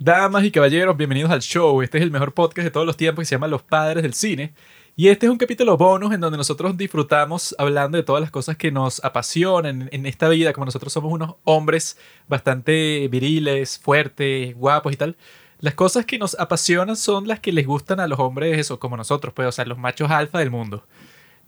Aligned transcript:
Damas 0.00 0.44
y 0.44 0.52
caballeros, 0.52 0.96
bienvenidos 0.96 1.32
al 1.32 1.40
show. 1.40 1.82
Este 1.82 1.98
es 1.98 2.04
el 2.04 2.12
mejor 2.12 2.32
podcast 2.32 2.64
de 2.64 2.70
todos 2.70 2.86
los 2.86 2.96
tiempos 2.96 3.22
que 3.22 3.26
se 3.26 3.34
llama 3.34 3.48
Los 3.48 3.64
Padres 3.64 4.04
del 4.04 4.14
Cine. 4.14 4.54
Y 4.94 5.08
este 5.08 5.26
es 5.26 5.32
un 5.32 5.38
capítulo 5.38 5.76
bonus 5.76 6.14
en 6.14 6.20
donde 6.20 6.38
nosotros 6.38 6.76
disfrutamos 6.76 7.52
hablando 7.58 7.98
de 7.98 8.04
todas 8.04 8.20
las 8.20 8.30
cosas 8.30 8.56
que 8.56 8.70
nos 8.70 9.04
apasionan 9.04 9.88
en 9.90 10.06
esta 10.06 10.28
vida, 10.28 10.52
como 10.52 10.66
nosotros 10.66 10.92
somos 10.92 11.12
unos 11.12 11.34
hombres 11.42 11.98
bastante 12.28 13.08
viriles, 13.10 13.80
fuertes, 13.80 14.54
guapos 14.54 14.92
y 14.92 14.96
tal. 14.96 15.16
Las 15.58 15.74
cosas 15.74 16.06
que 16.06 16.16
nos 16.16 16.38
apasionan 16.38 16.94
son 16.94 17.26
las 17.26 17.40
que 17.40 17.50
les 17.50 17.66
gustan 17.66 17.98
a 17.98 18.06
los 18.06 18.20
hombres, 18.20 18.56
eso, 18.56 18.78
como 18.78 18.96
nosotros, 18.96 19.34
pues, 19.34 19.48
o 19.48 19.52
sea, 19.52 19.64
los 19.64 19.78
machos 19.78 20.12
alfa 20.12 20.38
del 20.38 20.52
mundo. 20.52 20.84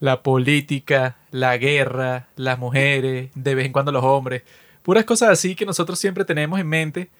La 0.01 0.25
política, 0.25 1.19
la 1.31 1.57
guerra, 1.57 2.27
las 2.35 2.59
mujeres, 2.59 3.31
de 3.33 3.55
vez 3.55 3.67
en 3.67 3.73
cuando 3.73 3.93
los 3.93 4.03
hombres. 4.03 4.43
Puras 4.83 5.05
cosas 5.05 5.29
así 5.29 5.55
que 5.55 5.67
nosotros 5.67 6.01
siempre 6.01 6.25
tenemos 6.25 6.59
en 6.59 6.67
mente 6.67 7.11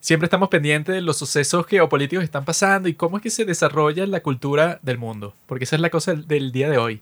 siempre 0.00 0.24
estamos 0.24 0.48
pendientes 0.48 0.94
de 0.94 1.02
los 1.02 1.18
sucesos 1.18 1.66
geopolíticos 1.66 2.22
que 2.22 2.24
están 2.24 2.44
pasando 2.44 2.88
y 2.88 2.94
cómo 2.94 3.18
es 3.18 3.22
que 3.22 3.30
se 3.30 3.44
desarrolla 3.44 4.06
la 4.06 4.22
cultura 4.22 4.80
del 4.82 4.98
mundo, 4.98 5.34
porque 5.46 5.64
esa 5.64 5.76
es 5.76 5.82
la 5.82 5.90
cosa 5.90 6.14
del 6.14 6.50
día 6.52 6.68
de 6.68 6.78
hoy, 6.78 7.00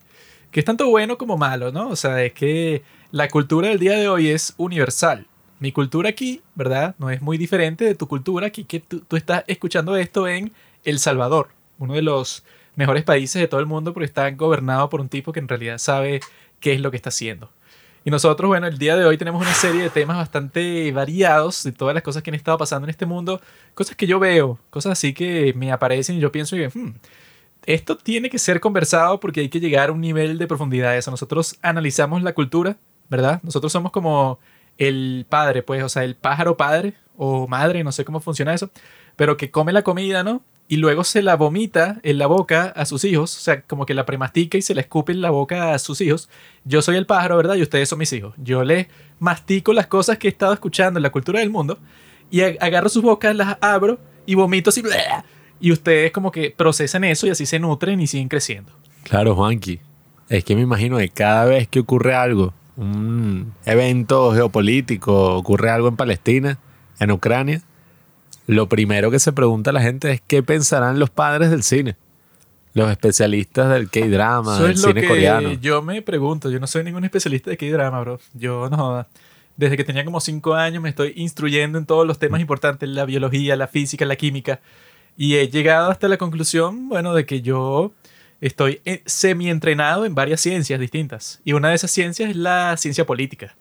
que 0.50 0.60
es 0.60 0.66
tanto 0.66 0.88
bueno 0.90 1.16
como 1.16 1.38
malo, 1.38 1.72
¿no? 1.72 1.88
O 1.88 1.96
sea, 1.96 2.22
es 2.22 2.32
que 2.32 2.82
la 3.10 3.28
cultura 3.28 3.68
del 3.68 3.78
día 3.78 3.94
de 3.94 4.08
hoy 4.08 4.28
es 4.28 4.54
universal. 4.58 5.26
Mi 5.60 5.72
cultura 5.72 6.10
aquí, 6.10 6.42
¿verdad? 6.54 6.94
No 6.98 7.10
es 7.10 7.22
muy 7.22 7.38
diferente 7.38 7.84
de 7.84 7.94
tu 7.94 8.06
cultura 8.06 8.48
aquí 8.48 8.64
que 8.64 8.80
tú, 8.80 9.00
tú 9.00 9.16
estás 9.16 9.44
escuchando 9.46 9.96
esto 9.96 10.28
en 10.28 10.52
El 10.84 10.98
Salvador, 10.98 11.48
uno 11.78 11.94
de 11.94 12.02
los 12.02 12.44
mejores 12.76 13.02
países 13.02 13.40
de 13.40 13.48
todo 13.48 13.60
el 13.60 13.66
mundo 13.66 13.92
porque 13.92 14.06
está 14.06 14.30
gobernado 14.30 14.88
por 14.88 15.00
un 15.00 15.08
tipo 15.08 15.32
que 15.32 15.40
en 15.40 15.48
realidad 15.48 15.78
sabe 15.78 16.20
qué 16.60 16.74
es 16.74 16.80
lo 16.80 16.90
que 16.90 16.96
está 16.96 17.08
haciendo. 17.08 17.50
Y 18.04 18.10
nosotros, 18.10 18.48
bueno, 18.48 18.66
el 18.66 18.78
día 18.78 18.96
de 18.96 19.04
hoy 19.04 19.18
tenemos 19.18 19.42
una 19.42 19.54
serie 19.54 19.82
de 19.82 19.90
temas 19.90 20.16
bastante 20.16 20.90
variados 20.92 21.64
de 21.64 21.72
todas 21.72 21.94
las 21.94 22.02
cosas 22.02 22.22
que 22.22 22.30
han 22.30 22.34
estado 22.34 22.56
pasando 22.58 22.86
en 22.86 22.90
este 22.90 23.06
mundo, 23.06 23.40
cosas 23.74 23.96
que 23.96 24.06
yo 24.06 24.18
veo, 24.18 24.58
cosas 24.70 24.92
así 24.92 25.12
que 25.12 25.52
me 25.54 25.72
aparecen 25.72 26.16
y 26.16 26.20
yo 26.20 26.32
pienso 26.32 26.56
que 26.56 26.68
hmm, 26.68 26.94
esto 27.66 27.96
tiene 27.96 28.30
que 28.30 28.38
ser 28.38 28.60
conversado 28.60 29.20
porque 29.20 29.40
hay 29.40 29.48
que 29.48 29.60
llegar 29.60 29.90
a 29.90 29.92
un 29.92 30.00
nivel 30.00 30.38
de 30.38 30.46
profundidad. 30.46 30.96
Eso 30.96 31.10
nosotros 31.10 31.58
analizamos 31.60 32.22
la 32.22 32.32
cultura, 32.32 32.78
¿verdad? 33.10 33.40
Nosotros 33.42 33.72
somos 33.72 33.92
como 33.92 34.38
el 34.78 35.26
padre, 35.28 35.62
pues, 35.62 35.82
o 35.82 35.88
sea, 35.88 36.04
el 36.04 36.14
pájaro 36.14 36.56
padre 36.56 36.94
o 37.16 37.46
madre, 37.48 37.84
no 37.84 37.92
sé 37.92 38.04
cómo 38.04 38.20
funciona 38.20 38.54
eso, 38.54 38.70
pero 39.16 39.36
que 39.36 39.50
come 39.50 39.72
la 39.72 39.82
comida, 39.82 40.22
¿no? 40.22 40.42
Y 40.68 40.76
luego 40.76 41.02
se 41.02 41.22
la 41.22 41.34
vomita 41.34 41.98
en 42.02 42.18
la 42.18 42.26
boca 42.26 42.66
a 42.76 42.84
sus 42.84 43.02
hijos, 43.04 43.34
o 43.36 43.40
sea, 43.40 43.62
como 43.62 43.86
que 43.86 43.94
la 43.94 44.04
premastica 44.04 44.58
y 44.58 44.62
se 44.62 44.74
la 44.74 44.82
escupe 44.82 45.12
en 45.12 45.22
la 45.22 45.30
boca 45.30 45.72
a 45.72 45.78
sus 45.78 46.00
hijos. 46.02 46.28
Yo 46.64 46.82
soy 46.82 46.96
el 46.96 47.06
pájaro, 47.06 47.38
¿verdad? 47.38 47.54
Y 47.54 47.62
ustedes 47.62 47.88
son 47.88 47.98
mis 47.98 48.12
hijos. 48.12 48.34
Yo 48.36 48.62
les 48.62 48.86
mastico 49.18 49.72
las 49.72 49.86
cosas 49.86 50.18
que 50.18 50.28
he 50.28 50.30
estado 50.30 50.52
escuchando 50.52 50.98
en 50.98 51.02
la 51.02 51.10
cultura 51.10 51.40
del 51.40 51.48
mundo 51.48 51.78
y 52.30 52.42
agarro 52.42 52.90
sus 52.90 53.02
bocas, 53.02 53.34
las 53.34 53.56
abro 53.62 53.98
y 54.26 54.34
vomito 54.34 54.68
así. 54.68 54.82
Y 55.58 55.72
ustedes 55.72 56.12
como 56.12 56.30
que 56.30 56.50
procesan 56.54 57.02
eso 57.04 57.26
y 57.26 57.30
así 57.30 57.46
se 57.46 57.58
nutren 57.58 57.98
y 58.00 58.06
siguen 58.06 58.28
creciendo. 58.28 58.70
Claro, 59.04 59.34
Juanqui. 59.34 59.80
Es 60.28 60.44
que 60.44 60.54
me 60.54 60.60
imagino 60.60 60.98
que 60.98 61.08
cada 61.08 61.46
vez 61.46 61.66
que 61.66 61.80
ocurre 61.80 62.14
algo, 62.14 62.52
un 62.76 63.54
evento 63.64 64.34
geopolítico, 64.34 65.34
ocurre 65.34 65.70
algo 65.70 65.88
en 65.88 65.96
Palestina, 65.96 66.58
en 67.00 67.10
Ucrania, 67.10 67.62
lo 68.48 68.66
primero 68.66 69.10
que 69.10 69.18
se 69.18 69.32
pregunta 69.32 69.72
la 69.72 69.82
gente 69.82 70.10
es 70.10 70.22
qué 70.26 70.42
pensarán 70.42 70.98
los 70.98 71.10
padres 71.10 71.50
del 71.50 71.62
cine. 71.62 71.96
Los 72.72 72.90
especialistas 72.90 73.68
del 73.70 73.90
K-drama, 73.90 74.58
del 74.60 74.78
cine 74.78 75.06
coreano. 75.06 75.52
Yo 75.52 75.82
me 75.82 76.00
pregunto, 76.00 76.50
yo 76.50 76.58
no 76.58 76.66
soy 76.66 76.82
ningún 76.82 77.04
especialista 77.04 77.50
de 77.50 77.58
K-drama, 77.58 78.00
bro. 78.00 78.18
Yo 78.32 78.70
no. 78.70 79.06
Desde 79.56 79.76
que 79.76 79.84
tenía 79.84 80.02
como 80.02 80.18
cinco 80.20 80.54
años 80.54 80.82
me 80.82 80.88
estoy 80.88 81.12
instruyendo 81.16 81.76
en 81.76 81.84
todos 81.84 82.06
los 82.06 82.18
temas 82.18 82.40
importantes, 82.40 82.88
la 82.88 83.04
biología, 83.04 83.54
la 83.54 83.66
física, 83.66 84.06
la 84.06 84.16
química. 84.16 84.60
Y 85.14 85.34
he 85.34 85.48
llegado 85.48 85.90
hasta 85.90 86.08
la 86.08 86.16
conclusión, 86.16 86.88
bueno, 86.88 87.12
de 87.12 87.26
que 87.26 87.42
yo 87.42 87.92
estoy 88.40 88.80
eh, 88.86 89.02
semi-entrenado 89.04 90.06
en 90.06 90.14
varias 90.14 90.40
ciencias 90.40 90.80
distintas. 90.80 91.42
Y 91.44 91.52
una 91.52 91.68
de 91.68 91.74
esas 91.74 91.90
ciencias 91.90 92.30
es 92.30 92.36
la 92.36 92.74
ciencia 92.78 93.04
política. 93.04 93.56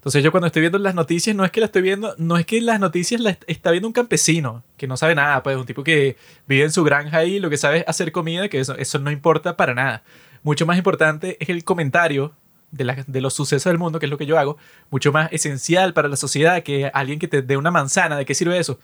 Entonces 0.00 0.24
yo 0.24 0.30
cuando 0.30 0.46
estoy 0.46 0.60
viendo 0.60 0.78
las 0.78 0.94
noticias, 0.94 1.36
no 1.36 1.44
es 1.44 1.50
que 1.50 1.60
la 1.60 1.66
estoy 1.66 1.82
viendo, 1.82 2.14
no 2.16 2.38
es 2.38 2.46
que 2.46 2.58
las 2.62 2.80
noticias 2.80 3.20
las 3.20 3.36
está 3.46 3.70
viendo 3.70 3.86
un 3.86 3.92
campesino, 3.92 4.62
que 4.78 4.86
no 4.86 4.96
sabe 4.96 5.14
nada, 5.14 5.42
pues 5.42 5.58
un 5.58 5.66
tipo 5.66 5.84
que 5.84 6.16
vive 6.46 6.64
en 6.64 6.72
su 6.72 6.82
granja 6.84 7.22
y 7.24 7.38
lo 7.38 7.50
que 7.50 7.58
sabe 7.58 7.80
es 7.80 7.84
hacer 7.86 8.10
comida, 8.10 8.48
que 8.48 8.60
eso, 8.60 8.74
eso 8.78 8.98
no 8.98 9.10
importa 9.10 9.58
para 9.58 9.74
nada. 9.74 10.02
Mucho 10.42 10.64
más 10.64 10.78
importante 10.78 11.36
es 11.38 11.50
el 11.50 11.64
comentario 11.64 12.32
de, 12.70 13.04
de, 13.06 13.20
los 13.20 13.34
sucesos 13.34 13.70
del 13.70 13.76
mundo, 13.76 13.98
que 13.98 14.06
es 14.06 14.10
lo 14.10 14.16
que 14.16 14.24
yo 14.24 14.38
hago, 14.38 14.56
mucho 14.88 15.12
más 15.12 15.30
esencial 15.32 15.92
para 15.92 16.08
la 16.08 16.16
sociedad 16.16 16.62
que 16.62 16.90
alguien 16.94 17.18
que 17.18 17.28
te 17.28 17.42
dé 17.42 17.58
una 17.58 17.70
manzana, 17.70 18.16
¿de 18.16 18.24
qué 18.24 18.34
sirve 18.34 18.58
eso? 18.58 18.78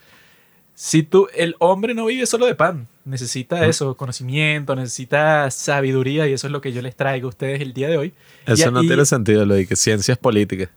Si 0.75 1.03
tú, 1.03 1.29
el 1.35 1.57
hombre 1.61 1.95
no 1.95 2.05
vive 2.05 2.27
solo 2.27 2.45
de 2.45 2.55
pan, 2.55 2.89
necesita 3.07 3.65
eso, 3.67 3.97
conocimiento, 3.97 4.77
necesita 4.77 5.51
sabiduría 5.51 6.29
y 6.29 6.35
eso 6.35 6.47
es 6.47 6.53
lo 6.53 6.61
que 6.61 6.75
yo 6.75 6.83
les 6.83 6.95
traigo 6.95 7.29
a 7.29 7.31
ustedes 7.31 7.63
el 7.63 7.73
día 7.73 7.89
de 7.89 7.97
hoy. 7.97 8.13
Eso 8.45 8.71
no 8.71 8.83
tiene 8.83 9.07
sentido, 9.07 9.47
lo 9.47 9.55
de 9.55 9.67
que 9.67 9.77
ciencias 9.77 10.19
políticas. 10.19 10.69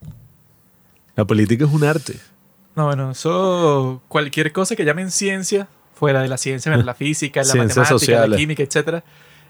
La 1.19 1.25
política 1.25 1.66
es 1.66 1.72
un 1.74 1.84
arte. 1.84 2.13
No, 2.78 2.85
bueno, 2.85 3.12
eso, 3.12 4.02
cualquier 4.07 4.53
cosa 4.53 4.78
que 4.78 4.85
llamen 4.85 5.12
ciencia, 5.12 5.68
fuera 5.94 6.22
de 6.22 6.30
la 6.30 6.38
ciencia, 6.38 6.78
la 6.78 6.94
física, 6.96 7.44
la 7.44 7.56
matemática, 7.56 8.25
la 8.25 8.38
química, 8.38 8.63
etcétera, 8.63 9.03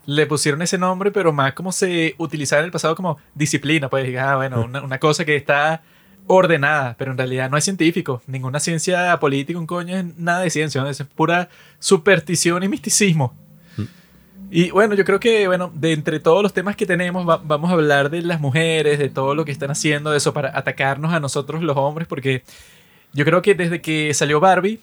le 0.07 0.25
pusieron 0.25 0.63
ese 0.63 0.79
nombre, 0.79 1.11
pero 1.11 1.31
más 1.31 1.53
como 1.53 1.71
se 1.71 2.15
utilizaba 2.17 2.61
en 2.61 2.65
el 2.65 2.71
pasado 2.71 2.95
como 2.95 3.19
disciplina, 3.35 3.87
pues, 3.87 4.17
ah, 4.17 4.37
bueno, 4.37 4.63
una, 4.63 4.97
cosa 4.97 5.25
que 5.25 5.35
está 5.35 5.83
ordenada, 6.25 6.95
pero 6.97 7.11
en 7.11 7.19
realidad 7.19 7.51
no 7.51 7.57
es 7.57 7.65
científico. 7.65 8.23
Ninguna 8.25 8.59
ciencia 8.59 9.19
política, 9.19 9.59
un 9.59 9.67
coño, 9.67 9.95
es 9.95 10.17
nada 10.17 10.39
de 10.39 10.49
ciencia, 10.49 10.89
es 10.89 11.03
pura 11.03 11.49
superstición 11.77 12.63
y 12.63 12.67
misticismo. 12.67 13.35
Y 14.51 14.71
bueno, 14.71 14.95
yo 14.95 15.05
creo 15.05 15.19
que, 15.19 15.47
bueno, 15.47 15.71
de 15.75 15.93
entre 15.93 16.19
todos 16.19 16.41
los 16.41 16.53
temas 16.53 16.75
que 16.75 16.85
tenemos, 16.85 17.25
vamos 17.25 17.69
a 17.69 17.73
hablar 17.73 18.09
de 18.09 18.21
las 18.23 18.39
mujeres, 18.39 18.97
de 18.97 19.09
todo 19.09 19.35
lo 19.35 19.45
que 19.45 19.51
están 19.51 19.69
haciendo, 19.69 20.11
de 20.11 20.17
eso 20.17 20.33
para 20.33 20.57
atacarnos 20.57 21.13
a 21.13 21.19
nosotros 21.19 21.61
los 21.61 21.77
hombres, 21.77 22.07
porque 22.07 22.43
yo 23.13 23.25
creo 23.25 23.41
que 23.41 23.53
desde 23.53 23.81
que 23.81 24.13
salió 24.13 24.39
Barbie, 24.39 24.79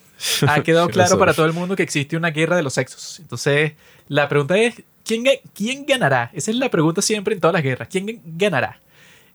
ha 0.47 0.61
quedado 0.63 0.87
claro 0.89 1.17
para 1.17 1.33
todo 1.33 1.45
el 1.45 1.53
mundo 1.53 1.75
que 1.75 1.83
existe 1.83 2.15
una 2.15 2.29
guerra 2.29 2.55
de 2.55 2.63
los 2.63 2.73
sexos. 2.73 3.19
Entonces, 3.19 3.73
la 4.07 4.29
pregunta 4.29 4.57
es, 4.57 4.81
¿quién, 5.03 5.25
¿quién 5.53 5.85
ganará? 5.85 6.31
Esa 6.33 6.51
es 6.51 6.57
la 6.57 6.69
pregunta 6.69 7.01
siempre 7.01 7.33
en 7.33 7.41
todas 7.41 7.53
las 7.53 7.63
guerras. 7.63 7.89
¿Quién 7.89 8.21
ganará? 8.23 8.79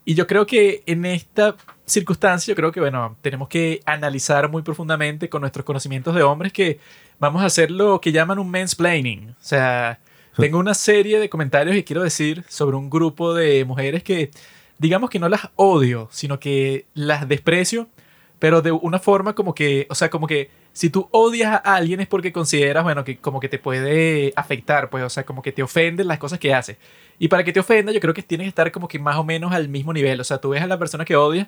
Y 0.05 0.15
yo 0.15 0.27
creo 0.27 0.47
que 0.47 0.83
en 0.87 1.05
esta 1.05 1.57
circunstancia, 1.87 2.53
yo 2.53 2.57
creo 2.57 2.73
que, 2.73 2.81
bueno, 2.81 3.17
tenemos 3.23 3.49
que 3.49 3.81
analizar 3.85 4.49
muy 4.51 4.63
profundamente 4.63 5.29
con 5.29 5.43
nuestros 5.43 5.65
conocimientos 5.65 6.15
de 6.15 6.23
hombres 6.23 6.53
que 6.53 6.81
vamos 7.19 7.43
a 7.43 7.47
hacer 7.47 7.71
lo 7.71 8.01
que 8.01 8.13
llaman 8.13 8.39
un 8.39 8.51
mansplaining. 8.51 9.31
O 9.31 9.45
sea, 9.45 10.01
tengo 10.37 10.59
una 10.59 10.75
serie 10.75 11.19
de 11.19 11.29
comentarios 11.29 11.75
que 11.75 11.85
quiero 11.85 12.03
decir 12.03 12.45
sobre 12.49 12.77
un 12.77 12.91
grupo 12.91 13.35
de 13.35 13.65
mujeres 13.65 14.03
que, 14.03 14.31
digamos 14.79 15.11
que 15.11 15.19
no 15.19 15.29
las 15.29 15.51
odio, 15.57 16.09
sino 16.11 16.41
que 16.41 16.87
las 16.95 17.29
desprecio, 17.29 17.89
pero 18.39 18.63
de 18.63 18.73
una 18.73 18.99
forma 18.99 19.35
como 19.35 19.55
que, 19.55 19.87
o 19.91 19.95
sea, 19.95 20.11
como 20.11 20.27
que 20.27 20.51
si 20.73 20.91
tú 20.91 21.09
odias 21.13 21.53
a 21.53 21.77
alguien 21.77 22.01
es 22.01 22.09
porque 22.09 22.33
consideras, 22.33 22.83
bueno, 22.83 23.05
que 23.05 23.19
como 23.19 23.39
que 23.41 23.49
te 23.49 23.59
puede 23.59 24.33
afectar, 24.35 24.91
pues, 24.91 25.05
o 25.05 25.11
sea, 25.11 25.25
como 25.25 25.43
que 25.43 25.53
te 25.53 25.63
ofenden 25.63 26.09
las 26.09 26.19
cosas 26.19 26.39
que 26.39 26.55
hace. 26.55 26.79
Y 27.19 27.29
para 27.29 27.45
que 27.45 27.53
te 27.53 27.61
ofenda, 27.61 27.93
yo 27.93 28.01
creo 28.01 28.15
que 28.15 28.23
tienes 28.23 28.47
que 28.47 28.49
estar 28.49 28.73
como 28.73 28.89
que 28.89 28.99
más 28.99 29.17
o 29.17 29.25
menos 29.25 29.53
al 29.53 29.69
mismo 29.69 29.93
nivel. 29.93 30.21
O 30.21 30.25
sea, 30.25 30.39
tú 30.39 30.51
ves 30.51 30.63
a 30.63 30.67
la 30.67 30.79
persona 30.79 31.05
que 31.05 31.15
odias 31.15 31.47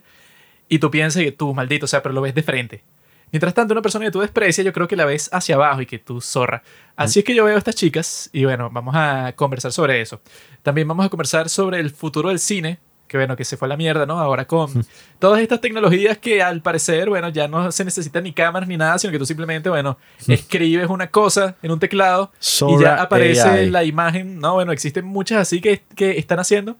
y 0.68 0.78
tú 0.78 0.90
piensas 0.90 1.22
que 1.22 1.32
tú, 1.32 1.52
maldito, 1.54 1.86
o 1.86 1.88
sea, 1.88 2.02
pero 2.02 2.14
lo 2.14 2.20
ves 2.20 2.34
de 2.34 2.42
frente. 2.42 2.82
Mientras 3.32 3.52
tanto, 3.54 3.74
una 3.74 3.82
persona 3.82 4.04
que 4.04 4.10
tú 4.10 4.20
desprecias, 4.20 4.64
yo 4.64 4.72
creo 4.72 4.86
que 4.86 4.96
la 4.96 5.04
ves 5.04 5.28
hacia 5.32 5.56
abajo 5.56 5.80
y 5.82 5.86
que 5.86 5.98
tú 5.98 6.20
zorra. 6.20 6.62
Así 6.96 7.18
es 7.18 7.24
que 7.24 7.34
yo 7.34 7.44
veo 7.44 7.56
a 7.56 7.58
estas 7.58 7.74
chicas 7.74 8.30
y 8.32 8.44
bueno, 8.44 8.70
vamos 8.70 8.94
a 8.96 9.32
conversar 9.34 9.72
sobre 9.72 10.00
eso. 10.00 10.20
También 10.62 10.86
vamos 10.86 11.04
a 11.04 11.08
conversar 11.08 11.48
sobre 11.48 11.80
el 11.80 11.90
futuro 11.90 12.28
del 12.28 12.38
cine, 12.38 12.78
que 13.08 13.18
bueno, 13.18 13.36
que 13.36 13.44
se 13.44 13.56
fue 13.56 13.66
a 13.66 13.68
la 13.68 13.76
mierda, 13.76 14.06
¿no? 14.06 14.18
Ahora 14.18 14.46
con 14.46 14.84
todas 15.18 15.40
estas 15.40 15.60
tecnologías 15.60 16.18
que 16.18 16.42
al 16.42 16.62
parecer, 16.62 17.08
bueno, 17.08 17.28
ya 17.28 17.48
no 17.48 17.70
se 17.70 17.84
necesitan 17.84 18.24
ni 18.24 18.32
cámaras 18.32 18.68
ni 18.68 18.76
nada, 18.76 18.98
sino 18.98 19.12
que 19.12 19.18
tú 19.18 19.26
simplemente, 19.26 19.68
bueno, 19.68 19.98
escribes 20.28 20.88
una 20.88 21.08
cosa 21.08 21.56
en 21.62 21.70
un 21.70 21.78
teclado 21.78 22.32
y 22.68 22.80
ya 22.80 23.02
aparece 23.02 23.70
la 23.70 23.84
imagen, 23.84 24.38
¿no? 24.38 24.54
Bueno, 24.54 24.72
existen 24.72 25.04
muchas 25.04 25.38
así 25.38 25.60
que, 25.60 25.82
que 25.94 26.18
están 26.18 26.40
haciendo, 26.40 26.76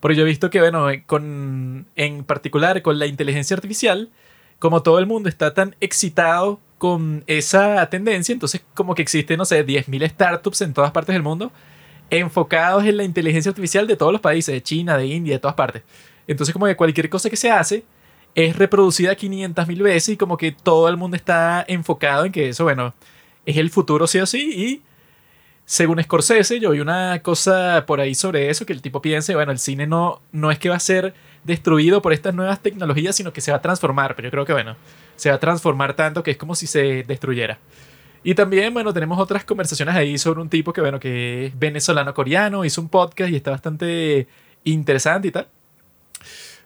pero 0.00 0.14
yo 0.14 0.22
he 0.22 0.26
visto 0.26 0.50
que, 0.50 0.60
bueno, 0.60 0.86
con, 1.06 1.86
en 1.94 2.24
particular 2.24 2.80
con 2.82 2.98
la 2.98 3.06
inteligencia 3.06 3.54
artificial, 3.54 4.10
como 4.58 4.82
todo 4.82 4.98
el 4.98 5.06
mundo 5.06 5.28
está 5.28 5.54
tan 5.54 5.74
excitado 5.80 6.60
con 6.78 7.24
esa 7.26 7.88
tendencia, 7.88 8.32
entonces 8.32 8.62
como 8.74 8.94
que 8.94 9.02
existen, 9.02 9.38
no 9.38 9.44
sé, 9.44 9.64
10.000 9.66 10.10
startups 10.10 10.60
en 10.62 10.74
todas 10.74 10.90
partes 10.90 11.14
del 11.14 11.22
mundo 11.22 11.52
enfocados 12.10 12.84
en 12.84 12.96
la 12.96 13.04
inteligencia 13.04 13.50
artificial 13.50 13.86
de 13.86 13.96
todos 13.96 14.12
los 14.12 14.20
países, 14.20 14.54
de 14.54 14.62
China, 14.62 14.96
de 14.96 15.06
India, 15.06 15.34
de 15.34 15.38
todas 15.40 15.56
partes. 15.56 15.82
Entonces 16.26 16.52
como 16.52 16.66
que 16.66 16.76
cualquier 16.76 17.08
cosa 17.08 17.30
que 17.30 17.36
se 17.36 17.50
hace 17.50 17.84
es 18.34 18.56
reproducida 18.56 19.16
500.000 19.16 19.82
veces 19.82 20.08
y 20.10 20.16
como 20.16 20.36
que 20.36 20.52
todo 20.52 20.88
el 20.88 20.96
mundo 20.96 21.16
está 21.16 21.64
enfocado 21.66 22.24
en 22.24 22.32
que 22.32 22.50
eso, 22.50 22.64
bueno, 22.64 22.94
es 23.44 23.56
el 23.56 23.70
futuro 23.70 24.06
sí 24.06 24.18
o 24.18 24.26
sí 24.26 24.52
y 24.54 24.82
según 25.64 26.00
Scorsese, 26.00 26.60
yo 26.60 26.70
vi 26.70 26.80
una 26.80 27.20
cosa 27.22 27.84
por 27.86 28.00
ahí 28.00 28.14
sobre 28.14 28.50
eso, 28.50 28.64
que 28.64 28.72
el 28.72 28.82
tipo 28.82 29.02
piensa, 29.02 29.34
bueno, 29.34 29.50
el 29.50 29.58
cine 29.58 29.86
no, 29.86 30.20
no 30.30 30.52
es 30.52 30.60
que 30.60 30.68
va 30.68 30.76
a 30.76 30.80
ser 30.80 31.12
destruido 31.46 32.02
por 32.02 32.12
estas 32.12 32.34
nuevas 32.34 32.60
tecnologías, 32.60 33.16
sino 33.16 33.32
que 33.32 33.40
se 33.40 33.52
va 33.52 33.58
a 33.58 33.62
transformar. 33.62 34.16
Pero 34.16 34.26
yo 34.26 34.30
creo 34.30 34.44
que, 34.44 34.52
bueno, 34.52 34.76
se 35.14 35.30
va 35.30 35.36
a 35.36 35.40
transformar 35.40 35.94
tanto 35.94 36.22
que 36.22 36.32
es 36.32 36.36
como 36.36 36.54
si 36.54 36.66
se 36.66 37.04
destruyera. 37.04 37.58
Y 38.24 38.34
también, 38.34 38.74
bueno, 38.74 38.92
tenemos 38.92 39.18
otras 39.20 39.44
conversaciones 39.44 39.94
ahí 39.94 40.18
sobre 40.18 40.40
un 40.40 40.48
tipo 40.48 40.72
que, 40.72 40.80
bueno, 40.80 40.98
que 40.98 41.46
es 41.46 41.58
venezolano-coreano, 41.58 42.64
hizo 42.64 42.80
un 42.80 42.88
podcast 42.88 43.30
y 43.30 43.36
está 43.36 43.52
bastante 43.52 44.26
interesante 44.64 45.28
y 45.28 45.30
tal. 45.30 45.48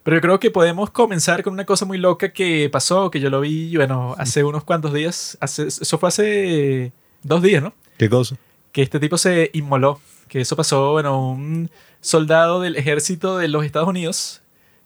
Pero 0.02 0.16
yo 0.16 0.20
creo 0.22 0.40
que 0.40 0.50
podemos 0.50 0.88
comenzar 0.90 1.42
con 1.42 1.52
una 1.52 1.66
cosa 1.66 1.84
muy 1.84 1.98
loca 1.98 2.32
que 2.32 2.70
pasó, 2.72 3.10
que 3.10 3.20
yo 3.20 3.28
lo 3.28 3.42
vi, 3.42 3.76
bueno, 3.76 4.14
hace 4.16 4.42
unos 4.42 4.64
cuantos 4.64 4.94
días. 4.94 5.36
Hace, 5.40 5.66
eso 5.66 5.98
fue 5.98 6.08
hace 6.08 6.92
dos 7.22 7.42
días, 7.42 7.62
¿no? 7.62 7.74
¿Qué 7.98 8.08
cosa? 8.08 8.36
Que 8.72 8.80
este 8.80 8.98
tipo 8.98 9.18
se 9.18 9.50
inmoló. 9.52 10.00
Que 10.28 10.40
eso 10.40 10.56
pasó, 10.56 10.92
bueno, 10.92 11.28
un 11.28 11.70
soldado 12.00 12.62
del 12.62 12.76
ejército 12.76 13.36
de 13.36 13.48
los 13.48 13.66
Estados 13.66 13.88
Unidos 13.88 14.40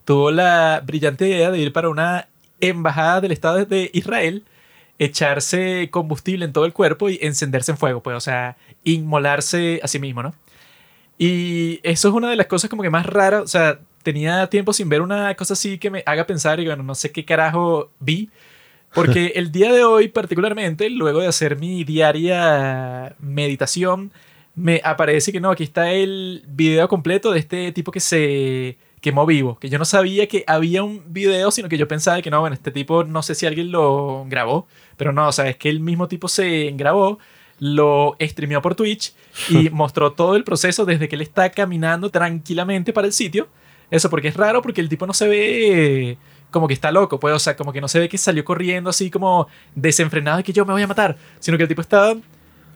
tuvo 0.04 0.30
la 0.30 0.82
brillante 0.84 1.28
idea 1.28 1.50
de 1.50 1.58
ir 1.58 1.72
para 1.72 1.88
una 1.88 2.28
embajada 2.60 3.20
del 3.20 3.32
Estado 3.32 3.64
de 3.64 3.90
Israel 3.92 4.44
echarse 4.98 5.88
combustible 5.90 6.44
en 6.44 6.52
todo 6.52 6.64
el 6.66 6.72
cuerpo 6.72 7.10
y 7.10 7.18
encenderse 7.20 7.72
en 7.72 7.78
fuego, 7.78 8.02
pues, 8.02 8.16
o 8.16 8.20
sea, 8.20 8.56
inmolarse 8.84 9.80
a 9.82 9.88
sí 9.88 9.98
mismo, 9.98 10.22
¿no? 10.22 10.34
Y 11.18 11.80
eso 11.82 12.08
es 12.08 12.14
una 12.14 12.30
de 12.30 12.36
las 12.36 12.46
cosas 12.46 12.70
como 12.70 12.82
que 12.82 12.90
más 12.90 13.06
raras, 13.06 13.42
o 13.42 13.48
sea, 13.48 13.80
tenía 14.02 14.46
tiempo 14.48 14.72
sin 14.72 14.88
ver 14.88 15.00
una 15.00 15.34
cosa 15.34 15.54
así 15.54 15.78
que 15.78 15.90
me 15.90 16.02
haga 16.06 16.26
pensar 16.26 16.60
y 16.60 16.66
bueno, 16.66 16.82
no 16.82 16.94
sé 16.94 17.12
qué 17.12 17.24
carajo 17.24 17.90
vi, 18.00 18.30
porque 18.92 19.32
el 19.36 19.50
día 19.52 19.72
de 19.72 19.84
hoy 19.84 20.08
particularmente, 20.08 20.90
luego 20.90 21.20
de 21.20 21.28
hacer 21.28 21.56
mi 21.56 21.84
diaria 21.84 23.16
meditación, 23.18 24.12
me 24.54 24.80
aparece 24.84 25.32
que 25.32 25.40
no, 25.40 25.50
aquí 25.50 25.64
está 25.64 25.90
el 25.90 26.44
video 26.46 26.88
completo 26.88 27.32
de 27.32 27.40
este 27.40 27.72
tipo 27.72 27.90
que 27.90 28.00
se 28.00 28.76
quemó 29.04 29.26
vivo, 29.26 29.58
que 29.58 29.68
yo 29.68 29.78
no 29.78 29.84
sabía 29.84 30.26
que 30.28 30.44
había 30.46 30.82
un 30.82 31.02
video, 31.12 31.50
sino 31.50 31.68
que 31.68 31.76
yo 31.76 31.86
pensaba 31.86 32.22
que 32.22 32.30
no, 32.30 32.40
bueno, 32.40 32.54
este 32.54 32.70
tipo 32.70 33.04
no 33.04 33.22
sé 33.22 33.34
si 33.34 33.44
alguien 33.44 33.70
lo 33.70 34.24
grabó, 34.30 34.66
pero 34.96 35.12
no, 35.12 35.28
o 35.28 35.32
sea, 35.32 35.46
es 35.46 35.58
que 35.58 35.68
el 35.68 35.80
mismo 35.80 36.08
tipo 36.08 36.26
se 36.26 36.72
grabó, 36.74 37.18
lo 37.58 38.16
streameó 38.18 38.62
por 38.62 38.74
Twitch 38.74 39.12
y 39.50 39.68
mostró 39.72 40.12
todo 40.12 40.36
el 40.36 40.42
proceso 40.42 40.86
desde 40.86 41.06
que 41.06 41.16
él 41.16 41.20
está 41.20 41.50
caminando 41.50 42.08
tranquilamente 42.08 42.94
para 42.94 43.06
el 43.06 43.12
sitio. 43.12 43.46
Eso 43.90 44.08
porque 44.08 44.28
es 44.28 44.36
raro 44.38 44.62
porque 44.62 44.80
el 44.80 44.88
tipo 44.88 45.06
no 45.06 45.12
se 45.12 45.28
ve 45.28 46.16
como 46.50 46.66
que 46.66 46.72
está 46.72 46.90
loco, 46.90 47.20
pues, 47.20 47.34
o 47.34 47.38
sea, 47.38 47.56
como 47.56 47.74
que 47.74 47.82
no 47.82 47.88
se 47.88 47.98
ve 47.98 48.08
que 48.08 48.16
salió 48.16 48.42
corriendo 48.42 48.88
así 48.88 49.10
como 49.10 49.48
desenfrenado 49.74 50.40
y 50.40 50.44
que 50.44 50.54
yo 50.54 50.64
me 50.64 50.72
voy 50.72 50.80
a 50.80 50.86
matar, 50.86 51.18
sino 51.40 51.58
que 51.58 51.64
el 51.64 51.68
tipo 51.68 51.82
estaba 51.82 52.16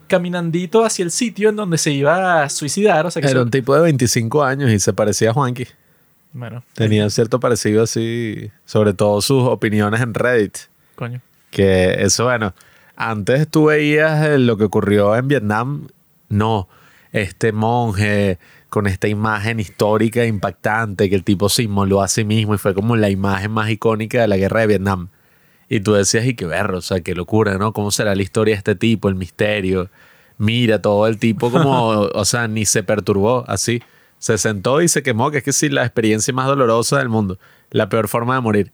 caminandito 0.07 0.85
hacia 0.85 1.03
el 1.03 1.09
sitio 1.09 1.49
en 1.49 1.55
donde 1.55 1.79
se 1.79 1.89
iba 1.89 2.43
a 2.43 2.49
suicidar. 2.49 3.07
O 3.07 3.09
sea, 3.09 3.19
que 3.19 3.29
Era 3.29 3.41
un 3.41 3.49
tipo 3.49 3.73
de 3.73 3.81
25 3.81 4.43
años 4.43 4.69
y 4.69 4.79
se 4.79 4.93
parecía 4.93 5.31
a 5.31 5.33
Juanqui. 5.33 5.65
Bueno. 6.31 6.63
Tenía 6.73 7.09
cierto 7.09 7.39
parecido 7.39 7.83
así, 7.83 8.51
sobre 8.65 8.93
todo 8.93 9.21
sus 9.21 9.43
opiniones 9.43 10.01
en 10.01 10.13
Reddit. 10.13 10.57
Coño. 10.95 11.21
Que 11.49 12.03
eso, 12.03 12.25
bueno, 12.25 12.53
antes 12.95 13.47
tú 13.47 13.65
veías 13.65 14.39
lo 14.39 14.57
que 14.57 14.65
ocurrió 14.65 15.15
en 15.15 15.27
Vietnam, 15.27 15.87
no, 16.27 16.67
este 17.11 17.51
monje 17.51 18.37
con 18.69 18.85
esta 18.85 19.07
imagen 19.07 19.59
histórica 19.59 20.25
impactante 20.25 21.09
que 21.09 21.15
el 21.15 21.23
tipo 21.23 21.49
se 21.49 21.63
inmoló 21.63 22.01
a 22.01 22.07
sí 22.07 22.23
mismo 22.23 22.53
y 22.53 22.59
fue 22.59 22.75
como 22.75 22.95
la 22.95 23.09
imagen 23.09 23.51
más 23.51 23.69
icónica 23.69 24.21
de 24.21 24.27
la 24.27 24.37
guerra 24.37 24.61
de 24.61 24.67
Vietnam. 24.67 25.09
Y 25.69 25.81
tú 25.81 25.93
decías, 25.93 26.25
y 26.25 26.35
qué 26.35 26.45
verro, 26.45 26.79
o 26.79 26.81
sea, 26.81 27.01
qué 27.01 27.15
locura, 27.15 27.57
¿no? 27.57 27.73
¿Cómo 27.73 27.91
será 27.91 28.15
la 28.15 28.21
historia 28.21 28.55
de 28.55 28.57
este 28.57 28.75
tipo, 28.75 29.07
el 29.07 29.15
misterio? 29.15 29.89
Mira, 30.37 30.81
todo 30.81 31.07
el 31.07 31.17
tipo 31.17 31.51
como, 31.51 31.89
o 32.13 32.25
sea, 32.25 32.47
ni 32.47 32.65
se 32.65 32.83
perturbó 32.83 33.43
así. 33.47 33.81
Se 34.19 34.37
sentó 34.37 34.81
y 34.81 34.87
se 34.87 35.01
quemó, 35.01 35.31
que 35.31 35.39
es 35.39 35.43
que 35.43 35.53
sí, 35.53 35.69
la 35.69 35.83
experiencia 35.83 36.33
más 36.33 36.47
dolorosa 36.47 36.99
del 36.99 37.09
mundo. 37.09 37.39
La 37.71 37.89
peor 37.89 38.07
forma 38.07 38.35
de 38.35 38.41
morir. 38.41 38.71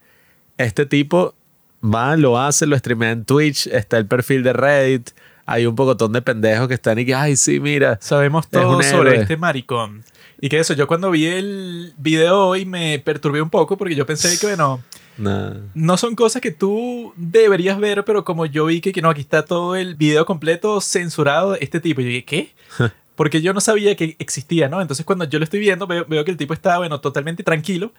Este 0.57 0.85
tipo 0.85 1.35
va, 1.83 2.17
lo 2.17 2.39
hace, 2.39 2.65
lo 2.65 2.77
streamea 2.77 3.11
en 3.11 3.25
Twitch, 3.25 3.67
está 3.67 3.97
el 3.97 4.07
perfil 4.07 4.43
de 4.43 4.53
Reddit, 4.53 5.11
hay 5.45 5.65
un 5.65 5.75
pocotón 5.75 6.11
de 6.13 6.21
pendejos 6.21 6.67
que 6.67 6.73
están 6.73 6.97
y 6.97 7.05
que, 7.05 7.13
ay, 7.13 7.35
sí, 7.35 7.59
mira. 7.59 7.97
Sabemos 8.01 8.47
todo 8.49 8.81
sobre 8.81 9.17
este 9.21 9.37
maricón. 9.37 10.03
Y 10.41 10.49
que 10.49 10.59
eso, 10.59 10.73
yo 10.73 10.87
cuando 10.87 11.11
vi 11.11 11.27
el 11.27 11.93
video 11.97 12.47
hoy 12.47 12.65
me 12.65 12.99
perturbé 12.99 13.41
un 13.41 13.49
poco 13.49 13.77
porque 13.77 13.95
yo 13.95 14.05
pensé 14.05 14.37
que, 14.39 14.47
bueno, 14.47 14.81
no 15.17 15.97
son 15.97 16.15
cosas 16.15 16.41
que 16.41 16.51
tú 16.51 17.13
deberías 17.15 17.79
ver, 17.79 18.03
pero 18.03 18.25
como 18.25 18.45
yo 18.45 18.65
vi 18.65 18.81
que, 18.81 18.91
que 18.91 19.01
no, 19.01 19.09
aquí 19.09 19.21
está 19.21 19.45
todo 19.45 19.75
el 19.75 19.95
video 19.95 20.25
completo 20.25 20.81
censurado 20.81 21.53
de 21.53 21.59
este 21.61 21.79
tipo. 21.79 22.01
Y 22.01 22.03
yo 22.03 22.09
dije, 22.09 22.25
¿qué? 22.25 22.55
Porque 23.15 23.41
yo 23.41 23.53
no 23.53 23.61
sabía 23.61 23.95
que 23.95 24.15
existía, 24.19 24.67
¿no? 24.69 24.81
Entonces 24.81 25.05
cuando 25.05 25.25
yo 25.25 25.39
lo 25.39 25.43
estoy 25.45 25.59
viendo, 25.59 25.87
veo, 25.87 26.25
que 26.25 26.31
el 26.31 26.37
tipo 26.37 26.53
está, 26.53 26.77
bueno, 26.77 26.99
totalmente 27.01 27.43
tranquilo, 27.43 27.93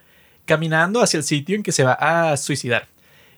caminando 0.44 1.00
hacia 1.00 1.18
el 1.18 1.24
sitio 1.24 1.56
en 1.56 1.62
que 1.62 1.72
se 1.72 1.84
va 1.84 1.94
a 1.94 2.36
suicidar. 2.36 2.88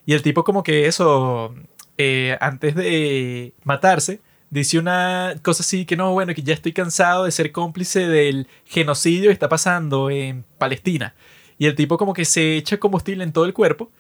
Y 0.07 0.15
el 0.15 0.23
tipo 0.23 0.45
como 0.45 0.63
que 0.63 0.87
eso, 0.87 1.55
eh, 1.97 2.37
antes 2.41 2.75
de 2.75 3.53
matarse, 3.65 4.21
dice 4.51 4.79
una 4.79 5.35
cosa 5.43 5.63
así 5.63 5.85
que 5.85 5.97
no, 5.97 6.13
bueno, 6.13 6.35
que 6.35 6.43
ya 6.43 6.55
estoy 6.55 6.73
cansado 6.73 7.25
de 7.25 7.31
ser 7.31 7.53
cómplice 7.53 8.09
del 8.09 8.49
genocidio 8.65 9.29
que 9.29 9.35
está 9.35 9.49
pasando 9.49 10.11
en 10.11 10.45
Palestina. 10.59 11.15
Y 11.59 11.67
el 11.67 11.75
tipo 11.75 11.99
como 11.99 12.15
que 12.15 12.25
se 12.25 12.57
echa 12.57 12.79
combustible 12.79 13.25
en 13.25 13.33
todo 13.33 13.45
el 13.45 13.53
cuerpo. 13.53 13.91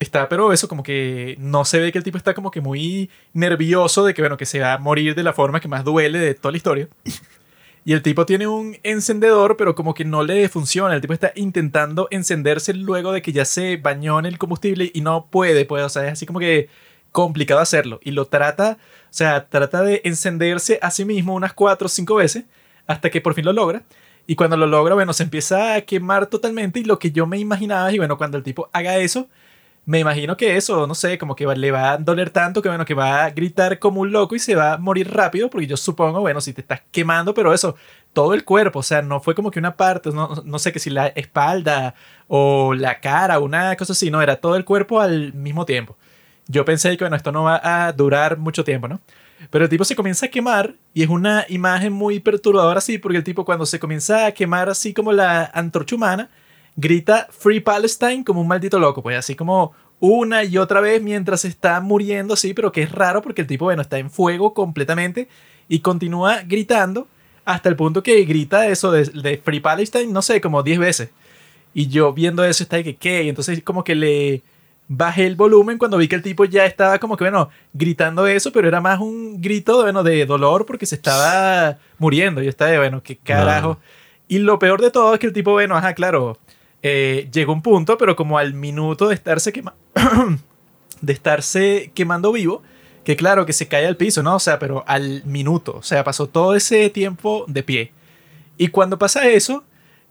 Está, 0.00 0.28
pero 0.28 0.52
eso 0.52 0.68
como 0.68 0.84
que 0.84 1.36
no 1.40 1.64
se 1.64 1.80
ve 1.80 1.90
que 1.90 1.98
el 1.98 2.04
tipo 2.04 2.18
está 2.18 2.32
como 2.32 2.52
que 2.52 2.60
muy 2.60 3.10
nervioso 3.32 4.04
de 4.04 4.14
que, 4.14 4.22
bueno, 4.22 4.36
que 4.36 4.46
se 4.46 4.60
va 4.60 4.74
a 4.74 4.78
morir 4.78 5.14
de 5.16 5.24
la 5.24 5.32
forma 5.32 5.60
que 5.60 5.66
más 5.66 5.84
duele 5.84 6.18
de 6.18 6.34
toda 6.34 6.52
la 6.52 6.56
historia. 6.56 6.88
Y 7.84 7.94
el 7.94 8.02
tipo 8.02 8.26
tiene 8.26 8.46
un 8.46 8.76
encendedor, 8.82 9.56
pero 9.56 9.74
como 9.74 9.94
que 9.94 10.04
no 10.04 10.22
le 10.22 10.48
funciona. 10.50 10.94
El 10.94 11.00
tipo 11.00 11.14
está 11.14 11.32
intentando 11.34 12.06
encenderse 12.10 12.74
luego 12.74 13.12
de 13.12 13.22
que 13.22 13.32
ya 13.32 13.46
se 13.46 13.78
bañó 13.78 14.18
en 14.18 14.26
el 14.26 14.36
combustible 14.36 14.90
y 14.92 15.00
no 15.00 15.26
puede, 15.30 15.64
pues, 15.64 15.82
o 15.82 15.88
sea, 15.88 16.06
es 16.06 16.12
así 16.12 16.26
como 16.26 16.38
que 16.38 16.68
complicado 17.12 17.60
hacerlo. 17.60 17.98
Y 18.04 18.10
lo 18.10 18.26
trata, 18.26 18.76
o 19.04 19.12
sea, 19.12 19.48
trata 19.48 19.82
de 19.82 20.02
encenderse 20.04 20.78
a 20.82 20.90
sí 20.90 21.04
mismo 21.04 21.34
unas 21.34 21.54
cuatro 21.54 21.86
o 21.86 21.88
cinco 21.88 22.16
veces 22.16 22.44
hasta 22.86 23.10
que 23.10 23.20
por 23.20 23.34
fin 23.34 23.46
lo 23.46 23.52
logra. 23.52 23.82
Y 24.26 24.36
cuando 24.36 24.58
lo 24.58 24.66
logra, 24.66 24.94
bueno, 24.94 25.14
se 25.14 25.22
empieza 25.22 25.74
a 25.74 25.80
quemar 25.80 26.26
totalmente. 26.26 26.80
Y 26.80 26.84
lo 26.84 26.98
que 26.98 27.10
yo 27.10 27.26
me 27.26 27.38
imaginaba, 27.38 27.90
y 27.90 27.96
bueno, 27.96 28.18
cuando 28.18 28.36
el 28.36 28.44
tipo 28.44 28.68
haga 28.74 28.98
eso, 28.98 29.28
me 29.88 30.00
imagino 30.00 30.36
que 30.36 30.58
eso, 30.58 30.86
no 30.86 30.94
sé, 30.94 31.16
como 31.16 31.34
que 31.34 31.46
le 31.46 31.70
va 31.70 31.92
a 31.92 31.96
doler 31.96 32.28
tanto 32.28 32.60
que 32.60 32.68
bueno, 32.68 32.84
que 32.84 32.92
va 32.92 33.24
a 33.24 33.30
gritar 33.30 33.78
como 33.78 34.02
un 34.02 34.12
loco 34.12 34.36
y 34.36 34.38
se 34.38 34.54
va 34.54 34.74
a 34.74 34.76
morir 34.76 35.10
rápido, 35.10 35.48
porque 35.48 35.66
yo 35.66 35.78
supongo, 35.78 36.20
bueno, 36.20 36.42
si 36.42 36.52
te 36.52 36.60
estás 36.60 36.82
quemando, 36.90 37.32
pero 37.32 37.54
eso, 37.54 37.74
todo 38.12 38.34
el 38.34 38.44
cuerpo, 38.44 38.80
o 38.80 38.82
sea, 38.82 39.00
no 39.00 39.20
fue 39.20 39.34
como 39.34 39.50
que 39.50 39.58
una 39.58 39.78
parte, 39.78 40.10
no, 40.10 40.42
no 40.44 40.58
sé, 40.58 40.72
que 40.72 40.78
si 40.78 40.90
la 40.90 41.06
espalda 41.06 41.94
o 42.26 42.74
la 42.74 43.00
cara, 43.00 43.38
una 43.38 43.74
cosa 43.76 43.94
así, 43.94 44.10
no, 44.10 44.20
era 44.20 44.36
todo 44.36 44.56
el 44.56 44.66
cuerpo 44.66 45.00
al 45.00 45.32
mismo 45.32 45.64
tiempo. 45.64 45.96
Yo 46.48 46.66
pensé 46.66 46.94
que, 46.98 47.04
bueno, 47.04 47.16
esto 47.16 47.32
no 47.32 47.44
va 47.44 47.58
a 47.64 47.90
durar 47.92 48.36
mucho 48.36 48.64
tiempo, 48.64 48.88
¿no? 48.88 49.00
Pero 49.48 49.64
el 49.64 49.70
tipo 49.70 49.86
se 49.86 49.96
comienza 49.96 50.26
a 50.26 50.28
quemar 50.28 50.74
y 50.92 51.02
es 51.02 51.08
una 51.08 51.46
imagen 51.48 51.94
muy 51.94 52.20
perturbadora 52.20 52.76
así, 52.76 52.98
porque 52.98 53.16
el 53.16 53.24
tipo 53.24 53.46
cuando 53.46 53.64
se 53.64 53.80
comienza 53.80 54.26
a 54.26 54.32
quemar 54.32 54.68
así 54.68 54.92
como 54.92 55.12
la 55.12 55.50
antorcha 55.54 55.96
humana, 55.96 56.28
grita 56.78 57.26
Free 57.30 57.58
Palestine 57.58 58.24
como 58.24 58.40
un 58.40 58.46
maldito 58.46 58.78
loco, 58.78 59.02
pues 59.02 59.18
así 59.18 59.34
como 59.34 59.72
una 59.98 60.44
y 60.44 60.58
otra 60.58 60.80
vez 60.80 61.02
mientras 61.02 61.44
está 61.44 61.80
muriendo, 61.80 62.36
sí, 62.36 62.54
pero 62.54 62.70
que 62.70 62.82
es 62.82 62.92
raro 62.92 63.20
porque 63.20 63.40
el 63.40 63.48
tipo, 63.48 63.64
bueno, 63.64 63.82
está 63.82 63.98
en 63.98 64.10
fuego 64.10 64.54
completamente 64.54 65.28
y 65.68 65.80
continúa 65.80 66.42
gritando 66.42 67.08
hasta 67.44 67.68
el 67.68 67.74
punto 67.74 68.02
que 68.02 68.24
grita 68.24 68.68
eso 68.68 68.92
de, 68.92 69.40
Free 69.44 69.58
Palestine, 69.58 70.06
no 70.06 70.22
sé, 70.22 70.40
como 70.40 70.62
10 70.62 70.78
veces. 70.78 71.10
Y 71.74 71.88
yo 71.88 72.12
viendo 72.12 72.44
eso 72.44 72.62
está 72.62 72.76
de 72.76 72.84
que, 72.84 72.96
¿qué? 72.96 73.24
Y 73.24 73.28
entonces 73.28 73.60
como 73.64 73.82
que 73.82 73.96
le 73.96 74.42
bajé 74.86 75.26
el 75.26 75.34
volumen 75.34 75.78
cuando 75.78 75.98
vi 75.98 76.06
que 76.06 76.14
el 76.14 76.22
tipo 76.22 76.44
ya 76.44 76.64
estaba 76.64 76.98
como 77.00 77.16
que, 77.16 77.24
bueno, 77.24 77.50
gritando 77.72 78.26
eso, 78.26 78.52
pero 78.52 78.68
era 78.68 78.80
más 78.80 79.00
un 79.00 79.40
grito, 79.40 79.82
bueno, 79.82 80.04
de 80.04 80.26
dolor 80.26 80.64
porque 80.64 80.86
se 80.86 80.94
estaba 80.94 81.78
muriendo. 81.98 82.40
Y 82.40 82.44
yo 82.44 82.50
estaba 82.50 82.70
de, 82.70 82.78
bueno, 82.78 83.02
qué 83.02 83.16
carajo. 83.16 83.78
Y 84.28 84.38
lo 84.38 84.58
peor 84.58 84.80
de 84.80 84.90
todo 84.90 85.14
es 85.14 85.20
que 85.20 85.26
el 85.26 85.32
tipo, 85.32 85.52
bueno, 85.52 85.76
ajá, 85.76 85.94
claro, 85.94 86.38
eh, 86.82 87.28
llegó 87.32 87.52
un 87.52 87.62
punto, 87.62 87.98
pero 87.98 88.16
como 88.16 88.38
al 88.38 88.54
minuto 88.54 89.08
de 89.08 89.14
estarse, 89.14 89.52
de 91.00 91.12
estarse 91.12 91.90
quemando 91.94 92.32
vivo, 92.32 92.62
que 93.04 93.16
claro, 93.16 93.46
que 93.46 93.52
se 93.52 93.68
cae 93.68 93.86
al 93.86 93.96
piso, 93.96 94.22
¿no? 94.22 94.36
O 94.36 94.40
sea, 94.40 94.58
pero 94.58 94.84
al 94.86 95.24
minuto, 95.24 95.76
o 95.76 95.82
sea, 95.82 96.04
pasó 96.04 96.28
todo 96.28 96.54
ese 96.54 96.90
tiempo 96.90 97.44
de 97.48 97.62
pie. 97.62 97.92
Y 98.56 98.68
cuando 98.68 98.98
pasa 98.98 99.28
eso, 99.28 99.64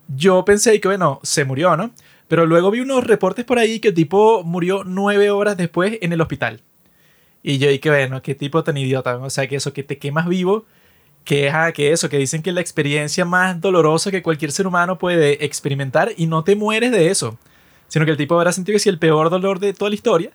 yo 0.08 0.44
pensé 0.46 0.80
que, 0.82 0.88
bueno, 0.88 1.20
se 1.24 1.46
murió, 1.46 1.78
¿no? 1.78 1.92
Pero 2.28 2.46
luego 2.46 2.72
vi 2.72 2.80
unos 2.80 3.06
reportes 3.06 3.46
por 3.46 3.60
ahí 3.60 3.80
que 3.80 3.90
el 3.90 3.94
tipo 3.94 4.44
murió 4.44 4.84
nueve 4.84 5.30
horas 5.30 5.58
después 5.58 5.98
en 6.02 6.12
el 6.12 6.22
hospital. 6.22 6.62
Y 7.44 7.60
yo 7.60 7.70
dije, 7.70 7.90
bueno, 7.90 8.22
qué 8.22 8.36
tipo 8.36 8.64
tan 8.64 8.78
idiota, 8.78 9.18
o 9.18 9.30
sea, 9.30 9.48
que 9.48 9.56
eso, 9.56 9.74
que 9.74 9.84
te 9.84 9.98
quemas 9.98 10.28
vivo 10.28 10.66
que, 11.28 11.52
que 11.76 11.92
eso, 11.92 12.08
que 12.08 12.18
dicen 12.18 12.42
que 12.42 12.52
es 12.52 12.54
la 12.54 12.62
experiencia 12.62 13.26
más 13.26 13.60
dolorosa 13.60 14.12
que 14.12 14.24
cualquier 14.24 14.54
ser 14.54 14.66
humano 14.66 14.98
puede 14.98 15.44
experimentar 15.44 16.14
y 16.16 16.26
no 16.26 16.46
te 16.46 16.56
mueres 16.56 16.90
de 16.92 17.10
eso, 17.10 17.38
sino 17.90 18.06
que 18.06 18.12
el 18.12 18.18
tipo 18.18 18.36
habrá 18.36 18.54
sentido 18.54 18.76
que 18.76 18.78
es 18.78 18.88
el 18.88 18.98
peor 18.98 19.30
dolor 19.30 19.60
de 19.60 19.74
toda 19.74 19.90
la 19.90 19.96
historia 19.96 20.32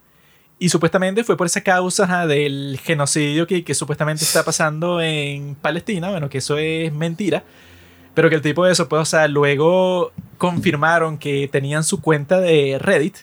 y 0.58 0.68
supuestamente 0.68 1.24
fue 1.24 1.38
por 1.38 1.46
esa 1.46 1.62
causa 1.62 2.26
del 2.26 2.78
genocidio 2.84 3.46
que, 3.46 3.64
que, 3.64 3.74
supuestamente 3.74 4.22
está 4.22 4.44
pasando 4.44 5.00
en 5.00 5.54
Palestina, 5.54 6.10
bueno, 6.10 6.28
que 6.28 6.38
eso 6.38 6.58
es 6.58 6.92
mentira, 6.92 7.42
pero 8.12 8.28
que 8.28 8.34
el 8.36 8.42
tipo 8.42 8.66
de 8.66 8.72
eso, 8.72 8.86
pues, 8.86 9.00
o 9.00 9.06
sea, 9.06 9.28
luego 9.28 10.12
confirmaron 10.36 11.16
que 11.16 11.48
tenían 11.50 11.84
su 11.84 12.02
cuenta 12.02 12.38
de 12.38 12.78
Reddit 12.78 13.16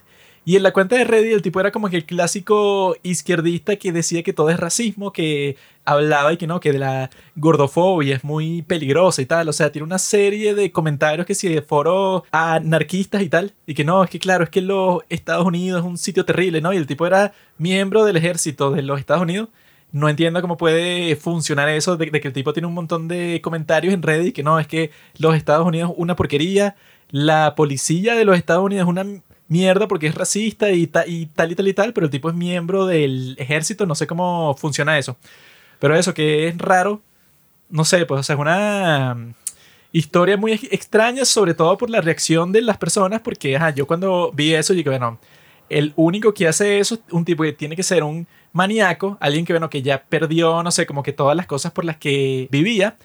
Y 0.46 0.56
en 0.56 0.64
la 0.64 0.72
cuenta 0.72 0.96
de 0.96 1.04
Reddit 1.04 1.34
el 1.34 1.42
tipo 1.42 1.60
era 1.60 1.72
como 1.72 1.90
que 1.90 1.98
el 1.98 2.06
clásico 2.06 2.96
izquierdista 3.04 3.76
que 3.76 3.92
decía 3.92 4.24
que 4.24 4.34
todo 4.34 4.50
es 4.50 4.60
racismo, 4.60 5.12
que 5.12 5.58
hablaba 5.86 6.34
y 6.34 6.38
que 6.38 6.48
no, 6.48 6.60
que 6.60 6.72
de 6.72 6.80
la 6.80 7.10
gordofobia 7.36 8.16
es 8.16 8.24
muy 8.24 8.62
peligrosa 8.64 9.22
y 9.22 9.26
tal. 9.26 9.50
O 9.50 9.54
sea, 9.54 9.72
tiene 9.72 9.86
una 9.86 10.00
serie 10.00 10.56
de 10.56 10.72
comentarios 10.72 11.26
que 11.26 11.36
si 11.36 11.50
de 11.50 11.62
foro 11.62 12.24
anarquistas 12.32 13.22
y 13.22 13.30
tal. 13.30 13.54
Y 13.66 13.74
que 13.74 13.84
no, 13.84 14.04
es 14.04 14.10
que 14.10 14.20
claro, 14.20 14.44
es 14.44 14.50
que 14.50 14.62
los 14.62 15.02
Estados 15.10 15.46
Unidos 15.46 15.82
es 15.82 15.86
un 15.86 15.98
sitio 15.98 16.26
terrible, 16.26 16.62
¿no? 16.62 16.74
Y 16.74 16.78
el 16.78 16.88
tipo 16.88 17.06
era 17.06 17.34
miembro 17.58 18.06
del 18.06 18.18
ejército 18.18 18.72
de 18.72 18.82
los 18.82 19.00
Estados 19.00 19.24
Unidos. 19.24 19.50
No 19.92 20.08
entiendo 20.08 20.42
cómo 20.42 20.58
puede 20.58 21.16
funcionar 21.16 21.68
eso 21.70 21.98
de, 21.98 22.12
que 22.12 22.28
el 22.28 22.34
tipo 22.34 22.54
tiene 22.54 22.68
un 22.68 22.76
montón 22.76 23.08
de 23.08 23.42
comentarios 23.42 23.94
en 23.94 24.04
Reddit 24.04 24.36
que 24.36 24.44
no, 24.44 24.60
es 24.60 24.68
que 24.68 24.92
los 25.18 25.36
Estados 25.36 25.66
Unidos 25.66 25.92
es 25.92 25.96
una 25.98 26.16
porquería, 26.16 26.76
la 27.10 27.56
policía 27.56 28.14
de 28.14 28.24
los 28.24 28.38
Estados 28.38 28.64
Unidos 28.64 28.84
es 28.84 28.90
una 28.90 29.04
mierda 29.50 29.88
porque 29.88 30.08
es 30.08 30.16
racista 30.16 30.72
y, 30.72 30.84
y 31.08 31.26
tal 31.26 31.52
y 31.52 31.56
tal 31.56 31.68
y 31.68 31.74
tal, 31.74 31.94
pero 31.94 32.06
el 32.06 32.12
tipo 32.12 32.30
es 32.30 32.36
miembro 32.36 32.86
del 32.86 33.36
ejército, 33.38 33.86
no 33.86 33.96
sé 33.96 34.08
cómo 34.08 34.56
funciona 34.56 34.98
eso. 34.98 35.18
Pero 35.80 35.96
eso 35.96 36.14
que 36.14 36.48
es 36.48 36.58
raro, 36.58 37.02
no 37.70 37.84
sé, 37.86 38.06
pues 38.06 38.30
o 38.30 38.34
es 38.34 38.40
una 38.40 39.16
mm, 39.16 39.34
historia 39.92 40.38
muy 40.38 40.54
extraña, 40.54 41.26
sobre 41.26 41.54
todo 41.54 41.78
por 41.78 41.90
la 41.90 42.02
reacción 42.02 42.52
de 42.52 42.62
las 42.62 42.78
personas, 42.78 43.22
porque 43.22 43.56
ajá, 43.58 43.72
yo 43.72 43.88
cuando 43.88 44.32
vi 44.34 44.54
eso 44.54 44.74
dije, 44.74 44.90
bueno, 44.90 45.20
el 45.70 45.94
único 45.96 46.34
que 46.34 46.48
hace 46.48 46.80
eso 46.80 46.96
es 46.96 47.02
un 47.12 47.26
tipo 47.26 47.44
que 47.44 47.54
tiene 47.54 47.76
que 47.76 47.84
ser 47.84 48.04
un 48.04 48.28
maníaco, 48.54 49.18
alguien 49.20 49.46
que, 49.46 49.54
bueno, 49.54 49.70
que 49.70 49.82
ya 49.82 50.04
perdió, 50.04 50.64
no 50.64 50.72
sé, 50.72 50.86
como 50.86 51.04
que 51.04 51.14
todas 51.14 51.36
las 51.36 51.46
cosas 51.48 51.72
por 51.72 51.86
las 51.86 51.98
que 51.98 52.48
vivía 52.52 52.98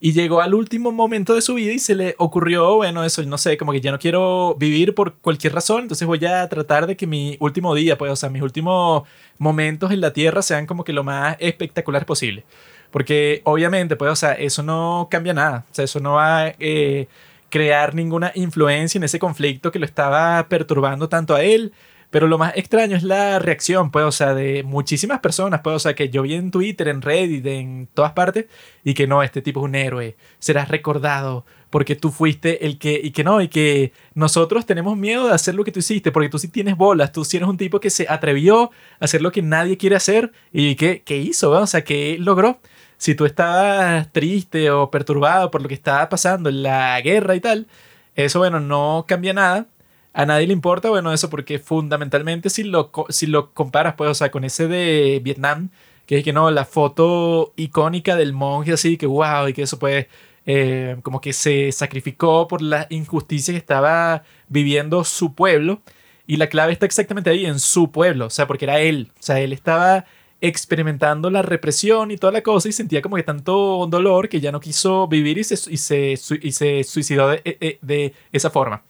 y 0.00 0.12
llegó 0.12 0.40
al 0.40 0.54
último 0.54 0.92
momento 0.92 1.34
de 1.34 1.42
su 1.42 1.54
vida 1.54 1.72
y 1.72 1.78
se 1.78 1.94
le 1.94 2.14
ocurrió, 2.18 2.76
bueno, 2.76 3.04
eso, 3.04 3.22
no 3.24 3.36
sé, 3.36 3.56
como 3.56 3.72
que 3.72 3.80
ya 3.80 3.90
no 3.90 3.98
quiero 3.98 4.54
vivir 4.54 4.94
por 4.94 5.14
cualquier 5.14 5.54
razón, 5.54 5.82
entonces 5.82 6.06
voy 6.06 6.24
a 6.24 6.48
tratar 6.48 6.86
de 6.86 6.96
que 6.96 7.06
mi 7.06 7.36
último 7.40 7.74
día, 7.74 7.98
pues, 7.98 8.12
o 8.12 8.16
sea, 8.16 8.28
mis 8.28 8.42
últimos 8.42 9.02
momentos 9.38 9.90
en 9.90 10.00
la 10.00 10.12
Tierra 10.12 10.42
sean 10.42 10.66
como 10.66 10.84
que 10.84 10.92
lo 10.92 11.02
más 11.02 11.36
espectacular 11.40 12.06
posible. 12.06 12.44
Porque 12.90 13.42
obviamente, 13.44 13.96
pues, 13.96 14.10
o 14.10 14.16
sea, 14.16 14.32
eso 14.32 14.62
no 14.62 15.08
cambia 15.10 15.34
nada, 15.34 15.66
o 15.70 15.74
sea, 15.74 15.84
eso 15.84 16.00
no 16.00 16.14
va 16.14 16.44
a 16.44 16.54
eh, 16.60 17.08
crear 17.50 17.94
ninguna 17.94 18.30
influencia 18.34 18.98
en 18.98 19.04
ese 19.04 19.18
conflicto 19.18 19.72
que 19.72 19.78
lo 19.80 19.84
estaba 19.84 20.46
perturbando 20.48 21.08
tanto 21.08 21.34
a 21.34 21.42
él 21.42 21.72
pero 22.10 22.26
lo 22.26 22.38
más 22.38 22.56
extraño 22.56 22.96
es 22.96 23.02
la 23.02 23.38
reacción, 23.38 23.90
pues, 23.90 24.04
o 24.04 24.12
sea, 24.12 24.34
de 24.34 24.62
muchísimas 24.62 25.20
personas, 25.20 25.60
pues, 25.62 25.76
o 25.76 25.78
sea, 25.78 25.94
que 25.94 26.08
yo 26.08 26.22
vi 26.22 26.34
en 26.34 26.50
Twitter, 26.50 26.88
en 26.88 27.02
Reddit, 27.02 27.44
en 27.46 27.88
todas 27.92 28.12
partes, 28.12 28.46
y 28.82 28.94
que 28.94 29.06
no, 29.06 29.22
este 29.22 29.42
tipo 29.42 29.60
es 29.60 29.64
un 29.64 29.74
héroe, 29.74 30.16
serás 30.38 30.68
recordado 30.68 31.44
porque 31.70 31.96
tú 31.96 32.10
fuiste 32.10 32.64
el 32.66 32.78
que, 32.78 32.98
y 33.02 33.10
que 33.10 33.24
no, 33.24 33.42
y 33.42 33.48
que 33.48 33.92
nosotros 34.14 34.64
tenemos 34.64 34.96
miedo 34.96 35.26
de 35.28 35.34
hacer 35.34 35.54
lo 35.54 35.64
que 35.64 35.72
tú 35.72 35.80
hiciste, 35.80 36.10
porque 36.12 36.30
tú 36.30 36.38
sí 36.38 36.48
tienes 36.48 36.76
bolas, 36.76 37.12
tú 37.12 37.24
sí 37.24 37.36
eres 37.36 37.48
un 37.48 37.58
tipo 37.58 37.78
que 37.80 37.90
se 37.90 38.06
atrevió 38.08 38.70
a 39.00 39.04
hacer 39.04 39.20
lo 39.20 39.30
que 39.32 39.42
nadie 39.42 39.76
quiere 39.76 39.96
hacer, 39.96 40.32
y 40.52 40.76
que, 40.76 41.02
¿qué 41.02 41.18
hizo? 41.18 41.50
O 41.50 41.66
sea, 41.66 41.84
¿qué 41.84 42.16
logró? 42.18 42.60
Si 42.96 43.14
tú 43.14 43.26
estabas 43.26 44.10
triste 44.12 44.70
o 44.70 44.90
perturbado 44.90 45.50
por 45.50 45.62
lo 45.62 45.68
que 45.68 45.74
estaba 45.74 46.08
pasando 46.08 46.48
en 46.48 46.62
la 46.62 47.00
guerra 47.02 47.36
y 47.36 47.40
tal, 47.40 47.66
eso, 48.14 48.38
bueno, 48.40 48.60
no 48.60 49.04
cambia 49.06 49.32
nada 49.34 49.66
a 50.12 50.26
nadie 50.26 50.46
le 50.46 50.52
importa, 50.52 50.90
bueno, 50.90 51.12
eso 51.12 51.30
porque 51.30 51.58
fundamentalmente 51.58 52.50
si 52.50 52.64
lo, 52.64 52.90
si 53.08 53.26
lo 53.26 53.52
comparas, 53.52 53.94
pues, 53.94 54.10
o 54.10 54.14
sea, 54.14 54.30
con 54.30 54.44
ese 54.44 54.66
de 54.68 55.20
Vietnam, 55.22 55.70
que 56.06 56.18
es 56.18 56.24
que 56.24 56.32
no, 56.32 56.50
la 56.50 56.64
foto 56.64 57.52
icónica 57.56 58.16
del 58.16 58.32
monje 58.32 58.72
así, 58.72 58.96
que 58.96 59.06
wow, 59.06 59.48
y 59.48 59.52
que 59.52 59.62
eso 59.62 59.78
pues, 59.78 60.06
eh, 60.46 60.96
como 61.02 61.20
que 61.20 61.32
se 61.32 61.70
sacrificó 61.72 62.48
por 62.48 62.62
la 62.62 62.86
injusticia 62.90 63.52
que 63.52 63.58
estaba 63.58 64.24
viviendo 64.48 65.04
su 65.04 65.34
pueblo, 65.34 65.82
y 66.26 66.36
la 66.36 66.48
clave 66.48 66.72
está 66.72 66.86
exactamente 66.86 67.30
ahí, 67.30 67.46
en 67.46 67.58
su 67.60 67.90
pueblo, 67.90 68.26
o 68.26 68.30
sea, 68.30 68.46
porque 68.46 68.64
era 68.64 68.80
él, 68.80 69.12
o 69.18 69.22
sea, 69.22 69.40
él 69.40 69.52
estaba 69.52 70.06
experimentando 70.40 71.30
la 71.30 71.42
represión 71.42 72.10
y 72.10 72.16
toda 72.16 72.32
la 72.32 72.42
cosa 72.42 72.68
y 72.68 72.72
sentía 72.72 73.02
como 73.02 73.16
que 73.16 73.24
tanto 73.24 73.86
dolor 73.88 74.28
que 74.28 74.40
ya 74.40 74.52
no 74.52 74.60
quiso 74.60 75.08
vivir 75.08 75.38
y 75.38 75.44
se, 75.44 75.54
y 75.70 75.76
se, 75.78 76.12
y 76.42 76.52
se 76.52 76.84
suicidó 76.84 77.28
de, 77.28 77.42
eh, 77.44 77.78
de 77.82 78.14
esa 78.32 78.50
forma 78.50 78.84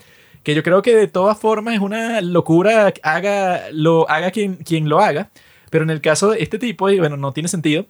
que 0.49 0.55
yo 0.55 0.63
creo 0.63 0.81
que 0.81 0.97
de 0.97 1.09
todas 1.09 1.39
formas 1.39 1.75
es 1.75 1.81
una 1.81 2.23
locura 2.23 2.95
haga, 3.03 3.65
lo, 3.71 4.09
haga 4.09 4.31
quien, 4.31 4.55
quien 4.57 4.89
lo 4.89 4.99
haga, 4.99 5.29
pero 5.69 5.85
en 5.85 5.91
el 5.91 6.01
caso 6.01 6.31
de 6.31 6.43
este 6.43 6.59
tipo, 6.59 6.87
bueno, 6.87 7.19
no 7.19 7.35
tiene 7.35 7.51
sentido, 7.51 7.85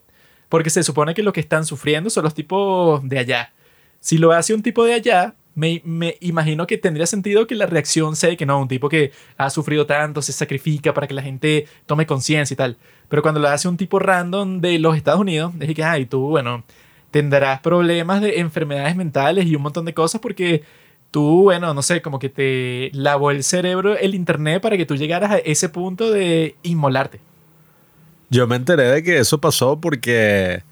porque 0.48 0.68
se 0.68 0.82
supone 0.82 1.14
que 1.14 1.22
lo 1.22 1.32
que 1.32 1.38
están 1.38 1.64
sufriendo 1.64 2.10
son 2.10 2.24
los 2.24 2.34
tipos 2.34 3.08
de 3.08 3.20
allá. 3.20 3.52
Si 4.00 4.18
lo 4.18 4.32
hace 4.32 4.54
un 4.54 4.64
tipo 4.64 4.84
de 4.84 4.94
allá, 4.94 5.36
me, 5.54 5.82
me, 5.84 6.16
imagino 6.20 6.66
que 6.66 6.78
tendría 6.78 7.06
sentido 7.06 7.46
que 7.46 7.54
la 7.54 7.66
reacción 7.66 8.16
sea 8.16 8.34
que 8.34 8.44
no, 8.44 8.60
un 8.60 8.66
tipo 8.66 8.88
que 8.88 9.12
ha 9.36 9.50
sufrido 9.50 9.86
tanto, 9.86 10.20
se 10.20 10.32
sacrifica 10.32 10.92
para 10.92 11.06
que 11.06 11.14
la 11.14 11.22
gente 11.22 11.68
tome 11.86 12.06
conciencia 12.06 12.54
y 12.54 12.56
tal. 12.56 12.76
Pero 13.08 13.22
cuando 13.22 13.38
lo 13.38 13.46
hace 13.46 13.68
un 13.68 13.76
tipo 13.76 14.00
random 14.00 14.60
de 14.60 14.80
los 14.80 14.96
Estados 14.96 15.20
Unidos, 15.20 15.52
es 15.60 15.72
que, 15.76 15.84
ay, 15.84 16.06
tú, 16.06 16.22
bueno, 16.22 16.64
tendrás 17.12 17.60
problemas 17.60 18.20
de 18.20 18.40
enfermedades 18.40 18.96
mentales 18.96 19.46
y 19.46 19.54
un 19.54 19.62
montón 19.62 19.84
de 19.84 19.94
cosas 19.94 20.20
porque 20.20 20.64
tú, 21.10 21.44
bueno, 21.44 21.74
no 21.74 21.82
sé, 21.82 22.02
como 22.02 22.18
que 22.18 22.28
te 22.28 22.90
lavó 22.92 23.30
el 23.30 23.44
cerebro 23.44 23.96
el 23.96 24.14
Internet 24.14 24.62
para 24.62 24.76
que 24.76 24.86
tú 24.86 24.96
llegaras 24.96 25.30
a 25.30 25.38
ese 25.38 25.68
punto 25.68 26.10
de 26.10 26.56
inmolarte. 26.62 27.20
Yo 28.30 28.46
me 28.46 28.56
enteré 28.56 28.84
de 28.84 29.02
que 29.02 29.18
eso 29.18 29.40
pasó 29.40 29.80
porque 29.80 30.62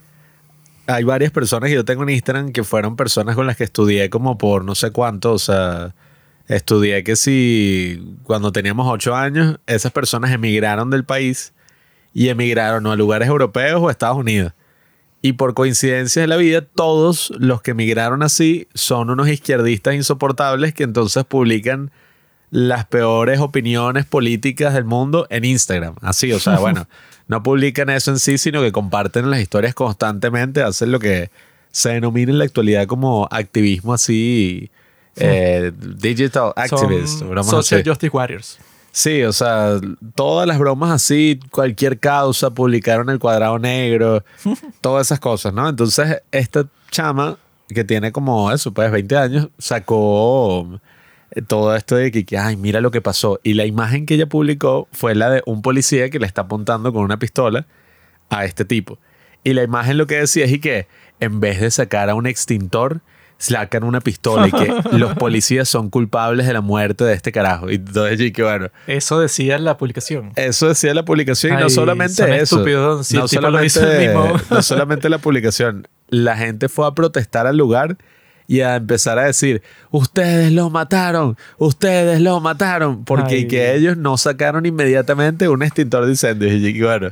hay 0.87 1.05
varias 1.05 1.33
personas 1.33 1.69
que 1.69 1.75
yo 1.75 1.85
tengo 1.85 2.03
en 2.03 2.11
Instagram 2.11 2.53
que 2.53 2.65
fueron 2.65 2.97
personas 2.97 3.35
con 3.35 3.47
las 3.47 3.57
que 3.57 3.65
estudié 3.65 4.11
como 4.11 4.39
por 4.39 4.65
no 4.65 4.75
sé 4.75 4.91
cuánto, 4.91 5.33
o 5.33 5.39
sea, 5.39 5.95
estudié 6.49 7.03
que 7.03 7.17
si 7.17 8.17
cuando 8.25 8.53
teníamos 8.53 8.87
ocho 8.89 9.15
años, 9.15 9.59
esas 9.67 9.93
personas 9.93 10.33
emigraron 10.33 10.91
del 10.91 11.05
país 11.05 11.55
y 12.13 12.29
emigraron 12.29 12.87
a 12.87 12.95
lugares 12.95 13.29
europeos 13.29 13.81
o 13.83 13.91
Estados 13.91 14.19
Unidos. 14.19 14.53
Y 15.27 15.33
por 15.33 15.55
coincidencia 15.55 16.23
de 16.23 16.29
la 16.29 16.37
vida, 16.37 16.61
todos 16.61 17.33
los 17.37 17.61
que 17.61 17.73
emigraron 17.73 18.23
así 18.23 18.69
son 18.75 19.11
unos 19.11 19.27
izquierdistas 19.27 19.97
insoportables 19.97 20.73
que 20.73 20.85
entonces 20.85 21.25
publican 21.25 21.91
las 22.53 22.85
peores 22.85 23.41
opiniones 23.41 24.07
políticas 24.07 24.73
del 24.73 24.85
mundo 24.85 25.27
en 25.29 25.45
Instagram. 25.45 25.97
Así, 26.01 26.33
o 26.33 26.39
sea, 26.39 26.61
bueno, 26.61 26.87
no 27.27 27.43
publican 27.43 27.91
eso 27.91 28.13
en 28.13 28.21
sí, 28.21 28.39
sino 28.39 28.63
que 28.63 28.71
comparten 28.71 29.29
las 29.29 29.41
historias 29.41 29.75
constantemente, 29.75 30.63
hacen 30.63 30.93
lo 30.93 31.01
que 31.01 31.33
se 31.73 31.89
denomina 31.89 32.31
en 32.31 32.39
la 32.39 32.45
actualidad 32.45 32.87
como 32.87 33.27
activismo 33.29 33.95
así, 33.95 34.71
eh, 35.17 35.73
digital 35.77 36.53
activist. 36.55 37.19
Social 37.43 37.83
Justice 37.85 38.17
Warriors. 38.17 38.59
Sí, 38.97 39.23
o 39.25 39.33
sea, 39.35 39.79
todas 40.15 40.49
las 40.49 40.59
bromas 40.59 40.91
así, 40.91 41.39
cualquier 41.51 41.99
causa, 41.99 42.49
publicaron 42.49 43.11
el 43.11 43.19
cuadrado 43.19 43.59
negro, 43.59 44.25
todas 44.81 45.09
esas 45.09 45.21
cosas, 45.21 45.53
¿no? 45.53 45.69
Entonces, 45.69 46.23
esta 46.33 46.67
chama, 46.91 47.37
que 47.69 47.85
tiene 47.85 48.11
como 48.11 48.51
eso, 48.51 48.73
pues 48.73 48.91
20 48.91 49.17
años, 49.19 49.49
sacó 49.59 50.81
eh, 51.31 51.43
todo 51.43 51.77
esto 51.77 51.97
de 51.97 52.11
que, 52.11 52.39
ay, 52.39 52.57
mira 52.57 52.81
lo 52.81 52.91
que 52.91 53.03
pasó. 53.03 53.39
Y 53.43 53.53
la 53.53 53.67
imagen 53.67 54.07
que 54.07 54.15
ella 54.15 54.31
publicó 54.31 54.89
fue 54.93 55.15
la 55.15 55.29
de 55.29 55.43
un 55.45 55.61
policía 55.61 56.09
que 56.09 56.19
le 56.19 56.25
está 56.25 56.43
apuntando 56.43 56.91
con 56.91 57.05
una 57.05 57.19
pistola 57.19 57.67
a 58.31 58.47
este 58.47 58.65
tipo. 58.65 58.99
Y 59.45 59.53
la 59.53 59.63
imagen 59.63 59.99
lo 59.99 60.07
que 60.07 60.17
decía 60.17 60.47
es 60.47 60.53
y 60.53 60.59
que 60.59 60.87
en 61.21 61.41
vez 61.41 61.61
de 61.61 61.71
sacar 61.71 62.09
a 62.09 62.15
un 62.15 62.27
extintor, 62.27 63.03
sacan 63.39 63.85
una 63.85 64.01
pistola 64.01 64.49
y 64.49 64.53
que 64.53 64.73
los 64.97 65.15
policías 65.15 65.69
son 65.69 65.91
culpables 65.91 66.47
de 66.47 66.53
la 66.53 66.61
muerte 66.61 67.05
de 67.05 67.15
este 67.15 67.33
carajo. 67.33 67.71
Y 67.71 67.77
entonces, 67.77 68.33
que 68.33 68.43
bueno. 68.43 68.69
Eso 68.87 69.21
decía 69.21 69.59
la 69.59 69.77
publicación. 69.77 70.33
Eso 70.37 70.69
decía 70.69 70.95
la 70.95 71.05
publicación 71.05 71.59
y 71.59 71.63
no 71.63 71.71
solamente 71.71 72.37
eso. 72.37 72.65
no, 72.65 73.29
solamente, 73.29 74.15
no 74.51 74.63
solamente 74.63 75.09
la 75.09 75.19
publicación. 75.19 75.89
La 76.09 76.37
gente 76.37 76.69
fue 76.69 76.87
a 76.87 76.93
protestar 76.93 77.47
al 77.47 77.57
lugar 77.57 77.97
y 78.49 78.61
a 78.61 78.77
empezar 78.77 79.19
a 79.19 79.25
decir, 79.25 79.63
ustedes 79.91 80.53
lo 80.53 80.71
mataron, 80.71 81.37
ustedes 81.59 82.21
lo 82.21 82.41
mataron, 82.41 83.05
porque 83.05 83.49
que 83.49 83.75
ellos 83.75 83.97
no 83.97 84.17
sacaron 84.17 84.67
inmediatamente 84.67 85.49
un 85.49 85.65
extintor 85.65 86.05
de 86.05 86.13
incendios. 86.13 86.53
Y 86.53 86.81
bueno, 86.81 87.11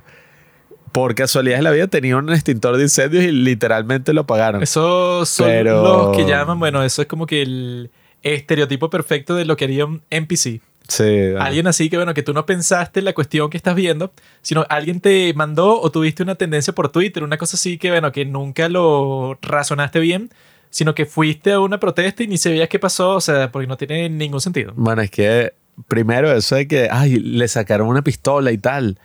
por 0.94 1.16
casualidad 1.16 1.56
de 1.56 1.62
la 1.62 1.72
vida 1.72 1.88
tenía 1.88 2.16
un 2.16 2.32
extintor 2.32 2.76
de 2.76 2.84
incendios 2.84 3.24
y 3.24 3.32
literalmente 3.32 4.12
lo 4.12 4.28
pagaron. 4.28 4.62
Eso 4.62 5.26
son 5.26 5.64
los 5.64 6.16
que 6.16 6.24
llaman, 6.24 6.60
bueno, 6.60 6.84
eso 6.84 7.02
es 7.02 7.08
como 7.08 7.26
que 7.26 7.42
el 7.42 7.90
estereotipo 8.22 8.88
perfecto 8.90 9.34
de 9.34 9.44
lo 9.44 9.56
que 9.56 9.64
haría 9.64 9.86
un 9.86 10.02
NPC. 10.08 10.60
Sí. 10.86 11.34
Alguien 11.36 11.66
así 11.66 11.90
que, 11.90 11.96
bueno, 11.96 12.14
que 12.14 12.22
tú 12.22 12.32
no 12.32 12.46
pensaste 12.46 13.00
en 13.00 13.06
la 13.06 13.12
cuestión 13.12 13.50
que 13.50 13.56
estás 13.56 13.74
viendo, 13.74 14.12
sino 14.40 14.66
alguien 14.68 15.00
te 15.00 15.34
mandó 15.34 15.80
o 15.80 15.90
tuviste 15.90 16.22
una 16.22 16.36
tendencia 16.36 16.72
por 16.72 16.90
Twitter, 16.90 17.24
una 17.24 17.38
cosa 17.38 17.56
así 17.56 17.76
que, 17.76 17.90
bueno, 17.90 18.12
que 18.12 18.24
nunca 18.24 18.68
lo 18.68 19.36
razonaste 19.42 19.98
bien, 19.98 20.30
sino 20.70 20.94
que 20.94 21.06
fuiste 21.06 21.50
a 21.50 21.58
una 21.58 21.80
protesta 21.80 22.22
y 22.22 22.28
ni 22.28 22.38
sabías 22.38 22.68
qué 22.68 22.78
pasó, 22.78 23.16
o 23.16 23.20
sea, 23.20 23.50
porque 23.50 23.66
no 23.66 23.76
tiene 23.76 24.08
ningún 24.08 24.40
sentido. 24.40 24.72
Bueno, 24.76 25.02
es 25.02 25.10
que 25.10 25.54
primero 25.88 26.30
eso 26.30 26.54
de 26.54 26.68
que, 26.68 26.88
ay, 26.88 27.16
le 27.16 27.48
sacaron 27.48 27.88
una 27.88 28.02
pistola 28.02 28.52
y 28.52 28.58
tal. 28.58 28.96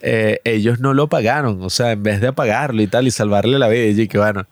Eh, 0.00 0.40
ellos 0.44 0.80
no 0.80 0.94
lo 0.94 1.08
pagaron, 1.08 1.62
o 1.62 1.70
sea, 1.70 1.92
en 1.92 2.02
vez 2.02 2.20
de 2.20 2.28
apagarlo 2.28 2.82
y 2.82 2.86
tal 2.86 3.06
y 3.06 3.10
salvarle 3.10 3.58
la 3.58 3.68
vida, 3.68 4.02
y 4.02 4.08
que 4.08 4.18
bueno, 4.18 4.46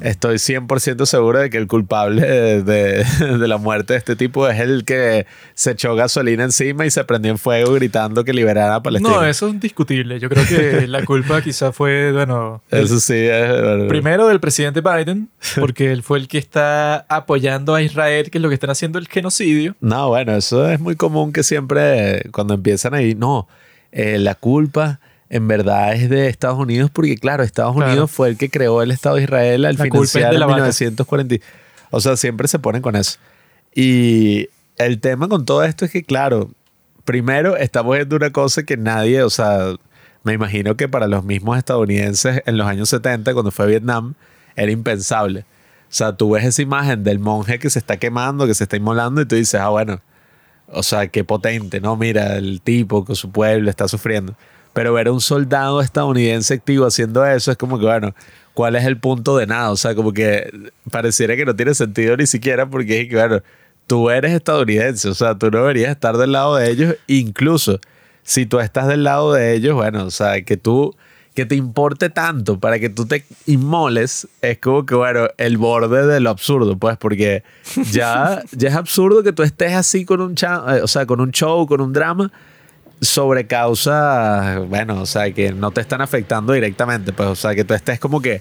estoy 0.00 0.36
100% 0.36 1.06
seguro 1.06 1.40
de 1.40 1.50
que 1.50 1.58
el 1.58 1.66
culpable 1.66 2.22
de, 2.62 3.04
la 3.38 3.58
muerte 3.58 3.94
de 3.94 3.98
este 3.98 4.16
tipo 4.16 4.48
es 4.48 4.60
el 4.60 4.84
que 4.84 5.26
se 5.54 5.72
echó 5.72 5.94
gasolina 5.94 6.44
encima 6.44 6.86
y 6.86 6.90
se 6.90 7.04
prendió 7.04 7.30
en 7.30 7.38
fuego 7.38 7.72
gritando 7.74 8.24
que 8.24 8.32
liberara 8.32 8.76
a 8.76 8.82
Palestina. 8.82 9.16
No, 9.16 9.24
eso 9.24 9.46
es 9.46 9.54
indiscutible. 9.54 10.18
Yo 10.20 10.28
creo 10.28 10.46
que 10.46 10.86
la 10.88 11.04
culpa 11.04 11.42
quizá 11.42 11.72
fue, 11.72 12.12
bueno... 12.12 12.62
Eso 12.70 13.00
sí 13.00 13.14
es... 13.14 13.84
Primero 13.88 14.28
del 14.28 14.40
presidente 14.40 14.80
Biden, 14.80 15.28
porque 15.58 15.92
él 15.92 16.02
fue 16.02 16.18
el 16.18 16.28
que 16.28 16.38
está 16.38 17.06
apoyando 17.08 17.74
a 17.74 17.82
Israel, 17.82 18.30
que 18.30 18.38
es 18.38 18.42
lo 18.42 18.48
que 18.48 18.54
están 18.54 18.70
haciendo 18.70 18.98
el 18.98 19.08
genocidio. 19.08 19.74
No, 19.80 20.08
bueno, 20.08 20.36
eso 20.36 20.68
es 20.68 20.80
muy 20.80 20.96
común 20.96 21.32
que 21.32 21.42
siempre 21.42 22.28
cuando 22.32 22.54
empiezan 22.54 22.94
ahí, 22.94 23.14
no, 23.14 23.48
eh, 23.96 24.18
la 24.18 24.34
culpa 24.34 25.00
en 25.30 25.48
verdad 25.48 25.94
es 25.94 26.10
de 26.10 26.28
Estados 26.28 26.58
Unidos 26.58 26.90
porque, 26.92 27.16
claro, 27.16 27.42
Estados 27.42 27.74
Unidos 27.74 28.10
fue 28.10 28.28
el 28.28 28.36
que 28.36 28.50
creó 28.50 28.82
el 28.82 28.90
Estado 28.90 29.16
de 29.16 29.22
Israel 29.22 29.64
al 29.64 29.78
financiar 29.78 30.34
en 30.34 30.46
1940. 30.46 31.36
O 31.90 32.00
sea, 32.00 32.14
siempre 32.18 32.46
se 32.46 32.58
ponen 32.58 32.82
con 32.82 32.94
eso. 32.94 33.18
Y 33.74 34.50
el 34.76 35.00
tema 35.00 35.28
con 35.28 35.46
todo 35.46 35.64
esto 35.64 35.86
es 35.86 35.90
que, 35.90 36.02
claro, 36.02 36.50
primero 37.06 37.56
estamos 37.56 37.96
viendo 37.96 38.16
una 38.16 38.30
cosa 38.32 38.64
que 38.64 38.76
nadie, 38.76 39.22
o 39.22 39.30
sea, 39.30 39.76
me 40.24 40.34
imagino 40.34 40.76
que 40.76 40.90
para 40.90 41.06
los 41.06 41.24
mismos 41.24 41.56
estadounidenses 41.56 42.42
en 42.44 42.58
los 42.58 42.66
años 42.66 42.90
70, 42.90 43.32
cuando 43.32 43.50
fue 43.50 43.66
Vietnam, 43.66 44.12
era 44.56 44.70
impensable. 44.70 45.40
O 45.88 45.94
sea, 45.96 46.14
tú 46.14 46.32
ves 46.32 46.44
esa 46.44 46.60
imagen 46.60 47.02
del 47.02 47.18
monje 47.18 47.58
que 47.58 47.70
se 47.70 47.78
está 47.78 47.96
quemando, 47.96 48.46
que 48.46 48.52
se 48.52 48.64
está 48.64 48.76
inmolando, 48.76 49.22
y 49.22 49.24
tú 49.24 49.36
dices, 49.36 49.58
ah, 49.58 49.70
bueno, 49.70 50.02
o 50.68 50.82
sea, 50.82 51.08
qué 51.08 51.24
potente, 51.24 51.80
¿no? 51.80 51.96
Mira, 51.96 52.36
el 52.36 52.60
tipo 52.60 53.04
con 53.04 53.16
su 53.16 53.30
pueblo 53.30 53.70
está 53.70 53.88
sufriendo. 53.88 54.34
Pero 54.72 54.92
ver 54.92 55.08
a 55.08 55.12
un 55.12 55.20
soldado 55.20 55.80
estadounidense 55.80 56.54
activo 56.54 56.86
haciendo 56.86 57.24
eso 57.24 57.50
es 57.50 57.56
como 57.56 57.78
que, 57.78 57.86
bueno, 57.86 58.14
¿cuál 58.52 58.76
es 58.76 58.84
el 58.84 58.98
punto 58.98 59.36
de 59.36 59.46
nada? 59.46 59.70
O 59.70 59.76
sea, 59.76 59.94
como 59.94 60.12
que 60.12 60.50
pareciera 60.90 61.36
que 61.36 61.46
no 61.46 61.56
tiene 61.56 61.74
sentido 61.74 62.16
ni 62.16 62.26
siquiera 62.26 62.68
porque 62.68 63.02
es 63.02 63.08
que, 63.08 63.16
bueno, 63.16 63.40
tú 63.86 64.10
eres 64.10 64.32
estadounidense, 64.32 65.08
o 65.08 65.14
sea, 65.14 65.34
tú 65.36 65.50
no 65.50 65.58
deberías 65.58 65.90
estar 65.90 66.16
del 66.16 66.32
lado 66.32 66.56
de 66.56 66.70
ellos, 66.70 66.96
incluso 67.06 67.78
si 68.22 68.44
tú 68.46 68.58
estás 68.58 68.88
del 68.88 69.04
lado 69.04 69.32
de 69.32 69.54
ellos, 69.54 69.74
bueno, 69.74 70.04
o 70.04 70.10
sea, 70.10 70.42
que 70.42 70.56
tú, 70.56 70.96
que 71.36 71.44
te 71.44 71.54
importe 71.54 72.08
tanto 72.08 72.58
para 72.58 72.78
que 72.78 72.88
tú 72.88 73.04
te 73.04 73.26
inmoles, 73.44 74.26
es 74.40 74.58
como 74.58 74.86
que, 74.86 74.94
bueno, 74.94 75.28
el 75.36 75.58
borde 75.58 76.06
de 76.06 76.18
lo 76.18 76.30
absurdo, 76.30 76.78
pues, 76.78 76.96
porque 76.96 77.44
ya, 77.92 78.42
ya 78.52 78.68
es 78.70 78.74
absurdo 78.74 79.22
que 79.22 79.34
tú 79.34 79.42
estés 79.42 79.74
así 79.74 80.06
con 80.06 80.22
un, 80.22 80.32
eh, 80.32 80.80
o 80.82 80.88
sea, 80.88 81.04
con 81.04 81.20
un 81.20 81.32
show, 81.32 81.66
con 81.66 81.82
un 81.82 81.92
drama 81.92 82.32
sobre 83.02 83.46
causas, 83.46 84.66
bueno, 84.66 85.02
o 85.02 85.06
sea, 85.06 85.30
que 85.30 85.52
no 85.52 85.72
te 85.72 85.82
están 85.82 86.00
afectando 86.00 86.54
directamente, 86.54 87.12
pues, 87.12 87.28
o 87.28 87.36
sea, 87.36 87.54
que 87.54 87.64
tú 87.64 87.74
estés 87.74 88.00
como 88.00 88.22
que, 88.22 88.40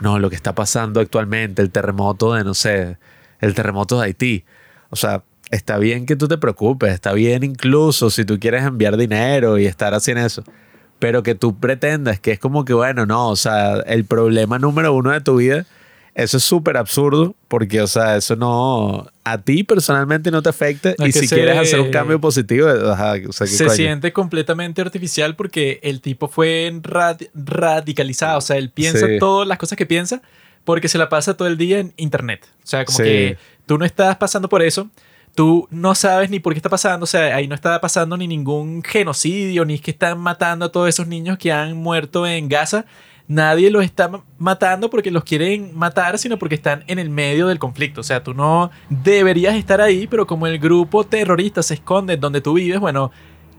no, 0.00 0.18
lo 0.18 0.28
que 0.28 0.36
está 0.36 0.54
pasando 0.54 1.00
actualmente, 1.00 1.62
el 1.62 1.70
terremoto 1.70 2.34
de, 2.34 2.44
no 2.44 2.52
sé, 2.52 2.98
el 3.40 3.54
terremoto 3.54 3.98
de 3.98 4.04
Haití. 4.04 4.44
O 4.90 4.96
sea, 4.96 5.22
está 5.50 5.78
bien 5.78 6.04
que 6.04 6.14
tú 6.14 6.28
te 6.28 6.36
preocupes, 6.36 6.92
está 6.92 7.14
bien 7.14 7.42
incluso 7.42 8.10
si 8.10 8.26
tú 8.26 8.38
quieres 8.38 8.64
enviar 8.64 8.98
dinero 8.98 9.58
y 9.58 9.64
estar 9.64 9.94
así 9.94 10.10
en 10.10 10.18
eso, 10.18 10.44
pero 11.04 11.22
que 11.22 11.34
tú 11.34 11.60
pretendas 11.60 12.18
que 12.18 12.32
es 12.32 12.38
como 12.38 12.64
que, 12.64 12.72
bueno, 12.72 13.04
no, 13.04 13.28
o 13.28 13.36
sea, 13.36 13.74
el 13.86 14.06
problema 14.06 14.58
número 14.58 14.94
uno 14.94 15.10
de 15.10 15.20
tu 15.20 15.36
vida 15.36 15.66
eso 16.14 16.38
es 16.38 16.44
súper 16.44 16.78
absurdo 16.78 17.34
porque, 17.46 17.82
o 17.82 17.86
sea, 17.86 18.16
eso 18.16 18.36
no. 18.36 19.06
A 19.22 19.42
ti 19.42 19.64
personalmente 19.64 20.30
no 20.30 20.40
te 20.40 20.48
afecta 20.48 20.94
y 21.04 21.12
si 21.12 21.28
quieres 21.28 21.58
hacer 21.58 21.78
un 21.78 21.90
cambio 21.90 22.18
positivo, 22.20 22.68
se 23.32 23.68
siente 23.68 24.14
completamente 24.14 24.80
artificial 24.80 25.36
porque 25.36 25.78
el 25.82 26.00
tipo 26.00 26.28
fue 26.28 26.72
radicalizado. 27.34 28.38
O 28.38 28.40
sea, 28.40 28.56
él 28.56 28.70
piensa 28.70 29.06
todas 29.20 29.46
las 29.46 29.58
cosas 29.58 29.76
que 29.76 29.84
piensa 29.84 30.22
porque 30.64 30.88
se 30.88 30.96
la 30.96 31.10
pasa 31.10 31.36
todo 31.36 31.48
el 31.48 31.58
día 31.58 31.80
en 31.80 31.92
internet. 31.98 32.48
O 32.62 32.66
sea, 32.66 32.86
como 32.86 32.96
que 32.96 33.36
tú 33.66 33.76
no 33.76 33.84
estás 33.84 34.16
pasando 34.16 34.48
por 34.48 34.62
eso. 34.62 34.88
Tú 35.34 35.66
no 35.70 35.94
sabes 35.94 36.30
ni 36.30 36.38
por 36.38 36.52
qué 36.52 36.58
está 36.58 36.68
pasando, 36.68 37.04
o 37.04 37.06
sea, 37.06 37.34
ahí 37.34 37.48
no 37.48 37.54
está 37.54 37.80
pasando 37.80 38.16
ni 38.16 38.28
ningún 38.28 38.82
genocidio, 38.82 39.64
ni 39.64 39.74
es 39.74 39.80
que 39.80 39.90
están 39.90 40.18
matando 40.20 40.66
a 40.66 40.72
todos 40.72 40.88
esos 40.88 41.08
niños 41.08 41.38
que 41.38 41.52
han 41.52 41.76
muerto 41.76 42.26
en 42.26 42.48
Gaza 42.48 42.86
nadie 43.26 43.70
los 43.70 43.84
está 43.84 44.10
matando 44.38 44.90
porque 44.90 45.10
los 45.10 45.24
quieren 45.24 45.70
matar, 45.74 46.18
sino 46.18 46.38
porque 46.38 46.54
están 46.54 46.84
en 46.86 46.98
el 46.98 47.10
medio 47.10 47.48
del 47.48 47.58
conflicto. 47.58 48.00
O 48.00 48.04
sea, 48.04 48.22
tú 48.22 48.34
no 48.34 48.70
deberías 48.88 49.54
estar 49.54 49.80
ahí, 49.80 50.06
pero 50.06 50.26
como 50.26 50.46
el 50.46 50.58
grupo 50.58 51.04
terrorista 51.04 51.62
se 51.62 51.74
esconde 51.74 52.16
donde 52.16 52.40
tú 52.40 52.54
vives, 52.54 52.80
bueno, 52.80 53.10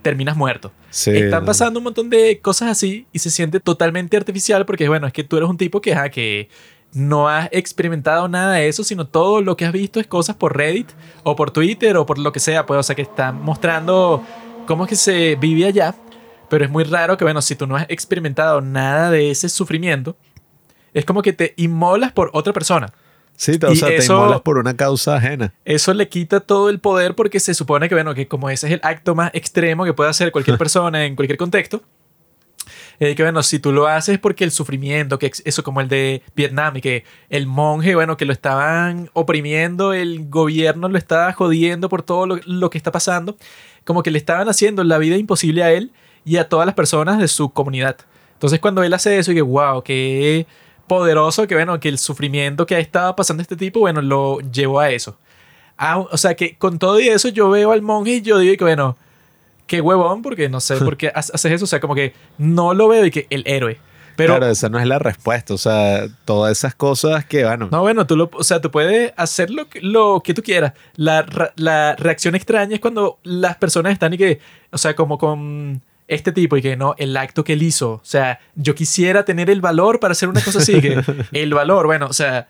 terminas 0.01 0.37
muerto. 0.37 0.71
Están 0.91 1.45
pasando 1.45 1.79
un 1.79 1.85
montón 1.85 2.09
de 2.09 2.39
cosas 2.39 2.69
así 2.69 3.07
y 3.11 3.19
se 3.19 3.31
siente 3.31 3.59
totalmente 3.59 4.15
artificial 4.15 4.65
porque, 4.65 4.87
bueno, 4.87 5.07
es 5.07 5.13
que 5.13 5.23
tú 5.23 5.37
eres 5.37 5.49
un 5.49 5.57
tipo 5.57 5.81
que, 5.81 5.95
que 6.13 6.49
no 6.95 7.29
has 7.29 7.49
experimentado 7.51 8.27
nada 8.27 8.53
de 8.53 8.67
eso, 8.67 8.83
sino 8.83 9.05
todo 9.05 9.41
lo 9.41 9.55
que 9.55 9.65
has 9.65 9.71
visto 9.71 9.99
es 9.99 10.07
cosas 10.07 10.35
por 10.35 10.57
Reddit 10.57 10.89
o 11.23 11.35
por 11.35 11.51
Twitter 11.51 11.95
o 11.97 12.05
por 12.07 12.17
lo 12.17 12.31
que 12.31 12.39
sea, 12.39 12.65
pues, 12.65 12.79
o 12.79 12.83
sea, 12.83 12.95
que 12.95 13.03
están 13.03 13.41
mostrando 13.43 14.23
cómo 14.65 14.85
es 14.85 14.89
que 14.89 14.95
se 14.95 15.35
vive 15.35 15.65
allá 15.67 15.93
pero 16.49 16.65
es 16.65 16.71
muy 16.71 16.83
raro 16.83 17.17
que, 17.17 17.25
bueno, 17.25 17.41
si 17.41 17.55
tú 17.55 17.67
no 17.67 17.75
has 17.75 17.85
experimentado 17.89 18.61
nada 18.61 19.11
de 19.11 19.31
ese 19.31 19.49
sufrimiento, 19.49 20.15
es 20.93 21.05
como 21.05 21.21
que 21.21 21.33
te 21.33 21.53
inmolas 21.57 22.11
por 22.11 22.29
otra 22.33 22.53
persona. 22.53 22.93
Sí, 23.35 23.59
o 23.61 23.75
sea, 23.75 23.89
te 23.89 24.05
inmolas 24.05 24.41
por 24.41 24.57
una 24.57 24.75
causa 24.75 25.15
ajena. 25.15 25.53
Eso 25.65 25.93
le 25.93 26.07
quita 26.07 26.39
todo 26.39 26.69
el 26.69 26.79
poder 26.79 27.15
porque 27.15 27.39
se 27.39 27.53
supone 27.53 27.89
que, 27.89 27.95
bueno, 27.95 28.13
que 28.13 28.27
como 28.27 28.49
ese 28.49 28.67
es 28.67 28.73
el 28.73 28.79
acto 28.83 29.15
más 29.15 29.31
extremo 29.33 29.83
que 29.83 29.93
puede 29.93 30.09
hacer 30.09 30.31
cualquier 30.31 30.57
persona 30.57 31.05
en 31.05 31.15
cualquier 31.15 31.37
contexto, 31.37 31.83
eh, 32.99 33.15
que 33.15 33.23
bueno, 33.23 33.43
si 33.43 33.59
tú 33.59 33.71
lo 33.71 33.87
haces 33.87 34.19
porque 34.19 34.43
el 34.43 34.51
sufrimiento, 34.51 35.19
que 35.19 35.31
eso 35.43 35.63
como 35.63 35.81
el 35.81 35.89
de 35.89 36.21
Vietnam 36.35 36.77
y 36.77 36.81
que 36.81 37.03
el 37.29 37.47
monje, 37.47 37.95
bueno, 37.95 38.17
que 38.17 38.25
lo 38.25 38.33
estaban 38.33 39.09
oprimiendo, 39.13 39.93
el 39.93 40.29
gobierno 40.29 40.87
lo 40.87 40.97
estaba 40.97 41.31
jodiendo 41.33 41.89
por 41.89 42.03
todo 42.03 42.25
lo, 42.25 42.69
que 42.69 42.77
está 42.77 42.91
pasando, 42.91 43.37
como 43.83 44.03
que 44.03 44.11
le 44.11 44.17
estaban 44.17 44.47
haciendo 44.47 44.83
la 44.83 44.97
vida 44.97 45.17
imposible 45.17 45.63
a 45.63 45.71
él 45.71 45.91
y 46.23 46.37
a 46.37 46.47
todas 46.47 46.65
las 46.65 46.75
personas 46.75 47.19
de 47.19 47.27
su 47.27 47.49
comunidad. 47.49 47.97
Entonces 48.33 48.59
cuando 48.59 48.83
él 48.83 48.93
hace 48.93 49.17
eso 49.17 49.31
y 49.31 49.35
que, 49.35 49.41
wow, 49.41 49.81
qué 49.83 50.47
poderoso, 50.87 51.47
que 51.47 51.55
bueno, 51.55 51.79
que 51.79 51.89
el 51.89 51.97
sufrimiento 51.97 52.65
que 52.65 52.75
ha 52.75 52.79
estado 52.79 53.15
pasando 53.15 53.41
este 53.41 53.55
tipo, 53.55 53.79
bueno, 53.81 54.01
lo 54.01 54.39
llevó 54.39 54.79
a 54.79 54.89
eso. 54.91 55.17
o 56.11 56.17
sea 56.17 56.35
que 56.35 56.57
con 56.57 56.79
todo 56.79 56.99
y 56.99 57.09
eso 57.09 57.27
yo 57.29 57.49
veo 57.49 57.71
al 57.71 57.81
monje 57.81 58.15
y 58.15 58.21
yo 58.21 58.37
digo 58.39 58.55
que, 58.57 58.63
bueno, 58.63 58.97
qué 59.67 59.81
huevón, 59.81 60.21
porque 60.21 60.49
no 60.49 60.59
sé 60.59 60.77
por 60.77 60.97
qué 60.97 61.11
haces 61.13 61.45
eso, 61.45 61.65
o 61.65 61.67
sea, 61.67 61.79
como 61.79 61.95
que 61.95 62.13
no 62.37 62.73
lo 62.73 62.87
veo 62.87 63.05
y 63.05 63.11
que 63.11 63.27
el 63.29 63.43
héroe. 63.45 63.79
Pero, 64.15 64.37
claro, 64.37 64.51
esa 64.51 64.69
no 64.69 64.79
es 64.79 64.87
la 64.87 64.99
respuesta. 64.99 65.53
O 65.53 65.57
sea, 65.57 66.07
todas 66.23 66.57
esas 66.57 66.73
cosas 66.73 67.25
que, 67.25 67.43
bueno. 67.43 67.67
No, 67.71 67.81
bueno, 67.81 68.07
tú 68.07 68.15
lo, 68.15 68.29
o 68.33 68.43
sea, 68.43 68.61
tú 68.61 68.71
puedes 68.71 69.13
hacer 69.17 69.49
lo, 69.49 69.67
lo 69.81 70.21
que 70.23 70.33
tú 70.33 70.41
quieras. 70.41 70.73
La, 70.95 71.25
la 71.55 71.95
reacción 71.97 72.35
extraña 72.35 72.75
es 72.75 72.79
cuando 72.79 73.19
las 73.23 73.57
personas 73.57 73.91
están 73.91 74.13
y 74.13 74.17
que, 74.17 74.39
o 74.71 74.77
sea, 74.77 74.95
como 74.95 75.17
con 75.17 75.81
este 76.07 76.31
tipo 76.31 76.55
y 76.55 76.61
que 76.61 76.77
no, 76.77 76.95
el 76.97 77.15
acto 77.17 77.43
que 77.43 77.53
él 77.53 77.63
hizo. 77.63 77.93
O 77.93 78.01
sea, 78.03 78.39
yo 78.55 78.75
quisiera 78.75 79.25
tener 79.25 79.49
el 79.49 79.61
valor 79.61 79.99
para 79.99 80.13
hacer 80.13 80.29
una 80.29 80.41
cosa 80.41 80.59
así. 80.59 80.79
Que 80.81 81.01
el 81.31 81.53
valor, 81.53 81.85
bueno, 81.85 82.07
o 82.07 82.13
sea, 82.13 82.47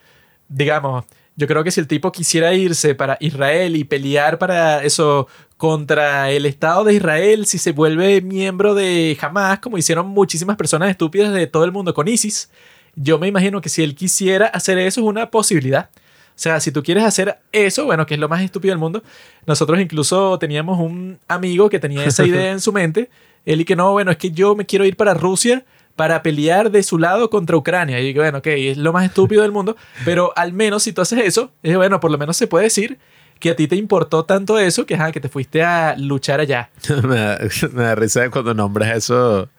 digamos, 0.48 1.06
yo 1.36 1.48
creo 1.48 1.64
que 1.64 1.72
si 1.72 1.80
el 1.80 1.88
tipo 1.88 2.12
quisiera 2.12 2.54
irse 2.54 2.96
para 2.96 3.18
Israel 3.20 3.76
y 3.76 3.84
pelear 3.84 4.38
para 4.38 4.84
eso 4.84 5.28
contra 5.66 6.30
el 6.30 6.46
Estado 6.46 6.84
de 6.84 6.94
Israel, 6.94 7.48
si 7.48 7.58
se 7.58 7.72
vuelve 7.72 8.22
miembro 8.22 8.76
de 8.76 9.18
Hamas, 9.20 9.58
como 9.58 9.80
hicieron 9.80 10.08
muchísimas 10.08 10.58
personas 10.58 10.92
estúpidas 10.92 11.34
de 11.34 11.48
todo 11.48 11.64
el 11.64 11.72
mundo 11.72 11.92
con 11.96 12.08
ISIS, 12.08 12.52
yo 12.96 13.18
me 13.18 13.28
imagino 13.28 13.62
que 13.62 13.70
si 13.70 13.82
él 13.82 13.96
quisiera 13.96 14.46
hacer 14.46 14.78
eso 14.78 15.02
es 15.02 15.08
una 15.08 15.32
posibilidad. 15.32 15.90
O 15.96 16.34
sea, 16.36 16.60
si 16.60 16.72
tú 16.72 16.84
quieres 16.84 17.04
hacer 17.04 17.40
eso, 17.52 17.86
bueno, 17.86 18.06
que 18.06 18.14
es 18.14 18.20
lo 18.20 18.30
más 18.30 18.44
estúpido 18.44 18.74
del 18.74 18.78
mundo, 18.78 19.02
nosotros 19.48 19.80
incluso 19.80 20.38
teníamos 20.38 20.80
un 20.80 21.18
amigo 21.28 21.68
que 21.68 21.80
tenía 21.80 22.06
esa 22.06 22.24
idea 22.24 22.52
en 22.52 22.60
su 22.60 22.72
mente 22.72 23.10
él 23.48 23.62
y 23.62 23.66
que 23.66 23.76
no, 23.76 23.92
bueno, 23.92 24.12
es 24.12 24.18
que 24.18 24.30
yo 24.30 24.56
me 24.56 24.68
quiero 24.68 24.86
ir 24.86 24.96
para 24.96 25.16
Rusia 25.16 25.66
para 25.96 26.22
pelear 26.22 26.70
de 26.70 26.84
su 26.84 27.00
lado 27.00 27.32
contra 27.32 27.58
Ucrania. 27.58 28.00
Y 28.02 28.14
bueno, 28.14 28.38
ok, 28.38 28.48
es 28.48 28.78
lo 28.78 28.94
más 28.94 29.06
estúpido 29.06 29.42
del 29.42 29.52
mundo, 29.52 29.76
pero 30.04 30.32
al 30.36 30.54
menos 30.54 30.84
si 30.84 30.94
tú 30.94 31.02
haces 31.02 31.26
eso, 31.26 31.50
es 31.64 31.76
bueno, 31.76 32.00
por 32.00 32.12
lo 32.12 32.20
menos 32.20 32.38
se 32.38 32.46
puede 32.46 32.66
decir 32.66 33.00
que 33.40 33.52
a 33.52 33.56
ti 33.56 33.68
te 33.68 33.76
importó 33.76 34.26
tanto 34.26 34.58
eso 34.60 34.86
que, 34.86 34.98
que 35.14 35.20
te 35.20 35.30
fuiste 35.30 35.64
a 35.64 35.96
luchar 35.98 36.40
allá. 36.40 36.70
me, 37.04 37.16
da, 37.16 37.40
me 37.74 37.84
da 37.84 37.96
risa 37.96 38.30
cuando 38.30 38.54
nombres 38.54 38.96
eso 38.96 39.50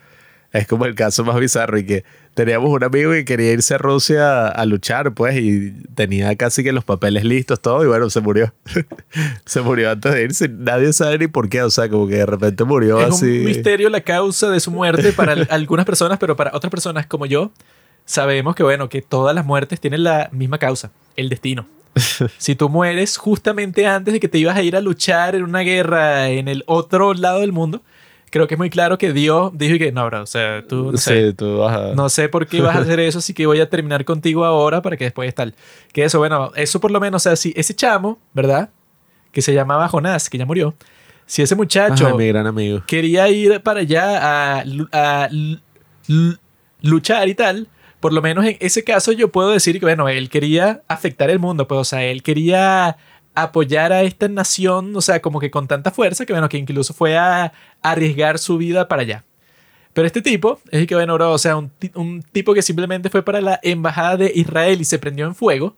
es 0.52 0.66
como 0.66 0.86
el 0.86 0.94
caso 0.94 1.24
más 1.24 1.38
bizarro 1.38 1.78
y 1.78 1.84
que 1.84 2.04
teníamos 2.34 2.70
un 2.70 2.82
amigo 2.82 3.12
que 3.12 3.24
quería 3.24 3.52
irse 3.52 3.74
a 3.74 3.78
Rusia 3.78 4.48
a 4.48 4.64
luchar, 4.66 5.12
pues, 5.14 5.36
y 5.36 5.72
tenía 5.94 6.34
casi 6.36 6.62
que 6.62 6.72
los 6.72 6.84
papeles 6.84 7.24
listos, 7.24 7.60
todo, 7.60 7.82
y 7.84 7.86
bueno, 7.86 8.10
se 8.10 8.20
murió. 8.20 8.52
se 9.44 9.60
murió 9.60 9.90
antes 9.90 10.12
de 10.12 10.22
irse. 10.22 10.48
Nadie 10.48 10.92
sabe 10.92 11.18
ni 11.18 11.26
por 11.26 11.48
qué, 11.48 11.62
o 11.62 11.70
sea, 11.70 11.88
como 11.88 12.06
que 12.08 12.16
de 12.16 12.26
repente 12.26 12.64
murió 12.64 12.98
así. 12.98 13.26
Es 13.26 13.38
un 13.40 13.44
misterio 13.44 13.90
la 13.90 14.00
causa 14.00 14.50
de 14.50 14.60
su 14.60 14.70
muerte 14.70 15.12
para 15.12 15.32
algunas 15.50 15.86
personas, 15.86 16.18
pero 16.18 16.36
para 16.36 16.50
otras 16.54 16.70
personas 16.70 17.06
como 17.06 17.26
yo, 17.26 17.52
sabemos 18.04 18.54
que, 18.54 18.62
bueno, 18.62 18.88
que 18.88 19.02
todas 19.02 19.34
las 19.34 19.44
muertes 19.44 19.80
tienen 19.80 20.04
la 20.04 20.28
misma 20.32 20.58
causa, 20.58 20.90
el 21.16 21.28
destino. 21.28 21.66
si 22.38 22.54
tú 22.54 22.68
mueres 22.68 23.16
justamente 23.16 23.86
antes 23.86 24.14
de 24.14 24.20
que 24.20 24.28
te 24.28 24.38
ibas 24.38 24.56
a 24.56 24.62
ir 24.62 24.76
a 24.76 24.80
luchar 24.80 25.34
en 25.34 25.44
una 25.44 25.60
guerra 25.60 26.28
en 26.28 26.48
el 26.48 26.62
otro 26.66 27.14
lado 27.14 27.40
del 27.40 27.52
mundo, 27.52 27.82
creo 28.30 28.46
que 28.46 28.54
es 28.54 28.58
muy 28.58 28.70
claro 28.70 28.98
que 28.98 29.12
Dios 29.12 29.52
dijo 29.54 29.78
que 29.78 29.92
no, 29.92 30.04
bro, 30.06 30.22
o 30.22 30.26
sea, 30.26 30.62
tú 30.66 30.92
no 30.92 30.98
sé, 30.98 31.32
tú 31.32 31.58
vas 31.58 31.76
a... 31.76 31.94
no 31.94 32.08
sé 32.08 32.28
por 32.28 32.46
qué 32.46 32.60
vas 32.60 32.76
a 32.76 32.80
hacer 32.80 33.00
eso, 33.00 33.18
así 33.18 33.32
que 33.32 33.46
voy 33.46 33.60
a 33.60 33.70
terminar 33.70 34.04
contigo 34.04 34.44
ahora 34.44 34.82
para 34.82 34.96
que 34.96 35.04
después 35.04 35.34
tal. 35.34 35.54
Que 35.92 36.04
eso, 36.04 36.18
bueno, 36.18 36.52
eso 36.54 36.80
por 36.80 36.90
lo 36.90 37.00
menos, 37.00 37.22
o 37.22 37.30
sea, 37.30 37.36
si 37.36 37.52
ese 37.56 37.74
chamo, 37.74 38.18
¿verdad? 38.34 38.70
Que 39.32 39.42
se 39.42 39.54
llamaba 39.54 39.88
Jonás, 39.88 40.28
que 40.28 40.38
ya 40.38 40.46
murió. 40.46 40.74
Si 41.24 41.42
ese 41.42 41.56
muchacho 41.56 42.16
mi 42.16 42.28
gran 42.28 42.46
amigo. 42.46 42.82
quería 42.86 43.28
ir 43.28 43.60
para 43.60 43.80
allá 43.80 44.58
a, 44.60 44.64
a 44.92 45.28
luchar 46.82 47.28
y 47.28 47.34
tal, 47.34 47.68
por 48.00 48.12
lo 48.12 48.22
menos 48.22 48.44
en 48.44 48.56
ese 48.60 48.84
caso 48.84 49.12
yo 49.12 49.30
puedo 49.32 49.50
decir 49.50 49.78
que, 49.78 49.86
bueno, 49.86 50.08
él 50.08 50.28
quería 50.28 50.82
afectar 50.88 51.30
el 51.30 51.38
mundo, 51.38 51.66
pues, 51.66 51.80
o 51.80 51.84
sea, 51.84 52.04
él 52.04 52.22
quería 52.22 52.96
apoyar 53.34 53.92
a 53.92 54.02
esta 54.02 54.28
nación, 54.28 54.96
o 54.96 55.00
sea, 55.00 55.20
como 55.20 55.40
que 55.40 55.50
con 55.50 55.68
tanta 55.68 55.90
fuerza, 55.90 56.24
que 56.24 56.32
bueno, 56.32 56.48
que 56.48 56.56
incluso 56.56 56.94
fue 56.94 57.16
a 57.16 57.52
arriesgar 57.82 58.38
su 58.38 58.56
vida 58.58 58.88
para 58.88 59.02
allá. 59.02 59.24
Pero 59.92 60.06
este 60.06 60.22
tipo, 60.22 60.60
es 60.70 60.86
que 60.86 60.94
bueno, 60.94 61.14
bro, 61.14 61.32
o 61.32 61.38
sea, 61.38 61.56
un, 61.56 61.70
un, 61.94 62.22
tipo 62.22 62.52
que 62.54 62.62
simplemente 62.62 63.08
fue 63.08 63.22
para 63.22 63.40
la 63.40 63.60
embajada 63.62 64.16
de 64.18 64.32
Israel 64.34 64.80
y 64.80 64.84
se 64.84 64.98
prendió 64.98 65.26
en 65.26 65.34
fuego. 65.34 65.76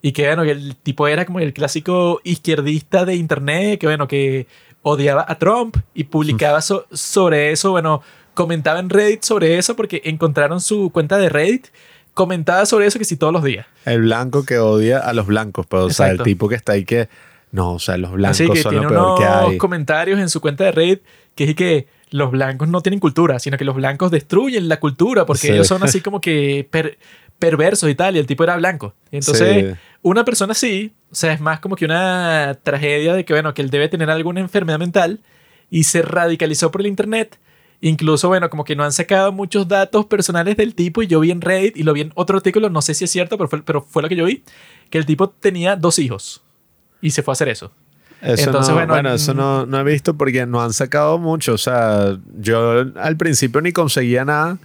Y 0.00 0.12
que 0.12 0.26
bueno, 0.26 0.44
que 0.44 0.52
el 0.52 0.76
tipo 0.76 1.08
era 1.08 1.26
como 1.26 1.40
el 1.40 1.52
clásico 1.52 2.20
izquierdista 2.24 3.04
de 3.04 3.16
internet, 3.16 3.80
que 3.80 3.86
bueno, 3.86 4.08
que 4.08 4.46
odiaba 4.82 5.24
a 5.28 5.38
Trump 5.38 5.76
y 5.92 6.04
publicaba 6.04 6.60
sobre 6.62 7.52
eso, 7.52 7.72
bueno, 7.72 8.02
comentaba 8.38 8.78
en 8.78 8.88
Reddit 8.88 9.24
sobre 9.24 9.58
eso 9.58 9.74
porque 9.74 10.00
encontraron 10.04 10.60
su 10.60 10.90
cuenta 10.90 11.18
de 11.18 11.28
Reddit 11.28 11.66
comentaba 12.14 12.66
sobre 12.66 12.86
eso 12.86 12.96
que 12.96 13.04
sí 13.04 13.16
todos 13.16 13.32
los 13.32 13.42
días. 13.42 13.66
El 13.84 14.02
blanco 14.02 14.44
que 14.44 14.60
odia 14.60 15.00
a 15.00 15.12
los 15.12 15.26
blancos, 15.26 15.66
pero 15.66 15.86
o 15.86 15.90
sea, 15.90 16.10
el 16.10 16.22
tipo 16.22 16.48
que 16.48 16.54
está 16.54 16.74
ahí 16.74 16.84
que 16.84 17.08
no, 17.50 17.72
o 17.72 17.78
sea, 17.80 17.96
los 17.96 18.12
blancos 18.12 18.40
Así 18.40 18.48
que 18.48 18.62
son 18.62 18.70
tiene 18.70 18.84
lo 18.84 18.90
peor 18.90 19.18
que 19.18 19.24
hay. 19.24 19.58
comentarios 19.58 20.20
en 20.20 20.28
su 20.28 20.40
cuenta 20.40 20.62
de 20.62 20.70
Reddit 20.70 21.02
que 21.34 21.44
es 21.44 21.54
que 21.56 21.88
los 22.10 22.30
blancos 22.30 22.68
no 22.68 22.80
tienen 22.80 23.00
cultura, 23.00 23.40
sino 23.40 23.58
que 23.58 23.64
los 23.64 23.74
blancos 23.74 24.12
destruyen 24.12 24.68
la 24.68 24.78
cultura 24.78 25.26
porque 25.26 25.52
ellos 25.52 25.66
son 25.66 25.82
así 25.82 26.00
como 26.04 26.20
que 26.20 26.68
perversos 27.40 27.90
y 27.90 27.96
tal, 27.96 28.14
y 28.14 28.20
el 28.20 28.26
tipo 28.28 28.44
era 28.44 28.56
blanco. 28.56 28.94
entonces, 29.10 29.76
una 30.02 30.24
persona 30.24 30.52
así, 30.52 30.92
o 31.10 31.14
sea, 31.16 31.32
es 31.32 31.40
más 31.40 31.58
como 31.58 31.74
que 31.74 31.86
una 31.86 32.56
tragedia 32.62 33.14
de 33.14 33.24
que, 33.24 33.32
bueno, 33.32 33.52
que 33.52 33.62
él 33.62 33.70
debe 33.70 33.88
tener 33.88 34.08
alguna 34.10 34.38
enfermedad 34.38 34.78
mental 34.78 35.18
y 35.70 35.82
se 35.82 36.02
radicalizó 36.02 36.70
por 36.70 36.82
el 36.82 36.86
internet 36.86 37.36
Incluso, 37.80 38.28
bueno, 38.28 38.50
como 38.50 38.64
que 38.64 38.74
no 38.74 38.82
han 38.82 38.92
sacado 38.92 39.30
muchos 39.30 39.68
datos 39.68 40.06
personales 40.06 40.56
del 40.56 40.74
tipo 40.74 41.02
y 41.02 41.06
yo 41.06 41.20
vi 41.20 41.30
en 41.30 41.40
Reddit 41.40 41.76
y 41.76 41.84
lo 41.84 41.92
vi 41.92 42.00
en 42.00 42.12
otro 42.14 42.36
artículo, 42.36 42.70
no 42.70 42.82
sé 42.82 42.94
si 42.94 43.04
es 43.04 43.10
cierto, 43.10 43.38
pero 43.38 43.48
fue, 43.48 43.62
pero 43.62 43.82
fue 43.82 44.02
lo 44.02 44.08
que 44.08 44.16
yo 44.16 44.24
vi, 44.24 44.42
que 44.90 44.98
el 44.98 45.06
tipo 45.06 45.30
tenía 45.30 45.76
dos 45.76 45.98
hijos 45.98 46.42
y 47.00 47.10
se 47.10 47.22
fue 47.22 47.32
a 47.32 47.34
hacer 47.34 47.48
eso. 47.48 47.70
Entonces, 48.20 48.74
bueno, 48.74 48.92
bueno, 48.92 49.12
eso 49.12 49.32
no, 49.32 49.64
no 49.64 49.78
he 49.78 49.84
visto 49.84 50.16
porque 50.16 50.44
no 50.44 50.60
han 50.60 50.72
sacado 50.72 51.18
mucho. 51.18 51.52
O 51.52 51.58
sea, 51.58 52.18
yo 52.40 52.84
al 52.96 53.16
principio 53.16 53.60
ni 53.60 53.72
conseguía 53.72 54.24
nada. 54.24 54.58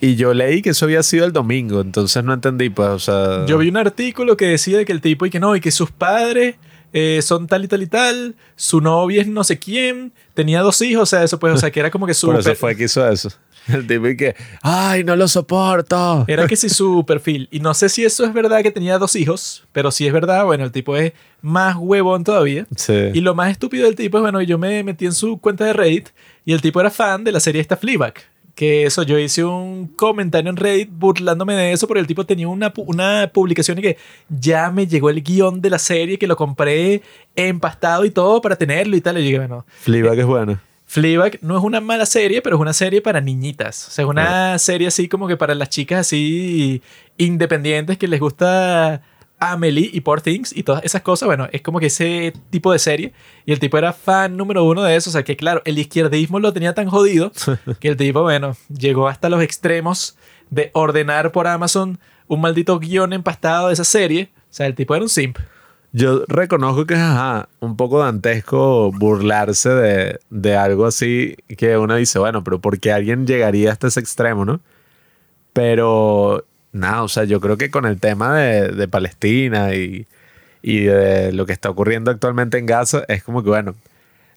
Y 0.00 0.16
yo 0.16 0.34
leí 0.34 0.60
que 0.60 0.70
eso 0.70 0.84
había 0.84 1.02
sido 1.02 1.24
el 1.24 1.32
domingo, 1.32 1.80
entonces 1.80 2.22
no 2.22 2.34
entendí, 2.34 2.68
pues, 2.68 2.88
o 2.88 2.98
sea... 2.98 3.46
Yo 3.46 3.56
vi 3.56 3.68
un 3.68 3.78
artículo 3.78 4.36
que 4.36 4.46
decía 4.46 4.84
que 4.84 4.92
el 4.92 5.00
tipo 5.00 5.24
y 5.24 5.30
que 5.30 5.40
no, 5.40 5.56
y 5.56 5.60
que 5.60 5.70
sus 5.70 5.90
padres 5.90 6.56
eh, 6.94 7.20
son 7.22 7.48
tal 7.48 7.64
y 7.64 7.68
tal 7.68 7.82
y 7.82 7.88
tal, 7.88 8.36
su 8.54 8.80
novia 8.80 9.20
es 9.20 9.26
no 9.26 9.42
sé 9.42 9.58
quién, 9.58 10.12
tenía 10.32 10.62
dos 10.62 10.80
hijos, 10.80 11.02
o 11.02 11.06
sea, 11.06 11.24
eso 11.24 11.40
pues, 11.40 11.52
o 11.52 11.56
sea, 11.56 11.70
que 11.70 11.80
era 11.80 11.90
como 11.90 12.06
que 12.06 12.14
su... 12.14 12.26
Por 12.28 12.38
eso 12.38 12.54
fue 12.54 12.76
que 12.76 12.84
hizo 12.84 13.06
eso. 13.06 13.30
El 13.66 13.86
tipo 13.86 14.06
y 14.06 14.16
que, 14.16 14.36
ay, 14.62 15.04
no 15.04 15.16
lo 15.16 15.26
soporto. 15.26 16.24
Era 16.28 16.46
que 16.46 16.54
sí 16.54 16.68
su 16.68 17.04
perfil. 17.06 17.48
Y 17.50 17.60
no 17.60 17.72
sé 17.72 17.88
si 17.88 18.04
eso 18.04 18.24
es 18.24 18.32
verdad 18.34 18.62
que 18.62 18.70
tenía 18.70 18.98
dos 18.98 19.16
hijos, 19.16 19.64
pero 19.72 19.90
si 19.90 20.06
es 20.06 20.12
verdad, 20.12 20.44
bueno, 20.44 20.64
el 20.64 20.70
tipo 20.70 20.96
es 20.96 21.14
más 21.40 21.76
huevón 21.78 22.24
todavía. 22.24 22.66
Sí. 22.76 23.10
Y 23.14 23.20
lo 23.22 23.34
más 23.34 23.50
estúpido 23.50 23.86
del 23.86 23.96
tipo 23.96 24.18
es, 24.18 24.22
bueno, 24.22 24.42
yo 24.42 24.58
me 24.58 24.82
metí 24.82 25.06
en 25.06 25.14
su 25.14 25.38
cuenta 25.38 25.64
de 25.64 25.72
Reddit 25.72 26.10
y 26.44 26.52
el 26.52 26.60
tipo 26.60 26.80
era 26.80 26.90
fan 26.90 27.24
de 27.24 27.32
la 27.32 27.40
serie 27.40 27.60
esta 27.60 27.76
Fleabag 27.76 28.14
que 28.54 28.84
eso, 28.84 29.02
yo 29.02 29.18
hice 29.18 29.44
un 29.44 29.88
comentario 29.88 30.48
en 30.48 30.56
Reddit 30.56 30.90
burlándome 30.92 31.54
de 31.54 31.72
eso, 31.72 31.88
porque 31.88 32.00
el 32.00 32.06
tipo 32.06 32.24
tenía 32.24 32.48
una, 32.48 32.72
una 32.76 33.30
publicación 33.32 33.78
y 33.78 33.82
que 33.82 33.98
ya 34.28 34.70
me 34.70 34.86
llegó 34.86 35.10
el 35.10 35.22
guion 35.22 35.60
de 35.60 35.70
la 35.70 35.78
serie, 35.78 36.18
que 36.18 36.26
lo 36.26 36.36
compré 36.36 37.02
empastado 37.34 38.04
y 38.04 38.10
todo 38.10 38.40
para 38.40 38.56
tenerlo 38.56 38.96
y 38.96 39.00
tal. 39.00 39.18
Y 39.18 39.20
yo 39.20 39.26
dije, 39.26 39.38
bueno. 39.38 39.66
Fleabag 39.80 40.18
es 40.18 40.26
bueno. 40.26 40.58
Fleabag 40.86 41.38
no 41.42 41.58
es 41.58 41.64
una 41.64 41.80
mala 41.80 42.06
serie, 42.06 42.42
pero 42.42 42.56
es 42.56 42.62
una 42.62 42.72
serie 42.72 43.00
para 43.00 43.20
niñitas. 43.20 43.88
O 43.88 43.90
sea, 43.90 44.04
es 44.04 44.08
una 44.08 44.58
serie 44.58 44.86
así 44.86 45.08
como 45.08 45.26
que 45.26 45.36
para 45.36 45.54
las 45.54 45.70
chicas 45.70 46.00
así 46.00 46.82
independientes 47.16 47.98
que 47.98 48.06
les 48.06 48.20
gusta 48.20 49.02
Amelie 49.52 49.90
y 49.92 50.00
Poor 50.00 50.20
Things 50.20 50.56
y 50.56 50.62
todas 50.62 50.84
esas 50.84 51.02
cosas, 51.02 51.26
bueno, 51.26 51.48
es 51.52 51.62
como 51.62 51.80
que 51.80 51.86
ese 51.86 52.32
tipo 52.50 52.72
de 52.72 52.78
serie. 52.78 53.12
Y 53.46 53.52
el 53.52 53.58
tipo 53.58 53.78
era 53.78 53.92
fan 53.92 54.36
número 54.36 54.64
uno 54.64 54.82
de 54.82 54.96
eso. 54.96 55.10
O 55.10 55.12
sea 55.12 55.24
que, 55.24 55.36
claro, 55.36 55.62
el 55.64 55.78
izquierdismo 55.78 56.40
lo 56.40 56.52
tenía 56.52 56.74
tan 56.74 56.88
jodido 56.88 57.32
que 57.80 57.88
el 57.88 57.96
tipo, 57.96 58.22
bueno, 58.22 58.56
llegó 58.68 59.08
hasta 59.08 59.28
los 59.28 59.42
extremos 59.42 60.16
de 60.50 60.70
ordenar 60.74 61.32
por 61.32 61.46
Amazon 61.46 61.98
un 62.26 62.40
maldito 62.40 62.78
guion 62.78 63.12
empastado 63.12 63.68
de 63.68 63.74
esa 63.74 63.84
serie. 63.84 64.30
O 64.34 64.54
sea, 64.54 64.66
el 64.66 64.74
tipo 64.74 64.94
era 64.94 65.02
un 65.02 65.08
simp. 65.08 65.38
Yo 65.92 66.24
reconozco 66.26 66.86
que 66.86 66.94
es 66.94 67.00
un 67.60 67.76
poco 67.76 68.00
dantesco 68.00 68.90
burlarse 68.90 69.68
de, 69.68 70.18
de 70.28 70.56
algo 70.56 70.86
así 70.86 71.36
que 71.56 71.78
uno 71.78 71.94
dice, 71.94 72.18
bueno, 72.18 72.42
pero 72.42 72.60
¿por 72.60 72.80
qué 72.80 72.90
alguien 72.90 73.28
llegaría 73.28 73.70
hasta 73.70 73.86
ese 73.86 74.00
extremo, 74.00 74.44
no? 74.44 74.60
Pero 75.52 76.44
nada, 76.74 77.02
o 77.02 77.08
sea, 77.08 77.24
yo 77.24 77.40
creo 77.40 77.56
que 77.56 77.70
con 77.70 77.86
el 77.86 77.98
tema 78.00 78.36
de, 78.38 78.88
Palestina 78.88 79.74
y, 79.74 80.06
y, 80.62 80.80
de 80.84 81.32
lo 81.32 81.46
que 81.46 81.52
está 81.52 81.70
ocurriendo 81.70 82.10
actualmente 82.10 82.58
en 82.58 82.66
Gaza, 82.66 83.04
es 83.08 83.22
como 83.22 83.42
que, 83.42 83.48
bueno, 83.48 83.74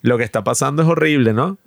lo 0.02 0.18
que 0.18 0.24
está 0.24 0.44
pasando 0.44 0.84
es 0.84 0.88
horrible, 0.88 1.34
¿no? 1.34 1.58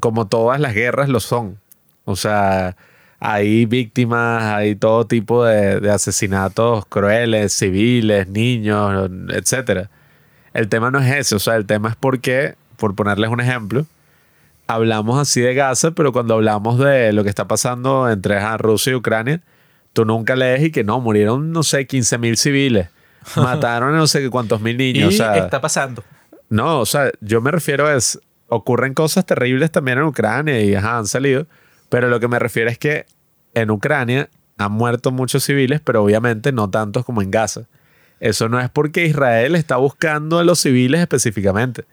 Como 0.00 0.26
todas 0.26 0.60
las 0.60 0.74
guerras 0.74 1.08
lo 1.08 1.20
son. 1.20 1.58
O 2.04 2.16
sea, 2.16 2.76
hay 3.20 3.66
víctimas, 3.66 4.42
hay 4.44 4.74
todo 4.74 5.06
tipo 5.06 5.44
de, 5.44 5.80
de 5.80 5.90
asesinatos 5.90 6.86
crueles, 6.86 7.52
civiles, 7.52 8.28
niños, 8.28 9.10
etc. 9.30 9.88
El 10.54 10.68
tema 10.68 10.90
no 10.90 10.98
es 11.00 11.14
ese, 11.14 11.36
o 11.36 11.38
sea, 11.38 11.56
el 11.56 11.66
tema 11.66 11.90
es 11.90 11.96
porque, 11.96 12.54
por 12.76 12.94
ponerles 12.94 13.30
un 13.30 13.40
ejemplo, 13.40 13.86
hablamos 14.68 15.18
así 15.18 15.40
de 15.40 15.54
Gaza, 15.54 15.90
pero 15.92 16.12
cuando 16.12 16.34
hablamos 16.34 16.78
de 16.78 17.12
lo 17.12 17.24
que 17.24 17.30
está 17.30 17.48
pasando 17.48 18.08
entre 18.08 18.38
Rusia 18.58 18.92
y 18.92 18.96
Ucrania, 18.96 19.40
tú 19.92 20.04
nunca 20.04 20.36
lees 20.36 20.62
y 20.62 20.70
que 20.70 20.84
no, 20.84 21.00
murieron, 21.00 21.52
no 21.52 21.62
sé, 21.62 21.86
15 21.86 22.18
mil 22.18 22.36
civiles. 22.36 22.88
Mataron 23.36 23.96
no 23.96 24.06
sé 24.06 24.28
cuántos 24.30 24.60
mil 24.60 24.76
niños. 24.76 25.12
Y 25.12 25.14
o 25.14 25.18
sea, 25.18 25.36
está 25.36 25.60
pasando. 25.60 26.02
No, 26.48 26.80
o 26.80 26.86
sea, 26.86 27.10
yo 27.20 27.40
me 27.40 27.50
refiero 27.50 27.86
a 27.86 27.94
es, 27.94 28.18
ocurren 28.48 28.94
cosas 28.94 29.26
terribles 29.26 29.70
también 29.70 29.98
en 29.98 30.04
Ucrania 30.04 30.60
y 30.60 30.74
han 30.74 31.06
salido, 31.06 31.46
pero 31.88 32.08
lo 32.08 32.20
que 32.20 32.28
me 32.28 32.38
refiero 32.38 32.70
es 32.70 32.78
que 32.78 33.06
en 33.54 33.70
Ucrania 33.70 34.28
han 34.56 34.72
muerto 34.72 35.12
muchos 35.12 35.44
civiles, 35.44 35.80
pero 35.82 36.02
obviamente 36.02 36.52
no 36.52 36.68
tantos 36.68 37.04
como 37.04 37.22
en 37.22 37.30
Gaza. 37.30 37.62
Eso 38.20 38.48
no 38.48 38.58
es 38.58 38.68
porque 38.68 39.06
Israel 39.06 39.54
está 39.54 39.76
buscando 39.76 40.38
a 40.38 40.44
los 40.44 40.58
civiles 40.58 41.00
específicamente. 41.00 41.84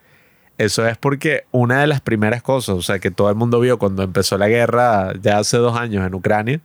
Eso 0.57 0.87
es 0.87 0.97
porque 0.97 1.43
una 1.51 1.81
de 1.81 1.87
las 1.87 2.01
primeras 2.01 2.41
cosas, 2.41 2.75
o 2.75 2.81
sea, 2.81 2.99
que 2.99 3.11
todo 3.11 3.29
el 3.29 3.35
mundo 3.35 3.59
vio 3.59 3.77
cuando 3.77 4.03
empezó 4.03 4.37
la 4.37 4.47
guerra 4.47 5.13
ya 5.21 5.37
hace 5.37 5.57
dos 5.57 5.77
años 5.77 6.07
en 6.07 6.15
Ucrania, 6.15 6.61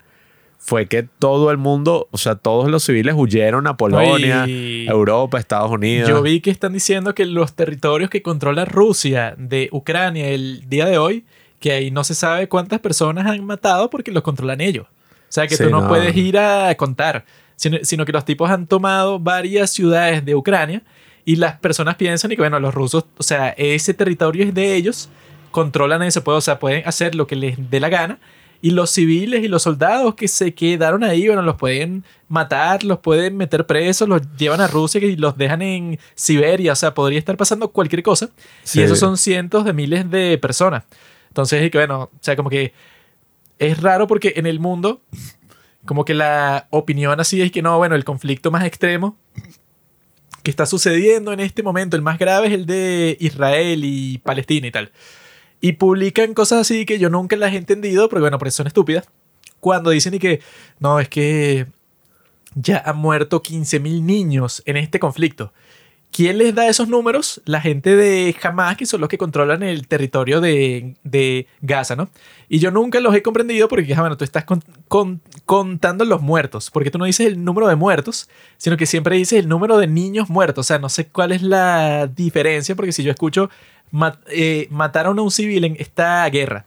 fue 0.62 0.86
que 0.86 1.02
todo 1.02 1.50
el 1.50 1.56
mundo, 1.56 2.06
o 2.10 2.18
sea, 2.18 2.34
todos 2.34 2.70
los 2.70 2.84
civiles 2.84 3.14
huyeron 3.16 3.66
a 3.66 3.78
Polonia, 3.78 4.44
Europa, 4.46 5.38
Estados 5.38 5.70
Unidos. 5.70 6.08
Yo 6.08 6.20
vi 6.20 6.42
que 6.42 6.50
están 6.50 6.74
diciendo 6.74 7.14
que 7.14 7.24
los 7.24 7.54
territorios 7.54 8.10
que 8.10 8.20
controla 8.20 8.66
Rusia 8.66 9.34
de 9.38 9.70
Ucrania 9.72 10.28
el 10.28 10.68
día 10.68 10.84
de 10.84 10.98
hoy, 10.98 11.24
que 11.58 11.72
ahí 11.72 11.90
no 11.90 12.04
se 12.04 12.14
sabe 12.14 12.46
cuántas 12.46 12.78
personas 12.78 13.26
han 13.26 13.42
matado 13.42 13.88
porque 13.88 14.12
los 14.12 14.22
controlan 14.22 14.60
ellos. 14.60 14.86
O 14.86 15.32
sea, 15.32 15.46
que 15.46 15.56
tú 15.56 15.70
no, 15.70 15.88
puedes 15.88 16.14
ir 16.14 16.36
a 16.36 16.74
contar, 16.74 17.24
sino, 17.56 17.78
sino, 17.82 18.04
que 18.04 18.12
los 18.12 18.26
tipos 18.26 18.50
han 18.50 18.66
tomado 18.66 19.18
varias 19.18 19.70
ciudades 19.70 20.24
de 20.26 20.34
Ucrania 20.34 20.82
y 21.24 21.36
las 21.36 21.58
personas 21.58 21.96
piensan 21.96 22.32
y 22.32 22.36
que, 22.36 22.42
bueno, 22.42 22.60
los 22.60 22.74
rusos, 22.74 23.06
o 23.16 23.22
sea, 23.22 23.48
ese 23.56 23.94
territorio 23.94 24.44
es 24.44 24.52
de 24.52 24.74
ellos, 24.74 25.08
controlan 25.52 26.02
eso, 26.02 26.22
o 26.24 26.40
sea, 26.42 26.58
pueden 26.58 26.86
hacer 26.86 27.14
lo 27.14 27.26
que 27.26 27.36
les 27.36 27.70
dé 27.70 27.80
la 27.80 27.88
gana 27.88 28.18
y 28.62 28.70
los 28.70 28.90
civiles 28.90 29.42
y 29.42 29.48
los 29.48 29.62
soldados 29.62 30.14
que 30.14 30.28
se 30.28 30.54
quedaron 30.54 31.02
ahí, 31.02 31.26
bueno, 31.26 31.42
los 31.42 31.56
pueden 31.56 32.04
matar, 32.28 32.84
los 32.84 32.98
pueden 32.98 33.36
meter 33.36 33.66
presos, 33.66 34.08
los 34.08 34.20
llevan 34.36 34.60
a 34.60 34.66
Rusia 34.66 35.00
y 35.00 35.16
los 35.16 35.36
dejan 35.38 35.62
en 35.62 35.98
Siberia. 36.14 36.72
O 36.72 36.76
sea, 36.76 36.92
podría 36.92 37.18
estar 37.18 37.36
pasando 37.36 37.68
cualquier 37.68 38.02
cosa. 38.02 38.28
Y 38.74 38.80
esos 38.80 38.98
son 38.98 39.16
cientos 39.16 39.64
de 39.64 39.72
miles 39.72 40.10
de 40.10 40.36
personas. 40.38 40.84
Entonces, 41.28 41.70
bueno, 41.72 42.02
o 42.02 42.10
sea, 42.20 42.36
como 42.36 42.50
que 42.50 42.74
es 43.58 43.80
raro 43.80 44.06
porque 44.06 44.34
en 44.36 44.46
el 44.46 44.60
mundo, 44.60 45.00
como 45.86 46.04
que 46.04 46.12
la 46.12 46.66
opinión 46.70 47.18
así 47.18 47.40
es 47.40 47.50
que 47.52 47.62
no, 47.62 47.78
bueno, 47.78 47.94
el 47.94 48.04
conflicto 48.04 48.50
más 48.50 48.64
extremo 48.64 49.16
que 50.42 50.50
está 50.50 50.66
sucediendo 50.66 51.32
en 51.32 51.40
este 51.40 51.62
momento, 51.62 51.96
el 51.96 52.02
más 52.02 52.18
grave 52.18 52.48
es 52.48 52.52
el 52.54 52.66
de 52.66 53.16
Israel 53.20 53.82
y 53.84 54.18
Palestina 54.18 54.66
y 54.66 54.70
tal. 54.70 54.92
Y 55.60 55.72
publican 55.72 56.34
cosas 56.34 56.60
así 56.60 56.86
que 56.86 56.98
yo 56.98 57.10
nunca 57.10 57.36
las 57.36 57.52
he 57.52 57.56
entendido, 57.56 58.08
porque 58.08 58.22
bueno, 58.22 58.38
por 58.38 58.50
son 58.50 58.66
estúpidas. 58.66 59.08
Cuando 59.60 59.90
dicen 59.90 60.14
y 60.14 60.18
que, 60.18 60.40
no, 60.78 61.00
es 61.00 61.08
que 61.08 61.66
ya 62.54 62.82
han 62.84 62.96
muerto 62.96 63.42
15.000 63.42 64.02
niños 64.02 64.62
en 64.66 64.76
este 64.76 64.98
conflicto. 64.98 65.52
¿Quién 66.12 66.38
les 66.38 66.54
da 66.56 66.66
esos 66.66 66.88
números? 66.88 67.40
La 67.44 67.60
gente 67.60 67.94
de 67.94 68.34
Hamas, 68.42 68.76
que 68.76 68.84
son 68.84 69.00
los 69.00 69.08
que 69.08 69.16
controlan 69.16 69.62
el 69.62 69.86
territorio 69.86 70.40
de, 70.40 70.96
de 71.04 71.46
Gaza, 71.60 71.94
¿no? 71.94 72.10
Y 72.48 72.58
yo 72.58 72.72
nunca 72.72 72.98
los 72.98 73.14
he 73.14 73.22
comprendido 73.22 73.68
porque, 73.68 73.94
bueno, 73.94 74.16
tú 74.16 74.24
estás 74.24 74.44
contando 75.46 76.04
los 76.04 76.20
muertos, 76.20 76.72
porque 76.72 76.90
tú 76.90 76.98
no 76.98 77.04
dices 77.04 77.28
el 77.28 77.44
número 77.44 77.68
de 77.68 77.76
muertos, 77.76 78.28
sino 78.56 78.76
que 78.76 78.86
siempre 78.86 79.16
dices 79.16 79.38
el 79.38 79.48
número 79.48 79.78
de 79.78 79.86
niños 79.86 80.28
muertos. 80.28 80.66
O 80.66 80.68
sea, 80.68 80.80
no 80.80 80.88
sé 80.88 81.06
cuál 81.06 81.30
es 81.30 81.42
la 81.42 82.08
diferencia, 82.08 82.74
porque 82.74 82.90
si 82.90 83.04
yo 83.04 83.12
escucho 83.12 83.48
eh, 84.28 84.68
mataron 84.70 85.18
a 85.18 85.22
un 85.22 85.30
civil 85.30 85.64
en 85.64 85.76
esta 85.78 86.28
guerra, 86.28 86.66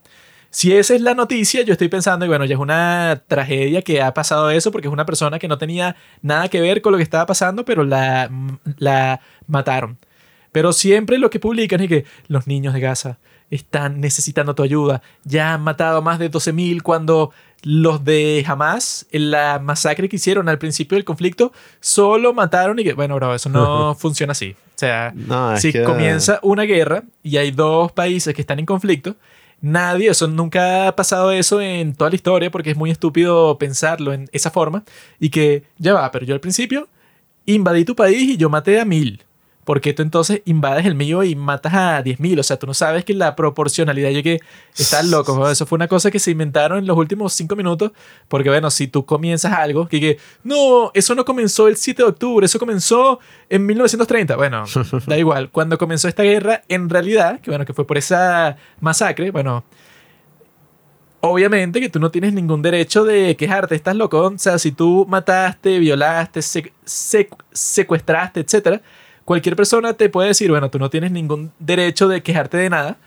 si 0.54 0.72
esa 0.72 0.94
es 0.94 1.02
la 1.02 1.16
noticia, 1.16 1.64
yo 1.64 1.72
estoy 1.72 1.88
pensando, 1.88 2.26
y 2.26 2.28
bueno, 2.28 2.46
ya 2.46 2.54
es 2.54 2.62
una 2.62 3.24
tragedia 3.28 3.82
que 3.82 4.04
ha 4.04 4.14
pasado 4.14 4.52
eso, 4.52 4.72
porque 4.72 4.88
es 4.88 4.94
una 4.94 5.04
persona 5.04 5.40
que 5.40 5.48
no 5.48 5.58
tenía 5.58 5.96
nada 6.22 6.48
que 6.48 6.62
ver 6.62 6.84
con 6.84 6.92
lo 6.92 6.98
que 6.98 7.04
estaba 7.04 7.26
pasando, 7.26 7.66
pero 7.66 7.84
la, 7.84 8.30
la 8.78 9.20
mataron. 9.48 9.98
Pero 10.52 10.72
siempre 10.72 11.18
lo 11.18 11.32
que 11.32 11.40
publican 11.40 11.82
es 11.82 11.90
que 11.90 12.06
los 12.28 12.46
niños 12.46 12.76
de 12.76 12.82
Gaza 12.82 13.18
están 13.50 14.00
necesitando 14.00 14.54
tu 14.54 14.62
ayuda. 14.62 15.02
Ya 15.24 15.56
han 15.56 15.64
matado 15.64 15.98
a 15.98 16.02
más 16.02 16.20
de 16.20 16.30
12.000 16.30 16.84
cuando 16.84 17.32
los 17.64 18.06
de 18.06 18.46
Hamas, 18.48 19.08
en 19.12 19.32
la 19.32 19.58
masacre 19.58 20.08
que 20.08 20.18
hicieron 20.18 20.50
al 20.50 20.60
principio 20.60 20.96
del 20.96 21.04
conflicto, 21.04 21.52
solo 21.80 22.32
mataron 22.32 22.78
y 22.78 22.84
que, 22.84 22.94
bueno, 22.94 23.16
bro, 23.16 23.34
eso 23.34 23.50
no 23.50 23.96
funciona 24.00 24.34
así. 24.34 24.56
O 24.76 24.80
sea, 24.80 25.14
si 25.58 25.72
comienza 25.84 26.40
una 26.42 26.64
guerra 26.64 27.04
y 27.22 27.38
hay 27.38 27.52
dos 27.52 27.92
países 27.92 28.34
que 28.34 28.42
están 28.42 28.60
en 28.60 28.66
conflicto, 28.66 29.16
Nadie, 29.64 30.10
eso 30.10 30.28
nunca 30.28 30.90
ha 30.90 30.96
pasado 30.98 31.32
eso 31.32 31.62
en 31.62 31.96
toda 31.96 32.10
la 32.10 32.18
historia 32.18 32.52
porque 32.52 32.72
es 32.72 32.76
muy 32.76 32.92
estúpido 32.92 33.58
pensarlo 33.58 34.12
en 34.12 34.28
esa 34.34 34.52
forma 34.52 34.84
y 35.22 35.30
que 35.30 35.64
ya 35.78 35.94
va, 35.94 36.12
pero 36.12 36.26
yo 36.26 36.34
al 36.34 36.42
principio 36.42 36.90
invadí 37.46 37.86
tu 37.86 37.96
país 37.96 38.32
y 38.32 38.36
yo 38.36 38.50
maté 38.50 38.82
a 38.82 38.84
mil. 38.84 39.24
Porque 39.64 39.94
tú 39.94 40.02
entonces 40.02 40.42
invades 40.46 40.86
el 40.86 40.96
mío 40.96 41.24
y 41.24 41.36
matas 41.36 41.74
a 41.74 42.04
10.000. 42.04 42.40
O 42.40 42.44
sea, 42.44 42.58
tú 42.58 42.68
no 42.68 42.74
sabes 42.74 43.06
que 43.06 43.14
la 43.14 43.36
proporcionalidad, 43.36 44.10
yo 44.10 44.22
que 44.22 44.42
estás 44.78 45.08
loco. 45.08 45.50
Eso 45.50 45.66
fue 45.66 45.78
una 45.78 45.88
cosa 45.88 46.12
que 46.12 46.20
se 46.20 46.32
inventaron 46.32 46.80
en 46.80 46.86
los 46.86 46.98
últimos 46.98 47.34
cinco 47.34 47.56
minutos. 47.56 47.92
Porque 48.28 48.50
bueno, 48.50 48.70
si 48.70 48.88
tú 48.88 49.06
comienzas 49.06 49.54
algo, 49.54 49.88
que, 49.88 50.00
que 50.02 50.18
no, 50.44 50.92
eso 50.94 51.16
no 51.16 51.24
comenzó 51.24 51.68
el 51.68 51.78
7 51.78 52.04
de 52.04 52.10
octubre, 52.10 52.46
eso 52.46 52.60
comenzó 52.60 53.20
en 53.50 53.66
1930. 53.66 54.36
Bueno, 54.36 54.66
da 55.08 55.18
igual. 55.18 55.50
Cuando 55.50 55.78
comenzó 55.78 56.10
esta 56.10 56.24
guerra, 56.24 56.64
en 56.68 56.90
realidad, 56.90 57.40
que 57.40 57.50
bueno, 57.50 57.66
que 57.66 57.74
fue 57.74 57.88
por 57.88 57.98
esa 57.98 58.58
masacre, 58.82 59.32
bueno, 59.32 59.64
obviamente 61.22 61.80
que 61.80 61.88
tú 61.88 62.02
no 62.02 62.12
tienes 62.12 62.34
ningún 62.34 62.62
derecho 62.62 63.06
de 63.06 63.38
quejarte, 63.38 63.76
estás 63.76 63.96
loco. 63.96 64.20
O 64.24 64.38
sea, 64.38 64.60
si 64.60 64.74
tú 64.74 65.06
mataste, 65.08 65.80
violaste, 65.80 66.42
secuestraste, 67.54 68.42
etcétera 68.42 68.82
cualquier 69.26 69.56
persona 69.56 69.94
te 69.94 70.10
puede 70.10 70.30
decir, 70.30 70.50
bueno, 70.50 70.70
tú 70.70 70.80
no 70.80 70.90
tienes 70.90 71.12
ningún 71.12 71.52
derecho 71.60 72.08
de 72.08 72.22
quejarte 72.22 72.58
de 72.58 72.70
nada 72.70 72.98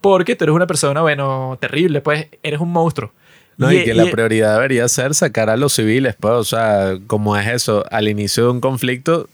porque 0.00 0.36
tú 0.36 0.44
eres 0.44 0.54
una 0.54 0.66
persona, 0.66 1.02
bueno, 1.02 1.58
terrible, 1.60 2.00
pues 2.00 2.26
eres 2.42 2.60
un 2.60 2.70
monstruo. 2.70 3.12
No, 3.56 3.72
y, 3.72 3.82
que 3.82 3.92
la 3.92 4.08
prioridad 4.08 4.54
debería 4.54 4.86
ser 4.86 5.14
sacar 5.14 5.50
a 5.50 5.56
los 5.56 5.72
civiles, 5.72 6.14
pues, 6.18 6.32
o 6.32 6.44
sea, 6.44 6.96
como 7.08 7.36
es 7.36 7.48
eso, 7.48 7.84
al 7.90 8.06
inicio 8.08 8.44
de 8.44 8.50
un 8.50 8.60
conflicto, 8.60 9.28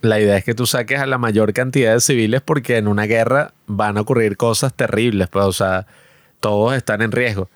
la 0.00 0.18
idea 0.18 0.36
es 0.36 0.44
que 0.44 0.54
tú 0.54 0.66
saques 0.66 0.98
a 0.98 1.06
la 1.06 1.16
mayor 1.18 1.52
cantidad 1.52 1.94
de 1.94 2.00
civiles 2.00 2.40
porque 2.40 2.76
en 2.76 2.88
una 2.88 3.04
guerra 3.04 3.52
van 3.66 3.96
a 3.96 4.00
ocurrir 4.00 4.36
cosas 4.36 4.74
terribles, 4.74 5.28
pues, 5.28 5.44
o 5.44 5.52
sea, 5.52 5.86
todos 6.40 6.74
están 6.74 7.02
en 7.02 7.12
riesgo. 7.12 7.48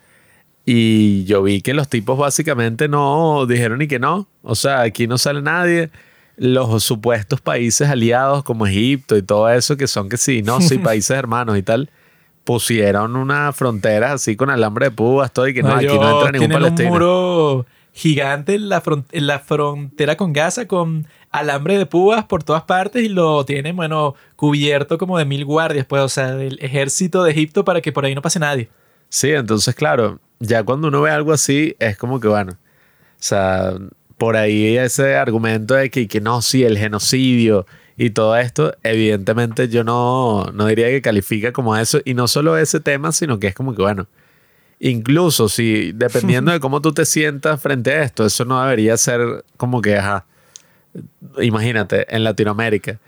Y 0.64 1.24
yo 1.24 1.42
vi 1.42 1.60
que 1.60 1.74
los 1.74 1.88
tipos 1.88 2.16
básicamente 2.16 2.86
no 2.86 3.46
dijeron 3.46 3.80
ni 3.80 3.88
que 3.88 3.98
no, 3.98 4.28
o 4.42 4.54
sea, 4.54 4.82
aquí 4.82 5.08
no 5.08 5.18
sale 5.18 5.42
nadie 5.42 5.90
los 6.42 6.82
supuestos 6.82 7.40
países 7.40 7.88
aliados 7.88 8.42
como 8.42 8.66
Egipto 8.66 9.16
y 9.16 9.22
todo 9.22 9.48
eso, 9.48 9.76
que 9.76 9.86
son 9.86 10.08
que 10.08 10.16
sí, 10.16 10.42
no, 10.42 10.60
sí, 10.60 10.78
países 10.78 11.16
hermanos 11.16 11.56
y 11.56 11.62
tal, 11.62 11.88
pusieron 12.42 13.14
una 13.14 13.52
frontera 13.52 14.12
así 14.12 14.34
con 14.34 14.50
alambre 14.50 14.86
de 14.86 14.90
púas, 14.90 15.32
todo 15.32 15.46
y 15.46 15.54
que 15.54 15.62
no, 15.62 15.72
aquí 15.72 15.86
no 15.86 16.18
entra 16.18 16.32
ningún 16.32 16.50
palestino. 16.50 16.88
un 16.88 16.94
muro 16.94 17.66
gigante 17.92 18.56
en 18.56 18.68
la, 18.68 18.82
en 19.12 19.26
la 19.28 19.38
frontera 19.38 20.16
con 20.16 20.32
Gaza 20.32 20.66
con 20.66 21.06
alambre 21.30 21.78
de 21.78 21.86
púas 21.86 22.24
por 22.24 22.42
todas 22.42 22.64
partes 22.64 23.04
y 23.04 23.08
lo 23.08 23.44
tienen, 23.44 23.76
bueno, 23.76 24.16
cubierto 24.34 24.98
como 24.98 25.18
de 25.18 25.24
mil 25.24 25.44
guardias, 25.44 25.86
pues, 25.86 26.02
o 26.02 26.08
sea, 26.08 26.34
del 26.34 26.58
ejército 26.60 27.22
de 27.22 27.30
Egipto 27.30 27.64
para 27.64 27.80
que 27.80 27.92
por 27.92 28.04
ahí 28.04 28.16
no 28.16 28.22
pase 28.22 28.40
nadie. 28.40 28.68
Sí, 29.08 29.30
entonces, 29.30 29.76
claro, 29.76 30.18
ya 30.40 30.64
cuando 30.64 30.88
uno 30.88 31.02
ve 31.02 31.12
algo 31.12 31.32
así, 31.32 31.76
es 31.78 31.96
como 31.96 32.18
que, 32.18 32.26
bueno, 32.26 32.52
o 32.52 33.24
sea, 33.24 33.74
por 34.22 34.36
ahí 34.36 34.76
ese 34.76 35.16
argumento 35.16 35.74
de 35.74 35.90
que, 35.90 36.06
que 36.06 36.20
no, 36.20 36.42
sí, 36.42 36.62
el 36.62 36.78
genocidio 36.78 37.66
y 37.96 38.10
todo 38.10 38.36
esto, 38.36 38.72
evidentemente 38.84 39.68
yo 39.68 39.82
no, 39.82 40.44
no 40.54 40.66
diría 40.66 40.86
que 40.90 41.02
califica 41.02 41.52
como 41.52 41.76
eso. 41.76 41.98
Y 42.04 42.14
no 42.14 42.28
solo 42.28 42.56
ese 42.56 42.78
tema, 42.78 43.10
sino 43.10 43.40
que 43.40 43.48
es 43.48 43.54
como 43.56 43.74
que, 43.74 43.82
bueno, 43.82 44.06
incluso 44.78 45.48
si, 45.48 45.90
dependiendo 45.90 46.52
de 46.52 46.60
cómo 46.60 46.80
tú 46.80 46.94
te 46.94 47.04
sientas 47.04 47.60
frente 47.60 47.94
a 47.94 48.04
esto, 48.04 48.24
eso 48.24 48.44
no 48.44 48.62
debería 48.62 48.96
ser 48.96 49.44
como 49.56 49.82
que, 49.82 50.00
imagínate, 51.40 52.06
en 52.14 52.22
Latinoamérica, 52.22 53.00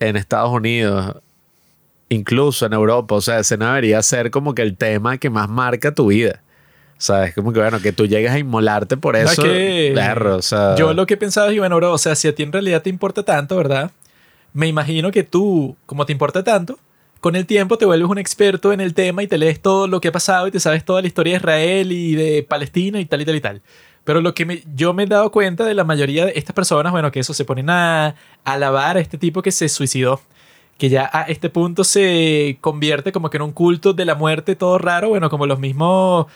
en 0.00 0.16
Estados 0.16 0.50
Unidos, 0.50 1.18
incluso 2.08 2.66
en 2.66 2.72
Europa, 2.72 3.14
o 3.14 3.20
sea, 3.20 3.38
ese 3.38 3.56
no 3.56 3.66
debería 3.66 4.02
ser 4.02 4.32
como 4.32 4.56
que 4.56 4.62
el 4.62 4.76
tema 4.76 5.18
que 5.18 5.30
más 5.30 5.48
marca 5.48 5.94
tu 5.94 6.08
vida. 6.08 6.42
O 6.98 7.00
sea, 7.00 7.26
es 7.26 7.34
como 7.34 7.52
que, 7.52 7.60
bueno, 7.60 7.80
que 7.80 7.92
tú 7.92 8.06
llegues 8.06 8.32
a 8.32 8.40
inmolarte 8.40 8.96
por 8.96 9.14
eso. 9.14 9.40
o 10.36 10.42
sea... 10.42 10.74
Yo 10.74 10.92
lo 10.94 11.06
que 11.06 11.14
he 11.14 11.16
pensado 11.16 11.48
es, 11.48 11.56
bueno, 11.56 11.76
bro, 11.76 11.92
o 11.92 11.98
sea, 11.98 12.16
si 12.16 12.26
a 12.26 12.34
ti 12.34 12.42
en 12.42 12.50
realidad 12.50 12.82
te 12.82 12.90
importa 12.90 13.22
tanto, 13.22 13.56
¿verdad? 13.56 13.92
Me 14.52 14.66
imagino 14.66 15.12
que 15.12 15.22
tú, 15.22 15.76
como 15.86 16.06
te 16.06 16.12
importa 16.12 16.42
tanto, 16.42 16.76
con 17.20 17.36
el 17.36 17.46
tiempo 17.46 17.78
te 17.78 17.84
vuelves 17.84 18.10
un 18.10 18.18
experto 18.18 18.72
en 18.72 18.80
el 18.80 18.94
tema 18.94 19.22
y 19.22 19.28
te 19.28 19.38
lees 19.38 19.62
todo 19.62 19.86
lo 19.86 20.00
que 20.00 20.08
ha 20.08 20.12
pasado 20.12 20.48
y 20.48 20.50
te 20.50 20.58
sabes 20.58 20.84
toda 20.84 21.00
la 21.00 21.06
historia 21.06 21.34
de 21.34 21.36
Israel 21.38 21.92
y 21.92 22.16
de 22.16 22.42
Palestina 22.42 22.98
y 22.98 23.04
tal 23.04 23.20
y 23.20 23.24
tal 23.24 23.36
y 23.36 23.40
tal. 23.40 23.62
Pero 24.02 24.20
lo 24.20 24.34
que 24.34 24.44
me, 24.44 24.64
yo 24.74 24.92
me 24.92 25.04
he 25.04 25.06
dado 25.06 25.30
cuenta 25.30 25.64
de 25.64 25.74
la 25.74 25.84
mayoría 25.84 26.26
de 26.26 26.32
estas 26.34 26.54
personas, 26.54 26.90
bueno, 26.90 27.12
que 27.12 27.20
eso 27.20 27.32
se 27.32 27.44
ponen 27.44 27.70
a, 27.70 28.06
a 28.06 28.14
alabar 28.44 28.96
a 28.96 29.00
este 29.00 29.18
tipo 29.18 29.40
que 29.40 29.52
se 29.52 29.68
suicidó 29.68 30.20
que 30.78 30.88
ya 30.88 31.10
a 31.12 31.22
este 31.22 31.50
punto 31.50 31.82
se 31.82 32.56
convierte 32.60 33.10
como 33.10 33.30
que 33.30 33.36
en 33.36 33.42
un 33.42 33.52
culto 33.52 33.92
de 33.92 34.04
la 34.04 34.14
muerte 34.14 34.54
todo 34.54 34.78
raro, 34.78 35.08
bueno, 35.08 35.28
como 35.28 35.44
los 35.44 35.58
mismos 35.58 36.26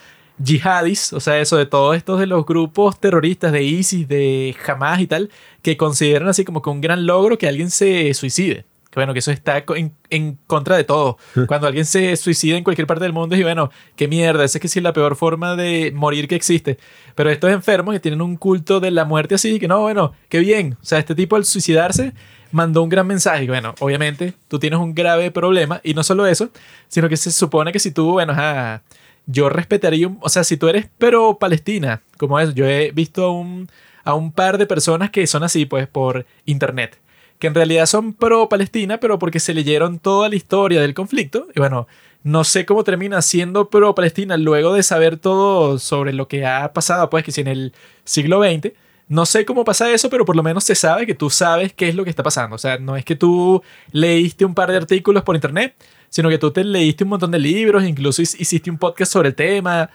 yihadis, 0.43 1.13
o 1.13 1.21
sea, 1.21 1.41
eso 1.41 1.57
de 1.57 1.67
todos 1.67 1.97
estos 1.97 2.21
de 2.21 2.27
los 2.27 2.45
grupos 2.47 2.99
terroristas 2.99 3.53
de 3.53 3.63
ISIS, 3.63 4.09
de 4.09 4.57
Hamas 4.67 5.01
y 5.01 5.07
tal, 5.07 5.31
que 5.63 5.77
consideran 5.77 6.29
así 6.29 6.45
como 6.45 6.63
que 6.63 6.71
un 6.71 6.81
gran 6.81 7.07
logro 7.07 7.39
que 7.39 7.49
alguien 7.49 7.71
se 7.71 8.13
suicide. 8.15 8.65
Que 8.91 9.01
bueno, 9.01 9.15
que 9.15 9.21
eso 9.21 9.31
está 9.31 9.65
en, 10.11 10.39
contra 10.47 10.77
de 10.77 10.85
todo. 10.85 11.17
Cuando 11.49 11.67
alguien 11.67 11.87
se 11.87 12.15
suicida 12.17 12.59
en 12.59 12.65
cualquier 12.65 12.87
parte 12.87 13.05
del 13.05 13.15
mundo, 13.15 13.35
y 13.35 13.43
bueno, 13.43 13.71
qué 13.97 14.07
mierda, 14.07 14.45
esa 14.45 14.59
es 14.59 14.63
que 14.63 14.69
sí 14.69 14.81
es 14.81 14.83
la 14.83 14.93
peor 14.93 15.17
forma 15.17 15.57
de 15.57 15.93
morir 15.95 16.29
que 16.29 16.35
existe. 16.35 16.77
Pero 17.15 17.31
estos 17.31 17.51
enfermos 17.51 17.95
que 17.95 18.01
tienen 18.01 18.21
un 18.21 18.37
culto 18.37 18.81
de 18.81 18.91
la 18.91 19.07
muerte 19.07 19.37
así, 19.37 19.59
que 19.59 19.67
no, 19.67 19.81
bueno, 19.81 20.13
qué 20.29 20.41
bien. 20.41 20.77
O 20.83 20.85
sea, 20.85 20.99
este 20.99 21.15
tipo 21.15 21.37
al 21.37 21.47
suicidarse 21.47 22.13
mandó 22.51 22.83
un 22.83 22.91
gran 22.91 23.07
mensaje. 23.07 23.47
Bueno, 23.47 23.75
obviamente 23.81 24.35
tú 24.49 24.59
tienes 24.59 24.79
un 24.79 24.95
grave 24.95 25.31
problema 25.31 25.81
y 25.83 25.95
no 25.95 26.03
solo 26.03 26.27
eso, 26.27 26.51
sino 26.89 27.09
que 27.09 27.17
se 27.17 27.33
supone 27.33 27.73
que 27.73 27.79
si 27.79 27.93
tú, 27.93 28.13
bueno, 28.13 28.35
ah, 28.37 28.83
yo 29.27 29.49
respetaría, 29.49 30.11
o 30.21 30.29
sea, 30.29 30.45
si 30.45 30.57
tú 30.57 30.69
eres 30.69 30.89
pero 30.99 31.39
Palestina, 31.39 32.03
como 32.19 32.39
es, 32.41 32.55
yo 32.55 32.67
he 32.67 32.91
visto 32.91 33.25
a 33.25 33.33
un, 33.33 33.69
a 34.05 34.15
un 34.15 34.33
par 34.33 34.59
de 34.59 34.67
personas 34.67 35.11
que 35.11 35.27
son 35.27 35.43
así, 35.43 35.67
pues, 35.67 35.87
por 35.87 36.27
internet, 36.45 36.99
que 37.39 37.47
en 37.47 37.55
realidad 37.55 37.87
son 37.87 38.13
pro 38.13 38.49
Palestina, 38.49 38.99
pero 38.99 39.19
porque 39.19 39.41
se 39.41 39.55
leyeron 39.55 39.99
toda 39.99 40.29
la 40.29 40.37
historia 40.37 40.81
del 40.81 40.95
conflicto, 40.95 41.49
y 41.55 41.61
bueno, 41.61 41.87
no 42.25 42.45
sé 42.45 42.65
cómo 42.67 42.85
termina 42.85 43.21
siendo 43.23 43.69
pro 43.69 43.95
Palestina 43.95 44.37
luego 44.37 44.75
de 44.75 44.83
saber 44.83 45.17
todo 45.17 45.79
sobre 45.79 46.13
lo 46.13 46.29
que 46.29 46.47
ha 46.47 46.73
pasado, 46.73 47.11
pues, 47.11 47.25
que 47.25 47.33
si 47.33 47.41
en 47.41 47.49
el 47.49 47.73
siglo 48.05 48.43
XX, 48.43 48.73
no 49.09 49.27
sé 49.27 49.45
cómo 49.45 49.65
pasa 49.65 49.91
eso, 49.91 50.09
pero 50.09 50.25
por 50.25 50.37
lo 50.37 50.43
menos 50.43 50.65
se 50.65 50.75
sabe 50.75 51.07
que 51.07 51.15
tú 51.15 51.29
sabes 51.29 51.73
qué 51.75 51.89
es 51.89 51.95
lo 51.95 52.05
que 52.05 52.11
está 52.11 52.23
pasando. 52.23 52.57
O 52.57 52.59
sea, 52.59 52.79
no 52.79 52.97
es 52.97 53.05
que 53.05 53.15
tú 53.15 53.63
leíste 53.91 54.45
un 54.47 54.55
par 54.55 54.71
de 54.71 54.79
artículos 54.79 55.23
por 55.23 55.35
internet, 55.35 55.75
sino 56.13 56.29
que 56.29 56.37
tú 56.37 56.51
te 56.51 56.63
leíste 56.63 57.05
un 57.05 57.11
montón 57.11 57.31
de 57.31 57.39
libros, 57.39 57.85
incluso 57.85 58.21
hiciste 58.21 58.71
un 58.71 58.77
podcast 58.77 59.11
sobre 59.11 59.31
el 59.31 59.35
tema. 59.35 59.89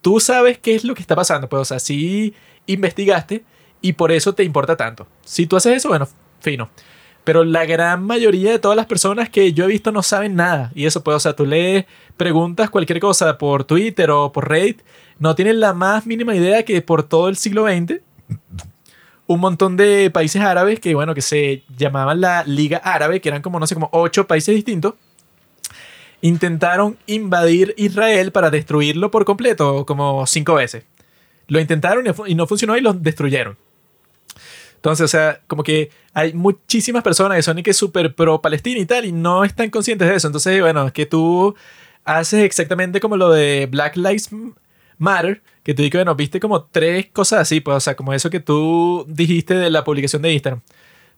Tú 0.00 0.20
sabes 0.20 0.56
qué 0.56 0.76
es 0.76 0.84
lo 0.84 0.94
que 0.94 1.02
está 1.02 1.16
pasando, 1.16 1.48
pues, 1.48 1.62
o 1.62 1.64
sea, 1.64 1.80
sí 1.80 2.32
investigaste 2.66 3.42
y 3.80 3.94
por 3.94 4.12
eso 4.12 4.36
te 4.36 4.44
importa 4.44 4.76
tanto. 4.76 5.08
Si 5.24 5.46
tú 5.46 5.56
haces 5.56 5.78
eso, 5.78 5.88
bueno, 5.88 6.06
fino. 6.38 6.70
Pero 7.24 7.42
la 7.42 7.66
gran 7.66 8.04
mayoría 8.04 8.52
de 8.52 8.60
todas 8.60 8.76
las 8.76 8.86
personas 8.86 9.28
que 9.28 9.52
yo 9.52 9.64
he 9.64 9.66
visto 9.66 9.90
no 9.90 10.04
saben 10.04 10.36
nada. 10.36 10.70
Y 10.76 10.86
eso, 10.86 11.02
pues, 11.02 11.16
o 11.16 11.20
sea, 11.20 11.34
tú 11.34 11.44
lees, 11.44 11.86
preguntas 12.16 12.70
cualquier 12.70 13.00
cosa 13.00 13.36
por 13.36 13.64
Twitter 13.64 14.12
o 14.12 14.30
por 14.30 14.48
Reddit, 14.48 14.80
no 15.18 15.34
tienen 15.34 15.58
la 15.58 15.74
más 15.74 16.06
mínima 16.06 16.36
idea 16.36 16.62
que 16.62 16.82
por 16.82 17.02
todo 17.02 17.28
el 17.28 17.34
siglo 17.34 17.66
XX 17.66 18.00
un 19.26 19.40
montón 19.40 19.76
de 19.76 20.08
países 20.12 20.40
árabes 20.40 20.78
que, 20.78 20.94
bueno, 20.94 21.14
que 21.14 21.22
se 21.22 21.64
llamaban 21.76 22.20
la 22.20 22.44
Liga 22.44 22.78
Árabe, 22.78 23.20
que 23.20 23.28
eran 23.28 23.42
como, 23.42 23.58
no 23.58 23.66
sé, 23.66 23.74
como 23.74 23.88
ocho 23.92 24.26
países 24.28 24.54
distintos, 24.54 24.94
intentaron 26.24 26.96
invadir 27.06 27.74
Israel 27.76 28.32
para 28.32 28.48
destruirlo 28.48 29.10
por 29.10 29.26
completo, 29.26 29.84
como 29.84 30.26
cinco 30.26 30.54
veces. 30.54 30.84
Lo 31.48 31.60
intentaron 31.60 32.06
y 32.26 32.34
no 32.34 32.46
funcionó 32.46 32.78
y 32.78 32.80
lo 32.80 32.94
destruyeron. 32.94 33.58
Entonces, 34.76 35.04
o 35.04 35.08
sea, 35.08 35.40
como 35.46 35.62
que 35.62 35.90
hay 36.14 36.32
muchísimas 36.32 37.02
personas 37.02 37.36
que 37.36 37.42
son 37.42 37.58
y 37.58 37.62
que 37.62 37.74
súper 37.74 38.14
pro 38.14 38.40
Palestina 38.40 38.80
y 38.80 38.86
tal, 38.86 39.04
y 39.04 39.12
no 39.12 39.44
están 39.44 39.68
conscientes 39.68 40.08
de 40.08 40.14
eso. 40.14 40.28
Entonces, 40.28 40.62
bueno, 40.62 40.86
es 40.86 40.94
que 40.94 41.04
tú 41.04 41.54
haces 42.06 42.42
exactamente 42.42 43.00
como 43.00 43.18
lo 43.18 43.30
de 43.30 43.68
Black 43.70 43.96
Lives 43.96 44.30
Matter, 44.96 45.42
que 45.62 45.74
tú 45.74 45.82
dices, 45.82 45.98
bueno, 45.98 46.14
viste 46.14 46.40
como 46.40 46.62
tres 46.64 47.06
cosas 47.12 47.40
así, 47.40 47.60
pues, 47.60 47.76
o 47.76 47.80
sea, 47.80 47.96
como 47.96 48.14
eso 48.14 48.30
que 48.30 48.40
tú 48.40 49.04
dijiste 49.08 49.54
de 49.56 49.68
la 49.68 49.84
publicación 49.84 50.22
de 50.22 50.32
Instagram. 50.32 50.62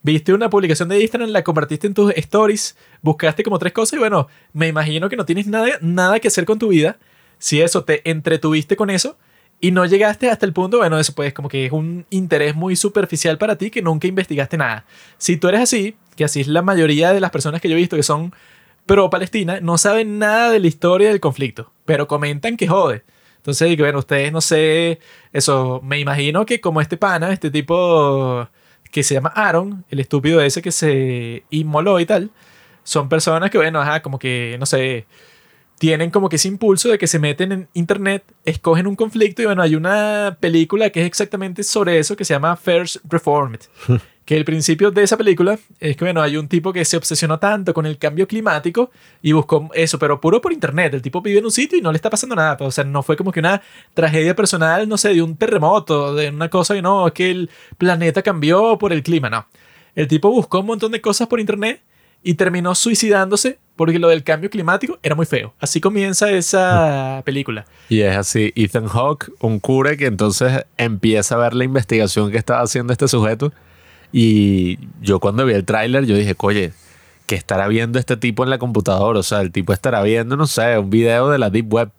Viste 0.06 0.32
una 0.32 0.48
publicación 0.48 0.88
de 0.88 1.00
Instagram, 1.00 1.30
la 1.30 1.42
compartiste 1.42 1.88
en 1.88 1.92
tus 1.92 2.12
stories, 2.14 2.76
buscaste 3.02 3.42
como 3.42 3.58
tres 3.58 3.72
cosas 3.72 3.94
y 3.94 3.98
bueno, 3.98 4.28
me 4.52 4.68
imagino 4.68 5.08
que 5.08 5.16
no 5.16 5.24
tienes 5.24 5.48
nada, 5.48 5.66
nada 5.80 6.20
que 6.20 6.28
hacer 6.28 6.44
con 6.44 6.60
tu 6.60 6.68
vida. 6.68 6.96
Si 7.40 7.60
eso 7.60 7.82
te 7.82 8.08
entretuviste 8.08 8.76
con 8.76 8.88
eso, 8.88 9.16
y 9.60 9.72
no 9.72 9.84
llegaste 9.84 10.30
hasta 10.30 10.46
el 10.46 10.52
punto, 10.52 10.78
bueno, 10.78 10.96
eso 11.00 11.12
pues 11.12 11.34
como 11.34 11.48
que 11.48 11.66
es 11.66 11.72
un 11.72 12.06
interés 12.10 12.54
muy 12.54 12.76
superficial 12.76 13.36
para 13.36 13.58
ti 13.58 13.68
que 13.68 13.82
nunca 13.82 14.06
investigaste 14.06 14.56
nada. 14.56 14.84
Si 15.18 15.38
tú 15.38 15.48
eres 15.48 15.62
así, 15.62 15.96
que 16.14 16.22
así 16.22 16.40
es 16.40 16.46
la 16.46 16.62
mayoría 16.62 17.12
de 17.12 17.18
las 17.18 17.32
personas 17.32 17.60
que 17.60 17.68
yo 17.68 17.74
he 17.74 17.80
visto 17.80 17.96
que 17.96 18.04
son 18.04 18.32
pro 18.86 19.10
Palestina, 19.10 19.58
no 19.60 19.76
saben 19.76 20.20
nada 20.20 20.52
de 20.52 20.60
la 20.60 20.68
historia 20.68 21.08
del 21.08 21.18
conflicto, 21.18 21.72
pero 21.84 22.06
comentan 22.06 22.56
que 22.56 22.68
jode. 22.68 23.02
Entonces, 23.38 23.76
bueno, 23.76 23.98
ustedes 23.98 24.30
no 24.30 24.40
sé, 24.40 25.00
eso, 25.32 25.80
me 25.82 25.98
imagino 25.98 26.46
que 26.46 26.60
como 26.60 26.80
este 26.80 26.96
pana, 26.96 27.32
este 27.32 27.50
tipo 27.50 28.48
que 28.96 29.02
se 29.02 29.12
llama 29.12 29.28
Aaron, 29.34 29.84
el 29.90 30.00
estúpido 30.00 30.40
ese 30.40 30.62
que 30.62 30.72
se 30.72 31.44
inmoló 31.50 32.00
y 32.00 32.06
tal, 32.06 32.30
son 32.82 33.10
personas 33.10 33.50
que, 33.50 33.58
bueno, 33.58 33.78
ajá, 33.78 34.00
como 34.00 34.18
que, 34.18 34.56
no 34.58 34.64
sé, 34.64 35.04
tienen 35.78 36.10
como 36.10 36.28
que 36.28 36.36
ese 36.36 36.48
impulso 36.48 36.88
de 36.88 36.98
que 36.98 37.06
se 37.06 37.18
meten 37.18 37.52
en 37.52 37.68
internet, 37.74 38.24
escogen 38.44 38.86
un 38.86 38.96
conflicto 38.96 39.42
y 39.42 39.46
bueno, 39.46 39.62
hay 39.62 39.74
una 39.74 40.36
película 40.40 40.90
que 40.90 41.00
es 41.00 41.06
exactamente 41.06 41.62
sobre 41.62 41.98
eso 41.98 42.16
que 42.16 42.24
se 42.24 42.34
llama 42.34 42.56
First 42.56 42.96
Reformed. 43.08 43.60
que 44.26 44.36
el 44.36 44.44
principio 44.44 44.90
de 44.90 45.04
esa 45.04 45.16
película 45.16 45.56
es 45.78 45.96
que 45.96 46.04
bueno, 46.04 46.20
hay 46.20 46.36
un 46.36 46.48
tipo 46.48 46.72
que 46.72 46.84
se 46.84 46.96
obsesionó 46.96 47.38
tanto 47.38 47.72
con 47.72 47.86
el 47.86 47.96
cambio 47.96 48.26
climático 48.26 48.90
y 49.22 49.30
buscó 49.30 49.70
eso, 49.72 50.00
pero 50.00 50.20
puro 50.20 50.40
por 50.40 50.52
internet. 50.52 50.94
El 50.94 51.02
tipo 51.02 51.22
vive 51.22 51.38
en 51.38 51.44
un 51.44 51.52
sitio 51.52 51.78
y 51.78 51.80
no 51.80 51.92
le 51.92 51.96
está 51.96 52.10
pasando 52.10 52.34
nada. 52.34 52.56
O 52.60 52.70
sea, 52.72 52.82
no 52.82 53.04
fue 53.04 53.16
como 53.16 53.30
que 53.30 53.38
una 53.38 53.62
tragedia 53.94 54.34
personal, 54.34 54.88
no 54.88 54.98
sé, 54.98 55.14
de 55.14 55.22
un 55.22 55.36
terremoto, 55.36 56.12
de 56.14 56.30
una 56.30 56.48
cosa 56.50 56.74
que 56.74 56.82
no, 56.82 57.06
es 57.06 57.12
que 57.12 57.30
el 57.30 57.50
planeta 57.78 58.22
cambió 58.22 58.76
por 58.78 58.92
el 58.92 59.04
clima, 59.04 59.30
no. 59.30 59.46
El 59.94 60.08
tipo 60.08 60.28
buscó 60.30 60.58
un 60.60 60.66
montón 60.66 60.90
de 60.90 61.00
cosas 61.00 61.28
por 61.28 61.38
internet 61.38 61.82
y 62.24 62.34
terminó 62.34 62.74
suicidándose 62.74 63.60
porque 63.76 63.98
lo 63.98 64.08
del 64.08 64.24
cambio 64.24 64.50
climático 64.50 64.98
era 65.02 65.14
muy 65.14 65.26
feo. 65.26 65.54
Así 65.60 65.80
comienza 65.80 66.30
esa 66.30 67.22
película. 67.24 67.66
Y 67.88 68.00
es 68.00 68.16
así, 68.16 68.52
Ethan 68.56 68.88
Hawke, 68.88 69.30
un 69.40 69.60
cura 69.60 69.96
que 69.96 70.06
entonces 70.06 70.64
empieza 70.78 71.36
a 71.36 71.38
ver 71.38 71.54
la 71.54 71.64
investigación 71.64 72.30
que 72.30 72.38
estaba 72.38 72.62
haciendo 72.62 72.92
este 72.92 73.06
sujeto 73.06 73.52
y 74.12 74.78
yo 75.02 75.20
cuando 75.20 75.44
vi 75.44 75.52
el 75.52 75.64
tráiler 75.64 76.06
yo 76.06 76.16
dije, 76.16 76.34
oye, 76.38 76.72
¿qué 77.26 77.34
estará 77.34 77.68
viendo 77.68 77.98
este 77.98 78.16
tipo 78.16 78.44
en 78.44 78.50
la 78.50 78.58
computadora? 78.58 79.18
O 79.18 79.22
sea, 79.22 79.40
el 79.40 79.52
tipo 79.52 79.72
estará 79.72 80.02
viendo, 80.02 80.36
no 80.36 80.46
sé, 80.46 80.78
un 80.78 80.90
video 80.90 81.28
de 81.28 81.38
la 81.38 81.50
Deep 81.50 81.72
Web. 81.72 81.90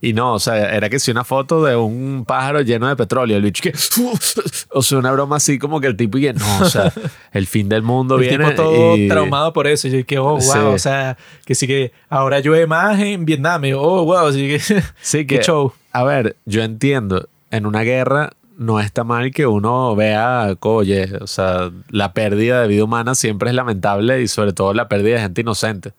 Y 0.00 0.12
no, 0.12 0.34
o 0.34 0.38
sea, 0.38 0.74
era 0.76 0.88
que 0.88 1.00
si 1.00 1.10
una 1.10 1.24
foto 1.24 1.64
de 1.64 1.74
un 1.74 2.24
pájaro 2.24 2.60
lleno 2.60 2.86
de 2.86 2.94
petróleo, 2.94 3.36
el 3.36 3.42
bicho 3.42 3.62
que, 3.62 3.72
o 4.70 4.82
sea, 4.82 4.98
una 4.98 5.10
broma 5.10 5.36
así 5.36 5.58
como 5.58 5.80
que 5.80 5.88
el 5.88 5.96
tipo 5.96 6.18
y 6.18 6.22
que 6.22 6.32
no, 6.34 6.60
o 6.60 6.66
sea, 6.66 6.92
el 7.32 7.48
fin 7.48 7.68
del 7.68 7.82
mundo 7.82 8.14
el 8.14 8.20
viene. 8.20 8.44
Tipo 8.50 8.62
todo 8.62 8.96
traumado 9.08 9.52
por 9.52 9.66
eso. 9.66 9.88
Y 9.88 9.90
yo 9.90 10.06
que, 10.06 10.18
oh, 10.18 10.38
wow, 10.38 10.72
o 10.72 10.78
sea, 10.78 11.16
que 11.44 11.56
sí 11.56 11.66
que 11.66 11.92
ahora 12.08 12.38
llueve 12.38 12.68
más 12.68 12.98
en 13.00 13.24
Vietnam. 13.24 13.64
Y, 13.64 13.72
oh, 13.72 14.04
wow, 14.04 14.28
así 14.28 14.46
que, 14.46 14.82
sí 15.00 15.26
que, 15.26 15.40
show. 15.40 15.72
A 15.92 16.04
ver, 16.04 16.36
yo 16.44 16.62
entiendo, 16.62 17.28
en 17.50 17.66
una 17.66 17.82
guerra 17.82 18.30
no 18.56 18.78
está 18.78 19.02
mal 19.02 19.32
que 19.32 19.46
uno 19.46 19.96
vea, 19.96 20.56
oye, 20.60 21.12
o 21.20 21.26
sea, 21.26 21.70
la 21.90 22.12
pérdida 22.12 22.60
de 22.60 22.68
vida 22.68 22.84
humana 22.84 23.16
siempre 23.16 23.50
es 23.50 23.56
lamentable 23.56 24.22
y 24.22 24.28
sobre 24.28 24.52
todo 24.52 24.74
la 24.74 24.88
pérdida 24.88 25.16
de 25.16 25.22
gente 25.22 25.40
inocente. 25.40 25.92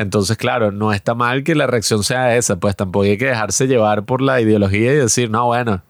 Entonces, 0.00 0.38
claro, 0.38 0.72
no 0.72 0.94
está 0.94 1.14
mal 1.14 1.44
que 1.44 1.54
la 1.54 1.66
reacción 1.66 2.02
sea 2.02 2.34
esa, 2.34 2.56
pues 2.56 2.74
tampoco 2.74 3.04
hay 3.04 3.18
que 3.18 3.26
dejarse 3.26 3.66
llevar 3.66 4.04
por 4.04 4.22
la 4.22 4.40
ideología 4.40 4.94
y 4.94 4.96
decir, 4.96 5.28
no, 5.28 5.44
bueno, 5.44 5.82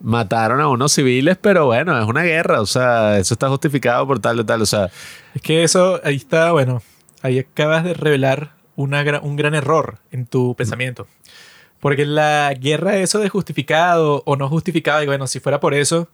mataron 0.00 0.60
a 0.60 0.66
unos 0.66 0.92
civiles, 0.92 1.38
pero 1.40 1.66
bueno, 1.66 1.96
es 2.02 2.08
una 2.08 2.24
guerra, 2.24 2.60
o 2.60 2.66
sea, 2.66 3.16
eso 3.16 3.34
está 3.34 3.48
justificado 3.48 4.04
por 4.08 4.18
tal 4.18 4.40
y 4.40 4.44
tal, 4.44 4.62
o 4.62 4.66
sea. 4.66 4.90
Es 5.36 5.40
que 5.40 5.62
eso, 5.62 6.00
ahí 6.02 6.16
está, 6.16 6.50
bueno, 6.50 6.82
ahí 7.22 7.38
acabas 7.38 7.84
de 7.84 7.94
revelar 7.94 8.54
una, 8.74 9.04
un 9.22 9.36
gran 9.36 9.54
error 9.54 9.98
en 10.10 10.26
tu 10.26 10.56
pensamiento. 10.56 11.06
Porque 11.78 12.06
la 12.06 12.52
guerra, 12.58 12.96
eso 12.96 13.20
de 13.20 13.28
justificado 13.28 14.24
o 14.26 14.34
no 14.34 14.48
justificado, 14.48 15.00
y 15.04 15.06
bueno, 15.06 15.28
si 15.28 15.38
fuera 15.38 15.60
por 15.60 15.74
eso, 15.74 16.08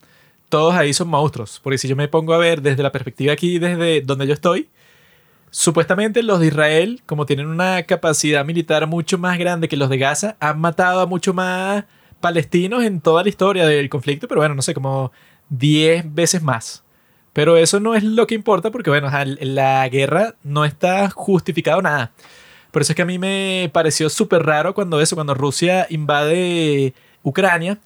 todos 0.50 0.74
ahí 0.74 0.92
son 0.92 1.08
monstruos. 1.08 1.58
Porque 1.62 1.78
si 1.78 1.88
yo 1.88 1.96
me 1.96 2.06
pongo 2.06 2.34
a 2.34 2.38
ver 2.38 2.60
desde 2.60 2.82
la 2.82 2.92
perspectiva 2.92 3.32
aquí, 3.32 3.58
desde 3.58 4.02
donde 4.02 4.26
yo 4.26 4.34
estoy, 4.34 4.68
Supuestamente 5.56 6.24
los 6.24 6.40
de 6.40 6.48
Israel, 6.48 7.00
como 7.06 7.26
tienen 7.26 7.46
una 7.46 7.84
capacidad 7.84 8.44
militar 8.44 8.88
mucho 8.88 9.18
más 9.18 9.38
grande 9.38 9.68
que 9.68 9.76
los 9.76 9.88
de 9.88 9.98
Gaza, 9.98 10.36
han 10.40 10.60
matado 10.60 10.98
a 10.98 11.06
mucho 11.06 11.32
más 11.32 11.84
palestinos 12.20 12.82
en 12.82 13.00
toda 13.00 13.22
la 13.22 13.28
historia 13.28 13.64
del 13.64 13.88
conflicto, 13.88 14.26
pero 14.26 14.40
bueno, 14.40 14.56
no 14.56 14.62
sé, 14.62 14.74
como 14.74 15.12
10 15.50 16.12
veces 16.12 16.42
más. 16.42 16.82
Pero 17.32 17.56
eso 17.56 17.78
no 17.78 17.94
es 17.94 18.02
lo 18.02 18.26
que 18.26 18.34
importa 18.34 18.72
porque, 18.72 18.90
bueno, 18.90 19.08
la 19.42 19.88
guerra 19.88 20.34
no 20.42 20.64
está 20.64 21.08
justificado 21.10 21.80
nada. 21.80 22.10
Por 22.72 22.82
eso 22.82 22.90
es 22.90 22.96
que 22.96 23.02
a 23.02 23.06
mí 23.06 23.20
me 23.20 23.70
pareció 23.72 24.10
súper 24.10 24.42
raro 24.42 24.74
cuando 24.74 25.00
eso, 25.00 25.14
cuando 25.14 25.34
Rusia 25.34 25.86
invade 25.88 26.94
Ucrania 27.22 27.78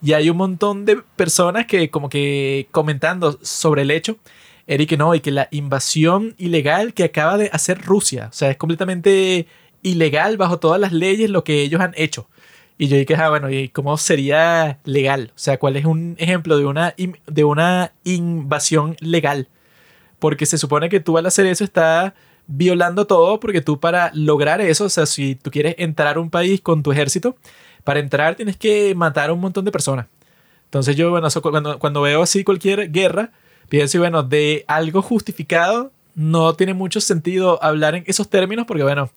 y 0.00 0.12
hay 0.12 0.30
un 0.30 0.36
montón 0.36 0.84
de 0.84 1.02
personas 1.16 1.66
que 1.66 1.90
como 1.90 2.08
que 2.08 2.68
comentando 2.70 3.36
sobre 3.42 3.82
el 3.82 3.90
hecho 3.90 4.16
Eric, 4.66 4.96
no, 4.98 5.14
y 5.14 5.20
que 5.20 5.30
la 5.30 5.48
invasión 5.50 6.34
ilegal 6.38 6.92
que 6.92 7.04
acaba 7.04 7.38
de 7.38 7.50
hacer 7.52 7.82
Rusia, 7.82 8.28
o 8.30 8.32
sea, 8.32 8.50
es 8.50 8.56
completamente 8.56 9.46
ilegal 9.82 10.36
bajo 10.36 10.58
todas 10.58 10.80
las 10.80 10.92
leyes 10.92 11.30
lo 11.30 11.44
que 11.44 11.62
ellos 11.62 11.80
han 11.80 11.92
hecho. 11.96 12.28
Y 12.78 12.88
yo 12.88 12.96
dije, 12.96 13.14
ah, 13.14 13.30
bueno, 13.30 13.48
¿y 13.50 13.68
cómo 13.68 13.96
sería 13.96 14.80
legal? 14.84 15.32
O 15.34 15.38
sea, 15.38 15.58
¿cuál 15.58 15.76
es 15.76 15.84
un 15.86 16.16
ejemplo 16.18 16.58
de 16.58 16.66
una, 16.66 16.94
de 17.26 17.44
una 17.44 17.92
invasión 18.04 18.96
legal? 19.00 19.48
Porque 20.18 20.44
se 20.46 20.58
supone 20.58 20.88
que 20.88 21.00
tú 21.00 21.16
al 21.16 21.26
hacer 21.26 21.46
eso 21.46 21.64
estás 21.64 22.12
violando 22.46 23.06
todo, 23.06 23.40
porque 23.40 23.60
tú 23.60 23.80
para 23.80 24.10
lograr 24.14 24.60
eso, 24.60 24.84
o 24.84 24.88
sea, 24.88 25.06
si 25.06 25.36
tú 25.36 25.50
quieres 25.50 25.76
entrar 25.78 26.16
a 26.16 26.20
un 26.20 26.30
país 26.30 26.60
con 26.60 26.82
tu 26.82 26.92
ejército, 26.92 27.36
para 27.84 28.00
entrar 28.00 28.34
tienes 28.34 28.56
que 28.56 28.94
matar 28.94 29.30
a 29.30 29.32
un 29.32 29.40
montón 29.40 29.64
de 29.64 29.72
personas. 29.72 30.06
Entonces 30.64 30.96
yo, 30.96 31.10
bueno, 31.10 31.28
cuando, 31.42 31.78
cuando 31.78 32.02
veo 32.02 32.22
así 32.22 32.44
cualquier 32.44 32.90
guerra, 32.90 33.32
pienso, 33.68 33.98
bueno, 33.98 34.22
de 34.22 34.64
algo 34.68 35.02
justificado 35.02 35.92
no 36.14 36.54
tiene 36.54 36.74
mucho 36.74 37.00
sentido 37.00 37.62
hablar 37.62 37.94
en 37.94 38.04
esos 38.06 38.28
términos 38.30 38.66
porque, 38.66 38.82
bueno, 38.82 39.10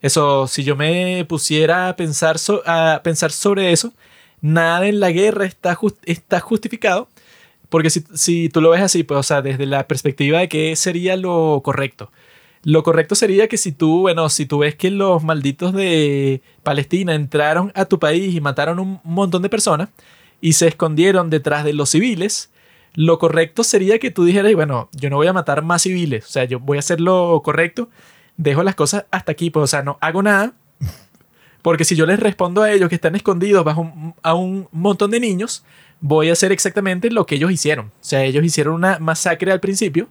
eso, 0.00 0.46
si 0.46 0.64
yo 0.64 0.76
me 0.76 1.24
pusiera 1.28 1.88
a 1.88 1.96
pensar, 1.96 2.36
a 2.66 3.00
pensar 3.02 3.32
sobre 3.32 3.72
eso, 3.72 3.92
nada 4.40 4.86
en 4.86 5.00
la 5.00 5.10
guerra 5.10 5.46
está, 5.46 5.78
está 6.04 6.40
justificado. 6.40 7.08
Porque 7.70 7.90
si, 7.90 8.04
si, 8.14 8.48
tú 8.50 8.60
lo 8.60 8.70
ves 8.70 8.82
así, 8.82 9.02
pues, 9.02 9.18
o 9.18 9.22
sea, 9.22 9.42
desde 9.42 9.66
la 9.66 9.88
perspectiva 9.88 10.38
de 10.40 10.48
qué 10.48 10.76
sería 10.76 11.16
lo 11.16 11.60
correcto. 11.64 12.10
Lo 12.62 12.82
correcto 12.82 13.14
sería 13.14 13.48
que 13.48 13.56
si 13.56 13.72
tú, 13.72 14.02
bueno, 14.02 14.28
si 14.28 14.46
tú 14.46 14.58
ves 14.58 14.74
que 14.74 14.90
los 14.90 15.22
malditos 15.24 15.72
de 15.74 16.40
Palestina 16.62 17.14
entraron 17.14 17.72
a 17.74 17.86
tu 17.86 17.98
país 17.98 18.34
y 18.34 18.40
mataron 18.40 18.78
un 18.78 19.00
montón 19.04 19.42
de 19.42 19.48
personas 19.48 19.88
y 20.40 20.54
se 20.54 20.68
escondieron 20.68 21.30
detrás 21.30 21.64
de 21.64 21.72
los 21.72 21.90
civiles, 21.90 22.50
lo 22.94 23.18
correcto 23.18 23.64
sería 23.64 23.98
que 23.98 24.10
tú 24.10 24.24
dijeras, 24.24 24.52
bueno, 24.54 24.88
yo 24.92 25.10
no 25.10 25.16
voy 25.16 25.26
a 25.26 25.32
matar 25.32 25.62
más 25.62 25.82
civiles, 25.82 26.24
o 26.26 26.28
sea, 26.28 26.44
yo 26.44 26.60
voy 26.60 26.78
a 26.78 26.80
hacer 26.80 27.00
lo 27.00 27.40
correcto, 27.44 27.88
dejo 28.36 28.62
las 28.62 28.74
cosas 28.74 29.06
hasta 29.10 29.32
aquí, 29.32 29.50
pues, 29.50 29.64
o 29.64 29.66
sea, 29.66 29.82
no 29.82 29.98
hago 30.00 30.22
nada, 30.22 30.52
porque 31.62 31.84
si 31.84 31.96
yo 31.96 32.06
les 32.06 32.20
respondo 32.20 32.62
a 32.62 32.70
ellos 32.70 32.88
que 32.88 32.94
están 32.94 33.16
escondidos 33.16 33.64
bajo 33.64 34.14
a 34.22 34.34
un 34.34 34.68
montón 34.70 35.10
de 35.10 35.18
niños, 35.18 35.64
voy 36.00 36.28
a 36.28 36.34
hacer 36.34 36.52
exactamente 36.52 37.10
lo 37.10 37.24
que 37.24 37.36
ellos 37.36 37.50
hicieron. 37.50 37.86
O 37.86 37.92
sea, 38.02 38.22
ellos 38.24 38.44
hicieron 38.44 38.74
una 38.74 38.98
masacre 38.98 39.50
al 39.50 39.60
principio. 39.60 40.08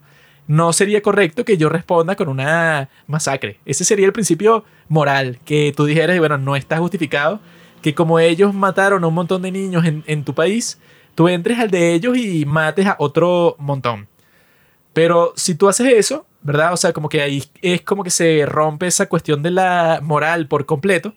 No 0.47 0.73
sería 0.73 1.03
correcto 1.03 1.45
que 1.45 1.55
yo 1.55 1.69
responda 1.69 2.15
con 2.15 2.27
una 2.27 2.89
masacre. 3.05 3.59
Ese 3.65 3.85
sería 3.85 4.07
el 4.07 4.13
principio 4.13 4.65
moral, 4.87 5.37
que 5.45 5.71
tú 5.77 5.85
dijeras, 5.85 6.17
bueno, 6.17 6.39
no 6.39 6.55
está 6.55 6.79
justificado 6.79 7.39
que 7.83 7.93
como 7.93 8.17
ellos 8.17 8.55
mataron 8.55 9.03
a 9.03 9.07
un 9.07 9.13
montón 9.13 9.43
de 9.43 9.51
niños 9.51 9.85
en, 9.85 10.03
en 10.07 10.23
tu 10.23 10.33
país, 10.33 10.79
tú 11.15 11.27
entres 11.27 11.59
al 11.59 11.71
de 11.71 11.93
ellos 11.93 12.17
y 12.17 12.45
mates 12.45 12.85
a 12.85 12.95
otro 12.99 13.55
montón. 13.59 14.07
Pero 14.93 15.33
si 15.35 15.55
tú 15.55 15.67
haces 15.67 15.87
eso, 15.87 16.25
¿verdad? 16.41 16.73
O 16.73 16.77
sea, 16.77 16.93
como 16.93 17.09
que 17.09 17.21
ahí 17.21 17.43
es 17.61 17.81
como 17.81 18.03
que 18.03 18.09
se 18.09 18.45
rompe 18.45 18.87
esa 18.87 19.07
cuestión 19.07 19.41
de 19.41 19.51
la 19.51 19.99
moral 20.03 20.47
por 20.47 20.65
completo. 20.65 21.13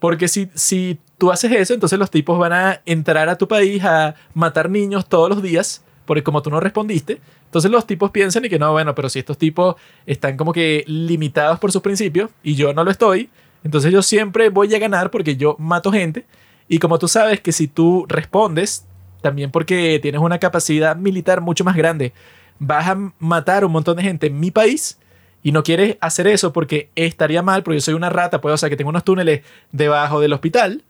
Porque 0.00 0.26
si, 0.26 0.48
si 0.54 0.98
tú 1.16 1.30
haces 1.30 1.52
eso, 1.52 1.74
entonces 1.74 1.96
los 1.96 2.10
tipos 2.10 2.36
van 2.36 2.52
a 2.52 2.82
entrar 2.86 3.28
a 3.28 3.38
tu 3.38 3.46
país 3.46 3.84
a 3.84 4.16
matar 4.34 4.68
niños 4.68 5.08
todos 5.08 5.28
los 5.28 5.40
días, 5.40 5.84
porque 6.06 6.24
como 6.24 6.42
tú 6.42 6.50
no 6.50 6.58
respondiste, 6.58 7.20
entonces 7.44 7.70
los 7.70 7.86
tipos 7.86 8.10
piensan 8.10 8.44
y 8.44 8.48
que 8.48 8.58
no, 8.58 8.72
bueno, 8.72 8.96
pero 8.96 9.08
si 9.08 9.20
estos 9.20 9.38
tipos 9.38 9.76
están 10.04 10.36
como 10.36 10.52
que 10.52 10.82
limitados 10.88 11.60
por 11.60 11.70
sus 11.70 11.82
principios 11.82 12.30
y 12.42 12.56
yo 12.56 12.74
no 12.74 12.82
lo 12.82 12.90
estoy, 12.90 13.30
entonces 13.62 13.92
yo 13.92 14.02
siempre 14.02 14.48
voy 14.48 14.74
a 14.74 14.78
ganar 14.80 15.12
porque 15.12 15.36
yo 15.36 15.54
mato 15.60 15.92
gente. 15.92 16.26
Y 16.66 16.80
como 16.80 16.98
tú 16.98 17.06
sabes 17.06 17.40
que 17.40 17.52
si 17.52 17.68
tú 17.68 18.04
respondes, 18.08 18.86
también 19.22 19.50
porque 19.50 19.98
tienes 20.02 20.20
una 20.20 20.38
capacidad 20.38 20.96
militar 20.96 21.40
mucho 21.40 21.64
más 21.64 21.76
grande. 21.76 22.12
Vas 22.58 22.88
a 22.88 23.12
matar 23.18 23.64
un 23.64 23.72
montón 23.72 23.96
de 23.96 24.02
gente 24.02 24.26
en 24.26 24.38
mi 24.38 24.50
país 24.50 24.98
y 25.42 25.52
no 25.52 25.62
quieres 25.62 25.96
hacer 26.00 26.26
eso 26.26 26.52
porque 26.52 26.90
estaría 26.94 27.42
mal, 27.42 27.62
porque 27.62 27.78
yo 27.78 27.80
soy 27.80 27.94
una 27.94 28.10
rata, 28.10 28.40
pues, 28.40 28.54
o 28.54 28.56
sea, 28.56 28.68
que 28.68 28.76
tengo 28.76 28.90
unos 28.90 29.04
túneles 29.04 29.42
debajo 29.72 30.20
del 30.20 30.32
hospital. 30.32 30.84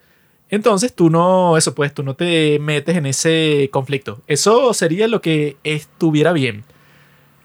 Entonces 0.51 0.93
tú 0.93 1.09
no, 1.09 1.57
eso 1.57 1.75
pues, 1.75 1.95
tú 1.95 2.03
no 2.03 2.15
te 2.15 2.59
metes 2.59 2.97
en 2.97 3.07
ese 3.07 3.71
conflicto. 3.73 4.21
Eso 4.27 4.75
sería 4.75 5.09
lo 5.09 5.23
que 5.23 5.57
estuviera 5.65 6.33
bien. 6.33 6.65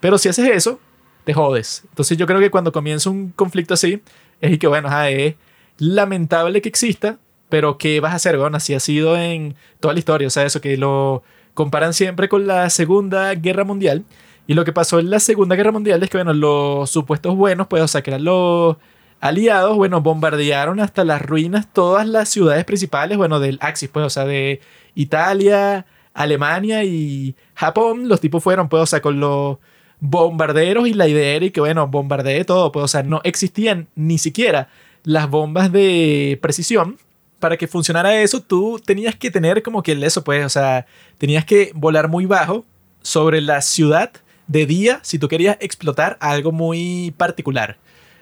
Pero 0.01 0.17
si 0.17 0.27
haces 0.27 0.49
eso, 0.49 0.79
te 1.23 1.33
jodes. 1.33 1.83
Entonces 1.89 2.17
yo 2.17 2.25
creo 2.25 2.39
que 2.39 2.51
cuando 2.51 2.73
comienza 2.73 3.09
un 3.09 3.29
conflicto 3.31 3.73
así, 3.73 4.01
es 4.41 4.59
que 4.59 4.67
bueno, 4.67 4.89
es 5.07 5.35
lamentable 5.77 6.61
que 6.61 6.69
exista, 6.69 7.17
pero 7.49 7.77
¿qué 7.77 7.99
vas 7.99 8.13
a 8.13 8.17
hacer? 8.17 8.37
Bueno, 8.37 8.57
así 8.57 8.73
ha 8.73 8.79
sido 8.79 9.17
en 9.17 9.55
toda 9.79 9.93
la 9.93 9.99
historia. 9.99 10.27
O 10.27 10.31
sea, 10.31 10.45
eso 10.45 10.61
que 10.61 10.77
lo 10.77 11.23
comparan 11.53 11.93
siempre 11.93 12.29
con 12.29 12.47
la 12.47 12.69
Segunda 12.69 13.33
Guerra 13.35 13.63
Mundial. 13.63 14.05
Y 14.47 14.53
lo 14.53 14.63
que 14.65 14.73
pasó 14.73 14.99
en 14.99 15.09
la 15.09 15.19
Segunda 15.19 15.55
Guerra 15.55 15.71
Mundial 15.71 16.01
es 16.03 16.09
que, 16.09 16.17
bueno, 16.17 16.33
los 16.33 16.89
supuestos 16.89 17.35
buenos, 17.35 17.67
pues, 17.67 17.83
o 17.83 17.87
sea, 17.87 18.01
que 18.01 18.11
eran 18.11 18.23
los 18.23 18.77
aliados, 19.19 19.75
bueno, 19.75 20.01
bombardearon 20.01 20.79
hasta 20.79 21.03
las 21.03 21.21
ruinas 21.21 21.71
todas 21.73 22.07
las 22.07 22.29
ciudades 22.29 22.63
principales, 22.65 23.17
bueno, 23.17 23.39
del 23.39 23.57
Axis, 23.61 23.89
pues, 23.89 24.05
o 24.05 24.09
sea, 24.09 24.25
de 24.25 24.61
Italia, 24.95 25.85
Alemania 26.13 26.83
y 26.83 27.35
Japón. 27.55 28.07
Los 28.07 28.21
tipos 28.21 28.43
fueron, 28.43 28.69
pues, 28.69 28.83
o 28.83 28.85
sea, 28.85 29.01
con 29.01 29.19
los 29.19 29.57
bombarderos 29.99 30.87
y 30.87 30.93
la 30.93 31.07
idea 31.07 31.35
era 31.35 31.49
que, 31.49 31.59
bueno, 31.59 31.87
bombardeé 31.87 32.45
todo, 32.45 32.71
pues, 32.71 32.85
o 32.85 32.87
sea, 32.87 33.03
no 33.03 33.21
existían 33.23 33.87
ni 33.95 34.17
siquiera 34.17 34.69
las 35.03 35.29
bombas 35.29 35.71
de 35.71 36.37
precisión 36.41 36.97
para 37.39 37.57
que 37.57 37.67
funcionara 37.67 38.19
eso, 38.21 38.41
tú 38.41 38.81
tenías 38.83 39.15
que 39.15 39.31
tener 39.31 39.61
como 39.63 39.83
que 39.83 39.93
eso, 39.93 40.23
pues, 40.23 40.45
o 40.45 40.49
sea, 40.49 40.85
tenías 41.17 41.45
que 41.45 41.71
volar 41.75 42.07
muy 42.07 42.25
bajo 42.25 42.65
sobre 43.01 43.41
la 43.41 43.61
ciudad 43.61 44.11
de 44.47 44.65
día 44.65 44.99
si 45.03 45.19
tú 45.19 45.27
querías 45.27 45.57
explotar 45.59 46.17
algo 46.19 46.51
muy 46.51 47.13
particular. 47.17 47.77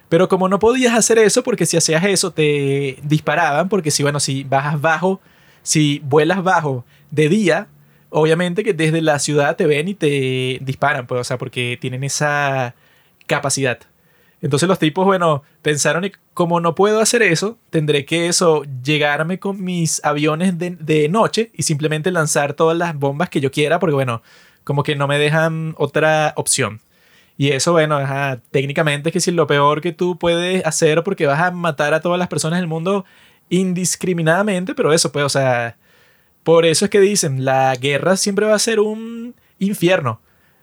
Pero 0.09 0.27
como 0.27 0.49
no 0.49 0.59
podías 0.59 0.93
hacer 0.93 1.17
eso, 1.17 1.43
porque 1.43 1.65
si 1.65 1.77
hacías 1.77 2.03
eso 2.03 2.31
te 2.31 2.97
disparaban, 3.03 3.69
porque 3.69 3.91
si, 3.91 4.03
bueno, 4.03 4.19
si 4.19 4.43
bajas 4.43 4.79
bajo, 4.79 5.21
si 5.63 5.99
vuelas 5.99 6.43
bajo 6.43 6.85
de 7.09 7.29
día, 7.29 7.67
obviamente 8.09 8.63
que 8.63 8.73
desde 8.73 9.01
la 9.01 9.19
ciudad 9.19 9.55
te 9.55 9.65
ven 9.65 9.87
y 9.87 9.95
te 9.95 10.59
disparan, 10.61 11.07
pues, 11.07 11.21
o 11.21 11.23
sea, 11.23 11.37
porque 11.37 11.77
tienen 11.81 12.03
esa 12.03 12.75
capacidad. 13.25 13.79
Entonces 14.45 14.69
los 14.69 14.77
tipos, 14.77 15.05
bueno, 15.05 15.41
pensaron, 15.63 16.07
como 16.35 16.59
no 16.59 16.75
puedo 16.75 16.99
hacer 16.99 17.23
eso, 17.23 17.57
tendré 17.71 18.05
que 18.05 18.27
eso, 18.27 18.63
llegarme 18.83 19.39
con 19.39 19.63
mis 19.63 20.05
aviones 20.05 20.53
de, 20.59 21.09
noche 21.09 21.49
y 21.55 21.63
simplemente 21.63 22.11
lanzar 22.11 22.53
todas 22.53 22.77
las 22.77 22.93
bombas 22.95 23.29
que 23.29 23.41
yo 23.41 23.49
quiera, 23.49 23.79
porque 23.79 23.95
bueno, 23.95 24.21
como 24.63 24.83
que 24.83 24.95
no 24.95 25.07
me 25.07 25.17
dejan 25.17 25.73
otra 25.79 26.33
opción. 26.35 26.79
Y 27.39 27.53
eso, 27.53 27.71
bueno, 27.71 27.97
técnicamente 28.51 29.09
es 29.09 29.13
que 29.13 29.19
si 29.19 29.31
lo 29.31 29.47
peor 29.47 29.81
que 29.81 29.93
tú 29.93 30.19
puedes 30.19 30.63
hacer 30.63 31.03
porque 31.03 31.25
vas 31.25 31.41
a 31.41 31.49
matar 31.49 31.95
a 31.95 32.01
todas 32.01 32.19
las 32.19 32.27
personas 32.27 32.59
del 32.59 32.67
mundo 32.67 33.03
indiscriminadamente, 33.49 34.75
pero 34.75 34.93
eso, 34.93 35.11
pues, 35.11 35.25
o 35.25 35.29
sea, 35.29 35.75
por 36.43 36.67
eso 36.67 36.85
es 36.85 36.91
que 36.91 36.99
dicen, 36.99 37.45
la 37.45 37.75
guerra 37.77 38.15
siempre 38.15 38.45
va 38.45 38.53
a 38.53 38.59
ser 38.59 38.79
un 38.79 39.33
infierno, 39.57 40.21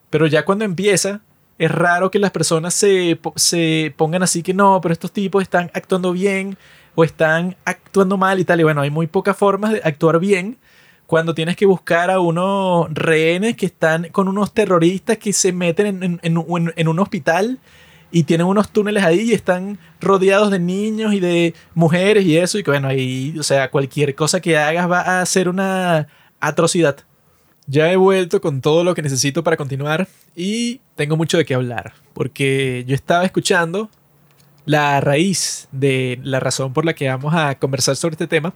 pero 0.09 0.29
ya 0.29 0.45
cuando 0.45 0.65
empieza, 0.65 1.21
es 1.59 1.71
raro 1.71 2.11
que 2.11 2.19
las 2.19 2.31
personas 2.31 2.75
se, 2.75 3.19
se 3.37 3.95
pongan 3.97 4.23
así 4.23 4.43
que 4.43 4.55
no, 4.55 4.81
pero 4.81 4.93
estos 4.93 5.13
tipos 5.13 5.43
están 5.43 5.71
actuando 5.75 6.13
bien 6.13 6.57
o 6.95 7.05
están 7.05 7.57
actuando 7.65 8.17
mal 8.17 8.41
y 8.41 8.45
tal. 8.45 8.61
Y 8.61 8.65
bueno, 8.65 8.81
hay 8.81 8.91
muy 8.91 9.07
pocas 9.07 9.37
formas 9.37 9.73
de 9.73 9.81
actuar 9.85 10.19
bien 10.19 10.59
cuando 11.07 11.35
tienes 11.35 11.57
que 11.57 11.67
buscar 11.67 12.11
a 12.11 12.21
unos 12.21 12.93
rehenes 12.93 13.57
que 13.57 13.67
están 13.67 14.09
con 14.13 14.29
unos 14.29 14.55
terroristas 14.55 15.19
que 15.19 15.33
se 15.33 15.53
meten 15.53 16.03
en, 16.03 16.21
en, 16.23 16.89
un 16.89 16.99
hospital 16.99 17.59
y 18.11 18.25
tienen 18.25 18.47
unos 18.47 18.71
túneles 18.71 19.05
ahí 19.05 19.21
y 19.21 19.33
están 19.33 19.79
rodeados 20.01 20.51
de 20.51 20.59
niños 20.59 21.13
y 21.13 21.21
de 21.21 21.55
mujeres 21.75 22.25
y 22.25 22.39
eso. 22.39 22.59
Y 22.59 22.63
que 22.63 22.71
bueno, 22.71 22.89
ahí, 22.89 23.37
o 23.39 23.43
sea, 23.43 23.71
cualquier 23.71 24.15
cosa 24.15 24.41
que 24.41 24.57
hagas 24.57 24.91
va 24.91 25.21
a 25.21 25.27
ser 25.27 25.49
una 25.49 26.09
atrocidad. 26.41 27.05
Ya 27.67 27.93
he 27.93 27.97
vuelto 27.97 28.41
con 28.41 28.61
todo 28.61 28.85
lo 28.85 28.95
que 28.95 29.03
necesito 29.03 29.45
para 29.45 29.57
continuar 29.57 30.09
y 30.35 30.81
tengo 30.97 31.17
mucho 31.17 31.39
de 31.39 31.45
qué 31.45 31.55
hablar, 31.55 31.93
porque 32.13 32.85
yo 32.87 32.95
estaba 32.95 33.25
escuchando 33.25 33.89
la 34.65 35.01
raíz 35.01 35.69
de 35.73 36.21
la 36.23 36.41
razón 36.41 36.73
por 36.73 36.85
la 36.85 36.95
que 36.95 37.09
vamos 37.09 37.35
a 37.35 37.59
conversar 37.59 37.97
sobre 37.97 38.15
este 38.15 38.27
tema. 38.27 38.53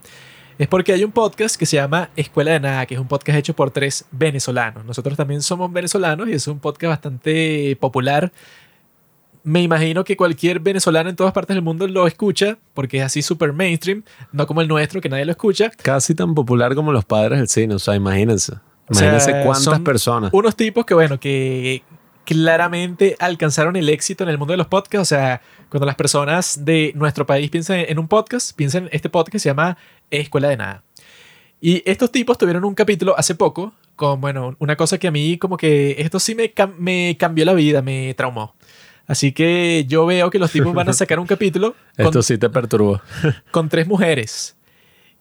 Es 0.58 0.68
porque 0.68 0.92
hay 0.92 1.04
un 1.04 1.12
podcast 1.12 1.56
que 1.56 1.66
se 1.66 1.76
llama 1.76 2.08
Escuela 2.16 2.52
de 2.52 2.60
Nada, 2.60 2.86
que 2.86 2.94
es 2.94 3.00
un 3.00 3.08
podcast 3.08 3.38
hecho 3.38 3.54
por 3.54 3.70
tres 3.70 4.06
venezolanos. 4.10 4.86
Nosotros 4.86 5.16
también 5.16 5.42
somos 5.42 5.70
venezolanos 5.70 6.28
y 6.28 6.32
es 6.32 6.48
un 6.48 6.60
podcast 6.60 6.90
bastante 6.90 7.76
popular. 7.78 8.32
Me 9.44 9.62
imagino 9.62 10.02
que 10.02 10.16
cualquier 10.16 10.58
venezolano 10.58 11.10
en 11.10 11.16
todas 11.16 11.34
partes 11.34 11.54
del 11.54 11.62
mundo 11.62 11.86
lo 11.86 12.06
escucha 12.06 12.56
porque 12.72 12.98
es 12.98 13.04
así 13.04 13.20
súper 13.20 13.52
mainstream, 13.52 14.02
no 14.32 14.46
como 14.46 14.62
el 14.62 14.68
nuestro 14.68 15.00
que 15.00 15.10
nadie 15.10 15.26
lo 15.26 15.32
escucha. 15.32 15.70
Casi 15.82 16.14
tan 16.14 16.34
popular 16.34 16.74
como 16.74 16.90
los 16.90 17.04
padres 17.04 17.38
del 17.38 17.48
cine, 17.48 17.74
o 17.74 17.78
sea, 17.78 17.94
imagínense. 17.94 18.54
Imagínense 18.90 19.42
cuántas 19.44 19.80
personas. 19.80 20.30
Unos 20.32 20.56
tipos 20.56 20.84
que, 20.84 20.94
bueno, 20.94 21.18
que 21.18 21.82
claramente 22.26 23.16
alcanzaron 23.20 23.76
el 23.76 23.88
éxito 23.88 24.24
en 24.24 24.30
el 24.30 24.36
mundo 24.36 24.52
de 24.52 24.58
los 24.58 24.66
podcasts. 24.66 25.12
O 25.12 25.16
sea, 25.16 25.40
cuando 25.70 25.86
las 25.86 25.94
personas 25.94 26.64
de 26.64 26.92
nuestro 26.94 27.24
país 27.24 27.48
piensan 27.50 27.78
en 27.88 27.98
un 27.98 28.08
podcast, 28.08 28.54
piensan 28.54 28.84
en 28.84 28.90
este 28.92 29.08
podcast 29.08 29.42
se 29.42 29.48
llama 29.48 29.78
Escuela 30.10 30.48
de 30.48 30.56
Nada. 30.56 30.82
Y 31.60 31.82
estos 31.90 32.12
tipos 32.12 32.36
tuvieron 32.36 32.64
un 32.64 32.74
capítulo 32.74 33.16
hace 33.16 33.34
poco 33.34 33.72
con, 33.94 34.20
bueno, 34.20 34.56
una 34.58 34.76
cosa 34.76 34.98
que 34.98 35.08
a 35.08 35.10
mí 35.10 35.38
como 35.38 35.56
que 35.56 35.96
esto 35.98 36.20
sí 36.20 36.34
me, 36.34 36.52
me 36.78 37.16
cambió 37.18 37.44
la 37.46 37.54
vida, 37.54 37.80
me 37.80 38.12
traumó. 38.14 38.54
Así 39.06 39.32
que 39.32 39.84
yo 39.88 40.04
veo 40.04 40.28
que 40.30 40.38
los 40.38 40.50
tipos 40.50 40.74
van 40.74 40.88
a 40.88 40.92
sacar 40.92 41.18
un 41.18 41.26
capítulo. 41.26 41.74
esto 41.96 42.22
sí 42.22 42.36
te 42.36 42.50
perturbó. 42.50 43.00
con 43.52 43.68
tres 43.68 43.86
mujeres. 43.86 44.56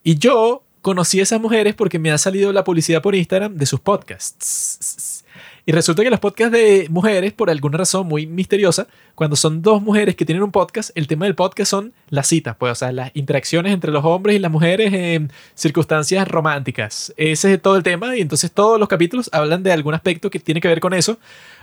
Y 0.03 0.17
yo 0.17 0.64
conocí 0.85 1.19
a 1.19 1.23
esas 1.23 1.41
mujeres 1.41 1.73
porque 1.73 1.97
me 1.97 2.11
ha 2.11 2.17
salido 2.19 2.53
la 2.53 2.63
publicidad 2.63 3.01
por 3.01 3.15
Instagram 3.15 3.55
de 3.55 3.65
sus 3.65 3.79
podcasts. 3.79 5.25
Y 5.65 5.71
resulta 5.71 6.03
que 6.03 6.11
los 6.11 6.19
podcasts 6.19 6.51
de 6.51 6.85
mujeres, 6.91 7.33
por 7.33 7.49
alguna 7.49 7.79
razón 7.79 8.05
muy 8.05 8.27
misteriosa, 8.27 8.85
cuando 9.15 9.35
son 9.35 9.63
dos 9.63 9.81
mujeres 9.81 10.15
que 10.15 10.25
tienen 10.25 10.43
un 10.43 10.51
podcast, 10.51 10.91
el 10.93 11.07
tema 11.07 11.25
del 11.25 11.33
podcast 11.33 11.71
son 11.71 11.93
las 12.09 12.27
citas, 12.27 12.55
pues, 12.59 12.71
o 12.71 12.75
sea, 12.75 12.91
las 12.91 13.09
interacciones 13.15 13.73
entre 13.73 13.91
los 13.91 14.05
hombres 14.05 14.35
y 14.35 14.39
las 14.39 14.51
mujeres 14.51 14.93
en 14.93 15.31
circunstancias 15.55 16.27
románticas. 16.27 17.11
Ese 17.17 17.53
es 17.55 17.61
todo 17.63 17.77
el 17.77 17.81
tema 17.81 18.15
y 18.15 18.21
entonces 18.21 18.51
todos 18.51 18.79
los 18.79 18.87
capítulos 18.87 19.27
hablan 19.33 19.63
de 19.63 19.71
algún 19.71 19.95
aspecto 19.95 20.29
que 20.29 20.37
tiene 20.37 20.61
que 20.61 20.67
ver 20.67 20.81
con 20.81 20.93
eso 20.93 21.17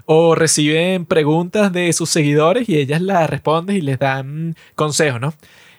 o 0.05 0.35
reciben 0.35 1.07
preguntas 1.07 1.73
de 1.73 1.93
sus 1.93 2.11
seguidores 2.11 2.69
y 2.69 2.77
ellas 2.77 3.01
las 3.01 3.31
responden 3.31 3.77
y 3.77 3.83
les 3.83 4.01
dan 4.01 4.57
consejos, 4.75 5.21
¿no? 5.21 5.33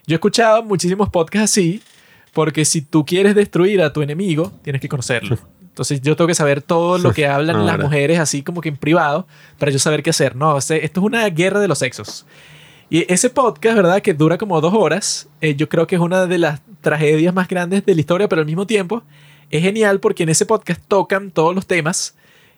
Yo 0.08 0.14
he 0.14 0.16
escuchado 0.16 0.64
muchísimos 0.64 1.10
podcasts 1.10 1.52
así 1.52 1.82
porque 2.34 2.66
si 2.66 2.82
tú 2.82 3.06
quieres 3.06 3.36
destruir 3.36 3.82
a 3.82 3.94
tu 3.94 4.02
enemigo, 4.02 4.52
tienes 4.64 4.82
que 4.82 4.90
conocerlo. 4.90 5.38
Entonces 5.62 6.02
yo 6.02 6.16
tengo 6.16 6.28
que 6.28 6.36
saber 6.36 6.62
todo 6.62 6.98
lo 6.98 7.14
que 7.14 7.26
hablan 7.28 7.66
las 7.66 7.80
mujeres 7.80 8.20
así 8.20 8.44
como 8.44 8.62
que 8.62 8.70
en 8.70 8.78
privado 8.78 9.28
para 9.58 9.72
yo 9.72 9.80
saber 9.80 10.04
qué 10.04 10.12
hacer. 10.12 10.36
No, 10.36 10.58
esto 10.58 10.74
es 10.76 10.98
una 10.98 11.28
guerra 11.30 11.60
de 11.60 11.68
los 11.68 11.80
sexos. 11.80 12.26
Y 12.90 13.12
ese 13.12 13.32
podcast, 13.32 13.76
¿verdad? 13.76 14.02
Que 14.02 14.14
dura 14.14 14.38
como 14.38 14.62
dos 14.62 14.74
horas, 14.76 15.28
eh, 15.42 15.56
yo 15.56 15.68
creo 15.68 15.88
que 15.88 15.96
es 15.96 16.02
una 16.02 16.28
de 16.28 16.38
las 16.38 16.62
tragedias 16.82 17.34
más 17.34 17.48
grandes 17.48 17.84
de 17.86 17.96
la 17.96 18.02
historia, 18.02 18.30
pero 18.30 18.42
al 18.42 18.46
mismo 18.46 18.68
tiempo 18.68 19.02
es 19.50 19.64
genial 19.64 20.00
porque 20.00 20.24
en 20.24 20.30
ese 20.30 20.46
podcast 20.46 20.82
tocan 20.88 21.32
todos 21.32 21.56
los 21.56 21.66
temas 21.66 22.16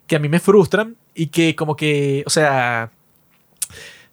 que 0.08 0.16
a 0.16 0.20
mí 0.20 0.28
me 0.28 0.40
frustran 0.40 0.98
y 1.14 1.28
que 1.28 1.56
como 1.56 1.76
que, 1.76 2.24
o 2.26 2.30
sea, 2.30 2.92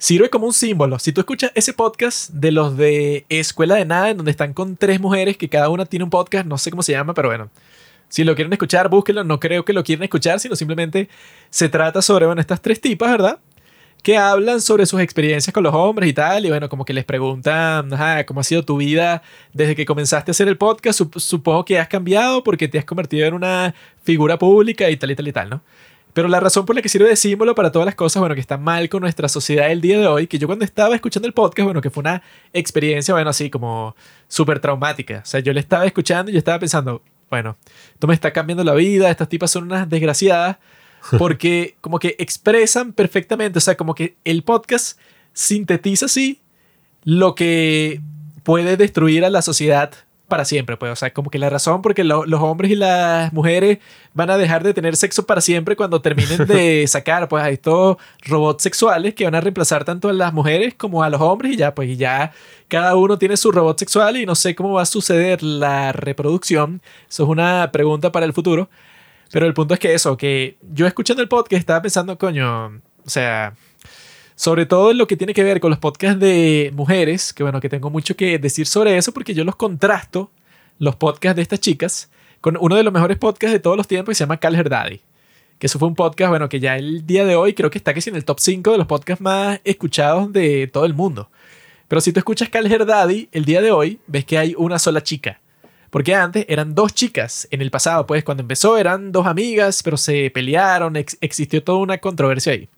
sirve 0.02 0.30
como 0.30 0.46
un 0.46 0.52
símbolo. 0.52 0.98
Si 0.98 1.12
tú 1.12 1.20
escuchas 1.20 1.52
ese 1.54 1.72
podcast 1.72 2.30
de 2.30 2.50
los 2.50 2.76
de 2.76 3.24
Escuela 3.28 3.76
de 3.76 3.84
Nada, 3.84 4.10
en 4.10 4.16
donde 4.16 4.32
están 4.32 4.52
con 4.52 4.76
tres 4.76 4.98
mujeres 4.98 5.36
que 5.36 5.48
cada 5.48 5.68
una 5.68 5.86
tiene 5.86 6.02
un 6.02 6.10
podcast, 6.10 6.44
no 6.44 6.58
sé 6.58 6.72
cómo 6.72 6.82
se 6.82 6.90
llama, 6.90 7.14
pero 7.14 7.28
bueno. 7.28 7.50
Si 8.08 8.24
lo 8.24 8.34
quieren 8.34 8.52
escuchar, 8.52 8.88
búsquenlo. 8.88 9.22
No 9.22 9.38
creo 9.38 9.64
que 9.64 9.72
lo 9.72 9.84
quieran 9.84 10.02
escuchar, 10.02 10.40
sino 10.40 10.56
simplemente 10.56 11.08
se 11.50 11.68
trata 11.68 12.02
sobre, 12.02 12.26
bueno, 12.26 12.40
estas 12.40 12.60
tres 12.60 12.80
tipas, 12.80 13.12
¿verdad? 13.12 13.38
Que 14.02 14.16
hablan 14.16 14.60
sobre 14.60 14.86
sus 14.86 15.00
experiencias 15.00 15.54
con 15.54 15.62
los 15.62 15.72
hombres 15.72 16.10
y 16.10 16.12
tal. 16.12 16.46
Y 16.46 16.48
bueno, 16.48 16.68
como 16.68 16.84
que 16.84 16.92
les 16.92 17.04
preguntan, 17.04 17.94
ajá, 17.94 18.26
¿cómo 18.26 18.40
ha 18.40 18.44
sido 18.44 18.64
tu 18.64 18.78
vida 18.78 19.22
desde 19.52 19.76
que 19.76 19.86
comenzaste 19.86 20.30
a 20.30 20.32
hacer 20.32 20.48
el 20.48 20.58
podcast? 20.58 21.00
Supongo 21.16 21.64
que 21.64 21.78
has 21.78 21.86
cambiado 21.86 22.42
porque 22.42 22.66
te 22.66 22.76
has 22.76 22.84
convertido 22.84 23.24
en 23.28 23.34
una 23.34 23.72
figura 24.02 24.36
pública 24.36 24.90
y 24.90 24.96
tal 24.96 25.12
y 25.12 25.14
tal 25.14 25.28
y 25.28 25.32
tal, 25.32 25.48
¿no? 25.48 25.62
Pero 26.12 26.28
la 26.28 26.40
razón 26.40 26.66
por 26.66 26.76
la 26.76 26.82
que 26.82 26.88
sirve 26.88 27.08
de 27.08 27.16
símbolo 27.16 27.54
para 27.54 27.72
todas 27.72 27.86
las 27.86 27.94
cosas, 27.94 28.20
bueno, 28.20 28.34
que 28.34 28.40
están 28.40 28.62
mal 28.62 28.88
con 28.88 29.00
nuestra 29.00 29.28
sociedad 29.28 29.70
el 29.70 29.80
día 29.80 29.98
de 29.98 30.06
hoy, 30.06 30.26
que 30.26 30.38
yo 30.38 30.46
cuando 30.46 30.64
estaba 30.64 30.94
escuchando 30.94 31.26
el 31.26 31.32
podcast, 31.32 31.64
bueno, 31.64 31.80
que 31.80 31.90
fue 31.90 32.02
una 32.02 32.22
experiencia, 32.52 33.14
bueno, 33.14 33.30
así 33.30 33.48
como 33.48 33.96
súper 34.28 34.60
traumática. 34.60 35.20
O 35.22 35.26
sea, 35.26 35.40
yo 35.40 35.52
le 35.52 35.60
estaba 35.60 35.86
escuchando 35.86 36.30
y 36.30 36.34
yo 36.34 36.38
estaba 36.38 36.58
pensando, 36.58 37.02
bueno, 37.30 37.56
esto 37.94 38.06
me 38.06 38.14
está 38.14 38.32
cambiando 38.32 38.62
la 38.62 38.74
vida, 38.74 39.10
estas 39.10 39.28
tipas 39.28 39.50
son 39.50 39.64
unas 39.64 39.88
desgraciadas, 39.88 40.58
porque 41.18 41.76
como 41.80 41.98
que 41.98 42.14
expresan 42.18 42.92
perfectamente, 42.92 43.58
o 43.58 43.62
sea, 43.62 43.76
como 43.76 43.94
que 43.94 44.16
el 44.24 44.42
podcast 44.42 44.98
sintetiza 45.32 46.06
así 46.06 46.40
lo 47.04 47.34
que 47.34 48.00
puede 48.42 48.76
destruir 48.76 49.24
a 49.24 49.30
la 49.30 49.40
sociedad 49.40 49.92
para 50.32 50.46
siempre, 50.46 50.78
pues, 50.78 50.90
o 50.90 50.96
sea, 50.96 51.12
como 51.12 51.28
que 51.28 51.38
la 51.38 51.50
razón 51.50 51.82
porque 51.82 52.04
los 52.04 52.40
hombres 52.40 52.70
y 52.70 52.74
las 52.74 53.30
mujeres 53.34 53.80
van 54.14 54.30
a 54.30 54.38
dejar 54.38 54.62
de 54.62 54.72
tener 54.72 54.96
sexo 54.96 55.26
para 55.26 55.42
siempre 55.42 55.76
cuando 55.76 56.00
terminen 56.00 56.46
de 56.46 56.86
sacar, 56.88 57.28
pues, 57.28 57.44
a 57.44 57.50
estos 57.50 57.98
robots 58.22 58.62
sexuales 58.62 59.12
que 59.12 59.24
van 59.24 59.34
a 59.34 59.42
reemplazar 59.42 59.84
tanto 59.84 60.08
a 60.08 60.14
las 60.14 60.32
mujeres 60.32 60.72
como 60.72 61.02
a 61.02 61.10
los 61.10 61.20
hombres 61.20 61.52
y 61.52 61.56
ya, 61.56 61.74
pues, 61.74 61.90
y 61.90 61.96
ya 61.96 62.32
cada 62.68 62.96
uno 62.96 63.18
tiene 63.18 63.36
su 63.36 63.52
robot 63.52 63.78
sexual 63.78 64.16
y 64.16 64.24
no 64.24 64.34
sé 64.34 64.54
cómo 64.54 64.72
va 64.72 64.80
a 64.80 64.86
suceder 64.86 65.42
la 65.42 65.92
reproducción. 65.92 66.80
Eso 67.10 67.24
es 67.24 67.28
una 67.28 67.68
pregunta 67.70 68.10
para 68.10 68.24
el 68.24 68.32
futuro. 68.32 68.70
Pero 69.32 69.44
el 69.44 69.52
punto 69.52 69.74
es 69.74 69.80
que 69.80 69.92
eso, 69.92 70.16
que 70.16 70.56
yo 70.72 70.86
escuchando 70.86 71.22
el 71.22 71.28
podcast 71.28 71.60
estaba 71.60 71.82
pensando, 71.82 72.16
coño, 72.16 72.68
o 73.04 73.10
sea, 73.10 73.52
sobre 74.42 74.66
todo 74.66 74.90
en 74.90 74.98
lo 74.98 75.06
que 75.06 75.16
tiene 75.16 75.34
que 75.34 75.44
ver 75.44 75.60
con 75.60 75.70
los 75.70 75.78
podcasts 75.78 76.18
de 76.18 76.72
mujeres, 76.74 77.32
que 77.32 77.44
bueno, 77.44 77.60
que 77.60 77.68
tengo 77.68 77.90
mucho 77.90 78.16
que 78.16 78.40
decir 78.40 78.66
sobre 78.66 78.96
eso 78.96 79.12
porque 79.12 79.34
yo 79.34 79.44
los 79.44 79.54
contrasto, 79.54 80.32
los 80.80 80.96
podcasts 80.96 81.36
de 81.36 81.42
estas 81.42 81.60
chicas, 81.60 82.10
con 82.40 82.58
uno 82.58 82.74
de 82.74 82.82
los 82.82 82.92
mejores 82.92 83.18
podcasts 83.18 83.52
de 83.52 83.60
todos 83.60 83.76
los 83.76 83.86
tiempos 83.86 84.10
que 84.10 84.14
se 84.16 84.24
llama 84.24 84.38
Cal 84.38 84.60
Daddy. 84.60 85.00
Que 85.60 85.68
eso 85.68 85.78
fue 85.78 85.86
un 85.86 85.94
podcast, 85.94 86.30
bueno, 86.30 86.48
que 86.48 86.58
ya 86.58 86.76
el 86.76 87.06
día 87.06 87.24
de 87.24 87.36
hoy 87.36 87.54
creo 87.54 87.70
que 87.70 87.78
está 87.78 87.94
casi 87.94 88.10
en 88.10 88.16
el 88.16 88.24
top 88.24 88.40
5 88.40 88.72
de 88.72 88.78
los 88.78 88.88
podcasts 88.88 89.22
más 89.22 89.60
escuchados 89.62 90.32
de 90.32 90.66
todo 90.66 90.86
el 90.86 90.94
mundo. 90.94 91.30
Pero 91.86 92.00
si 92.00 92.12
tú 92.12 92.18
escuchas 92.18 92.48
Cal 92.48 92.68
Daddy 92.68 93.28
el 93.30 93.44
día 93.44 93.62
de 93.62 93.70
hoy, 93.70 94.00
ves 94.08 94.24
que 94.24 94.38
hay 94.38 94.56
una 94.58 94.80
sola 94.80 95.04
chica. 95.04 95.38
Porque 95.90 96.16
antes 96.16 96.46
eran 96.48 96.74
dos 96.74 96.92
chicas. 96.94 97.46
En 97.52 97.62
el 97.62 97.70
pasado, 97.70 98.08
pues, 98.08 98.24
cuando 98.24 98.40
empezó 98.40 98.76
eran 98.76 99.12
dos 99.12 99.24
amigas, 99.24 99.84
pero 99.84 99.96
se 99.96 100.30
pelearon, 100.30 100.96
existió 100.96 101.62
toda 101.62 101.78
una 101.78 101.98
controversia 101.98 102.54
ahí. 102.54 102.68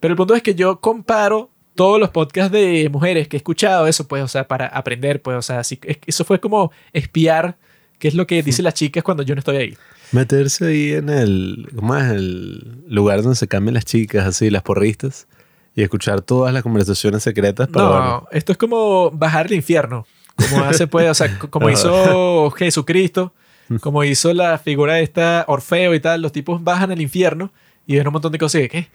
Pero 0.00 0.12
el 0.12 0.16
punto 0.16 0.34
es 0.34 0.42
que 0.42 0.54
yo 0.54 0.80
comparo 0.80 1.50
todos 1.74 2.00
los 2.00 2.10
podcasts 2.10 2.52
de 2.52 2.88
mujeres 2.90 3.28
que 3.28 3.36
he 3.36 3.38
escuchado, 3.38 3.86
eso, 3.86 4.08
pues, 4.08 4.22
o 4.22 4.28
sea, 4.28 4.48
para 4.48 4.66
aprender, 4.66 5.22
pues, 5.22 5.36
o 5.36 5.42
sea, 5.42 5.62
eso 6.06 6.24
fue 6.24 6.40
como 6.40 6.72
espiar 6.92 7.56
qué 7.98 8.08
es 8.08 8.14
lo 8.14 8.26
que 8.26 8.42
dicen 8.42 8.64
las 8.64 8.74
chicas 8.74 9.04
cuando 9.04 9.22
yo 9.22 9.34
no 9.34 9.38
estoy 9.38 9.56
ahí. 9.56 9.76
Meterse 10.12 10.66
ahí 10.66 10.92
en 10.94 11.08
el, 11.08 11.68
¿cómo 11.74 11.96
es? 11.96 12.10
El 12.10 12.82
lugar 12.88 13.22
donde 13.22 13.36
se 13.36 13.46
cambian 13.46 13.74
las 13.74 13.84
chicas, 13.84 14.26
así, 14.26 14.50
las 14.50 14.62
porristas, 14.62 15.28
y 15.76 15.82
escuchar 15.82 16.20
todas 16.22 16.52
las 16.52 16.62
conversaciones 16.62 17.22
secretas. 17.22 17.70
no, 17.70 18.26
esto 18.32 18.52
es 18.52 18.58
como 18.58 19.10
bajar 19.12 19.46
el 19.46 19.52
infierno. 19.52 20.06
Como 20.36 20.64
hace 20.64 20.86
pues, 20.86 21.08
o 21.08 21.14
sea, 21.14 21.38
como 21.38 21.70
hizo 21.70 22.50
Jesucristo, 22.52 23.32
como 23.80 24.02
hizo 24.02 24.34
la 24.34 24.58
figura 24.58 24.94
de 24.94 25.02
esta 25.02 25.44
Orfeo 25.46 25.94
y 25.94 26.00
tal, 26.00 26.22
los 26.22 26.32
tipos 26.32 26.62
bajan 26.64 26.90
al 26.90 27.00
infierno 27.00 27.52
y 27.86 27.96
ven 27.96 28.06
un 28.06 28.12
montón 28.12 28.32
de 28.32 28.38
cosas. 28.38 28.62
¿Qué? 28.68 28.88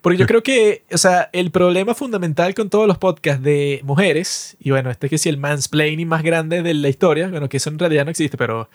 Porque 0.00 0.18
yo 0.18 0.26
creo 0.26 0.42
que, 0.42 0.84
o 0.90 0.98
sea, 0.98 1.28
el 1.32 1.50
problema 1.50 1.94
fundamental 1.94 2.54
con 2.54 2.70
todos 2.70 2.86
los 2.86 2.96
podcasts 2.96 3.42
de 3.42 3.80
mujeres, 3.84 4.56
y 4.58 4.70
bueno, 4.70 4.90
este 4.90 5.06
es 5.06 5.10
que 5.10 5.18
si 5.18 5.28
el 5.28 5.36
mansplaining 5.36 6.08
más 6.08 6.22
grande 6.22 6.62
de 6.62 6.72
la 6.72 6.88
historia, 6.88 7.28
bueno, 7.28 7.48
que 7.48 7.58
eso 7.58 7.68
en 7.68 7.78
realidad 7.78 8.04
no 8.06 8.10
existe, 8.10 8.38
pero 8.38 8.70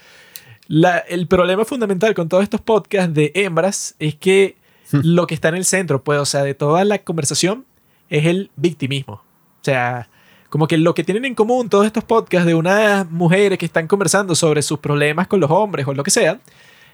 la, 0.68 1.00
el 1.00 1.28
problema 1.28 1.66
fundamental 1.66 2.14
con 2.14 2.30
todos 2.30 2.44
estos 2.44 2.62
podcasts 2.62 3.14
de 3.14 3.32
hembras 3.34 3.96
es 3.98 4.16
que 4.16 4.58
lo 4.92 5.26
que 5.26 5.34
está 5.34 5.50
en 5.50 5.56
el 5.56 5.66
centro, 5.66 6.04
pues, 6.04 6.20
o 6.20 6.26
sea, 6.26 6.44
de 6.44 6.54
toda 6.54 6.86
la 6.86 7.00
conversación 7.00 7.66
es 8.10 8.26
el 8.28 8.52
victimismo. 8.56 9.14
O 9.14 9.64
sea, 9.64 10.10
como 10.50 10.68
que 10.68 10.78
lo 10.78 10.94
que 10.94 11.04
tienen 11.04 11.26
en 11.26 11.34
común 11.34 11.70
todos 11.70 11.88
estos 11.88 12.04
podcasts 12.04 12.46
de 12.46 12.54
unas 12.54 13.10
mujeres 13.10 13.58
que 13.58 13.66
están 13.66 13.88
conversando 13.88 14.36
sobre 14.36 14.62
sus 14.62 14.78
problemas 14.80 15.28
con 15.28 15.40
los 15.40 15.50
hombres 15.50 15.88
o 15.88 15.94
lo 15.94 16.04
que 16.04 16.12
sea, 16.12 16.40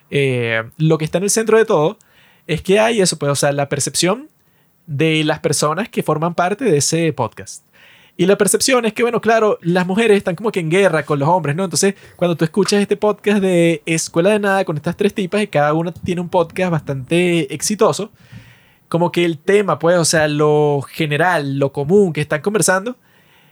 eh, 0.10 0.64
lo 0.78 0.98
que 0.98 1.06
está 1.06 1.18
en 1.18 1.26
el 1.26 1.30
centro 1.30 1.58
de 1.58 1.66
todo 1.66 1.98
es 2.52 2.62
que 2.62 2.82
hay 2.82 3.00
eso, 3.00 3.18
pues, 3.18 3.32
o 3.32 3.36
sea, 3.36 3.54
la 3.54 3.70
percepción 3.70 4.30
de 4.86 5.24
las 5.24 5.40
personas 5.40 5.88
que 5.88 6.04
forman 6.04 6.36
parte 6.36 6.66
de 6.66 6.78
ese 6.78 7.14
podcast. 7.14 7.66
Y 8.18 8.26
la 8.26 8.38
percepción 8.38 8.84
es 8.84 8.92
que, 8.92 9.04
bueno, 9.04 9.22
claro, 9.22 9.58
las 9.62 9.88
mujeres 9.88 10.18
están 10.18 10.36
como 10.36 10.52
que 10.52 10.60
en 10.60 10.70
guerra 10.70 11.04
con 11.04 11.18
los 11.18 11.30
hombres, 11.30 11.56
¿no? 11.56 11.64
Entonces, 11.64 11.96
cuando 12.18 12.36
tú 12.36 12.44
escuchas 12.44 12.82
este 12.82 12.98
podcast 12.98 13.40
de 13.40 13.82
Escuela 13.86 14.32
de 14.32 14.40
Nada 14.40 14.66
con 14.66 14.76
estas 14.76 14.98
tres 14.98 15.14
tipas 15.14 15.42
y 15.42 15.48
cada 15.48 15.74
una 15.74 15.94
tiene 15.94 16.20
un 16.20 16.28
podcast 16.28 16.72
bastante 16.72 17.54
exitoso, 17.54 18.12
como 18.90 19.14
que 19.14 19.24
el 19.24 19.38
tema, 19.38 19.80
pues, 19.80 19.98
o 19.98 20.04
sea, 20.04 20.28
lo 20.28 20.82
general, 20.82 21.58
lo 21.58 21.72
común 21.72 22.12
que 22.12 22.20
están 22.20 22.42
conversando, 22.42 22.98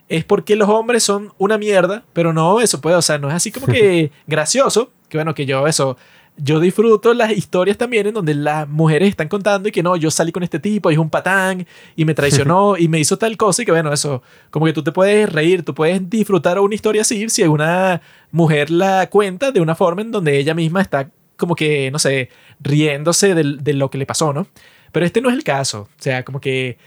es 0.10 0.26
porque 0.26 0.58
los 0.58 0.68
hombres 0.68 1.04
son 1.04 1.32
una 1.38 1.58
mierda, 1.58 2.04
pero 2.12 2.34
no 2.34 2.60
eso, 2.60 2.82
pues, 2.82 2.96
o 2.96 3.02
sea, 3.02 3.18
no 3.18 3.30
es 3.30 3.36
así 3.36 3.50
como 3.50 3.68
que 3.68 4.12
gracioso, 4.28 4.92
que 5.08 5.18
bueno, 5.18 5.34
que 5.34 5.46
yo 5.46 5.68
eso, 5.68 5.96
yo 6.42 6.60
disfruto 6.60 7.14
las 7.14 7.32
historias 7.32 7.78
también 7.78 8.08
en 8.08 8.14
donde 8.14 8.34
las 8.34 8.68
mujeres 8.68 9.10
están 9.10 9.28
contando 9.28 9.70
y 9.70 9.72
que 9.72 9.84
no, 9.84 9.96
yo 9.96 10.10
salí 10.10 10.32
con 10.32 10.44
este 10.44 10.60
tipo 10.60 10.90
y 10.90 10.94
es 10.94 11.00
un 11.00 11.10
patán 11.10 11.68
y 11.96 12.06
me 12.06 12.14
traicionó 12.14 12.78
y 12.80 12.88
me 12.88 13.00
hizo 13.00 13.18
tal 13.18 13.36
cosa 13.38 13.62
y 13.62 13.66
que 13.66 13.72
bueno, 13.72 13.92
eso, 13.92 14.24
como 14.50 14.66
que 14.66 14.74
tú 14.74 14.84
te 14.84 14.92
puedes 14.92 15.32
reír, 15.32 15.64
tú 15.64 15.74
puedes 15.74 16.10
disfrutar 16.10 16.60
una 16.60 16.76
historia 16.76 17.02
así 17.02 17.30
si 17.30 17.44
una 17.44 18.02
mujer 18.32 18.72
la 18.72 19.10
cuenta 19.10 19.52
de 19.52 19.60
una 19.60 19.76
forma 19.76 20.02
en 20.02 20.12
donde 20.12 20.38
ella 20.38 20.54
misma 20.54 20.82
está 20.82 21.10
como 21.38 21.56
que, 21.56 21.90
no 21.92 22.00
sé, 22.00 22.30
riéndose 22.60 23.34
de, 23.34 23.58
de 23.60 23.74
lo 23.74 23.90
que 23.90 23.98
le 23.98 24.06
pasó, 24.06 24.34
¿no? 24.34 24.48
Pero 24.92 25.06
este 25.06 25.22
no 25.22 25.30
es 25.30 25.36
el 25.36 25.44
caso, 25.44 25.88
o 25.98 26.02
sea, 26.02 26.26
como 26.26 26.42
que 26.42 26.78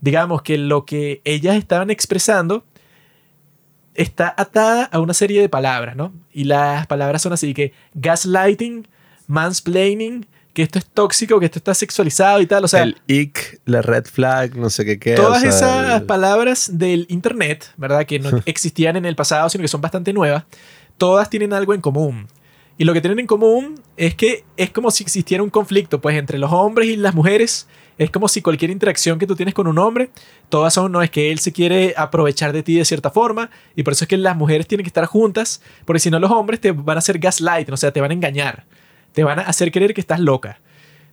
digamos 0.00 0.42
que 0.42 0.58
lo 0.58 0.84
que 0.84 1.22
ellas 1.24 1.56
estaban 1.56 1.90
expresando 1.90 2.64
está 3.94 4.34
atada 4.36 4.84
a 4.84 5.00
una 5.00 5.14
serie 5.14 5.40
de 5.40 5.48
palabras, 5.48 5.96
¿no? 5.96 6.12
Y 6.32 6.44
las 6.44 6.86
palabras 6.86 7.22
son 7.22 7.32
así 7.32 7.54
que 7.54 7.72
gaslighting, 7.94 8.88
mansplaining, 9.32 10.26
que 10.52 10.62
esto 10.62 10.78
es 10.78 10.84
tóxico, 10.86 11.40
que 11.40 11.46
esto 11.46 11.58
está 11.58 11.74
sexualizado 11.74 12.40
y 12.40 12.46
tal. 12.46 12.64
O 12.64 12.68
sea, 12.68 12.82
el 12.82 12.96
ick, 13.06 13.60
la 13.64 13.82
red 13.82 14.04
flag, 14.04 14.56
no 14.56 14.70
sé 14.70 14.84
qué 14.84 14.98
qué. 14.98 15.14
Todas 15.14 15.42
esas 15.42 16.02
palabras 16.02 16.70
del 16.78 17.06
internet, 17.08 17.72
¿verdad? 17.76 18.04
Que 18.06 18.18
no 18.18 18.30
existían 18.46 18.96
en 18.96 19.06
el 19.06 19.16
pasado, 19.16 19.48
sino 19.48 19.62
que 19.62 19.68
son 19.68 19.80
bastante 19.80 20.12
nuevas, 20.12 20.44
todas 20.98 21.30
tienen 21.30 21.52
algo 21.52 21.74
en 21.74 21.80
común. 21.80 22.28
Y 22.78 22.84
lo 22.84 22.92
que 22.94 23.00
tienen 23.00 23.18
en 23.18 23.26
común 23.26 23.80
es 23.96 24.14
que 24.14 24.44
es 24.56 24.70
como 24.70 24.90
si 24.90 25.02
existiera 25.04 25.42
un 25.42 25.50
conflicto, 25.50 26.00
pues, 26.00 26.16
entre 26.16 26.38
los 26.38 26.52
hombres 26.52 26.88
y 26.88 26.96
las 26.96 27.14
mujeres 27.14 27.68
es 27.98 28.10
como 28.10 28.28
si 28.28 28.42
cualquier 28.42 28.70
interacción 28.70 29.18
que 29.18 29.26
tú 29.26 29.36
tienes 29.36 29.54
con 29.54 29.66
un 29.66 29.78
hombre, 29.78 30.10
todas 30.48 30.74
son, 30.74 30.90
no 30.90 31.02
es 31.02 31.10
que 31.10 31.30
él 31.30 31.38
se 31.38 31.52
quiere 31.52 31.94
aprovechar 31.96 32.52
de 32.52 32.62
ti 32.62 32.76
de 32.76 32.84
cierta 32.84 33.10
forma, 33.10 33.50
y 33.76 33.82
por 33.82 33.92
eso 33.92 34.04
es 34.04 34.08
que 34.08 34.16
las 34.16 34.36
mujeres 34.36 34.66
tienen 34.66 34.84
que 34.84 34.88
estar 34.88 35.04
juntas, 35.04 35.60
porque 35.84 36.00
si 36.00 36.10
no 36.10 36.18
los 36.18 36.30
hombres 36.30 36.60
te 36.60 36.72
van 36.72 36.96
a 36.96 37.00
hacer 37.00 37.18
gaslight, 37.18 37.68
o 37.70 37.76
sea, 37.76 37.92
te 37.92 38.00
van 38.00 38.10
a 38.10 38.14
engañar, 38.14 38.64
te 39.12 39.24
van 39.24 39.38
a 39.38 39.42
hacer 39.42 39.70
creer 39.70 39.94
que 39.94 40.00
estás 40.00 40.20
loca. 40.20 40.60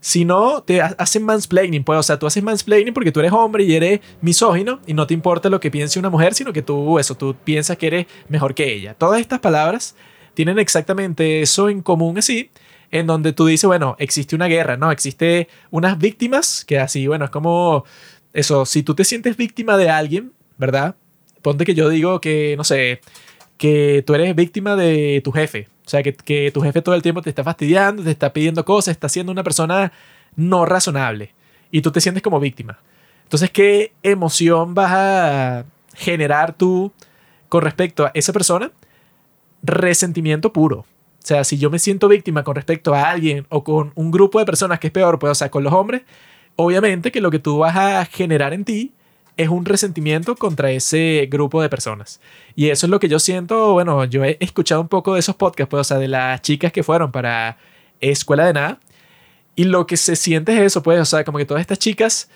Si 0.02 0.24
no, 0.24 0.64
te 0.64 0.82
hacen 0.82 1.24
mansplaining, 1.24 1.84
pues, 1.84 2.00
o 2.00 2.04
sea, 2.04 2.18
tú 2.18 2.26
haces 2.26 2.42
mansplaining 2.42 2.94
porque 2.94 3.12
tú 3.12 3.20
eres 3.20 3.34
hombre 3.34 3.66
y 3.66 3.76
eres 3.76 4.00
misógino 4.22 4.80
y 4.88 4.94
no 4.94 5.06
te 5.06 5.14
importa 5.14 5.50
lo 5.50 5.60
que 5.60 5.70
piense 5.70 6.00
una 6.00 6.10
mujer, 6.10 6.34
sino 6.34 6.54
que 6.54 6.62
tú, 6.62 7.00
eso, 7.00 7.16
tú 7.16 7.36
piensas 7.44 7.78
que 7.78 7.88
eres 7.88 8.08
mejor 8.30 8.56
que 8.56 8.72
ella. 8.74 8.94
Todas 8.94 9.20
estas 9.20 9.40
palabras 9.40 9.96
tienen 10.36 10.58
exactamente 10.58 11.42
eso 11.42 11.68
en 11.68 11.82
común 11.82 12.18
así, 12.18 12.50
en 12.92 13.08
donde 13.08 13.34
tú 13.34 13.46
dices, 13.46 13.68
bueno, 13.68 13.98
existe 14.00 14.36
una 14.36 14.48
guerra, 14.48 14.78
¿no? 14.78 14.90
Existe 14.90 15.50
unas 15.70 15.98
víctimas 15.98 16.64
que 16.66 16.80
así, 16.80 17.06
bueno, 17.08 17.26
es 17.26 17.32
como 17.32 17.84
eso, 18.32 18.66
si 18.66 18.84
tú 18.84 18.96
te 18.96 19.04
sientes 19.04 19.36
víctima 19.36 19.76
de 19.76 19.90
alguien, 19.90 20.32
¿verdad? 20.58 20.96
Ponte 21.42 21.66
que 21.66 21.74
yo 21.74 21.90
digo 21.90 22.22
que, 22.22 22.56
no 22.58 22.64
sé, 22.64 23.02
que 23.60 24.04
tú 24.08 24.16
eres 24.16 24.34
víctima 24.36 24.76
de 24.78 25.22
tu 25.24 25.32
jefe. 25.34 25.68
O 25.86 25.90
sea, 25.90 26.02
que, 26.02 26.14
que 26.14 26.50
tu 26.52 26.62
jefe 26.62 26.82
todo 26.82 26.96
el 26.96 27.02
tiempo 27.02 27.22
te 27.22 27.30
está 27.30 27.44
fastidiando, 27.44 28.02
te 28.02 28.10
está 28.10 28.32
pidiendo 28.32 28.64
cosas, 28.64 28.94
está 28.94 29.10
siendo 29.10 29.32
una 29.32 29.44
persona 29.44 29.92
no 30.36 30.66
razonable. 30.66 31.34
Y 31.70 31.82
tú 31.82 31.92
te 31.92 32.00
sientes 32.02 32.24
como 32.24 32.40
víctima. 32.40 32.80
Entonces, 33.24 33.52
¿qué 33.52 33.92
emoción 34.02 34.74
vas 34.74 34.92
a 34.94 35.66
generar 35.94 36.54
tú 36.54 36.94
con 37.50 37.62
respecto 37.62 38.06
a 38.06 38.12
esa 38.14 38.32
persona? 38.32 38.72
Resentimiento 39.62 40.54
puro. 40.54 40.80
O 40.80 40.86
sea, 41.30 41.44
si 41.44 41.58
yo 41.58 41.70
me 41.70 41.80
siento 41.80 42.08
víctima 42.08 42.46
con 42.46 42.56
respecto 42.56 42.96
a 42.96 43.10
alguien 43.10 43.46
o 43.50 43.66
con 43.66 43.92
un 43.96 44.10
grupo 44.10 44.40
de 44.40 44.46
personas 44.46 44.80
que 44.80 44.88
es 44.88 44.94
peor, 44.94 45.20
pues, 45.20 45.32
o 45.32 45.36
sea, 45.36 45.52
con 45.52 45.66
los 45.66 45.74
hombres, 45.74 46.04
obviamente 46.56 47.12
que 47.12 47.20
lo 47.20 47.30
que 47.30 47.40
tú 47.40 47.58
vas 47.58 47.76
a 47.76 48.06
generar 48.06 48.54
en 48.54 48.64
ti 48.64 48.94
es 49.40 49.48
un 49.48 49.64
resentimiento 49.64 50.36
contra 50.36 50.70
ese 50.70 51.30
grupo 51.32 51.62
de 51.62 51.70
personas. 51.70 52.20
Y 52.58 52.72
eso 52.72 52.86
es 52.86 52.90
lo 52.90 53.00
que 53.00 53.08
yo 53.08 53.20
siento, 53.20 53.72
bueno, 53.72 54.04
yo 54.04 54.26
he 54.26 54.36
escuchado 54.42 54.82
un 54.82 54.90
poco 54.90 55.14
de 55.14 55.22
esos 55.22 55.36
podcasts, 55.36 55.70
pues, 55.70 55.80
o 55.80 55.84
sea, 55.86 55.98
de 55.98 56.10
las 56.10 56.42
chicas 56.42 56.74
que 56.74 56.84
fueron 56.84 57.10
para 57.14 57.58
Escuela 58.02 58.46
de 58.46 58.52
Nada. 58.52 58.80
Y 59.56 59.64
lo 59.64 59.88
que 59.88 59.96
se 59.96 60.18
siente 60.18 60.52
es 60.52 60.60
eso, 60.60 60.84
pues, 60.84 61.00
o 61.00 61.06
sea, 61.06 61.24
como 61.24 61.38
que 61.38 61.46
todas 61.46 61.62
estas 61.62 61.80
chicas, 61.80 62.30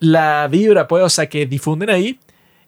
la 0.00 0.48
vibra, 0.48 0.88
pues, 0.88 1.04
o 1.04 1.08
sea, 1.08 1.28
que 1.28 1.46
difunden 1.46 1.88
ahí, 1.88 2.18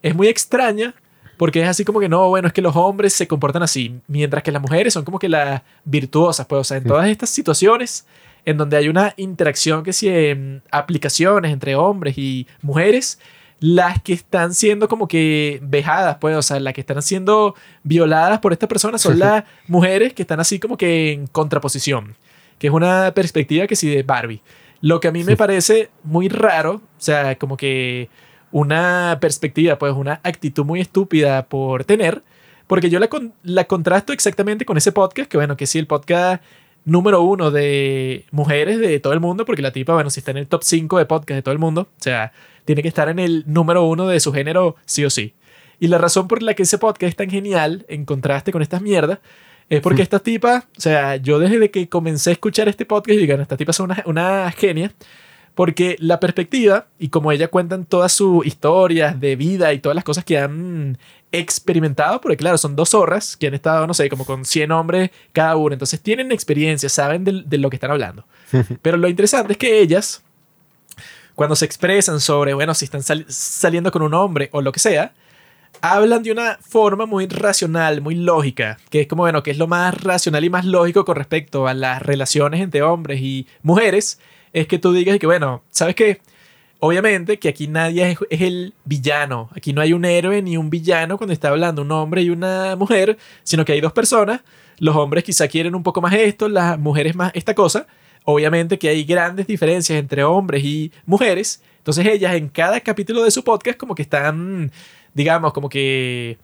es 0.01 0.15
muy 0.15 0.29
extraña 0.29 0.95
porque 1.37 1.61
es 1.61 1.69
así 1.69 1.85
como 1.85 1.99
que 1.99 2.09
no, 2.09 2.29
bueno, 2.29 2.47
es 2.47 2.55
que 2.55 2.63
los 2.63 2.77
hombres 2.77 3.15
se 3.15 3.27
comportan 3.27 3.65
así, 3.65 3.99
mientras 4.07 4.45
que 4.45 4.53
las 4.53 4.63
mujeres 4.63 4.93
son 4.93 5.05
como 5.05 5.19
que 5.19 5.29
las 5.29 5.63
virtuosas, 5.85 6.47
pues, 6.47 6.61
o 6.61 6.65
sea, 6.65 6.77
en 6.77 6.85
todas 6.85 7.09
estas 7.09 7.31
situaciones 7.31 8.07
en 8.45 8.57
donde 8.57 8.77
hay 8.77 8.89
una 8.89 9.13
interacción 9.17 9.83
que 9.83 9.93
si 9.93 10.09
en 10.09 10.63
aplicaciones 10.71 11.53
entre 11.53 11.75
hombres 11.75 12.17
y 12.17 12.47
mujeres, 12.63 13.19
las 13.61 14.03
que 14.03 14.15
están 14.15 14.55
siendo 14.55 14.89
como 14.89 15.07
que 15.07 15.61
vejadas, 15.63 16.17
pues, 16.19 16.35
o 16.35 16.43
sea, 16.43 16.59
las 16.61 16.73
que 16.73 16.81
están 16.81 17.03
siendo 17.03 17.55
violadas 17.83 18.41
por 18.41 18.53
esta 18.53 18.67
persona 18.67 18.97
son 18.99 19.19
las 19.19 19.45
mujeres 19.69 20.15
que 20.15 20.23
están 20.23 20.41
así 20.41 20.59
como 20.59 20.79
que 20.79 21.13
en 21.13 21.27
contraposición, 21.27 22.17
que 22.59 22.69
es 22.69 22.73
una 22.73 23.13
perspectiva 23.15 23.67
que 23.67 23.77
sí 23.77 23.89
de 23.89 24.03
Barbie. 24.03 24.43
Lo 24.81 24.99
que 24.99 25.09
a 25.09 25.13
mí 25.13 25.25
me 25.25 25.37
parece 25.37 25.91
muy 26.05 26.29
raro, 26.31 26.77
o 26.77 26.81
sea, 27.01 27.37
como 27.37 27.59
que 27.59 28.09
una 28.51 29.19
perspectiva, 29.21 29.79
pues 29.79 29.93
una 29.93 30.21
actitud 30.25 30.65
muy 30.65 30.81
estúpida 30.81 31.47
por 31.47 31.85
tener, 31.85 32.23
Porque 32.67 32.89
yo 32.89 33.01
la, 33.01 33.09
la 33.43 33.65
contrasto 33.65 34.13
exactamente 34.13 34.65
con 34.65 34.77
ese 34.77 34.93
podcast, 34.93 35.29
que 35.29 35.37
bueno, 35.37 35.57
que 35.57 35.67
sí, 35.67 35.79
el 35.79 35.89
podcast 35.89 36.41
número 36.85 37.21
uno 37.23 37.51
de 37.51 38.27
mujeres 38.31 38.79
de 38.79 39.01
todo 39.01 39.13
el 39.13 39.21
mundo, 39.21 39.45
porque 39.45 39.61
la 39.61 39.73
tipa, 39.73 39.95
bueno, 39.95 40.09
si 40.09 40.21
está 40.21 40.31
en 40.31 40.39
el 40.39 40.47
top 40.47 40.63
5 40.63 40.99
de 40.99 41.05
podcast 41.05 41.37
de 41.37 41.43
todo 41.43 41.53
el 41.53 41.59
mundo, 41.59 41.83
o 41.83 42.03
sea, 42.03 42.33
tiene 42.65 42.83
que 42.83 42.89
estar 42.89 43.09
en 43.09 43.19
el 43.19 43.45
número 43.47 43.85
uno 43.85 44.07
de 44.07 44.21
su 44.21 44.33
género 44.33 44.77
sí 44.87 45.05
o 45.05 45.11
sí. 45.11 45.35
Y 45.79 45.89
la 45.89 45.99
razón 45.99 46.29
por 46.29 46.43
la 46.43 46.55
que 46.55 46.65
ese 46.65 46.79
podcast 46.79 47.11
es 47.11 47.17
tan 47.17 47.31
genial, 47.31 47.87
en 47.89 48.05
contraste 48.05 48.53
con 48.53 48.63
estas 48.63 48.83
mierdas, 48.83 49.19
es 49.69 49.81
porque 49.81 50.03
esta 50.03 50.19
tipa, 50.19 50.67
o 50.77 50.81
sea, 50.81 51.17
yo 51.17 51.39
desde 51.39 51.71
que 51.71 51.89
comencé 51.89 52.31
a 52.31 52.33
escuchar 52.35 52.69
este 52.69 52.85
podcast, 52.85 53.19
digan, 53.19 53.41
esta 53.41 53.57
tipa 53.57 53.71
es 53.71 53.81
una, 53.81 54.03
una 54.07 54.51
genia, 54.53 54.93
porque 55.55 55.97
la 55.99 56.21
perspectiva 56.21 56.87
y 56.99 57.09
como 57.09 57.33
ella 57.33 57.49
cuentan 57.49 57.85
todas 57.85 58.13
sus 58.13 58.47
historias 58.47 59.21
de 59.21 59.37
vida 59.37 59.73
y 59.73 59.79
todas 59.79 59.95
las 59.95 60.05
cosas 60.05 60.25
que 60.25 60.39
han 60.39 60.99
experimentado, 61.33 62.21
porque 62.21 62.37
claro, 62.37 62.59
son 62.59 62.77
dos 62.77 62.91
zorras 62.91 63.37
que 63.37 63.47
han 63.47 63.55
estado, 63.55 63.87
no 63.87 63.95
sé, 63.95 64.09
como 64.09 64.25
con 64.25 64.45
100 64.45 64.73
hombres 64.73 65.11
cada 65.33 65.57
uno, 65.57 65.73
entonces 65.73 66.01
tienen 66.01 66.33
experiencia, 66.33 66.89
saben 66.89 67.25
de, 67.25 67.59
lo 67.59 67.71
que 67.71 67.77
están 67.77 67.91
hablando. 67.91 68.25
Pero 68.83 68.97
lo 68.97 69.09
interesante 69.09 69.53
es 69.53 69.59
que 69.59 69.81
ellas, 69.81 70.23
cuando 71.35 71.57
se 71.57 71.65
expresan 71.65 72.21
sobre, 72.21 72.55
bueno, 72.55 72.75
si 72.75 72.85
están 72.85 73.03
saliendo 73.29 73.91
con 73.91 74.03
un 74.03 74.15
hombre 74.15 74.49
o 74.53 74.63
lo 74.63 74.73
que 74.73 74.81
sea, 74.81 75.13
hablan 75.81 76.23
de 76.23 76.33
una 76.33 76.59
forma 76.61 77.07
muy 77.07 77.27
racional, 77.27 78.01
muy 78.01 78.15
lógica, 78.15 78.79
que 78.91 79.03
es 79.03 79.07
como, 79.07 79.23
bueno, 79.23 79.43
que 79.43 79.51
es 79.51 79.59
lo 79.59 79.67
más 79.67 80.03
racional 80.03 80.45
y 80.45 80.51
más 80.51 80.65
lógico 80.65 81.05
con 81.05 81.17
respecto 81.17 81.67
a 81.67 81.75
las 81.75 82.03
relaciones 82.03 82.61
entre 82.61 82.83
hombres 82.83 83.21
y 83.21 83.47
mujeres, 83.63 84.21
es 84.53 84.67
que 84.67 84.79
tú 84.79 84.93
digas 84.93 85.19
que, 85.19 85.27
bueno, 85.27 85.63
¿sabes 85.71 85.95
qué? 85.95 86.21
Obviamente 86.81 87.39
que 87.39 87.49
aquí 87.49 87.69
nadie 87.69 88.17
es, 88.31 88.41
el 88.41 88.75
villano. 88.85 89.51
Aquí 89.55 89.75
no 89.75 89.83
hay 89.83 89.93
un 89.93 90.05
héroe 90.07 90.41
ni 90.41 90.57
un 90.57 90.71
villano 90.71 91.19
cuando 91.19 91.35
está 91.35 91.49
hablando 91.51 91.83
un 91.83 91.93
hombre 91.93 92.23
y 92.23 92.31
una 92.31 92.75
mujer, 92.75 93.19
sino 93.43 93.67
que 93.67 93.73
hay 93.73 93.83
dos 93.83 93.93
personas. 93.93 94.41
Los 94.79 94.97
hombres 94.97 95.25
quizá 95.25 95.47
quieren 95.47 95.75
un 95.75 95.83
poco 95.83 96.01
más 96.01 96.15
esto, 96.15 96.49
las 96.49 96.79
mujeres 96.79 97.15
más 97.15 97.33
esta 97.35 97.55
cosa. 97.55 97.87
Obviamente 98.25 98.79
que 98.79 98.89
hay 98.89 99.05
grandes 99.05 99.47
diferencias 99.47 99.99
entre 99.99 100.25
hombres 100.25 100.65
y 100.65 100.93
mujeres. 101.07 101.63
Entonces 101.79 102.07
ellas 102.07 102.35
en 102.35 102.49
cada 102.49 102.81
capítulo 102.81 103.23
de 103.23 103.31
su 103.31 103.43
podcast 103.43 103.79
como 103.79 103.95
que 103.95 104.03
están, 104.03 104.71
digamos, 105.15 105.53
como 105.53 105.69
que 105.69 106.39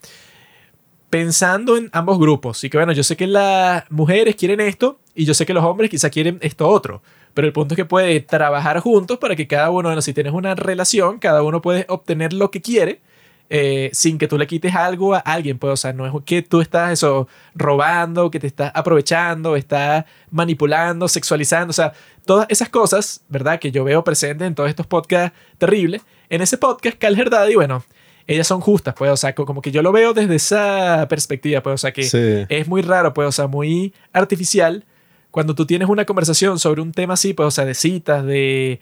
pensando 1.10 1.76
en 1.76 1.90
ambos 1.92 2.18
grupos. 2.18 2.64
Y 2.64 2.70
que 2.70 2.78
bueno, 2.78 2.92
yo 2.92 3.02
sé 3.02 3.16
que 3.16 3.26
las 3.26 3.90
mujeres 3.90 4.36
quieren 4.36 4.60
esto 4.60 4.98
y 5.14 5.24
yo 5.24 5.34
sé 5.34 5.46
que 5.46 5.54
los 5.54 5.64
hombres 5.64 5.90
quizá 5.90 6.10
quieren 6.10 6.38
esto 6.42 6.68
otro. 6.68 7.02
Pero 7.34 7.46
el 7.46 7.52
punto 7.52 7.74
es 7.74 7.76
que 7.76 7.84
puede 7.84 8.20
trabajar 8.20 8.80
juntos 8.80 9.18
para 9.18 9.36
que 9.36 9.46
cada 9.46 9.70
uno, 9.70 9.88
bueno, 9.88 10.02
si 10.02 10.14
tienes 10.14 10.32
una 10.32 10.54
relación, 10.54 11.18
cada 11.18 11.42
uno 11.42 11.60
puede 11.60 11.84
obtener 11.88 12.32
lo 12.32 12.50
que 12.50 12.62
quiere 12.62 13.00
eh, 13.48 13.90
sin 13.92 14.18
que 14.18 14.28
tú 14.28 14.38
le 14.38 14.46
quites 14.46 14.74
algo 14.74 15.14
a 15.14 15.18
alguien. 15.18 15.58
Pues, 15.58 15.72
o 15.72 15.76
sea, 15.76 15.92
no 15.92 16.06
es 16.06 16.12
que 16.24 16.42
tú 16.42 16.60
estás 16.60 16.92
eso 16.92 17.28
robando, 17.54 18.30
que 18.30 18.40
te 18.40 18.46
estás 18.46 18.72
aprovechando, 18.74 19.56
estás 19.56 20.04
manipulando, 20.30 21.08
sexualizando. 21.08 21.70
O 21.70 21.74
sea, 21.74 21.92
todas 22.24 22.46
esas 22.50 22.68
cosas, 22.68 23.22
¿verdad? 23.28 23.58
Que 23.58 23.70
yo 23.70 23.84
veo 23.84 24.04
presentes 24.04 24.46
en 24.46 24.54
todos 24.54 24.68
estos 24.68 24.86
podcasts 24.86 25.36
terribles. 25.58 26.02
En 26.28 26.42
ese 26.42 26.58
podcast, 26.58 26.98
Cal 26.98 27.18
Herdad, 27.18 27.48
y 27.48 27.54
bueno, 27.54 27.84
ellas 28.26 28.46
son 28.46 28.60
justas, 28.60 28.94
pues, 28.94 29.10
o 29.10 29.16
sea, 29.16 29.34
como 29.34 29.62
que 29.62 29.70
yo 29.70 29.82
lo 29.82 29.92
veo 29.92 30.12
desde 30.12 30.34
esa 30.34 31.06
perspectiva, 31.08 31.62
pues, 31.62 31.74
o 31.74 31.78
sea, 31.78 31.92
que 31.92 32.46
es 32.48 32.68
muy 32.68 32.82
raro, 32.82 33.14
pues, 33.14 33.28
o 33.28 33.32
sea, 33.32 33.46
muy 33.46 33.94
artificial 34.12 34.84
cuando 35.30 35.54
tú 35.54 35.66
tienes 35.66 35.88
una 35.88 36.04
conversación 36.04 36.58
sobre 36.58 36.80
un 36.80 36.92
tema 36.92 37.14
así, 37.14 37.34
pues, 37.34 37.46
o 37.46 37.50
sea, 37.50 37.64
de 37.64 37.74
citas, 37.74 38.24
de 38.24 38.80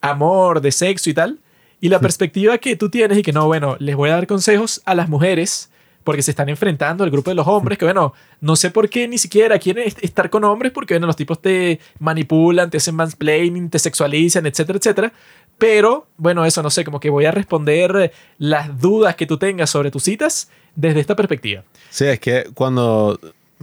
amor, 0.00 0.60
de 0.60 0.70
sexo 0.70 1.10
y 1.10 1.14
tal, 1.14 1.40
y 1.80 1.88
la 1.88 2.00
perspectiva 2.00 2.58
que 2.58 2.76
tú 2.76 2.88
tienes 2.90 3.18
y 3.18 3.22
que 3.22 3.32
no, 3.32 3.46
bueno, 3.46 3.76
les 3.78 3.96
voy 3.96 4.10
a 4.10 4.14
dar 4.14 4.26
consejos 4.26 4.82
a 4.84 4.94
las 4.94 5.08
mujeres 5.08 5.70
porque 6.04 6.22
se 6.22 6.30
están 6.30 6.48
enfrentando 6.48 7.04
al 7.04 7.10
grupo 7.10 7.30
de 7.30 7.34
los 7.34 7.46
hombres, 7.46 7.76
que 7.76 7.84
bueno, 7.84 8.14
no 8.40 8.56
sé 8.56 8.70
por 8.70 8.88
qué 8.88 9.06
ni 9.06 9.18
siquiera 9.18 9.58
quieren 9.58 9.92
estar 10.00 10.30
con 10.30 10.42
hombres, 10.44 10.72
porque 10.72 10.94
bueno, 10.94 11.06
los 11.06 11.16
tipos 11.16 11.40
te 11.42 11.80
manipulan, 11.98 12.70
te 12.70 12.78
hacen 12.78 12.94
mansplaining, 12.94 13.68
te 13.68 13.78
sexualizan, 13.78 14.46
etcétera, 14.46 14.78
etcétera. 14.78 15.12
Pero 15.58 16.06
bueno, 16.16 16.46
eso 16.46 16.62
no 16.62 16.70
sé, 16.70 16.84
como 16.84 16.98
que 16.98 17.10
voy 17.10 17.26
a 17.26 17.30
responder 17.30 18.12
las 18.38 18.80
dudas 18.80 19.16
que 19.16 19.26
tú 19.26 19.36
tengas 19.36 19.68
sobre 19.68 19.90
tus 19.90 20.04
citas 20.04 20.50
desde 20.74 21.00
esta 21.00 21.14
perspectiva. 21.14 21.64
Sí, 21.90 22.06
es 22.06 22.20
que 22.20 22.44
cuando 22.54 23.18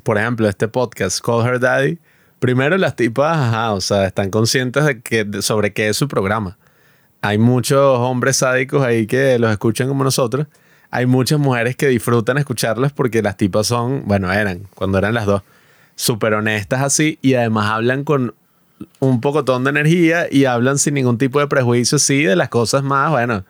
por 0.05 0.19
ejemplo, 0.19 0.47
este 0.47 0.67
podcast, 0.67 1.19
Call 1.19 1.45
Her 1.45 1.59
Daddy, 1.59 1.97
primero 2.39 2.77
las 2.77 2.95
tipas, 2.95 3.37
ajá, 3.37 3.73
o 3.73 3.81
sea, 3.81 4.05
están 4.05 4.29
conscientes 4.29 4.85
de 4.85 5.01
que, 5.01 5.25
sobre 5.41 5.73
qué 5.73 5.89
es 5.89 5.97
su 5.97 6.07
programa. 6.07 6.57
Hay 7.25 7.39
muchos 7.39 7.97
hombres 7.99 8.37
sádicos 8.37 8.83
ahí 8.83 9.07
que 9.07 9.39
los 9.39 9.51
escuchan 9.51 9.87
como 9.87 10.03
nosotros. 10.03 10.45
Hay 10.91 11.07
muchas 11.07 11.39
mujeres 11.39 11.75
que 11.75 11.87
disfrutan 11.87 12.37
escucharlas 12.37 12.93
porque 12.93 13.23
las 13.23 13.35
tipas 13.35 13.65
son, 13.65 14.03
bueno, 14.05 14.31
eran, 14.31 14.67
cuando 14.75 14.99
eran 14.99 15.15
las 15.15 15.25
dos, 15.25 15.41
súper 15.95 16.35
honestas 16.35 16.81
así 16.81 17.17
y 17.23 17.33
además 17.33 17.71
hablan 17.71 18.03
con 18.03 18.35
un 18.99 19.21
pocotón 19.21 19.63
de 19.63 19.71
energía 19.71 20.27
y 20.29 20.45
hablan 20.45 20.77
sin 20.77 20.93
ningún 20.93 21.17
tipo 21.17 21.39
de 21.39 21.47
prejuicio, 21.47 21.97
sí, 21.97 22.21
de 22.21 22.35
las 22.35 22.49
cosas 22.49 22.83
más, 22.83 23.09
bueno, 23.09 23.43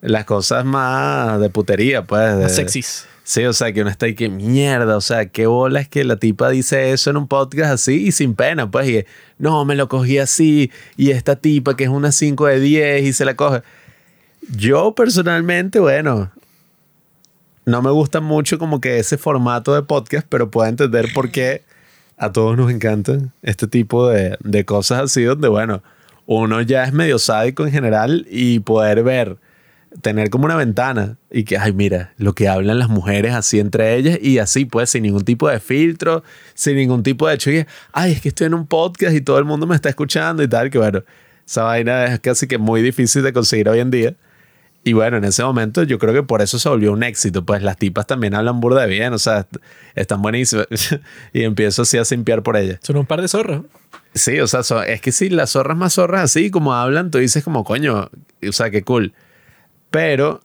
las 0.00 0.24
cosas 0.24 0.64
más 0.64 1.40
de 1.40 1.50
putería, 1.50 2.04
pues. 2.04 2.38
De, 2.38 2.48
sexys. 2.48 3.08
Sí, 3.28 3.44
o 3.44 3.52
sea, 3.52 3.74
que 3.74 3.82
uno 3.82 3.90
está 3.90 4.06
ahí, 4.06 4.14
que 4.14 4.30
mierda, 4.30 4.96
o 4.96 5.02
sea, 5.02 5.26
qué 5.26 5.46
bola 5.46 5.80
es 5.80 5.88
que 5.88 6.02
la 6.02 6.16
tipa 6.16 6.48
dice 6.48 6.92
eso 6.92 7.10
en 7.10 7.18
un 7.18 7.28
podcast 7.28 7.72
así 7.72 8.06
y 8.06 8.12
sin 8.12 8.34
pena, 8.34 8.70
pues, 8.70 8.88
y 8.88 9.04
no, 9.36 9.66
me 9.66 9.74
lo 9.74 9.86
cogí 9.86 10.16
así, 10.16 10.72
y 10.96 11.10
esta 11.10 11.36
tipa 11.36 11.76
que 11.76 11.84
es 11.84 11.90
una 11.90 12.10
5 12.10 12.46
de 12.46 12.58
10 12.58 13.02
y 13.04 13.12
se 13.12 13.26
la 13.26 13.36
coge. 13.36 13.60
Yo 14.56 14.94
personalmente, 14.94 15.78
bueno, 15.78 16.32
no 17.66 17.82
me 17.82 17.90
gusta 17.90 18.22
mucho 18.22 18.58
como 18.58 18.80
que 18.80 18.98
ese 18.98 19.18
formato 19.18 19.74
de 19.74 19.82
podcast, 19.82 20.26
pero 20.26 20.50
puedo 20.50 20.66
entender 20.66 21.12
por 21.12 21.30
qué 21.30 21.64
a 22.16 22.32
todos 22.32 22.56
nos 22.56 22.70
encantan 22.70 23.34
este 23.42 23.66
tipo 23.66 24.08
de, 24.08 24.38
de 24.40 24.64
cosas 24.64 25.02
así, 25.02 25.22
donde, 25.24 25.48
bueno, 25.48 25.82
uno 26.24 26.62
ya 26.62 26.84
es 26.84 26.94
medio 26.94 27.18
sádico 27.18 27.66
en 27.66 27.72
general 27.72 28.26
y 28.30 28.60
poder 28.60 29.02
ver 29.02 29.36
tener 30.00 30.30
como 30.30 30.44
una 30.44 30.56
ventana 30.56 31.16
y 31.30 31.44
que, 31.44 31.58
ay, 31.58 31.72
mira, 31.72 32.12
lo 32.16 32.34
que 32.34 32.48
hablan 32.48 32.78
las 32.78 32.88
mujeres 32.88 33.34
así 33.34 33.58
entre 33.58 33.96
ellas 33.96 34.18
y 34.20 34.38
así, 34.38 34.64
pues, 34.64 34.90
sin 34.90 35.02
ningún 35.02 35.24
tipo 35.24 35.48
de 35.48 35.60
filtro, 35.60 36.22
sin 36.54 36.76
ningún 36.76 37.02
tipo 37.02 37.28
de 37.28 37.34
hecho, 37.34 37.50
y, 37.50 37.66
ay, 37.92 38.12
es 38.12 38.20
que 38.20 38.28
estoy 38.28 38.46
en 38.46 38.54
un 38.54 38.66
podcast 38.66 39.14
y 39.14 39.20
todo 39.20 39.38
el 39.38 39.44
mundo 39.44 39.66
me 39.66 39.74
está 39.74 39.88
escuchando 39.88 40.42
y 40.42 40.48
tal, 40.48 40.70
que 40.70 40.78
bueno, 40.78 41.02
esa 41.46 41.62
vaina 41.62 42.04
es 42.04 42.20
casi 42.20 42.46
que 42.46 42.58
muy 42.58 42.82
difícil 42.82 43.22
de 43.22 43.32
conseguir 43.32 43.68
hoy 43.68 43.80
en 43.80 43.90
día. 43.90 44.14
Y 44.84 44.92
bueno, 44.92 45.16
en 45.16 45.24
ese 45.24 45.42
momento 45.42 45.82
yo 45.82 45.98
creo 45.98 46.14
que 46.14 46.22
por 46.22 46.40
eso 46.40 46.58
se 46.58 46.68
volvió 46.68 46.92
un 46.92 47.02
éxito, 47.02 47.44
pues 47.44 47.62
las 47.62 47.76
tipas 47.76 48.06
también 48.06 48.34
hablan 48.34 48.60
burda 48.60 48.82
de 48.82 48.88
bien, 48.88 49.12
o 49.12 49.18
sea, 49.18 49.46
están 49.94 50.22
buenísimas. 50.22 50.66
y 51.32 51.42
empiezo 51.42 51.82
así 51.82 51.98
a 51.98 52.04
simpiar 52.04 52.42
por 52.42 52.56
ellas. 52.56 52.78
Son 52.82 52.96
un 52.96 53.06
par 53.06 53.20
de 53.20 53.28
zorras. 53.28 53.62
Sí, 54.14 54.40
o 54.40 54.46
sea, 54.46 54.60
es 54.86 55.00
que 55.00 55.12
si 55.12 55.30
las 55.30 55.50
zorras 55.50 55.76
más 55.76 55.94
zorras 55.94 56.22
así 56.22 56.50
como 56.50 56.74
hablan, 56.74 57.10
tú 57.10 57.18
dices 57.18 57.44
como, 57.44 57.64
coño, 57.64 58.10
o 58.46 58.52
sea, 58.52 58.70
qué 58.70 58.82
cool. 58.82 59.12
Pero 59.90 60.40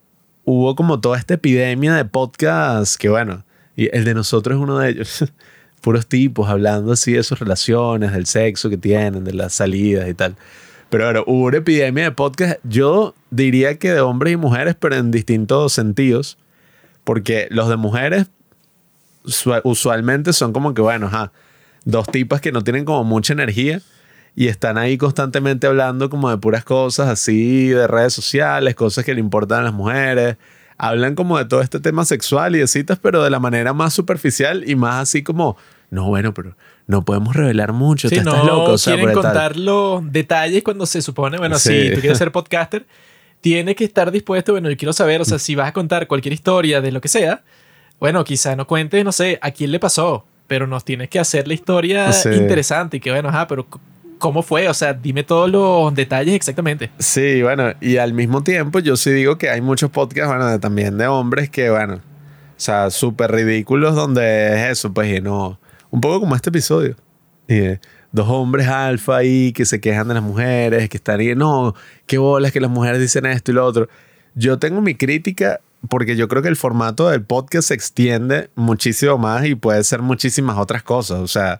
hubo 0.45 0.75
como 0.75 0.99
toda 0.99 1.17
esta 1.17 1.35
epidemia 1.35 1.95
de 1.95 2.05
podcasts 2.05 2.97
que, 2.97 3.09
bueno, 3.09 3.43
y 3.75 3.95
el 3.95 4.05
de 4.05 4.13
nosotros 4.13 4.57
es 4.57 4.61
uno 4.61 4.79
de 4.79 4.89
ellos. 4.89 5.25
Puros 5.81 6.07
tipos 6.07 6.49
hablando 6.49 6.93
así 6.93 7.11
de 7.11 7.23
sus 7.23 7.39
relaciones, 7.39 8.13
del 8.13 8.25
sexo 8.25 8.69
que 8.69 8.77
tienen, 8.77 9.25
de 9.25 9.33
las 9.33 9.53
salidas 9.53 10.07
y 10.07 10.13
tal. 10.13 10.37
Pero 10.89 11.05
bueno, 11.05 11.23
hubo 11.27 11.45
una 11.45 11.57
epidemia 11.57 12.05
de 12.05 12.11
podcast, 12.11 12.59
yo 12.63 13.15
diría 13.31 13.77
que 13.77 13.91
de 13.91 13.99
hombres 13.99 14.33
y 14.33 14.37
mujeres, 14.37 14.75
pero 14.79 14.95
en 14.95 15.11
distintos 15.11 15.73
sentidos. 15.73 16.37
Porque 17.03 17.47
los 17.49 17.67
de 17.67 17.75
mujeres 17.75 18.27
usualmente 19.63 20.31
son 20.31 20.53
como 20.53 20.73
que, 20.73 20.81
bueno, 20.81 21.09
dos 21.83 22.07
tipas 22.07 22.39
que 22.39 22.53
no 22.53 22.63
tienen 22.63 22.85
como 22.85 23.03
mucha 23.03 23.33
energía 23.33 23.81
y 24.35 24.47
están 24.47 24.77
ahí 24.77 24.97
constantemente 24.97 25.67
hablando 25.67 26.09
como 26.09 26.29
de 26.29 26.37
puras 26.37 26.63
cosas 26.63 27.07
así, 27.07 27.67
de 27.67 27.87
redes 27.87 28.13
sociales, 28.13 28.75
cosas 28.75 29.05
que 29.05 29.13
le 29.13 29.19
importan 29.19 29.59
a 29.59 29.63
las 29.63 29.73
mujeres. 29.73 30.37
Hablan 30.77 31.13
como 31.15 31.37
de 31.37 31.45
todo 31.45 31.61
este 31.61 31.79
tema 31.79 32.03
sexual 32.03 32.55
y 32.55 32.59
de 32.59 32.67
citas, 32.67 32.97
pero 32.99 33.23
de 33.23 33.29
la 33.29 33.39
manera 33.39 33.73
más 33.73 33.93
superficial 33.93 34.67
y 34.67 34.75
más 34.75 35.03
así 35.03 35.21
como, 35.21 35.55
no, 35.91 36.07
bueno, 36.07 36.33
pero 36.33 36.55
no 36.87 37.05
podemos 37.05 37.35
revelar 37.35 37.73
mucho. 37.73 38.09
Sí, 38.09 38.19
no 38.21 38.43
loco, 38.43 38.75
quieren 38.83 39.13
contar 39.13 39.55
los 39.55 40.11
detalles 40.11 40.63
cuando 40.63 40.87
se 40.87 41.01
supone, 41.01 41.37
bueno, 41.37 41.59
si 41.59 41.91
tú 41.93 42.01
quieres 42.01 42.17
ser 42.17 42.31
podcaster, 42.33 42.87
tiene 43.39 43.75
que 43.75 43.83
estar 43.83 44.11
dispuesto, 44.11 44.53
bueno, 44.53 44.69
yo 44.69 44.77
quiero 44.77 44.93
saber, 44.93 45.21
o 45.21 45.25
sea, 45.25 45.37
si 45.37 45.53
vas 45.53 45.67
a 45.67 45.73
contar 45.73 46.07
cualquier 46.07 46.33
historia 46.33 46.81
de 46.81 46.91
lo 46.91 47.01
que 47.01 47.07
sea, 47.07 47.43
bueno, 47.99 48.23
quizá 48.23 48.55
no 48.55 48.65
cuentes, 48.65 49.05
no 49.05 49.11
sé, 49.11 49.37
a 49.41 49.51
quién 49.51 49.71
le 49.71 49.79
pasó, 49.79 50.25
pero 50.47 50.65
nos 50.65 50.83
tienes 50.83 51.09
que 51.09 51.19
hacer 51.19 51.47
la 51.47 51.53
historia 51.53 52.09
interesante 52.33 52.97
y 52.97 52.99
que, 52.99 53.11
bueno, 53.11 53.29
ajá, 53.29 53.47
pero 53.47 53.67
cómo 54.23 54.41
fue, 54.41 54.69
o 54.69 54.73
sea, 54.73 54.93
dime 54.93 55.25
todos 55.25 55.51
los 55.51 55.93
detalles 55.93 56.33
exactamente. 56.33 56.89
Sí, 56.97 57.43
bueno, 57.43 57.73
y 57.81 57.97
al 57.97 58.13
mismo 58.13 58.41
tiempo 58.41 58.79
yo 58.79 58.95
sí 58.95 59.11
digo 59.11 59.37
que 59.37 59.49
hay 59.49 59.59
muchos 59.59 59.91
podcasts, 59.91 60.33
bueno, 60.33 60.57
también 60.61 60.97
de 60.97 61.07
hombres 61.07 61.49
que, 61.49 61.69
bueno, 61.69 61.95
o 61.95 61.99
sea, 62.55 62.89
súper 62.89 63.33
ridículos 63.33 63.95
donde 63.95 64.53
es 64.53 64.79
eso, 64.79 64.93
pues, 64.93 65.17
y 65.17 65.19
no, 65.19 65.59
un 65.91 65.99
poco 65.99 66.21
como 66.21 66.37
este 66.37 66.51
episodio. 66.51 66.95
Y, 67.49 67.77
dos 68.13 68.29
hombres 68.29 68.69
alfa 68.69 69.17
ahí 69.17 69.51
que 69.51 69.65
se 69.65 69.81
quejan 69.81 70.07
de 70.07 70.13
las 70.13 70.23
mujeres, 70.23 70.87
que 70.87 70.95
están 70.95 71.19
ahí, 71.19 71.35
no, 71.35 71.75
qué 72.05 72.17
bolas 72.17 72.53
que 72.53 72.61
las 72.61 72.71
mujeres 72.71 73.01
dicen 73.01 73.25
esto 73.25 73.51
y 73.51 73.55
lo 73.55 73.65
otro. 73.65 73.89
Yo 74.35 74.57
tengo 74.57 74.79
mi 74.79 74.95
crítica 74.95 75.59
porque 75.89 76.15
yo 76.15 76.29
creo 76.29 76.41
que 76.41 76.47
el 76.47 76.55
formato 76.55 77.09
del 77.09 77.23
podcast 77.23 77.67
se 77.67 77.73
extiende 77.73 78.49
muchísimo 78.55 79.17
más 79.17 79.45
y 79.45 79.55
puede 79.55 79.83
ser 79.83 80.01
muchísimas 80.01 80.57
otras 80.57 80.81
cosas. 80.81 81.19
O 81.19 81.27
sea, 81.27 81.59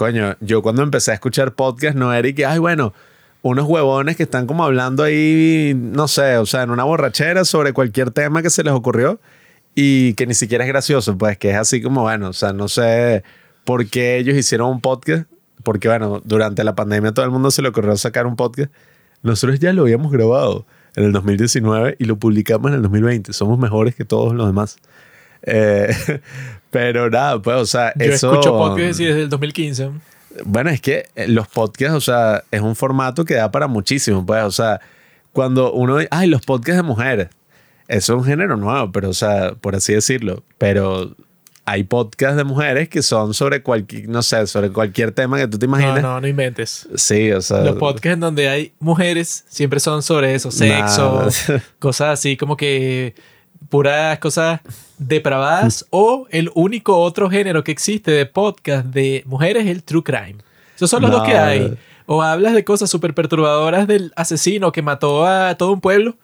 coño, 0.00 0.34
yo 0.40 0.62
cuando 0.62 0.82
empecé 0.82 1.10
a 1.10 1.14
escuchar 1.14 1.52
podcast 1.52 1.94
no 1.94 2.14
era 2.14 2.26
y 2.26 2.32
que, 2.32 2.46
ay, 2.46 2.58
bueno, 2.58 2.94
unos 3.42 3.66
huevones 3.68 4.16
que 4.16 4.22
están 4.22 4.46
como 4.46 4.64
hablando 4.64 5.02
ahí, 5.02 5.74
no 5.76 6.08
sé, 6.08 6.38
o 6.38 6.46
sea, 6.46 6.62
en 6.62 6.70
una 6.70 6.84
borrachera 6.84 7.44
sobre 7.44 7.74
cualquier 7.74 8.10
tema 8.10 8.40
que 8.40 8.48
se 8.48 8.64
les 8.64 8.72
ocurrió 8.72 9.20
y 9.74 10.14
que 10.14 10.26
ni 10.26 10.32
siquiera 10.32 10.64
es 10.64 10.68
gracioso, 10.68 11.18
pues 11.18 11.36
que 11.36 11.50
es 11.50 11.56
así 11.56 11.82
como, 11.82 12.00
bueno, 12.00 12.30
o 12.30 12.32
sea, 12.32 12.54
no 12.54 12.66
sé 12.68 13.24
por 13.66 13.90
qué 13.90 14.16
ellos 14.16 14.38
hicieron 14.38 14.70
un 14.70 14.80
podcast, 14.80 15.30
porque 15.64 15.88
bueno, 15.88 16.22
durante 16.24 16.64
la 16.64 16.74
pandemia 16.74 17.12
todo 17.12 17.26
el 17.26 17.30
mundo 17.30 17.50
se 17.50 17.60
le 17.60 17.68
ocurrió 17.68 17.94
sacar 17.98 18.26
un 18.26 18.36
podcast. 18.36 18.72
Nosotros 19.22 19.60
ya 19.60 19.74
lo 19.74 19.82
habíamos 19.82 20.10
grabado 20.10 20.64
en 20.96 21.04
el 21.04 21.12
2019 21.12 21.96
y 21.98 22.06
lo 22.06 22.16
publicamos 22.16 22.70
en 22.70 22.76
el 22.76 22.82
2020. 22.84 23.34
Somos 23.34 23.58
mejores 23.58 23.94
que 23.94 24.06
todos 24.06 24.34
los 24.34 24.46
demás. 24.46 24.78
Eh, 25.42 25.94
pero 26.70 27.10
nada, 27.10 27.40
pues, 27.40 27.56
o 27.56 27.66
sea, 27.66 27.92
Yo 27.96 28.06
escucho 28.06 28.50
podcasts 28.56 28.98
desde 28.98 29.22
el 29.22 29.28
2015. 29.28 29.90
Bueno, 30.44 30.70
es 30.70 30.80
que 30.80 31.06
eh, 31.16 31.28
los 31.28 31.48
podcasts, 31.48 31.96
o 31.96 32.00
sea, 32.00 32.44
es 32.50 32.60
un 32.60 32.76
formato 32.76 33.24
que 33.24 33.34
da 33.34 33.50
para 33.50 33.66
muchísimo, 33.66 34.24
pues, 34.24 34.44
o 34.44 34.50
sea, 34.50 34.80
cuando 35.32 35.72
uno 35.72 35.98
dice, 35.98 36.08
ay, 36.10 36.28
los 36.28 36.42
podcasts 36.42 36.76
de 36.76 36.82
mujeres, 36.82 37.28
eso 37.88 38.14
es 38.14 38.18
un 38.20 38.24
género 38.24 38.56
nuevo, 38.56 38.92
pero, 38.92 39.10
o 39.10 39.14
sea, 39.14 39.54
por 39.60 39.74
así 39.74 39.92
decirlo, 39.92 40.44
pero 40.58 41.14
hay 41.64 41.84
podcasts 41.84 42.36
de 42.36 42.44
mujeres 42.44 42.88
que 42.88 43.02
son 43.02 43.34
sobre 43.34 43.62
cualquier, 43.62 44.08
no 44.08 44.22
sé, 44.22 44.46
sobre 44.46 44.70
cualquier 44.70 45.12
tema 45.12 45.38
que 45.38 45.48
tú 45.48 45.58
te 45.58 45.66
imagines. 45.66 46.02
No, 46.02 46.14
no, 46.14 46.20
no 46.20 46.26
inventes. 46.26 46.88
Sí, 46.94 47.30
o 47.32 47.40
sea. 47.40 47.60
Los 47.60 47.76
podcasts 47.76 48.14
en 48.14 48.20
donde 48.20 48.48
hay 48.48 48.72
mujeres 48.80 49.44
siempre 49.48 49.78
son 49.78 50.02
sobre 50.02 50.34
eso, 50.34 50.50
sexo, 50.50 51.28
cosas 51.78 52.18
así 52.18 52.36
como 52.36 52.56
que 52.56 53.14
puras 53.68 54.18
cosas 54.18 54.60
depravadas 55.00 55.86
o 55.90 56.26
el 56.30 56.50
único 56.54 56.98
otro 56.98 57.30
género 57.30 57.64
que 57.64 57.72
existe 57.72 58.10
de 58.10 58.26
podcast 58.26 58.86
de 58.86 59.22
mujeres 59.26 59.64
es 59.64 59.70
el 59.70 59.82
true 59.82 60.04
crime. 60.04 60.36
Esos 60.76 60.90
son 60.90 61.02
los 61.02 61.10
dos 61.10 61.24
que 61.24 61.36
hay. 61.36 61.76
O 62.06 62.22
hablas 62.22 62.54
de 62.54 62.64
cosas 62.64 62.90
súper 62.90 63.14
perturbadoras 63.14 63.86
del 63.86 64.12
asesino 64.14 64.72
que 64.72 64.82
mató 64.82 65.26
a 65.26 65.54
todo 65.56 65.72
un 65.72 65.80
pueblo 65.80 66.16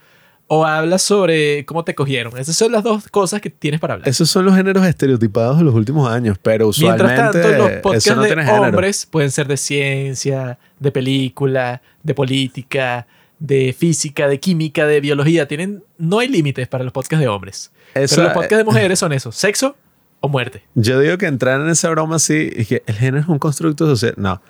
o 0.49 0.65
hablas 0.65 1.03
sobre 1.03 1.65
cómo 1.65 1.85
te 1.85 1.95
cogieron. 1.95 2.37
Esas 2.39 2.57
son 2.57 2.71
las 2.71 2.85
dos 2.85 3.09
cosas 3.09 3.41
que 3.41 3.51
tienes 3.51 3.81
para 3.81 3.95
hablar. 3.95 4.09
Esos 4.09 4.29
son 4.29 4.45
los 4.45 4.55
géneros 4.55 4.87
estereotipados 4.87 5.59
de 5.59 5.65
los 5.65 5.75
últimos 5.75 6.09
años, 6.11 6.37
pero 6.41 6.69
usualmente 6.69 7.05
Mientras 7.05 7.33
tanto, 7.33 7.59
los 7.59 7.71
podcasts 7.81 8.37
de 8.37 8.51
hombres 8.51 9.07
pueden 9.07 9.31
ser 9.31 9.49
de 9.49 9.57
ciencia, 9.57 10.59
de 10.79 10.93
película, 10.93 11.81
de 12.03 12.15
política, 12.15 13.07
de 13.39 13.75
física, 13.77 14.29
de 14.29 14.39
química, 14.39 14.87
de 14.87 15.01
biología. 15.01 15.49
Tienen, 15.49 15.83
no 15.99 16.19
hay 16.19 16.29
límites 16.29 16.69
para 16.69 16.85
los 16.85 16.93
podcasts 16.93 17.21
de 17.21 17.29
hombres. 17.29 17.71
Pero 18.09 18.23
los 18.23 18.33
podcasts 18.33 18.57
de 18.59 18.65
mujeres 18.65 18.99
son 18.99 19.13
eso, 19.13 19.33
sexo 19.33 19.77
o 20.21 20.29
muerte. 20.29 20.63
Yo 20.75 21.01
digo 21.01 21.19
que 21.19 21.27
entrar 21.27 21.61
en 21.61 21.69
esa 21.69 21.91
broma 21.91 22.17
así, 22.17 22.51
y 22.55 22.65
que 22.65 22.83
el 22.87 22.95
género 22.95 23.23
es 23.23 23.29
un 23.29 23.39
constructo 23.39 23.87
social. 23.87 24.15
No. 24.17 24.41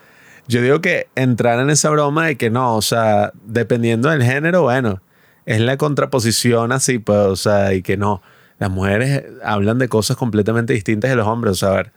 Yo 0.48 0.62
digo 0.62 0.80
que 0.80 1.08
entrar 1.16 1.58
en 1.58 1.70
esa 1.70 1.90
broma 1.90 2.26
de 2.26 2.36
que 2.36 2.50
no, 2.50 2.76
o 2.76 2.82
sea, 2.82 3.32
dependiendo 3.44 4.10
del 4.10 4.22
género, 4.22 4.62
bueno, 4.62 5.02
es 5.44 5.60
la 5.60 5.76
contraposición 5.76 6.72
así, 6.72 6.98
pues, 6.98 7.18
o 7.18 7.36
sea, 7.36 7.74
y 7.74 7.82
que 7.82 7.96
no, 7.96 8.22
las 8.58 8.70
mujeres 8.70 9.24
hablan 9.42 9.78
de 9.78 9.88
cosas 9.88 10.16
completamente 10.16 10.72
distintas 10.72 11.10
de 11.10 11.16
los 11.16 11.26
hombres, 11.26 11.52
o 11.52 11.54
sea, 11.54 11.68
a 11.70 11.76
ver. 11.76 11.92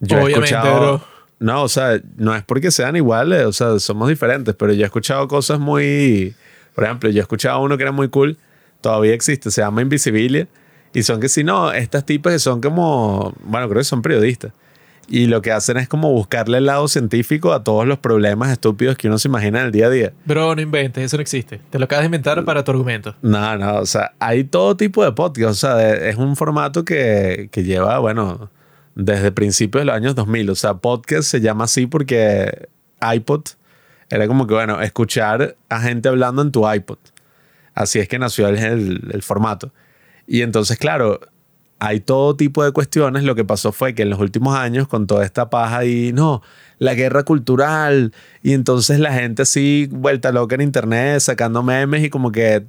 Yo 0.00 0.28
he 0.28 0.32
escuchado, 0.32 1.02
No, 1.38 1.62
o 1.62 1.68
sea, 1.68 2.00
no 2.16 2.34
es 2.34 2.42
porque 2.44 2.70
sean 2.70 2.96
iguales, 2.96 3.44
o 3.44 3.52
sea, 3.52 3.78
somos 3.78 4.08
diferentes, 4.08 4.54
pero 4.54 4.72
yo 4.72 4.82
he 4.82 4.86
escuchado 4.86 5.26
cosas 5.28 5.58
muy... 5.58 6.34
Por 6.74 6.84
ejemplo, 6.84 7.10
yo 7.10 7.18
he 7.18 7.22
escuchado 7.22 7.60
uno 7.60 7.76
que 7.76 7.82
era 7.82 7.92
muy 7.92 8.08
cool, 8.08 8.36
todavía 8.80 9.14
existe, 9.14 9.50
se 9.50 9.60
llama 9.60 9.82
Invisibilia, 9.82 10.48
y 10.94 11.02
son 11.02 11.20
que 11.20 11.28
si 11.28 11.44
no, 11.44 11.72
estas 11.72 12.04
tipas 12.04 12.32
que 12.32 12.38
son 12.38 12.60
como, 12.60 13.34
bueno, 13.44 13.68
creo 13.68 13.80
que 13.80 13.84
son 13.84 14.02
periodistas 14.02 14.52
y 15.08 15.26
lo 15.26 15.40
que 15.42 15.52
hacen 15.52 15.78
es 15.78 15.88
como 15.88 16.12
buscarle 16.12 16.58
el 16.58 16.66
lado 16.66 16.86
científico 16.86 17.52
a 17.52 17.64
todos 17.64 17.86
los 17.86 17.98
problemas 17.98 18.50
estúpidos 18.50 18.96
que 18.96 19.08
uno 19.08 19.18
se 19.18 19.28
imagina 19.28 19.60
en 19.60 19.66
el 19.66 19.72
día 19.72 19.86
a 19.86 19.90
día. 19.90 20.12
Bro, 20.26 20.54
no 20.54 20.60
inventes, 20.60 21.02
eso 21.02 21.16
no 21.16 21.22
existe. 21.22 21.60
Te 21.70 21.78
lo 21.78 21.86
acabas 21.86 22.02
de 22.02 22.06
inventar 22.06 22.44
para 22.44 22.62
tu 22.62 22.70
argumento. 22.70 23.16
No, 23.22 23.56
no, 23.56 23.78
o 23.78 23.86
sea, 23.86 24.12
hay 24.18 24.44
todo 24.44 24.76
tipo 24.76 25.02
de 25.02 25.12
podcast. 25.12 25.50
O 25.50 25.54
sea, 25.54 25.94
es 25.94 26.16
un 26.16 26.36
formato 26.36 26.84
que, 26.84 27.48
que 27.50 27.64
lleva, 27.64 27.98
bueno, 27.98 28.50
desde 28.94 29.32
principios 29.32 29.80
de 29.80 29.86
los 29.86 29.96
años 29.96 30.14
2000. 30.14 30.50
O 30.50 30.54
sea, 30.54 30.74
podcast 30.74 31.28
se 31.28 31.40
llama 31.40 31.64
así 31.64 31.86
porque 31.86 32.68
iPod 33.00 33.44
era 34.10 34.26
como 34.26 34.46
que, 34.46 34.54
bueno, 34.54 34.80
escuchar 34.82 35.56
a 35.70 35.80
gente 35.80 36.08
hablando 36.08 36.42
en 36.42 36.52
tu 36.52 36.70
iPod. 36.70 36.98
Así 37.78 38.00
es 38.00 38.08
que 38.08 38.18
nació 38.18 38.48
el, 38.48 39.22
formato. 39.22 39.72
Y 40.26 40.42
entonces, 40.42 40.78
claro, 40.78 41.20
hay 41.78 42.00
todo 42.00 42.34
tipo 42.34 42.64
de 42.64 42.72
cuestiones. 42.72 43.22
Lo 43.22 43.36
que 43.36 43.44
pasó 43.44 43.70
fue 43.70 43.94
que 43.94 44.02
en 44.02 44.10
los 44.10 44.18
últimos 44.18 44.56
años, 44.56 44.88
con 44.88 45.06
toda 45.06 45.24
esta 45.24 45.48
paja 45.48 45.84
y 45.84 46.12
no, 46.12 46.42
la 46.80 46.94
guerra 46.94 47.22
cultural, 47.22 48.12
y 48.42 48.54
entonces 48.54 48.98
la 48.98 49.12
gente 49.12 49.42
así 49.42 49.88
vuelta 49.92 50.32
loca 50.32 50.56
en 50.56 50.62
internet, 50.62 51.20
sacando 51.20 51.62
memes 51.62 52.02
y 52.02 52.10
como 52.10 52.32
que 52.32 52.66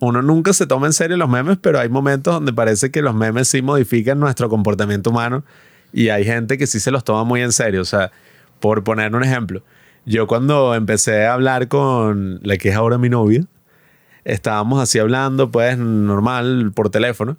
uno 0.00 0.22
nunca 0.22 0.52
se 0.52 0.66
toma 0.66 0.88
en 0.88 0.92
serio 0.92 1.16
los 1.16 1.28
memes, 1.28 1.58
pero 1.62 1.78
hay 1.78 1.88
momentos 1.88 2.34
donde 2.34 2.52
parece 2.52 2.90
que 2.90 3.00
los 3.00 3.14
memes 3.14 3.46
sí 3.46 3.62
modifican 3.62 4.18
nuestro 4.18 4.48
comportamiento 4.48 5.10
humano 5.10 5.44
y 5.92 6.08
hay 6.08 6.24
gente 6.24 6.58
que 6.58 6.66
sí 6.66 6.80
se 6.80 6.90
los 6.90 7.04
toma 7.04 7.22
muy 7.22 7.42
en 7.42 7.52
serio. 7.52 7.80
O 7.82 7.84
sea, 7.84 8.10
por 8.58 8.82
poner 8.82 9.14
un 9.14 9.22
ejemplo, 9.22 9.62
yo 10.04 10.26
cuando 10.26 10.74
empecé 10.74 11.26
a 11.26 11.34
hablar 11.34 11.68
con 11.68 12.40
la 12.42 12.56
que 12.56 12.70
es 12.70 12.74
ahora 12.74 12.98
mi 12.98 13.08
novia, 13.08 13.46
estábamos 14.28 14.80
así 14.80 14.98
hablando, 14.98 15.50
pues 15.50 15.78
normal, 15.78 16.72
por 16.74 16.90
teléfono. 16.90 17.36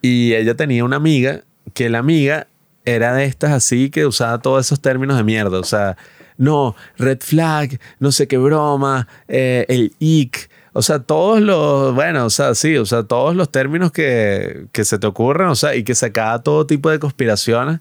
Y 0.00 0.34
ella 0.34 0.54
tenía 0.54 0.84
una 0.84 0.96
amiga 0.96 1.42
que 1.74 1.90
la 1.90 1.98
amiga 1.98 2.46
era 2.84 3.12
de 3.14 3.24
estas 3.24 3.52
así 3.52 3.90
que 3.90 4.06
usaba 4.06 4.38
todos 4.38 4.66
esos 4.66 4.80
términos 4.80 5.16
de 5.16 5.24
mierda. 5.24 5.58
O 5.58 5.64
sea, 5.64 5.96
no, 6.38 6.74
red 6.96 7.18
flag, 7.20 7.78
no 7.98 8.12
sé 8.12 8.26
qué 8.28 8.38
broma, 8.38 9.08
eh, 9.28 9.66
el 9.68 9.94
ick. 9.98 10.48
O 10.72 10.82
sea, 10.82 11.00
todos 11.00 11.40
los, 11.40 11.94
bueno, 11.94 12.24
o 12.24 12.30
sea, 12.30 12.54
sí, 12.54 12.76
o 12.76 12.86
sea, 12.86 13.02
todos 13.02 13.34
los 13.34 13.50
términos 13.50 13.90
que, 13.90 14.66
que 14.72 14.84
se 14.84 14.98
te 14.98 15.06
ocurren, 15.06 15.48
o 15.48 15.56
sea, 15.56 15.74
y 15.74 15.82
que 15.82 15.94
sacaba 15.94 16.42
todo 16.42 16.66
tipo 16.66 16.90
de 16.90 16.98
conspiraciones. 16.98 17.80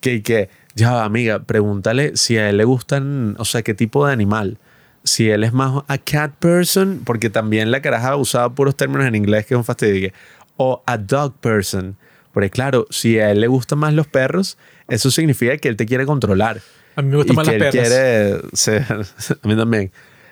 Que, 0.00 0.22
que, 0.22 0.48
ya, 0.74 1.04
amiga, 1.04 1.40
pregúntale 1.40 2.16
si 2.16 2.38
a 2.38 2.48
él 2.48 2.56
le 2.56 2.64
gustan, 2.64 3.34
o 3.38 3.44
sea, 3.44 3.62
qué 3.62 3.74
tipo 3.74 4.06
de 4.06 4.12
animal. 4.12 4.58
Si 5.04 5.30
él 5.30 5.44
es 5.44 5.52
más 5.52 5.82
a 5.88 5.98
cat 5.98 6.34
person, 6.38 7.02
porque 7.04 7.30
también 7.30 7.70
la 7.70 7.80
caraja 7.80 8.16
usaba 8.16 8.54
puros 8.54 8.76
términos 8.76 9.06
en 9.06 9.14
inglés 9.14 9.46
que 9.46 9.54
es 9.54 9.58
un 9.58 9.64
fastidio 9.64 10.12
o 10.56 10.82
a 10.86 10.98
dog 10.98 11.34
person. 11.40 11.96
Porque 12.32 12.50
claro, 12.50 12.86
si 12.90 13.18
a 13.18 13.30
él 13.30 13.40
le 13.40 13.48
gustan 13.48 13.78
más 13.78 13.94
los 13.94 14.06
perros, 14.06 14.58
eso 14.88 15.10
significa 15.10 15.56
que 15.56 15.68
él 15.68 15.76
te 15.76 15.86
quiere 15.86 16.06
controlar. 16.06 16.60
A 16.96 17.02
mí 17.02 17.08
me 17.08 17.16
gustan 17.16 17.36
más 17.36 17.46
las 17.46 17.56
perras. 17.56 17.72
Quiere 17.72 18.84
a 19.42 19.48
mí 19.48 19.56
también. 19.56 19.90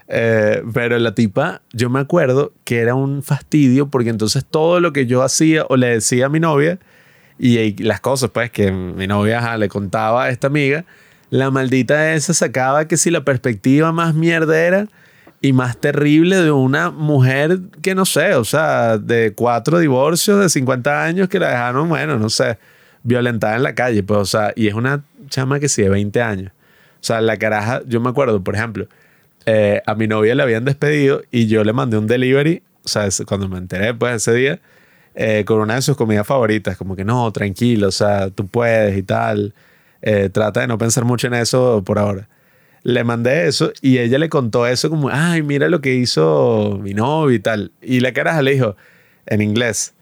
Eh, 0.08 0.62
pero 0.72 0.98
la 0.98 1.14
tipa, 1.14 1.60
yo 1.72 1.90
me 1.90 2.00
acuerdo 2.00 2.52
que 2.64 2.78
era 2.78 2.94
un 2.94 3.22
fastidio 3.22 3.88
porque 3.88 4.08
entonces 4.08 4.44
todo 4.44 4.80
lo 4.80 4.92
que 4.92 5.06
yo 5.06 5.22
hacía 5.22 5.66
o 5.68 5.76
le 5.76 5.88
decía 5.88 6.26
a 6.26 6.28
mi 6.30 6.40
novia 6.40 6.78
y, 7.38 7.74
las 7.82 8.00
cosas 8.00 8.30
pues 8.30 8.50
que 8.50 8.72
mi 8.72 9.06
novia 9.06 9.56
le 9.58 9.68
contaba 9.68 10.24
a 10.24 10.30
esta 10.30 10.46
amiga, 10.46 10.86
la 11.30 11.50
maldita 11.50 12.14
esa 12.14 12.34
sacaba 12.34 12.88
que 12.88 12.96
si 12.96 13.10
la 13.10 13.24
perspectiva 13.24 13.92
más 13.92 14.14
mierdera 14.14 14.88
y 15.40 15.52
más 15.52 15.78
terrible 15.78 16.36
de 16.36 16.50
una 16.50 16.90
mujer 16.90 17.60
que 17.82 17.94
no 17.94 18.04
sé, 18.04 18.34
o 18.34 18.44
sea, 18.44 18.98
de 18.98 19.34
cuatro 19.34 19.78
divorcios 19.78 20.40
de 20.40 20.48
50 20.48 21.04
años 21.04 21.28
que 21.28 21.38
la 21.38 21.50
dejaron, 21.50 21.88
bueno, 21.88 22.18
no 22.18 22.28
sé, 22.28 22.58
violentada 23.02 23.56
en 23.56 23.62
la 23.62 23.74
calle, 23.74 24.02
pues, 24.02 24.20
o 24.20 24.24
sea, 24.24 24.52
y 24.56 24.66
es 24.66 24.74
una 24.74 25.04
chama 25.28 25.60
que 25.60 25.68
sí 25.68 25.82
de 25.82 25.88
20 25.88 26.20
años. 26.22 26.52
O 27.00 27.04
sea, 27.04 27.20
la 27.20 27.36
caraja, 27.36 27.82
yo 27.86 28.00
me 28.00 28.10
acuerdo, 28.10 28.42
por 28.42 28.56
ejemplo, 28.56 28.88
eh, 29.46 29.80
a 29.86 29.94
mi 29.94 30.08
novia 30.08 30.34
le 30.34 30.42
habían 30.42 30.64
despedido 30.64 31.22
y 31.30 31.46
yo 31.46 31.62
le 31.62 31.72
mandé 31.72 31.98
un 31.98 32.06
delivery, 32.08 32.62
o 32.84 32.88
sea, 32.88 33.08
cuando 33.26 33.48
me 33.48 33.58
enteré, 33.58 33.94
pues, 33.94 34.16
ese 34.16 34.34
día, 34.34 34.60
eh, 35.14 35.44
con 35.46 35.60
una 35.60 35.76
de 35.76 35.82
sus 35.82 35.96
comidas 35.96 36.26
favoritas, 36.26 36.76
como 36.76 36.96
que 36.96 37.04
no, 37.04 37.30
tranquilo, 37.32 37.88
o 37.88 37.92
sea, 37.92 38.30
tú 38.30 38.46
puedes 38.48 38.96
y 38.98 39.02
tal, 39.02 39.54
eh, 40.03 40.30
trata 40.32 40.61
de 40.61 40.66
no 40.66 40.78
pensar 40.78 41.05
mucho 41.05 41.26
en 41.26 41.34
eso 41.34 41.82
por 41.84 41.99
ahora 41.99 42.28
le 42.82 43.05
mandé 43.05 43.46
eso 43.46 43.72
y 43.82 43.99
ella 43.99 44.18
le 44.18 44.28
contó 44.28 44.66
eso 44.66 44.88
como, 44.88 45.11
ay, 45.11 45.42
mira 45.42 45.68
lo 45.68 45.80
que 45.80 45.94
hizo 45.94 46.78
mi 46.82 46.94
novio 46.94 47.36
y 47.36 47.38
tal. 47.38 47.72
Y 47.82 48.01
la 48.01 48.12
caraja 48.12 48.40
le 48.42 48.53
dijo 48.53 48.76
en 49.26 49.42
inglés, 49.42 49.94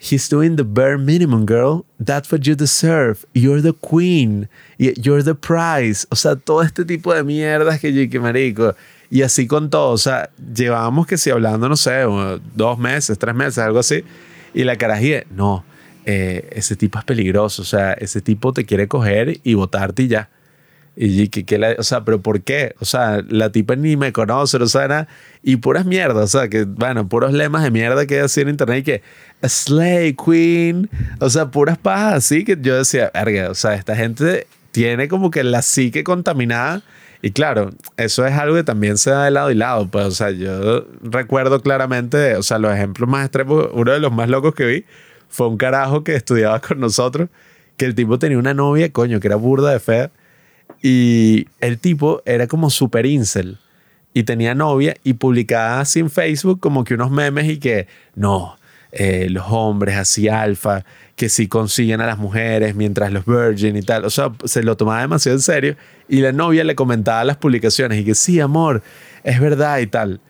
He's 0.00 0.28
doing 0.28 0.54
the 0.54 0.62
bare 0.62 0.96
minimum, 0.96 1.44
girl. 1.44 1.84
That's 1.98 2.30
what 2.30 2.42
you 2.42 2.54
deserve. 2.54 3.26
You're 3.34 3.60
the 3.60 3.72
queen. 3.72 4.48
You're 4.78 5.24
the 5.24 5.34
prize. 5.34 6.06
O 6.12 6.14
sea, 6.14 6.36
todo 6.36 6.62
este 6.62 6.84
tipo 6.84 7.12
de 7.12 7.24
mierdas 7.24 7.80
que 7.80 7.92
yo 7.92 8.08
que 8.08 8.20
marico. 8.20 8.76
Y 9.10 9.22
así 9.22 9.48
con 9.48 9.70
todo. 9.70 9.90
O 9.90 9.98
sea, 9.98 10.30
llevábamos 10.54 11.08
que 11.08 11.18
si 11.18 11.30
hablando, 11.30 11.68
no 11.68 11.76
sé, 11.76 12.04
dos 12.54 12.78
meses, 12.78 13.18
tres 13.18 13.34
meses, 13.34 13.58
algo 13.58 13.80
así. 13.80 14.04
Y 14.54 14.62
la 14.62 14.76
carajía, 14.76 15.24
no, 15.34 15.64
eh, 16.10 16.48
ese 16.52 16.74
tipo 16.74 16.98
es 16.98 17.04
peligroso. 17.04 17.60
O 17.60 17.64
sea, 17.66 17.92
ese 17.92 18.22
tipo 18.22 18.54
te 18.54 18.64
quiere 18.64 18.88
coger 18.88 19.40
y 19.44 19.52
botarte 19.52 20.04
y 20.04 20.08
ya. 20.08 20.30
Y 20.96 21.28
que, 21.28 21.44
que 21.44 21.58
la, 21.58 21.76
o 21.78 21.82
sea, 21.82 22.02
pero 22.02 22.22
¿por 22.22 22.40
qué? 22.40 22.74
O 22.80 22.86
sea, 22.86 23.22
la 23.28 23.52
tipa 23.52 23.76
ni 23.76 23.96
me 23.98 24.10
conoce, 24.10 24.58
no 24.58 24.66
sabe 24.66 24.88
nada. 24.88 25.08
Y 25.42 25.56
puras 25.56 25.84
mierdas, 25.84 26.34
o 26.34 26.38
sea, 26.38 26.48
que, 26.48 26.64
bueno, 26.64 27.06
puros 27.08 27.34
lemas 27.34 27.62
de 27.62 27.70
mierda 27.70 28.06
que 28.06 28.14
hay 28.14 28.20
así 28.22 28.40
en 28.40 28.48
internet 28.48 28.78
y 28.78 28.82
que, 28.84 29.02
Slay 29.46 30.14
Queen, 30.14 30.88
o 31.20 31.28
sea, 31.28 31.50
puras 31.50 31.76
pajas 31.76 32.14
así 32.14 32.42
que 32.42 32.56
yo 32.58 32.76
decía, 32.76 33.10
verga, 33.12 33.50
o 33.50 33.54
sea, 33.54 33.74
esta 33.74 33.94
gente 33.94 34.46
tiene 34.72 35.08
como 35.08 35.30
que 35.30 35.44
la 35.44 35.60
psique 35.60 36.04
contaminada. 36.04 36.82
Y 37.20 37.32
claro, 37.32 37.70
eso 37.98 38.26
es 38.26 38.32
algo 38.32 38.56
que 38.56 38.64
también 38.64 38.96
se 38.96 39.10
da 39.10 39.24
de 39.26 39.30
lado 39.30 39.50
y 39.50 39.54
lado. 39.54 39.88
Pues, 39.88 40.06
o 40.06 40.10
sea, 40.10 40.30
yo 40.30 40.86
recuerdo 41.02 41.60
claramente, 41.60 42.34
o 42.36 42.42
sea, 42.42 42.58
los 42.58 42.74
ejemplos 42.74 43.08
más 43.08 43.26
extremos, 43.26 43.68
uno 43.72 43.92
de 43.92 44.00
los 44.00 44.10
más 44.10 44.28
locos 44.30 44.54
que 44.54 44.64
vi 44.64 44.84
fue 45.28 45.48
un 45.48 45.56
carajo 45.56 46.04
que 46.04 46.14
estudiaba 46.14 46.60
con 46.60 46.80
nosotros, 46.80 47.28
que 47.76 47.84
el 47.84 47.94
tipo 47.94 48.18
tenía 48.18 48.38
una 48.38 48.54
novia, 48.54 48.92
coño, 48.92 49.20
que 49.20 49.28
era 49.28 49.36
burda 49.36 49.72
de 49.72 49.80
fea 49.80 50.10
y 50.82 51.48
el 51.60 51.78
tipo 51.78 52.22
era 52.24 52.46
como 52.46 52.70
super 52.70 53.06
incel. 53.06 53.58
Y 54.14 54.24
tenía 54.24 54.54
novia 54.54 54.96
y 55.04 55.14
publicaba 55.14 55.80
así 55.80 56.00
en 56.00 56.10
Facebook 56.10 56.60
como 56.60 56.84
que 56.84 56.94
unos 56.94 57.10
memes 57.10 57.48
y 57.48 57.58
que 57.58 57.86
no, 58.14 58.56
eh, 58.90 59.28
los 59.30 59.44
hombres 59.48 59.96
así 59.96 60.28
alfa, 60.28 60.84
que 61.14 61.28
si 61.28 61.46
consiguen 61.46 62.00
a 62.00 62.06
las 62.06 62.18
mujeres 62.18 62.74
mientras 62.74 63.12
los 63.12 63.26
virgin 63.26 63.76
y 63.76 63.82
tal. 63.82 64.04
O 64.04 64.10
sea, 64.10 64.32
se 64.44 64.62
lo 64.62 64.76
tomaba 64.76 65.00
demasiado 65.00 65.36
en 65.36 65.42
serio. 65.42 65.76
Y 66.08 66.20
la 66.20 66.32
novia 66.32 66.64
le 66.64 66.74
comentaba 66.74 67.22
las 67.24 67.36
publicaciones 67.36 68.00
y 68.00 68.04
que 68.04 68.14
sí, 68.14 68.40
amor, 68.40 68.82
es 69.24 69.40
verdad 69.40 69.78
y 69.78 69.86
tal. 69.86 70.20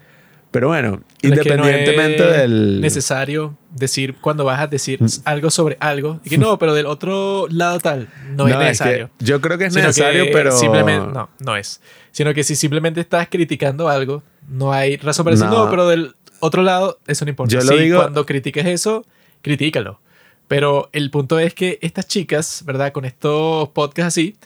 Pero 0.50 0.68
bueno, 0.68 1.02
independientemente 1.20 2.22
del... 2.24 2.80
necesario 2.80 3.56
decir 3.70 4.16
cuando 4.20 4.44
vas 4.44 4.60
a 4.60 4.66
decir 4.66 5.02
mm. 5.02 5.06
algo 5.24 5.50
sobre 5.50 5.76
algo. 5.78 6.20
Y 6.24 6.30
que 6.30 6.38
no, 6.38 6.58
pero 6.58 6.72
del 6.74 6.86
otro 6.86 7.46
lado 7.50 7.78
tal, 7.80 8.08
no, 8.34 8.48
es 8.48 8.56
necesario. 8.56 9.10
yo 9.18 9.40
creo 9.40 9.58
que 9.58 9.66
es 9.66 9.74
necesario, 9.74 10.26
pero... 10.32 10.52
Simplemente, 10.52 11.12
no, 11.12 11.28
no 11.38 11.56
es. 11.56 11.80
Sino 12.12 12.32
que 12.32 12.44
si 12.44 12.56
simplemente 12.56 13.00
estás 13.00 13.28
criticando 13.28 13.88
algo, 13.88 14.22
no 14.48 14.72
hay 14.72 14.96
razón 14.96 15.24
para 15.24 15.36
decir 15.36 15.50
no, 15.50 15.68
pero 15.68 15.86
del 15.86 16.14
otro 16.40 16.62
lado, 16.62 16.98
eso 17.06 17.24
no 17.24 17.30
importa. 17.30 17.54
Yo 17.54 17.62
lo 17.62 17.76
digo... 17.76 18.00
cuando 18.00 18.24
critiques 18.24 18.64
eso, 18.64 19.04
critícalo. 19.42 20.00
Pero 20.46 20.88
el 20.92 21.10
punto 21.10 21.38
es 21.38 21.52
que 21.52 21.78
estas 21.82 22.08
chicas, 22.08 22.62
¿verdad? 22.64 22.92
Con 22.92 23.04
estos 23.04 23.68
podcasts 23.68 24.08
así, 24.08 24.36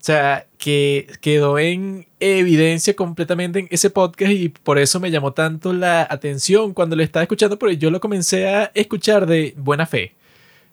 o 0.00 0.02
sea, 0.02 0.46
que 0.56 1.06
quedó 1.20 1.58
en 1.58 2.06
evidencia 2.20 2.96
completamente 2.96 3.58
en 3.58 3.68
ese 3.70 3.90
podcast 3.90 4.32
y 4.32 4.48
por 4.48 4.78
eso 4.78 4.98
me 4.98 5.10
llamó 5.10 5.34
tanto 5.34 5.74
la 5.74 6.06
atención 6.08 6.72
cuando 6.72 6.96
lo 6.96 7.02
estaba 7.02 7.24
escuchando, 7.24 7.58
porque 7.58 7.76
yo 7.76 7.90
lo 7.90 8.00
comencé 8.00 8.48
a 8.48 8.70
escuchar 8.74 9.26
de 9.26 9.52
buena 9.58 9.84
fe. 9.84 10.14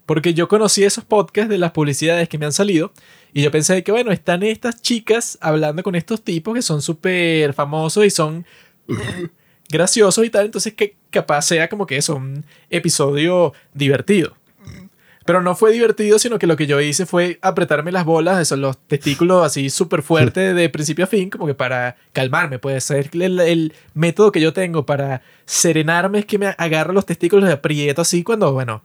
Porque 0.05 0.33
yo 0.33 0.47
conocí 0.47 0.85
esos 0.85 1.03
podcasts 1.03 1.49
de 1.49 1.57
las 1.57 1.71
publicidades 1.71 2.29
que 2.29 2.37
me 2.37 2.45
han 2.45 2.53
salido 2.53 2.93
y 3.33 3.41
yo 3.41 3.51
pensé 3.51 3.83
que, 3.83 3.91
bueno, 3.91 4.13
están 4.13 4.43
estas 4.43 4.81
chicas 4.81 5.37
hablando 5.41 5.83
con 5.83 5.95
estos 5.95 6.23
tipos 6.23 6.55
que 6.55 6.61
son 6.61 6.81
súper 6.81 7.51
famosos 7.53 8.05
y 8.05 8.09
son 8.09 8.45
graciosos 9.69 10.23
y 10.23 10.29
tal, 10.29 10.45
entonces 10.45 10.73
que 10.73 10.95
capaz 11.09 11.41
sea 11.41 11.67
como 11.67 11.85
que 11.85 11.97
es 11.97 12.07
un 12.07 12.45
episodio 12.69 13.51
divertido. 13.73 14.36
Pero 15.27 15.41
no 15.41 15.55
fue 15.55 15.73
divertido, 15.73 16.19
sino 16.19 16.39
que 16.39 16.47
lo 16.47 16.55
que 16.55 16.67
yo 16.67 16.79
hice 16.79 17.05
fue 17.05 17.37
apretarme 17.41 17.91
las 17.91 18.05
bolas, 18.05 18.39
esos, 18.39 18.57
los 18.57 18.77
testículos 18.77 19.45
así 19.45 19.69
súper 19.69 20.01
fuertes 20.01 20.55
de 20.55 20.69
principio 20.69 21.03
a 21.03 21.07
fin, 21.07 21.29
como 21.29 21.45
que 21.45 21.53
para 21.53 21.97
calmarme. 22.13 22.59
Puede 22.59 22.79
ser 22.79 23.09
el, 23.11 23.37
el, 23.41 23.73
método 23.93 24.31
que 24.31 24.39
yo 24.39 24.53
tengo 24.53 24.85
para 24.85 25.21
serenarme 25.43 26.19
es 26.19 26.25
que 26.25 26.37
me 26.37 26.55
agarro 26.57 26.93
los 26.93 27.05
testículos 27.05 27.49
y 27.49 27.51
aprieto 27.51 28.03
así 28.03 28.23
cuando, 28.23 28.53
bueno, 28.53 28.83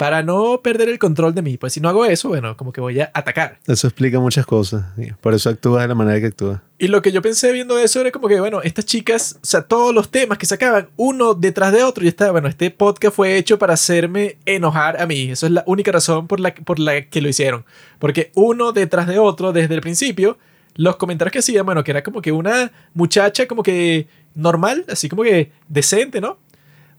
para 0.00 0.22
no 0.22 0.62
perder 0.62 0.88
el 0.88 0.98
control 0.98 1.34
de 1.34 1.42
mí. 1.42 1.58
Pues 1.58 1.74
si 1.74 1.80
no 1.82 1.90
hago 1.90 2.06
eso, 2.06 2.30
bueno, 2.30 2.56
como 2.56 2.72
que 2.72 2.80
voy 2.80 2.98
a 3.00 3.10
atacar. 3.12 3.58
Eso 3.66 3.86
explica 3.86 4.18
muchas 4.18 4.46
cosas. 4.46 4.86
Por 5.20 5.34
eso 5.34 5.50
actúas 5.50 5.82
de 5.82 5.88
la 5.88 5.94
manera 5.94 6.18
que 6.18 6.28
actúas. 6.28 6.62
Y 6.78 6.88
lo 6.88 7.02
que 7.02 7.12
yo 7.12 7.20
pensé 7.20 7.52
viendo 7.52 7.78
eso 7.78 8.00
era 8.00 8.10
como 8.10 8.26
que, 8.26 8.40
bueno, 8.40 8.62
estas 8.62 8.86
chicas, 8.86 9.36
o 9.42 9.44
sea, 9.44 9.60
todos 9.60 9.94
los 9.94 10.10
temas 10.10 10.38
que 10.38 10.46
sacaban 10.46 10.88
uno 10.96 11.34
detrás 11.34 11.74
de 11.74 11.84
otro, 11.84 12.02
y 12.02 12.08
está, 12.08 12.30
bueno, 12.30 12.48
este 12.48 12.70
podcast 12.70 13.14
fue 13.14 13.36
hecho 13.36 13.58
para 13.58 13.74
hacerme 13.74 14.38
enojar 14.46 14.98
a 15.02 15.06
mí. 15.06 15.32
Eso 15.32 15.44
es 15.44 15.52
la 15.52 15.64
única 15.66 15.92
razón 15.92 16.26
por 16.26 16.40
la, 16.40 16.54
por 16.54 16.78
la 16.78 17.02
que 17.02 17.20
lo 17.20 17.28
hicieron. 17.28 17.66
Porque 17.98 18.30
uno 18.34 18.72
detrás 18.72 19.06
de 19.06 19.18
otro, 19.18 19.52
desde 19.52 19.74
el 19.74 19.82
principio, 19.82 20.38
los 20.76 20.96
comentarios 20.96 21.30
que 21.30 21.40
hacían, 21.40 21.66
bueno, 21.66 21.84
que 21.84 21.90
era 21.90 22.02
como 22.02 22.22
que 22.22 22.32
una 22.32 22.72
muchacha 22.94 23.46
como 23.46 23.62
que 23.62 24.08
normal, 24.34 24.86
así 24.88 25.10
como 25.10 25.24
que 25.24 25.52
decente, 25.68 26.22
¿no? 26.22 26.38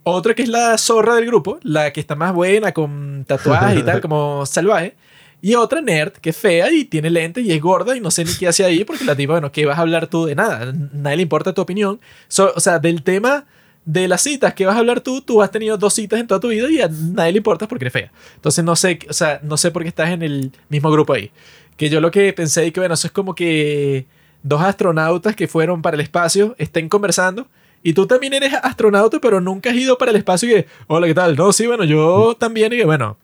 Otra 0.04 0.34
que 0.34 0.43
es 0.43 0.49
la 0.49 0.78
zorra 0.78 1.16
del 1.16 1.26
grupo, 1.26 1.60
la 1.62 1.93
que 1.93 1.99
está 1.99 2.16
más 2.16 2.34
buena, 2.34 2.72
con 2.72 3.24
tatuajes 3.28 3.80
y 3.80 3.84
tal, 3.84 4.02
como 4.02 4.45
salvaje. 4.45 4.95
Y 5.43 5.56
otra 5.56 5.82
nerd, 5.82 6.14
que 6.14 6.30
es 6.30 6.38
fea 6.38 6.72
y 6.72 6.86
tiene 6.86 7.10
lentes 7.10 7.43
y 7.43 7.52
es 7.52 7.60
gorda 7.60 7.97
y 7.97 7.99
no 7.99 8.12
sé 8.12 8.24
ni 8.24 8.34
qué 8.34 8.47
hace 8.47 8.64
ahí 8.64 8.84
porque 8.84 9.06
la 9.06 9.16
tipa, 9.16 9.34
bueno, 9.34 9.52
¿qué 9.52 9.66
vas 9.66 9.78
a 9.78 9.82
hablar 9.82 10.08
tú 10.08 10.26
de 10.26 10.36
nada? 10.36 10.72
Nadie 10.93 11.18
le 11.18 11.24
importa 11.24 11.54
tu 11.54 11.62
opinión. 11.62 11.99
o 12.56 12.60
sea, 12.60 12.78
del 12.78 13.02
tema 13.02 13.45
de 13.86 14.08
las 14.08 14.22
citas 14.22 14.54
que 14.54 14.66
vas 14.66 14.76
a 14.76 14.80
hablar 14.80 15.02
tú, 15.02 15.22
tú 15.22 15.41
has 15.41 15.49
tenido 15.49 15.78
dos 15.78 15.95
citas 15.95 16.20
en 16.20 16.28
toda 16.28 16.39
tu 16.39 16.49
vida 16.49 16.70
y 16.70 16.82
a 16.82 16.88
nadie 16.88 17.32
le 17.32 17.38
importa 17.38 17.68
porque 17.68 17.86
eres 17.86 17.93
fea. 17.93 18.12
Entonces 18.36 18.64
no 18.64 18.76
sé, 18.76 18.99
o 19.10 19.14
sea, 19.14 19.39
no 19.43 19.58
sé 19.58 19.72
por 19.72 19.82
qué 19.82 19.89
estás 19.89 20.12
en 20.12 20.22
el 20.22 20.52
mismo 20.70 20.91
grupo 20.91 21.14
ahí. 21.14 21.32
Que 21.76 21.89
yo 21.89 21.99
lo 21.99 22.12
que 22.12 22.32
pensé 22.34 22.68
y 22.68 22.72
que, 22.72 22.80
bueno, 22.80 22.93
eso 22.93 23.08
es 23.08 23.14
como 23.14 23.34
que 23.34 24.06
dos 24.43 24.62
astronautas 24.62 25.36
que 25.36 25.47
fueron 25.47 25.82
para 25.82 25.95
el 25.95 26.02
espacio 26.02 26.56
estén 26.60 26.89
conversando 26.89 27.47
y 27.84 27.93
tú 27.93 28.05
también 28.05 28.34
eres 28.34 28.53
astronauta, 28.53 29.19
pero 29.19 29.41
nunca 29.41 29.69
has 29.69 29.75
ido 29.75 29.97
para 29.97 30.11
el 30.11 30.17
espacio 30.17 30.49
y 30.49 30.53
que, 30.53 30.67
hola, 30.88 31.07
¿qué 31.07 31.13
tal? 31.13 31.36
No, 31.36 31.51
sí, 31.51 31.67
bueno, 31.67 31.84
yo 31.84 32.36
también 32.38 32.73
y 32.73 32.77
que, 32.77 32.86
bueno, 32.86 33.17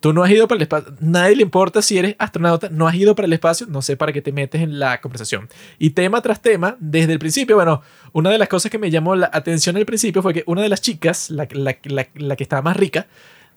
tú 0.00 0.12
no 0.12 0.24
has 0.24 0.30
ido 0.30 0.48
para 0.48 0.56
el 0.56 0.62
espacio. 0.62 0.94
Nadie 1.00 1.36
le 1.36 1.42
importa 1.42 1.80
si 1.82 1.98
eres 1.98 2.16
astronauta, 2.18 2.68
no 2.70 2.88
has 2.88 2.94
ido 2.94 3.14
para 3.14 3.26
el 3.26 3.32
espacio, 3.32 3.66
no 3.68 3.82
sé 3.82 3.96
para 3.96 4.12
qué 4.12 4.22
te 4.22 4.32
metes 4.32 4.62
en 4.62 4.78
la 4.78 5.00
conversación. 5.00 5.48
Y 5.78 5.90
tema 5.90 6.20
tras 6.22 6.42
tema, 6.42 6.76
desde 6.80 7.12
el 7.12 7.18
principio, 7.18 7.54
bueno, 7.56 7.82
una 8.12 8.30
de 8.30 8.38
las 8.38 8.48
cosas 8.48 8.70
que 8.70 8.78
me 8.78 8.90
llamó 8.90 9.14
la 9.14 9.30
atención 9.32 9.76
al 9.76 9.86
principio 9.86 10.22
fue 10.22 10.34
que 10.34 10.42
una 10.46 10.62
de 10.62 10.68
las 10.68 10.80
chicas, 10.80 11.30
la, 11.30 11.46
la, 11.52 11.76
la, 12.14 12.36
que 12.36 12.42
estaba 12.42 12.62
más 12.62 12.76
rica, 12.76 13.06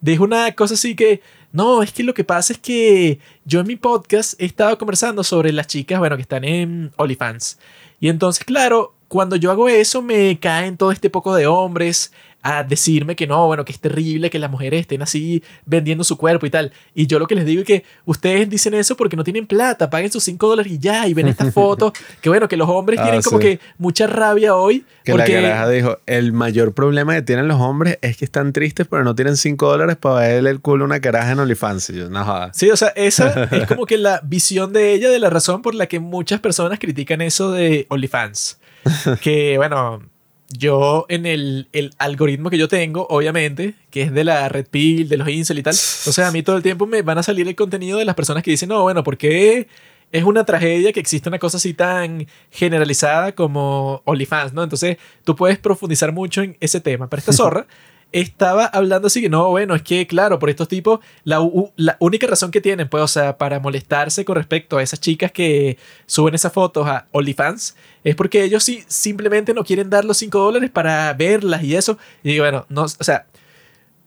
dijo 0.00 0.22
una 0.22 0.52
cosa 0.52 0.74
así 0.74 0.94
que, 0.94 1.20
no, 1.52 1.82
es 1.82 1.92
que 1.92 2.02
lo 2.02 2.14
que 2.14 2.24
pasa 2.24 2.52
es 2.52 2.58
que 2.58 3.18
yo 3.44 3.60
en 3.60 3.66
mi 3.66 3.76
podcast 3.76 4.40
he 4.40 4.44
estado 4.44 4.76
conversando 4.76 5.24
sobre 5.24 5.52
las 5.52 5.66
chicas, 5.66 5.98
bueno, 5.98 6.16
que 6.16 6.22
están 6.22 6.44
en 6.44 6.92
OnlyFans. 6.96 7.58
Y 8.00 8.08
entonces, 8.08 8.44
claro, 8.44 8.93
cuando 9.08 9.36
yo 9.36 9.50
hago 9.50 9.68
eso 9.68 10.02
me 10.02 10.38
caen 10.38 10.76
todo 10.76 10.92
este 10.92 11.10
poco 11.10 11.34
de 11.34 11.46
hombres 11.46 12.12
a 12.44 12.62
decirme 12.62 13.16
que 13.16 13.26
no, 13.26 13.46
bueno, 13.46 13.64
que 13.64 13.72
es 13.72 13.80
terrible 13.80 14.28
que 14.28 14.38
las 14.38 14.50
mujeres 14.50 14.82
estén 14.82 15.00
así 15.00 15.42
vendiendo 15.64 16.04
su 16.04 16.18
cuerpo 16.18 16.44
y 16.44 16.50
tal. 16.50 16.72
Y 16.94 17.06
yo 17.06 17.18
lo 17.18 17.26
que 17.26 17.34
les 17.34 17.46
digo 17.46 17.62
es 17.62 17.66
que 17.66 17.84
ustedes 18.04 18.50
dicen 18.50 18.74
eso 18.74 18.98
porque 18.98 19.16
no 19.16 19.24
tienen 19.24 19.46
plata, 19.46 19.88
paguen 19.88 20.12
sus 20.12 20.24
5 20.24 20.46
dólares 20.46 20.70
y 20.70 20.78
ya, 20.78 21.08
y 21.08 21.14
ven 21.14 21.26
estas 21.26 21.54
fotos, 21.54 21.94
que 22.20 22.28
bueno, 22.28 22.46
que 22.46 22.58
los 22.58 22.68
hombres 22.68 23.00
ah, 23.00 23.04
tienen 23.04 23.22
como 23.22 23.38
que 23.38 23.60
mucha 23.78 24.06
rabia 24.06 24.54
hoy. 24.56 24.84
Que 25.04 25.12
porque... 25.12 25.40
la 25.40 25.48
caraja 25.48 25.68
dijo, 25.70 25.98
el 26.04 26.34
mayor 26.34 26.74
problema 26.74 27.14
que 27.14 27.22
tienen 27.22 27.48
los 27.48 27.58
hombres 27.58 27.98
es 28.02 28.18
que 28.18 28.26
están 28.26 28.52
tristes 28.52 28.86
pero 28.90 29.04
no 29.04 29.14
tienen 29.14 29.38
5 29.38 29.66
dólares 29.66 29.96
para 29.96 30.16
verle 30.16 30.50
el 30.50 30.60
culo 30.60 30.84
a 30.84 30.86
una 30.86 31.00
caraja 31.00 31.32
en 31.32 31.38
OnlyFans. 31.38 31.88
yo, 31.94 32.10
no 32.10 32.50
Sí, 32.52 32.70
o 32.70 32.76
sea, 32.76 32.88
esa 32.88 33.44
es 33.44 33.66
como 33.68 33.86
que 33.86 33.96
la 33.96 34.20
visión 34.22 34.74
de 34.74 34.92
ella 34.92 35.08
de 35.08 35.18
la 35.18 35.30
razón 35.30 35.62
por 35.62 35.74
la 35.74 35.86
que 35.86 35.98
muchas 35.98 36.40
personas 36.40 36.78
critican 36.78 37.22
eso 37.22 37.52
de 37.52 37.86
OnlyFans. 37.88 38.58
que 39.22 39.56
bueno, 39.56 40.02
yo 40.48 41.06
en 41.08 41.26
el, 41.26 41.68
el, 41.72 41.94
algoritmo 41.98 42.50
que 42.50 42.58
yo 42.58 42.68
tengo, 42.68 43.06
obviamente, 43.08 43.74
que 43.90 44.02
es 44.02 44.12
de 44.12 44.24
la 44.24 44.48
Red 44.48 44.66
Pill, 44.70 45.08
de 45.08 45.16
los 45.16 45.28
Incel 45.28 45.58
y 45.58 45.62
tal, 45.62 45.74
o 45.74 46.12
sea, 46.12 46.28
a 46.28 46.32
mí 46.32 46.42
todo 46.42 46.56
el 46.56 46.62
tiempo 46.62 46.86
me 46.86 47.02
van 47.02 47.18
a 47.18 47.22
salir 47.22 47.48
el 47.48 47.54
contenido 47.54 47.98
de 47.98 48.04
las 48.04 48.14
personas 48.14 48.42
que 48.42 48.50
dicen, 48.50 48.68
no, 48.68 48.82
bueno, 48.82 49.02
porque 49.02 49.68
es 50.12 50.22
una 50.22 50.44
tragedia 50.44 50.92
que 50.92 51.00
existe 51.00 51.28
una 51.28 51.40
cosa 51.40 51.56
así 51.56 51.74
tan 51.74 52.26
generalizada 52.50 53.34
como 53.34 54.00
OnlyFans, 54.04 54.52
¿no? 54.52 54.62
Entonces 54.62 54.96
tú 55.24 55.34
puedes 55.34 55.58
profundizar 55.58 56.12
mucho 56.12 56.42
en 56.42 56.56
ese 56.60 56.80
tema. 56.80 57.08
Pero 57.10 57.18
esta 57.18 57.32
zorra 57.32 57.66
estaba 58.14 58.66
hablando 58.66 59.08
así 59.08 59.20
que 59.20 59.28
no, 59.28 59.50
bueno, 59.50 59.74
es 59.74 59.82
que 59.82 60.06
claro, 60.06 60.38
por 60.38 60.48
estos 60.48 60.68
tipos, 60.68 61.00
la, 61.24 61.40
la, 61.74 61.96
única 61.98 62.28
razón 62.28 62.52
que 62.52 62.60
tienen, 62.60 62.88
pues, 62.88 63.02
o 63.02 63.08
sea, 63.08 63.36
para 63.36 63.58
molestarse 63.58 64.24
con 64.24 64.36
respecto 64.36 64.78
a 64.78 64.82
esas 64.84 65.00
chicas 65.00 65.32
que 65.32 65.78
suben 66.06 66.34
esas 66.34 66.52
fotos 66.52 66.86
a 66.86 67.08
OnlyFans, 67.10 67.76
es 68.04 68.14
porque 68.14 68.44
ellos 68.44 68.62
sí 68.62 68.84
simplemente 68.86 69.52
no 69.52 69.64
quieren 69.64 69.90
dar 69.90 70.04
los 70.04 70.16
5 70.18 70.38
dólares 70.38 70.70
para 70.70 71.12
verlas 71.14 71.64
y 71.64 71.74
eso. 71.74 71.98
Y 72.22 72.38
bueno, 72.38 72.66
no, 72.68 72.82
o 72.82 72.88
sea, 72.88 73.26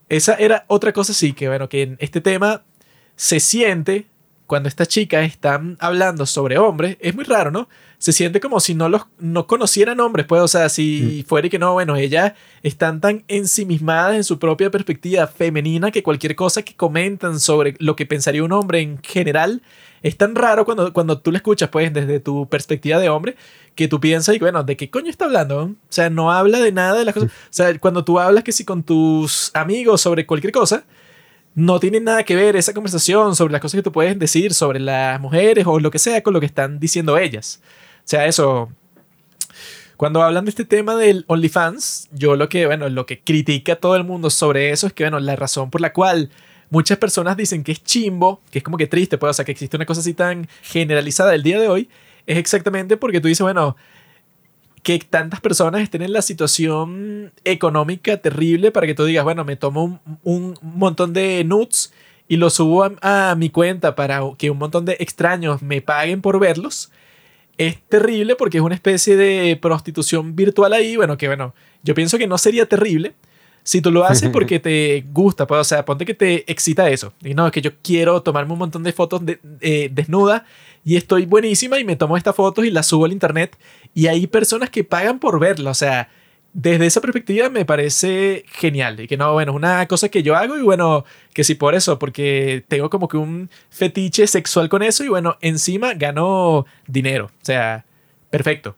esa 0.07 0.35
era 0.35 0.63
otra 0.67 0.93
cosa 0.93 1.13
sí, 1.13 1.33
que 1.33 1.49
bueno, 1.49 1.67
que 1.67 1.81
en 1.81 1.97
este 1.99 2.21
tema 2.21 2.63
se 3.17 3.41
siente 3.41 4.07
cuando 4.47 4.69
estas 4.69 4.87
chicas 4.87 5.25
están 5.25 5.77
hablando 5.79 6.25
sobre 6.25 6.57
hombres, 6.57 6.97
es 6.99 7.13
muy 7.13 7.25
raro, 7.25 7.51
¿no? 7.51 7.67
se 7.99 8.11
siente 8.11 8.39
como 8.39 8.59
si 8.59 8.75
no 8.75 8.89
los 8.89 9.03
no 9.17 9.47
conocieran 9.47 9.99
hombres, 9.99 10.25
pues, 10.27 10.41
o 10.41 10.47
sea, 10.47 10.69
si 10.69 11.23
mm. 11.23 11.27
fuera 11.27 11.47
y 11.47 11.49
que 11.49 11.57
no, 11.57 11.73
bueno, 11.73 11.95
ellas 11.95 12.33
están 12.61 13.01
tan 13.01 13.23
ensimismadas 13.27 14.15
en 14.15 14.23
su 14.23 14.37
propia 14.37 14.69
perspectiva 14.69 15.25
femenina 15.27 15.89
que 15.89 16.03
cualquier 16.03 16.35
cosa 16.35 16.61
que 16.61 16.75
comentan 16.75 17.39
sobre 17.39 17.75
lo 17.79 17.95
que 17.95 18.05
pensaría 18.05 18.43
un 18.43 18.51
hombre 18.51 18.81
en 18.81 18.99
general 19.01 19.63
es 20.03 20.15
tan 20.15 20.35
raro 20.35 20.63
cuando, 20.63 20.93
cuando 20.93 21.19
tú 21.19 21.31
lo 21.31 21.37
escuchas, 21.37 21.69
pues, 21.69 21.91
desde 21.91 22.19
tu 22.19 22.47
perspectiva 22.47 22.99
de 22.99 23.09
hombre, 23.09 23.35
que 23.73 23.87
tú 23.87 23.99
piensas 23.99 24.35
y 24.35 24.39
bueno, 24.39 24.63
¿de 24.63 24.77
qué 24.77 24.91
coño 24.91 25.09
está 25.09 25.25
hablando? 25.25 25.63
O 25.63 25.75
sea, 25.89 26.11
no 26.11 26.31
habla 26.31 26.59
de 26.59 26.71
nada 26.71 26.99
de 26.99 27.05
las 27.05 27.15
cosas. 27.15 27.31
O 27.31 27.33
sea, 27.49 27.77
cuando 27.79 28.05
tú 28.05 28.19
hablas 28.19 28.43
que 28.43 28.51
si 28.51 28.63
con 28.63 28.83
tus 28.83 29.49
amigos 29.55 30.01
sobre 30.01 30.27
cualquier 30.27 30.53
cosa, 30.53 30.85
no 31.57 31.79
tiene 31.79 31.99
nada 31.99 32.21
que 32.21 32.35
ver 32.35 32.55
esa 32.55 32.71
conversación 32.71 33.35
sobre 33.35 33.51
las 33.51 33.61
cosas 33.61 33.79
que 33.79 33.81
tú 33.81 33.91
puedes 33.91 34.17
decir 34.19 34.53
sobre 34.53 34.79
las 34.79 35.19
mujeres 35.19 35.65
o 35.65 35.79
lo 35.79 35.89
que 35.89 35.97
sea 35.97 36.21
con 36.21 36.35
lo 36.35 36.39
que 36.39 36.45
están 36.45 36.79
diciendo 36.79 37.17
ellas. 37.17 37.61
O 37.97 38.01
sea, 38.03 38.27
eso, 38.27 38.69
cuando 39.97 40.21
hablan 40.21 40.45
de 40.45 40.49
este 40.51 40.65
tema 40.65 40.95
del 40.95 41.25
OnlyFans, 41.25 42.09
yo 42.11 42.35
lo 42.35 42.47
que, 42.47 42.67
bueno, 42.67 42.87
lo 42.89 43.07
que 43.07 43.21
critica 43.21 43.75
todo 43.75 43.95
el 43.95 44.03
mundo 44.03 44.29
sobre 44.29 44.69
eso 44.69 44.85
es 44.85 44.93
que, 44.93 45.05
bueno, 45.05 45.19
la 45.19 45.35
razón 45.35 45.71
por 45.71 45.81
la 45.81 45.93
cual 45.93 46.29
muchas 46.69 46.99
personas 46.99 47.35
dicen 47.35 47.63
que 47.63 47.71
es 47.71 47.83
chimbo, 47.83 48.39
que 48.51 48.59
es 48.59 48.63
como 48.63 48.77
que 48.77 48.85
triste, 48.85 49.17
pues, 49.17 49.31
o 49.31 49.33
sea, 49.33 49.43
que 49.43 49.53
existe 49.53 49.77
una 49.77 49.87
cosa 49.87 50.01
así 50.01 50.13
tan 50.13 50.47
generalizada 50.61 51.33
el 51.33 51.41
día 51.41 51.59
de 51.59 51.69
hoy, 51.69 51.89
es 52.27 52.37
exactamente 52.37 52.97
porque 52.97 53.19
tú 53.19 53.29
dices, 53.29 53.41
bueno, 53.41 53.75
que 54.88 54.99
tantas 54.99 55.41
personas 55.41 55.81
estén 55.81 56.01
en 56.01 56.13
la 56.13 56.21
situación 56.21 57.33
económica 57.43 58.15
terrible 58.21 58.71
para 58.71 58.88
que 58.88 58.93
tú 58.93 59.03
digas, 59.03 59.25
bueno, 59.25 59.43
me 59.43 59.57
tomo 59.57 59.99
un, 60.23 60.53
montón 60.61 61.11
de 61.11 61.43
nudes 61.43 61.91
y 62.29 62.38
los 62.38 62.53
subo 62.53 62.85
a, 62.85 62.93
a, 63.01 63.35
mi 63.35 63.49
cuenta 63.49 63.95
para 63.95 64.21
que 64.38 64.49
un 64.49 64.57
montón 64.57 64.85
de 64.85 64.95
extraños 65.01 65.61
me 65.61 65.81
paguen 65.81 66.21
por 66.21 66.39
verlos 66.39 66.89
es 67.57 67.81
terrible 67.89 68.38
porque 68.38 68.59
es 68.59 68.63
una 68.63 68.75
especie 68.75 69.17
de 69.17 69.57
prostitución 69.61 70.38
virtual 70.38 70.71
ahí. 70.71 70.95
Bueno, 70.95 71.17
que 71.17 71.27
bueno, 71.27 71.53
yo 71.83 71.93
pienso 71.93 72.17
que 72.17 72.27
no 72.27 72.38
sería 72.38 72.65
terrible 72.65 73.13
si 73.68 73.82
tú 73.82 73.91
lo 73.91 74.05
haces 74.05 74.30
porque 74.34 74.59
te 74.59 75.05
gusta. 75.11 75.45
Pues, 75.45 75.59
o 75.59 75.63
sea, 75.65 75.84
ponte 75.84 76.05
que 76.05 76.13
te 76.13 76.49
excita 76.49 76.89
eso. 76.89 77.11
Y 77.22 77.34
no, 77.34 77.45
es 77.45 77.51
que 77.51 77.61
yo 77.61 77.72
quiero 77.84 78.22
tomarme 78.24 78.53
un 78.53 78.59
montón 78.59 78.82
de 78.82 78.93
fotos 78.93 79.26
de, 79.26 79.41
eh, 79.59 79.89
desnuda 79.91 80.45
y 80.86 80.95
estoy 80.95 81.26
buenísima 81.26 81.78
y 81.78 81.84
me 81.84 81.97
tomo 81.97 82.15
estas 82.15 82.34
fotos 82.34 82.63
y 82.63 82.72
las 82.72 82.88
subo 82.88 83.03
al 83.03 83.11
internet. 83.11 83.57
Y 83.93 84.07
hay 84.07 84.26
personas 84.26 84.70
que 84.70 84.86
pagan 84.86 85.20
por 85.20 85.38
verla. 85.38 85.72
O 85.72 85.74
sea, 85.74 86.07
desde 86.53 86.86
esa 86.86 87.01
perspectiva 87.01 87.49
me 87.49 87.65
parece 87.65 88.45
genial. 88.47 89.01
Y 89.01 89.07
que 89.07 89.18
no, 89.18 89.34
bueno, 89.34 89.51
es 89.51 89.57
una 89.57 89.86
cosa 89.86 90.07
que 90.07 90.24
yo 90.24 90.38
hago 90.38 90.57
y 90.57 90.61
bueno, 90.61 91.03
que 91.34 91.43
sí 91.43 91.55
por 91.55 91.76
eso, 91.76 91.99
porque 91.99 92.63
tengo 92.70 92.89
como 92.89 93.09
que 93.09 93.18
un 93.18 93.49
fetiche 93.70 94.28
sexual 94.28 94.70
con 94.70 94.82
eso 94.82 95.03
y 95.03 95.09
bueno, 95.09 95.38
encima 95.41 95.93
gano 95.93 96.65
dinero. 96.88 97.26
O 97.26 97.45
sea, 97.45 97.86
perfecto. 98.30 98.78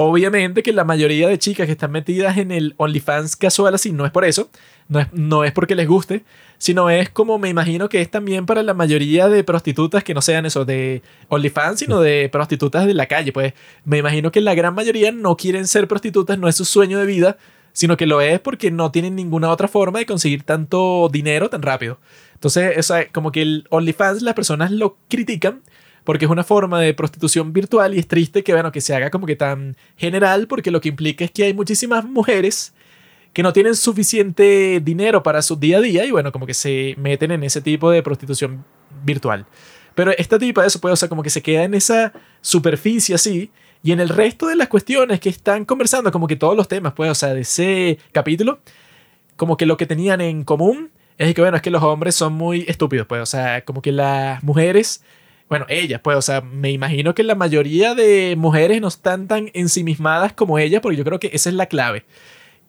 Obviamente 0.00 0.62
que 0.62 0.72
la 0.72 0.84
mayoría 0.84 1.26
de 1.26 1.40
chicas 1.40 1.66
que 1.66 1.72
están 1.72 1.90
metidas 1.90 2.38
en 2.38 2.52
el 2.52 2.74
OnlyFans 2.76 3.34
casual 3.34 3.74
así 3.74 3.90
no 3.90 4.06
es 4.06 4.12
por 4.12 4.24
eso, 4.24 4.48
no 4.86 5.00
es, 5.00 5.08
no 5.12 5.42
es 5.42 5.50
porque 5.50 5.74
les 5.74 5.88
guste, 5.88 6.22
sino 6.56 6.88
es 6.88 7.10
como 7.10 7.36
me 7.40 7.48
imagino 7.48 7.88
que 7.88 8.00
es 8.00 8.08
también 8.08 8.46
para 8.46 8.62
la 8.62 8.74
mayoría 8.74 9.28
de 9.28 9.42
prostitutas 9.42 10.04
que 10.04 10.14
no 10.14 10.22
sean 10.22 10.46
eso 10.46 10.64
de 10.64 11.02
OnlyFans, 11.26 11.80
sino 11.80 11.98
de 12.00 12.28
prostitutas 12.30 12.86
de 12.86 12.94
la 12.94 13.06
calle. 13.06 13.32
Pues 13.32 13.54
me 13.84 13.98
imagino 13.98 14.30
que 14.30 14.40
la 14.40 14.54
gran 14.54 14.72
mayoría 14.72 15.10
no 15.10 15.36
quieren 15.36 15.66
ser 15.66 15.88
prostitutas, 15.88 16.38
no 16.38 16.46
es 16.46 16.54
su 16.54 16.64
sueño 16.64 17.00
de 17.00 17.06
vida, 17.06 17.36
sino 17.72 17.96
que 17.96 18.06
lo 18.06 18.20
es 18.20 18.38
porque 18.38 18.70
no 18.70 18.92
tienen 18.92 19.16
ninguna 19.16 19.50
otra 19.50 19.66
forma 19.66 19.98
de 19.98 20.06
conseguir 20.06 20.44
tanto 20.44 21.08
dinero 21.10 21.50
tan 21.50 21.62
rápido. 21.62 21.98
Entonces, 22.34 22.92
como 23.12 23.32
que 23.32 23.42
el 23.42 23.66
OnlyFans 23.70 24.22
las 24.22 24.34
personas 24.34 24.70
lo 24.70 24.96
critican 25.08 25.62
porque 26.04 26.24
es 26.24 26.30
una 26.30 26.44
forma 26.44 26.80
de 26.80 26.94
prostitución 26.94 27.52
virtual 27.52 27.94
y 27.94 27.98
es 27.98 28.08
triste 28.08 28.42
que, 28.42 28.52
bueno, 28.52 28.72
que 28.72 28.80
se 28.80 28.94
haga 28.94 29.10
como 29.10 29.26
que 29.26 29.36
tan 29.36 29.76
general 29.96 30.46
porque 30.46 30.70
lo 30.70 30.80
que 30.80 30.88
implica 30.88 31.24
es 31.24 31.30
que 31.30 31.44
hay 31.44 31.54
muchísimas 31.54 32.04
mujeres 32.04 32.74
que 33.32 33.42
no 33.42 33.52
tienen 33.52 33.76
suficiente 33.76 34.80
dinero 34.80 35.22
para 35.22 35.42
su 35.42 35.56
día 35.56 35.78
a 35.78 35.80
día 35.80 36.04
y 36.04 36.10
bueno, 36.10 36.32
como 36.32 36.46
que 36.46 36.54
se 36.54 36.94
meten 36.98 37.30
en 37.30 37.44
ese 37.44 37.60
tipo 37.60 37.90
de 37.90 38.02
prostitución 38.02 38.64
virtual. 39.04 39.46
Pero 39.94 40.12
esta 40.16 40.38
tipa, 40.38 40.64
eso 40.64 40.80
puede, 40.80 40.92
o 40.92 40.96
sea, 40.96 41.08
como 41.08 41.22
que 41.22 41.30
se 41.30 41.42
queda 41.42 41.64
en 41.64 41.74
esa 41.74 42.12
superficie 42.40 43.14
así 43.14 43.50
y 43.82 43.92
en 43.92 44.00
el 44.00 44.08
resto 44.08 44.46
de 44.46 44.56
las 44.56 44.68
cuestiones 44.68 45.20
que 45.20 45.28
están 45.28 45.64
conversando, 45.64 46.10
como 46.10 46.26
que 46.26 46.36
todos 46.36 46.56
los 46.56 46.68
temas, 46.68 46.92
pues, 46.94 47.10
o 47.10 47.14
sea, 47.14 47.34
de 47.34 47.42
ese 47.42 47.98
capítulo, 48.12 48.60
como 49.36 49.56
que 49.56 49.66
lo 49.66 49.76
que 49.76 49.86
tenían 49.86 50.20
en 50.20 50.44
común 50.44 50.90
es 51.16 51.34
que, 51.34 51.40
bueno, 51.40 51.56
es 51.56 51.62
que 51.62 51.70
los 51.70 51.82
hombres 51.82 52.14
son 52.14 52.32
muy 52.32 52.64
estúpidos, 52.68 53.06
pues, 53.06 53.22
o 53.22 53.26
sea, 53.26 53.64
como 53.64 53.82
que 53.82 53.92
las 53.92 54.42
mujeres 54.42 55.02
bueno, 55.48 55.64
ellas, 55.68 56.00
pues, 56.02 56.16
o 56.16 56.22
sea, 56.22 56.42
me 56.42 56.70
imagino 56.70 57.14
que 57.14 57.22
la 57.22 57.34
mayoría 57.34 57.94
de 57.94 58.34
mujeres 58.36 58.80
no 58.80 58.88
están 58.88 59.28
tan 59.28 59.50
ensimismadas 59.54 60.34
como 60.34 60.58
ella, 60.58 60.80
porque 60.80 60.96
yo 60.96 61.04
creo 61.04 61.18
que 61.18 61.30
esa 61.32 61.48
es 61.48 61.54
la 61.54 61.66
clave. 61.66 62.04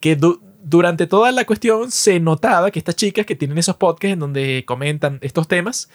Que 0.00 0.18
durante 0.62 1.06
toda 1.06 1.30
la 1.30 1.44
cuestión 1.44 1.90
se 1.90 2.20
notaba 2.20 2.70
que 2.70 2.78
estas 2.78 2.96
chicas 2.96 3.26
que 3.26 3.36
tienen 3.36 3.58
esos 3.58 3.76
podcasts 3.76 4.14
en 4.14 4.20
donde 4.20 4.64
comentan 4.66 5.18
estos 5.20 5.46
temas, 5.46 5.90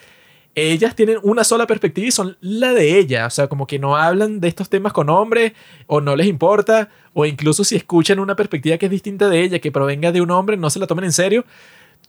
ellas 0.53 0.95
tienen 0.95 1.17
una 1.23 1.43
sola 1.43 1.65
perspectiva 1.67 2.07
y 2.07 2.11
son 2.11 2.37
la 2.39 2.71
de 2.71 2.99
ella. 2.99 3.25
O 3.25 3.29
sea, 3.31 3.47
como 3.47 3.65
que 3.65 3.79
no 3.79 3.97
hablan 3.97 4.39
de 4.39 4.47
estos 4.47 4.69
temas 4.69 4.93
con 4.93 5.09
hombres 5.09 5.53
o 5.87 6.01
no 6.01 6.15
les 6.15 6.27
importa, 6.27 6.89
o 7.13 7.25
incluso 7.25 7.63
si 7.63 7.75
escuchan 7.75 8.19
una 8.19 8.35
perspectiva 8.35 8.77
que 8.77 8.85
es 8.85 8.91
distinta 8.91 9.27
de 9.27 9.41
ella, 9.41 9.59
que 9.59 9.71
provenga 9.71 10.11
de 10.11 10.21
un 10.21 10.29
hombre, 10.29 10.55
no 10.55 10.69
se 10.69 10.79
la 10.79 10.87
tomen 10.87 11.05
en 11.05 11.13
serio 11.13 11.45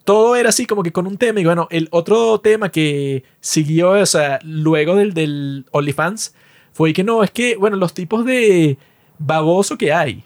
todo 0.07 0.37
era 0.37 0.51
así 0.51 0.67
como 0.67 0.83
que 0.83 0.93
con 0.93 1.07
un 1.07 1.19
tema. 1.19 1.41
Y 1.41 1.45
bueno, 1.45 1.67
el 1.71 1.89
otro 1.91 2.41
tema 2.41 2.71
que 2.71 3.25
siguió, 3.41 3.91
o 3.91 4.07
sea, 4.07 4.39
luego 4.43 4.95
del, 4.95 5.13
del 5.13 5.67
OnlyFans, 5.73 6.33
fue 6.73 6.93
que 6.93 7.05
no, 7.05 7.23
es 7.23 7.31
que, 7.31 7.57
bueno, 7.57 7.77
los 7.77 7.93
tipos 7.93 8.25
de 8.25 8.79
baboso 9.19 9.77
que 9.77 9.93
hay. 9.93 10.23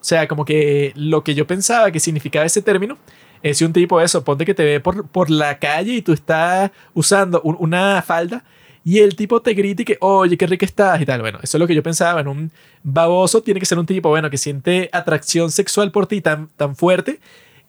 O 0.00 0.04
sea, 0.04 0.26
como 0.26 0.44
que 0.44 0.92
lo 0.96 1.22
que 1.22 1.34
yo 1.34 1.46
pensaba 1.46 1.92
que 1.92 2.00
significaba 2.00 2.44
ese 2.44 2.60
término 2.60 2.98
es 3.42 3.62
un 3.62 3.72
tipo 3.72 4.00
eso, 4.00 4.24
ponte 4.24 4.44
que 4.44 4.54
te 4.54 4.64
ve 4.64 4.80
por, 4.80 5.06
por 5.06 5.30
la 5.30 5.58
calle 5.58 5.94
y 5.94 6.02
tú 6.02 6.12
estás 6.12 6.70
usando 6.92 7.40
una 7.42 8.02
falda 8.02 8.44
y 8.84 8.98
el 8.98 9.14
tipo 9.14 9.40
te 9.40 9.54
grita 9.54 9.82
y 9.82 9.84
que, 9.84 9.98
oye, 10.00 10.36
qué 10.36 10.46
rica 10.46 10.66
estás 10.66 11.00
y 11.00 11.06
tal. 11.06 11.20
Bueno, 11.20 11.38
eso 11.42 11.56
es 11.56 11.60
lo 11.60 11.66
que 11.66 11.74
yo 11.74 11.82
pensaba. 11.82 12.20
En 12.20 12.28
un 12.28 12.50
baboso 12.82 13.42
tiene 13.42 13.60
que 13.60 13.66
ser 13.66 13.78
un 13.78 13.86
tipo, 13.86 14.08
bueno, 14.08 14.28
que 14.28 14.38
siente 14.38 14.90
atracción 14.92 15.52
sexual 15.52 15.92
por 15.92 16.06
ti 16.06 16.20
tan, 16.20 16.48
tan 16.56 16.74
fuerte 16.74 17.20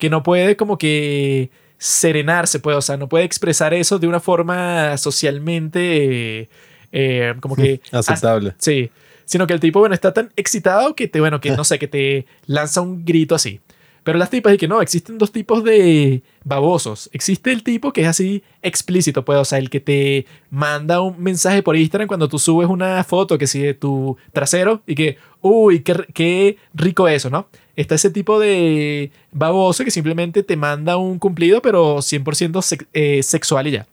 que 0.02 0.10
no 0.10 0.24
puede 0.24 0.58
como 0.58 0.80
que 0.80 1.52
serenarse, 1.78 2.60
pues, 2.60 2.76
o 2.76 2.82
sea, 2.82 2.98
no 2.98 3.08
puede 3.08 3.24
expresar 3.24 3.72
eso 3.76 4.00
de 4.00 4.08
una 4.08 4.20
forma 4.20 4.98
socialmente 4.98 6.50
eh, 6.92 7.34
como 7.40 7.56
que... 7.56 7.82
Aceptable. 7.92 8.56
Sí, 8.58 8.90
sino 9.26 9.46
que 9.46 9.54
el 9.54 9.60
tipo, 9.60 9.80
bueno, 9.80 9.94
está 9.94 10.12
tan 10.12 10.32
excitado 10.36 10.96
que 10.96 11.08
te, 11.08 11.20
bueno, 11.20 11.40
que 11.40 11.52
no 11.52 11.64
sé, 11.64 11.78
que 11.78 11.88
te 11.88 12.26
lanza 12.48 12.82
un 12.82 13.06
grito 13.06 13.36
así. 13.36 13.62
Pero 14.04 14.18
las 14.18 14.32
tipas 14.32 14.56
y 14.56 14.58
que 14.58 14.68
no, 14.68 14.82
existen 14.82 15.20
dos 15.20 15.32
tipos 15.32 15.64
de 15.64 16.24
babosos. 16.44 17.10
Existe 17.14 17.52
el 17.52 17.62
tipo 17.62 17.94
que 17.94 18.02
es 18.02 18.08
así 18.08 18.44
explícito, 18.64 19.24
pues, 19.24 19.38
o 19.38 19.46
sea, 19.46 19.60
el 19.60 19.70
que 19.70 19.80
te 19.80 20.26
manda 20.50 21.02
un 21.02 21.22
mensaje 21.22 21.62
por 21.62 21.76
Instagram 21.76 22.08
cuando 22.08 22.28
tú 22.28 22.40
subes 22.40 22.68
una 22.68 23.04
foto 23.04 23.38
que 23.38 23.46
sigue 23.46 23.76
tu 23.76 24.18
trasero 24.34 24.82
y 24.88 24.96
que, 24.96 25.18
uy, 25.42 25.82
qué, 25.82 26.08
qué 26.14 26.58
rico 26.74 27.08
eso, 27.08 27.30
¿no? 27.30 27.48
Está 27.76 27.96
ese 27.96 28.10
tipo 28.10 28.40
de 28.40 29.12
baboso 29.32 29.84
que 29.84 29.92
simplemente 29.92 30.42
te 30.42 30.58
manda 30.58 30.98
un 30.98 31.20
cumplido, 31.20 31.62
pero 31.62 31.98
100% 31.98 32.88
eh, 32.94 33.22
sexual 33.22 33.68
y 33.68 33.72
ya. 33.72 33.88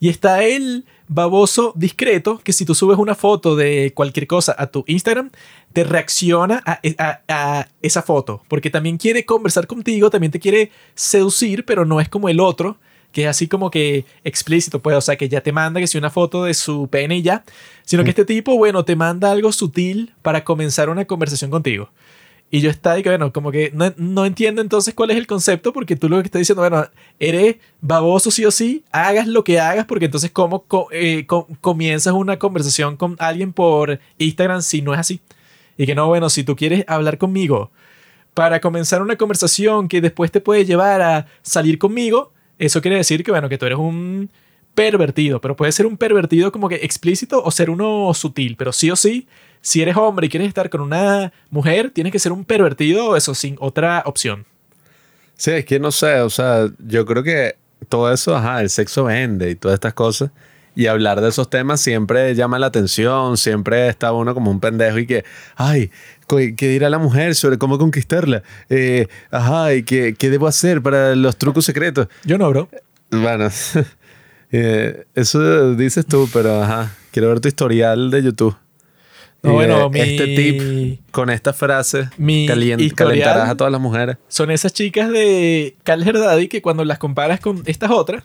Y 0.00 0.08
está 0.08 0.42
el 0.44 0.84
baboso 1.08 1.72
discreto 1.76 2.40
que 2.42 2.52
si 2.52 2.64
tú 2.64 2.74
subes 2.74 2.98
una 2.98 3.14
foto 3.14 3.56
de 3.56 3.92
cualquier 3.94 4.26
cosa 4.26 4.54
a 4.58 4.66
tu 4.66 4.84
Instagram, 4.86 5.30
te 5.72 5.84
reacciona 5.84 6.62
a, 6.64 7.68
esa 7.82 8.02
foto, 8.02 8.42
porque 8.48 8.70
también 8.70 8.96
quiere 8.96 9.24
conversar 9.24 9.66
contigo, 9.66 10.10
también 10.10 10.32
te 10.32 10.40
quiere 10.40 10.70
seducir, 10.94 11.64
pero 11.64 11.84
no 11.84 12.00
es 12.00 12.08
como 12.08 12.28
el 12.28 12.40
otro, 12.40 12.78
que 13.12 13.22
es 13.22 13.28
así 13.28 13.46
como 13.48 13.70
que 13.70 14.04
explícito, 14.24 14.80
pues, 14.80 14.96
o 14.96 15.00
sea, 15.00 15.16
que 15.16 15.28
ya 15.28 15.40
te 15.40 15.52
manda 15.52 15.80
que 15.80 15.86
si 15.86 15.96
una 15.98 16.10
foto 16.10 16.44
de 16.44 16.54
su 16.54 16.88
pene 16.88 17.18
y 17.18 17.22
ya, 17.22 17.44
sino 17.84 18.04
que 18.04 18.10
este 18.10 18.24
tipo, 18.24 18.56
bueno, 18.56 18.84
te 18.84 18.96
manda 18.96 19.30
algo 19.30 19.52
sutil 19.52 20.14
para 20.22 20.44
comenzar 20.44 20.90
una 20.90 21.04
conversación 21.04 21.50
contigo. 21.50 21.90
Y 22.50 22.60
yo 22.60 22.70
estaba 22.70 22.98
y 22.98 23.02
que, 23.02 23.08
bueno, 23.08 23.32
como 23.32 23.50
que 23.50 23.72
no, 23.74 23.92
no, 23.96 24.24
entiendo 24.24 24.62
entonces 24.62 24.94
cuál 24.94 25.10
es 25.10 25.16
el 25.16 25.26
concepto, 25.26 25.72
porque 25.72 25.96
tú 25.96 26.08
lo 26.08 26.18
que 26.18 26.26
estás 26.26 26.40
diciendo, 26.40 26.62
bueno, 26.62 26.86
eres 27.18 27.56
baboso 27.80 28.30
sí 28.30 28.44
o 28.44 28.52
sí, 28.52 28.84
hagas 28.92 29.26
lo 29.26 29.42
que 29.42 29.58
hagas, 29.58 29.84
porque 29.86 30.04
entonces, 30.04 30.30
¿cómo 30.30 30.64
eh, 30.92 31.26
comienzas 31.60 32.14
una 32.14 32.38
conversación 32.38 32.96
con 32.96 33.16
alguien 33.18 33.52
por 33.52 33.98
Instagram 34.18 34.62
si 34.62 34.80
no 34.80 34.94
es 34.94 35.00
así? 35.00 35.20
Y 35.76 35.86
que 35.86 35.94
no, 35.94 36.06
bueno, 36.06 36.30
si 36.30 36.44
tú 36.44 36.54
quieres 36.54 36.84
hablar 36.86 37.18
conmigo 37.18 37.70
para 38.32 38.60
comenzar 38.60 39.02
una 39.02 39.16
conversación 39.16 39.88
que 39.88 40.00
después 40.00 40.30
te 40.30 40.40
puede 40.40 40.64
llevar 40.64 41.02
a 41.02 41.26
salir 41.42 41.78
conmigo, 41.78 42.32
eso 42.58 42.80
quiere 42.80 42.96
decir 42.98 43.24
que, 43.24 43.32
bueno, 43.32 43.48
que 43.48 43.58
tú 43.58 43.66
eres 43.66 43.78
un 43.78 44.30
pervertido, 44.74 45.40
pero 45.40 45.56
puede 45.56 45.72
ser 45.72 45.86
un 45.86 45.96
pervertido 45.96 46.52
como 46.52 46.68
que 46.68 46.76
explícito 46.76 47.42
o 47.42 47.50
ser 47.50 47.70
uno 47.70 48.12
sutil, 48.14 48.56
pero 48.56 48.72
sí 48.72 48.90
o 48.90 48.96
sí 48.96 49.26
si 49.66 49.82
eres 49.82 49.96
hombre 49.96 50.26
y 50.26 50.28
quieres 50.28 50.46
estar 50.46 50.70
con 50.70 50.80
una 50.80 51.32
mujer, 51.50 51.90
tienes 51.90 52.12
que 52.12 52.20
ser 52.20 52.30
un 52.30 52.44
pervertido 52.44 53.08
o 53.08 53.16
eso 53.16 53.34
sin 53.34 53.56
otra 53.58 54.00
opción. 54.06 54.46
Sí, 55.34 55.50
es 55.50 55.64
que 55.64 55.80
no 55.80 55.90
sé, 55.90 56.20
o 56.20 56.30
sea, 56.30 56.68
yo 56.78 57.04
creo 57.04 57.24
que 57.24 57.56
todo 57.88 58.12
eso, 58.12 58.36
ajá, 58.36 58.60
el 58.60 58.70
sexo 58.70 59.02
vende 59.02 59.50
y 59.50 59.56
todas 59.56 59.74
estas 59.74 59.92
cosas. 59.92 60.30
Y 60.76 60.86
hablar 60.86 61.20
de 61.20 61.30
esos 61.30 61.50
temas 61.50 61.80
siempre 61.80 62.32
llama 62.36 62.60
la 62.60 62.68
atención, 62.68 63.36
siempre 63.36 63.88
está 63.88 64.12
uno 64.12 64.34
como 64.34 64.52
un 64.52 64.60
pendejo 64.60 64.98
y 64.98 65.06
que, 65.08 65.24
ay, 65.56 65.90
¿qué 66.28 66.68
dirá 66.68 66.88
la 66.88 66.98
mujer 66.98 67.34
sobre 67.34 67.58
cómo 67.58 67.76
conquistarla? 67.76 68.44
Eh, 68.70 69.08
ajá, 69.32 69.74
¿y 69.74 69.82
qué, 69.82 70.14
qué, 70.16 70.30
debo 70.30 70.46
hacer 70.46 70.80
para 70.80 71.16
los 71.16 71.36
trucos 71.38 71.64
secretos? 71.64 72.06
Yo 72.22 72.38
no, 72.38 72.48
bro. 72.50 72.68
Bueno, 73.10 73.48
eh, 74.52 75.06
eso 75.16 75.74
dices 75.74 76.06
tú, 76.06 76.28
pero 76.32 76.62
ajá, 76.62 76.94
quiero 77.10 77.30
ver 77.30 77.40
tu 77.40 77.48
historial 77.48 78.12
de 78.12 78.22
YouTube. 78.22 78.56
Bueno, 79.42 79.90
este 79.94 80.26
tip 80.26 81.00
con 81.10 81.30
esta 81.30 81.52
frase 81.52 82.08
mi 82.18 82.46
calentarás 82.46 83.48
a 83.48 83.56
todas 83.56 83.72
las 83.72 83.80
mujeres. 83.80 84.16
Son 84.28 84.50
esas 84.50 84.72
chicas 84.72 85.10
de 85.10 85.76
Cal 85.82 86.04
Daddy 86.04 86.48
que 86.48 86.62
cuando 86.62 86.84
las 86.84 86.98
comparas 86.98 87.40
con 87.40 87.62
estas 87.66 87.90
otras, 87.90 88.24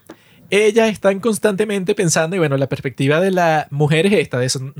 ellas 0.49 0.89
están 0.89 1.19
constantemente 1.19 1.95
pensando, 1.95 2.35
y 2.35 2.39
bueno, 2.39 2.57
la 2.57 2.67
perspectiva 2.67 3.21
de 3.21 3.31
la 3.31 3.67
mujer 3.69 4.05
es 4.07 4.13
esta, 4.13 4.37
de 4.37 4.45
eso, 4.47 4.73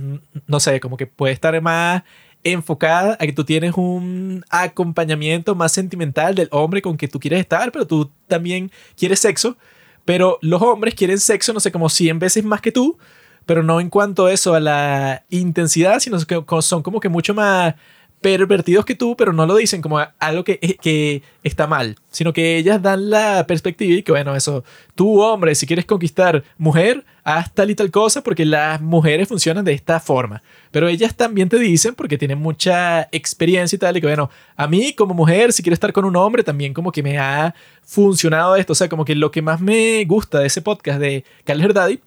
no 0.48 0.60
sé, 0.60 0.80
como 0.80 0.98
que 0.98 1.08
puede 1.08 1.34
estar 1.34 1.60
más 1.62 2.04
enfocada 2.44 3.14
a 3.20 3.26
que 3.26 3.34
tú 3.34 3.44
tienes 3.44 3.74
un 3.76 4.44
acompañamiento 4.50 5.56
más 5.56 5.72
sentimental 5.72 6.36
del 6.36 6.50
hombre 6.52 6.82
con 6.82 6.98
que 6.98 7.08
tú 7.08 7.20
quieres 7.20 7.40
estar, 7.40 7.72
pero 7.72 7.86
tú 7.86 8.12
también 8.28 8.72
quieres 8.98 9.20
sexo. 9.20 9.58
Pero 10.04 10.40
los 10.42 10.62
hombres 10.62 10.96
quieren 10.96 11.20
sexo, 11.20 11.54
no 11.54 11.60
sé, 11.60 11.72
como 11.72 11.88
100 11.88 12.18
veces 12.18 12.44
más 12.44 12.60
que 12.60 12.72
tú, 12.72 12.98
pero 13.46 13.64
no 13.64 13.80
en 13.80 13.90
cuanto 13.90 14.26
a 14.26 14.34
eso, 14.34 14.54
a 14.54 14.60
la 14.60 15.24
intensidad, 15.30 16.00
sino 16.00 16.20
que 16.20 16.42
son 16.62 16.84
como 16.84 17.00
que 17.00 17.10
mucho 17.10 17.34
más 17.34 17.76
pervertidos 18.22 18.86
que 18.86 18.96
tú, 18.96 19.18
pero 19.18 19.34
no 19.34 19.48
lo 19.48 19.56
dicen 19.56 19.82
como 19.82 20.00
algo 20.20 20.44
que, 20.44 20.60
eh, 20.62 20.78
que 20.80 21.24
está 21.44 21.66
mal, 21.66 21.96
sino 22.12 22.32
que 22.32 22.58
ellas 22.58 22.82
dan 22.82 23.10
la 23.10 23.46
perspectiva 23.48 23.96
y 23.96 24.04
que, 24.04 24.12
bueno, 24.12 24.36
eso, 24.36 24.64
tú 24.94 25.22
hombre, 25.22 25.56
si 25.56 25.66
quieres 25.66 25.86
conquistar 25.86 26.44
mujer, 26.60 27.04
haz 27.24 27.52
tal 27.52 27.72
y 27.72 27.76
tal 27.76 27.90
cosa 27.90 28.22
porque 28.22 28.46
las 28.46 28.80
mujeres 28.80 29.28
funcionan 29.28 29.66
de 29.66 29.74
esta 29.74 30.00
forma. 30.00 30.44
Pero 30.70 30.88
ellas 30.88 31.16
también 31.16 31.50
te 31.50 31.58
dicen, 31.58 31.96
porque 31.96 32.18
tienen 32.18 32.38
mucha 32.38 33.10
experiencia 33.12 33.76
y 33.76 33.80
tal, 33.80 33.98
y 33.98 34.02
que, 34.02 34.08
bueno, 34.08 34.30
a 34.56 34.68
mí 34.68 34.94
como 34.94 35.16
mujer, 35.16 35.52
si 35.52 35.64
quiero 35.64 35.74
estar 35.74 35.92
con 35.92 36.06
un 36.06 36.16
hombre, 36.16 36.44
también 36.44 36.76
como 36.76 36.92
que 36.92 37.02
me 37.02 37.18
ha 37.18 37.56
funcionado 37.82 38.56
esto. 38.56 38.74
O 38.74 38.76
sea, 38.76 38.88
como 38.88 39.04
que 39.04 39.16
lo 39.16 39.32
que 39.32 39.42
más 39.42 39.60
me 39.60 40.06
gusta 40.06 40.40
de 40.40 40.48
ese 40.48 40.62
podcast 40.62 41.00
de 41.00 41.26
Carlos 41.44 41.74
Daddy 41.74 42.00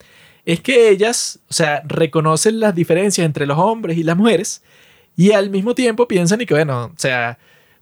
es 0.44 0.60
que 0.60 0.90
ellas, 0.90 1.40
o 1.48 1.52
sea, 1.52 1.82
reconocen 1.86 2.60
las 2.60 2.74
diferencias 2.74 3.24
entre 3.24 3.46
los 3.46 3.58
hombres 3.58 3.96
y 3.96 4.02
las 4.02 4.16
mujeres 4.16 4.62
y 5.16 5.32
al 5.32 5.50
mismo 5.50 5.74
tiempo 5.74 6.08
piensan 6.08 6.40
y 6.40 6.46
que, 6.46 6.54
bueno, 6.54 6.86
o 6.86 6.98
sea, 6.98 7.38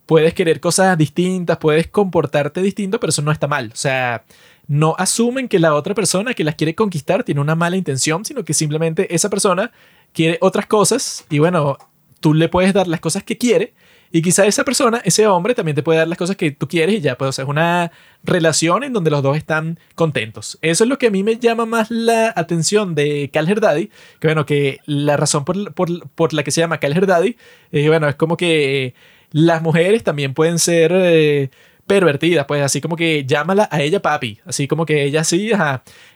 puedes 0.07 0.35
querer 0.35 0.61
cosas 0.61 0.97
distintas, 0.99 1.59
puedes 1.59 1.89
comportarte 1.89 2.63
distinto, 2.63 3.01
pero 3.01 3.11
eso 3.11 3.23
no 3.23 3.33
está 3.33 3.49
mal. 3.49 3.71
O 3.73 3.77
sea, 3.77 4.25
no 4.69 4.95
asumen 4.99 5.49
que 5.49 5.59
la 5.59 5.75
otra 5.75 5.95
persona 5.95 6.35
que 6.35 6.45
las 6.45 6.55
quiere 6.55 6.75
conquistar 6.75 7.25
tiene 7.25 7.41
una 7.41 7.55
mala 7.55 7.77
intención, 7.77 8.25
sino 8.25 8.45
que 8.45 8.55
simplemente 8.55 9.15
esa 9.15 9.29
persona 9.29 9.73
quiere 10.13 10.39
otras 10.41 10.67
cosas 10.67 11.25
y 11.31 11.39
bueno, 11.39 11.79
tú 12.21 12.35
le 12.35 12.49
puedes 12.49 12.73
dar 12.73 12.87
las 12.87 13.01
cosas 13.01 13.25
que 13.25 13.39
quiere 13.39 13.75
y 14.13 14.21
quizá 14.21 14.45
esa 14.45 14.63
persona, 14.63 15.01
ese 15.05 15.27
hombre, 15.27 15.55
también 15.55 15.75
te 15.75 15.83
puede 15.83 15.99
dar 15.99 16.07
las 16.07 16.19
cosas 16.19 16.37
que 16.37 16.51
tú 16.51 16.69
quieres 16.69 16.97
y 16.97 17.01
ya, 17.01 17.17
pues, 17.17 17.31
o 17.31 17.33
sea, 17.33 17.45
es 17.45 17.49
una 17.49 17.91
relación 18.23 18.85
en 18.85 18.93
donde 18.93 19.11
los 19.11 19.23
dos 19.23 19.39
están 19.39 19.79
contentos. 19.95 20.59
Eso 20.61 20.85
es 20.85 20.91
lo 20.91 20.99
que 20.99 21.07
a 21.07 21.11
mí 21.11 21.23
me 21.23 21.39
llama 21.39 21.65
más 21.65 21.91
la 21.91 22.31
atención 22.37 22.95
de 22.95 23.31
Cal 23.33 23.47
Daddy, 23.47 23.91
que 24.21 24.29
bueno, 24.29 24.45
que 24.45 24.81
la 24.85 25.17
razón 25.17 25.47
por, 25.47 25.73
por, 25.73 26.09
por 26.11 26.35
la 26.35 26.43
que 26.43 26.51
se 26.51 26.61
llama 26.61 26.79
Cal 26.79 26.95
Daddy, 26.95 27.39
eh, 27.73 27.89
bueno, 27.89 28.07
es 28.07 28.15
como 28.17 28.37
que 28.37 28.95
las 29.31 29.63
mujeres 29.63 30.05
también 30.05 30.35
pueden 30.35 30.59
ser... 30.59 30.93
Eh, 30.95 31.51
pervertidas, 31.85 32.47
pues 32.47 32.63
así 32.63 32.81
como 32.81 32.95
que 32.95 33.27
llámala 33.27 33.69
a 33.71 33.83
ella 33.83 34.01
papi, 34.01 34.41
así 34.47 34.69
como 34.69 34.87
que 34.87 35.03
ella 35.03 35.25
sí, 35.25 35.51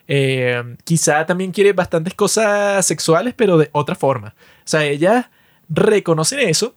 eh, 0.06 0.62
quizá 0.84 1.26
también 1.26 1.50
quiere 1.50 1.72
bastantes 1.72 2.14
cosas 2.14 2.86
sexuales, 2.86 3.34
pero 3.36 3.58
de 3.58 3.68
otra 3.72 3.96
forma. 3.96 4.28
O 4.38 4.62
sea, 4.64 4.84
ella 4.84 5.28
reconoce 5.68 6.48
eso 6.48 6.76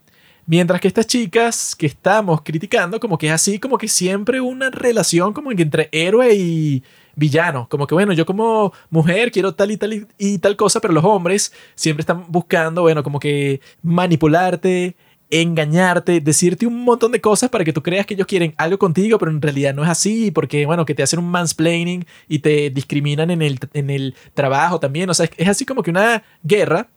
Mientras 0.50 0.82
que 0.82 0.88
estas 0.88 1.06
chicas 1.06 1.76
que 1.76 1.86
estamos 1.86 2.42
criticando, 2.42 3.00
como 3.00 3.20
que 3.20 3.28
es 3.28 3.34
así, 3.34 3.60
como 3.60 3.78
que 3.78 3.88
siempre 3.88 4.42
una 4.42 4.72
relación 4.72 5.32
como 5.32 5.52
entre 5.52 5.90
héroe 5.92 6.34
y 6.34 6.84
villano. 7.16 7.68
Como 7.70 7.86
que, 7.86 7.94
bueno, 7.94 8.14
yo 8.14 8.26
como 8.26 8.74
mujer 8.90 9.32
quiero 9.32 9.54
tal 9.54 9.70
y 9.70 9.78
tal 9.78 10.08
y, 10.18 10.38
tal 10.40 10.56
cosa, 10.56 10.82
pero 10.82 10.92
los 10.92 11.04
hombres 11.04 11.54
siempre 11.76 12.02
están 12.02 12.26
buscando, 12.30 12.82
bueno, 12.82 13.04
como 13.04 13.20
que 13.20 13.62
manipularte, 13.84 14.96
engañarte, 15.30 16.20
decirte 16.20 16.66
un 16.66 16.84
montón 16.84 17.12
de 17.12 17.22
cosas 17.22 17.52
para 17.52 17.64
que 17.64 17.72
tú 17.72 17.84
creas 17.84 18.08
que 18.08 18.16
ellos 18.16 18.26
quieren 18.26 18.56
algo 18.58 18.80
contigo, 18.80 19.20
pero 19.20 19.30
en 19.30 19.44
realidad 19.44 19.76
no 19.76 19.84
es 19.84 19.90
así, 19.92 20.32
porque, 20.32 20.66
bueno, 20.66 20.84
que 20.84 20.96
te 20.96 21.04
hacen 21.04 21.20
un 21.20 21.30
mansplaining 21.30 22.08
y 22.28 22.40
te 22.40 22.72
discriminan 22.72 23.30
en 23.30 23.44
el, 23.44 23.60
en 23.74 23.92
el 23.92 24.16
trabajo 24.34 24.80
también. 24.80 25.12
O 25.12 25.14
sea, 25.14 25.30
es 25.38 25.48
así 25.48 25.64
como 25.64 25.84
que 25.84 25.92
una 25.92 26.24
guerra 26.42 26.90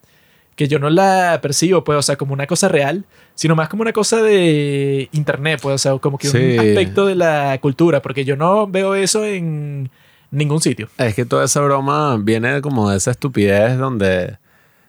que 0.56 0.68
yo 0.68 0.78
no 0.78 0.90
la 0.90 1.38
percibo, 1.42 1.84
pues, 1.84 1.98
o 1.98 2.02
sea, 2.02 2.16
como 2.16 2.32
una 2.32 2.46
cosa 2.46 2.68
real, 2.68 3.04
sino 3.34 3.56
más 3.56 3.68
como 3.68 3.82
una 3.82 3.92
cosa 3.92 4.22
de 4.22 5.08
internet, 5.12 5.60
pues, 5.62 5.74
o 5.74 5.78
sea, 5.78 5.98
como 5.98 6.18
que 6.18 6.28
un 6.28 6.58
aspecto 6.58 7.06
de 7.06 7.14
la 7.14 7.58
cultura, 7.60 8.02
porque 8.02 8.24
yo 8.24 8.36
no 8.36 8.66
veo 8.66 8.94
eso 8.94 9.24
en 9.24 9.90
ningún 10.30 10.60
sitio. 10.60 10.88
Es 10.98 11.14
que 11.14 11.24
toda 11.24 11.44
esa 11.44 11.60
broma 11.60 12.18
viene 12.18 12.60
como 12.60 12.90
de 12.90 12.96
esa 12.96 13.10
estupidez 13.10 13.78
donde, 13.78 14.38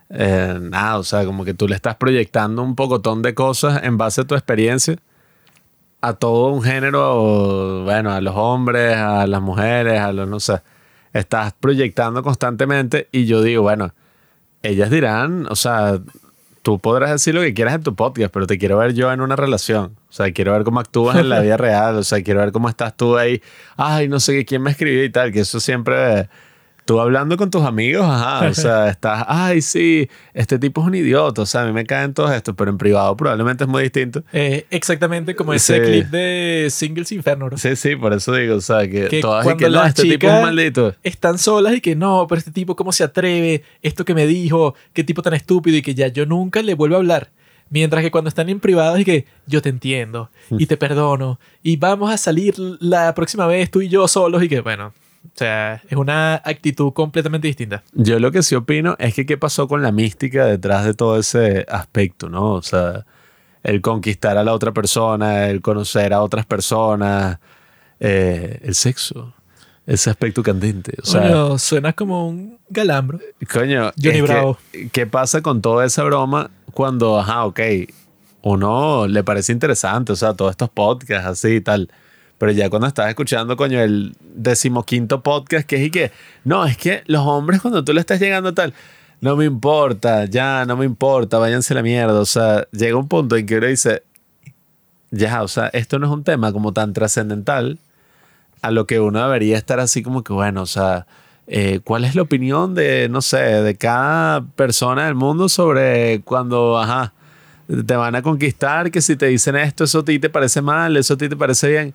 eh, 0.10 0.58
nada, 0.62 0.98
o 0.98 1.04
sea, 1.04 1.26
como 1.26 1.46
que 1.46 1.54
tú 1.54 1.68
le 1.68 1.76
estás 1.76 1.96
proyectando 1.96 2.62
un 2.62 2.76
pocotón 2.76 3.22
de 3.22 3.34
cosas 3.34 3.84
en 3.84 3.98
base 3.98 4.22
a 4.22 4.24
tu 4.26 4.36
experiencia 4.36 4.98
a 6.04 6.12
todo 6.12 6.50
un 6.50 6.62
género, 6.62 7.86
bueno, 7.86 8.12
a 8.12 8.20
los 8.20 8.36
hombres, 8.36 8.98
a 8.98 9.26
las 9.26 9.42
mujeres, 9.42 10.02
a 10.02 10.12
los, 10.12 10.28
no 10.28 10.42
sé, 10.42 10.62
estás 11.14 11.54
proyectando 11.54 12.22
constantemente 12.22 13.08
y 13.14 13.26
yo 13.26 13.42
digo, 13.42 13.62
bueno, 13.62 13.94
ellas 14.64 14.90
dirán, 14.90 15.46
o 15.50 15.56
sea, 15.56 16.00
tú 16.64 16.80
podrás 16.80 17.12
decir 17.12 17.36
lo 17.36 17.42
que 17.42 17.54
quieras 17.54 17.76
en 17.76 17.84
tu 17.84 17.94
podcast, 17.94 18.34
pero 18.34 18.48
te 18.48 18.58
quiero 18.58 18.78
ver 18.78 18.94
yo 18.94 19.12
en 19.12 19.22
una 19.22 19.36
relación. 19.36 19.98
O 20.10 20.14
sea, 20.14 20.32
quiero 20.32 20.54
ver 20.54 20.64
cómo 20.64 20.80
actúas 20.80 21.18
en 21.18 21.30
la 21.30 21.40
vida 21.42 21.58
real. 21.58 21.98
O 21.98 22.04
sea, 22.04 22.24
quiero 22.24 22.40
ver 22.40 22.52
cómo 22.52 22.70
estás 22.70 22.96
tú 22.98 23.18
ahí. 23.18 23.42
Ay, 23.78 24.08
no 24.08 24.20
sé 24.20 24.46
quién 24.46 24.64
me 24.64 24.72
escribió 24.72 25.04
y 25.04 25.10
tal. 25.10 25.32
Que 25.32 25.42
eso 25.42 25.60
siempre 25.60 26.30
tú 26.86 27.00
hablando 27.00 27.38
con 27.38 27.50
tus 27.50 27.64
amigos, 27.64 28.06
ajá, 28.08 28.48
o 28.48 28.54
sea, 28.54 28.90
estás, 28.90 29.26
ay, 29.28 29.62
sí, 29.62 30.10
este 30.34 30.60
tipo 30.60 30.82
es 30.82 30.88
un 30.88 30.96
idiota, 30.96 31.42
o 31.42 31.46
sea, 31.46 31.62
a 31.62 31.66
mí 31.66 31.72
me 31.72 31.86
caen 31.86 32.14
todos 32.14 32.32
estos, 32.32 32.56
pero 32.56 32.72
en 32.72 32.78
privado 32.78 33.16
probablemente 33.16 33.64
es 33.64 33.70
muy 33.70 33.84
distinto. 33.84 34.24
Eh, 34.34 34.66
exactamente 34.70 35.36
como 35.36 35.54
ese 35.54 35.82
clip 35.82 36.08
de 36.08 36.68
Singles 36.70 37.12
Inferno. 37.12 37.50
Sí, 37.58 37.76
sí, 37.76 37.96
por 37.96 38.14
eso 38.14 38.34
digo, 38.34 38.56
o 38.56 38.62
sea, 38.62 38.88
que, 38.88 39.20
todas 39.22 39.46
y 39.46 39.58
que 39.58 39.70
no, 39.70 39.84
este 39.86 40.04
tipo 40.04 40.28
es 40.28 40.42
maldito. 40.42 40.96
Están 41.04 41.38
solas 41.38 41.76
y 41.76 41.82
que 41.82 41.96
no, 41.96 42.26
pero 42.28 42.40
este 42.40 42.52
tipo, 42.52 42.76
¿cómo 42.76 42.92
se 42.92 43.04
atreve? 43.04 43.64
Esto 43.82 44.06
que 44.06 44.14
me 44.14 44.28
dijo, 44.28 44.76
qué 44.94 45.04
tipo 45.04 45.22
tan 45.22 45.34
estúpido 45.34 45.78
y 45.78 45.82
que 45.82 45.96
ya 45.96 46.08
yo 46.08 46.26
nunca 46.26 46.62
le 46.62 46.74
vuelvo 46.74 46.96
a 46.96 47.00
hablar. 47.00 47.30
Mientras 47.70 48.04
que 48.04 48.12
cuando 48.12 48.28
están 48.28 48.50
en 48.50 48.60
privado 48.60 49.00
y 49.00 49.06
que 49.06 49.26
yo 49.48 49.62
te 49.62 49.70
entiendo 49.70 50.30
y 50.52 50.68
te 50.68 50.78
perdono 50.78 51.40
y 51.64 51.78
vamos 51.78 52.12
a 52.12 52.18
salir 52.18 52.54
la 52.80 53.16
próxima 53.16 53.48
vez 53.48 53.72
tú 53.72 53.82
y 53.82 53.90
yo 53.90 54.08
solos 54.08 54.44
y 54.44 54.50
que 54.50 54.62
bueno, 54.62 54.94
o 55.26 55.36
sea, 55.36 55.82
es 55.90 55.98
una 55.98 56.36
actitud 56.36 56.92
completamente 56.94 57.48
distinta. 57.48 57.84
Yo 57.94 58.20
lo 58.20 58.32
que 58.32 58.44
sí 58.44 58.56
opino 58.56 58.96
es 59.00 59.14
que 59.16 59.26
qué 59.26 59.38
pasó 59.38 59.68
con 59.68 59.82
la 59.82 59.92
mística 59.92 60.46
detrás 60.46 60.86
de 60.86 60.94
todo 60.94 61.18
ese 61.18 61.66
aspecto, 61.70 62.30
¿no? 62.30 62.52
O 62.52 62.62
sea, 62.62 63.06
el 63.64 63.82
conquistar 63.82 64.38
a 64.38 64.44
la 64.44 64.54
otra 64.54 64.74
persona, 64.74 65.48
el 65.48 65.62
conocer 65.62 66.14
a 66.14 66.22
otras 66.22 66.46
personas, 66.46 67.40
eh, 68.00 68.60
el 68.64 68.76
sexo. 68.76 69.34
Ese 69.86 70.10
aspecto 70.10 70.42
candente. 70.44 70.94
O 71.02 71.06
sea, 71.06 71.58
suena 71.58 71.92
como 71.92 72.30
un 72.30 72.58
galambro. 72.70 73.20
Coño, 73.52 73.92
Johnny 74.02 74.22
Bravo. 74.22 74.58
¿qué 74.94 75.06
pasa 75.08 75.42
con 75.42 75.62
toda 75.62 75.86
esa 75.86 76.04
broma 76.04 76.52
cuando, 76.74 77.20
ajá, 77.20 77.44
ok, 77.44 77.60
uno 78.44 79.08
le 79.08 79.26
parece 79.26 79.52
interesante, 79.52 80.14
o 80.14 80.16
sea, 80.16 80.34
todos 80.36 80.52
estos 80.52 80.70
podcasts 80.70 81.28
así 81.28 81.56
y 81.56 81.62
tal 81.62 81.90
pero 82.44 82.52
ya 82.52 82.70
cuando 82.70 82.90
estás 82.90 83.08
escuchando, 83.08 83.56
coño, 83.56 83.80
el 83.80 84.18
decimoquinto 84.20 85.24
podcast, 85.24 85.66
que 85.66 85.78
es 85.78 85.84
y 85.84 85.90
que, 85.90 86.12
no, 86.44 86.66
es 86.66 86.76
que 86.76 87.02
los 87.06 87.26
hombres 87.26 87.62
cuando 87.62 87.86
tú 87.86 87.94
le 87.94 88.02
estás 88.02 88.20
llegando 88.20 88.54
tal, 88.54 88.74
no 89.22 89.38
me 89.38 89.46
importa, 89.46 90.26
ya, 90.26 90.66
no 90.66 90.76
me 90.76 90.84
importa, 90.84 91.38
váyanse 91.38 91.74
a 91.74 91.76
la 91.76 91.84
mierda. 91.84 92.20
O 92.20 92.26
sea, 92.26 92.68
llega 92.74 92.98
un 92.98 93.08
punto 93.08 93.38
en 93.38 93.46
que 93.46 93.56
uno 93.56 93.68
dice, 93.68 94.04
ya, 95.10 95.42
o 95.42 95.48
sea, 95.48 95.68
esto 95.68 96.00
no 96.00 96.08
es 96.08 96.12
un 96.12 96.26
tema 96.26 96.52
como 96.52 96.74
tan 96.74 96.92
trascendental 96.92 97.80
a 98.62 98.72
lo 98.72 98.88
que 98.88 99.00
uno 99.00 99.24
debería 99.24 99.56
estar 99.56 99.80
así 99.80 100.04
como 100.04 100.26
que, 100.26 100.34
bueno, 100.34 100.64
o 100.64 100.66
sea, 100.66 101.08
eh, 101.48 101.80
¿cuál 101.82 102.04
es 102.04 102.14
la 102.14 102.24
opinión 102.24 102.76
de, 102.76 103.08
no 103.08 103.22
sé, 103.22 103.38
de 103.38 103.76
cada 103.78 104.42
persona 104.42 105.06
del 105.06 105.16
mundo 105.16 105.48
sobre 105.48 106.20
cuando, 106.26 106.78
ajá, 106.78 107.14
te 107.88 107.96
van 107.96 108.16
a 108.16 108.22
conquistar, 108.22 108.92
que 108.92 109.02
si 109.02 109.16
te 109.16 109.28
dicen 109.28 109.56
esto, 109.56 109.86
eso 109.86 110.00
a 110.00 110.04
ti 110.04 110.20
te 110.20 110.30
parece 110.30 110.62
mal, 110.62 110.98
eso 110.98 111.14
a 111.14 111.18
ti 111.18 111.30
te 111.30 111.38
parece 111.38 111.70
bien? 111.70 111.94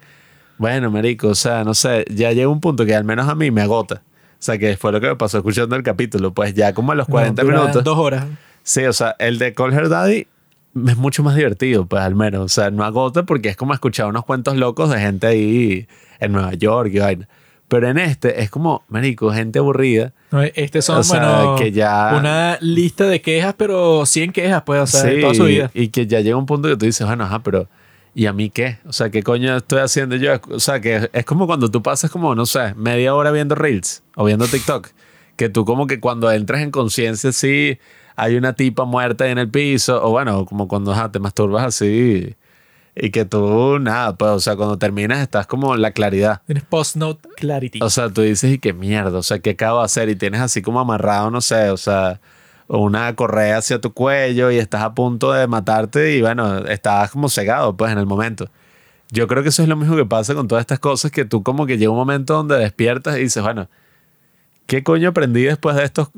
Bueno, 0.59 0.91
marico, 0.91 1.29
o 1.29 1.35
sea, 1.35 1.65
no 1.65 1.73
sé, 1.75 2.05
ya 2.11 2.33
llega 2.33 2.49
un 2.49 2.61
punto 2.61 2.85
que 2.85 2.95
al 2.95 3.05
menos 3.05 3.29
a 3.29 3.35
mí 3.35 3.51
me 3.51 3.63
agota. 3.63 4.03
O 4.33 4.41
sea, 4.41 4.59
que 4.59 4.77
fue 4.77 4.93
lo 4.93 5.01
que 5.01 5.09
me 5.09 5.17
pasó 5.17 5.39
escuchando 5.39 5.75
el 5.75 5.83
capítulo. 5.83 6.33
Pues 6.33 6.55
ya 6.55 6.73
como 6.73 6.93
a 6.93 6.95
los 6.95 7.09
40 7.09 7.43
minutos. 7.45 7.83
Dos 7.83 7.99
horas. 7.99 8.27
Sí, 8.63 8.85
o 8.85 8.93
sea, 8.93 9.17
el 9.19 9.39
de 9.39 9.53
Call 9.53 9.73
Her 9.73 9.89
Daddy 9.89 10.27
es 10.87 10.97
mucho 10.97 11.23
más 11.23 11.35
divertido, 11.35 11.87
pues 11.87 12.03
al 12.03 12.15
menos. 12.15 12.43
O 12.43 12.49
sea, 12.49 12.71
no 12.71 12.85
agota 12.85 13.25
porque 13.25 13.49
es 13.49 13.57
como 13.57 13.75
escuchar 13.75 14.07
unos 14.07 14.25
cuentos 14.25 14.57
locos 14.57 14.91
de 14.91 15.01
gente 15.01 15.27
ahí 15.27 15.89
en 16.21 16.33
Nueva 16.33 16.55
York 16.55 16.91
y 16.93 16.99
vaina. 16.99 17.29
Pero 17.69 17.89
en 17.89 17.99
este 17.99 18.43
es 18.43 18.51
como, 18.51 18.85
marico, 18.89 19.31
gente 19.31 19.59
aburrida. 19.59 20.13
este 20.55 20.81
son, 20.81 21.03
bueno, 21.07 21.57
que 21.59 21.71
ya... 21.71 22.15
una 22.19 22.57
lista 22.61 23.05
de 23.05 23.21
quejas, 23.21 23.55
pero 23.59 24.07
100 24.07 24.33
quejas, 24.33 24.63
pues, 24.65 24.81
o 24.83 24.87
sea, 24.87 25.03
de 25.03 25.21
toda 25.21 25.35
su 25.35 25.45
vida. 25.45 25.71
Y 25.75 25.89
que 25.89 26.07
ya 26.07 26.21
llega 26.21 26.37
un 26.37 26.47
punto 26.47 26.69
que 26.69 26.77
tú 26.77 26.87
dices, 26.87 27.07
bueno, 27.07 27.25
ajá, 27.25 27.43
pero 27.43 27.69
¿y 28.19 28.27
a 28.27 28.33
mí 28.33 28.51
qué? 28.51 28.79
O 28.85 28.93
sea, 28.93 29.11
¿qué 29.11 29.23
coño 29.23 29.57
estoy 29.57 29.79
haciendo 29.79 30.17
yo? 30.17 30.33
O 30.51 30.59
sea, 30.59 30.81
que 30.81 31.09
es 31.13 31.25
como 31.25 31.47
cuando 31.47 31.71
tú 31.71 31.85
pasas 31.85 32.11
como, 32.11 32.35
no 32.35 32.47
sé, 32.47 32.75
media 32.75 33.15
hora 33.15 33.31
viendo 33.31 33.55
Reels 33.55 34.03
o 34.17 34.25
viendo 34.25 34.49
TikTok. 34.49 34.89
Que 35.37 35.49
tú 35.49 35.65
como 35.65 35.87
que 35.87 36.01
cuando 36.01 36.29
entras 36.33 36.63
en 36.63 36.73
conciencia, 36.73 37.31
sí, 37.31 37.79
hay 38.17 38.35
una 38.35 38.55
tipa 38.55 38.85
muerta 38.85 39.29
en 39.29 39.39
el 39.39 39.49
piso, 39.49 40.05
o 40.05 40.11
bueno, 40.11 40.47
como 40.47 40.67
cuando 40.67 40.93
te 41.11 41.21
masturbas 41.21 41.65
así 41.65 42.35
y 42.97 43.11
que 43.11 43.25
tú, 43.25 43.79
nada, 43.79 44.17
pues, 44.17 44.33
o 44.33 44.41
sea, 44.41 44.57
cuando 44.57 44.77
terminas 44.79 45.21
estás 45.21 45.47
como 45.47 45.77
en 45.77 45.83
la 45.83 45.93
claridad. 45.93 46.43
Tienes 46.47 46.65
post-note 46.65 47.29
clarity. 47.37 47.79
O 47.81 47.89
sea, 47.89 48.09
tú 48.09 48.23
dices, 48.23 48.53
y 48.53 48.59
qué 48.59 48.73
mierda, 48.73 49.17
o 49.17 49.23
sea, 49.23 49.39
¿qué 49.39 49.51
acabo 49.51 49.79
de 49.79 49.85
hacer? 49.85 50.09
Y 50.09 50.17
tienes 50.17 50.41
así 50.41 50.61
como 50.61 50.81
amarrado, 50.81 51.31
no 51.31 51.41
sé, 51.41 51.71
o 51.71 51.77
sea, 51.77 52.21
una 52.69 53.15
correa 53.17 53.59
hacia 53.59 53.81
tu 53.81 53.93
cuello 53.93 54.51
y 54.51 54.59
estás 54.59 54.83
a 54.83 54.95
punto 54.95 55.33
de 55.33 55.47
matarte 55.47 56.17
y 56.17 56.21
bueno, 56.21 56.59
estás 56.67 57.11
como 57.11 57.29
cegado, 57.29 57.77
pues, 57.77 57.91
en 57.93 57.99
el 57.99 58.07
momento. 58.07 58.49
Yo 59.11 59.27
creo 59.27 59.43
que 59.43 59.49
eso 59.49 59.63
es 59.63 59.69
lo 59.69 59.77
mismo 59.77 59.97
que 59.97 60.05
pasa 60.05 60.35
con 60.35 60.49
todas 60.49 60.63
estas 60.63 60.79
cosas, 60.79 61.11
que 61.11 61.25
tú 61.25 61.43
como 61.43 61.67
que 61.67 61.79
llega 61.79 61.91
un 61.91 61.97
momento 61.97 62.35
donde 62.35 62.59
despiertas 62.59 63.17
y 63.17 63.21
dices, 63.21 63.43
bueno, 63.43 63.69
¿Qué 64.69 64.83
coño 64.83 65.09
aprendí 65.09 65.45
después 65.45 65.77
de 65.77 65.85
estos 65.85 66.11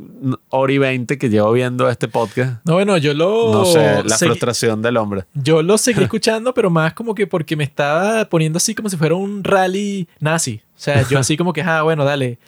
hora 0.49 0.73
y 0.73 0.79
veinte 0.79 1.19
que 1.19 1.29
llevo 1.29 1.53
viendo 1.53 1.89
este 1.89 2.09
podcast? 2.09 2.61
No, 2.65 2.73
bueno, 2.75 2.97
yo 2.99 3.15
lo... 3.15 3.53
No 3.53 3.65
sé, 3.65 4.03
la 4.03 4.19
frustración 4.19 4.83
del 4.83 4.97
hombre. 4.97 5.23
Yo 5.35 5.63
lo 5.63 5.79
seguí 5.79 6.03
escuchando, 6.03 6.53
pero 6.53 6.69
más 6.69 6.93
como 6.93 7.15
que 7.15 7.29
porque 7.29 7.55
me 7.55 7.63
estaba 7.63 8.25
poniendo 8.25 8.57
así 8.57 8.75
como 8.75 8.89
si 8.89 8.97
fuera 8.97 9.15
un 9.15 9.45
rally 9.45 10.09
nazi. 10.19 10.63
O 10.77 10.81
sea, 10.81 11.09
yo 11.09 11.19
así 11.21 11.37
como 11.37 11.53
que, 11.53 11.63
ah, 11.63 11.83
bueno, 11.83 12.05
dale. 12.05 12.41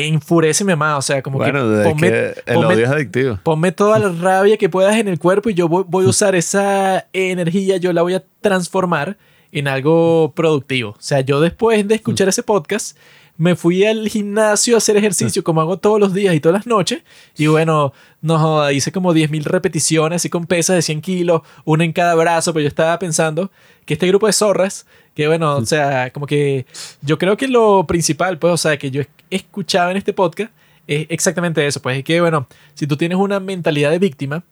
Enfuréceme 0.00 0.76
más, 0.76 0.96
o 0.96 1.02
sea, 1.02 1.22
como 1.22 1.40
que, 1.40 1.50
ponme, 1.50 2.32
el 2.46 2.56
odio 2.56 2.84
es 2.84 2.88
adictivo. 2.88 3.40
Ponme 3.42 3.72
toda 3.72 3.98
la 3.98 4.10
rabia 4.10 4.56
que 4.56 4.68
puedas 4.68 4.96
en 4.96 5.08
el 5.08 5.18
cuerpo 5.18 5.50
y 5.50 5.54
yo 5.54 5.68
voy, 5.68 5.84
voy 5.88 6.06
a 6.06 6.08
usar 6.08 6.36
esa 6.36 7.08
energía, 7.12 7.78
yo 7.78 7.92
la 7.92 8.02
voy 8.02 8.14
a 8.14 8.22
transformar 8.40 9.18
en 9.50 9.66
algo 9.66 10.32
productivo. 10.36 10.90
O 10.90 11.00
sea, 11.00 11.20
yo 11.22 11.40
después 11.40 11.86
de 11.88 11.96
escuchar 11.96 12.28
ese 12.28 12.44
podcast 12.44 12.96
me 13.38 13.54
fui 13.54 13.84
al 13.84 14.08
gimnasio 14.08 14.74
a 14.74 14.78
hacer 14.78 14.96
ejercicio 14.96 15.44
como 15.44 15.60
hago 15.60 15.78
todos 15.78 16.00
los 16.00 16.12
días 16.12 16.34
y 16.34 16.40
todas 16.40 16.58
las 16.58 16.66
noches. 16.66 17.02
Y 17.36 17.46
bueno, 17.46 17.92
no 18.20 18.70
hice 18.70 18.90
como 18.90 19.14
10.000 19.14 19.44
repeticiones 19.44 20.16
así 20.16 20.28
con 20.28 20.46
pesas 20.46 20.76
de 20.76 20.82
100 20.82 21.00
kilos, 21.00 21.42
una 21.64 21.84
en 21.84 21.92
cada 21.92 22.16
brazo, 22.16 22.52
pero 22.52 22.62
yo 22.62 22.68
estaba 22.68 22.98
pensando 22.98 23.50
que 23.84 23.94
este 23.94 24.08
grupo 24.08 24.26
de 24.26 24.32
zorras, 24.32 24.86
que 25.14 25.28
bueno, 25.28 25.56
o 25.56 25.66
sea, 25.66 26.10
como 26.12 26.26
que 26.26 26.66
yo 27.02 27.16
creo 27.16 27.36
que 27.36 27.46
lo 27.46 27.86
principal, 27.86 28.38
pues, 28.38 28.52
o 28.52 28.56
sea, 28.56 28.76
que 28.76 28.90
yo 28.90 29.02
escuchaba 29.30 29.90
en 29.90 29.96
este 29.96 30.12
podcast 30.12 30.52
es 30.86 31.06
exactamente 31.10 31.64
eso, 31.66 31.80
pues 31.80 31.98
es 31.98 32.04
que 32.04 32.20
bueno, 32.20 32.48
si 32.74 32.86
tú 32.86 32.96
tienes 32.96 33.18
una 33.18 33.40
mentalidad 33.40 33.90
de 33.90 33.98
víctima, 33.98 34.42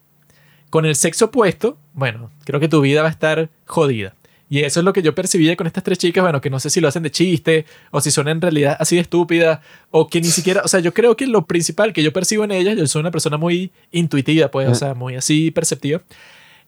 con 0.70 0.84
el 0.84 0.94
sexo 0.94 1.26
opuesto, 1.26 1.78
bueno, 1.94 2.30
creo 2.44 2.60
que 2.60 2.68
tu 2.68 2.80
vida 2.80 3.02
va 3.02 3.08
a 3.08 3.10
estar 3.10 3.48
jodida. 3.64 4.14
Y 4.48 4.60
eso 4.60 4.80
es 4.80 4.84
lo 4.84 4.92
que 4.92 5.02
yo 5.02 5.14
percibía 5.14 5.56
con 5.56 5.66
estas 5.66 5.82
tres 5.82 5.98
chicas, 5.98 6.22
bueno, 6.22 6.40
que 6.40 6.50
no 6.50 6.60
sé 6.60 6.70
si 6.70 6.80
lo 6.80 6.86
hacen 6.86 7.02
de 7.02 7.10
chiste 7.10 7.66
o 7.90 8.00
si 8.00 8.12
son 8.12 8.28
en 8.28 8.40
realidad 8.40 8.76
así 8.78 8.94
de 8.94 9.02
estúpidas 9.02 9.60
o 9.90 10.08
que 10.08 10.20
ni 10.20 10.28
siquiera, 10.28 10.62
o 10.64 10.68
sea, 10.68 10.78
yo 10.80 10.94
creo 10.94 11.16
que 11.16 11.26
lo 11.26 11.46
principal 11.46 11.92
que 11.92 12.02
yo 12.02 12.12
percibo 12.12 12.44
en 12.44 12.52
ellas, 12.52 12.76
yo 12.76 12.86
soy 12.86 13.00
una 13.00 13.10
persona 13.10 13.38
muy 13.38 13.72
intuitiva, 13.90 14.48
pues, 14.48 14.68
o 14.68 14.74
sea, 14.74 14.94
muy 14.94 15.16
así 15.16 15.50
perceptiva, 15.50 16.02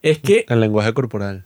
es 0.03 0.19
que... 0.19 0.45
El 0.49 0.61
lenguaje 0.61 0.93
corporal. 0.93 1.45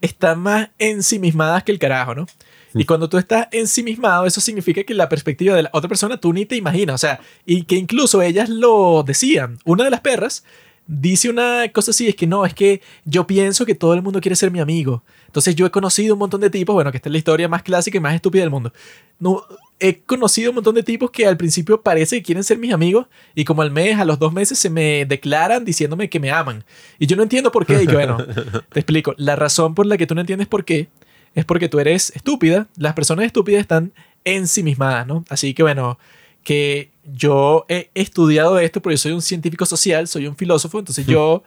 Están 0.00 0.40
más 0.40 0.70
ensimismadas 0.78 1.62
que 1.62 1.72
el 1.72 1.78
carajo, 1.78 2.14
¿no? 2.14 2.26
Y 2.74 2.84
cuando 2.84 3.08
tú 3.08 3.18
estás 3.18 3.48
ensimismado, 3.50 4.26
eso 4.26 4.40
significa 4.40 4.84
que 4.84 4.94
la 4.94 5.08
perspectiva 5.08 5.56
de 5.56 5.64
la 5.64 5.70
otra 5.72 5.88
persona 5.88 6.18
tú 6.18 6.32
ni 6.32 6.46
te 6.46 6.56
imaginas, 6.56 6.94
o 6.94 6.98
sea, 6.98 7.20
y 7.44 7.62
que 7.62 7.76
incluso 7.76 8.22
ellas 8.22 8.48
lo 8.48 9.02
decían. 9.02 9.58
Una 9.64 9.84
de 9.84 9.90
las 9.90 10.00
perras 10.00 10.44
dice 10.86 11.30
una 11.30 11.68
cosa 11.72 11.92
así, 11.92 12.08
es 12.08 12.16
que 12.16 12.26
no, 12.26 12.44
es 12.44 12.52
que 12.52 12.80
yo 13.04 13.26
pienso 13.26 13.64
que 13.64 13.74
todo 13.74 13.94
el 13.94 14.02
mundo 14.02 14.20
quiere 14.20 14.36
ser 14.36 14.50
mi 14.50 14.60
amigo. 14.60 15.04
Entonces 15.26 15.54
yo 15.54 15.66
he 15.66 15.70
conocido 15.70 16.14
un 16.14 16.18
montón 16.18 16.40
de 16.40 16.50
tipos, 16.50 16.74
bueno, 16.74 16.90
que 16.90 16.96
esta 16.96 17.08
es 17.08 17.12
la 17.12 17.18
historia 17.18 17.48
más 17.48 17.62
clásica 17.62 17.96
y 17.96 18.00
más 18.00 18.14
estúpida 18.14 18.42
del 18.42 18.50
mundo. 18.50 18.72
No, 19.20 19.44
he 19.78 20.00
conocido 20.00 20.50
un 20.50 20.56
montón 20.56 20.74
de 20.74 20.82
tipos 20.82 21.10
que 21.10 21.26
al 21.26 21.36
principio 21.36 21.80
parece 21.80 22.16
que 22.16 22.22
quieren 22.22 22.42
ser 22.42 22.58
mis 22.58 22.72
amigos 22.72 23.06
y 23.34 23.44
como 23.44 23.62
al 23.62 23.70
mes, 23.70 23.98
a 23.98 24.04
los 24.04 24.18
dos 24.18 24.32
meses 24.32 24.58
se 24.58 24.68
me 24.68 25.06
declaran 25.06 25.64
diciéndome 25.64 26.10
que 26.10 26.18
me 26.18 26.32
aman. 26.32 26.64
Y 26.98 27.06
yo 27.06 27.16
no 27.16 27.22
entiendo 27.22 27.52
por 27.52 27.66
qué. 27.66 27.82
Y 27.82 27.86
bueno, 27.86 28.18
te 28.72 28.80
explico. 28.80 29.14
La 29.16 29.36
razón 29.36 29.74
por 29.74 29.86
la 29.86 29.96
que 29.96 30.06
tú 30.06 30.14
no 30.14 30.20
entiendes 30.20 30.48
por 30.48 30.64
qué 30.64 30.88
es 31.34 31.44
porque 31.44 31.68
tú 31.68 31.78
eres 31.78 32.10
estúpida. 32.14 32.66
Las 32.76 32.94
personas 32.94 33.24
estúpidas 33.24 33.60
están 33.60 33.92
ensimismadas, 34.24 35.06
¿no? 35.06 35.24
Así 35.28 35.54
que 35.54 35.62
bueno, 35.62 35.98
que 36.44 36.90
yo 37.12 37.66
he 37.68 37.90
estudiado 37.94 38.58
esto 38.58 38.80
porque 38.80 38.96
soy 38.96 39.12
un 39.12 39.22
científico 39.22 39.66
social, 39.66 40.08
soy 40.08 40.26
un 40.26 40.36
filósofo, 40.36 40.78
entonces 40.78 41.06
yo 41.06 41.42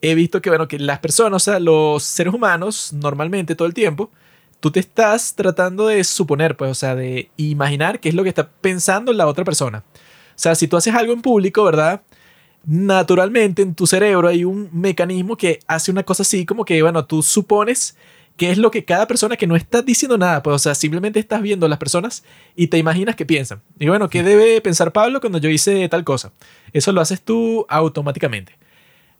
he 0.00 0.14
visto 0.14 0.42
que, 0.42 0.50
bueno, 0.50 0.68
que 0.68 0.78
las 0.78 0.98
personas, 0.98 1.42
o 1.42 1.44
sea, 1.44 1.58
los 1.58 2.02
seres 2.02 2.34
humanos, 2.34 2.92
normalmente 2.92 3.54
todo 3.54 3.66
el 3.66 3.74
tiempo, 3.74 4.10
tú 4.60 4.70
te 4.70 4.80
estás 4.80 5.34
tratando 5.34 5.86
de 5.86 6.04
suponer, 6.04 6.56
pues, 6.56 6.70
o 6.70 6.74
sea, 6.74 6.94
de 6.94 7.30
imaginar 7.36 8.00
qué 8.00 8.10
es 8.10 8.14
lo 8.14 8.22
que 8.22 8.28
está 8.28 8.48
pensando 8.48 9.12
la 9.12 9.26
otra 9.26 9.44
persona. 9.44 9.82
O 9.88 10.36
sea, 10.36 10.54
si 10.54 10.68
tú 10.68 10.76
haces 10.76 10.94
algo 10.94 11.12
en 11.12 11.22
público, 11.22 11.64
¿verdad? 11.64 12.02
Naturalmente 12.66 13.62
en 13.62 13.74
tu 13.74 13.86
cerebro 13.86 14.28
hay 14.28 14.44
un 14.44 14.68
mecanismo 14.72 15.36
que 15.36 15.60
hace 15.66 15.90
una 15.90 16.02
cosa 16.02 16.22
así, 16.22 16.44
como 16.44 16.64
que, 16.64 16.82
bueno, 16.82 17.04
tú 17.06 17.22
supones 17.22 17.96
qué 18.36 18.50
es 18.50 18.58
lo 18.58 18.70
que 18.70 18.84
cada 18.84 19.06
persona 19.06 19.36
que 19.36 19.46
no 19.46 19.56
está 19.56 19.82
diciendo 19.82 20.18
nada, 20.18 20.42
pues, 20.42 20.54
o 20.54 20.58
sea, 20.58 20.74
simplemente 20.74 21.20
estás 21.20 21.42
viendo 21.42 21.66
a 21.66 21.68
las 21.68 21.78
personas 21.78 22.24
y 22.56 22.66
te 22.66 22.78
imaginas 22.78 23.16
qué 23.16 23.24
piensan. 23.24 23.62
Y 23.78 23.88
bueno, 23.88 24.08
¿qué 24.08 24.22
debe 24.22 24.60
pensar 24.60 24.92
Pablo 24.92 25.20
cuando 25.20 25.38
yo 25.38 25.48
hice 25.48 25.88
tal 25.88 26.04
cosa? 26.04 26.32
Eso 26.72 26.92
lo 26.92 27.00
haces 27.00 27.22
tú 27.22 27.64
automáticamente. 27.68 28.56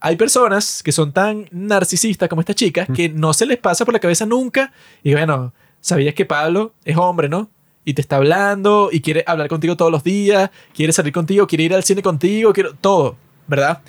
Hay 0.00 0.16
personas 0.16 0.82
que 0.82 0.92
son 0.92 1.12
tan 1.12 1.46
narcisistas 1.50 2.28
como 2.28 2.40
esta 2.40 2.54
chica 2.54 2.86
que 2.86 3.08
no 3.08 3.32
se 3.32 3.46
les 3.46 3.56
pasa 3.56 3.84
por 3.84 3.94
la 3.94 4.00
cabeza 4.00 4.26
nunca. 4.26 4.72
Y 5.02 5.12
bueno, 5.12 5.54
sabías 5.80 6.14
que 6.14 6.26
Pablo 6.26 6.74
es 6.84 6.96
hombre, 6.96 7.28
¿no? 7.28 7.48
Y 7.86 7.94
te 7.94 8.02
está 8.02 8.16
hablando 8.16 8.90
y 8.92 9.00
quiere 9.00 9.24
hablar 9.26 9.48
contigo 9.48 9.76
todos 9.76 9.92
los 9.92 10.04
días, 10.04 10.50
quiere 10.74 10.92
salir 10.92 11.12
contigo, 11.12 11.46
quiere 11.46 11.64
ir 11.64 11.74
al 11.74 11.84
cine 11.84 12.02
contigo, 12.02 12.52
quiere 12.52 12.70
todo, 12.80 13.16
¿verdad? 13.46 13.80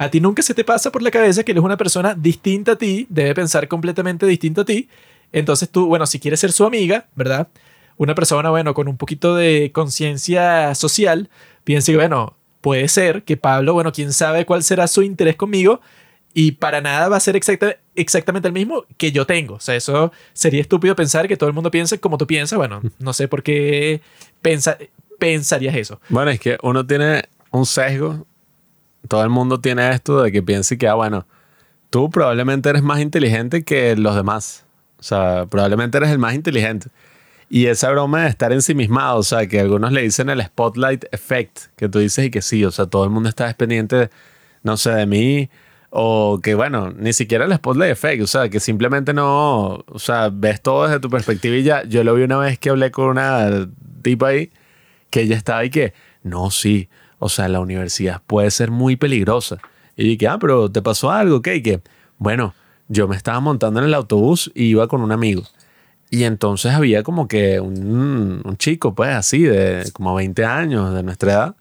A 0.00 0.10
ti 0.10 0.18
nunca 0.18 0.40
se 0.40 0.54
te 0.54 0.64
pasa 0.64 0.90
por 0.90 1.02
la 1.02 1.10
cabeza 1.10 1.44
que 1.44 1.52
él 1.52 1.58
es 1.58 1.62
una 1.62 1.76
persona 1.76 2.14
distinta 2.14 2.72
a 2.72 2.76
ti, 2.76 3.06
debe 3.10 3.34
pensar 3.34 3.68
completamente 3.68 4.24
distinto 4.24 4.62
a 4.62 4.64
ti. 4.64 4.88
Entonces 5.30 5.68
tú, 5.68 5.88
bueno, 5.88 6.06
si 6.06 6.18
quieres 6.18 6.40
ser 6.40 6.52
su 6.52 6.64
amiga, 6.64 7.06
¿verdad? 7.14 7.48
Una 7.98 8.14
persona, 8.14 8.48
bueno, 8.48 8.72
con 8.72 8.88
un 8.88 8.96
poquito 8.96 9.36
de 9.36 9.72
conciencia 9.74 10.74
social, 10.74 11.28
piensa 11.64 11.92
que, 11.92 11.96
bueno, 11.96 12.34
puede 12.62 12.88
ser 12.88 13.24
que 13.24 13.36
Pablo, 13.36 13.74
bueno, 13.74 13.92
quién 13.92 14.14
sabe 14.14 14.46
cuál 14.46 14.62
será 14.62 14.88
su 14.88 15.02
interés 15.02 15.36
conmigo 15.36 15.82
y 16.32 16.52
para 16.52 16.80
nada 16.80 17.10
va 17.10 17.18
a 17.18 17.20
ser 17.20 17.38
exactamente 17.94 18.48
el 18.48 18.54
mismo 18.54 18.86
que 18.96 19.12
yo 19.12 19.26
tengo. 19.26 19.56
O 19.56 19.60
sea, 19.60 19.76
eso 19.76 20.12
sería 20.32 20.62
estúpido 20.62 20.96
pensar 20.96 21.28
que 21.28 21.36
todo 21.36 21.50
el 21.50 21.54
mundo 21.54 21.70
piense 21.70 22.00
como 22.00 22.16
tú 22.16 22.26
piensas. 22.26 22.56
Bueno, 22.56 22.80
no 23.00 23.12
sé 23.12 23.28
por 23.28 23.42
qué 23.42 24.00
pensarías 25.18 25.76
eso. 25.76 26.00
Bueno, 26.08 26.30
es 26.30 26.40
que 26.40 26.56
uno 26.62 26.86
tiene 26.86 27.28
un 27.50 27.66
sesgo 27.66 28.26
todo 29.10 29.24
el 29.24 29.28
mundo 29.28 29.60
tiene 29.60 29.90
esto 29.90 30.22
de 30.22 30.30
que 30.30 30.40
piense 30.40 30.78
que, 30.78 30.86
ah, 30.86 30.94
bueno, 30.94 31.26
tú 31.90 32.10
probablemente 32.10 32.68
eres 32.68 32.84
más 32.84 33.00
inteligente 33.00 33.64
que 33.64 33.96
los 33.96 34.14
demás. 34.14 34.64
O 35.00 35.02
sea, 35.02 35.46
probablemente 35.50 35.98
eres 35.98 36.10
el 36.10 36.20
más 36.20 36.34
inteligente. 36.34 36.90
Y 37.48 37.66
esa 37.66 37.90
broma 37.90 38.22
de 38.22 38.28
estar 38.28 38.52
ensimismado, 38.52 39.18
o 39.18 39.22
sea, 39.24 39.48
que 39.48 39.58
algunos 39.58 39.90
le 39.90 40.02
dicen 40.02 40.30
el 40.30 40.40
spotlight 40.40 41.06
effect, 41.10 41.58
que 41.74 41.88
tú 41.88 41.98
dices 41.98 42.26
y 42.26 42.30
que 42.30 42.40
sí, 42.40 42.64
o 42.64 42.70
sea, 42.70 42.86
todo 42.86 43.02
el 43.02 43.10
mundo 43.10 43.28
está 43.28 43.52
pendiente, 43.54 44.10
no 44.62 44.76
sé, 44.76 44.92
de 44.92 45.06
mí, 45.06 45.50
o 45.90 46.38
que 46.40 46.54
bueno, 46.54 46.92
ni 46.96 47.12
siquiera 47.12 47.46
el 47.46 47.54
spotlight 47.56 47.90
effect, 47.90 48.22
o 48.22 48.28
sea, 48.28 48.48
que 48.48 48.60
simplemente 48.60 49.12
no, 49.12 49.84
o 49.88 49.98
sea, 49.98 50.30
ves 50.32 50.62
todo 50.62 50.84
desde 50.84 51.00
tu 51.00 51.10
perspectiva 51.10 51.56
y 51.56 51.64
ya, 51.64 51.82
yo 51.82 52.04
lo 52.04 52.14
vi 52.14 52.22
una 52.22 52.38
vez 52.38 52.60
que 52.60 52.70
hablé 52.70 52.92
con 52.92 53.06
una 53.06 53.68
tipa 54.02 54.28
ahí, 54.28 54.52
que 55.10 55.22
ella 55.22 55.36
estaba 55.36 55.64
y 55.64 55.70
que, 55.70 55.94
no, 56.22 56.52
sí, 56.52 56.88
o 57.20 57.28
sea, 57.28 57.48
la 57.48 57.60
universidad 57.60 58.20
puede 58.26 58.50
ser 58.50 58.70
muy 58.72 58.96
peligrosa. 58.96 59.58
Y 59.96 60.08
dije, 60.08 60.26
ah, 60.26 60.38
pero 60.40 60.70
¿te 60.70 60.82
pasó 60.82 61.10
algo? 61.10 61.42
¿Qué? 61.42 61.56
Y 61.56 61.62
que, 61.62 61.80
bueno, 62.18 62.54
yo 62.88 63.06
me 63.06 63.14
estaba 63.14 63.38
montando 63.40 63.78
en 63.78 63.86
el 63.86 63.94
autobús 63.94 64.50
y 64.54 64.64
iba 64.64 64.88
con 64.88 65.02
un 65.02 65.12
amigo. 65.12 65.42
Y 66.08 66.24
entonces 66.24 66.72
había 66.72 67.02
como 67.02 67.28
que 67.28 67.60
un, 67.60 68.40
un, 68.42 68.56
chico, 68.56 68.94
pues 68.94 69.10
así, 69.10 69.42
de 69.42 69.88
como 69.92 70.14
20 70.14 70.44
años, 70.44 70.94
de 70.94 71.02
nuestra 71.02 71.32
edad, 71.32 71.56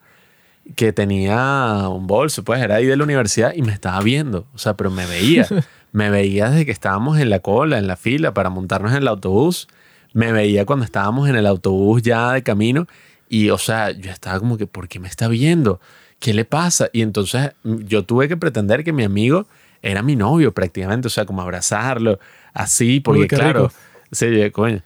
que 0.76 0.94
tenía 0.94 1.90
un 1.90 2.08
bolso, 2.08 2.44
pues 2.44 2.62
era 2.62 2.76
ahí 2.76 2.86
de 2.86 2.96
la 2.96 3.04
universidad 3.04 3.54
y 3.54 3.62
me 3.62 3.74
estaba 3.74 4.02
viendo. 4.02 4.48
O 4.56 4.58
sea, 4.58 4.76
pero 4.76 4.90
me 4.90 5.06
veía. 5.06 5.46
me 5.92 6.10
veía 6.10 6.50
desde 6.50 6.66
que 6.66 6.72
estábamos 6.72 7.20
en 7.20 7.30
la 7.30 7.40
cola, 7.40 7.78
en 7.78 7.88
la 7.88 7.98
fila 7.98 8.34
para 8.34 8.50
montarnos 8.50 8.92
en 8.92 9.00
el 9.00 9.08
autobús. 9.10 9.68
Me 10.14 10.32
veía 10.32 10.66
cuando 10.66 10.86
estábamos 10.86 11.28
en 11.28 11.36
el 11.36 11.46
autobús 11.46 12.02
ya 12.02 12.32
de 12.32 12.44
camino 12.44 12.88
y, 13.30 13.52
o 13.52 13.58
sea, 13.58 13.92
yo 13.92 14.12
estaba 14.12 14.40
como 14.40 14.58
que, 14.58 14.68
¿por 14.68 14.88
qué 14.88 15.00
me 15.00 15.08
está 15.08 15.28
viendo? 15.28 15.80
¿Qué 16.20 16.34
le 16.34 16.46
pasa? 16.46 16.90
Y 16.92 17.02
entonces 17.04 17.52
mm, 17.64 17.84
yo 17.86 18.04
tuve 18.04 18.28
que 18.28 18.36
pretender 18.36 18.84
que 18.84 18.92
mi 18.92 19.04
amigo 19.04 19.48
era 19.82 20.02
mi 20.02 20.16
novio 20.16 20.54
prácticamente, 20.54 21.08
o 21.08 21.12
sea, 21.12 21.26
como 21.26 21.42
abrazarlo, 21.42 22.20
así, 22.54 23.00
porque 23.00 23.28
claro, 23.28 23.72
sí, 24.12 24.52
coño. 24.52 24.82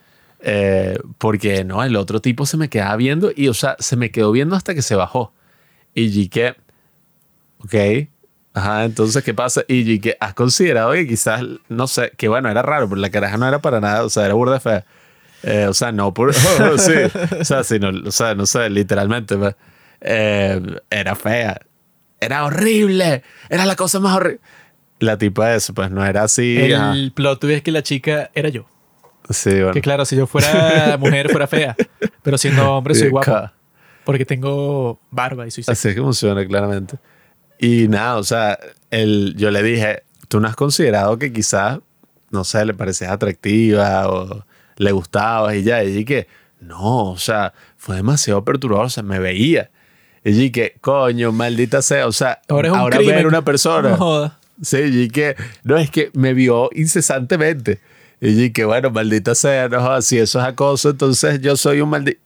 Eh, 0.45 0.99
porque 1.19 1.63
no, 1.63 1.81
el 1.83 1.95
otro 1.95 2.19
tipo 2.19 2.45
se 2.45 2.57
me 2.57 2.69
quedaba 2.69 2.97
viendo 2.97 3.31
y, 3.33 3.47
o 3.47 3.53
sea, 3.53 3.77
se 3.79 3.95
me 3.95 4.11
quedó 4.11 4.31
viendo 4.31 4.55
hasta 4.55 4.75
que 4.75 4.81
se 4.81 4.95
bajó. 4.95 5.31
Y 5.95 6.27
que, 6.27 6.55
ok, 7.59 8.09
ajá, 8.53 8.83
entonces, 8.83 9.23
¿qué 9.23 9.33
pasa? 9.33 9.63
Y 9.67 9.99
que 9.99 10.17
has 10.19 10.33
considerado 10.33 10.91
que 10.91 11.07
quizás, 11.07 11.43
no 11.69 11.87
sé, 11.87 12.11
que 12.17 12.27
bueno, 12.27 12.49
era 12.49 12.61
raro, 12.61 12.89
pero 12.89 12.99
la 12.99 13.09
caraja 13.09 13.37
no 13.37 13.47
era 13.47 13.61
para 13.61 13.79
nada, 13.79 14.03
o 14.03 14.09
sea, 14.09 14.25
era 14.25 14.33
burda 14.33 14.59
fea. 14.59 14.85
Eh, 15.43 15.67
o 15.67 15.73
sea, 15.73 15.91
no 15.91 16.13
por. 16.13 16.33
sí. 16.77 16.93
O 17.39 17.43
sea, 17.43 17.63
sino, 17.63 17.89
o 17.89 18.11
sea, 18.11 18.35
no 18.35 18.45
sé, 18.45 18.69
literalmente. 18.69 19.37
Pues. 19.37 19.55
eh, 20.01 20.61
era 20.89 21.15
fea. 21.15 21.61
Era 22.19 22.45
horrible. 22.45 23.23
Era 23.49 23.65
la 23.65 23.75
cosa 23.75 23.99
más 23.99 24.15
horrible. 24.15 24.39
La 24.99 25.17
tipa 25.17 25.49
de 25.49 25.57
eso, 25.57 25.73
pues 25.73 25.91
no 25.91 26.05
era 26.05 26.23
así. 26.23 26.57
El 26.57 27.11
plot 27.13 27.41
twist 27.41 27.57
es 27.57 27.61
que 27.63 27.71
la 27.71 27.83
chica 27.83 28.31
era 28.33 28.47
yo. 28.47 28.65
Sí, 29.29 29.49
bueno. 29.49 29.71
Que 29.71 29.81
claro, 29.81 30.05
si 30.05 30.15
yo 30.15 30.27
fuera 30.27 30.95
mujer, 30.97 31.29
fuera 31.29 31.47
fea. 31.47 31.75
Pero 32.21 32.37
siendo 32.37 32.73
hombre, 32.73 32.95
soy 32.95 33.09
guapo. 33.09 33.51
Porque 34.05 34.25
tengo 34.25 34.99
barba 35.11 35.47
y 35.47 35.51
soy 35.51 35.63
Así 35.67 35.89
es 35.89 35.95
que 35.95 36.01
funciona, 36.01 36.45
claramente. 36.45 36.97
Y 37.59 37.87
nada, 37.87 38.17
o 38.17 38.23
sea, 38.23 38.57
el, 38.91 39.35
yo 39.37 39.51
le 39.51 39.63
dije, 39.63 40.03
¿tú 40.27 40.39
no 40.39 40.47
has 40.47 40.55
considerado 40.55 41.17
que 41.17 41.31
quizás, 41.31 41.79
no 42.31 42.43
sé, 42.43 42.65
le 42.65 42.73
parecías 42.73 43.11
atractiva 43.11 44.09
o 44.09 44.45
le 44.77 44.91
gustabas 44.91 45.55
y 45.55 45.63
ya? 45.63 45.83
Y 45.83 45.91
dije, 45.91 46.27
no, 46.59 47.11
o 47.11 47.17
sea, 47.17 47.53
fue 47.77 47.97
demasiado 47.97 48.43
perturbador, 48.43 48.85
o 48.85 48.89
sea, 48.89 49.03
me 49.03 49.19
veía. 49.19 49.69
Y 50.23 50.31
dije, 50.31 50.75
coño, 50.79 51.31
maldita 51.31 51.81
sea, 51.81 52.07
o 52.07 52.11
sea, 52.11 52.41
ahora, 52.47 52.69
es 52.69 52.73
un 52.73 52.79
ahora 52.79 52.99
ver 52.99 53.27
una 53.27 53.43
persona. 53.43 53.89
No 53.89 53.97
joda. 53.97 54.39
Sí, 54.61 54.77
y 54.77 55.09
que, 55.09 55.35
no, 55.63 55.77
es 55.77 55.89
que 55.89 56.11
me 56.13 56.33
vio 56.33 56.69
incesantemente. 56.73 57.81
Y 58.21 58.33
dije, 58.33 58.63
bueno, 58.63 58.89
maldita 58.89 59.35
sea, 59.35 59.67
no 59.67 59.81
joda, 59.81 60.01
si 60.01 60.17
eso 60.17 60.39
es 60.39 60.45
acoso, 60.45 60.91
entonces 60.91 61.41
yo 61.41 61.57
soy 61.57 61.81
un 61.81 61.89
maldito. 61.89 62.21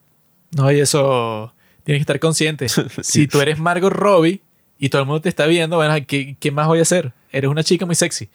No, 0.52 0.70
y 0.70 0.80
eso 0.80 1.52
tienes 1.82 2.00
que 2.00 2.02
estar 2.02 2.20
consciente. 2.20 2.66
Si 3.02 3.26
tú 3.26 3.40
eres 3.40 3.58
Margot 3.58 3.92
Robbie 3.92 4.42
y 4.78 4.90
todo 4.90 5.02
el 5.02 5.06
mundo 5.06 5.22
te 5.22 5.28
está 5.28 5.46
viendo, 5.46 5.76
bueno, 5.76 5.94
¿qué, 6.06 6.36
¿qué, 6.38 6.50
más 6.52 6.68
voy 6.68 6.78
a 6.78 6.82
hacer? 6.82 7.12
Eres 7.32 7.50
una 7.50 7.64
chica 7.64 7.84
muy 7.84 7.94
sexy. 7.94 8.28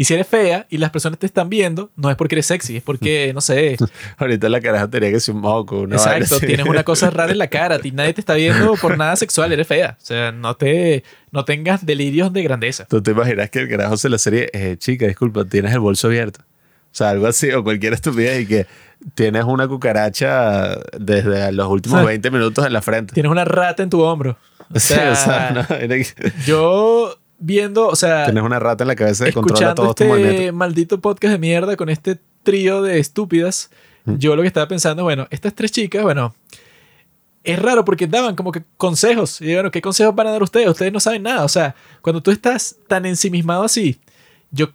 Y 0.00 0.04
si 0.04 0.14
eres 0.14 0.26
fea 0.26 0.66
y 0.70 0.78
las 0.78 0.88
personas 0.88 1.18
te 1.18 1.26
están 1.26 1.50
viendo, 1.50 1.90
no 1.94 2.08
es 2.08 2.16
porque 2.16 2.34
eres 2.34 2.46
sexy, 2.46 2.78
es 2.78 2.82
porque, 2.82 3.32
no 3.34 3.42
sé. 3.42 3.76
Ahorita 4.16 4.48
la 4.48 4.62
cara 4.62 4.88
tenía 4.88 5.10
que 5.10 5.20
ser 5.20 5.34
un 5.34 5.42
moco. 5.42 5.84
Exacto, 5.84 6.40
tienes 6.40 6.64
una 6.64 6.84
cosa 6.84 7.10
rara 7.10 7.32
en 7.32 7.36
la 7.36 7.48
cara. 7.48 7.78
Nadie 7.92 8.14
te 8.14 8.22
está 8.22 8.32
viendo 8.32 8.76
por 8.76 8.96
nada 8.96 9.14
sexual, 9.16 9.52
eres 9.52 9.66
fea. 9.66 9.98
O 10.00 10.02
sea, 10.02 10.32
no, 10.32 10.56
te, 10.56 11.04
no 11.32 11.44
tengas 11.44 11.84
delirios 11.84 12.32
de 12.32 12.42
grandeza. 12.42 12.86
Tú 12.86 13.02
te 13.02 13.10
imaginas 13.10 13.50
que 13.50 13.58
el 13.58 13.68
carajo 13.68 13.98
se 13.98 14.08
la 14.08 14.16
serie, 14.16 14.48
eh, 14.54 14.76
chica, 14.78 15.06
disculpa, 15.06 15.44
tienes 15.44 15.74
el 15.74 15.80
bolso 15.80 16.06
abierto. 16.06 16.40
O 16.40 16.92
sea, 16.92 17.10
algo 17.10 17.26
así, 17.26 17.52
o 17.52 17.62
cualquier 17.62 17.92
estupidez 17.92 18.40
y 18.40 18.46
que 18.46 18.66
tienes 19.14 19.44
una 19.44 19.68
cucaracha 19.68 20.78
desde 20.98 21.52
los 21.52 21.68
últimos 21.68 22.02
20 22.06 22.30
minutos 22.30 22.64
en 22.64 22.72
la 22.72 22.80
frente. 22.80 23.12
Tienes 23.12 23.30
una 23.30 23.44
rata 23.44 23.82
en 23.82 23.90
tu 23.90 24.00
hombro. 24.00 24.38
O 24.72 24.80
sea, 24.80 25.14
sí, 25.14 25.22
o 25.24 25.26
sea 25.26 25.66
yo 26.46 27.19
viendo, 27.40 27.88
o 27.88 27.96
sea... 27.96 28.26
Tienes 28.26 28.44
una 28.44 28.60
rata 28.60 28.84
en 28.84 28.88
la 28.88 28.94
cabeza 28.94 29.24
que 29.24 29.32
controla 29.32 29.74
todo 29.74 29.90
este 29.90 30.52
maldito 30.52 31.00
podcast 31.00 31.32
de 31.32 31.38
mierda 31.38 31.76
con 31.76 31.88
este 31.88 32.20
trío 32.42 32.82
de 32.82 33.00
estúpidas, 33.00 33.70
yo 34.04 34.36
lo 34.36 34.42
que 34.42 34.48
estaba 34.48 34.68
pensando, 34.68 35.02
bueno, 35.02 35.26
estas 35.30 35.54
tres 35.54 35.72
chicas, 35.72 36.02
bueno, 36.02 36.34
es 37.44 37.58
raro 37.58 37.84
porque 37.84 38.06
daban 38.06 38.36
como 38.36 38.52
que 38.52 38.62
consejos. 38.76 39.40
Y 39.40 39.52
bueno, 39.54 39.70
¿qué 39.70 39.80
consejos 39.80 40.14
van 40.14 40.26
a 40.28 40.32
dar 40.32 40.42
ustedes? 40.42 40.68
Ustedes 40.68 40.92
no 40.92 41.00
saben 41.00 41.22
nada. 41.22 41.44
O 41.44 41.48
sea, 41.48 41.74
cuando 42.02 42.22
tú 42.22 42.30
estás 42.30 42.76
tan 42.86 43.06
ensimismado 43.06 43.64
así, 43.64 44.00
yo 44.50 44.70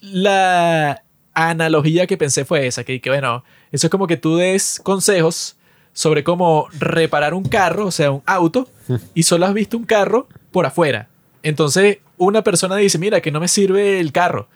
la 0.00 1.02
analogía 1.34 2.06
que 2.06 2.16
pensé 2.16 2.44
fue 2.44 2.66
esa, 2.66 2.84
que, 2.84 3.00
que 3.00 3.10
bueno, 3.10 3.44
eso 3.70 3.86
es 3.86 3.90
como 3.90 4.06
que 4.06 4.16
tú 4.16 4.36
des 4.36 4.80
consejos 4.82 5.56
sobre 5.92 6.24
cómo 6.24 6.68
reparar 6.78 7.34
un 7.34 7.44
carro, 7.44 7.86
o 7.86 7.90
sea, 7.90 8.10
un 8.10 8.22
auto, 8.26 8.68
y 9.14 9.24
solo 9.24 9.46
has 9.46 9.54
visto 9.54 9.76
un 9.76 9.84
carro 9.84 10.28
por 10.50 10.66
afuera. 10.66 11.08
Entonces, 11.42 11.98
una 12.18 12.42
persona 12.42 12.76
dice, 12.76 12.98
mira, 12.98 13.20
que 13.20 13.30
no 13.30 13.40
me 13.40 13.48
sirve 13.48 14.00
el 14.00 14.12
carro. 14.12 14.48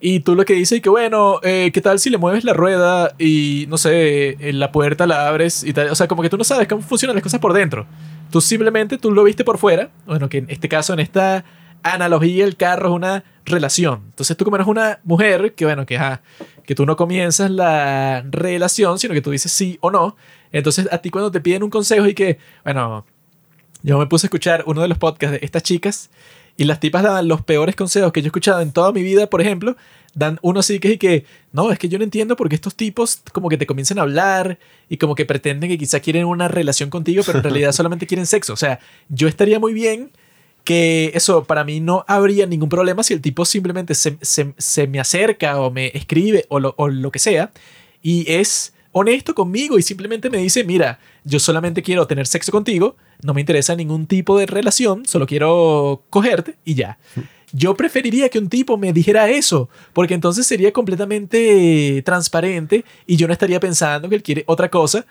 Y 0.00 0.20
tú 0.20 0.36
lo 0.36 0.44
que 0.44 0.54
dices 0.54 0.76
es 0.76 0.82
que, 0.82 0.88
bueno, 0.88 1.40
eh, 1.42 1.70
¿qué 1.74 1.80
tal 1.80 1.98
si 1.98 2.08
le 2.08 2.18
mueves 2.18 2.44
la 2.44 2.52
rueda 2.52 3.14
y, 3.18 3.66
no 3.68 3.76
sé, 3.78 4.36
en 4.48 4.60
la 4.60 4.70
puerta 4.70 5.06
la 5.06 5.26
abres 5.26 5.64
y 5.64 5.72
tal? 5.72 5.90
O 5.90 5.94
sea, 5.96 6.06
como 6.06 6.22
que 6.22 6.30
tú 6.30 6.38
no 6.38 6.44
sabes 6.44 6.68
cómo 6.68 6.82
funcionan 6.82 7.16
las 7.16 7.22
cosas 7.22 7.40
por 7.40 7.52
dentro. 7.52 7.86
Tú 8.30 8.40
simplemente, 8.40 8.98
tú 8.98 9.10
lo 9.10 9.24
viste 9.24 9.42
por 9.42 9.58
fuera. 9.58 9.90
Bueno, 10.06 10.28
que 10.28 10.38
en 10.38 10.50
este 10.50 10.68
caso, 10.68 10.92
en 10.92 11.00
esta 11.00 11.44
analogía, 11.82 12.44
el 12.44 12.56
carro 12.56 12.90
es 12.90 12.94
una 12.94 13.24
relación. 13.44 14.02
Entonces 14.10 14.36
tú 14.36 14.44
como 14.44 14.56
eres 14.56 14.68
una 14.68 15.00
mujer, 15.02 15.54
que 15.54 15.64
bueno, 15.64 15.84
que, 15.84 15.98
que 16.64 16.74
tú 16.74 16.86
no 16.86 16.96
comienzas 16.96 17.50
la 17.50 18.22
relación, 18.30 18.98
sino 18.98 19.14
que 19.14 19.22
tú 19.22 19.30
dices 19.30 19.50
sí 19.50 19.78
o 19.80 19.90
no. 19.90 20.16
Entonces 20.52 20.88
a 20.92 20.98
ti 20.98 21.10
cuando 21.10 21.30
te 21.30 21.40
piden 21.40 21.62
un 21.62 21.70
consejo 21.70 22.06
y 22.06 22.14
que, 22.14 22.38
bueno, 22.64 23.04
yo 23.82 23.98
me 23.98 24.06
puse 24.06 24.26
a 24.26 24.28
escuchar 24.28 24.64
uno 24.66 24.82
de 24.82 24.88
los 24.88 24.98
podcasts 24.98 25.38
de 25.40 25.44
estas 25.44 25.62
chicas 25.62 26.10
y 26.58 26.64
las 26.64 26.80
tipas 26.80 27.04
daban 27.04 27.28
los 27.28 27.40
peores 27.40 27.76
consejos 27.76 28.12
que 28.12 28.20
yo 28.20 28.26
he 28.26 28.28
escuchado 28.28 28.60
en 28.60 28.72
toda 28.72 28.90
mi 28.90 29.04
vida, 29.04 29.30
por 29.30 29.40
ejemplo, 29.40 29.76
dan 30.12 30.40
uno 30.42 30.58
así 30.58 30.80
que 30.80 30.94
es 30.94 30.98
que, 30.98 31.24
no, 31.52 31.70
es 31.70 31.78
que 31.78 31.88
yo 31.88 31.98
no 31.98 32.04
entiendo 32.04 32.34
porque 32.34 32.56
estos 32.56 32.74
tipos 32.74 33.22
como 33.32 33.48
que 33.48 33.56
te 33.56 33.64
comienzan 33.64 34.00
a 34.00 34.02
hablar 34.02 34.58
y 34.88 34.96
como 34.96 35.14
que 35.14 35.24
pretenden 35.24 35.70
que 35.70 35.78
quizá 35.78 36.00
quieren 36.00 36.24
una 36.24 36.48
relación 36.48 36.90
contigo, 36.90 37.22
pero 37.24 37.38
en 37.38 37.44
realidad 37.44 37.70
solamente 37.72 38.08
quieren 38.08 38.26
sexo. 38.26 38.52
O 38.54 38.56
sea, 38.56 38.80
yo 39.08 39.28
estaría 39.28 39.60
muy 39.60 39.72
bien 39.72 40.10
que 40.64 41.12
eso, 41.14 41.44
para 41.44 41.62
mí 41.62 41.78
no 41.78 42.04
habría 42.08 42.44
ningún 42.44 42.68
problema 42.68 43.04
si 43.04 43.14
el 43.14 43.20
tipo 43.20 43.44
simplemente 43.44 43.94
se, 43.94 44.18
se, 44.20 44.86
me 44.88 44.98
acerca 44.98 45.60
o 45.60 45.70
me 45.70 45.92
escribe 45.94 46.44
o 46.48 46.58
lo, 46.58 46.74
o 46.76 46.88
lo 46.88 47.12
que 47.12 47.20
sea 47.20 47.52
y 48.02 48.30
es 48.30 48.74
honesto 48.90 49.32
conmigo 49.32 49.78
y 49.78 49.82
simplemente 49.82 50.28
me 50.28 50.38
dice, 50.38 50.64
mira, 50.64 50.98
yo 51.22 51.38
solamente 51.38 51.82
quiero 51.82 52.08
tener 52.08 52.26
sexo 52.26 52.50
contigo, 52.50 52.96
no 53.22 53.34
me 53.34 53.40
interesa 53.40 53.74
ningún 53.74 54.06
tipo 54.06 54.38
de 54.38 54.46
relación, 54.46 55.04
solo 55.06 55.26
quiero 55.26 56.02
cogerte 56.10 56.56
y 56.64 56.74
ya. 56.74 56.98
Yo 57.52 57.74
preferiría 57.74 58.28
que 58.28 58.38
un 58.38 58.48
tipo 58.48 58.76
me 58.76 58.92
dijera 58.92 59.28
eso, 59.30 59.68
porque 59.92 60.14
entonces 60.14 60.46
sería 60.46 60.72
completamente 60.72 62.02
transparente 62.04 62.84
y 63.06 63.16
yo 63.16 63.26
no 63.26 63.32
estaría 63.32 63.58
pensando 63.58 64.08
que 64.08 64.16
él 64.16 64.22
quiere 64.22 64.44
otra 64.46 64.68
cosa. 64.68 65.06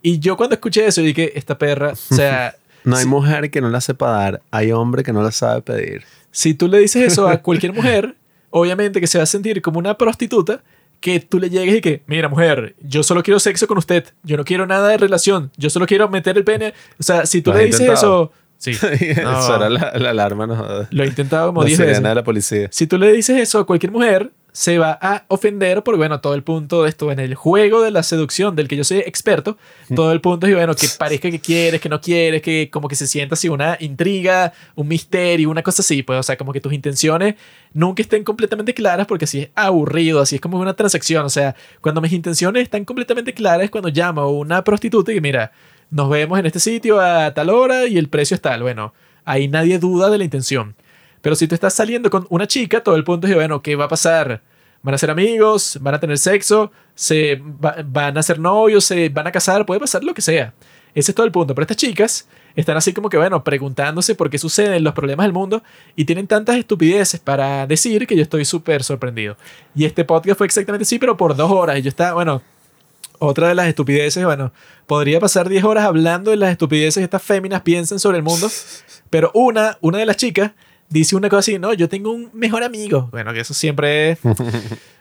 Y 0.00 0.18
yo 0.18 0.36
cuando 0.36 0.54
escuché 0.54 0.86
eso 0.86 1.02
dije, 1.02 1.38
esta 1.38 1.58
perra, 1.58 1.92
o 1.92 1.96
sea... 2.14 2.56
no 2.84 2.96
hay 2.96 3.04
mujer 3.04 3.50
que 3.50 3.60
no 3.60 3.68
la 3.68 3.80
sepa 3.80 4.10
dar, 4.10 4.42
hay 4.50 4.72
hombre 4.72 5.02
que 5.02 5.12
no 5.12 5.22
la 5.22 5.32
sabe 5.32 5.62
pedir. 5.62 6.04
Si 6.30 6.54
tú 6.54 6.66
le 6.66 6.78
dices 6.78 7.12
eso 7.12 7.28
a 7.28 7.36
cualquier 7.42 7.74
mujer, 7.74 8.16
obviamente 8.50 9.00
que 9.00 9.06
se 9.06 9.18
va 9.18 9.24
a 9.24 9.26
sentir 9.26 9.60
como 9.60 9.78
una 9.78 9.96
prostituta 9.98 10.62
que 11.02 11.20
tú 11.20 11.38
le 11.38 11.50
llegues 11.50 11.76
y 11.76 11.80
que, 11.82 12.02
mira, 12.06 12.28
mujer, 12.28 12.76
yo 12.80 13.02
solo 13.02 13.22
quiero 13.22 13.38
sexo 13.40 13.66
con 13.66 13.76
usted, 13.76 14.06
yo 14.22 14.38
no 14.38 14.44
quiero 14.44 14.66
nada 14.66 14.88
de 14.88 14.96
relación, 14.96 15.50
yo 15.58 15.68
solo 15.68 15.84
quiero 15.86 16.08
meter 16.08 16.38
el 16.38 16.44
pene. 16.44 16.72
O 16.98 17.02
sea, 17.02 17.26
si 17.26 17.42
tú 17.42 17.52
le 17.52 17.66
dices 17.66 17.90
eso, 17.90 18.32
Sí. 18.56 18.70
Eso 18.80 19.56
era 19.56 19.68
la, 19.68 20.10
alarma, 20.10 20.46
no 20.46 20.86
Lo 20.88 21.02
he 21.02 21.06
intentado 21.08 21.48
como 21.48 21.64
dije. 21.64 21.84
de 21.84 22.00
la 22.00 22.22
policía. 22.22 22.68
Si 22.70 22.86
tú 22.86 22.96
le 22.96 23.12
dices 23.12 23.36
eso 23.36 23.58
a 23.58 23.66
cualquier 23.66 23.90
mujer, 23.90 24.30
se 24.52 24.78
va 24.78 24.98
a 25.00 25.24
ofender 25.28 25.82
porque, 25.82 25.96
bueno, 25.96 26.20
todo 26.20 26.34
el 26.34 26.42
punto 26.42 26.82
de 26.82 26.90
esto 26.90 27.10
en 27.10 27.18
el 27.18 27.34
juego 27.34 27.80
de 27.80 27.90
la 27.90 28.02
seducción 28.02 28.54
del 28.54 28.68
que 28.68 28.76
yo 28.76 28.84
soy 28.84 28.98
experto, 28.98 29.56
todo 29.96 30.12
el 30.12 30.20
punto 30.20 30.46
es, 30.46 30.54
bueno, 30.54 30.74
que 30.74 30.86
parezca 30.98 31.30
que 31.30 31.40
quieres, 31.40 31.80
que 31.80 31.88
no 31.88 32.00
quieres, 32.02 32.42
que 32.42 32.68
como 32.70 32.86
que 32.86 32.94
se 32.94 33.06
sienta 33.06 33.32
así 33.34 33.48
una 33.48 33.78
intriga, 33.80 34.52
un 34.74 34.88
misterio, 34.88 35.48
una 35.48 35.62
cosa 35.62 35.80
así, 35.80 36.02
pues, 36.02 36.18
o 36.18 36.22
sea, 36.22 36.36
como 36.36 36.52
que 36.52 36.60
tus 36.60 36.74
intenciones 36.74 37.36
nunca 37.72 38.02
estén 38.02 38.24
completamente 38.24 38.74
claras 38.74 39.06
porque 39.06 39.24
así 39.24 39.40
es 39.40 39.48
aburrido, 39.54 40.20
así 40.20 40.34
es 40.34 40.40
como 40.40 40.58
una 40.58 40.74
transacción, 40.74 41.24
o 41.24 41.30
sea, 41.30 41.56
cuando 41.80 42.02
mis 42.02 42.12
intenciones 42.12 42.64
están 42.64 42.84
completamente 42.84 43.32
claras 43.32 43.64
es 43.64 43.70
cuando 43.70 43.88
llamo 43.88 44.20
a 44.20 44.30
una 44.30 44.62
prostituta 44.62 45.12
y 45.12 45.20
mira, 45.22 45.52
nos 45.90 46.10
vemos 46.10 46.38
en 46.38 46.44
este 46.44 46.60
sitio 46.60 47.00
a 47.00 47.32
tal 47.32 47.48
hora 47.48 47.86
y 47.86 47.96
el 47.96 48.10
precio 48.10 48.34
es 48.34 48.42
tal, 48.42 48.62
bueno, 48.62 48.92
ahí 49.24 49.48
nadie 49.48 49.78
duda 49.78 50.10
de 50.10 50.18
la 50.18 50.24
intención. 50.24 50.74
Pero 51.22 51.36
si 51.36 51.48
tú 51.48 51.54
estás 51.54 51.72
saliendo 51.72 52.10
con 52.10 52.26
una 52.28 52.46
chica, 52.46 52.82
todo 52.82 52.96
el 52.96 53.04
punto 53.04 53.26
es, 53.26 53.34
bueno, 53.34 53.62
¿qué 53.62 53.76
va 53.76 53.86
a 53.86 53.88
pasar? 53.88 54.42
¿Van 54.82 54.94
a 54.94 54.98
ser 54.98 55.10
amigos? 55.10 55.78
¿Van 55.80 55.94
a 55.94 56.00
tener 56.00 56.18
sexo? 56.18 56.72
¿Se 56.94 57.40
¿Van 57.42 58.18
a 58.18 58.22
ser 58.22 58.38
novios? 58.40 58.84
¿Se 58.84 59.08
van 59.08 59.28
a 59.28 59.32
casar? 59.32 59.64
Puede 59.64 59.80
pasar 59.80 60.02
lo 60.02 60.12
que 60.12 60.20
sea. 60.20 60.52
Ese 60.94 61.12
es 61.12 61.14
todo 61.14 61.24
el 61.24 61.32
punto. 61.32 61.54
Pero 61.54 61.62
estas 61.62 61.76
chicas 61.76 62.28
están 62.56 62.76
así 62.76 62.92
como 62.92 63.08
que, 63.08 63.16
bueno, 63.16 63.42
preguntándose 63.44 64.14
por 64.16 64.28
qué 64.28 64.38
suceden 64.38 64.82
los 64.84 64.92
problemas 64.92 65.24
del 65.24 65.32
mundo 65.32 65.62
y 65.94 66.04
tienen 66.04 66.26
tantas 66.26 66.56
estupideces 66.56 67.20
para 67.20 67.66
decir 67.66 68.06
que 68.06 68.16
yo 68.16 68.22
estoy 68.22 68.44
súper 68.44 68.82
sorprendido. 68.82 69.36
Y 69.74 69.84
este 69.84 70.04
podcast 70.04 70.36
fue 70.36 70.46
exactamente 70.46 70.82
así, 70.82 70.98
pero 70.98 71.16
por 71.16 71.36
dos 71.36 71.50
horas. 71.50 71.78
Y 71.78 71.82
yo 71.82 71.88
estaba, 71.88 72.14
bueno, 72.14 72.42
otra 73.20 73.48
de 73.48 73.54
las 73.54 73.68
estupideces, 73.68 74.24
bueno, 74.24 74.52
podría 74.88 75.20
pasar 75.20 75.48
10 75.48 75.62
horas 75.62 75.84
hablando 75.84 76.32
de 76.32 76.36
las 76.36 76.50
estupideces 76.50 77.00
que 77.00 77.04
estas 77.04 77.22
féminas 77.22 77.62
piensan 77.62 78.00
sobre 78.00 78.16
el 78.16 78.24
mundo, 78.24 78.50
pero 79.10 79.30
una, 79.32 79.78
una 79.80 79.98
de 79.98 80.06
las 80.06 80.16
chicas 80.16 80.50
dice 80.92 81.16
una 81.16 81.28
cosa 81.28 81.40
así, 81.40 81.58
no, 81.58 81.72
yo 81.74 81.88
tengo 81.88 82.12
un 82.12 82.30
mejor 82.32 82.62
amigo. 82.62 83.08
Bueno, 83.10 83.32
que 83.32 83.40
eso 83.40 83.54
siempre 83.54 84.12
es... 84.12 84.18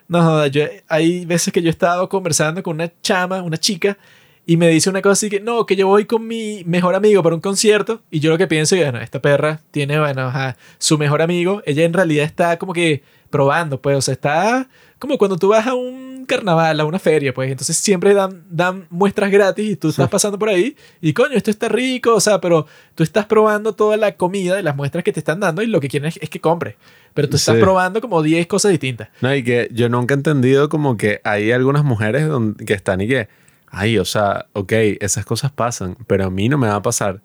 No, 0.07 0.45
yo, 0.47 0.65
hay 0.89 1.25
veces 1.25 1.53
que 1.53 1.61
yo 1.61 1.69
he 1.69 1.71
estado 1.71 2.09
conversando 2.09 2.61
con 2.61 2.75
una 2.75 2.91
chama, 3.01 3.41
una 3.41 3.57
chica, 3.57 3.97
y 4.45 4.57
me 4.57 4.67
dice 4.67 4.89
una 4.89 5.01
cosa 5.01 5.13
así 5.13 5.29
que, 5.29 5.39
no, 5.39 5.65
que 5.65 5.75
yo 5.75 5.87
voy 5.87 6.05
con 6.05 6.27
mi 6.27 6.63
mejor 6.65 6.95
amigo 6.95 7.21
para 7.23 7.35
un 7.35 7.41
concierto, 7.41 8.01
y 8.09 8.19
yo 8.19 8.31
lo 8.31 8.37
que 8.37 8.47
pienso 8.47 8.75
es, 8.75 8.81
bueno, 8.81 8.99
esta 8.99 9.21
perra 9.21 9.61
tiene, 9.71 9.99
bueno, 9.99 10.31
su 10.77 10.97
mejor 10.97 11.21
amigo, 11.21 11.61
ella 11.65 11.83
en 11.83 11.93
realidad 11.93 12.25
está 12.25 12.57
como 12.57 12.73
que 12.73 13.03
probando, 13.29 13.81
pues, 13.81 13.97
o 13.97 14.01
sea, 14.01 14.13
está 14.13 14.67
como 14.99 15.17
cuando 15.17 15.37
tú 15.37 15.47
vas 15.47 15.65
a 15.65 15.73
un 15.73 16.25
carnaval, 16.27 16.79
a 16.79 16.85
una 16.85 16.99
feria, 16.99 17.33
pues, 17.33 17.49
entonces 17.49 17.75
siempre 17.75 18.13
dan, 18.13 18.43
dan 18.49 18.85
muestras 18.89 19.31
gratis 19.31 19.71
y 19.71 19.75
tú 19.75 19.89
estás 19.89 20.09
pasando 20.09 20.37
por 20.37 20.49
ahí 20.49 20.75
y 21.01 21.13
coño, 21.13 21.33
esto 21.33 21.49
está 21.49 21.69
rico, 21.69 22.13
o 22.13 22.19
sea, 22.19 22.39
pero 22.39 22.67
tú 22.93 23.03
estás 23.03 23.25
probando 23.25 23.73
toda 23.73 23.97
la 23.97 24.15
comida 24.15 24.59
y 24.59 24.63
las 24.63 24.75
muestras 24.75 25.03
que 25.03 25.11
te 25.11 25.19
están 25.19 25.39
dando 25.39 25.63
y 25.63 25.67
lo 25.67 25.79
que 25.79 25.87
quieren 25.87 26.11
es, 26.19 26.29
que 26.29 26.39
compres. 26.39 26.75
Pero 27.13 27.27
tú 27.27 27.35
estás 27.35 27.57
probando 27.57 27.99
como 27.99 28.21
10 28.21 28.47
cosas 28.47 28.71
distintas. 28.71 29.09
No, 29.21 29.35
y 29.35 29.43
que 29.43 29.69
yo 29.73 29.89
nunca 29.89 30.13
he 30.13 30.17
entendido 30.17 30.69
como 30.69 30.95
que 30.95 31.19
hay 31.23 31.51
algunas 31.51 31.83
mujeres 31.83 32.29
que 32.65 32.73
están 32.73 33.01
y 33.01 33.07
que, 33.07 33.27
ay, 33.71 33.97
o 33.97 34.05
sea, 34.05 34.47
ok, 34.53 34.71
esas 34.99 35.25
cosas 35.25 35.51
pasan, 35.51 35.97
pero 36.07 36.25
a 36.25 36.29
mí 36.29 36.49
no 36.49 36.57
me 36.57 36.67
va 36.67 36.75
a 36.75 36.81
pasar. 36.81 37.21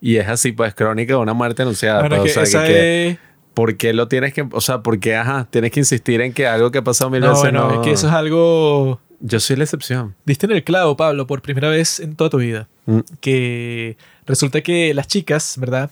Y 0.00 0.16
es 0.16 0.28
así, 0.28 0.52
pues, 0.52 0.74
crónica 0.74 1.14
de 1.14 1.20
una 1.20 1.32
muerte 1.32 1.62
anunciada. 1.62 2.06
Pues, 2.08 2.36
o 2.36 2.46
sea, 2.46 2.66
que, 2.66 3.16
¿Por 3.54 3.76
qué 3.76 3.92
lo 3.92 4.08
tienes 4.08 4.34
que, 4.34 4.46
o 4.50 4.60
sea, 4.60 4.82
por 4.82 4.98
qué, 4.98 5.14
ajá, 5.16 5.46
tienes 5.48 5.70
que 5.70 5.80
insistir 5.80 6.20
en 6.20 6.32
que 6.32 6.46
algo 6.46 6.70
que 6.70 6.78
ha 6.78 6.84
pasado 6.84 7.08
mil 7.08 7.20
no, 7.20 7.28
veces 7.28 7.42
bueno, 7.42 7.68
no... 7.68 7.74
es 7.74 7.78
que 7.86 7.92
eso 7.92 8.08
es 8.08 8.12
algo... 8.12 9.00
Yo 9.20 9.40
soy 9.40 9.56
la 9.56 9.64
excepción. 9.64 10.14
Diste 10.26 10.44
en 10.44 10.52
el 10.52 10.64
clavo, 10.64 10.96
Pablo, 10.96 11.26
por 11.26 11.40
primera 11.40 11.70
vez 11.70 12.00
en 12.00 12.16
toda 12.16 12.28
tu 12.28 12.38
vida. 12.38 12.68
Mm. 12.84 12.98
Que 13.20 13.96
resulta 14.26 14.60
que 14.60 14.92
las 14.92 15.06
chicas, 15.06 15.56
¿verdad? 15.58 15.90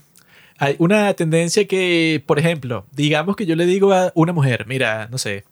Hay 0.59 0.77
una 0.79 1.15
tendencia 1.15 1.67
que, 1.67 2.23
por 2.27 2.39
ejemplo, 2.39 2.85
digamos 2.93 3.37
que 3.37 3.47
yo 3.47 3.57
le 3.57 3.65
digo 3.65 3.93
a 3.93 4.13
una 4.15 4.33
mujer, 4.33 4.67
mira, 4.67 5.09
no 5.11 5.17
sé, 5.17 5.45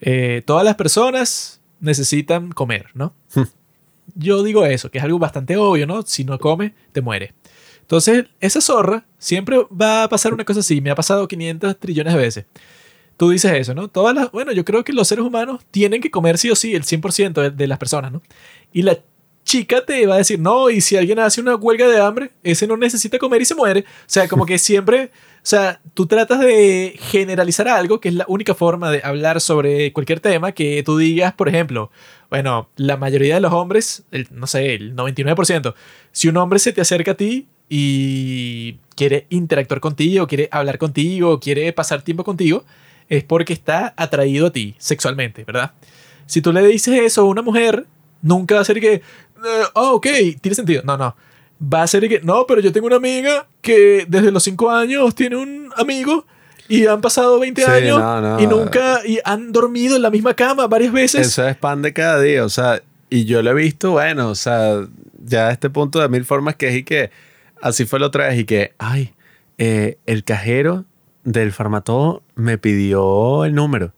eh, 0.00 0.42
todas 0.46 0.64
las 0.64 0.76
personas 0.76 1.60
necesitan 1.84 2.50
comer, 2.52 2.86
¿no? 2.94 3.14
Hmm. 3.34 3.42
yo 4.14 4.42
digo 4.42 4.64
eso, 4.64 4.90
que 4.90 4.98
es 4.98 5.04
algo 5.04 5.18
bastante 5.18 5.56
obvio, 5.56 5.86
¿no? 5.86 6.02
Si 6.02 6.24
no 6.24 6.38
come, 6.38 6.74
te 6.92 7.00
muere. 7.00 7.34
Entonces, 7.80 8.26
esa 8.40 8.60
zorra 8.60 9.06
siempre 9.18 9.58
va 9.70 10.04
a 10.04 10.08
pasar 10.08 10.32
una 10.32 10.44
cosa 10.44 10.60
así. 10.60 10.80
Me 10.80 10.90
ha 10.90 10.94
pasado 10.94 11.28
500 11.28 11.78
trillones 11.78 12.14
de 12.14 12.18
veces. 12.18 12.44
Tú 13.16 13.30
dices 13.30 13.52
eso, 13.52 13.74
¿no? 13.74 13.88
Todas 13.88 14.14
las, 14.14 14.32
bueno, 14.32 14.52
yo 14.52 14.64
creo 14.64 14.82
que 14.82 14.92
los 14.92 15.06
seres 15.06 15.24
humanos 15.24 15.60
tienen 15.70 16.00
que 16.00 16.10
comer 16.10 16.38
sí 16.38 16.50
o 16.50 16.56
sí 16.56 16.74
el 16.74 16.84
100% 16.84 17.34
de, 17.34 17.50
de 17.50 17.66
las 17.66 17.78
personas, 17.78 18.10
¿no? 18.10 18.22
Y 18.72 18.82
la 18.82 18.98
chica 19.44 19.84
te 19.84 20.06
va 20.06 20.14
a 20.14 20.18
decir, 20.18 20.38
no, 20.40 20.70
y 20.70 20.80
si 20.80 20.96
alguien 20.96 21.18
hace 21.18 21.40
una 21.40 21.54
huelga 21.54 21.86
de 21.86 22.00
hambre, 22.00 22.30
ese 22.42 22.66
no 22.66 22.76
necesita 22.76 23.18
comer 23.18 23.42
y 23.42 23.44
se 23.44 23.54
muere. 23.54 23.80
O 23.80 24.04
sea, 24.06 24.26
como 24.26 24.46
que 24.46 24.58
siempre, 24.58 25.12
sea, 25.46 25.80
tú 25.92 26.06
tratas 26.06 26.40
de 26.40 26.96
generalizar 26.98 27.68
algo, 27.68 28.00
que 28.00 28.08
es 28.08 28.14
la 28.14 28.24
única 28.28 28.54
forma 28.54 28.90
de 28.90 29.02
hablar 29.04 29.40
sobre 29.40 29.92
cualquier 29.92 30.20
tema, 30.20 30.52
que 30.52 30.82
tú 30.82 30.96
digas, 30.96 31.34
por 31.34 31.48
ejemplo, 31.48 31.90
bueno, 32.30 32.70
la 32.76 32.96
mayoría 32.96 33.34
de 33.34 33.40
los 33.40 33.52
hombres, 33.52 34.04
el, 34.10 34.26
no 34.30 34.46
sé, 34.46 34.74
el 34.74 34.96
99%, 34.96 35.74
si 36.12 36.28
un 36.28 36.36
hombre 36.38 36.58
se 36.58 36.72
te 36.72 36.80
acerca 36.80 37.12
a 37.12 37.14
ti 37.14 37.46
y 37.68 38.78
quiere 38.96 39.26
interactuar 39.28 39.80
contigo, 39.80 40.26
quiere 40.26 40.48
hablar 40.50 40.78
contigo, 40.78 41.38
quiere 41.40 41.72
pasar 41.72 42.02
tiempo 42.02 42.24
contigo, 42.24 42.64
es 43.08 43.22
porque 43.22 43.52
está 43.52 43.92
atraído 43.96 44.46
a 44.46 44.50
ti 44.50 44.74
sexualmente, 44.78 45.44
¿verdad? 45.44 45.72
Si 46.26 46.40
tú 46.40 46.52
le 46.52 46.66
dices 46.66 46.98
eso 47.00 47.20
a 47.20 47.24
una 47.24 47.42
mujer, 47.42 47.86
nunca 48.22 48.54
va 48.54 48.62
a 48.62 48.64
ser 48.64 48.80
que, 48.80 49.02
oh, 49.74 49.92
ok, 49.96 50.06
tiene 50.40 50.54
sentido. 50.54 50.82
No, 50.84 50.96
no. 50.96 51.14
Va 51.62 51.82
a 51.82 51.86
ser 51.86 52.08
que, 52.08 52.20
no, 52.20 52.46
pero 52.46 52.60
yo 52.60 52.72
tengo 52.72 52.86
una 52.86 52.96
amiga 52.96 53.46
que 53.60 54.04
desde 54.08 54.30
los 54.30 54.42
5 54.42 54.70
años 54.70 55.14
tiene 55.14 55.36
un 55.36 55.70
amigo 55.76 56.26
y 56.68 56.86
han 56.86 57.00
pasado 57.00 57.38
20 57.38 57.62
Sí, 57.62 57.70
años 57.70 57.98
no, 57.98 58.20
no. 58.20 58.40
y 58.40 58.46
nunca, 58.46 59.00
y 59.06 59.18
han 59.24 59.52
dormido 59.52 59.96
en 59.96 60.02
la 60.02 60.10
misma 60.10 60.34
cama 60.34 60.66
varias 60.66 60.92
veces. 60.92 61.26
Eso 61.26 61.46
es 61.46 61.56
pan 61.56 61.82
de 61.82 61.92
cada 61.92 62.20
día, 62.20 62.44
o 62.44 62.48
sea, 62.48 62.82
y 63.08 63.24
yo 63.24 63.42
lo 63.42 63.50
he 63.50 63.54
visto, 63.54 63.92
bueno, 63.92 64.30
o 64.30 64.34
sea, 64.34 64.86
ya 65.24 65.48
a 65.48 65.52
este 65.52 65.70
punto 65.70 66.00
de 66.00 66.08
mil 66.08 66.24
formas 66.24 66.56
que 66.56 66.68
es 66.68 66.76
y 66.76 66.82
que, 66.84 67.10
así 67.62 67.84
fue 67.86 68.00
la 68.00 68.06
otra 68.06 68.28
vez 68.28 68.40
y 68.40 68.44
que, 68.44 68.72
ay, 68.78 69.12
eh, 69.58 69.98
el 70.06 70.24
cajero 70.24 70.84
del 71.22 71.52
Farmatodo 71.52 72.22
me 72.34 72.58
pidió 72.58 73.44
el 73.44 73.54
número. 73.54 73.92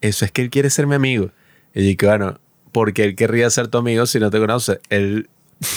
Eso 0.00 0.24
es 0.24 0.32
que 0.32 0.42
él 0.42 0.50
quiere 0.50 0.68
ser 0.70 0.86
mi 0.86 0.94
amigo. 0.96 1.30
Y 1.74 1.82
dije, 1.82 2.06
bueno, 2.06 2.40
porque 2.72 3.04
él 3.04 3.14
querría 3.16 3.48
ser 3.50 3.68
tu 3.68 3.78
amigo 3.78 4.04
si 4.06 4.18
no 4.18 4.30
te 4.30 4.38
conoce. 4.38 4.80
Él 4.88 5.28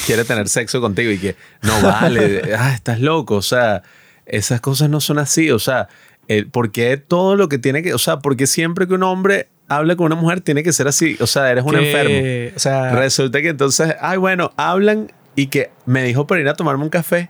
quiere 0.05 0.23
tener 0.23 0.49
sexo 0.49 0.81
contigo 0.81 1.11
y 1.11 1.17
que, 1.17 1.35
no 1.61 1.81
vale, 1.81 2.53
ah, 2.57 2.73
estás 2.73 2.99
loco, 2.99 3.35
o 3.35 3.41
sea, 3.41 3.83
esas 4.25 4.61
cosas 4.61 4.89
no 4.89 5.01
son 5.01 5.19
así, 5.19 5.51
o 5.51 5.59
sea, 5.59 5.89
el, 6.27 6.47
¿por 6.47 6.71
qué 6.71 6.97
todo 6.97 7.35
lo 7.35 7.49
que 7.49 7.57
tiene 7.57 7.83
que, 7.83 7.93
o 7.93 7.97
sea, 7.97 8.19
porque 8.19 8.47
siempre 8.47 8.87
que 8.87 8.93
un 8.93 9.03
hombre 9.03 9.47
habla 9.67 9.95
con 9.95 10.07
una 10.07 10.15
mujer 10.15 10.41
tiene 10.41 10.63
que 10.63 10.73
ser 10.73 10.87
así, 10.87 11.17
o 11.19 11.27
sea, 11.27 11.51
eres 11.51 11.63
un 11.63 11.75
enfermo. 11.75 12.53
O 12.55 12.59
sea, 12.59 12.95
Resulta 12.95 13.41
que 13.41 13.49
entonces, 13.49 13.95
ay, 13.99 14.17
bueno, 14.17 14.53
hablan 14.57 15.11
y 15.35 15.47
que 15.47 15.71
me 15.85 16.03
dijo 16.03 16.27
para 16.27 16.41
ir 16.41 16.47
a 16.47 16.53
tomarme 16.53 16.83
un 16.83 16.89
café 16.89 17.29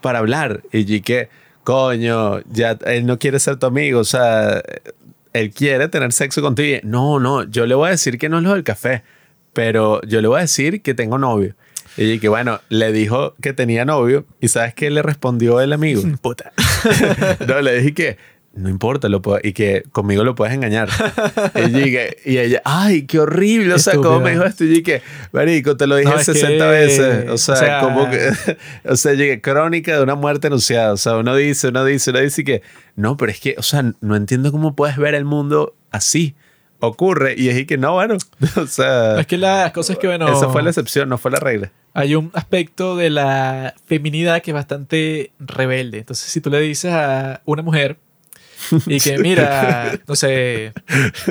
para 0.00 0.18
hablar. 0.18 0.62
Y 0.72 1.00
que, 1.00 1.28
coño, 1.62 2.40
ya 2.50 2.78
él 2.86 3.06
no 3.06 3.18
quiere 3.18 3.38
ser 3.38 3.56
tu 3.56 3.66
amigo, 3.66 4.00
o 4.00 4.04
sea, 4.04 4.62
él 5.32 5.50
quiere 5.50 5.88
tener 5.88 6.12
sexo 6.12 6.42
contigo. 6.42 6.78
Y, 6.82 6.86
no, 6.86 7.18
no, 7.20 7.44
yo 7.44 7.66
le 7.66 7.74
voy 7.74 7.88
a 7.88 7.90
decir 7.92 8.18
que 8.18 8.28
no 8.28 8.38
es 8.38 8.44
lo 8.44 8.54
del 8.54 8.64
café, 8.64 9.02
pero 9.52 10.00
yo 10.02 10.20
le 10.20 10.28
voy 10.28 10.38
a 10.38 10.42
decir 10.42 10.82
que 10.82 10.94
tengo 10.94 11.18
novio. 11.18 11.54
Y 11.96 12.18
que 12.18 12.28
bueno, 12.28 12.60
le 12.68 12.92
dijo 12.92 13.34
que 13.40 13.52
tenía 13.52 13.84
novio 13.84 14.26
y 14.40 14.48
¿sabes 14.48 14.74
qué 14.74 14.90
le 14.90 15.02
respondió 15.02 15.60
el 15.60 15.72
amigo? 15.72 16.02
puta. 16.22 16.52
no, 17.48 17.60
le 17.60 17.76
dije 17.78 17.94
que 17.94 18.34
no 18.56 18.68
importa, 18.68 19.08
lo 19.08 19.20
puedo- 19.20 19.40
y 19.42 19.52
que 19.52 19.82
conmigo 19.90 20.22
lo 20.22 20.36
puedes 20.36 20.54
engañar. 20.54 20.88
y, 21.56 21.70
dije- 21.70 22.18
y 22.24 22.38
ella, 22.38 22.62
ay, 22.64 23.02
qué 23.02 23.18
horrible. 23.18 23.74
O 23.74 23.78
sea, 23.80 23.94
¿cómo 23.96 24.20
me 24.20 24.30
dijo 24.30 24.44
esto? 24.44 24.62
Y 24.62 24.68
dije, 24.68 25.02
marico, 25.32 25.76
te 25.76 25.88
lo 25.88 25.96
dije 25.96 26.08
No, 26.12 26.16
es 26.20 26.24
60 26.26 26.64
que- 26.64 26.70
veces. 26.70 27.30
O 27.30 27.36
sea, 27.36 27.54
o 27.54 27.58
sea- 27.58 27.80
como 27.80 28.08
que, 28.08 28.30
o 28.88 28.94
sea, 28.96 29.14
llegué, 29.14 29.40
crónica 29.40 29.96
de 29.96 30.02
una 30.04 30.14
muerte 30.14 30.46
anunciada. 30.46 30.92
O 30.92 30.96
sea, 30.96 31.16
uno 31.16 31.34
dice, 31.34 31.68
uno 31.68 31.84
dice, 31.84 32.10
uno 32.10 32.20
dice 32.20 32.44
que, 32.44 32.62
no, 32.94 33.16
pero 33.16 33.32
es 33.32 33.40
que, 33.40 33.56
o 33.58 33.62
sea, 33.62 33.92
no 34.00 34.14
entiendo 34.14 34.52
cómo 34.52 34.76
puedes 34.76 34.98
ver 34.98 35.16
el 35.16 35.24
mundo 35.24 35.74
así. 35.90 36.36
Ocurre. 36.86 37.34
Y 37.36 37.48
es 37.48 37.66
que, 37.66 37.76
no, 37.76 37.94
bueno, 37.94 38.16
o 38.56 38.66
sea, 38.66 39.20
Es 39.20 39.26
que 39.26 39.36
las 39.38 39.72
cosas 39.72 39.98
que, 39.98 40.06
bueno, 40.06 40.28
esa 40.32 40.48
fue 40.50 40.62
la 40.62 40.70
excepción, 40.70 41.08
no 41.08 41.18
fue 41.18 41.30
la 41.30 41.40
regla. 41.40 41.70
hay 41.92 42.14
un 42.14 42.30
aspecto 42.34 42.96
de 42.96 43.10
la 43.10 43.74
feminidad 43.86 44.42
que 44.42 44.50
es 44.50 44.54
bastante 44.54 45.32
rebelde. 45.38 45.98
Entonces, 45.98 46.26
si 46.30 46.40
tú 46.40 46.50
le 46.50 46.60
dices 46.60 46.92
a 46.92 47.40
una 47.44 47.62
mujer 47.62 47.98
y 48.86 48.98
que, 49.00 49.18
mira, 49.18 49.98
no 50.06 50.14
sé, 50.16 50.72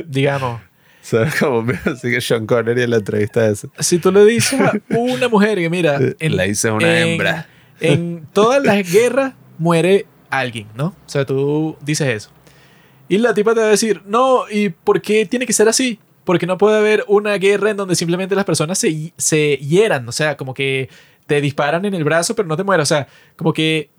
digamos, 0.05 0.61
¿Sabes 1.03 1.35
cómo 1.35 1.63
me 1.63 1.77
sigue 1.99 2.21
Sean 2.21 2.45
Connery 2.45 2.83
en 2.83 2.91
la 2.91 2.95
entrevista 2.95 3.45
esa? 3.49 3.67
si 3.79 3.99
tú 3.99 4.09
le 4.11 4.23
dices 4.23 4.57
a 4.61 4.71
una 4.89 5.27
mujer 5.27 5.57
que, 5.57 5.69
mira, 5.69 5.99
La 6.19 6.47
hice 6.47 6.71
una 6.71 6.97
en- 7.01 7.07
hembra. 7.09 7.47
En 7.81 8.25
todas 8.31 8.63
las 8.63 8.89
guerras 8.89 9.33
muere 9.57 10.05
alguien, 10.29 10.67
¿no? 10.75 10.85
O 10.85 11.09
sea, 11.09 11.25
tú 11.25 11.75
dices 11.81 12.07
eso. 12.07 12.29
Y 13.09 13.17
la 13.17 13.33
tipa 13.33 13.53
te 13.53 13.59
va 13.59 13.67
a 13.67 13.69
decir, 13.69 14.01
no, 14.05 14.43
¿y 14.49 14.69
por 14.69 15.01
qué 15.01 15.25
tiene 15.25 15.45
que 15.45 15.53
ser 15.53 15.67
así? 15.67 15.99
Porque 16.23 16.45
no 16.47 16.57
puede 16.57 16.77
haber 16.77 17.03
una 17.07 17.33
guerra 17.37 17.69
en 17.71 17.77
donde 17.77 17.95
simplemente 17.95 18.35
las 18.35 18.45
personas 18.45 18.77
se, 18.77 19.13
se 19.17 19.57
hieran, 19.57 20.07
o 20.07 20.11
sea, 20.11 20.37
como 20.37 20.53
que 20.53 20.89
te 21.27 21.41
disparan 21.41 21.85
en 21.85 21.93
el 21.93 22.03
brazo 22.03 22.35
pero 22.35 22.47
no 22.47 22.55
te 22.57 22.63
mueres, 22.63 22.83
o 22.83 22.93
sea, 22.95 23.07
como 23.35 23.53
que 23.53 23.89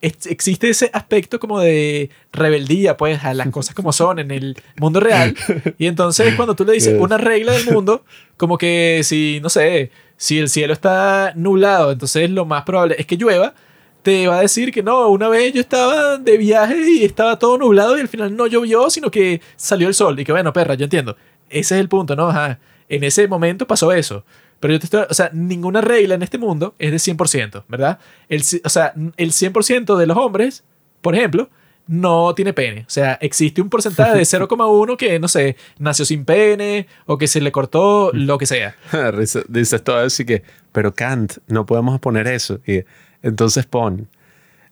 ex- 0.00 0.26
existe 0.26 0.68
ese 0.68 0.90
aspecto 0.92 1.38
como 1.38 1.60
de 1.60 2.10
rebeldía, 2.32 2.96
pues, 2.96 3.22
a 3.24 3.32
las 3.34 3.48
cosas 3.50 3.74
como 3.74 3.92
son 3.92 4.18
en 4.18 4.30
el 4.32 4.56
mundo 4.76 4.98
real. 5.00 5.34
Y 5.78 5.86
entonces 5.86 6.34
cuando 6.34 6.54
tú 6.56 6.64
le 6.64 6.72
dices 6.72 6.94
una 7.00 7.16
regla 7.16 7.52
del 7.52 7.66
mundo, 7.72 8.04
como 8.36 8.58
que 8.58 9.00
si, 9.04 9.38
no 9.42 9.48
sé, 9.48 9.90
si 10.16 10.38
el 10.38 10.48
cielo 10.48 10.72
está 10.72 11.32
nublado, 11.36 11.92
entonces 11.92 12.28
lo 12.30 12.44
más 12.44 12.64
probable 12.64 12.96
es 12.98 13.06
que 13.06 13.16
llueva, 13.16 13.54
te 14.02 14.26
va 14.26 14.38
a 14.38 14.42
decir 14.42 14.72
que 14.72 14.82
no, 14.82 15.08
una 15.08 15.28
vez 15.28 15.52
yo 15.52 15.60
estaba 15.60 16.18
de 16.18 16.36
viaje 16.36 16.90
y 16.90 17.04
estaba 17.04 17.38
todo 17.38 17.58
nublado 17.58 17.96
y 17.96 18.00
al 18.00 18.08
final 18.08 18.34
no 18.36 18.46
llovió, 18.46 18.88
sino 18.90 19.10
que 19.10 19.40
salió 19.56 19.88
el 19.88 19.94
sol. 19.94 20.18
Y 20.18 20.24
que 20.24 20.32
bueno, 20.32 20.52
perra, 20.52 20.74
yo 20.74 20.84
entiendo. 20.84 21.16
Ese 21.50 21.74
es 21.74 21.80
el 21.80 21.88
punto, 21.88 22.14
¿no? 22.16 22.28
Ajá. 22.28 22.58
En 22.88 23.04
ese 23.04 23.28
momento 23.28 23.66
pasó 23.66 23.92
eso. 23.92 24.24
Pero 24.60 24.74
yo 24.74 24.80
te 24.80 24.86
estoy, 24.86 25.04
o 25.08 25.14
sea, 25.14 25.30
ninguna 25.32 25.80
regla 25.80 26.14
en 26.14 26.22
este 26.22 26.38
mundo 26.38 26.74
es 26.78 26.90
de 26.90 26.96
100%, 26.96 27.64
¿verdad? 27.68 27.98
El, 28.28 28.42
o 28.64 28.68
sea, 28.68 28.92
el 29.16 29.30
100% 29.30 29.96
de 29.96 30.06
los 30.06 30.16
hombres, 30.16 30.64
por 31.00 31.14
ejemplo, 31.14 31.48
no 31.86 32.34
tiene 32.34 32.52
pene. 32.52 32.82
O 32.82 32.90
sea, 32.90 33.18
existe 33.20 33.60
un 33.60 33.70
porcentaje 33.70 34.16
de 34.16 34.22
0,1 34.22 34.96
que, 34.96 35.18
no 35.18 35.28
sé, 35.28 35.56
nació 35.78 36.04
sin 36.04 36.24
pene 36.24 36.86
o 37.06 37.18
que 37.18 37.26
se 37.26 37.40
le 37.40 37.52
cortó 37.52 38.10
lo 38.12 38.38
que 38.38 38.46
sea. 38.46 38.76
Dices 39.48 39.82
todo 39.84 40.06
y 40.06 40.24
que, 40.24 40.42
pero 40.72 40.94
Kant, 40.94 41.38
no 41.46 41.66
podemos 41.66 41.98
poner 42.00 42.26
eso. 42.26 42.60
Y 42.66 42.82
entonces 43.22 43.66
pon, 43.66 44.08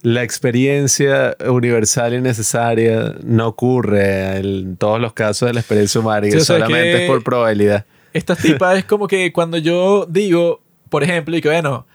la 0.02 0.23
experiencia 0.23 1.36
universal 1.48 2.14
y 2.14 2.20
necesaria 2.20 3.14
no 3.24 3.48
ocurre 3.48 4.36
en 4.36 4.77
todos 4.77 5.01
los 5.01 5.12
casos 5.12 5.48
de 5.48 5.55
la 5.55 5.60
experiencia 5.60 6.01
humana 6.01 6.28
Sí, 6.31 6.40
solamente 6.40 7.05
es 7.05 7.10
por 7.10 7.23
probabilidad. 7.24 7.85
Estas 8.12 8.39
tipas 8.39 8.78
es 8.78 8.85
como 8.85 9.09
que 9.09 9.32
cuando 9.32 9.59
yo 9.59 10.06
digo, 10.09 10.60
por 10.89 11.02
ejemplo, 11.02 11.36
y 11.36 11.40
que 11.40 11.48
bueno, 11.48 11.86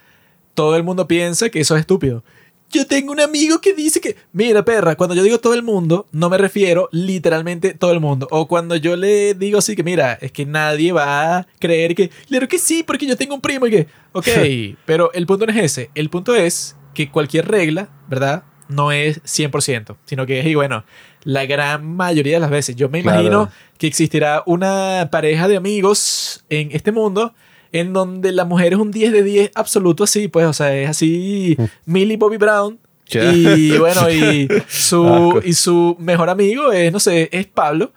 todo 0.54 0.76
el 0.76 0.84
mundo 0.84 1.08
piensa 1.08 1.50
que 1.50 1.62
eso 1.62 1.76
es 1.76 1.82
estúpido. 1.82 2.24
Yo 2.72 2.86
tengo 2.88 3.12
un 3.12 3.20
amigo 3.20 3.60
que 3.60 3.74
dice 3.74 4.00
que, 4.00 4.16
mira, 4.32 4.64
perra, 4.64 4.96
cuando 4.96 5.14
yo 5.16 5.24
digo 5.24 5.40
todo 5.40 5.54
el 5.54 5.62
mundo, 5.64 6.08
no 6.12 6.30
me 6.30 6.38
refiero 6.38 6.88
literalmente 6.92 7.74
todo 7.74 7.92
el 7.92 8.00
mundo. 8.00 8.28
O 8.32 8.48
cuando 8.48 8.76
yo 8.78 8.96
le 8.96 9.34
digo 9.34 9.60
así 9.60 9.76
que, 9.76 9.84
mira, 9.84 10.14
es 10.22 10.32
que 10.32 10.46
nadie 10.46 10.92
va 10.94 11.38
a 11.40 11.48
creer 11.60 11.96
que, 11.96 12.10
claro 12.30 12.48
que 12.48 12.58
sí, 12.60 12.84
porque 12.84 13.06
yo 13.06 13.18
tengo 13.18 13.36
un 13.36 13.42
primo 13.42 13.68
y 13.68 13.72
que, 13.72 13.88
ok, 14.14 14.28
pero 14.86 15.12
el 15.14 15.26
punto 15.26 15.46
no 15.46 15.52
es 15.52 15.60
ese. 15.64 15.90
El 15.96 16.10
punto 16.10 16.34
es 16.36 16.76
que 16.94 17.10
cualquier 17.12 17.48
regla, 17.50 17.90
¿verdad? 18.10 18.44
No 18.70 18.92
es 18.94 19.22
100%, 19.24 19.98
sino 20.06 20.26
que 20.26 20.40
es, 20.40 20.46
y 20.46 20.56
bueno, 20.56 20.86
la 21.24 21.46
gran 21.46 21.86
mayoría 21.86 22.36
de 22.36 22.40
las 22.40 22.50
veces. 22.50 22.76
Yo 22.78 22.88
me 22.88 23.02
Claro. 23.02 23.20
imagino 23.20 23.50
que 23.78 23.88
existirá 23.88 24.44
una 24.46 25.10
pareja 25.12 25.50
de 25.50 25.58
amigos 25.58 26.46
en 26.50 26.70
este 26.72 26.94
mundo 26.94 27.34
en 27.72 27.94
donde 27.94 28.32
la 28.32 28.46
mujer 28.46 28.74
es 28.74 28.80
un 28.80 28.92
10 28.92 29.12
de 29.12 29.24
10 29.24 29.52
absoluto 29.56 30.04
así, 30.04 30.28
pues, 30.28 30.46
o 30.46 30.54
sea, 30.54 30.76
es 30.76 30.90
así 30.90 31.58
Millie 31.86 32.18
Bobby 32.18 32.38
Brown. 32.38 32.80
Y 33.14 33.78
bueno, 33.78 34.10
y 34.10 34.48
su, 34.70 35.06
Asco. 35.06 35.42
y 35.44 35.54
su 35.54 35.96
mejor 36.00 36.30
amigo 36.30 36.72
es, 36.72 36.92
no 36.94 37.00
sé, 37.00 37.28
es 37.32 37.46
Pablo. 37.48 37.92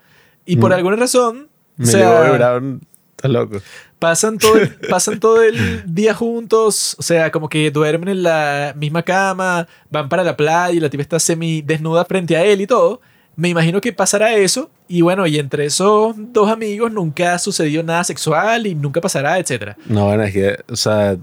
Y 0.45 0.57
por 0.57 0.71
Mm. 0.71 0.73
alguna 0.73 0.95
razón, 0.97 1.47
o 1.47 1.81
Me 1.81 1.85
sea, 1.85 2.23
llevó 2.25 2.37
Brown, 2.37 2.81
estás 3.11 3.31
loco. 3.31 3.61
pasan 3.97 4.37
todo, 4.37 4.57
el, 4.57 4.69
pasan 4.89 5.19
todo 5.21 5.41
el 5.41 5.83
día 5.85 6.13
juntos, 6.13 6.95
o 6.99 7.01
sea, 7.01 7.31
como 7.31 7.47
que 7.49 7.71
duermen 7.71 8.09
en 8.09 8.23
la 8.23 8.73
misma 8.77 9.03
cama, 9.03 9.67
van 9.89 10.09
para 10.09 10.23
la 10.23 10.35
playa 10.35 10.71
y 10.73 10.79
la 10.81 10.89
tipa 10.89 11.01
está 11.01 11.19
semi 11.19 11.61
desnuda 11.61 12.03
frente 12.05 12.35
a 12.35 12.43
él 12.43 12.59
y 12.61 12.67
todo. 12.67 12.99
Me 13.37 13.49
imagino 13.49 13.79
que 13.81 13.91
pasará 13.93 14.35
eso 14.35 14.69
y 14.87 15.01
bueno, 15.01 15.25
y 15.25 15.39
entre 15.39 15.65
esos 15.65 16.15
dos 16.17 16.49
amigos 16.49 16.91
nunca 16.91 17.33
ha 17.33 17.39
sucedido 17.39 17.83
nada 17.83 18.03
sexual 18.03 18.67
y 18.67 18.75
nunca 18.75 19.01
pasará, 19.01 19.39
etcétera. 19.39 19.77
No, 19.87 20.05
bueno, 20.05 20.23
es 20.23 20.33
que, 20.33 20.57
o 20.69 20.75
sea, 20.75 21.17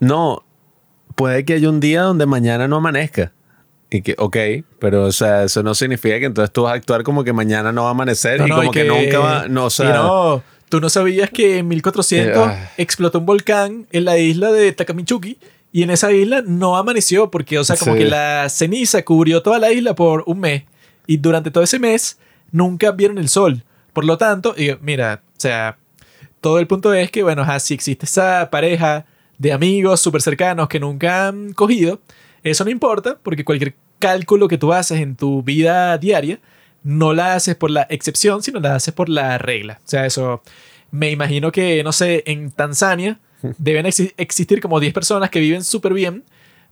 no, 0.00 0.44
puede 1.14 1.44
que 1.44 1.54
haya 1.54 1.68
un 1.68 1.80
día 1.80 2.02
donde 2.02 2.26
mañana 2.26 2.68
no 2.68 2.76
amanezca. 2.76 3.32
Y 3.90 4.02
que, 4.02 4.14
ok, 4.18 4.36
pero 4.78 5.06
o 5.06 5.12
sea, 5.12 5.44
eso 5.44 5.62
no 5.62 5.74
significa 5.74 6.18
que 6.18 6.26
entonces 6.26 6.52
tú 6.52 6.64
vas 6.64 6.72
a 6.72 6.76
actuar 6.76 7.02
como 7.02 7.24
que 7.24 7.32
mañana 7.32 7.72
no 7.72 7.84
va 7.84 7.88
a 7.88 7.92
amanecer 7.92 8.42
y 8.46 8.50
como 8.50 8.70
que, 8.70 8.84
nunca 8.84 9.18
va, 9.18 9.48
no, 9.48 9.64
o 9.64 9.70
sea, 9.70 9.94
no, 9.94 10.42
tú 10.68 10.78
no 10.78 10.90
sabías 10.90 11.30
que 11.30 11.58
en 11.58 11.68
1400 11.68 12.36
eh, 12.36 12.50
ah. 12.50 12.70
explotó 12.76 13.18
un 13.18 13.24
volcán 13.24 13.86
en 13.90 14.04
la 14.04 14.18
isla 14.18 14.52
de 14.52 14.72
Takamichuki 14.72 15.38
y 15.72 15.82
en 15.82 15.90
esa 15.90 16.12
isla 16.12 16.42
no 16.46 16.76
amaneció 16.76 17.30
porque, 17.30 17.58
o 17.58 17.64
sea, 17.64 17.76
como 17.76 17.94
que 17.94 18.04
la 18.04 18.46
ceniza 18.50 19.02
cubrió 19.02 19.42
toda 19.42 19.58
la 19.58 19.72
isla 19.72 19.94
por 19.94 20.22
un 20.26 20.40
mes 20.40 20.64
y 21.08 21.16
durante 21.16 21.50
todo 21.50 21.64
ese 21.64 21.80
mes 21.80 22.20
nunca 22.52 22.92
vieron 22.92 23.18
el 23.18 23.28
sol. 23.28 23.64
Por 23.92 24.04
lo 24.04 24.16
tanto, 24.16 24.54
y, 24.56 24.70
mira, 24.80 25.22
o 25.26 25.40
sea, 25.40 25.78
todo 26.40 26.60
el 26.60 26.68
punto 26.68 26.92
es 26.94 27.10
que, 27.10 27.24
bueno, 27.24 27.44
si 27.58 27.74
existe 27.74 28.06
esa 28.06 28.48
pareja 28.50 29.06
de 29.38 29.52
amigos 29.52 30.00
súper 30.00 30.22
cercanos 30.22 30.68
que 30.68 30.78
nunca 30.78 31.26
han 31.26 31.54
cogido, 31.54 32.00
eso 32.44 32.64
no 32.64 32.70
importa 32.70 33.18
porque 33.22 33.44
cualquier 33.44 33.74
cálculo 33.98 34.46
que 34.46 34.58
tú 34.58 34.72
haces 34.72 35.00
en 35.00 35.16
tu 35.16 35.42
vida 35.42 35.96
diaria 35.98 36.38
no 36.84 37.14
la 37.14 37.34
haces 37.34 37.56
por 37.56 37.70
la 37.70 37.86
excepción, 37.88 38.42
sino 38.42 38.60
la 38.60 38.74
haces 38.74 38.92
por 38.92 39.08
la 39.08 39.38
regla. 39.38 39.80
O 39.84 39.88
sea, 39.88 40.04
eso 40.06 40.42
me 40.90 41.10
imagino 41.10 41.50
que, 41.50 41.82
no 41.82 41.92
sé, 41.92 42.22
en 42.26 42.50
Tanzania 42.50 43.18
deben 43.58 43.86
existir 43.86 44.60
como 44.60 44.78
10 44.78 44.92
personas 44.92 45.30
que 45.30 45.40
viven 45.40 45.64
súper 45.64 45.94
bien, 45.94 46.22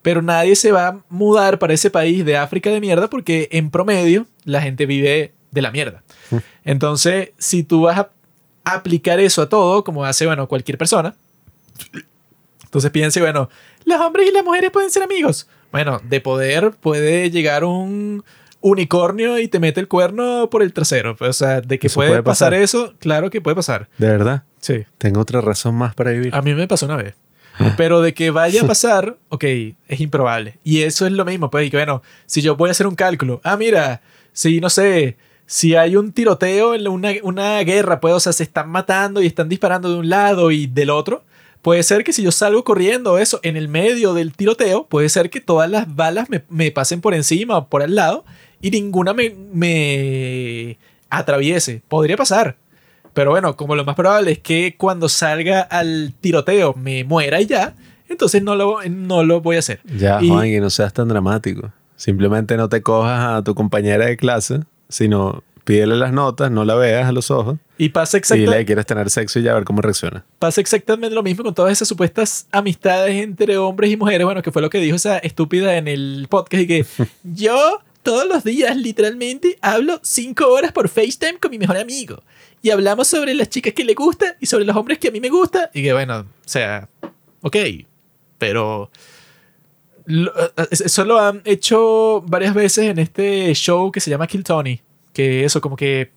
pero 0.07 0.23
nadie 0.23 0.55
se 0.55 0.71
va 0.71 0.87
a 0.87 0.99
mudar 1.09 1.59
para 1.59 1.75
ese 1.75 1.91
país 1.91 2.25
de 2.25 2.37
África 2.37 2.71
de 2.71 2.81
mierda 2.81 3.11
porque 3.11 3.49
en 3.51 3.73
promedio 3.73 4.29
la 4.45 4.63
gente 4.63 4.87
vive 4.87 5.33
de 5.51 5.63
la 5.63 5.73
mierda. 5.73 6.05
Entonces, 6.63 7.31
si 7.39 7.65
tú 7.65 7.81
vas 7.81 7.99
a 7.99 8.11
aplicar 8.63 9.19
eso 9.19 9.43
a 9.43 9.49
todo, 9.49 9.83
como 9.83 10.05
hace, 10.05 10.25
bueno, 10.25 10.47
cualquier 10.47 10.79
persona, 10.79 11.17
entonces 12.63 12.93
piense, 12.93 13.21
bueno, 13.21 13.51
los 13.85 14.01
hombres 14.01 14.29
y 14.29 14.33
las 14.33 14.45
mujeres 14.45 14.71
pueden 14.71 14.93
ser 14.93 15.03
amigos. 15.03 15.49
Bueno, 15.73 16.01
de 16.05 16.21
poder 16.21 16.71
puede 16.71 17.33
llegar 17.33 17.65
un 17.65 18.23
unicornio 18.61 19.41
y 19.41 19.49
te 19.49 19.59
mete 19.59 19.81
el 19.81 19.89
cuerno 19.89 20.49
por 20.51 20.63
el 20.63 20.73
trasero. 20.73 21.17
O 21.19 21.33
sea, 21.33 21.63
de 21.63 21.81
que 21.81 21.91
puede, 21.91 22.23
pasar? 22.23 22.55
eso, 22.55 22.95
claro 23.01 23.29
que 23.29 23.41
puede 23.41 23.57
pasar. 23.57 23.89
¿De 23.99 24.07
verdad? 24.07 24.45
Sí. 24.61 24.85
Tengo 24.99 25.21
otra 25.21 25.41
razón 25.41 25.75
más 25.75 25.97
para 25.97 26.13
vivir. 26.13 26.33
A 26.33 26.43
mí 26.43 26.55
me 26.55 26.69
pasó 26.69 26.87
una 26.87 26.95
vez. 26.95 27.17
Pero 27.77 28.03
de 28.03 28.15
que 28.15 28.31
vaya 28.31 28.63
a 28.63 28.67
pasar, 28.67 29.17
ok, 29.29 29.45
es 29.89 30.01
improbable. 30.01 30.59
Y 30.65 30.83
eso 30.83 31.07
es 31.07 31.13
lo 31.13 31.25
mismo, 31.25 31.51
pues, 31.51 31.67
y 31.67 31.71
que 31.71 31.77
bueno, 31.77 32.03
si 32.27 32.43
yo 32.43 32.57
voy 32.57 32.69
a 32.69 32.73
hacer 32.73 32.87
un 32.87 32.95
cálculo, 32.95 33.41
ah, 33.45 33.57
mira, 33.57 34.03
si 34.33 34.61
no 34.61 34.71
sé, 34.71 35.17
si 35.47 35.75
hay 35.75 35.97
un 35.97 36.13
tiroteo 36.13 36.75
en 36.75 36.87
una, 36.89 37.13
una 37.23 37.61
guerra, 37.61 38.01
pues, 38.01 38.15
o 38.15 38.21
sea, 38.21 38.33
se 38.33 38.43
están 38.43 38.69
matando 38.69 39.23
y 39.23 39.27
están 39.27 39.49
disparando 39.49 39.91
de 39.91 39.99
un 39.99 40.09
lado 40.09 40.51
y 40.51 40.67
del 40.67 40.91
otro, 40.91 41.25
Puede 41.67 41.83
ser 41.83 42.05
que 42.05 42.13
si 42.13 42.23
yo 42.23 42.31
salgo 42.31 42.63
corriendo 42.63 43.19
eso 43.19 43.41
en 43.43 43.57
el 43.57 43.67
medio 43.67 44.15
del 44.15 44.37
tiroteo, 44.37 44.87
puede 44.87 45.09
ser 45.09 45.31
que 45.31 45.41
todas 45.41 45.69
las 45.69 45.93
balas 45.97 46.29
me, 46.49 46.71
pasen 46.71 47.01
por 47.01 47.13
encima 47.13 47.59
o 47.59 47.69
por 47.69 47.83
al 47.83 47.97
lado 47.97 48.25
y 48.63 48.71
ninguna 48.71 49.15
me, 49.15 49.35
me 49.53 50.79
atraviese. 51.11 51.83
Podría 51.89 52.17
pasar. 52.17 52.57
Pero 53.17 53.31
bueno, 53.31 53.57
como 53.57 53.75
lo 53.75 53.83
más 53.87 53.97
probable 53.97 54.33
es 54.33 54.41
que 54.41 54.75
cuando 54.77 55.09
salga 55.09 55.63
al 55.63 56.13
tiroteo 56.21 56.75
me 56.75 57.03
muera 57.03 57.41
y 57.41 57.47
ya, 57.47 57.75
entonces 58.11 58.43
no 58.43 58.55
lo, 58.57 58.81
no 58.91 59.25
lo 59.25 59.41
voy 59.41 59.57
a 59.57 59.61
hacer. 59.61 59.81
Ya, 59.97 60.21
Juan, 60.21 60.51
que 60.51 60.61
no 60.61 60.69
seas 60.69 60.93
tan 60.93 61.09
dramático. 61.09 61.73
Simplemente 61.97 62.59
no 62.59 62.69
te 62.69 62.83
cojas 62.83 63.39
a 63.39 63.43
tu 63.43 63.55
compañera 63.55 64.05
de 64.05 64.19
clase, 64.19 64.61
sino 64.91 65.43
pídele 65.65 65.97
las 65.97 66.13
notas, 66.13 66.51
no 66.51 66.67
la 66.67 66.75
veas 66.75 67.09
a 67.09 67.13
los 67.13 67.31
ojos. 67.31 67.57
Y 67.79 67.89
pasa 67.89 68.19
exactamente. 68.19 68.55
Y 68.55 68.59
le 68.59 68.67
quieres 68.67 68.85
tener 68.85 69.09
sexo 69.09 69.39
y 69.39 69.45
ya 69.45 69.55
ver 69.55 69.65
cómo 69.65 69.81
reacciona. 69.81 70.23
Pasa 70.39 70.61
exactamente 70.61 71.15
lo 71.15 71.23
mismo 71.23 71.43
con 71.43 71.55
todas 71.55 71.73
esas 71.73 71.89
supuestas 71.89 72.47
amistades 72.53 73.25
entre 73.25 73.57
hombres 73.57 73.91
y 73.93 73.97
mujeres. 73.97 74.27
Bueno, 74.27 74.43
que 74.43 74.53
fue 74.53 74.61
lo 74.61 74.69
que 74.69 74.77
dijo 74.77 74.97
esa 74.97 75.17
estúpida 75.17 75.79
en 75.79 75.89
el 75.89 76.27
podcast 76.29 76.65
y 76.65 76.67
que 76.67 76.87
yo 77.25 77.81
todos 78.03 78.29
los 78.29 78.45
días 78.45 78.77
literalmente 78.77 79.59
hablo 79.63 80.01
cinco 80.03 80.49
horas 80.49 80.71
por 80.73 80.91
FaceTime 80.91 81.39
con 81.39 81.51
mi 81.51 81.59
mejor 81.59 81.79
amigo. 81.79 82.23
Y 82.67 82.71
hablamos 82.73 83.07
sobre 83.07 83.33
las 83.33 83.49
chicas 83.49 83.75
que 83.75 83.85
le 83.85 83.95
gusta 83.95 84.35
y 84.41 84.47
sobre 84.47 84.65
los 84.65 84.75
hombres 84.75 84.99
que 84.99 85.07
a 85.07 85.11
mí 85.13 85.21
me 85.21 85.29
gusta. 85.29 85.71
Y 85.73 85.85
que 85.85 85.93
bueno, 85.93 86.19
o 86.19 86.49
sea, 86.49 86.89
ok, 87.41 87.57
pero... 88.39 88.91
eso 90.73 91.05
lo 91.05 91.21
han 91.21 91.43
hecho 91.45 92.25
varias 92.27 92.55
veces 92.55 92.87
en 92.87 92.99
este 92.99 93.55
show 93.55 93.93
que 93.93 94.01
se 94.01 94.11
llama 94.11 94.27
Kill 94.27 94.43
Tony 94.43 94.81
que 95.13 95.45
eso, 95.45 95.61
como 95.61 95.77
que 95.77 96.11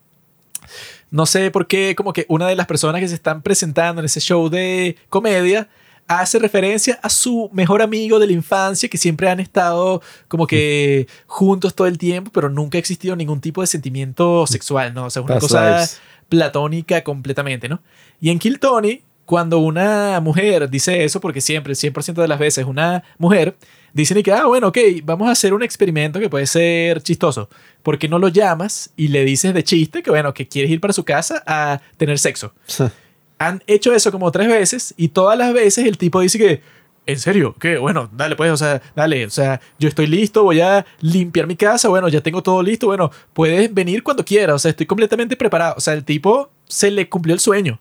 no 1.12 1.28
sé 1.28 1.52
por 1.52 1.68
qué, 1.68 1.94
como 1.96 2.14
que 2.14 2.26
una 2.30 2.48
de 2.48 2.56
las 2.56 2.66
personas 2.66 3.00
que 3.00 3.08
se 3.08 3.14
están 3.14 3.44
presentando 3.44 4.02
en 4.02 4.06
ese 4.06 4.20
show 4.20 4.50
de 4.50 4.98
comedia 5.08 5.70
hace 6.08 6.40
referencia 6.40 7.00
a 7.04 7.10
su 7.10 7.52
mejor 7.54 7.84
amigo 7.84 8.18
de 8.18 8.26
la 8.26 8.34
infancia 8.34 8.90
que 8.90 8.98
siempre 8.98 9.30
han 9.30 9.40
estado 9.40 10.02
como 10.28 10.48
que 10.48 11.08
juntos 11.28 11.76
todo 11.76 11.86
el 11.86 12.00
tiempo, 12.00 12.32
pero 12.34 12.50
nunca 12.50 12.78
ha 12.78 12.80
existido 12.80 13.16
ningún 13.16 13.40
tipo 13.40 13.62
de 13.62 13.68
sentimiento 13.68 14.48
sexual, 14.48 14.96
¿no? 14.96 15.06
O 15.06 15.10
sea, 15.12 15.22
una 15.22 15.38
cosa 15.38 15.88
platónica 16.30 17.04
completamente, 17.04 17.68
¿no? 17.68 17.82
Y 18.22 18.30
en 18.30 18.40
Kill 18.40 18.60
Tony, 18.60 19.02
cuando 19.26 19.60
una 19.60 20.20
mujer 20.22 20.70
dice 20.70 21.04
eso, 21.04 21.20
porque 21.20 21.42
siempre, 21.42 21.74
el 21.74 21.78
100% 21.78 22.14
de 22.14 22.28
las 22.28 22.40
veces 22.40 22.66
una 22.66 23.04
mujer, 23.18 23.56
dicen 23.94 24.22
que, 24.24 24.32
ah, 24.32 24.46
bueno, 24.46 24.70
ok, 24.70 24.78
vamos 25.04 25.28
a 25.28 25.32
hacer 25.32 25.54
un 25.54 25.64
experimento 25.64 26.20
que 26.20 26.30
puede 26.30 26.48
ser 26.48 27.02
chistoso. 27.04 27.50
¿Por 27.84 28.00
qué 28.00 28.08
no 28.08 28.20
lo 28.20 28.30
llamas 28.30 28.92
y 28.96 29.10
le 29.10 29.26
dices 29.26 29.54
de 29.54 29.64
chiste 29.64 30.02
que, 30.02 30.10
bueno, 30.10 30.34
que 30.34 30.48
quieres 30.48 30.72
ir 30.72 30.80
para 30.80 30.94
su 30.94 31.04
casa 31.04 31.44
a 31.46 31.82
tener 31.98 32.18
sexo? 32.18 32.54
Han 33.38 33.64
hecho 33.68 33.94
eso 33.94 34.12
como 34.12 34.32
tres 34.32 34.48
veces 34.48 34.94
y 34.98 35.10
todas 35.10 35.38
las 35.38 35.54
veces 35.54 35.86
el 35.86 35.98
tipo 35.98 36.22
dice 36.22 36.38
que, 36.38 36.62
¿en 37.10 37.20
serio? 37.20 37.56
¿Qué? 37.60 37.78
Bueno, 37.78 38.10
dale, 38.14 38.36
pues, 38.36 38.52
o 38.52 38.58
sea, 38.58 38.82
dale, 38.96 39.26
o 39.26 39.30
sea, 39.30 39.60
yo 39.80 39.90
estoy 39.90 40.08
listo, 40.08 40.44
voy 40.44 40.62
a 40.62 40.86
limpiar 41.02 41.48
mi 41.48 41.56
casa, 41.56 41.90
bueno, 41.90 42.08
ya 42.08 42.22
tengo 42.22 42.44
todo 42.44 42.62
listo, 42.62 42.88
bueno, 42.88 43.12
puedes 43.34 43.74
venir 43.74 44.04
cuando 44.04 44.24
quieras, 44.24 44.56
o 44.56 44.60
sea, 44.60 44.70
estoy 44.70 44.86
completamente 44.86 45.36
preparado. 45.36 45.76
O 45.78 45.82
sea, 45.82 45.94
el 45.94 46.04
tipo 46.06 46.52
se 46.68 46.92
le 46.92 47.10
cumplió 47.10 47.34
el 47.34 47.40
sueño. 47.40 47.80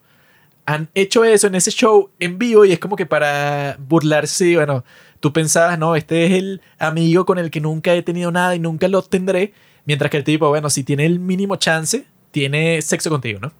Han 0.65 0.89
hecho 0.95 1.25
eso 1.25 1.47
en 1.47 1.55
ese 1.55 1.71
show 1.71 2.11
en 2.19 2.39
vivo 2.39 2.65
y 2.65 2.73
es 2.73 2.79
como 2.79 2.97
que 2.97 3.07
para 3.07 3.77
burlarse, 3.79 4.57
bueno, 4.57 4.85
tú 5.21 5.33
pensabas, 5.33 5.79
no, 5.79 5.97
este 5.97 6.27
es 6.27 6.33
el 6.33 6.61
amigo 6.79 7.27
con 7.27 7.39
el 7.39 7.51
que 7.51 7.61
nunca 7.61 7.95
he 7.95 8.03
tenido 8.03 8.31
nada 8.31 8.55
y 8.55 8.59
nunca 8.59 8.89
lo 8.89 9.03
tendré, 9.03 9.53
mientras 9.85 10.11
que 10.11 10.17
el 10.17 10.25
tipo, 10.25 10.49
bueno, 10.49 10.71
si 10.71 10.85
tiene 10.85 11.07
el 11.07 11.21
mínimo 11.21 11.57
chance, 11.57 12.07
tiene 12.31 12.81
sexo 12.83 13.11
contigo, 13.11 13.41
¿no? 13.41 13.53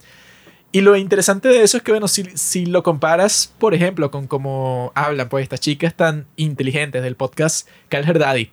Y 0.71 0.83
lo 0.83 0.97
interesante 0.97 1.49
de 1.49 1.63
eso 1.63 1.79
es 1.79 1.83
que, 1.83 1.93
bueno, 1.93 2.09
si, 2.09 2.25
si 2.35 2.67
lo 2.67 2.83
comparas, 2.83 3.55
por 3.59 3.75
ejemplo, 3.75 4.11
con 4.11 4.27
cómo 4.27 4.93
hablan, 4.95 5.29
pues, 5.31 5.43
estas 5.43 5.61
chicas 5.61 5.95
tan 5.95 6.27
inteligentes 6.37 7.03
del 7.03 7.17
podcast 7.17 7.67
Calher 7.89 8.19
Daddy, 8.19 8.51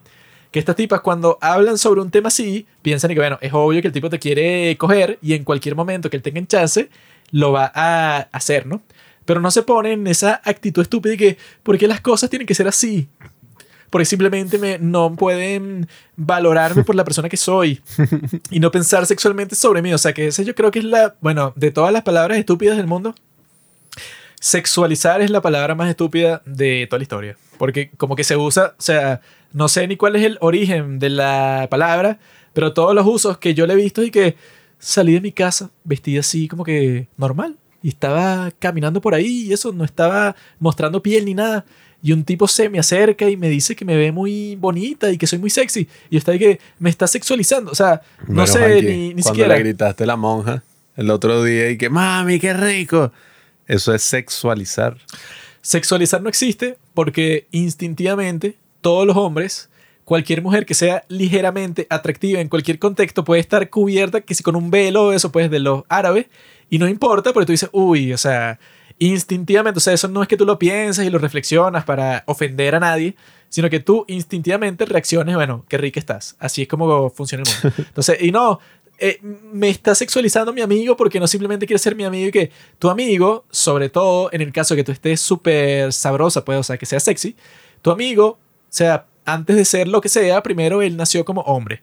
que 0.51 0.59
estas 0.59 0.77
tipas 0.77 1.01
cuando 1.01 1.37
hablan 1.41 1.77
sobre 1.77 1.99
un 1.99 2.11
tema 2.11 2.29
así, 2.29 2.67
piensan 2.81 3.09
que, 3.09 3.19
bueno, 3.19 3.37
es 3.41 3.51
obvio 3.53 3.81
que 3.81 3.87
el 3.87 3.93
tipo 3.93 4.09
te 4.09 4.19
quiere 4.19 4.77
coger 4.77 5.19
y 5.21 5.33
en 5.33 5.43
cualquier 5.43 5.75
momento 5.75 6.09
que 6.09 6.15
él 6.15 6.23
tenga 6.23 6.45
chance, 6.47 6.89
lo 7.31 7.51
va 7.51 7.69
a 7.75 8.29
hacer, 8.31 8.65
¿no? 8.65 8.81
Pero 9.25 9.41
no 9.41 9.51
se 9.51 9.63
pone 9.63 9.91
en 9.91 10.07
esa 10.07 10.39
actitud 10.45 10.83
estúpida 10.83 11.11
de 11.11 11.17
que, 11.17 11.37
¿por 11.63 11.77
qué 11.77 11.87
las 11.87 11.99
cosas 11.99 12.29
tienen 12.29 12.47
que 12.47 12.55
ser 12.55 12.69
así? 12.69 13.09
Porque 13.89 14.05
simplemente 14.05 14.57
me, 14.57 14.77
no 14.79 15.15
pueden 15.15 15.87
valorarme 16.15 16.83
por 16.83 16.95
la 16.95 17.03
persona 17.03 17.29
que 17.29 17.37
soy 17.37 17.81
y 18.49 18.59
no 18.59 18.71
pensar 18.71 19.05
sexualmente 19.05 19.55
sobre 19.55 19.81
mí. 19.81 19.93
O 19.93 19.97
sea, 19.97 20.13
que 20.13 20.27
esa 20.27 20.43
yo 20.43 20.55
creo 20.55 20.71
que 20.71 20.79
es 20.79 20.85
la, 20.85 21.15
bueno, 21.21 21.53
de 21.55 21.71
todas 21.71 21.93
las 21.93 22.03
palabras 22.03 22.37
estúpidas 22.37 22.77
del 22.77 22.87
mundo, 22.87 23.15
sexualizar 24.39 25.21
es 25.21 25.29
la 25.29 25.41
palabra 25.41 25.75
más 25.75 25.89
estúpida 25.89 26.41
de 26.45 26.87
toda 26.89 26.99
la 26.99 27.03
historia. 27.03 27.37
Porque 27.57 27.91
como 27.97 28.15
que 28.15 28.23
se 28.23 28.35
usa, 28.35 28.75
o 28.77 28.81
sea, 28.81 29.21
no 29.53 29.67
sé 29.67 29.87
ni 29.87 29.97
cuál 29.97 30.15
es 30.15 30.23
el 30.23 30.37
origen 30.41 30.99
de 30.99 31.09
la 31.09 31.67
palabra, 31.69 32.19
pero 32.53 32.73
todos 32.73 32.93
los 32.93 33.05
usos 33.05 33.37
que 33.37 33.53
yo 33.53 33.65
le 33.65 33.73
he 33.73 33.77
visto 33.77 34.03
y 34.03 34.11
que 34.11 34.35
salí 34.77 35.13
de 35.13 35.21
mi 35.21 35.31
casa 35.31 35.71
vestida 35.83 36.19
así 36.19 36.47
como 36.47 36.63
que 36.63 37.07
normal 37.17 37.57
y 37.81 37.89
estaba 37.89 38.51
caminando 38.57 38.99
por 38.99 39.13
ahí 39.13 39.45
y 39.47 39.53
eso, 39.53 39.71
no 39.71 39.83
estaba 39.83 40.35
mostrando 40.59 41.03
piel 41.03 41.25
ni 41.25 41.35
nada. 41.35 41.65
Y 42.05 42.11
un 42.11 42.23
tipo 42.23 42.47
se 42.47 42.69
me 42.69 42.77
acerca 42.77 43.27
y 43.27 43.35
me 43.35 43.49
dice 43.49 43.75
que 43.75 43.83
me 43.83 43.97
ve 43.97 44.11
muy 44.11 44.55
bonita 44.57 45.11
y 45.11 45.17
que 45.17 45.25
soy 45.25 45.39
muy 45.39 45.49
sexy. 45.49 45.89
Y 46.11 46.17
está 46.17 46.33
ahí 46.33 46.37
que 46.37 46.59
me 46.77 46.91
está 46.91 47.07
sexualizando. 47.07 47.71
O 47.71 47.73
sea, 47.73 47.99
no 48.27 48.45
sé 48.45 48.79
ni, 48.83 49.15
ni 49.15 49.23
siquiera. 49.23 49.55
le 49.55 49.61
gritaste 49.61 50.05
la 50.05 50.15
monja 50.15 50.61
el 50.95 51.09
otro 51.09 51.43
día 51.43 51.71
y 51.71 51.79
que, 51.79 51.89
mami, 51.89 52.39
qué 52.39 52.53
rico. 52.53 53.11
Eso 53.65 53.91
es 53.91 54.03
sexualizar. 54.03 54.97
Sexualizar 55.63 56.21
no 56.21 56.29
existe 56.29 56.77
porque 56.93 57.47
instintivamente 57.49 58.55
todos 58.81 59.07
los 59.07 59.17
hombres 59.17 59.67
cualquier 60.03 60.43
mujer 60.43 60.67
que 60.67 60.75
sea 60.75 61.05
ligeramente 61.07 61.87
atractiva 61.89 62.39
en 62.39 62.49
cualquier 62.49 62.77
contexto 62.77 63.23
puede 63.23 63.41
estar 63.41 63.67
cubierta, 63.71 64.21
que 64.21 64.35
si 64.35 64.43
con 64.43 64.55
un 64.55 64.69
velo, 64.69 65.11
eso 65.11 65.31
pues 65.31 65.49
de 65.49 65.57
los 65.57 65.85
árabes, 65.89 66.27
y 66.69 66.77
no 66.77 66.87
importa, 66.87 67.33
porque 67.33 67.47
tú 67.47 67.51
dices, 67.53 67.69
uy, 67.71 68.13
o 68.13 68.17
sea, 68.19 68.59
instintivamente, 68.99 69.77
o 69.77 69.81
sea, 69.81 69.93
eso 69.93 70.07
no 70.07 70.21
es 70.21 70.27
que 70.27 70.37
tú 70.37 70.45
lo 70.45 70.57
piensas 70.57 71.05
y 71.05 71.09
lo 71.09 71.19
reflexionas 71.19 71.83
para 71.83 72.23
ofender 72.27 72.75
a 72.75 72.79
nadie, 72.79 73.15
sino 73.49 73.69
que 73.69 73.79
tú 73.79 74.05
instintivamente 74.07 74.85
reacciones, 74.85 75.35
bueno, 75.35 75.65
qué 75.67 75.77
rica 75.77 75.99
estás. 75.99 76.35
Así 76.39 76.63
es 76.63 76.67
como 76.67 77.09
funciona 77.09 77.43
el 77.43 77.63
mundo. 77.63 77.83
Entonces, 77.89 78.17
y 78.21 78.31
no, 78.31 78.59
eh, 78.97 79.19
me 79.21 79.69
está 79.69 79.93
sexualizando 79.93 80.53
mi 80.53 80.61
amigo 80.61 80.95
porque 80.95 81.19
no 81.19 81.27
simplemente 81.27 81.65
quiere 81.65 81.79
ser 81.79 81.95
mi 81.95 82.05
amigo 82.05 82.29
y 82.29 82.31
que 82.31 82.51
tu 82.79 82.89
amigo, 82.89 83.45
sobre 83.49 83.89
todo 83.89 84.29
en 84.31 84.41
el 84.41 84.53
caso 84.53 84.73
de 84.73 84.79
que 84.79 84.83
tú 84.85 84.91
estés 84.91 85.19
súper 85.19 85.91
sabrosa, 85.91 86.45
pues, 86.45 86.59
o 86.59 86.63
sea, 86.63 86.77
que 86.77 86.85
sea 86.85 86.99
sexy, 86.99 87.35
tu 87.81 87.91
amigo, 87.91 88.27
o 88.27 88.37
sea, 88.69 89.07
antes 89.25 89.55
de 89.55 89.65
ser 89.65 89.87
lo 89.87 90.01
que 90.01 90.09
sea, 90.09 90.41
primero 90.43 90.81
él 90.81 90.95
nació 90.95 91.25
como 91.25 91.41
hombre. 91.41 91.81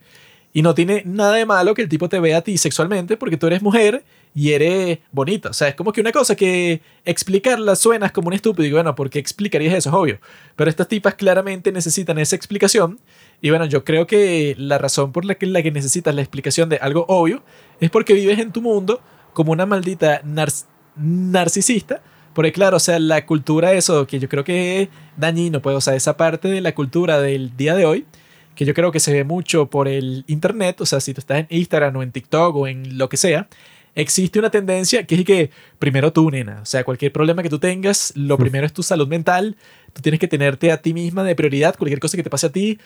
Y 0.55 0.63
no 0.63 0.75
tiene 0.75 1.03
nada 1.07 1.35
de 1.35 1.47
malo 1.47 1.75
que 1.75 1.83
el 1.83 1.89
tipo 1.89 2.09
te 2.09 2.21
vea 2.21 2.39
a 2.39 2.43
ti 2.43 2.59
sexualmente 2.59 3.17
porque 3.17 3.37
tú 3.37 3.47
eres 3.47 3.63
mujer 3.63 4.05
y 4.35 4.53
eres 4.53 4.99
bonita. 5.11 5.51
O 5.51 5.53
sea, 5.53 5.69
es 5.69 5.75
como 5.75 5.93
que 5.93 6.01
una 6.01 6.13
cosa 6.13 6.35
que 6.35 6.81
explicarla 7.05 7.77
suena 7.77 8.11
como 8.11 8.29
un 8.29 8.35
estúpido. 8.35 8.67
Y 8.67 8.73
bueno, 8.73 8.95
¿por 8.95 9.11
qué 9.11 9.19
explicarías 9.19 9.75
eso? 9.75 9.91
Es 9.91 9.95
obvio. 9.95 10.19
Pero 10.57 10.71
estas 10.71 10.89
tipas 10.89 11.15
claramente 11.15 11.73
necesitan 11.73 12.19
esa 12.19 12.37
explicación. 12.37 12.99
Y 13.41 13.51
bueno, 13.51 13.67
yo 13.67 13.85
creo 13.85 14.07
que 14.07 14.55
la 14.59 14.79
razón 14.79 15.13
por 15.13 15.25
la 15.25 15.35
que, 15.35 15.47
la 15.47 15.63
que 15.63 15.71
necesitas 15.71 16.15
la 16.15 16.23
explicación 16.23 16.69
de 16.69 16.77
algo 16.77 17.05
obvio 17.09 17.43
es 17.81 17.91
porque 17.91 18.15
vives 18.15 18.39
en 18.39 18.53
tu 18.53 18.63
mundo 18.63 19.01
como 19.35 19.53
una 19.53 19.67
maldita 19.67 20.23
narcisista. 20.97 22.01
Porque 22.33 22.53
claro, 22.53 22.79
o 22.79 22.81
sea, 22.81 22.99
la 22.99 23.27
cultura, 23.27 23.75
eso 23.75 24.07
que 24.07 24.19
yo 24.19 24.29
creo 24.29 24.45
que 24.45 24.83
es 24.83 24.89
dañino, 25.19 25.61
pues, 25.61 25.77
o 25.77 25.81
sea, 25.83 25.95
esa 25.95 26.17
parte 26.17 26.49
de 26.49 26.63
la 26.63 26.75
cultura 26.75 27.21
del 27.21 27.55
día 27.57 27.75
de 27.75 27.85
hoy 27.85 28.07
que 28.55 28.65
yo 28.65 28.75
creo 28.75 28.93
que 28.93 29.01
se 29.01 29.13
ve 29.13 29.25
mucho 29.25 29.67
por 29.67 29.89
el 29.89 30.25
internet, 30.27 30.81
o 30.81 30.87
sea, 30.87 31.01
si 31.01 31.15
tú 31.15 31.21
estás 31.21 31.39
en 31.39 31.47
Instagram 31.51 31.97
o 31.97 32.03
en 32.03 32.13
TikTok 32.13 32.55
o 32.55 32.67
en 32.67 32.99
lo 32.99 33.09
que 33.09 33.17
sea, 33.17 33.49
existe 33.95 34.39
una 34.39 34.51
tendencia 34.51 35.05
que 35.05 35.15
es 35.17 35.25
que 35.25 35.51
primero 35.79 36.13
tú, 36.13 36.31
nena, 36.31 36.61
o 36.63 36.67
sea, 36.67 36.85
cualquier 36.85 37.13
problema 37.13 37.43
que 37.43 37.49
tú 37.49 37.59
tengas, 37.59 38.13
lo 38.17 38.39
primero 38.39 38.67
es 38.67 38.73
tu 38.73 38.83
salud 38.83 39.07
mental, 39.07 39.57
tú 39.93 40.01
tienes 40.03 40.19
que 40.19 40.29
tenerte 40.29 40.73
a 40.73 40.79
ti 40.81 40.95
misma 40.95 41.25
de 41.25 41.35
prioridad, 41.35 41.77
cualquier 41.77 42.01
cosa 42.01 42.17
que 42.17 42.23
te 42.23 42.31
pase 42.31 42.47
a 42.47 42.53
ti, 42.53 42.79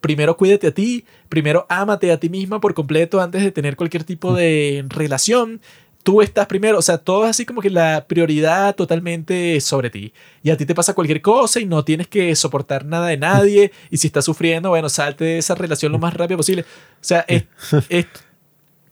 primero 0.00 0.36
cuídate 0.36 0.68
a 0.68 0.74
ti, 0.74 1.04
primero 1.28 1.66
ámate 1.68 2.12
a 2.12 2.20
ti 2.20 2.28
misma 2.28 2.60
por 2.60 2.74
completo 2.74 3.20
antes 3.20 3.42
de 3.42 3.50
tener 3.50 3.76
cualquier 3.76 4.04
tipo 4.04 4.34
de 4.34 4.84
relación, 4.88 5.60
tú 6.02 6.20
estás 6.22 6.46
primero, 6.46 6.78
o 6.78 6.82
sea, 6.82 6.98
todo 6.98 7.24
es 7.24 7.30
así 7.30 7.46
como 7.46 7.60
que 7.60 7.70
la 7.70 8.06
prioridad 8.06 8.74
totalmente 8.74 9.60
sobre 9.60 9.90
ti. 9.90 10.12
Y 10.42 10.50
a 10.50 10.56
ti 10.56 10.66
te 10.66 10.74
pasa 10.74 10.94
cualquier 10.94 11.22
cosa 11.22 11.60
y 11.60 11.66
no 11.66 11.84
tienes 11.84 12.08
que 12.08 12.34
soportar 12.34 12.84
nada 12.84 13.06
de 13.08 13.16
nadie. 13.16 13.72
Y 13.90 13.98
si 13.98 14.08
estás 14.08 14.24
sufriendo, 14.24 14.70
bueno, 14.70 14.88
salte 14.88 15.24
de 15.24 15.38
esa 15.38 15.54
relación 15.54 15.92
lo 15.92 15.98
más 15.98 16.14
rápido 16.14 16.38
posible. 16.38 16.62
O 16.62 17.04
sea, 17.04 17.24
es, 17.28 17.44
es 17.88 18.06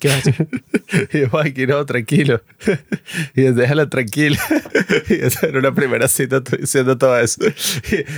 ¿Qué 0.01 0.09
vas 0.09 0.27
a 0.27 0.31
decir? 0.31 0.49
y 1.13 1.21
yo, 1.21 1.39
aquí 1.39 1.67
no, 1.67 1.85
tranquilo. 1.85 2.41
y 3.37 3.43
déjala 3.43 3.89
tranquila. 3.91 4.39
y 5.11 5.13
esa 5.13 5.47
era 5.47 5.59
una 5.59 5.75
primera 5.75 6.09
cita, 6.09 6.39
estoy 6.39 6.61
diciendo 6.61 6.97
todo 6.97 7.19
eso. 7.21 7.43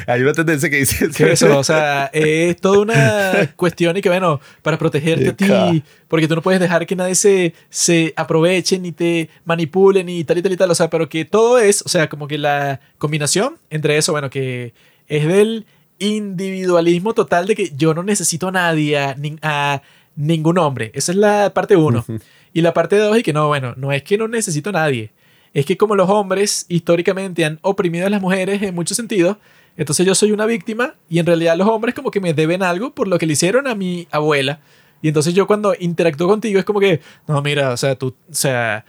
hay 0.06 0.22
una 0.22 0.32
tendencia 0.32 0.70
que 0.70 0.76
dice... 0.76 1.10
¿Qué 1.14 1.32
eso? 1.32 1.58
O 1.58 1.64
sea, 1.64 2.08
es 2.12 2.56
toda 2.58 2.78
una 2.78 3.52
cuestión 3.56 3.96
y 3.96 4.00
que, 4.00 4.08
bueno, 4.08 4.40
para 4.62 4.78
protegerte 4.78 5.30
a 5.30 5.36
ti, 5.36 5.82
porque 6.06 6.28
tú 6.28 6.36
no 6.36 6.42
puedes 6.42 6.60
dejar 6.60 6.86
que 6.86 6.94
nadie 6.94 7.16
se, 7.16 7.52
se 7.68 8.12
aproveche, 8.14 8.78
ni 8.78 8.92
te 8.92 9.28
manipule, 9.44 10.04
ni 10.04 10.22
tal 10.22 10.38
y 10.38 10.42
tal 10.42 10.52
y 10.52 10.56
tal. 10.56 10.70
O 10.70 10.74
sea, 10.76 10.88
pero 10.88 11.08
que 11.08 11.24
todo 11.24 11.58
es, 11.58 11.82
o 11.82 11.88
sea, 11.88 12.08
como 12.08 12.28
que 12.28 12.38
la 12.38 12.80
combinación 12.98 13.56
entre 13.70 13.98
eso, 13.98 14.12
bueno, 14.12 14.30
que 14.30 14.72
es 15.08 15.26
del 15.26 15.66
individualismo 15.98 17.12
total 17.12 17.46
de 17.46 17.56
que 17.56 17.72
yo 17.76 17.92
no 17.92 18.04
necesito 18.04 18.48
a 18.48 18.52
nadie, 18.52 18.98
a 19.42 19.82
ningún 20.16 20.58
hombre. 20.58 20.90
Esa 20.94 21.12
es 21.12 21.18
la 21.18 21.52
parte 21.54 21.76
uno. 21.76 22.04
y 22.52 22.60
la 22.60 22.74
parte 22.74 22.96
dos 22.96 23.16
es 23.16 23.22
que 23.22 23.32
no, 23.32 23.48
bueno, 23.48 23.74
no 23.76 23.92
es 23.92 24.02
que 24.02 24.18
no 24.18 24.28
necesito 24.28 24.70
a 24.70 24.72
nadie. 24.72 25.12
Es 25.54 25.66
que 25.66 25.76
como 25.76 25.96
los 25.96 26.08
hombres 26.08 26.66
históricamente 26.68 27.44
han 27.44 27.58
oprimido 27.62 28.06
a 28.06 28.10
las 28.10 28.22
mujeres 28.22 28.62
en 28.62 28.74
muchos 28.74 28.96
sentidos, 28.96 29.36
entonces 29.76 30.06
yo 30.06 30.14
soy 30.14 30.32
una 30.32 30.46
víctima 30.46 30.94
y 31.08 31.18
en 31.18 31.26
realidad 31.26 31.56
los 31.56 31.68
hombres 31.68 31.94
como 31.94 32.10
que 32.10 32.20
me 32.20 32.34
deben 32.34 32.62
algo 32.62 32.94
por 32.94 33.08
lo 33.08 33.18
que 33.18 33.26
le 33.26 33.34
hicieron 33.34 33.66
a 33.66 33.74
mi 33.74 34.06
abuela. 34.10 34.60
Y 35.02 35.08
entonces 35.08 35.34
yo 35.34 35.46
cuando 35.46 35.74
interactúo 35.78 36.28
contigo 36.28 36.58
es 36.58 36.64
como 36.64 36.80
que, 36.80 37.00
no, 37.26 37.42
mira, 37.42 37.70
o 37.70 37.76
sea, 37.76 37.96
tú, 37.96 38.14
o 38.30 38.34
sea, 38.34 38.84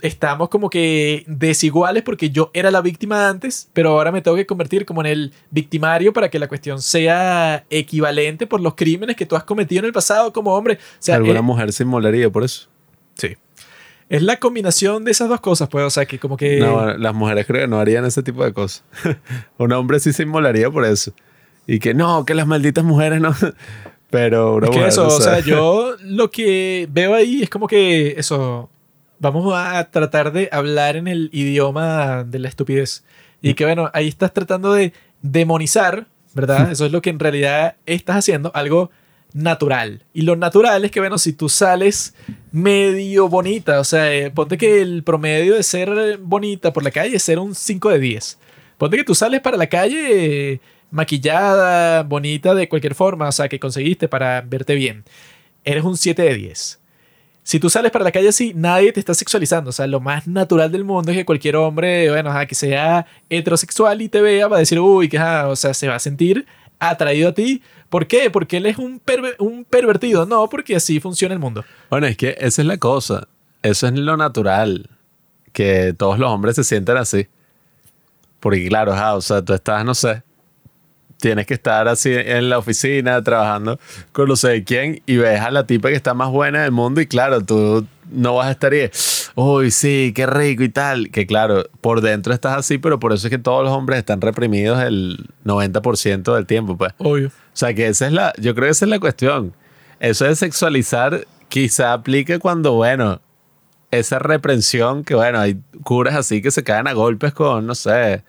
estamos 0.00 0.48
como 0.48 0.70
que 0.70 1.24
desiguales 1.26 2.02
porque 2.02 2.30
yo 2.30 2.50
era 2.54 2.70
la 2.70 2.80
víctima 2.80 3.28
antes, 3.28 3.68
pero 3.72 3.90
ahora 3.90 4.12
me 4.12 4.22
tengo 4.22 4.36
que 4.36 4.46
convertir 4.46 4.84
como 4.86 5.02
en 5.02 5.06
el 5.06 5.32
victimario 5.50 6.12
para 6.12 6.30
que 6.30 6.38
la 6.38 6.48
cuestión 6.48 6.80
sea 6.80 7.64
equivalente 7.70 8.46
por 8.46 8.60
los 8.60 8.74
crímenes 8.74 9.16
que 9.16 9.26
tú 9.26 9.36
has 9.36 9.44
cometido 9.44 9.80
en 9.80 9.86
el 9.86 9.92
pasado 9.92 10.32
como 10.32 10.54
hombre. 10.54 10.74
O 10.74 10.96
sea, 10.98 11.16
¿Alguna 11.16 11.40
eh, 11.40 11.42
mujer 11.42 11.72
se 11.72 11.82
inmolaría 11.82 12.30
por 12.30 12.44
eso? 12.44 12.68
Sí. 13.14 13.36
Es 14.08 14.22
la 14.22 14.38
combinación 14.38 15.04
de 15.04 15.10
esas 15.10 15.28
dos 15.28 15.40
cosas, 15.40 15.68
pues, 15.68 15.84
o 15.84 15.90
sea, 15.90 16.06
que 16.06 16.18
como 16.18 16.36
que... 16.36 16.58
No, 16.58 16.96
las 16.96 17.14
mujeres 17.14 17.46
creo 17.46 17.62
que 17.62 17.68
no 17.68 17.80
harían 17.80 18.04
ese 18.04 18.22
tipo 18.22 18.44
de 18.44 18.52
cosas. 18.52 18.84
Un 19.58 19.72
hombre 19.72 19.98
sí 20.00 20.12
se 20.12 20.24
inmolaría 20.24 20.70
por 20.70 20.84
eso. 20.84 21.12
Y 21.66 21.78
que 21.78 21.94
no, 21.94 22.24
que 22.24 22.34
las 22.34 22.46
malditas 22.46 22.84
mujeres 22.84 23.20
no... 23.20 23.34
Pero 24.10 24.62
es 24.62 24.70
que 24.70 24.86
eso, 24.86 25.08
o 25.08 25.20
sea, 25.20 25.40
yo 25.40 25.96
lo 26.00 26.30
que 26.30 26.86
veo 26.88 27.14
ahí 27.14 27.42
es 27.42 27.50
como 27.50 27.66
que 27.66 28.14
eso, 28.16 28.70
vamos 29.32 29.54
a 29.56 29.90
tratar 29.90 30.32
de 30.32 30.50
hablar 30.52 30.96
en 30.96 31.08
el 31.08 31.30
idioma 31.32 32.24
de 32.24 32.38
la 32.38 32.48
estupidez. 32.48 33.04
Y 33.40 33.54
que 33.54 33.64
bueno, 33.64 33.90
ahí 33.94 34.08
estás 34.08 34.32
tratando 34.32 34.72
de 34.74 34.92
demonizar, 35.22 36.06
¿verdad? 36.34 36.70
Eso 36.72 36.86
es 36.86 36.92
lo 36.92 37.00
que 37.00 37.10
en 37.10 37.18
realidad 37.18 37.76
estás 37.86 38.16
haciendo, 38.16 38.50
algo 38.54 38.90
natural. 39.32 40.02
Y 40.12 40.22
lo 40.22 40.36
natural 40.36 40.84
es 40.84 40.90
que, 40.90 41.00
bueno, 41.00 41.18
si 41.18 41.32
tú 41.32 41.48
sales 41.48 42.14
medio 42.52 43.28
bonita, 43.28 43.80
o 43.80 43.84
sea, 43.84 44.12
eh, 44.14 44.30
ponte 44.30 44.58
que 44.58 44.82
el 44.82 45.02
promedio 45.02 45.54
de 45.54 45.62
ser 45.62 46.18
bonita 46.18 46.72
por 46.72 46.84
la 46.84 46.90
calle 46.90 47.16
es 47.16 47.22
ser 47.22 47.38
un 47.38 47.54
5 47.54 47.90
de 47.90 47.98
10. 47.98 48.38
Ponte 48.76 48.96
que 48.96 49.04
tú 49.04 49.14
sales 49.14 49.40
para 49.40 49.56
la 49.56 49.68
calle 49.68 50.52
eh, 50.52 50.60
maquillada, 50.90 52.02
bonita 52.02 52.54
de 52.54 52.68
cualquier 52.68 52.94
forma, 52.94 53.28
o 53.28 53.32
sea, 53.32 53.48
que 53.48 53.58
conseguiste 53.58 54.06
para 54.06 54.42
verte 54.42 54.74
bien. 54.74 55.04
Eres 55.64 55.84
un 55.84 55.96
7 55.96 56.22
de 56.22 56.34
10 56.34 56.83
si 57.44 57.60
tú 57.60 57.68
sales 57.68 57.92
para 57.92 58.04
la 58.04 58.10
calle 58.10 58.30
así, 58.30 58.52
nadie 58.56 58.90
te 58.90 58.98
está 58.98 59.12
sexualizando. 59.12 59.68
O 59.68 59.72
sea, 59.72 59.86
lo 59.86 60.00
más 60.00 60.26
natural 60.26 60.72
del 60.72 60.82
mundo 60.82 61.10
es 61.10 61.18
que 61.18 61.26
cualquier 61.26 61.56
hombre, 61.56 62.10
bueno, 62.10 62.32
que 62.48 62.54
sea 62.54 63.06
heterosexual 63.28 64.00
y 64.00 64.08
te 64.08 64.22
vea, 64.22 64.48
va 64.48 64.56
a 64.56 64.60
decir, 64.60 64.80
uy, 64.80 65.10
que, 65.10 65.20
o 65.20 65.54
sea, 65.54 65.74
se 65.74 65.86
va 65.86 65.96
a 65.96 65.98
sentir 65.98 66.46
atraído 66.78 67.28
a 67.28 67.32
ti. 67.32 67.62
¿Por 67.90 68.06
qué? 68.06 68.30
Porque 68.30 68.56
él 68.56 68.64
es 68.64 68.78
un, 68.78 69.00
un 69.38 69.64
pervertido. 69.66 70.24
No, 70.24 70.48
porque 70.48 70.74
así 70.74 71.00
funciona 71.00 71.34
el 71.34 71.38
mundo. 71.38 71.66
Bueno, 71.90 72.06
es 72.06 72.16
que 72.16 72.34
esa 72.40 72.62
es 72.62 72.66
la 72.66 72.78
cosa. 72.78 73.28
Eso 73.62 73.86
es 73.86 73.92
lo 73.92 74.16
natural. 74.16 74.88
Que 75.52 75.92
todos 75.92 76.18
los 76.18 76.30
hombres 76.30 76.56
se 76.56 76.64
sientan 76.64 76.96
así. 76.96 77.26
Porque 78.40 78.66
claro, 78.68 78.94
o 79.16 79.20
sea, 79.20 79.42
tú 79.42 79.52
estás, 79.52 79.84
no 79.84 79.94
sé, 79.94 80.22
tienes 81.24 81.46
que 81.46 81.54
estar 81.54 81.88
así 81.88 82.10
en 82.12 82.50
la 82.50 82.58
oficina 82.58 83.22
trabajando 83.22 83.80
con 84.12 84.28
no 84.28 84.36
sé 84.36 84.62
quién 84.62 85.00
y 85.06 85.16
ves 85.16 85.40
a 85.40 85.50
la 85.50 85.66
tipa 85.66 85.88
que 85.88 85.94
está 85.94 86.12
más 86.12 86.30
buena 86.30 86.64
del 86.64 86.70
mundo 86.70 87.00
y 87.00 87.06
claro, 87.06 87.42
tú 87.42 87.86
no 88.12 88.34
vas 88.34 88.48
a 88.48 88.50
estar 88.50 88.74
ahí, 88.74 88.90
uy, 89.34 89.70
sí, 89.70 90.12
qué 90.14 90.26
rico 90.26 90.64
y 90.64 90.68
tal. 90.68 91.10
Que 91.10 91.26
claro, 91.26 91.64
por 91.80 92.02
dentro 92.02 92.34
estás 92.34 92.58
así, 92.58 92.76
pero 92.76 93.00
por 93.00 93.14
eso 93.14 93.26
es 93.26 93.30
que 93.30 93.38
todos 93.38 93.64
los 93.64 93.72
hombres 93.72 94.00
están 94.00 94.20
reprimidos 94.20 94.82
el 94.82 95.30
90% 95.46 96.34
del 96.34 96.44
tiempo, 96.44 96.76
pues. 96.76 96.92
Obvio. 96.98 97.28
O 97.28 97.30
sea, 97.54 97.72
que 97.72 97.86
esa 97.86 98.06
es 98.06 98.12
la, 98.12 98.34
yo 98.38 98.54
creo 98.54 98.66
que 98.66 98.72
esa 98.72 98.84
es 98.84 98.90
la 98.90 99.00
cuestión. 99.00 99.54
Eso 100.00 100.26
de 100.26 100.36
sexualizar 100.36 101.26
quizá 101.48 101.94
aplique 101.94 102.38
cuando, 102.38 102.72
bueno, 102.72 103.22
esa 103.90 104.18
reprensión 104.18 105.04
que, 105.04 105.14
bueno, 105.14 105.40
hay 105.40 105.56
curas 105.84 106.16
así 106.16 106.42
que 106.42 106.50
se 106.50 106.62
caen 106.62 106.86
a 106.86 106.92
golpes 106.92 107.32
con, 107.32 107.66
no 107.66 107.74
sé, 107.74 108.22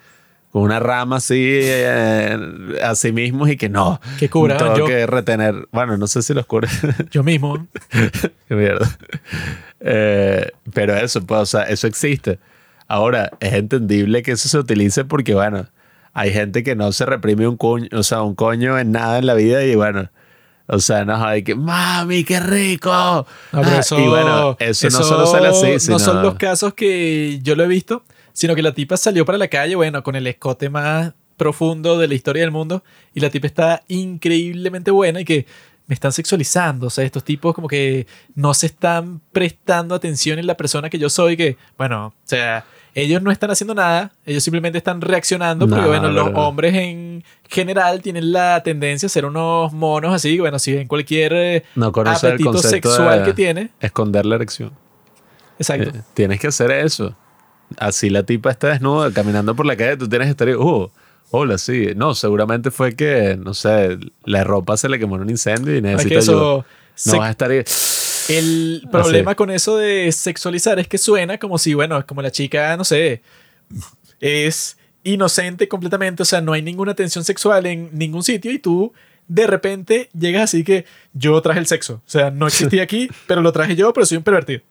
con 0.56 0.64
una 0.64 0.80
rama 0.80 1.18
así 1.18 1.36
eh, 1.38 2.38
a 2.82 2.96
sí 2.96 3.12
mismos 3.12 3.50
y 3.50 3.58
que 3.58 3.68
no. 3.68 4.00
¿Qué 4.18 4.30
cura? 4.30 4.56
Tengo 4.56 4.88
que 4.88 5.06
retener. 5.06 5.68
Bueno, 5.74 5.98
no 5.98 6.08
sé 6.08 6.22
si 6.22 6.34
los 6.34 6.46
cura. 6.46 6.70
Yo 7.12 7.24
mismo. 7.24 7.68
Qué 8.48 8.56
mierda. 8.56 8.90
Eh, 9.82 10.50
pero 10.74 10.96
eso, 10.96 11.26
pues, 11.26 11.42
o 11.42 11.46
sea, 11.46 11.64
eso 11.64 11.88
existe. 11.88 12.40
Ahora, 12.88 13.32
es 13.42 13.52
entendible 13.52 14.24
que 14.24 14.32
eso 14.32 14.48
se 14.48 14.58
utilice 14.58 15.04
porque, 15.04 15.34
bueno, 15.34 15.68
hay 16.14 16.32
gente 16.32 16.64
que 16.64 16.74
no 16.74 16.94
se 16.94 17.06
reprime 17.06 17.50
un 17.50 17.58
coño, 17.58 17.90
o 17.92 18.04
sea, 18.04 18.22
un 18.22 18.34
coño 18.34 18.80
en 18.80 18.94
nada 18.94 19.18
en 19.18 19.26
la 19.26 19.34
vida 19.34 19.62
y, 19.62 19.76
bueno, 19.76 20.10
o 20.68 20.80
sea, 20.80 21.04
no 21.04 21.22
hay 21.22 21.44
que, 21.44 21.56
mami, 21.56 22.24
qué 22.24 22.40
rico. 22.40 22.94
Ah, 22.94 23.28
y 23.52 24.08
bueno, 24.08 24.56
eso, 24.60 24.88
no 24.90 25.04
solo 25.04 25.28
sale 25.28 25.50
así. 25.50 25.92
No 25.92 26.00
son 26.00 26.22
los 26.22 26.36
casos 26.36 26.74
que 26.74 27.42
yo 27.44 27.58
lo 27.58 27.66
he 27.66 27.68
visto 27.68 28.06
sino 28.36 28.54
que 28.54 28.62
la 28.62 28.74
tipa 28.74 28.98
salió 28.98 29.26
para 29.26 29.38
la 29.38 29.48
calle, 29.48 29.76
bueno, 29.76 30.04
con 30.04 30.16
el 30.16 30.28
escote 30.28 30.70
más 30.70 31.14
profundo 31.38 31.98
de 31.98 32.08
la 32.08 32.16
historia 32.16 32.44
del 32.44 32.52
mundo 32.52 32.84
y 33.14 33.22
la 33.22 33.30
tipa 33.30 33.48
está 33.48 33.82
increíblemente 33.88 34.92
buena 34.92 35.22
y 35.22 35.26
que 35.26 35.46
me 35.88 35.94
están 35.94 36.12
sexualizando, 36.12 36.88
o 36.88 36.90
sea, 36.90 37.06
estos 37.06 37.24
tipos 37.24 37.56
como 37.56 37.68
que 37.68 38.08
no 38.34 38.54
se 38.54 38.66
están 38.66 39.22
prestando 39.32 39.96
atención 39.96 40.38
en 40.38 40.48
la 40.48 40.58
persona 40.58 40.90
que 40.90 41.00
yo 41.00 41.10
soy, 41.10 41.38
que, 41.38 41.58
bueno, 41.78 42.08
o 42.08 42.14
sea, 42.26 42.66
ellos 42.94 43.22
no 43.22 43.32
están 43.32 43.52
haciendo 43.52 43.74
nada, 43.74 44.12
ellos 44.26 44.44
simplemente 44.44 44.80
están 44.80 45.00
reaccionando, 45.00 45.68
porque 45.68 45.88
bueno, 45.88 46.12
los 46.12 46.30
hombres 46.34 46.74
en 46.74 47.24
general 47.48 48.02
tienen 48.02 48.34
la 48.34 48.62
tendencia 48.64 49.08
a 49.08 49.10
ser 49.10 49.26
unos 49.26 49.72
monos 49.72 50.14
así, 50.14 50.40
bueno, 50.40 50.60
si 50.60 50.74
ven 50.74 50.88
cualquier 50.88 51.34
eh, 51.34 51.64
no 51.76 51.88
apetito 51.88 52.58
sexual 52.58 53.24
que 53.24 53.34
tiene. 53.34 53.70
Esconder 53.80 54.26
la 54.26 54.36
erección. 54.36 54.72
Exacto. 55.58 55.90
Eh, 55.90 56.02
tienes 56.14 56.40
que 56.40 56.48
hacer 56.48 56.72
eso. 56.72 57.16
Así 57.78 58.10
la 58.10 58.24
tipa 58.24 58.52
está 58.52 58.70
desnuda, 58.70 59.12
caminando 59.12 59.56
por 59.56 59.66
la 59.66 59.76
calle, 59.76 59.98
tú 59.98 60.08
tienes 60.08 60.28
que 60.28 60.32
estar, 60.32 60.50
uh, 60.56 60.92
hola, 61.32 61.58
sí. 61.58 61.90
No, 61.96 62.16
seguramente 62.16 62.72
fue 62.72 62.96
que, 62.96 63.38
no 63.38 63.54
sé, 63.54 63.98
la 64.24 64.44
ropa 64.44 64.78
se 64.78 64.90
le 64.90 65.00
quemó 65.00 65.16
en 65.16 65.24
un 65.24 65.30
incendio 65.30 65.76
y 65.76 65.82
necesita 65.82 66.20
eso 66.20 66.66
No 67.06 67.18
vas 67.18 67.28
a 67.28 67.32
estar 67.32 67.52
ahí. 67.52 67.64
El 68.30 68.88
problema 68.92 69.36
con 69.36 69.52
eso 69.52 69.78
de 69.78 70.12
sexualizar 70.12 70.80
es 70.80 70.88
que 70.88 70.98
suena 70.98 71.38
como 71.38 71.58
si, 71.58 71.74
bueno, 71.74 71.98
es 71.98 72.06
como 72.06 72.22
la 72.22 72.32
chica, 72.32 72.76
no 72.76 72.84
sé, 72.84 73.22
es 74.20 74.78
inocente 75.04 75.68
completamente, 75.68 76.24
o 76.24 76.26
sea, 76.26 76.42
no 76.42 76.54
hay 76.54 76.62
ninguna 76.62 76.96
tensión 76.96 77.24
sexual 77.24 77.66
en 77.68 77.90
ningún 77.94 78.24
sitio 78.24 78.52
y 78.52 78.58
tú 78.58 78.92
de 79.28 79.48
repente 79.48 80.10
llegas 80.18 80.44
así 80.44 80.64
que 80.64 80.86
yo 81.14 81.40
traje 81.42 81.60
el 81.60 81.68
sexo, 81.68 81.96
o 82.06 82.10
sea, 82.10 82.32
no 82.32 82.48
existía 82.48 82.84
aquí, 82.84 83.10
pero 83.28 83.42
lo 83.42 83.52
traje 83.52 83.76
yo, 83.76 83.94
pero 83.94 84.06
soy 84.06 84.18
un 84.18 84.24
pervertido. 84.24 84.62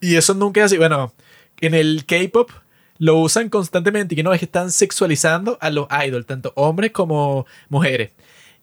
Y 0.00 0.16
eso 0.16 0.34
nunca 0.34 0.60
es 0.60 0.66
así, 0.66 0.76
bueno, 0.76 1.14
en 1.60 1.74
el 1.74 2.04
K-pop 2.06 2.50
lo 2.98 3.18
usan 3.18 3.48
constantemente 3.48 4.14
y 4.14 4.16
que 4.16 4.22
no 4.22 4.32
es 4.32 4.38
que 4.38 4.46
están 4.46 4.70
sexualizando 4.70 5.58
a 5.60 5.70
los 5.70 5.88
idols, 6.06 6.26
tanto 6.26 6.52
hombres 6.56 6.92
como 6.92 7.46
mujeres. 7.68 8.12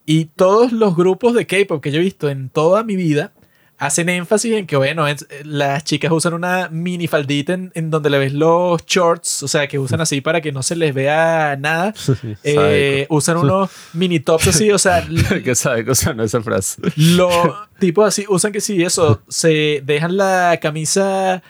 Y 0.05 0.25
todos 0.25 0.71
los 0.71 0.95
grupos 0.95 1.33
de 1.33 1.45
K-pop 1.45 1.81
que 1.81 1.91
yo 1.91 1.99
he 1.99 2.03
visto 2.03 2.29
en 2.29 2.49
toda 2.49 2.83
mi 2.83 2.95
vida 2.95 3.33
hacen 3.81 4.09
énfasis 4.09 4.53
en 4.53 4.67
que, 4.67 4.75
bueno, 4.75 5.07
las 5.43 5.83
chicas 5.83 6.11
usan 6.11 6.35
una 6.35 6.69
mini 6.69 7.07
faldita 7.07 7.53
en, 7.53 7.89
donde 7.89 8.11
le 8.11 8.19
ves 8.19 8.31
los 8.31 8.85
shorts, 8.85 9.41
o 9.41 9.47
sea, 9.47 9.67
que 9.67 9.79
usan 9.79 9.99
así 9.99 10.21
para 10.21 10.39
que 10.39 10.51
no 10.51 10.61
se 10.61 10.75
les 10.75 10.93
vea 10.93 11.57
nada. 11.59 11.93
Eh, 12.43 13.07
usan 13.09 13.37
unos 13.37 13.69
mini 13.93 14.19
tops 14.19 14.47
así, 14.47 14.71
o 14.71 14.77
sea. 14.77 15.05
que 15.43 15.55
sabe 15.55 15.83
que 15.83 15.91
usan 15.91 16.19
esa 16.19 16.41
frase. 16.41 16.81
Los 16.95 17.33
tipos 17.79 18.07
así 18.07 18.25
usan 18.29 18.51
que 18.51 18.61
sí, 18.61 18.83
eso, 18.83 19.21
se 19.27 19.81
dejan 19.83 20.15
la 20.15 20.59
camisa 20.61 21.41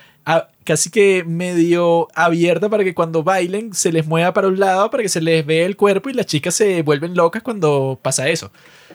casi 0.63 0.89
que 0.89 1.23
medio 1.23 2.07
abierta 2.13 2.69
para 2.69 2.83
que 2.83 2.93
cuando 2.93 3.23
bailen 3.23 3.73
se 3.73 3.91
les 3.91 4.05
mueva 4.05 4.33
para 4.33 4.47
un 4.47 4.59
lado, 4.59 4.89
para 4.91 5.03
que 5.03 5.09
se 5.09 5.21
les 5.21 5.45
vea 5.45 5.65
el 5.65 5.75
cuerpo 5.75 6.09
y 6.09 6.13
las 6.13 6.25
chicas 6.25 6.55
se 6.55 6.81
vuelven 6.83 7.15
locas 7.15 7.41
cuando 7.43 7.99
pasa 8.01 8.29
eso. 8.29 8.51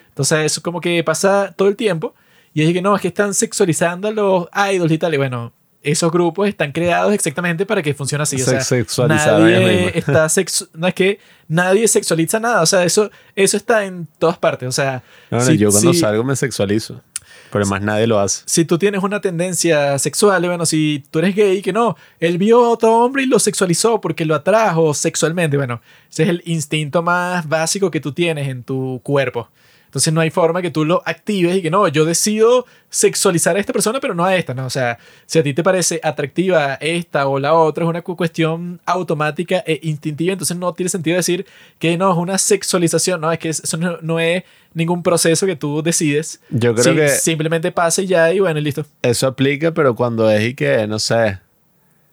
Entonces, 0.08 0.46
eso 0.46 0.62
como 0.62 0.80
que 0.80 1.02
pasa 1.04 1.52
todo 1.56 1.68
el 1.68 1.76
tiempo. 1.76 2.14
Y 2.54 2.62
es 2.62 2.72
que 2.72 2.80
no, 2.80 2.96
es 2.96 3.02
que 3.02 3.08
están 3.08 3.34
sexualizando 3.34 4.08
a 4.08 4.10
los 4.12 4.48
idols 4.72 4.90
y 4.90 4.96
tal. 4.96 5.12
Y 5.12 5.18
bueno, 5.18 5.52
esos 5.82 6.10
grupos 6.10 6.48
están 6.48 6.72
creados 6.72 7.12
exactamente 7.12 7.66
para 7.66 7.82
que 7.82 7.92
funcione 7.92 8.22
así. 8.22 8.40
O 8.40 8.44
sea, 8.44 9.06
nadie 9.06 9.98
está 9.98 10.26
no 10.72 10.88
es 10.88 10.94
que 10.94 11.20
nadie 11.48 11.86
sexualiza 11.86 12.40
nada. 12.40 12.62
O 12.62 12.66
sea, 12.66 12.84
eso, 12.84 13.10
eso 13.34 13.56
está 13.58 13.84
en 13.84 14.08
todas 14.18 14.38
partes. 14.38 14.68
O 14.68 14.72
sea, 14.72 15.02
yo 15.30 15.70
cuando 15.70 15.92
salgo 15.92 16.24
me 16.24 16.34
sexualizo. 16.34 17.02
Pero 17.50 17.66
más 17.66 17.80
nadie 17.82 18.06
lo 18.06 18.18
hace. 18.18 18.42
Si 18.46 18.64
tú 18.64 18.78
tienes 18.78 19.02
una 19.02 19.20
tendencia 19.20 19.98
sexual, 19.98 20.46
bueno, 20.46 20.66
si 20.66 21.04
tú 21.10 21.18
eres 21.20 21.34
gay, 21.34 21.62
que 21.62 21.72
no, 21.72 21.96
él 22.20 22.38
vio 22.38 22.64
a 22.64 22.70
otro 22.70 22.92
hombre 23.04 23.22
y 23.22 23.26
lo 23.26 23.38
sexualizó 23.38 24.00
porque 24.00 24.24
lo 24.24 24.34
atrajo 24.34 24.94
sexualmente, 24.94 25.56
bueno, 25.56 25.80
ese 26.10 26.24
es 26.24 26.28
el 26.28 26.42
instinto 26.44 27.02
más 27.02 27.48
básico 27.48 27.90
que 27.90 28.00
tú 28.00 28.12
tienes 28.12 28.48
en 28.48 28.62
tu 28.62 29.00
cuerpo. 29.02 29.48
Entonces 29.96 30.12
no 30.12 30.20
hay 30.20 30.28
forma 30.28 30.60
que 30.60 30.70
tú 30.70 30.84
lo 30.84 31.02
actives 31.06 31.56
y 31.56 31.62
que 31.62 31.70
no, 31.70 31.88
yo 31.88 32.04
decido 32.04 32.66
sexualizar 32.90 33.56
a 33.56 33.60
esta 33.60 33.72
persona, 33.72 33.98
pero 33.98 34.12
no 34.12 34.26
a 34.26 34.36
esta, 34.36 34.52
¿no? 34.52 34.66
O 34.66 34.70
sea, 34.70 34.98
si 35.24 35.38
a 35.38 35.42
ti 35.42 35.54
te 35.54 35.62
parece 35.62 36.00
atractiva 36.02 36.74
esta 36.74 37.26
o 37.26 37.38
la 37.38 37.54
otra, 37.54 37.82
es 37.84 37.88
una 37.88 38.02
cuestión 38.02 38.78
automática 38.84 39.64
e 39.66 39.80
instintiva, 39.84 40.34
entonces 40.34 40.54
no 40.58 40.74
tiene 40.74 40.90
sentido 40.90 41.16
decir 41.16 41.46
que 41.78 41.96
no, 41.96 42.12
es 42.12 42.18
una 42.18 42.36
sexualización, 42.36 43.22
no, 43.22 43.32
es 43.32 43.38
que 43.38 43.48
eso 43.48 43.78
no, 43.78 44.20
es 44.20 44.44
ningún 44.74 45.02
proceso 45.02 45.46
que 45.46 45.56
tú 45.56 45.82
decides. 45.82 46.42
Yo 46.50 46.74
creo 46.74 46.94
que... 46.94 47.08
Simplemente 47.08 47.72
pasa 47.72 48.02
y 48.02 48.06
ya, 48.08 48.30
y 48.34 48.40
bueno, 48.40 48.60
listo. 48.60 48.84
Eso 49.00 49.26
aplica, 49.26 49.72
pero 49.72 49.96
cuando 49.96 50.30
es 50.30 50.44
y 50.44 50.54
que, 50.54 50.86
no 50.86 50.98
sé, 50.98 51.38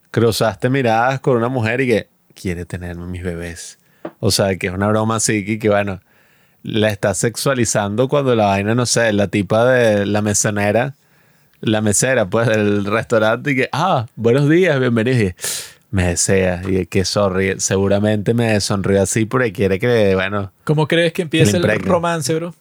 cruzaste 0.09 0.69
miradas 0.69 1.19
con 1.19 1.35
una 1.35 1.49
mujer 1.49 1.81
y 1.81 1.87
que 1.87 2.07
quiere 2.33 2.63
tener 2.63 2.95
mis 2.95 3.23
bebés. 3.23 3.77
O 4.21 4.31
sea, 4.31 4.55
que 4.55 4.67
es 4.67 4.73
una 4.73 4.87
broma 4.87 5.17
así, 5.17 5.43
y 5.45 5.59
que 5.59 5.67
bueno 5.67 5.99
la 6.63 6.89
está 6.89 7.13
sexualizando 7.13 8.07
cuando 8.07 8.35
la 8.35 8.45
vaina, 8.45 8.73
no 8.73 8.85
sé, 8.85 9.11
la 9.13 9.27
tipa 9.27 9.65
de 9.65 10.05
la 10.05 10.21
mesonera, 10.21 10.95
la 11.59 11.81
mesera, 11.81 12.25
pues, 12.25 12.47
del 12.47 12.85
restaurante, 12.85 13.51
y 13.51 13.55
que, 13.55 13.69
ah, 13.73 14.07
buenos 14.15 14.49
días, 14.49 14.79
bienvenido. 14.79 15.31
me 15.91 16.07
desea, 16.07 16.61
y 16.65 16.85
que 16.85 17.05
sorry, 17.05 17.59
seguramente 17.59 18.33
me 18.33 18.59
sonríe 18.61 18.99
así 18.99 19.25
porque 19.25 19.51
quiere 19.51 19.77
que, 19.77 20.15
bueno. 20.15 20.51
¿Cómo 20.63 20.87
crees 20.87 21.13
que 21.13 21.21
empieza 21.21 21.57
el 21.57 21.63
romance, 21.83 22.33
bro? 22.33 22.55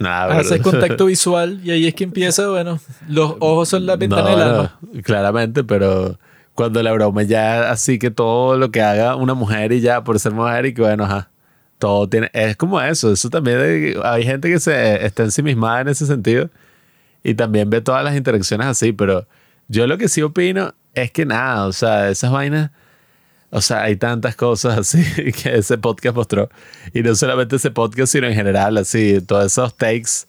Nada, 0.00 0.38
Haces 0.38 0.62
contacto 0.62 1.06
visual 1.06 1.60
y 1.62 1.70
ahí 1.70 1.86
es 1.86 1.94
que 1.94 2.04
empieza, 2.04 2.48
bueno, 2.48 2.80
los 3.06 3.36
ojos 3.38 3.68
son 3.68 3.84
la 3.84 3.96
ventana 3.96 4.30
del 4.30 4.40
alma. 4.40 4.78
claramente, 5.04 5.62
pero 5.62 6.18
cuando 6.54 6.82
la 6.82 6.92
broma 6.92 7.22
ya 7.22 7.70
así 7.70 7.98
que 7.98 8.10
todo 8.10 8.56
lo 8.56 8.70
que 8.70 8.80
haga 8.80 9.14
una 9.16 9.34
mujer 9.34 9.72
y 9.72 9.80
ya 9.80 10.02
por 10.02 10.18
ser 10.18 10.32
mujer 10.32 10.66
y 10.66 10.74
que 10.74 10.82
bueno, 10.82 11.04
ajá 11.04 11.31
todo 11.82 12.08
es 12.32 12.56
como 12.56 12.80
eso, 12.80 13.12
eso 13.12 13.28
también 13.28 13.96
hay 14.04 14.22
gente 14.22 14.48
que 14.48 14.60
se 14.60 15.04
está 15.04 15.24
ensimismada 15.24 15.80
en 15.80 15.88
ese 15.88 16.06
sentido 16.06 16.48
y 17.24 17.34
también 17.34 17.70
ve 17.70 17.80
todas 17.80 18.04
las 18.04 18.14
interacciones 18.14 18.68
así, 18.68 18.92
pero 18.92 19.26
yo 19.66 19.88
lo 19.88 19.98
que 19.98 20.06
sí 20.06 20.22
opino 20.22 20.74
es 20.94 21.10
que 21.10 21.26
nada, 21.26 21.66
o 21.66 21.72
sea, 21.72 22.08
esas 22.08 22.30
vainas, 22.30 22.70
o 23.50 23.60
sea, 23.60 23.82
hay 23.82 23.96
tantas 23.96 24.36
cosas 24.36 24.78
así 24.78 25.32
que 25.42 25.56
ese 25.56 25.76
podcast 25.76 26.14
mostró 26.14 26.48
y 26.94 27.02
no 27.02 27.16
solamente 27.16 27.56
ese 27.56 27.72
podcast, 27.72 28.12
sino 28.12 28.28
en 28.28 28.34
general, 28.34 28.78
así, 28.78 29.20
todos 29.20 29.46
esos 29.46 29.76
takes 29.76 30.28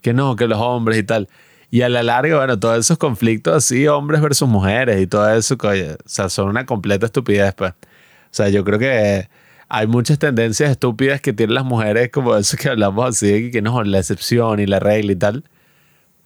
que 0.00 0.14
no, 0.14 0.36
que 0.36 0.48
los 0.48 0.58
hombres 0.58 0.96
y 0.96 1.02
tal. 1.02 1.28
Y 1.70 1.82
a 1.82 1.90
la 1.90 2.02
larga, 2.02 2.38
bueno, 2.38 2.58
todos 2.58 2.78
esos 2.78 2.96
conflictos 2.96 3.54
así, 3.54 3.86
hombres 3.88 4.22
versus 4.22 4.48
mujeres 4.48 5.02
y 5.02 5.06
todo 5.06 5.30
eso, 5.34 5.56
o 5.60 5.96
sea, 6.06 6.30
son 6.30 6.48
una 6.48 6.64
completa 6.64 7.04
estupidez, 7.04 7.52
pues. 7.54 7.72
O 7.72 8.36
sea, 8.36 8.48
yo 8.48 8.64
creo 8.64 8.78
que 8.78 9.28
hay 9.76 9.86
muchas 9.88 10.18
tendencias 10.20 10.70
estúpidas 10.70 11.20
que 11.20 11.32
tienen 11.32 11.54
las 11.54 11.64
mujeres, 11.64 12.10
como 12.10 12.36
eso 12.36 12.56
que 12.56 12.68
hablamos 12.68 13.08
así, 13.08 13.50
que 13.50 13.60
no, 13.60 13.82
la 13.82 13.98
excepción 13.98 14.60
y 14.60 14.66
la 14.66 14.78
regla 14.78 15.12
y 15.12 15.16
tal. 15.16 15.44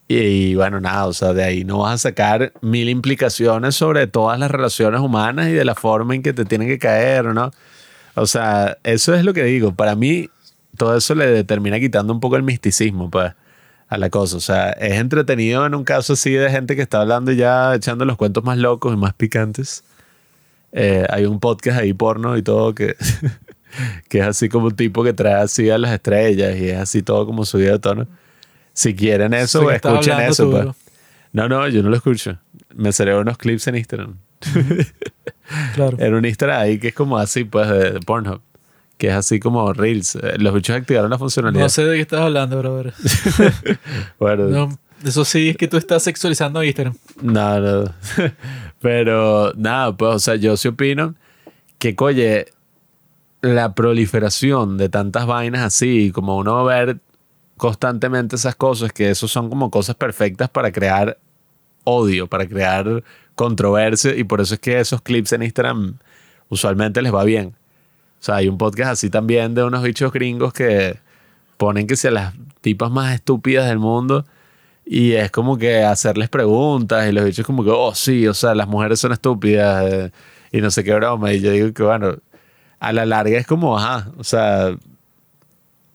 Y, 0.07 0.55
bueno, 0.55 0.81
nada, 0.81 1.07
o 1.07 1.13
sea, 1.13 1.33
de 1.33 1.45
ahí 1.45 1.65
no 1.65 1.79
vas 1.81 1.95
a 1.95 1.99
sacar 1.99 2.53
mil 2.61 2.89
implicaciones 2.89 3.75
sobre 3.75 4.07
todas 4.07 4.39
las 4.39 4.51
relaciones 4.51 5.01
humanas 5.01 5.49
y 5.49 5.53
de 5.53 5.65
la 5.65 5.75
forma 5.75 6.15
en 6.15 6.23
que 6.23 6.33
te 6.33 6.45
tienen 6.45 6.69
que 6.69 6.79
caer, 6.79 7.27
¿no? 7.27 7.51
O 8.15 8.27
sea, 8.27 8.79
eso 8.85 9.15
es 9.15 9.25
lo 9.25 9.33
que 9.35 9.45
digo. 9.45 9.75
Para 9.75 9.95
mí, 9.97 10.29
todo 10.77 10.97
eso 10.97 11.15
le 11.15 11.45
termina 11.45 11.79
quitando 11.81 12.13
un 12.13 12.21
poco 12.21 12.37
el 12.37 12.43
misticismo, 12.43 13.11
pues, 13.11 13.33
a 13.89 13.99
la 13.99 14.11
cosa. 14.11 14.37
O 14.37 14.41
sea, 14.41 14.71
es 14.73 14.95
entretenido 14.95 15.65
en 15.67 15.75
un 15.75 15.85
caso 15.85 16.15
así 16.15 16.33
de 16.33 16.51
gente 16.51 16.77
que 16.77 16.83
está 16.83 17.01
hablando 17.01 17.33
ya, 17.33 17.75
echando 17.75 18.05
los 18.05 18.17
cuentos 18.17 18.45
más 18.45 18.59
locos 18.59 18.93
y 18.95 18.97
más 18.97 19.15
picantes. 19.15 19.85
Eh, 20.73 21.07
hay 21.09 21.25
un 21.25 21.41
podcast 21.41 21.81
ahí 21.81 21.93
porno 21.93 22.37
y 22.37 22.43
todo 22.43 22.75
que, 22.75 22.95
que 24.09 24.19
es 24.19 24.27
así 24.27 24.49
como 24.49 24.67
un 24.67 24.77
tipo 24.77 25.03
que 25.03 25.13
trae 25.13 25.35
así 25.35 25.71
a 25.71 25.79
las 25.79 25.93
estrellas 25.93 26.57
y 26.59 26.69
es 26.69 26.79
así 26.79 27.03
todo 27.03 27.27
como 27.27 27.45
subido 27.45 27.73
de 27.73 27.79
tono. 27.79 28.07
Si 28.73 28.95
quieren 28.95 29.35
eso, 29.35 29.71
escuchen 29.71 30.21
eso. 30.21 30.51
Pues. 30.51 30.67
No, 31.33 31.49
no, 31.49 31.69
yo 31.69 31.83
no 31.83 31.91
lo 31.91 31.97
escucho. 31.97 32.39
Me 32.75 32.93
salió 32.93 33.21
unos 33.21 33.37
clips 33.37 33.67
en 33.67 33.77
Instagram. 33.77 34.19
claro. 35.75 35.97
En 36.01 36.15
un 36.15 36.25
Instagram 36.25 36.61
ahí 36.61 36.79
que 36.79 36.89
es 36.89 36.95
como 36.95 37.19
así, 37.19 37.45
pues, 37.45 37.69
de 37.69 38.01
Pornhub. 38.01 38.41
Que 38.97 39.09
es 39.09 39.15
así 39.15 39.41
como 39.41 39.73
Reels. 39.73 40.17
Eh, 40.17 40.39
los 40.39 40.55
bichos 40.55 40.77
activaron 40.77 41.11
la 41.11 41.19
funcionalidad. 41.19 41.63
No 41.63 41.69
sé 41.69 41.85
de 41.85 41.97
qué 41.97 42.03
estás 42.03 42.21
hablando, 42.21 42.59
brother. 42.59 42.95
bueno. 44.19 44.79
Eso 45.05 45.25
sí 45.25 45.51
es 45.51 45.57
que 45.57 45.69
tú 45.69 45.77
estás 45.77 46.03
sexualizando 46.03 46.63
Instagram. 46.63 46.95
No, 47.23 47.61
no. 47.61 47.95
Pero 48.81 49.53
nada, 49.57 49.97
pues, 49.97 50.15
o 50.15 50.19
sea, 50.19 50.37
yo 50.37 50.57
sí 50.57 50.69
opino 50.69 51.15
que, 51.79 51.95
oye, 51.99 52.47
la 53.41 53.75
proliferación 53.75 54.79
de 54.79 54.89
tantas 54.89 55.27
vainas 55.27 55.63
así, 55.63 56.11
como 56.13 56.37
uno 56.37 56.65
ver 56.65 56.99
constantemente 57.57 58.37
esas 58.37 58.55
cosas, 58.55 58.93
que 58.93 59.11
eso 59.11 59.29
son 59.29 59.49
como 59.49 59.71
cosas 59.71 59.97
perfectas 59.97 60.49
para 60.49 60.73
crear 60.73 61.19
odio, 61.85 62.27
para 62.27 62.47
crear 62.47 63.03
controversia, 63.35 64.15
y 64.17 64.25
por 64.25 64.41
eso 64.41 64.55
es 64.55 64.61
que 64.61 64.79
esos 64.79 65.01
clips 65.01 65.33
en 65.33 65.43
Instagram 65.43 65.99
usualmente 66.49 67.03
les 67.03 67.15
va 67.15 67.25
bien. 67.25 67.55
O 68.21 68.23
sea, 68.23 68.37
hay 68.37 68.49
un 68.49 68.59
podcast 68.59 68.93
así 68.93 69.11
también 69.11 69.55
de 69.55 69.63
unos 69.63 69.83
bichos 69.83 70.13
gringos 70.13 70.53
que 70.53 70.99
ponen 71.57 71.87
que 71.87 71.97
sean 71.97 72.15
las 72.15 72.35
tipas 72.61 72.91
más 72.91 73.15
estúpidas 73.15 73.69
del 73.69 73.79
mundo 73.79 74.25
y 74.91 75.13
es 75.13 75.31
como 75.31 75.59
que 75.59 75.83
hacerles 75.83 76.31
preguntas 76.31 77.07
y 77.07 77.13
los 77.13 77.23
bichos 77.27 77.45
como 77.45 77.63
que, 77.63 77.71
oh 77.71 77.95
sí, 77.95 78.27
o 78.27 78.33
sea, 78.33 78.55
las 78.55 78.67
mujeres 78.67 78.99
son 78.99 79.13
estúpidas 79.13 79.85
eh, 79.85 80.13
y 80.51 80.63
no 80.63 80.71
sé 80.71 80.83
qué 80.83 80.95
broma. 80.95 81.31
Y 81.35 81.41
yo 81.43 81.51
digo 81.51 81.75
que 81.75 81.83
bueno, 81.83 82.17
a 82.81 82.93
la 82.95 83.05
larga 83.05 83.37
es 83.37 83.47
como, 83.47 83.79
ajá, 83.79 84.11
o 84.17 84.25
sea, 84.25 84.75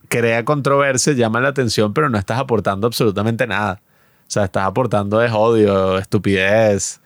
crea 0.10 0.46
controversia, 0.46 1.14
llama 1.14 1.42
la 1.42 1.50
atención, 1.50 1.92
pero 1.92 2.08
no 2.08 2.20
estás 2.20 2.38
aportando 2.38 2.86
absolutamente 2.86 3.48
nada. 3.48 3.82
O 4.28 4.32
sea, 4.34 4.44
estás 4.46 4.66
aportando 4.66 5.24
es 5.24 5.32
odio, 5.32 5.98
estupidez, 5.98 7.02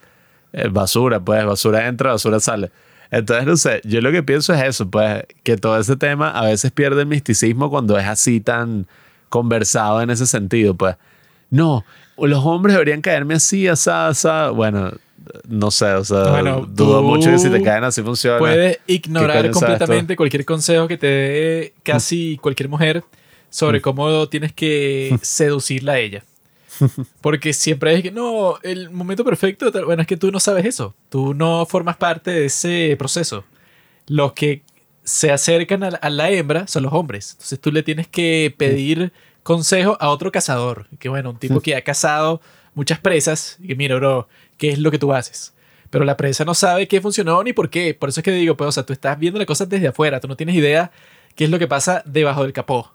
eh, 0.52 0.68
basura, 0.70 1.22
pues 1.22 1.46
basura 1.46 1.88
entra, 1.88 2.12
basura 2.12 2.42
sale. 2.42 2.70
Entonces, 3.12 3.46
no 3.48 3.56
sé, 3.56 3.80
yo 3.86 4.02
lo 4.02 4.12
que 4.12 4.24
pienso 4.24 4.54
es 4.54 4.62
eso, 4.62 4.90
pues, 4.90 5.24
que 5.44 5.56
todo 5.56 5.80
ese 5.80 5.96
tema 5.96 6.32
a 6.32 6.44
veces 6.44 6.70
pierde 6.72 7.04
el 7.04 7.08
misticismo 7.08 7.70
cuando 7.70 7.98
es 7.98 8.06
así 8.06 8.42
tan 8.42 8.88
conversado 9.30 10.02
en 10.02 10.10
ese 10.10 10.28
sentido, 10.28 10.76
pues. 10.76 10.98
No, 11.50 11.86
los 12.18 12.44
hombres 12.46 12.74
deberían 12.74 13.02
caerme 13.02 13.36
así, 13.36 13.68
asá, 13.68 14.08
asá. 14.08 14.50
Bueno, 14.50 14.94
no 15.48 15.72
sé, 15.72 15.94
o 15.94 16.04
sea, 16.04 16.42
dudo 16.68 17.04
mucho 17.04 17.32
que 17.32 17.40
si 17.40 17.50
te 17.50 17.62
caen 17.62 17.84
así 17.84 18.02
funciona. 18.02 18.40
Puedes 18.40 18.80
ignorar 18.88 19.50
completamente 19.52 20.16
cualquier 20.16 20.46
consejo 20.46 20.88
que 20.88 20.98
te 20.98 21.08
dé 21.08 21.74
casi 21.84 22.38
cualquier 22.38 22.70
mujer 22.70 23.04
sobre 23.50 23.80
mm. 23.80 23.82
cómo 23.82 24.30
tienes 24.30 24.54
que 24.54 25.18
seducirla 25.22 25.94
a 25.94 26.00
ella. 26.00 26.24
Porque 27.22 27.54
siempre 27.54 27.96
es 27.96 28.04
que 28.04 28.12
no, 28.12 28.60
el 28.62 28.92
momento 28.92 29.26
perfecto, 29.26 29.72
bueno, 29.86 30.02
es 30.02 30.08
que 30.08 30.18
tú 30.18 30.32
no 30.32 30.40
sabes 30.40 30.66
eso. 30.66 30.94
Tú 31.10 31.34
no 31.34 31.66
formas 31.66 31.98
parte 31.98 32.32
de 32.32 32.46
ese 32.46 32.96
proceso. 33.00 33.46
Los 34.06 34.34
que 34.34 34.62
se 35.04 35.32
acercan 35.32 35.84
a 35.84 36.10
la, 36.10 36.30
hembra 36.30 36.68
son 36.68 36.84
los 36.84 36.94
hombres. 36.94 37.32
Entonces 37.32 37.60
tú 37.60 37.72
le 37.72 37.82
tienes 37.82 38.08
que 38.08 38.54
pedir 38.58 39.12
consejo 39.48 39.96
a 40.02 40.10
otro 40.10 40.30
cazador. 40.30 40.88
Que 41.00 41.08
bueno, 41.08 41.30
un 41.30 41.40
tipo 41.40 41.62
que 41.62 41.74
ha 41.74 41.82
cazado 41.82 42.42
muchas 42.74 43.00
presas 43.00 43.56
y 43.62 43.68
que 43.68 43.76
mira, 43.76 43.96
bro, 43.96 44.28
¿qué 44.58 44.68
es 44.68 44.78
lo 44.78 44.92
que 44.92 45.00
tú 45.00 45.14
haces? 45.14 45.54
Pero 45.90 46.04
la 46.04 46.18
presa 46.18 46.44
no 46.44 46.54
sabe 46.54 46.86
qué 46.90 47.00
funcionó 47.00 47.42
ni 47.44 47.54
por 47.54 47.70
qué. 47.70 47.94
Por 47.94 48.10
eso 48.10 48.20
es 48.20 48.26
que 48.26 48.32
digo, 48.32 48.58
pues, 48.58 48.68
o 48.68 48.72
sea, 48.74 48.86
tú 48.86 48.92
estás 48.92 49.18
viendo 49.18 49.40
las 49.40 49.48
cosas 49.48 49.70
desde 49.70 49.88
afuera. 49.88 50.20
Tú 50.20 50.28
no 50.28 50.36
tienes 50.36 50.54
idea 50.54 50.92
qué 51.34 51.46
es 51.46 51.50
lo 51.50 51.60
que 51.60 51.68
pasa 51.68 52.04
debajo 52.06 52.44
del 52.44 52.52
capó. 52.52 52.92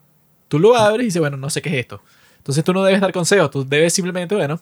Tú 0.48 0.58
lo 0.58 0.76
abres 0.76 1.04
y 1.04 1.06
dices, 1.06 1.20
bueno, 1.20 1.38
no 1.38 1.48
sé 1.48 1.62
qué 1.62 1.70
es 1.70 1.76
esto. 1.76 2.02
Entonces 2.36 2.62
tú 2.62 2.74
no 2.74 2.84
debes 2.84 3.00
dar 3.00 3.12
consejos, 3.12 3.50
tú 3.50 3.66
debes 3.66 3.94
simplemente, 3.94 4.34
bueno, 4.34 4.60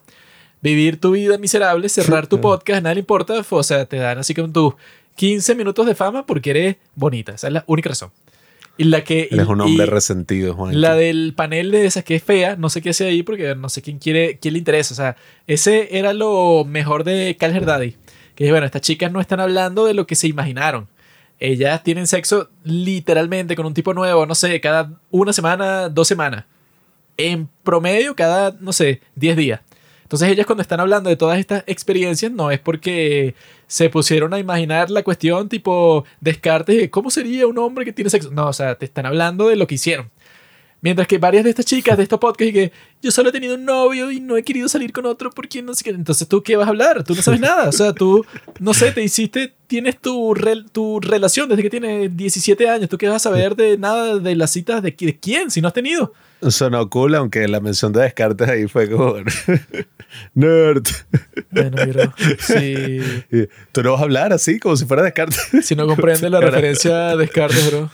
vivir 0.61 0.97
tu 0.97 1.11
vida 1.11 1.37
miserable, 1.37 1.89
cerrar 1.89 2.25
tu 2.25 2.39
podcast, 2.39 2.83
nada 2.83 2.93
le 2.93 3.01
importa, 3.01 3.33
o 3.49 3.63
sea, 3.63 3.83
te 3.85 3.97
dan 3.97 4.17
así 4.17 4.33
como 4.33 4.49
tus 4.49 4.75
15 5.15 5.55
minutos 5.55 5.85
de 5.85 5.93
fama 5.93 6.25
porque 6.25 6.51
eres 6.51 6.75
bonita, 6.95 7.33
esa 7.33 7.47
es 7.47 7.53
la 7.53 7.65
única 7.67 7.89
razón. 7.89 8.11
Y 8.77 8.85
la 8.85 9.03
que... 9.03 9.27
es 9.29 9.47
un 9.47 9.61
hombre 9.61 9.85
resentido, 9.85 10.55
Juan. 10.55 10.79
La 10.79 10.95
del 10.95 11.33
panel 11.35 11.71
de 11.71 11.85
esas 11.85 12.03
que 12.03 12.15
es 12.15 12.23
fea, 12.23 12.55
no 12.55 12.69
sé 12.69 12.81
qué 12.81 12.91
hace 12.91 13.05
ahí 13.05 13.21
porque 13.21 13.53
no 13.55 13.69
sé 13.69 13.81
quién 13.81 13.99
quiere, 13.99 14.39
quién 14.39 14.53
le 14.53 14.59
interesa. 14.59 14.93
O 14.93 14.97
sea, 14.97 15.15
ese 15.45 15.97
era 15.97 16.13
lo 16.13 16.65
mejor 16.65 17.03
de 17.03 17.37
Calher 17.39 17.65
Daddy. 17.65 17.95
Que 18.35 18.49
bueno, 18.49 18.65
estas 18.65 18.81
chicas 18.81 19.11
no 19.11 19.21
están 19.21 19.39
hablando 19.39 19.85
de 19.85 19.93
lo 19.93 20.07
que 20.07 20.15
se 20.15 20.27
imaginaron. 20.27 20.87
Ellas 21.39 21.83
tienen 21.83 22.07
sexo 22.07 22.49
literalmente 22.63 23.55
con 23.55 23.65
un 23.65 23.73
tipo 23.73 23.93
nuevo, 23.93 24.25
no 24.25 24.35
sé, 24.35 24.61
cada 24.61 24.99
una 25.09 25.33
semana, 25.33 25.89
dos 25.89 26.07
semanas 26.07 26.45
en 27.29 27.49
promedio 27.63 28.15
cada, 28.15 28.55
no 28.59 28.73
sé, 28.73 29.01
10 29.15 29.37
días. 29.37 29.61
Entonces 30.11 30.27
ellas 30.27 30.45
cuando 30.45 30.61
están 30.61 30.81
hablando 30.81 31.09
de 31.09 31.15
todas 31.15 31.39
estas 31.39 31.63
experiencias 31.67 32.29
no 32.33 32.51
es 32.51 32.59
porque 32.59 33.33
se 33.65 33.89
pusieron 33.89 34.33
a 34.33 34.39
imaginar 34.39 34.89
la 34.91 35.03
cuestión 35.03 35.47
tipo 35.47 36.03
Descartes 36.19 36.75
de 36.75 36.89
cómo 36.89 37.09
sería 37.09 37.47
un 37.47 37.57
hombre 37.57 37.85
que 37.85 37.93
tiene 37.93 38.09
sexo. 38.09 38.29
No, 38.29 38.47
o 38.47 38.51
sea, 38.51 38.75
te 38.75 38.83
están 38.83 39.05
hablando 39.05 39.47
de 39.47 39.55
lo 39.55 39.67
que 39.67 39.75
hicieron. 39.75 40.11
Mientras 40.81 41.07
que 41.07 41.17
varias 41.17 41.45
de 41.45 41.51
estas 41.51 41.65
chicas 41.65 41.95
de 41.95 42.03
estos 42.03 42.19
podcasts 42.19 42.49
y 42.49 42.51
que 42.51 42.73
yo 43.01 43.09
solo 43.09 43.29
he 43.29 43.31
tenido 43.31 43.55
un 43.55 43.63
novio 43.63 44.11
y 44.11 44.19
no 44.19 44.35
he 44.35 44.43
querido 44.43 44.67
salir 44.67 44.91
con 44.91 45.05
otro 45.05 45.29
porque 45.29 45.61
no 45.61 45.73
sé 45.73 45.85
qué. 45.85 45.91
Entonces 45.91 46.27
tú 46.27 46.43
qué 46.43 46.57
vas 46.57 46.67
a 46.67 46.71
hablar? 46.71 47.05
Tú 47.05 47.15
no 47.15 47.21
sabes 47.21 47.39
nada. 47.39 47.69
O 47.69 47.71
sea, 47.71 47.93
tú, 47.93 48.25
no 48.59 48.73
sé, 48.73 48.91
te 48.91 49.01
hiciste, 49.01 49.53
tienes 49.65 49.97
tu, 49.97 50.35
tu 50.73 50.99
relación 50.99 51.47
desde 51.47 51.63
que 51.63 51.69
tienes 51.69 52.17
17 52.17 52.67
años. 52.67 52.89
¿Tú 52.89 52.97
qué 52.97 53.07
vas 53.07 53.25
a 53.25 53.29
saber 53.29 53.55
de 53.55 53.77
nada 53.77 54.17
de 54.17 54.35
las 54.35 54.51
citas 54.51 54.83
de, 54.83 54.91
de 54.91 55.17
quién 55.17 55.49
si 55.49 55.61
no 55.61 55.69
has 55.69 55.73
tenido? 55.73 56.11
Sonó 56.49 56.89
cool, 56.89 57.15
aunque 57.15 57.47
la 57.47 57.59
mención 57.59 57.93
de 57.93 58.01
Descartes 58.01 58.47
ahí 58.47 58.67
fue 58.67 58.89
como. 58.89 59.15
Nerd. 60.33 60.83
Bueno, 61.51 61.77
pero 61.77 62.13
sí. 62.39 62.99
Tú 63.71 63.83
no 63.83 63.91
vas 63.91 64.01
a 64.01 64.03
hablar 64.03 64.33
así, 64.33 64.59
como 64.59 64.75
si 64.75 64.85
fuera 64.85 65.03
Descartes. 65.03 65.49
Si 65.63 65.75
no 65.75 65.85
comprendes 65.85 66.29
la 66.31 66.39
referencia 66.41 67.11
a 67.11 67.15
Descartes, 67.15 67.69
bro. 67.69 67.89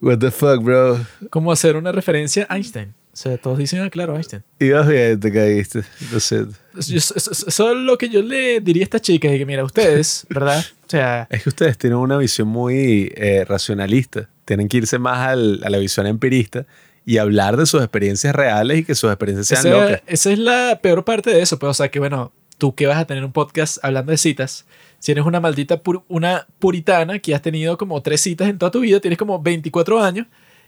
What 0.00 0.18
the 0.18 0.30
fuck, 0.30 0.62
bro. 0.62 0.98
¿Cómo 1.30 1.52
hacer 1.52 1.76
una 1.76 1.92
referencia 1.92 2.46
a 2.48 2.56
Einstein? 2.56 2.94
O 3.12 3.16
sea, 3.16 3.36
todos 3.36 3.58
dicen, 3.58 3.80
ah, 3.80 3.90
claro, 3.90 4.16
Einstein. 4.16 4.42
Y 4.58 4.70
vas 4.70 4.88
bien, 4.88 5.20
te 5.20 5.32
caíste. 5.32 5.82
Lo 6.12 6.20
sé. 6.20 6.46
Eso 6.76 7.14
es 7.46 7.76
lo 7.76 7.98
que 7.98 8.08
yo 8.08 8.22
le 8.22 8.60
diría 8.60 8.82
a 8.82 8.84
estas 8.84 9.02
chicas, 9.02 9.32
que 9.32 9.44
mira, 9.44 9.64
ustedes, 9.64 10.26
¿verdad? 10.30 10.64
O 10.86 10.90
sea... 10.90 11.26
Es 11.30 11.42
que 11.42 11.48
ustedes 11.48 11.76
tienen 11.76 11.98
una 11.98 12.16
visión 12.16 12.48
muy 12.48 13.12
eh, 13.16 13.44
racionalista. 13.46 14.28
Tienen 14.44 14.68
que 14.68 14.78
irse 14.78 14.98
más 14.98 15.28
al, 15.28 15.60
a 15.64 15.70
la 15.70 15.78
visión 15.78 16.06
empirista 16.06 16.66
y 17.04 17.18
hablar 17.18 17.56
de 17.56 17.66
sus 17.66 17.80
experiencias 17.80 18.34
reales 18.34 18.78
y 18.78 18.84
que 18.84 18.94
sus 18.94 19.10
experiencias 19.10 19.60
sean 19.60 19.72
locas. 19.72 20.02
Esa 20.06 20.32
es 20.32 20.38
la 20.38 20.80
peor 20.82 21.04
parte 21.04 21.30
de 21.30 21.42
eso, 21.42 21.58
pues, 21.58 21.70
o 21.70 21.74
sea, 21.74 21.90
que 21.90 21.98
bueno, 21.98 22.32
tú 22.58 22.74
que 22.74 22.86
vas 22.86 22.98
a 22.98 23.06
tener 23.06 23.24
un 23.24 23.32
podcast 23.32 23.78
hablando 23.82 24.12
de 24.12 24.18
citas, 24.18 24.66
si 24.98 25.12
eres 25.12 25.24
una 25.24 25.40
maldita 25.40 25.80
una 26.08 26.46
puritana 26.58 27.18
que 27.18 27.34
has 27.34 27.42
tenido 27.42 27.78
como 27.78 28.02
tres 28.02 28.20
citas 28.20 28.48
en 28.48 28.58
toda 28.58 28.70
tu 28.70 28.80
vida, 28.80 29.00
tienes 29.00 29.18
como 29.18 29.40
24 29.40 30.00
años 30.02 30.26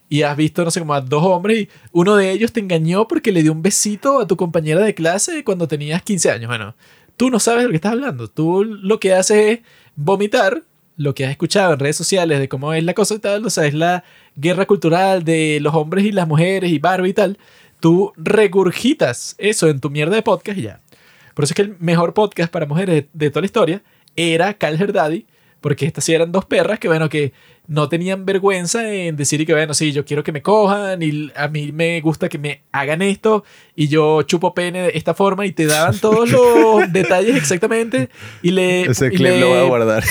y 0.09 0.23
has 0.23 0.37
visto, 0.37 0.65
no 0.65 0.71
sé, 0.71 0.81
como 0.81 0.95
a 0.95 1.01
dos 1.01 1.23
hombres 1.23 1.61
y 1.61 1.69
uno 1.93 2.17
de 2.17 2.31
ellos 2.31 2.53
te 2.53 2.61
engañó 2.61 3.07
porque 3.07 3.31
le 3.31 3.43
dio 3.43 3.53
un 3.53 3.63
besito 3.63 4.21
a 4.21 4.27
tu 4.27 4.37
compañera 4.37 4.81
de 4.81 4.95
clase 4.95 5.45
cuando 5.45 5.69
tenías 5.69 6.03
15 6.03 6.31
años. 6.31 6.49
Bueno, 6.49 6.75
tú 7.17 7.31
no 7.31 7.39
sabes 7.39 7.61
de 7.61 7.65
lo 7.65 7.71
que 7.71 7.77
estás 7.77 7.93
hablando. 7.93 8.29
Tú 8.29 8.65
lo 8.65 8.99
que 8.99 9.15
haces 9.15 9.59
es 9.59 9.61
vomitar 9.95 10.63
lo 10.97 11.15
que 11.15 11.25
has 11.25 11.31
escuchado 11.31 11.73
en 11.73 11.79
redes 11.79 11.97
sociales 11.97 12.39
de 12.39 12.49
cómo 12.49 12.73
es 12.73 12.85
la 12.85 12.95
cosa 12.95 13.15
y 13.15 13.19
tal, 13.19 13.45
o 13.45 13.51
sea, 13.51 13.67
es 13.67 13.75
la 13.75 14.05
guerra 14.37 14.67
cultural 14.67 15.25
de 15.25 15.59
los 15.61 15.75
hombres 15.75 16.05
y 16.05 16.13
las 16.13 16.29
mujeres 16.29 16.71
y 16.71 16.79
Barbie 16.79 17.11
y 17.11 17.15
tal, 17.15 17.39
tú 17.81 18.13
regurgitas 18.17 19.35
eso 19.39 19.69
en 19.69 19.81
tu 19.81 19.91
mierda 19.91 20.15
de 20.15 20.23
podcast 20.23 20.59
y 20.59 20.63
ya. 20.63 20.81
Por 21.35 21.45
eso 21.45 21.53
es 21.53 21.57
que 21.57 21.63
el 21.63 21.77
mejor 21.79 22.15
podcast 22.15 22.53
para 22.53 22.67
mujeres 22.67 23.07
de, 23.13 23.31
toda 23.31 23.43
la 23.43 23.47
historia 23.47 23.83
era 24.17 24.55
Cal 24.55 24.81
Her 24.81 24.93
Daddy, 24.93 25.27
porque 25.63 25.87
estas 25.87 26.05
sí 26.05 26.13
eran 26.13 26.33
dos 26.33 26.45
perras 26.45 26.79
que, 26.79 26.89
bueno, 26.89 27.09
que 27.09 27.33
no 27.69 27.89
tenían 27.89 28.27
vergüenza 28.27 28.93
en 28.93 29.17
decir 29.17 29.47
que, 29.47 29.55
bueno, 29.55 29.73
sí, 29.73 29.93
yo 29.93 30.05
quiero 30.05 30.25
que 30.25 30.33
me 30.33 30.43
cojan 30.43 31.01
y 31.03 31.31
a 31.37 31.49
mí 31.49 31.73
me 31.73 32.01
gusta 32.01 32.29
que 32.29 32.37
me 32.37 32.63
hagan 32.73 33.01
esto 33.01 33.45
y 33.75 33.89
yo 33.89 34.23
chupo 34.23 34.53
pene 34.53 34.83
de 34.83 34.93
esta 34.95 35.15
forma 35.15 35.47
y 35.47 35.53
te 35.53 35.67
daban 35.67 35.97
todos 35.99 36.31
los 36.31 36.93
detalles 36.93 37.37
exactamente 37.37 38.11
y 38.43 38.51
le... 38.51 38.83
Ese 38.83 39.11
clip 39.11 39.41
lo 39.41 39.49
voy 39.49 39.59
a 39.59 39.63
guardar. 39.63 40.05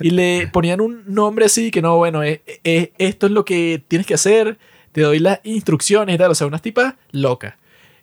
y 0.00 0.10
le 0.10 0.48
ponían 0.48 0.80
un 0.80 1.04
nombre 1.06 1.44
así 1.44 1.70
que 1.70 1.82
no, 1.82 1.96
bueno, 1.98 2.22
es, 2.22 2.40
esto 2.64 3.26
es 3.26 3.32
lo 3.32 3.44
que 3.44 3.84
tienes 3.86 4.06
que 4.06 4.14
hacer, 4.14 4.58
te 4.92 5.02
doy 5.02 5.18
las 5.18 5.40
instrucciones 5.44 6.14
y 6.14 6.18
tal, 6.18 6.30
o 6.30 6.34
sea, 6.34 6.46
unas 6.46 6.62
tipas 6.62 6.94
locas. 7.12 7.54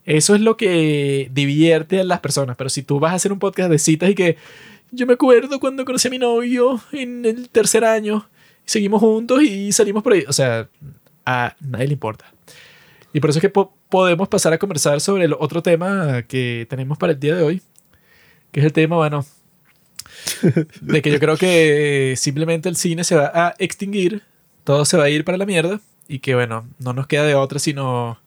Eso 0.05 0.33
es 0.33 0.41
lo 0.41 0.57
que 0.57 1.29
divierte 1.31 1.99
a 1.99 2.03
las 2.03 2.19
personas, 2.21 2.55
pero 2.55 2.69
si 2.69 2.81
tú 2.81 2.99
vas 2.99 3.13
a 3.13 3.15
hacer 3.15 3.31
un 3.31 3.39
podcast 3.39 3.69
de 3.69 3.77
citas 3.77 4.09
y 4.09 4.15
que 4.15 4.37
yo 4.91 5.05
me 5.07 5.13
acuerdo 5.13 5.59
cuando 5.59 5.85
conocí 5.85 6.07
a 6.07 6.11
mi 6.11 6.19
novio 6.19 6.81
en 6.91 7.25
el 7.25 7.49
tercer 7.49 7.83
año 7.83 8.27
seguimos 8.65 8.99
juntos 8.99 9.41
y 9.43 9.71
salimos 9.71 10.03
por 10.03 10.13
ahí. 10.13 10.23
O 10.27 10.33
sea, 10.33 10.69
a 11.25 11.55
nadie 11.59 11.87
le 11.87 11.93
importa. 11.93 12.25
Y 13.13 13.19
por 13.19 13.29
eso 13.29 13.39
es 13.39 13.41
que 13.41 13.53
podemos 13.89 14.27
pasar 14.29 14.53
a 14.53 14.57
conversar 14.57 15.01
sobre 15.01 15.25
el 15.25 15.33
otro 15.33 15.61
tema 15.61 16.23
que 16.23 16.65
tenemos 16.69 16.97
para 16.97 17.13
el 17.13 17.19
día 17.19 17.35
de 17.35 17.43
hoy, 17.43 17.61
que 18.51 18.61
es 18.61 18.65
el 18.65 18.71
tema, 18.71 18.95
bueno, 18.95 19.25
de 20.81 21.01
que 21.01 21.11
yo 21.11 21.19
creo 21.19 21.35
que 21.35 22.15
simplemente 22.17 22.69
el 22.69 22.77
cine 22.77 23.03
se 23.03 23.15
va 23.15 23.31
a 23.33 23.55
extinguir, 23.59 24.23
todo 24.63 24.85
se 24.85 24.97
va 24.97 25.05
a 25.05 25.09
ir 25.09 25.25
para 25.25 25.37
la 25.37 25.45
mierda 25.45 25.81
y 26.07 26.19
que, 26.19 26.35
bueno, 26.35 26.67
no 26.79 26.93
nos 26.93 27.07
queda 27.07 27.23
de 27.23 27.35
otra 27.35 27.59
sino 27.59 28.17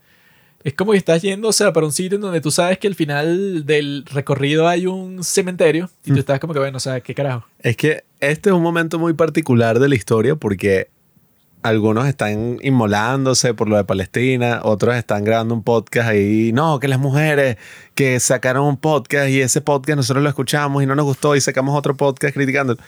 es 0.64 0.72
como 0.72 0.92
que 0.92 0.98
estás 0.98 1.20
yendo, 1.20 1.48
o 1.48 1.52
sea, 1.52 1.74
para 1.74 1.84
un 1.84 1.92
sitio 1.92 2.16
en 2.16 2.22
donde 2.22 2.40
tú 2.40 2.50
sabes 2.50 2.78
que 2.78 2.88
al 2.88 2.94
final 2.94 3.66
del 3.66 4.06
recorrido 4.06 4.66
hay 4.66 4.86
un 4.86 5.22
cementerio 5.22 5.90
y 6.04 6.08
tú 6.08 6.16
mm. 6.16 6.18
estás 6.18 6.40
como 6.40 6.54
que, 6.54 6.58
bueno, 6.58 6.78
o 6.78 6.80
sea, 6.80 7.00
¿qué 7.02 7.14
carajo? 7.14 7.46
Es 7.58 7.76
que 7.76 8.04
este 8.18 8.48
es 8.48 8.54
un 8.56 8.62
momento 8.62 8.98
muy 8.98 9.12
particular 9.12 9.78
de 9.78 9.90
la 9.90 9.94
historia 9.94 10.36
porque 10.36 10.88
algunos 11.62 12.06
están 12.06 12.58
inmolándose 12.62 13.52
por 13.52 13.68
lo 13.68 13.76
de 13.76 13.84
Palestina, 13.84 14.60
otros 14.64 14.96
están 14.96 15.24
grabando 15.24 15.54
un 15.54 15.62
podcast 15.62 16.08
ahí, 16.08 16.50
no, 16.52 16.80
que 16.80 16.88
las 16.88 16.98
mujeres 16.98 17.58
que 17.94 18.18
sacaron 18.18 18.66
un 18.66 18.78
podcast 18.78 19.28
y 19.28 19.42
ese 19.42 19.60
podcast 19.60 19.98
nosotros 19.98 20.22
lo 20.22 20.30
escuchamos 20.30 20.82
y 20.82 20.86
no 20.86 20.94
nos 20.94 21.04
gustó 21.04 21.36
y 21.36 21.42
sacamos 21.42 21.76
otro 21.76 21.94
podcast 21.94 22.34
criticando. 22.34 22.78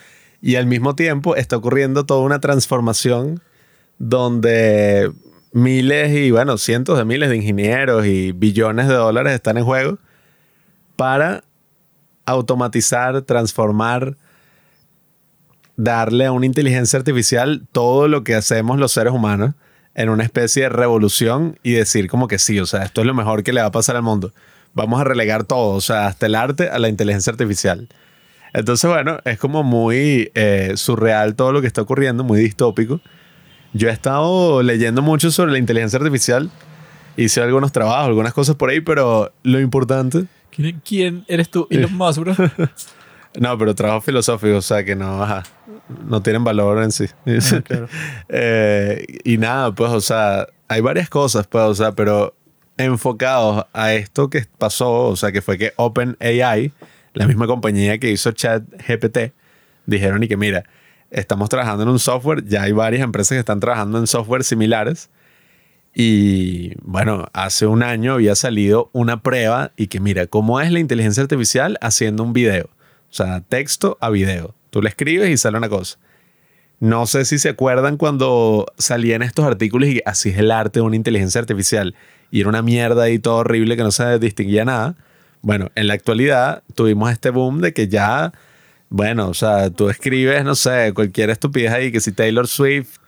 Y 0.41 0.57
al 0.57 0.67
mismo 0.67 0.95
tiempo 0.95 1.37
está 1.37 1.59
ocurriendo 1.59 2.07
toda 2.07 2.21
una 2.21 2.41
transformación 2.41 3.43
donde 3.99 5.11
miles 5.53 6.13
y, 6.13 6.31
bueno, 6.31 6.59
cientos 6.59 6.99
de 6.99 7.05
miles 7.05 7.29
de 7.31 7.37
ingenieros 7.37 8.07
y 8.07 8.33
billones 8.33 8.89
de 8.89 8.95
dólares 8.95 9.35
están 9.35 9.59
en 9.59 9.65
juego 9.65 9.99
para 10.97 11.45
automatizar, 12.25 13.23
transformar, 13.23 14.17
darle 15.77 16.27
a 16.27 16.33
una 16.33 16.47
inteligencia 16.47 16.99
artificial 16.99 17.67
todo 17.73 18.09
lo 18.09 18.25
que 18.25 18.35
hacemos 18.35 18.79
los 18.79 18.93
seres 18.93 19.13
humanos 19.13 19.55
en 19.95 20.11
una 20.11 20.25
especie 20.25 20.65
de 20.65 20.69
revolución 20.69 21.59
y 21.63 21.73
decir 21.73 22.09
como 22.09 22.29
que 22.29 22.39
sí, 22.39 22.61
o 22.61 22.67
sea, 22.67 22.83
esto 22.83 23.01
es 23.01 23.07
lo 23.07 23.15
mejor 23.15 23.43
que 23.43 23.53
le 23.53 23.63
va 23.63 23.69
a 23.69 23.73
pasar 23.73 23.97
al 23.97 24.03
mundo. 24.03 24.33
Vamos 24.75 25.01
a 25.01 25.05
relegar 25.05 25.45
todo, 25.45 25.75
o 25.75 25.81
sea, 25.81 26.07
hasta 26.07 26.27
el 26.27 26.35
arte 26.35 26.69
a 26.69 26.79
la 26.79 26.89
inteligencia 26.89 27.31
artificial. 27.31 27.89
Entonces, 28.53 28.89
bueno, 28.91 29.19
es 29.25 29.39
como 29.39 29.63
muy 29.63 30.31
eh, 30.35 30.73
surreal 30.77 31.35
todo 31.35 31.53
lo 31.53 31.61
que 31.61 31.67
está 31.67 31.83
ocurriendo, 31.83 32.25
muy 32.25 32.41
distópico. 32.41 33.01
Yo 33.77 33.89
he 33.89 33.93
estado 33.93 34.63
leyendo 34.63 35.03
mucho 35.03 35.31
sobre 35.31 35.53
la 35.53 35.59
inteligencia 35.59 35.99
artificial. 35.99 36.51
Hice 37.17 37.43
algunos 37.43 37.73
trabajos, 37.73 38.09
algunas 38.09 38.33
cosas 38.33 38.57
por 38.57 38.71
ahí, 38.71 38.81
pero 38.81 39.33
lo 39.43 39.61
importante. 39.61 40.25
¿Quién, 40.85 41.25
eres 41.29 41.51
tú? 41.51 41.67
Elon 41.71 41.95
Musk, 41.95 42.21
bro. 42.21 42.35
No, 43.39 43.59
pero 43.59 43.75
trabajo 43.75 44.01
filosófico, 44.01 44.57
o 44.57 44.63
sea 44.63 44.83
que 44.83 44.97
no, 44.97 45.23
ajá, 45.23 45.43
no 46.09 46.23
tienen 46.23 46.43
valor 46.43 46.83
en 46.83 46.91
sí. 46.91 47.05
Ah, 47.27 47.87
eh, 48.31 49.05
y 49.25 49.37
nada, 49.37 49.75
pues, 49.75 49.93
o 49.93 50.01
sea, 50.01 50.47
hay 50.69 50.81
varias 50.81 51.11
cosas, 51.11 51.47
pues, 51.47 51.63
o 51.65 51.75
sea, 51.75 51.93
pero 51.93 52.35
enfocados 52.79 53.67
a 53.75 53.93
esto 53.93 54.31
que 54.31 54.47
pasó, 54.57 55.09
o 55.09 55.17
sea, 55.17 55.33
que 55.33 55.43
fue 55.43 55.59
que 55.59 55.75
OpenAI, 55.77 56.73
la 57.13 57.27
misma 57.27 57.47
compañía 57.47 57.99
que 57.99 58.11
hizo 58.11 58.33
ChatGPT, 58.33 59.35
dijeron 59.85 60.23
y 60.23 60.29
que 60.29 60.39
mira, 60.39 60.65
estamos 61.11 61.49
trabajando 61.49 61.83
en 61.83 61.89
un 61.89 61.99
software, 61.99 62.45
ya 62.45 62.63
hay 62.63 62.73
varias 62.73 63.03
empresas 63.03 63.37
que 63.37 63.41
están 63.41 63.61
trabajando 63.61 63.99
en 63.99 64.07
software 64.07 64.45
similares. 64.45 65.11
Y 65.95 66.75
bueno, 66.83 67.27
hace 67.33 67.67
un 67.67 67.83
año 67.83 68.15
había 68.15 68.35
salido 68.35 68.91
una 68.93 69.23
prueba 69.23 69.73
y 69.77 69.87
que 69.87 69.99
mira, 69.99 70.27
¿cómo 70.27 70.61
es 70.61 70.71
la 70.71 70.79
inteligencia 70.79 71.23
artificial 71.23 71.79
haciendo 71.81 72.23
un 72.23 72.35
video? 72.35 72.69
O 73.11 73.15
sea, 73.15 73.41
texto 73.41 73.97
a 74.01 74.11
video. 74.11 74.55
Tú 74.71 74.83
le 74.83 74.91
escribes 74.91 75.31
y 75.31 75.39
sale 75.39 75.57
una 75.57 75.71
cosa. 75.71 75.99
No 76.81 77.07
sé 77.07 77.25
si 77.25 77.39
se 77.39 77.49
acuerdan 77.49 77.97
cuando 77.97 78.67
salían 78.77 79.23
estos 79.23 79.47
artículos 79.47 79.89
y 79.89 80.03
así 80.05 80.29
es 80.29 80.39
el 80.39 80.51
arte 80.51 80.81
de 80.81 80.85
una 80.85 80.97
inteligencia 80.97 81.41
artificial 81.41 81.95
y 82.31 82.41
era 82.41 82.51
una 82.51 82.61
mierda 82.61 83.09
y 83.09 83.19
todo 83.19 83.37
horrible 83.37 83.79
que 83.79 83.83
no 83.83 83.91
se 83.91 84.19
distinguía 84.19 84.67
nada. 84.67 84.97
Bueno, 85.41 85.71
en 85.75 85.87
la 85.87 85.95
actualidad 85.95 86.63
tuvimos 86.75 87.11
este 87.11 87.31
boom 87.31 87.63
de 87.63 87.73
que 87.73 87.89
ya 87.89 88.33
bueno, 88.89 89.29
o 89.29 89.35
sea, 89.35 89.71
tú 89.71 89.89
escribes, 89.89 90.45
no 90.45 90.55
sé, 90.55 90.93
cualquier 90.95 91.31
estupidez 91.31 91.73
ahí, 91.73 91.93
que 91.93 92.01
si 92.01 92.13
Taylor 92.13 92.47
Swift, 92.47 92.99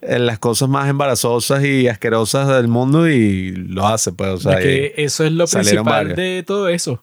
eh, 0.00 0.18
las 0.18 0.38
cosas 0.38 0.68
más 0.68 0.88
embarazosas 0.88 1.64
y 1.64 1.88
asquerosas 1.88 2.48
del 2.48 2.68
mundo 2.68 3.08
y 3.08 3.52
lo 3.52 3.86
hace, 3.86 4.12
pues, 4.12 4.30
o 4.30 4.38
sea. 4.38 4.58
que 4.58 4.94
eso 4.96 5.24
es 5.24 5.32
lo 5.32 5.46
principal 5.46 6.14
de 6.14 6.42
todo 6.46 6.68
eso. 6.68 7.02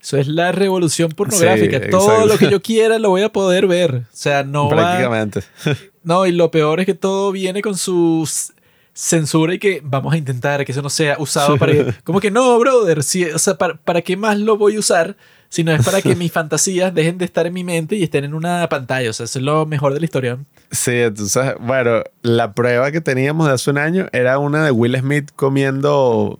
Eso 0.00 0.16
es 0.16 0.28
la 0.28 0.50
revolución 0.50 1.10
pornográfica. 1.10 1.90
todo 1.90 2.26
lo 2.26 2.38
que 2.38 2.50
yo 2.50 2.62
quiera 2.62 2.98
lo 2.98 3.10
voy 3.10 3.22
a 3.22 3.30
poder 3.30 3.66
ver. 3.66 3.94
O 3.94 4.16
sea, 4.16 4.44
no 4.44 4.68
Prácticamente. 4.68 5.42
No, 6.02 6.24
y 6.24 6.32
lo 6.32 6.50
peor 6.50 6.80
es 6.80 6.86
que 6.86 6.94
todo 6.94 7.30
viene 7.30 7.60
con 7.60 7.76
sus 7.76 8.54
censura 8.94 9.52
y 9.52 9.58
que 9.58 9.82
vamos 9.84 10.14
a 10.14 10.16
intentar 10.16 10.64
que 10.64 10.72
eso 10.72 10.80
no 10.80 10.88
sea 10.88 11.16
usado 11.18 11.58
para... 11.58 11.74
como 12.04 12.20
que 12.20 12.30
no, 12.30 12.58
brother. 12.58 13.02
Si, 13.02 13.24
o 13.24 13.38
sea, 13.38 13.58
¿para, 13.58 13.74
¿para 13.74 14.00
qué 14.00 14.16
más 14.16 14.38
lo 14.38 14.56
voy 14.56 14.76
a 14.76 14.78
usar? 14.78 15.14
Sino 15.50 15.72
es 15.72 15.84
para 15.84 16.00
que 16.00 16.16
mis 16.16 16.32
fantasías 16.32 16.94
dejen 16.94 17.18
de 17.18 17.26
estar 17.26 17.46
en 17.46 17.52
mi 17.52 17.64
mente 17.64 17.96
y 17.96 18.04
estén 18.04 18.24
en 18.24 18.32
una 18.32 18.66
pantalla. 18.70 19.10
O 19.10 19.12
sea, 19.12 19.24
eso 19.24 19.38
es 19.38 19.44
lo 19.44 19.66
mejor 19.66 19.92
de 19.92 20.00
la 20.00 20.04
historia. 20.06 20.38
Sí, 20.70 20.92
entonces, 20.92 21.54
bueno, 21.60 22.02
la 22.22 22.54
prueba 22.54 22.90
que 22.90 23.02
teníamos 23.02 23.48
de 23.48 23.54
hace 23.54 23.70
un 23.70 23.76
año 23.76 24.06
era 24.12 24.38
una 24.38 24.64
de 24.64 24.70
Will 24.70 24.96
Smith 24.96 25.30
comiendo 25.36 26.38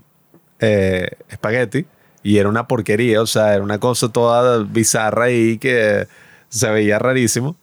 eh, 0.60 1.10
espagueti 1.28 1.84
y 2.22 2.38
era 2.38 2.48
una 2.48 2.68
porquería, 2.68 3.20
o 3.20 3.26
sea, 3.26 3.54
era 3.54 3.62
una 3.62 3.78
cosa 3.78 4.08
toda 4.08 4.62
bizarra 4.62 5.24
ahí 5.24 5.58
que 5.58 6.06
se 6.48 6.70
veía 6.70 6.98
rarísimo. 6.98 7.56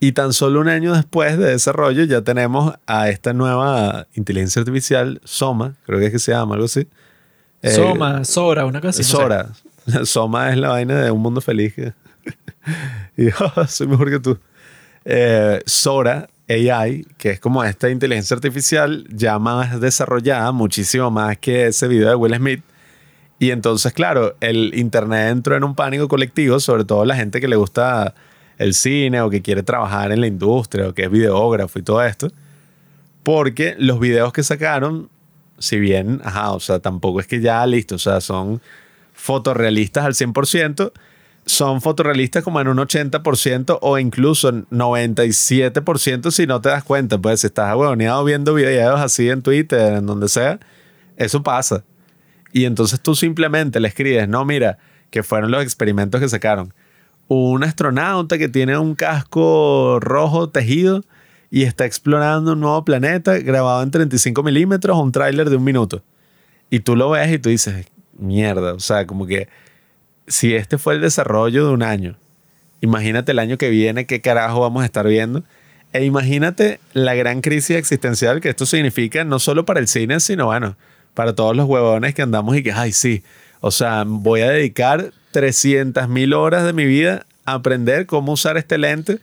Y 0.00 0.12
tan 0.12 0.32
solo 0.32 0.60
un 0.60 0.68
año 0.68 0.94
después 0.94 1.36
de 1.38 1.46
desarrollo 1.46 2.04
ya 2.04 2.22
tenemos 2.22 2.74
a 2.86 3.08
esta 3.08 3.32
nueva 3.32 4.06
inteligencia 4.14 4.60
artificial, 4.60 5.20
Soma, 5.24 5.74
creo 5.86 5.98
que 5.98 6.06
es 6.06 6.12
que 6.12 6.20
se 6.20 6.30
llama 6.30 6.54
algo 6.54 6.66
así. 6.66 6.86
Soma, 7.64 8.24
Sora, 8.24 8.64
una 8.64 8.80
cosa 8.80 8.90
así. 8.90 9.02
Sora, 9.02 9.50
Soma 10.04 10.50
es 10.50 10.56
la 10.56 10.70
vaina 10.70 11.00
de 11.00 11.10
un 11.10 11.20
mundo 11.20 11.40
feliz. 11.40 11.74
y 13.16 13.28
oh, 13.56 13.66
soy 13.66 13.86
mejor 13.86 14.10
que 14.10 14.20
tú. 14.20 14.38
Eh, 15.04 15.60
Sora 15.66 16.28
AI, 16.48 17.06
que 17.16 17.30
es 17.30 17.40
como 17.40 17.62
esta 17.64 17.90
inteligencia 17.90 18.34
artificial 18.34 19.06
ya 19.10 19.38
más 19.38 19.80
desarrollada, 19.80 20.50
muchísimo 20.52 21.10
más 21.10 21.38
que 21.38 21.66
ese 21.66 21.88
video 21.88 22.08
de 22.08 22.14
Will 22.14 22.34
Smith. 22.34 22.62
Y 23.38 23.50
entonces, 23.50 23.92
claro, 23.92 24.34
el 24.40 24.72
Internet 24.74 25.30
entró 25.30 25.56
en 25.56 25.64
un 25.64 25.74
pánico 25.74 26.08
colectivo, 26.08 26.58
sobre 26.58 26.84
todo 26.84 27.04
la 27.04 27.14
gente 27.14 27.40
que 27.40 27.48
le 27.48 27.56
gusta 27.56 28.14
el 28.58 28.74
cine 28.74 29.20
o 29.20 29.30
que 29.30 29.42
quiere 29.42 29.62
trabajar 29.62 30.10
en 30.10 30.20
la 30.20 30.26
industria 30.26 30.88
o 30.88 30.94
que 30.94 31.04
es 31.04 31.10
videógrafo 31.10 31.78
y 31.78 31.82
todo 31.82 32.04
esto. 32.04 32.32
Porque 33.22 33.76
los 33.78 34.00
videos 34.00 34.32
que 34.32 34.42
sacaron, 34.42 35.08
si 35.58 35.78
bien, 35.78 36.20
ajá, 36.24 36.50
o 36.50 36.60
sea, 36.60 36.80
tampoco 36.80 37.20
es 37.20 37.28
que 37.28 37.40
ya 37.40 37.64
listo, 37.66 37.94
o 37.94 37.98
sea, 37.98 38.20
son 38.20 38.60
fotorrealistas 39.18 40.04
al 40.04 40.14
100%, 40.14 40.92
son 41.44 41.80
fotorrealistas 41.80 42.44
como 42.44 42.60
en 42.60 42.68
un 42.68 42.78
80% 42.78 43.78
o 43.80 43.98
incluso 43.98 44.52
97% 44.52 46.30
si 46.30 46.46
no 46.46 46.60
te 46.60 46.68
das 46.68 46.84
cuenta. 46.84 47.18
Pues 47.18 47.40
si 47.40 47.48
estás 47.48 47.68
ahuevoneado 47.70 48.24
viendo 48.24 48.54
videos 48.54 49.00
así 49.00 49.28
en 49.28 49.42
Twitter, 49.42 49.94
en 49.94 50.06
donde 50.06 50.28
sea, 50.28 50.60
eso 51.16 51.42
pasa. 51.42 51.84
Y 52.52 52.64
entonces 52.64 53.00
tú 53.00 53.14
simplemente 53.14 53.80
le 53.80 53.88
escribes, 53.88 54.28
no, 54.28 54.44
mira, 54.44 54.78
que 55.10 55.22
fueron 55.22 55.50
los 55.50 55.62
experimentos 55.62 56.20
que 56.20 56.28
sacaron. 56.28 56.72
Un 57.28 57.64
astronauta 57.64 58.38
que 58.38 58.48
tiene 58.48 58.78
un 58.78 58.94
casco 58.94 59.98
rojo 60.00 60.48
tejido 60.50 61.02
y 61.50 61.64
está 61.64 61.86
explorando 61.86 62.52
un 62.52 62.60
nuevo 62.60 62.84
planeta 62.84 63.38
grabado 63.38 63.82
en 63.82 63.90
35 63.90 64.42
milímetros, 64.42 64.96
un 64.98 65.12
tráiler 65.12 65.50
de 65.50 65.56
un 65.56 65.64
minuto. 65.64 66.02
Y 66.70 66.80
tú 66.80 66.94
lo 66.94 67.10
ves 67.10 67.32
y 67.32 67.38
tú 67.38 67.48
dices, 67.48 67.86
mierda. 68.18 68.74
O 68.74 68.80
sea, 68.80 69.06
como 69.06 69.26
que 69.26 69.48
si 70.26 70.54
este 70.54 70.78
fue 70.78 70.94
el 70.94 71.00
desarrollo 71.00 71.66
de 71.66 71.72
un 71.72 71.82
año, 71.82 72.16
imagínate 72.80 73.32
el 73.32 73.38
año 73.38 73.58
que 73.58 73.70
viene 73.70 74.06
qué 74.06 74.20
carajo 74.20 74.60
vamos 74.60 74.82
a 74.82 74.86
estar 74.86 75.06
viendo. 75.06 75.42
E 75.92 76.04
imagínate 76.04 76.80
la 76.92 77.14
gran 77.14 77.40
crisis 77.40 77.76
existencial 77.76 78.40
que 78.40 78.50
esto 78.50 78.66
significa 78.66 79.24
no 79.24 79.38
solo 79.38 79.64
para 79.64 79.80
el 79.80 79.88
cine, 79.88 80.20
sino 80.20 80.46
bueno, 80.46 80.76
para 81.14 81.34
todos 81.34 81.56
los 81.56 81.66
huevones 81.66 82.14
que 82.14 82.22
andamos 82.22 82.56
y 82.56 82.62
que, 82.62 82.72
ay, 82.72 82.92
sí, 82.92 83.22
o 83.60 83.70
sea, 83.70 84.04
voy 84.06 84.42
a 84.42 84.50
dedicar 84.50 85.12
300 85.32 86.08
mil 86.08 86.34
horas 86.34 86.64
de 86.64 86.72
mi 86.72 86.84
vida 86.84 87.26
a 87.44 87.54
aprender 87.54 88.06
cómo 88.06 88.32
usar 88.32 88.56
este 88.56 88.76
lente 88.76 89.18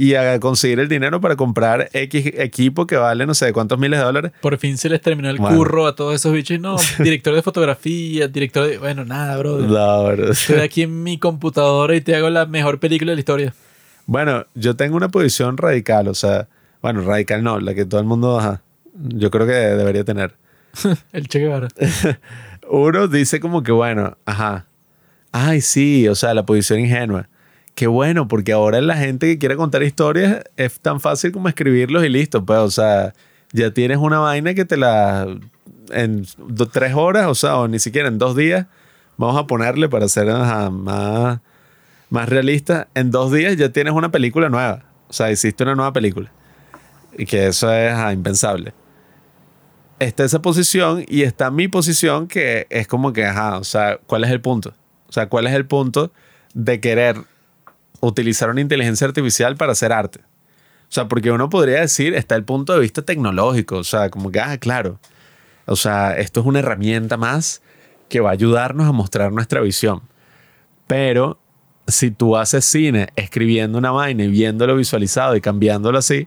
y 0.00 0.14
a 0.14 0.40
conseguir 0.40 0.80
el 0.80 0.88
dinero 0.88 1.20
para 1.20 1.36
comprar 1.36 1.90
X 1.92 2.32
equipo 2.38 2.86
que 2.86 2.96
vale 2.96 3.26
no 3.26 3.34
sé 3.34 3.52
cuántos 3.52 3.78
miles 3.78 3.98
de 3.98 4.06
dólares. 4.06 4.32
Por 4.40 4.56
fin 4.56 4.78
se 4.78 4.88
les 4.88 5.02
terminó 5.02 5.28
el 5.28 5.36
curro 5.36 5.86
a 5.86 5.94
todos 5.94 6.14
esos 6.14 6.32
bichos. 6.32 6.58
No, 6.58 6.76
director 7.00 7.34
de 7.34 7.42
fotografía, 7.42 8.26
director 8.26 8.66
de... 8.66 8.78
Bueno, 8.78 9.04
nada, 9.04 9.36
bro. 9.36 9.58
No, 9.58 10.04
bro. 10.04 10.32
Estoy 10.32 10.60
aquí 10.60 10.84
en 10.84 11.02
mi 11.02 11.18
computadora 11.18 11.94
y 11.94 12.00
te 12.00 12.16
hago 12.16 12.30
la 12.30 12.46
mejor 12.46 12.80
película 12.80 13.10
de 13.10 13.16
la 13.16 13.20
historia. 13.20 13.54
Bueno, 14.06 14.46
yo 14.54 14.74
tengo 14.74 14.96
una 14.96 15.10
posición 15.10 15.58
radical, 15.58 16.08
o 16.08 16.14
sea, 16.14 16.48
bueno, 16.80 17.02
radical 17.02 17.44
no, 17.44 17.60
la 17.60 17.74
que 17.74 17.84
todo 17.84 18.00
el 18.00 18.06
mundo, 18.06 18.38
ajá, 18.38 18.62
yo 18.94 19.30
creo 19.30 19.46
que 19.46 19.52
debería 19.52 20.02
tener. 20.02 20.32
el 21.12 21.28
Che 21.28 21.40
Guevara. 21.40 21.68
Uno 22.70 23.06
dice 23.06 23.38
como 23.38 23.62
que, 23.62 23.72
bueno, 23.72 24.16
ajá, 24.24 24.64
ay, 25.30 25.60
sí, 25.60 26.08
o 26.08 26.14
sea, 26.14 26.32
la 26.32 26.46
posición 26.46 26.80
ingenua 26.80 27.28
qué 27.80 27.86
bueno, 27.86 28.28
porque 28.28 28.52
ahora 28.52 28.78
la 28.82 28.94
gente 28.94 29.26
que 29.26 29.38
quiere 29.38 29.56
contar 29.56 29.82
historias 29.82 30.44
es 30.58 30.78
tan 30.80 31.00
fácil 31.00 31.32
como 31.32 31.48
escribirlos 31.48 32.04
y 32.04 32.10
listo. 32.10 32.44
Pues, 32.44 32.58
o 32.58 32.70
sea, 32.70 33.14
ya 33.54 33.70
tienes 33.70 33.96
una 33.96 34.18
vaina 34.18 34.52
que 34.52 34.66
te 34.66 34.76
la. 34.76 35.26
En 35.90 36.26
tres 36.70 36.92
horas, 36.92 37.28
o 37.28 37.34
sea, 37.34 37.56
o 37.56 37.68
ni 37.68 37.78
siquiera 37.78 38.08
en 38.08 38.18
dos 38.18 38.36
días, 38.36 38.66
vamos 39.16 39.42
a 39.42 39.46
ponerle 39.46 39.88
para 39.88 40.10
ser 40.10 40.26
más, 40.26 41.40
más 42.10 42.28
realista. 42.28 42.88
En 42.94 43.10
dos 43.10 43.32
días 43.32 43.56
ya 43.56 43.70
tienes 43.70 43.94
una 43.94 44.10
película 44.10 44.50
nueva. 44.50 44.82
O 45.08 45.14
sea, 45.14 45.30
hiciste 45.30 45.62
una 45.62 45.74
nueva 45.74 45.94
película. 45.94 46.30
Y 47.16 47.24
que 47.24 47.46
eso 47.46 47.72
es 47.72 47.94
impensable. 48.12 48.74
Está 50.00 50.24
esa 50.24 50.42
posición 50.42 51.02
y 51.08 51.22
está 51.22 51.50
mi 51.50 51.66
posición 51.66 52.28
que 52.28 52.66
es 52.68 52.86
como 52.86 53.14
que, 53.14 53.26
o 53.26 53.64
sea, 53.64 53.98
¿cuál 54.06 54.24
es 54.24 54.30
el 54.30 54.42
punto? 54.42 54.74
O 55.08 55.12
sea, 55.12 55.30
¿cuál 55.30 55.46
es 55.46 55.54
el 55.54 55.64
punto 55.64 56.12
de 56.52 56.78
querer 56.78 57.24
utilizar 58.00 58.50
una 58.50 58.60
inteligencia 58.60 59.06
artificial 59.06 59.56
para 59.56 59.72
hacer 59.72 59.92
arte. 59.92 60.20
O 60.20 60.92
sea, 60.92 61.06
porque 61.06 61.30
uno 61.30 61.48
podría 61.48 61.80
decir, 61.80 62.14
está 62.14 62.34
el 62.34 62.44
punto 62.44 62.72
de 62.72 62.80
vista 62.80 63.02
tecnológico, 63.02 63.76
o 63.76 63.84
sea, 63.84 64.10
como 64.10 64.32
que, 64.32 64.40
ah, 64.40 64.58
claro, 64.58 64.98
o 65.66 65.76
sea, 65.76 66.16
esto 66.16 66.40
es 66.40 66.46
una 66.46 66.58
herramienta 66.58 67.16
más 67.16 67.62
que 68.08 68.20
va 68.20 68.30
a 68.30 68.32
ayudarnos 68.32 68.88
a 68.88 68.92
mostrar 68.92 69.30
nuestra 69.32 69.60
visión. 69.60 70.02
Pero 70.88 71.38
si 71.86 72.10
tú 72.10 72.36
haces 72.36 72.64
cine 72.64 73.10
escribiendo 73.14 73.78
una 73.78 73.92
vaina 73.92 74.24
y 74.24 74.28
viéndolo 74.28 74.74
visualizado 74.74 75.36
y 75.36 75.40
cambiándolo 75.40 75.98
así, 75.98 76.26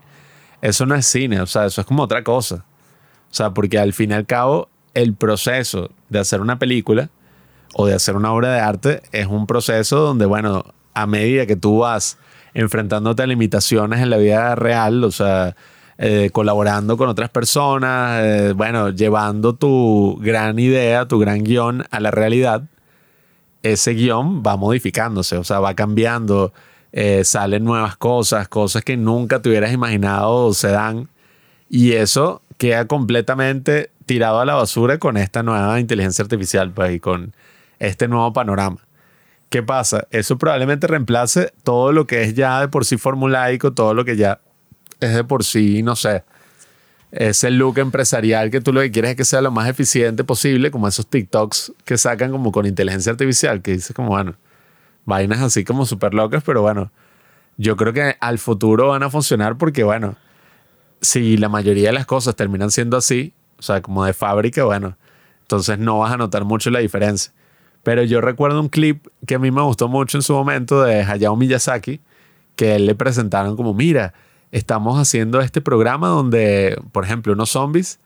eso 0.61 0.85
no 0.85 0.95
es 0.95 1.05
cine, 1.05 1.41
o 1.41 1.45
sea, 1.45 1.65
eso 1.65 1.81
es 1.81 1.87
como 1.87 2.03
otra 2.03 2.23
cosa. 2.23 2.65
O 3.29 3.33
sea, 3.33 3.53
porque 3.53 3.79
al 3.79 3.91
fin 3.91 4.11
y 4.11 4.13
al 4.13 4.25
cabo, 4.25 4.69
el 4.93 5.13
proceso 5.13 5.89
de 6.07 6.19
hacer 6.19 6.39
una 6.39 6.57
película 6.57 7.09
o 7.73 7.87
de 7.87 7.95
hacer 7.95 8.15
una 8.15 8.31
obra 8.31 8.53
de 8.53 8.59
arte 8.59 9.01
es 9.11 9.27
un 9.27 9.45
proceso 9.45 9.97
donde, 9.97 10.25
bueno, 10.25 10.72
a 10.93 11.07
medida 11.07 11.45
que 11.45 11.55
tú 11.55 11.79
vas 11.79 12.17
enfrentándote 12.53 13.23
a 13.23 13.27
limitaciones 13.27 14.01
en 14.01 14.09
la 14.09 14.17
vida 14.17 14.55
real, 14.55 15.03
o 15.03 15.11
sea, 15.11 15.55
eh, 15.97 16.29
colaborando 16.31 16.97
con 16.97 17.09
otras 17.09 17.29
personas, 17.29 18.21
eh, 18.23 18.53
bueno, 18.55 18.89
llevando 18.89 19.55
tu 19.55 20.17
gran 20.21 20.59
idea, 20.59 21.07
tu 21.07 21.19
gran 21.19 21.43
guion 21.43 21.85
a 21.91 21.99
la 21.99 22.11
realidad, 22.11 22.63
ese 23.63 23.93
guion 23.93 24.43
va 24.45 24.57
modificándose, 24.57 25.37
o 25.37 25.43
sea, 25.43 25.59
va 25.59 25.73
cambiando, 25.73 26.53
eh, 26.91 27.23
salen 27.23 27.63
nuevas 27.63 27.95
cosas, 27.97 28.47
cosas 28.47 28.83
que 28.83 28.97
nunca 28.97 29.41
te 29.41 29.49
hubieras 29.49 29.71
imaginado 29.71 30.53
se 30.53 30.69
dan, 30.69 31.09
y 31.69 31.93
eso 31.93 32.41
queda 32.57 32.87
completamente 32.87 33.89
tirado 34.05 34.39
a 34.39 34.45
la 34.45 34.55
basura 34.55 34.99
con 34.99 35.17
esta 35.17 35.43
nueva 35.43 35.79
inteligencia 35.79 36.23
artificial, 36.23 36.71
pues, 36.71 36.95
y 36.95 36.99
con 36.99 37.33
este 37.79 38.07
nuevo 38.07 38.31
panorama 38.33 38.77
¿Qué 39.53 39.61
pasa? 39.61 40.07
Eso 40.09 40.39
probablemente 40.39 40.87
reemplace 40.87 41.53
todo 41.61 41.91
lo 41.91 42.07
que 42.07 42.23
es 42.23 42.33
ya 42.33 42.59
de 42.59 42.69
por 42.69 42.85
sí 42.85 42.97
formulaico, 42.97 43.71
todo 43.71 43.93
lo 43.93 44.03
que 44.03 44.15
ya 44.15 44.39
es 44.99 45.13
de 45.13 45.23
por 45.23 45.43
sí, 45.43 45.83
no 45.83 45.95
sé, 45.95 46.23
ese 47.11 47.51
look 47.51 47.77
empresarial 47.77 48.49
que 48.49 48.61
tú 48.61 48.73
lo 48.73 48.81
que 48.81 48.89
quieres 48.89 49.11
es 49.11 49.17
que 49.17 49.25
sea 49.25 49.41
lo 49.41 49.51
más 49.51 49.69
eficiente 49.69 50.23
posible, 50.23 50.71
como 50.71 50.87
esos 50.87 51.05
TikToks 51.05 51.73
que 51.85 51.99
sacan 51.99 52.31
como 52.31 52.51
con 52.51 52.65
inteligencia 52.65 53.11
artificial, 53.11 53.61
que 53.61 53.73
dices 53.73 53.95
como, 53.95 54.09
bueno, 54.09 54.33
vainas 55.05 55.39
así 55.39 55.63
como 55.63 55.85
súper 55.85 56.15
locas, 56.15 56.41
pero 56.43 56.63
bueno, 56.63 56.91
yo 57.57 57.77
creo 57.77 57.93
que 57.93 58.15
al 58.19 58.39
futuro 58.39 58.87
van 58.87 59.03
a 59.03 59.11
funcionar 59.11 59.59
porque, 59.59 59.83
bueno, 59.83 60.15
si 60.99 61.37
la 61.37 61.47
mayoría 61.47 61.89
de 61.89 61.93
las 61.93 62.07
cosas 62.07 62.35
terminan 62.35 62.71
siendo 62.71 62.97
así, 62.97 63.35
o 63.59 63.61
sea, 63.61 63.83
como 63.83 64.03
de 64.03 64.13
fábrica, 64.13 64.63
bueno, 64.63 64.97
entonces 65.41 65.77
no 65.77 65.99
vas 65.99 66.11
a 66.11 66.17
notar 66.17 66.43
mucho 66.43 66.71
la 66.71 66.79
diferencia. 66.79 67.31
Pero 67.83 68.03
yo 68.03 68.21
recuerdo 68.21 68.59
un 68.61 68.69
clip 68.69 69.07
que 69.27 69.35
a 69.35 69.39
mí 69.39 69.51
me 69.51 69.61
gustó 69.61 69.87
mucho 69.89 70.17
en 70.17 70.21
su 70.21 70.33
momento 70.33 70.81
de 70.83 71.01
Hayao 71.03 71.35
Miyazaki, 71.35 71.99
que 72.55 72.75
él 72.75 72.85
le 72.85 72.95
presentaron 72.95 73.57
como, 73.57 73.73
mira, 73.73 74.13
estamos 74.51 74.99
haciendo 74.99 75.41
este 75.41 75.61
programa 75.61 76.07
donde, 76.07 76.79
por 76.91 77.03
ejemplo, 77.03 77.33
unos 77.33 77.49
zombies, 77.49 77.99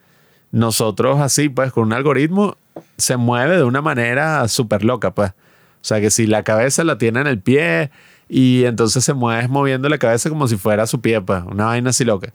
nosotros 0.51 1.19
así, 1.19 1.49
pues 1.49 1.71
con 1.71 1.83
un 1.83 1.93
algoritmo, 1.93 2.57
se 2.97 3.17
mueve 3.17 3.57
de 3.57 3.63
una 3.63 3.81
manera 3.81 4.47
súper 4.47 4.83
loca, 4.83 5.13
pues. 5.13 5.31
O 5.31 5.87
sea, 5.87 6.01
que 6.01 6.09
si 6.09 6.25
la 6.25 6.43
cabeza 6.43 6.83
la 6.83 6.97
tiene 6.97 7.21
en 7.21 7.27
el 7.27 7.39
pie 7.39 7.91
y 8.27 8.63
entonces 8.63 9.03
se 9.03 9.13
mueve 9.13 9.47
moviendo 9.47 9.89
la 9.89 9.97
cabeza 9.97 10.29
como 10.29 10.47
si 10.47 10.57
fuera 10.57 10.87
su 10.87 11.01
pie, 11.01 11.21
pues, 11.21 11.43
una 11.43 11.65
vaina 11.65 11.91
así 11.91 12.03
loca. 12.03 12.33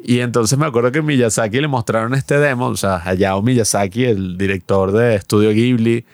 Y 0.00 0.20
entonces 0.20 0.58
me 0.58 0.66
acuerdo 0.66 0.92
que 0.92 1.02
Miyazaki 1.02 1.60
le 1.60 1.68
mostraron 1.68 2.14
este 2.14 2.38
demo, 2.38 2.66
o 2.66 2.76
sea, 2.76 3.02
Hayao 3.04 3.42
Miyazaki, 3.42 4.04
el 4.04 4.36
director 4.36 4.92
de 4.92 5.16
Estudio 5.16 5.50
Ghibli, 5.50 6.04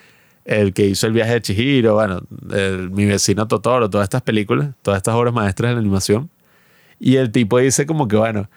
el 0.45 0.73
que 0.73 0.85
hizo 0.85 1.07
el 1.07 1.13
viaje 1.13 1.33
de 1.33 1.41
Chihiro, 1.41 1.95
bueno, 1.95 2.21
mi 2.91 3.05
vecino 3.05 3.47
Totoro, 3.47 3.89
todas 3.89 4.05
estas 4.05 4.21
películas, 4.21 4.69
todas 4.83 4.97
estas 4.99 5.15
obras 5.15 5.33
maestras 5.33 5.71
de 5.71 5.73
la 5.73 5.79
animación. 5.79 6.29
Y 6.99 7.17
el 7.17 7.31
tipo 7.31 7.57
dice 7.57 7.85
como 7.85 8.07
que, 8.07 8.15
bueno, 8.15 8.49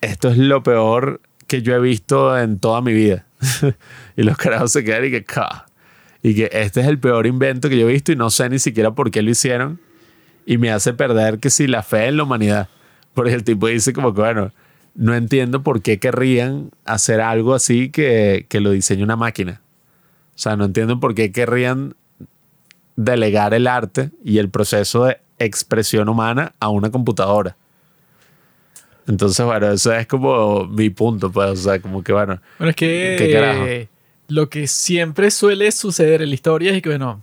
esto 0.00 0.28
es 0.28 0.36
lo 0.36 0.62
peor 0.62 1.20
que 1.46 1.62
yo 1.62 1.74
he 1.74 1.80
visto 1.80 2.36
en 2.38 2.58
toda 2.58 2.82
mi 2.82 2.92
vida. 2.92 3.26
y 4.16 4.22
los 4.22 4.36
carajos 4.36 4.72
se 4.72 4.84
quedan 4.84 5.04
y 5.04 5.10
que, 5.10 5.24
y 6.22 6.34
que 6.34 6.50
este 6.52 6.80
es 6.80 6.86
el 6.86 6.98
peor 6.98 7.26
invento 7.26 7.68
que 7.68 7.78
yo 7.78 7.88
he 7.88 7.92
visto 7.92 8.12
y 8.12 8.16
no 8.16 8.30
sé 8.30 8.48
ni 8.48 8.58
siquiera 8.58 8.94
por 8.94 9.10
qué 9.10 9.22
lo 9.22 9.30
hicieron. 9.30 9.80
Y 10.46 10.58
me 10.58 10.70
hace 10.72 10.92
perder 10.92 11.38
que 11.38 11.48
si 11.48 11.66
la 11.66 11.82
fe 11.82 12.06
en 12.06 12.16
la 12.16 12.24
humanidad. 12.24 12.68
Porque 13.14 13.32
el 13.32 13.44
tipo 13.44 13.68
dice 13.68 13.92
como 13.92 14.12
que, 14.12 14.20
bueno, 14.20 14.52
no 14.96 15.14
entiendo 15.14 15.62
por 15.62 15.80
qué 15.80 15.98
querrían 15.98 16.70
hacer 16.84 17.20
algo 17.20 17.54
así 17.54 17.90
que, 17.90 18.46
que 18.48 18.60
lo 18.60 18.72
diseñe 18.72 19.04
una 19.04 19.16
máquina. 19.16 19.62
O 20.34 20.38
sea, 20.38 20.56
no 20.56 20.64
entiendo 20.64 20.98
por 20.98 21.14
qué 21.14 21.30
querrían 21.30 21.94
delegar 22.96 23.54
el 23.54 23.66
arte 23.66 24.10
y 24.24 24.38
el 24.38 24.50
proceso 24.50 25.04
de 25.04 25.18
expresión 25.38 26.08
humana 26.08 26.54
a 26.60 26.68
una 26.68 26.90
computadora. 26.90 27.56
Entonces, 29.06 29.44
bueno, 29.44 29.70
eso 29.70 29.92
es 29.92 30.06
como 30.06 30.64
mi 30.64 30.90
punto, 30.90 31.30
pues, 31.30 31.50
o 31.50 31.56
sea, 31.56 31.80
como 31.80 32.02
que, 32.02 32.12
bueno. 32.12 32.40
Bueno, 32.58 32.70
es 32.70 32.76
que 32.76 33.88
lo 34.28 34.48
que 34.48 34.66
siempre 34.66 35.30
suele 35.30 35.70
suceder 35.72 36.22
en 36.22 36.30
la 36.30 36.34
historia 36.34 36.72
es 36.72 36.82
que, 36.82 36.88
bueno, 36.88 37.22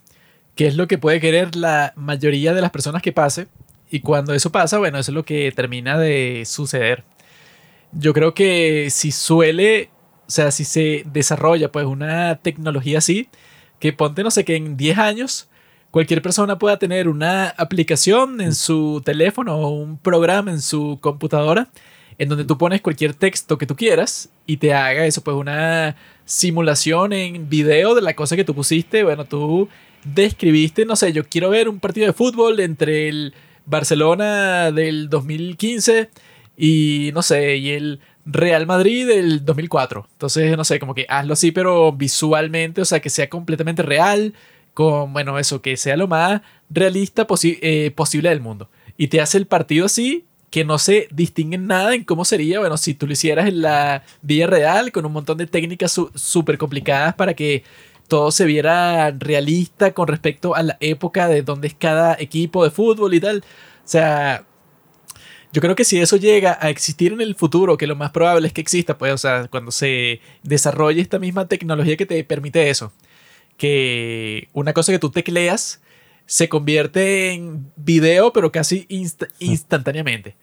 ¿qué 0.55 0.67
es 0.67 0.75
lo 0.75 0.87
que 0.87 0.97
puede 0.97 1.19
querer 1.19 1.55
la 1.55 1.93
mayoría 1.95 2.53
de 2.53 2.61
las 2.61 2.69
personas 2.69 3.01
que 3.01 3.11
pase? 3.11 3.47
Y 3.89 4.01
cuando 4.01 4.33
eso 4.33 4.51
pasa, 4.51 4.77
bueno, 4.77 4.99
eso 4.99 5.11
es 5.11 5.15
lo 5.15 5.25
que 5.25 5.51
termina 5.51 5.97
de 5.97 6.43
suceder. 6.45 7.03
Yo 7.91 8.13
creo 8.13 8.33
que 8.33 8.89
si 8.89 9.11
suele 9.11 9.89
sea, 10.31 10.51
si 10.51 10.65
se 10.65 11.03
desarrolla 11.05 11.71
pues 11.71 11.85
una 11.85 12.37
tecnología 12.37 12.97
así, 12.97 13.29
que 13.79 13.93
ponte, 13.93 14.23
no 14.23 14.31
sé, 14.31 14.45
que 14.45 14.55
en 14.55 14.77
10 14.77 14.97
años 14.97 15.49
cualquier 15.91 16.21
persona 16.21 16.57
pueda 16.57 16.79
tener 16.79 17.07
una 17.07 17.49
aplicación 17.49 18.41
en 18.41 18.55
su 18.55 19.01
teléfono 19.03 19.55
o 19.57 19.69
un 19.69 19.97
programa 19.97 20.51
en 20.51 20.61
su 20.61 20.97
computadora 21.01 21.69
en 22.17 22.29
donde 22.29 22.45
tú 22.45 22.57
pones 22.57 22.81
cualquier 22.81 23.13
texto 23.13 23.57
que 23.57 23.65
tú 23.65 23.75
quieras 23.75 24.29
y 24.45 24.57
te 24.57 24.73
haga 24.73 25.05
eso, 25.05 25.23
pues 25.23 25.35
una 25.35 25.95
simulación 26.23 27.13
en 27.13 27.49
video 27.49 27.95
de 27.95 28.01
la 28.01 28.15
cosa 28.15 28.35
que 28.35 28.43
tú 28.43 28.53
pusiste. 28.53 29.03
Bueno, 29.03 29.25
tú 29.25 29.69
describiste, 30.03 30.85
no 30.85 30.95
sé, 30.95 31.13
yo 31.13 31.23
quiero 31.23 31.49
ver 31.49 31.67
un 31.67 31.79
partido 31.79 32.07
de 32.07 32.13
fútbol 32.13 32.59
entre 32.59 33.09
el 33.09 33.33
Barcelona 33.65 34.71
del 34.71 35.09
2015 35.09 36.09
y 36.57 37.09
no 37.13 37.23
sé, 37.23 37.57
y 37.57 37.71
el 37.71 37.99
Real 38.25 38.65
Madrid 38.65 39.07
del 39.07 39.45
2004. 39.45 40.07
Entonces, 40.11 40.57
no 40.57 40.63
sé, 40.63 40.79
como 40.79 40.93
que 40.93 41.05
hazlo 41.09 41.33
así, 41.33 41.51
pero 41.51 41.91
visualmente, 41.91 42.81
o 42.81 42.85
sea, 42.85 42.99
que 42.99 43.09
sea 43.09 43.29
completamente 43.29 43.81
real, 43.81 44.33
con, 44.73 45.13
bueno, 45.13 45.37
eso, 45.39 45.61
que 45.61 45.77
sea 45.77 45.97
lo 45.97 46.07
más 46.07 46.41
realista 46.69 47.27
eh, 47.43 47.91
posible 47.95 48.29
del 48.29 48.41
mundo. 48.41 48.69
Y 48.97 49.07
te 49.07 49.21
hace 49.21 49.37
el 49.37 49.47
partido 49.47 49.85
así, 49.85 50.25
que 50.49 50.65
no 50.65 50.77
se 50.77 51.07
distingue 51.11 51.57
nada 51.57 51.95
en 51.95 52.03
cómo 52.03 52.25
sería, 52.25 52.59
bueno, 52.59 52.77
si 52.77 52.93
tú 52.93 53.07
lo 53.07 53.13
hicieras 53.13 53.47
en 53.47 53.61
la 53.61 54.03
vida 54.21 54.47
real, 54.47 54.91
con 54.91 55.05
un 55.05 55.13
montón 55.13 55.37
de 55.37 55.47
técnicas 55.47 55.99
súper 56.13 56.57
complicadas 56.57 57.15
para 57.15 57.33
que 57.33 57.63
todo 58.09 58.29
se 58.31 58.45
viera 58.45 59.11
realista 59.11 59.93
con 59.93 60.09
respecto 60.09 60.53
a 60.53 60.63
la 60.63 60.77
época 60.81 61.29
de 61.29 61.43
dónde 61.43 61.69
es 61.69 61.73
cada 61.73 62.17
equipo 62.19 62.65
de 62.65 62.69
fútbol 62.69 63.13
y 63.13 63.21
tal. 63.21 63.37
O 63.37 63.87
sea, 63.87 64.45
yo 65.51 65.61
creo 65.61 65.75
que 65.75 65.83
si 65.85 65.99
eso 65.99 66.17
llega 66.17 66.57
a 66.61 66.69
existir 66.69 67.13
en 67.13 67.21
el 67.21 67.35
futuro, 67.35 67.77
que 67.77 67.87
lo 67.87 67.95
más 67.95 68.11
probable 68.11 68.47
es 68.47 68.53
que 68.53 68.61
exista, 68.61 68.97
pues, 68.97 69.13
o 69.13 69.17
sea, 69.17 69.47
cuando 69.49 69.71
se 69.71 70.21
desarrolle 70.43 71.01
esta 71.01 71.19
misma 71.19 71.47
tecnología 71.47 71.97
que 71.97 72.05
te 72.05 72.23
permite 72.23 72.69
eso, 72.69 72.93
que 73.57 74.47
una 74.53 74.73
cosa 74.73 74.91
que 74.91 74.99
tú 74.99 75.09
tecleas 75.11 75.81
se 76.25 76.47
convierte 76.47 77.33
en 77.33 77.71
video, 77.75 78.31
pero 78.31 78.51
casi 78.51 78.87
instantáneamente. 79.39 80.35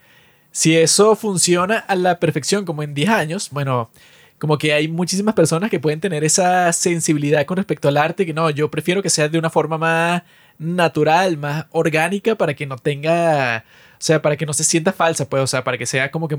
Si 0.51 0.77
eso 0.77 1.17
funciona 1.17 1.79
a 1.79 1.95
la 1.95 2.21
perfección, 2.21 2.65
como 2.65 2.83
en 2.83 2.95
10 2.95 3.09
años, 3.09 3.49
bueno, 3.51 3.91
como 4.39 4.59
que 4.59 4.73
hay 4.73 4.89
muchísimas 4.89 5.35
personas 5.35 5.71
que 5.71 5.81
pueden 5.81 6.01
tener 6.01 6.25
esa 6.25 6.73
sensibilidad 6.73 7.47
con 7.47 7.57
respecto 7.57 7.89
al 7.89 7.97
arte, 7.97 8.27
que 8.27 8.35
no, 8.35 8.51
yo 8.51 8.71
prefiero 8.71 9.03
que 9.03 9.11
sea 9.11 9.29
de 9.29 9.39
una 9.39 9.51
forma 9.51 9.79
más 9.79 10.23
natural, 10.59 11.39
más 11.39 11.67
orgánica, 11.71 12.35
para 12.35 12.55
que 12.55 12.67
no 12.67 12.77
tenga 12.77 13.65
sea, 13.99 14.23
para 14.23 14.37
que 14.37 14.47
no 14.47 14.53
se 14.53 14.65
sienta 14.65 14.93
falsa, 14.93 15.29
pues, 15.29 15.43
o 15.43 15.47
sea, 15.47 15.65
para 15.65 15.79
que 15.79 15.87
sea 15.87 16.11
como 16.11 16.29
que, 16.29 16.39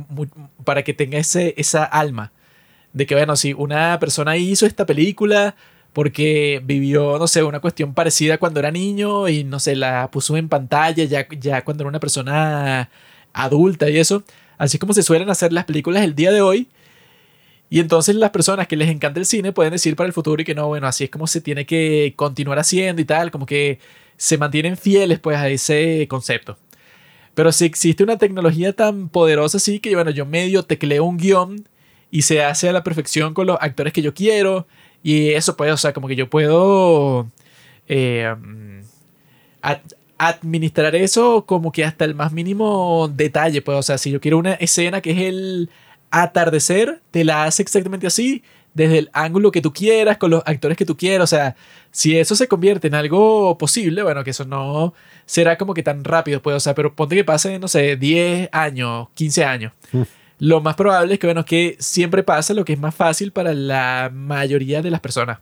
para 0.63 0.83
que 0.83 0.93
tenga 0.93 1.17
ese, 1.17 1.53
esa 1.57 1.83
alma. 1.83 2.31
De 2.93 3.05
que, 3.05 3.15
bueno, 3.15 3.35
si 3.35 3.53
una 3.53 3.99
persona 3.99 4.37
hizo 4.37 4.65
esta 4.65 4.85
película 4.85 5.55
porque 5.93 6.61
vivió, 6.63 7.17
no 7.19 7.27
sé, 7.27 7.43
una 7.43 7.59
cuestión 7.59 7.93
parecida 7.93 8.37
cuando 8.37 8.59
era 8.59 8.71
niño 8.71 9.27
y, 9.27 9.43
no 9.43 9.59
sé, 9.59 9.75
la 9.75 10.09
puso 10.11 10.37
en 10.37 10.49
pantalla 10.49 11.03
ya, 11.03 11.27
ya 11.29 11.63
cuando 11.63 11.83
era 11.83 11.89
una 11.89 11.99
persona 11.99 12.89
adulta 13.33 13.89
y 13.89 13.97
eso. 13.97 14.23
Así 14.57 14.77
como 14.77 14.93
se 14.93 15.03
suelen 15.03 15.29
hacer 15.29 15.53
las 15.53 15.65
películas 15.65 16.03
el 16.03 16.15
día 16.15 16.31
de 16.31 16.41
hoy. 16.41 16.67
Y 17.69 17.79
entonces 17.79 18.15
las 18.15 18.31
personas 18.31 18.67
que 18.67 18.75
les 18.75 18.89
encanta 18.89 19.19
el 19.19 19.25
cine 19.25 19.51
pueden 19.51 19.71
decir 19.73 19.95
para 19.95 20.07
el 20.07 20.13
futuro 20.13 20.41
y 20.41 20.45
que 20.45 20.55
no, 20.55 20.67
bueno, 20.67 20.87
así 20.87 21.03
es 21.05 21.09
como 21.09 21.27
se 21.27 21.41
tiene 21.41 21.65
que 21.65 22.13
continuar 22.15 22.59
haciendo 22.59 23.01
y 23.01 23.05
tal, 23.05 23.31
como 23.31 23.45
que 23.45 23.79
se 24.17 24.37
mantienen 24.37 24.75
fieles 24.75 25.19
pues 25.19 25.37
a 25.37 25.49
ese 25.49 26.07
concepto. 26.09 26.57
Pero 27.39 27.53
si 27.53 27.63
existe 27.63 28.03
una 28.03 28.17
tecnología 28.17 28.73
tan 28.73 29.07
poderosa 29.07 29.55
así 29.55 29.79
que, 29.79 29.95
bueno, 29.95 30.11
yo 30.11 30.25
medio 30.25 30.63
tecleo 30.63 31.05
un 31.05 31.15
guion 31.15 31.63
y 32.11 32.23
se 32.23 32.43
hace 32.43 32.67
a 32.67 32.73
la 32.73 32.83
perfección 32.83 33.33
con 33.33 33.47
los 33.47 33.57
actores 33.61 33.93
que 33.93 34.01
yo 34.01 34.13
quiero. 34.13 34.67
Y 35.03 35.29
eso 35.29 35.55
puede, 35.55 35.71
o 35.71 35.77
sea, 35.77 35.93
como 35.93 36.09
que 36.09 36.17
yo 36.17 36.29
puedo 36.29 37.27
eh, 37.87 38.35
administrar 40.17 40.97
eso 40.97 41.45
como 41.45 41.71
que 41.71 41.85
hasta 41.85 42.03
el 42.03 42.13
más 42.13 42.33
mínimo 42.33 43.07
detalle. 43.07 43.61
Pues, 43.61 43.77
o 43.77 43.83
sea, 43.83 43.97
si 43.97 44.11
yo 44.11 44.19
quiero 44.19 44.37
una 44.37 44.55
escena 44.55 44.99
que 44.99 45.11
es 45.11 45.19
el 45.19 45.69
atardecer, 46.11 46.99
te 47.09 47.23
la 47.23 47.45
hace 47.45 47.61
exactamente 47.61 48.05
así 48.05 48.43
desde 48.73 48.99
el 48.99 49.09
ángulo 49.13 49.51
que 49.51 49.61
tú 49.61 49.73
quieras, 49.73 50.17
con 50.17 50.31
los 50.31 50.43
actores 50.45 50.77
que 50.77 50.85
tú 50.85 50.95
quieras. 50.95 51.23
O 51.31 51.35
sea, 51.35 51.55
si 51.91 52.17
eso 52.17 52.35
se 52.35 52.47
convierte 52.47 52.87
en 52.87 52.95
algo 52.95 53.57
posible, 53.57 54.03
bueno, 54.03 54.23
que 54.23 54.31
eso 54.31 54.45
no 54.45 54.93
será 55.25 55.57
como 55.57 55.73
que 55.73 55.83
tan 55.83 56.03
rápido, 56.03 56.41
pues, 56.41 56.55
o 56.55 56.59
sea, 56.59 56.75
pero 56.75 56.95
ponte 56.95 57.15
que 57.15 57.23
pase, 57.23 57.59
no 57.59 57.67
sé, 57.67 57.95
10 57.95 58.49
años, 58.51 59.07
15 59.13 59.45
años. 59.45 59.73
Mm. 59.91 60.01
Lo 60.39 60.61
más 60.61 60.75
probable 60.75 61.13
es 61.13 61.19
que, 61.19 61.27
bueno, 61.27 61.43
que 61.45 61.75
siempre 61.79 62.23
pasa 62.23 62.53
lo 62.53 62.63
que 62.63 62.73
es 62.73 62.79
más 62.79 62.95
fácil 62.95 63.31
para 63.31 63.53
la 63.53 64.09
mayoría 64.13 64.81
de 64.81 64.89
las 64.89 65.01
personas. 65.01 65.39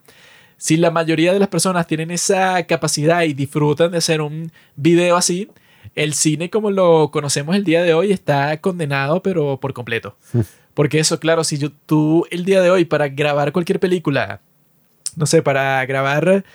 Si 0.58 0.76
la 0.76 0.90
mayoría 0.90 1.34
de 1.34 1.40
las 1.40 1.50
personas 1.50 1.86
tienen 1.86 2.10
esa 2.10 2.64
capacidad 2.64 3.22
y 3.22 3.34
disfrutan 3.34 3.92
de 3.92 4.00
hacer 4.00 4.22
un 4.22 4.52
video 4.76 5.16
así, 5.16 5.50
el 5.94 6.14
cine 6.14 6.50
como 6.50 6.72
lo 6.72 7.12
conocemos 7.12 7.56
el 7.56 7.64
día 7.64 7.84
de 7.84 7.94
hoy 7.94 8.12
está 8.12 8.60
condenado, 8.60 9.22
pero 9.22 9.60
por 9.60 9.74
completo. 9.74 10.18
Mm. 10.34 10.40
Porque 10.78 11.00
eso, 11.00 11.20
claro, 11.20 11.44
si 11.44 11.58
yo, 11.58 11.72
tú 11.72 12.28
el 12.30 12.46
día 12.46 12.62
de 12.62 12.70
hoy 12.70 12.86
para 12.86 13.08
grabar 13.08 13.52
cualquier 13.52 13.80
película, 13.80 14.42
no 15.16 15.26
sé, 15.26 15.42
para 15.42 15.84
grabar 15.88 16.46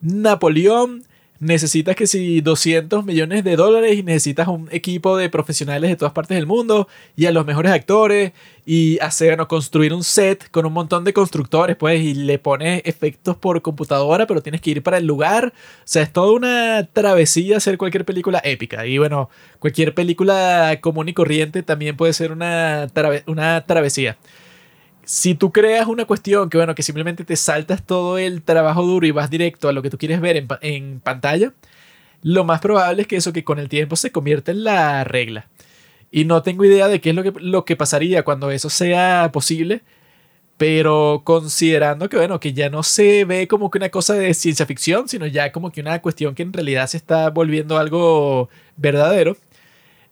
Napoleón 0.00 1.04
necesitas 1.40 1.94
que 1.94 2.06
si 2.06 2.40
200 2.40 3.04
millones 3.04 3.44
de 3.44 3.56
dólares 3.56 3.96
y 3.96 4.02
necesitas 4.02 4.48
un 4.48 4.68
equipo 4.72 5.16
de 5.16 5.30
profesionales 5.30 5.90
de 5.90 5.96
todas 5.96 6.12
partes 6.12 6.36
del 6.36 6.46
mundo 6.46 6.88
y 7.16 7.26
a 7.26 7.32
los 7.32 7.46
mejores 7.46 7.72
actores 7.72 8.32
y 8.66 8.98
hacer 9.00 9.38
construir 9.46 9.94
un 9.94 10.02
set 10.04 10.50
con 10.50 10.66
un 10.66 10.72
montón 10.72 11.04
de 11.04 11.12
constructores 11.12 11.76
pues 11.76 12.00
y 12.00 12.14
le 12.14 12.38
pones 12.38 12.82
efectos 12.84 13.36
por 13.36 13.62
computadora 13.62 14.26
pero 14.26 14.42
tienes 14.42 14.60
que 14.60 14.70
ir 14.70 14.82
para 14.82 14.98
el 14.98 15.06
lugar. 15.06 15.52
O 15.54 15.82
sea 15.84 16.02
es 16.02 16.12
toda 16.12 16.32
una 16.32 16.88
travesía 16.92 17.58
hacer 17.58 17.78
cualquier 17.78 18.04
película 18.04 18.40
épica. 18.44 18.86
Y 18.86 18.98
bueno 18.98 19.30
cualquier 19.58 19.94
película 19.94 20.78
común 20.80 21.08
y 21.08 21.14
corriente 21.14 21.62
también 21.62 21.96
puede 21.96 22.12
ser 22.12 22.32
una, 22.32 22.88
una 23.26 23.64
travesía 23.64 24.18
si 25.08 25.34
tú 25.34 25.52
creas 25.52 25.86
una 25.86 26.04
cuestión 26.04 26.50
que, 26.50 26.58
bueno, 26.58 26.74
que 26.74 26.82
simplemente 26.82 27.24
te 27.24 27.34
saltas 27.34 27.82
todo 27.82 28.18
el 28.18 28.42
trabajo 28.42 28.82
duro 28.82 29.06
y 29.06 29.10
vas 29.10 29.30
directo 29.30 29.66
a 29.70 29.72
lo 29.72 29.80
que 29.80 29.88
tú 29.88 29.96
quieres 29.96 30.20
ver 30.20 30.46
en, 30.60 31.00
pantalla, 31.00 31.54
lo 32.22 32.44
más 32.44 32.60
probable 32.60 33.02
es 33.02 33.08
que 33.08 33.16
eso 33.16 33.32
que 33.32 33.42
con 33.42 33.58
el 33.58 33.70
tiempo 33.70 33.96
se 33.96 34.12
convierta 34.12 34.50
en 34.50 34.64
la 34.64 35.04
regla. 35.04 35.48
Y 36.10 36.26
no 36.26 36.42
tengo 36.42 36.62
idea 36.66 36.88
de 36.88 37.00
qué 37.00 37.10
es 37.10 37.16
lo 37.16 37.22
que, 37.22 37.32
lo 37.40 37.64
que 37.64 37.74
pasaría 37.74 38.22
cuando 38.22 38.50
eso 38.50 38.68
sea 38.68 39.30
posible, 39.32 39.80
pero 40.58 41.22
considerando 41.24 42.10
que, 42.10 42.18
bueno, 42.18 42.38
que 42.38 42.52
ya 42.52 42.68
no 42.68 42.82
se 42.82 43.24
ve 43.24 43.48
como 43.48 43.70
que 43.70 43.78
una 43.78 43.88
cosa 43.88 44.12
de 44.12 44.34
ciencia 44.34 44.66
ficción, 44.66 45.08
sino 45.08 45.26
ya 45.26 45.52
como 45.52 45.72
que 45.72 45.80
una 45.80 46.02
cuestión 46.02 46.34
que 46.34 46.42
en 46.42 46.52
realidad 46.52 46.86
se 46.86 46.98
está 46.98 47.30
volviendo 47.30 47.78
algo 47.78 48.50
verdadero 48.76 49.38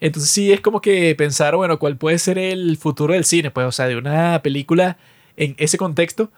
entonces 0.01 0.31
sí 0.31 0.52
es 0.52 0.60
como 0.60 0.81
que 0.81 1.14
pensar, 1.14 1.56
bueno, 1.56 1.78
cuál 1.78 1.97
puede 1.97 2.18
ser 2.18 2.39
el 2.39 2.77
futuro 2.77 3.14
del 3.14 3.24
cine, 3.24 3.51
pues, 3.51 3.66
o 3.66 3.73
sea, 3.73 3.89
de 3.89 3.97
una 3.97 4.43
película 4.43 4.98
en 5.36 5.55
ese 5.59 5.78
contexto, 5.78 6.31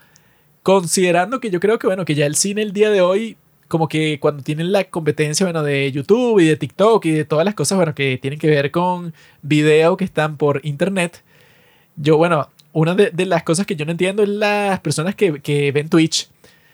considerando 0.62 1.40
que 1.40 1.51
yo 1.51 1.60
creo 1.60 1.78
que, 1.78 1.86
bueno, 1.86 2.05
que 2.05 2.14
ya 2.14 2.26
el 2.26 2.36
cine 2.36 2.62
el 2.62 2.72
día 2.72 2.90
de 2.90 3.01
hoy, 3.01 3.36
como 3.68 3.89
que 3.89 4.18
cuando 4.20 4.43
tienen 4.43 4.72
la 4.72 4.85
competencia, 4.85 5.44
bueno, 5.47 5.62
de 5.62 5.90
YouTube 5.93 6.40
y 6.40 6.47
de 6.47 6.56
TikTok 6.56 7.05
y 7.06 7.10
de 7.10 7.24
todas 7.24 7.44
las 7.44 7.55
cosas, 7.55 7.76
bueno, 7.76 7.94
que 7.94 8.18
tienen 8.18 8.39
que 8.39 8.48
ver 8.48 8.70
con 8.70 9.12
video 9.43 9.97
que 9.97 10.05
están 10.05 10.36
por 10.36 10.60
internet, 10.64 11.22
yo, 11.97 12.16
bueno, 12.16 12.48
una 12.72 12.94
de, 12.94 13.26
las 13.26 13.43
cosas 13.43 13.66
que 13.66 13.76
yo 13.76 13.85
no 13.85 13.93
entiendo 13.93 14.22
es 14.22 14.28
las 14.28 14.80
personas 14.80 15.14
que, 15.14 15.40
que 15.40 15.72
ven 15.72 15.89
Twitch 15.89 16.28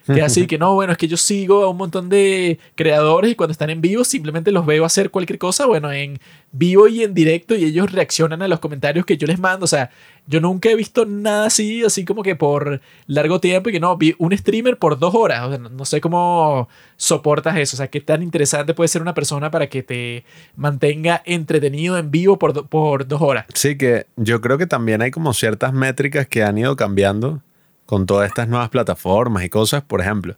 que 0.06 0.22
así 0.22 0.46
que 0.46 0.58
no, 0.58 0.74
bueno, 0.74 0.92
es 0.92 0.98
que 0.98 1.08
yo 1.08 1.16
sigo 1.16 1.64
a 1.64 1.70
un 1.70 1.76
montón 1.76 2.08
de 2.08 2.58
creadores 2.74 3.30
y 3.30 3.34
cuando 3.34 3.52
están 3.52 3.70
en 3.70 3.80
vivo 3.80 4.04
simplemente 4.04 4.52
los 4.52 4.66
veo 4.66 4.84
hacer 4.84 5.10
cualquier 5.10 5.38
cosa, 5.38 5.66
bueno, 5.66 5.90
en 5.92 6.18
vivo 6.52 6.86
y 6.88 7.02
en 7.02 7.14
directo 7.14 7.54
y 7.54 7.64
ellos 7.64 7.90
reaccionan 7.90 8.42
a 8.42 8.48
los 8.48 8.60
comentarios 8.60 9.04
que 9.06 9.16
yo 9.16 9.26
les 9.26 9.38
mando. 9.38 9.64
O 9.64 9.68
sea, 9.68 9.90
yo 10.26 10.40
nunca 10.40 10.70
he 10.70 10.76
visto 10.76 11.04
nada 11.04 11.46
así, 11.46 11.82
así 11.84 12.04
como 12.04 12.22
que 12.22 12.36
por 12.36 12.80
largo 13.06 13.40
tiempo 13.40 13.68
y 13.68 13.72
que 13.72 13.80
no, 13.80 13.96
vi 13.96 14.14
un 14.18 14.36
streamer 14.36 14.78
por 14.78 14.98
dos 14.98 15.14
horas. 15.14 15.46
O 15.46 15.48
sea, 15.50 15.58
no, 15.58 15.84
sé 15.84 16.00
cómo 16.00 16.68
soportas 16.96 17.56
eso. 17.56 17.76
O 17.76 17.78
sea, 17.78 17.88
qué 17.88 18.00
tan 18.00 18.22
interesante 18.22 18.74
puede 18.74 18.88
ser 18.88 19.02
una 19.02 19.14
persona 19.14 19.50
para 19.50 19.68
que 19.68 19.82
te 19.82 20.24
mantenga 20.56 21.22
entretenido 21.24 21.98
en 21.98 22.10
vivo 22.10 22.38
por, 22.38 22.68
por 22.68 23.06
dos 23.06 23.20
horas. 23.20 23.46
Sí, 23.54 23.76
que 23.76 24.06
yo 24.16 24.40
creo 24.40 24.58
que 24.58 24.66
también 24.66 25.02
hay 25.02 25.10
como 25.10 25.32
ciertas 25.32 25.72
métricas 25.72 26.26
que 26.26 26.42
han 26.42 26.56
ido 26.58 26.76
cambiando 26.76 27.42
con 27.86 28.06
todas 28.06 28.28
estas 28.28 28.48
nuevas 28.48 28.70
plataformas 28.70 29.44
y 29.44 29.48
cosas, 29.48 29.82
por 29.82 30.00
ejemplo. 30.00 30.36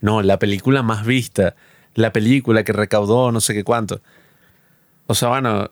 No, 0.00 0.22
la 0.22 0.38
película 0.38 0.82
más 0.82 1.04
vista, 1.04 1.54
la 1.94 2.12
película 2.12 2.64
que 2.64 2.72
recaudó 2.72 3.32
no 3.32 3.40
sé 3.40 3.54
qué 3.54 3.64
cuánto. 3.64 4.00
O 5.06 5.14
sea, 5.14 5.28
bueno, 5.28 5.70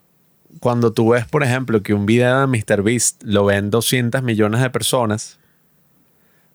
cuando 0.61 0.93
tú 0.93 1.11
ves, 1.11 1.27
por 1.27 1.43
ejemplo, 1.43 1.83
que 1.83 1.95
un 1.95 2.07
video 2.07 2.41
de 2.41 2.47
MrBeast 2.47 3.23
lo 3.25 3.45
ven 3.45 3.71
200 3.71 4.23
millones 4.23 4.61
de 4.61 4.71
personas, 4.71 5.39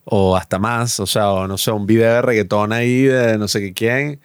o 0.05 0.35
hasta 0.35 0.59
más, 0.59 0.99
o 0.99 1.05
sea, 1.05 1.31
o 1.31 1.47
no 1.47 1.57
sé, 1.57 1.71
un 1.71 1.85
video 1.85 2.13
de 2.13 2.21
reggaetón 2.21 2.73
ahí 2.73 3.03
de 3.03 3.37
no 3.37 3.47
sé 3.47 3.61
qué 3.61 3.73
quién, 3.73 4.19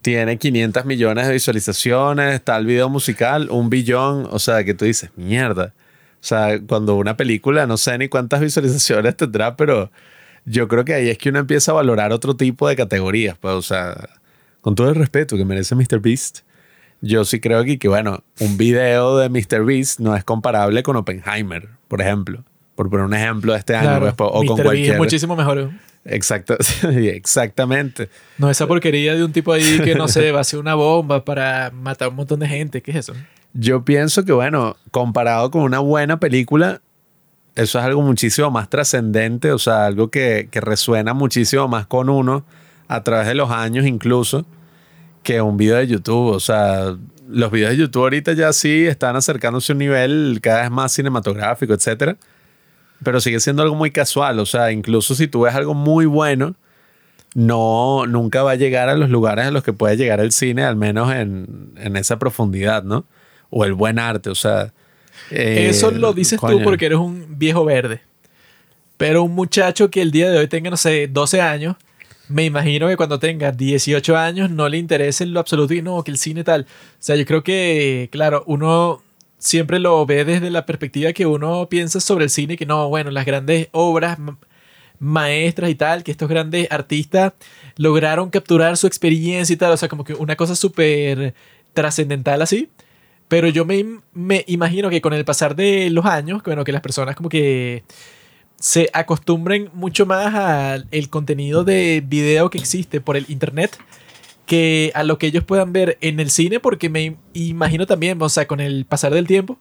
tiene 0.00 0.38
500 0.38 0.84
millones 0.84 1.26
de 1.26 1.32
visualizaciones, 1.32 2.42
el 2.46 2.66
video 2.66 2.88
musical, 2.88 3.48
un 3.50 3.70
billón, 3.70 4.28
o 4.30 4.38
sea, 4.38 4.64
que 4.64 4.74
tú 4.74 4.84
dices, 4.84 5.10
mierda. 5.16 5.74
O 6.24 6.26
sea, 6.26 6.58
cuando 6.66 6.96
una 6.96 7.18
película, 7.18 7.66
no 7.66 7.76
sé 7.76 7.98
ni 7.98 8.08
cuántas 8.08 8.40
visualizaciones 8.40 9.14
tendrá, 9.14 9.56
pero 9.56 9.90
yo 10.46 10.68
creo 10.68 10.82
que 10.82 10.94
ahí 10.94 11.10
es 11.10 11.18
que 11.18 11.28
uno 11.28 11.38
empieza 11.38 11.72
a 11.72 11.74
valorar 11.74 12.12
otro 12.12 12.34
tipo 12.34 12.66
de 12.66 12.76
categorías. 12.76 13.36
Pues, 13.36 13.52
o 13.52 13.60
sea, 13.60 14.08
con 14.62 14.74
todo 14.74 14.88
el 14.88 14.94
respeto 14.94 15.36
que 15.36 15.44
merece 15.44 15.74
Mr. 15.74 16.00
Beast, 16.00 16.38
yo 17.02 17.26
sí 17.26 17.40
creo 17.40 17.62
que, 17.64 17.78
que, 17.78 17.88
bueno, 17.88 18.24
un 18.40 18.56
video 18.56 19.18
de 19.18 19.28
Mr. 19.28 19.66
Beast 19.66 20.00
no 20.00 20.16
es 20.16 20.24
comparable 20.24 20.82
con 20.82 20.96
Oppenheimer, 20.96 21.68
por 21.88 22.00
ejemplo. 22.00 22.42
Por 22.74 22.88
poner 22.88 23.04
un 23.04 23.12
ejemplo 23.12 23.52
de 23.52 23.58
este 23.58 23.76
año. 23.76 24.00
Pues, 24.00 24.14
o 24.18 24.44
con 24.46 24.62
cualquier... 24.62 24.92
es 24.92 24.96
muchísimo 24.96 25.36
mejor. 25.36 25.72
Exacto, 26.06 26.56
exactamente. 26.88 28.08
No 28.38 28.48
esa 28.48 28.66
porquería 28.66 29.14
de 29.14 29.22
un 29.22 29.32
tipo 29.32 29.52
ahí 29.52 29.78
que 29.84 29.94
no 29.94 30.08
sé, 30.08 30.32
va 30.32 30.38
a 30.38 30.40
hacer 30.40 30.58
una 30.58 30.74
bomba 30.74 31.22
para 31.22 31.70
matar 31.70 32.06
a 32.06 32.08
un 32.08 32.16
montón 32.16 32.40
de 32.40 32.48
gente. 32.48 32.80
¿Qué 32.80 32.92
es 32.92 32.96
eso? 32.96 33.12
Yo 33.54 33.84
pienso 33.84 34.24
que, 34.24 34.32
bueno, 34.32 34.76
comparado 34.90 35.50
con 35.52 35.62
una 35.62 35.78
buena 35.78 36.18
película, 36.18 36.80
eso 37.54 37.78
es 37.78 37.84
algo 37.84 38.02
muchísimo 38.02 38.50
más 38.50 38.68
trascendente, 38.68 39.52
o 39.52 39.58
sea, 39.58 39.86
algo 39.86 40.10
que, 40.10 40.48
resuena 40.52 41.14
muchísimo 41.14 41.68
más 41.68 41.86
con 41.86 42.08
uno 42.08 42.44
a 42.88 43.04
través 43.04 43.28
de 43.28 43.34
los 43.34 43.50
años 43.50 43.86
incluso 43.86 44.44
que 45.22 45.40
un 45.40 45.56
video 45.56 45.76
de 45.76 45.86
YouTube. 45.86 46.32
O 46.32 46.40
sea, 46.40 46.96
los 47.28 47.50
videos 47.52 47.70
de 47.70 47.76
YouTube 47.78 48.02
ahorita 48.02 48.32
ya 48.32 48.52
sí 48.52 48.86
están 48.86 49.14
acercándose 49.16 49.72
a 49.72 49.74
un 49.74 49.78
nivel 49.78 50.40
cada 50.42 50.62
vez 50.62 50.70
más 50.70 50.92
cinematográfico, 50.92 51.74
etcétera. 51.74 52.16
Pero 53.04 53.20
sigue 53.20 53.40
siendo 53.40 53.62
algo 53.62 53.76
muy 53.76 53.90
casual. 53.92 54.40
O 54.40 54.46
sea, 54.46 54.72
incluso 54.72 55.14
si 55.14 55.28
tú 55.28 55.42
ves 55.42 55.54
algo 55.54 55.74
muy 55.74 56.06
bueno, 56.06 56.56
no, 57.34 58.06
nunca 58.06 58.42
va 58.42 58.52
a 58.52 58.56
llegar 58.56 58.88
a 58.88 58.96
los 58.96 59.10
lugares 59.10 59.46
a 59.46 59.50
los 59.50 59.62
que 59.62 59.72
puede 59.72 59.96
llegar 59.96 60.20
el 60.20 60.32
cine, 60.32 60.64
al 60.64 60.76
menos 60.76 61.12
en, 61.12 61.72
en 61.76 61.96
esa 61.96 62.18
profundidad, 62.18 62.82
¿no? 62.82 63.06
O 63.54 63.64
el 63.64 63.72
buen 63.72 63.98
arte, 63.98 64.30
o 64.30 64.34
sea... 64.34 64.72
Eh, 65.30 65.68
Eso 65.70 65.92
lo 65.92 66.12
dices 66.12 66.40
tú 66.40 66.60
porque 66.62 66.86
eres 66.86 66.98
un 66.98 67.38
viejo 67.38 67.64
verde. 67.64 68.00
Pero 68.96 69.22
un 69.22 69.32
muchacho 69.32 69.90
que 69.90 70.02
el 70.02 70.10
día 70.10 70.28
de 70.28 70.38
hoy 70.38 70.48
tenga, 70.48 70.70
no 70.70 70.76
sé, 70.76 71.06
12 71.06 71.40
años, 71.40 71.76
me 72.28 72.44
imagino 72.44 72.88
que 72.88 72.96
cuando 72.96 73.20
tenga 73.20 73.52
18 73.52 74.16
años 74.16 74.50
no 74.50 74.68
le 74.68 74.78
interese 74.78 75.22
en 75.22 75.32
lo 75.32 75.40
absoluto 75.40 75.72
y 75.72 75.82
no, 75.82 76.02
que 76.02 76.10
el 76.10 76.18
cine 76.18 76.42
tal. 76.42 76.62
O 76.62 76.66
sea, 76.98 77.14
yo 77.14 77.24
creo 77.24 77.44
que, 77.44 78.08
claro, 78.10 78.42
uno 78.46 79.02
siempre 79.38 79.78
lo 79.78 80.04
ve 80.04 80.24
desde 80.24 80.50
la 80.50 80.66
perspectiva 80.66 81.12
que 81.12 81.26
uno 81.26 81.68
piensa 81.68 82.00
sobre 82.00 82.24
el 82.24 82.30
cine, 82.30 82.56
que 82.56 82.66
no, 82.66 82.88
bueno, 82.88 83.12
las 83.12 83.24
grandes 83.24 83.68
obras 83.70 84.18
maestras 84.98 85.70
y 85.70 85.76
tal, 85.76 86.02
que 86.02 86.10
estos 86.10 86.28
grandes 86.28 86.66
artistas 86.72 87.34
lograron 87.76 88.30
capturar 88.30 88.76
su 88.76 88.88
experiencia 88.88 89.54
y 89.54 89.56
tal, 89.56 89.72
o 89.72 89.76
sea, 89.76 89.88
como 89.88 90.02
que 90.02 90.14
una 90.14 90.34
cosa 90.34 90.56
súper 90.56 91.34
trascendental 91.72 92.42
así. 92.42 92.68
Pero 93.28 93.48
yo 93.48 93.64
me, 93.64 94.00
me, 94.12 94.44
imagino 94.46 94.90
que 94.90 95.00
con 95.00 95.12
el 95.12 95.24
pasar 95.24 95.56
de 95.56 95.90
los 95.90 96.04
años, 96.04 96.42
bueno, 96.44 96.64
que 96.64 96.72
las 96.72 96.82
personas 96.82 97.16
como 97.16 97.28
que 97.28 97.84
se 98.58 98.90
acostumbren 98.92 99.70
mucho 99.74 100.06
más 100.06 100.34
al 100.34 101.08
contenido 101.10 101.64
de 101.64 102.02
video 102.06 102.50
que 102.50 102.58
existe 102.58 103.00
por 103.00 103.16
el 103.16 103.26
internet 103.28 103.78
que 104.46 104.92
a 104.94 105.04
lo 105.04 105.18
que 105.18 105.26
ellos 105.26 105.44
puedan 105.44 105.72
ver 105.72 105.98
en 106.00 106.20
el 106.20 106.30
cine, 106.30 106.60
porque 106.60 106.88
me 106.88 107.16
imagino 107.32 107.86
también, 107.86 108.20
o 108.20 108.28
sea, 108.28 108.46
con 108.46 108.60
el 108.60 108.84
pasar 108.84 109.14
del 109.14 109.26
tiempo, 109.26 109.58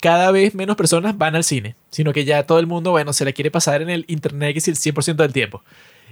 cada 0.00 0.30
vez 0.30 0.54
menos 0.54 0.76
personas 0.76 1.18
van 1.18 1.36
al 1.36 1.44
cine, 1.44 1.76
sino 1.90 2.12
que 2.12 2.24
ya 2.24 2.44
todo 2.44 2.58
el 2.58 2.66
mundo, 2.66 2.92
bueno, 2.92 3.12
se 3.12 3.24
le 3.24 3.34
quiere 3.34 3.50
pasar 3.50 3.82
en 3.82 3.90
el 3.90 4.04
internet 4.08 4.52
que 4.52 4.58
es 4.60 4.68
el 4.68 4.76
100% 4.76 5.16
del 5.16 5.32
tiempo. 5.32 5.62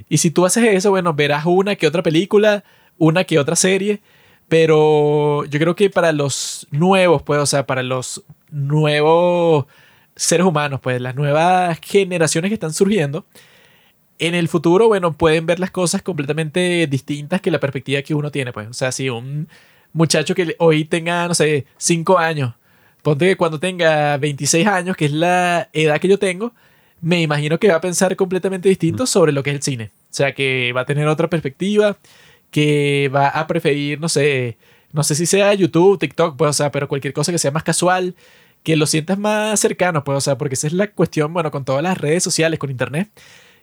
Y 0.08 0.18
si 0.18 0.30
tú 0.30 0.44
haces 0.44 0.64
eso, 0.64 0.90
bueno, 0.90 1.14
verás 1.14 1.46
una 1.46 1.76
que 1.76 1.86
otra 1.86 2.02
película, 2.02 2.64
una 2.98 3.24
que 3.24 3.38
otra 3.38 3.56
serie, 3.56 4.00
pero 4.48 5.44
yo 5.47 5.59
creo 5.59 5.74
que 5.77 5.90
para 5.90 6.12
los 6.12 6.66
nuevos, 6.70 7.23
pues, 7.23 7.40
o 7.40 7.47
sea, 7.47 7.66
para 7.66 7.82
los 7.82 8.23
nuevos 8.51 9.66
seres 10.14 10.47
humanos, 10.47 10.81
pues, 10.81 11.01
las 11.01 11.14
nuevas 11.14 11.78
generaciones 11.82 12.51
que 12.51 12.55
están 12.55 12.73
surgiendo, 12.73 13.27
en 14.18 14.35
el 14.35 14.48
futuro, 14.48 14.89
bueno, 14.89 15.12
pueden 15.12 15.47
ver 15.47 15.60
las 15.60 15.70
cosas 15.70 16.02
completamente 16.02 16.86
distintas 16.86 17.40
que 17.40 17.51
la 17.51 17.60
perspectiva 17.60 18.02
que 18.02 18.14
uno 18.14 18.31
tiene, 18.31 18.52
pues. 18.52 18.68
O 18.68 18.73
sea, 18.73 18.93
si 18.93 19.10
un 19.10 19.48
muchacho 19.93 20.35
que 20.35 20.56
hoy 20.59 20.85
tenga, 20.85 21.28
no 21.28 21.35
sé, 21.35 21.66
5 21.77 22.18
años, 22.18 22.55
ponte 23.02 23.27
que 23.27 23.36
cuando 23.36 23.60
tenga 23.60 24.16
26 24.16 24.66
años, 24.66 24.97
que 24.97 25.06
es 25.06 25.12
la 25.12 25.68
edad 25.73 26.01
que 26.01 26.09
yo 26.09 26.18
tengo, 26.18 26.52
me 27.01 27.20
imagino 27.20 27.59
que 27.59 27.68
va 27.68 27.77
a 27.77 27.81
pensar 27.81 28.16
completamente 28.16 28.68
distinto 28.68 29.06
sobre 29.06 29.32
lo 29.32 29.43
que 29.43 29.51
es 29.51 29.56
el 29.56 29.62
cine. 29.62 29.90
O 30.10 30.14
sea, 30.16 30.32
que 30.32 30.73
va 30.74 30.82
a 30.82 30.86
tener 30.86 31.06
otra 31.09 31.28
perspectiva 31.28 31.98
que 32.51 33.10
va 33.14 33.28
a 33.28 33.47
preferir, 33.47 34.01
no 34.01 34.09
sé, 34.09 34.56
no 34.93 35.02
sé 35.02 35.14
si 35.14 35.27
sea 35.27 35.52
YouTube, 35.55 35.98
TikTok, 35.98 36.36
pues, 36.36 36.51
o 36.51 36.52
sea, 36.52 36.70
pero 36.70 36.89
cualquier 36.89 37.12
cosa 37.12 37.32
que 37.32 37.39
sea 37.39 37.51
más 37.51 37.62
casual, 37.62 38.14
que 38.62 38.77
lo 38.77 38.86
sientas 38.86 39.18
más 39.18 39.60
cercano, 39.60 40.05
pues, 40.05 40.18
o 40.18 40.20
sea, 40.20 40.39
porque 40.39 40.55
esa 40.55 40.66
es 40.66 40.73
la 40.73 40.89
cuestión, 40.89 41.32
bueno, 41.32 41.51
con 41.51 41.64
todas 41.64 41.82
las 41.82 41.98
redes 41.98 42.23
sociales, 42.23 42.59
con 42.59 42.70
Internet, 42.70 43.10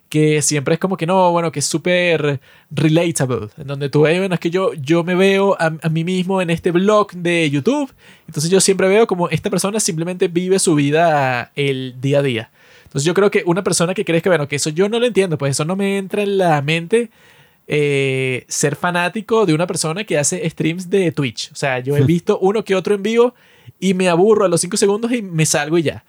que 0.08 0.42
siempre 0.42 0.74
es 0.74 0.80
como 0.80 0.96
que 0.96 1.06
no, 1.06 1.32
bueno, 1.32 1.50
que 1.50 1.58
es 1.58 1.66
súper 1.66 2.40
relatable, 2.70 3.48
en 3.58 3.66
donde 3.66 3.88
tú 3.88 4.02
ves, 4.02 4.18
bueno, 4.18 4.34
es 4.34 4.40
que 4.40 4.50
yo, 4.50 4.72
yo 4.74 5.02
me 5.02 5.14
veo 5.14 5.56
a, 5.58 5.72
a, 5.82 5.88
mí 5.88 6.04
mismo 6.04 6.40
en 6.40 6.50
este 6.50 6.70
blog 6.70 7.12
de 7.12 7.50
YouTube, 7.50 7.92
entonces 8.26 8.50
yo 8.50 8.60
siempre 8.60 8.86
veo 8.88 9.06
como 9.06 9.28
esta 9.28 9.50
persona 9.50 9.80
simplemente 9.80 10.28
vive 10.28 10.58
su 10.58 10.74
vida 10.74 11.50
el 11.56 11.96
día 12.00 12.20
a 12.20 12.22
día. 12.22 12.50
Entonces 12.84 13.06
yo 13.06 13.14
creo 13.14 13.28
que 13.28 13.42
una 13.44 13.64
persona 13.64 13.92
que 13.92 14.04
crees 14.04 14.22
que, 14.22 14.28
bueno, 14.28 14.46
que 14.46 14.54
eso 14.54 14.70
yo 14.70 14.88
no 14.88 15.00
lo 15.00 15.06
entiendo, 15.06 15.36
pues 15.36 15.50
eso 15.50 15.64
no 15.64 15.74
me 15.74 15.98
entra 15.98 16.22
en 16.22 16.38
la 16.38 16.62
mente 16.62 17.10
eh, 17.66 18.44
ser 18.48 18.76
fanático 18.76 19.46
de 19.46 19.54
una 19.54 19.66
persona 19.66 20.04
que 20.04 20.18
hace 20.18 20.48
streams 20.50 20.90
de 20.90 21.12
Twitch. 21.12 21.50
O 21.52 21.54
sea, 21.54 21.78
yo 21.78 21.96
he 21.96 22.02
visto 22.04 22.38
uno 22.40 22.64
que 22.64 22.74
otro 22.74 22.94
en 22.94 23.02
vivo 23.02 23.34
y 23.80 23.94
me 23.94 24.08
aburro 24.08 24.44
a 24.44 24.48
los 24.48 24.60
5 24.60 24.76
segundos 24.76 25.12
y 25.12 25.22
me 25.22 25.46
salgo 25.46 25.78
y 25.78 25.82
ya. 25.82 26.04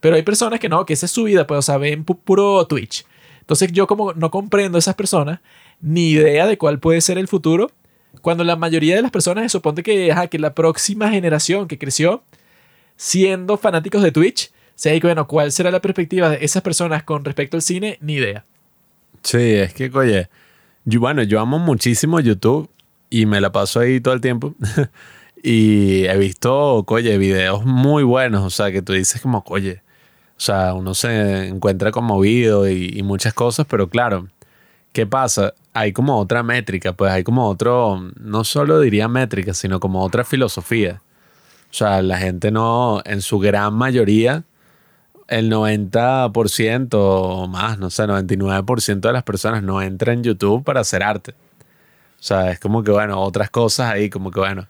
Pero 0.00 0.16
hay 0.16 0.22
personas 0.22 0.60
que 0.60 0.68
no, 0.68 0.84
que 0.84 0.92
esa 0.92 1.06
es 1.06 1.12
su 1.12 1.24
vida, 1.24 1.46
pues, 1.46 1.58
o 1.58 1.62
sea, 1.62 1.78
ven 1.78 2.04
puro 2.04 2.66
Twitch. 2.66 3.04
Entonces 3.40 3.72
yo 3.72 3.86
como 3.86 4.12
no 4.12 4.30
comprendo 4.30 4.76
a 4.76 4.80
esas 4.80 4.94
personas, 4.94 5.40
ni 5.80 6.10
idea 6.10 6.46
de 6.46 6.58
cuál 6.58 6.78
puede 6.78 7.00
ser 7.00 7.18
el 7.18 7.28
futuro, 7.28 7.70
cuando 8.20 8.44
la 8.44 8.56
mayoría 8.56 8.96
de 8.96 9.02
las 9.02 9.10
personas 9.10 9.44
se 9.44 9.48
supone 9.50 9.82
que, 9.82 10.14
que 10.30 10.38
la 10.38 10.54
próxima 10.54 11.10
generación 11.10 11.66
que 11.68 11.78
creció 11.78 12.22
siendo 12.96 13.56
fanáticos 13.56 14.02
de 14.02 14.12
Twitch, 14.12 14.50
se 14.74 14.98
bueno, 15.00 15.26
¿cuál 15.26 15.50
será 15.50 15.70
la 15.70 15.80
perspectiva 15.80 16.30
de 16.30 16.44
esas 16.44 16.62
personas 16.62 17.02
con 17.02 17.24
respecto 17.24 17.56
al 17.56 17.62
cine? 17.62 17.98
Ni 18.00 18.14
idea. 18.14 18.44
Sí, 19.22 19.54
es 19.54 19.74
que, 19.74 19.90
oye, 19.92 20.28
yo, 20.88 21.00
bueno, 21.00 21.22
yo 21.22 21.38
amo 21.40 21.58
muchísimo 21.58 22.18
YouTube 22.20 22.70
y 23.10 23.26
me 23.26 23.40
la 23.40 23.52
paso 23.52 23.80
ahí 23.80 24.00
todo 24.00 24.14
el 24.14 24.20
tiempo. 24.20 24.54
y 25.42 26.06
he 26.06 26.16
visto, 26.16 26.84
oye, 26.86 27.18
videos 27.18 27.64
muy 27.64 28.02
buenos, 28.04 28.42
o 28.42 28.50
sea, 28.50 28.72
que 28.72 28.80
tú 28.80 28.94
dices 28.94 29.20
como, 29.20 29.44
oye, 29.48 29.82
o 30.36 30.40
sea, 30.40 30.72
uno 30.74 30.94
se 30.94 31.48
encuentra 31.48 31.90
conmovido 31.90 32.68
y, 32.68 32.90
y 32.94 33.02
muchas 33.02 33.34
cosas, 33.34 33.66
pero 33.68 33.88
claro, 33.88 34.28
¿qué 34.92 35.06
pasa? 35.06 35.52
Hay 35.74 35.92
como 35.92 36.18
otra 36.18 36.42
métrica, 36.42 36.94
pues 36.94 37.12
hay 37.12 37.22
como 37.22 37.48
otro, 37.48 38.10
no 38.18 38.44
solo 38.44 38.80
diría 38.80 39.08
métrica, 39.08 39.52
sino 39.54 39.80
como 39.80 40.02
otra 40.02 40.24
filosofía. 40.24 41.02
O 41.70 41.74
sea, 41.74 42.00
la 42.00 42.18
gente 42.18 42.50
no, 42.50 43.02
en 43.04 43.20
su 43.20 43.38
gran 43.38 43.74
mayoría, 43.74 44.44
el 45.28 45.50
90% 45.50 46.88
o 46.92 47.46
más, 47.48 47.78
no 47.78 47.90
sé, 47.90 48.04
99% 48.04 49.00
de 49.00 49.12
las 49.12 49.22
personas 49.22 49.62
no 49.62 49.80
entran 49.82 50.18
en 50.18 50.24
YouTube 50.24 50.64
para 50.64 50.80
hacer 50.80 51.02
arte. 51.02 51.32
O 51.32 52.22
sea, 52.22 52.50
es 52.50 52.58
como 52.58 52.82
que, 52.82 52.90
bueno, 52.90 53.20
otras 53.20 53.50
cosas 53.50 53.92
ahí, 53.92 54.10
como 54.10 54.30
que, 54.30 54.40
bueno, 54.40 54.66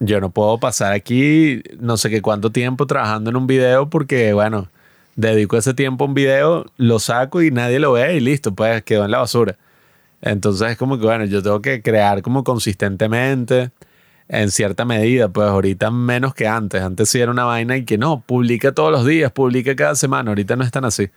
yo 0.00 0.20
no 0.20 0.30
puedo 0.30 0.58
pasar 0.58 0.92
aquí 0.92 1.62
no 1.80 1.96
sé 1.96 2.10
qué 2.10 2.22
cuánto 2.22 2.52
tiempo 2.52 2.86
trabajando 2.86 3.30
en 3.30 3.36
un 3.36 3.46
video 3.46 3.90
porque, 3.90 4.32
bueno, 4.32 4.68
dedico 5.16 5.56
ese 5.56 5.74
tiempo 5.74 6.04
a 6.04 6.08
un 6.08 6.14
video, 6.14 6.66
lo 6.76 7.00
saco 7.00 7.42
y 7.42 7.50
nadie 7.50 7.80
lo 7.80 7.92
ve 7.92 8.16
y 8.16 8.20
listo, 8.20 8.54
pues 8.54 8.84
quedó 8.84 9.04
en 9.04 9.10
la 9.10 9.18
basura. 9.18 9.56
Entonces 10.22 10.72
es 10.72 10.78
como 10.78 10.98
que, 10.98 11.06
bueno, 11.06 11.24
yo 11.24 11.42
tengo 11.42 11.60
que 11.62 11.82
crear 11.82 12.22
como 12.22 12.44
consistentemente, 12.44 13.70
en 14.28 14.50
cierta 14.50 14.84
medida, 14.84 15.28
pues 15.28 15.48
ahorita 15.48 15.90
menos 15.90 16.34
que 16.34 16.46
antes. 16.46 16.82
Antes 16.82 17.08
sí 17.08 17.20
era 17.20 17.30
una 17.32 17.44
vaina 17.44 17.76
y 17.76 17.84
que 17.84 17.98
no, 17.98 18.20
publica 18.20 18.72
todos 18.72 18.92
los 18.92 19.06
días, 19.06 19.32
publica 19.32 19.74
cada 19.74 19.94
semana, 19.94 20.30
ahorita 20.30 20.56
no 20.56 20.64
es 20.64 20.70
tan 20.70 20.84
así. 20.84 21.08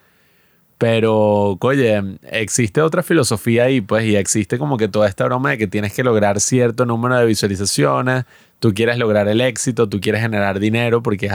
Pero, 0.78 1.58
oye, 1.62 2.02
existe 2.24 2.82
otra 2.82 3.04
filosofía 3.04 3.66
ahí, 3.66 3.82
pues, 3.82 4.06
y 4.06 4.16
existe 4.16 4.58
como 4.58 4.78
que 4.78 4.88
toda 4.88 5.08
esta 5.08 5.26
broma 5.26 5.52
de 5.52 5.58
que 5.60 5.68
tienes 5.68 5.94
que 5.94 6.04
lograr 6.04 6.40
cierto 6.40 6.86
número 6.86 7.18
de 7.18 7.26
visualizaciones, 7.26 8.26
tú 8.60 8.74
quieres 8.74 8.98
lograr 8.98 9.28
el 9.28 9.42
éxito, 9.42 9.88
tú 9.90 10.00
quieres 10.02 10.22
generar 10.22 10.60
dinero, 10.60 11.04
porque 11.04 11.30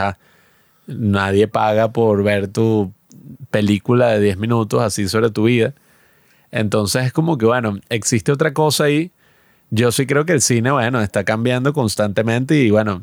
nadie 0.87 1.47
paga 1.47 1.93
por 1.93 2.23
ver 2.23 2.49
tu 2.49 2.91
película 3.51 4.09
de 4.09 4.19
10 4.19 4.37
minutos 4.37 4.81
así 4.81 5.07
sobre 5.07 5.29
tu 5.31 5.45
vida. 5.45 5.73
Entonces 6.51 7.05
es 7.05 7.13
como 7.13 7.37
que, 7.37 7.45
bueno, 7.45 7.79
existe 7.89 8.31
otra 8.31 8.53
cosa 8.53 8.85
ahí. 8.85 9.11
Yo 9.69 9.91
sí 9.91 10.05
creo 10.05 10.25
que 10.25 10.33
el 10.33 10.41
cine, 10.41 10.71
bueno, 10.71 11.01
está 11.01 11.23
cambiando 11.23 11.73
constantemente 11.73 12.55
y 12.55 12.71
bueno, 12.71 13.01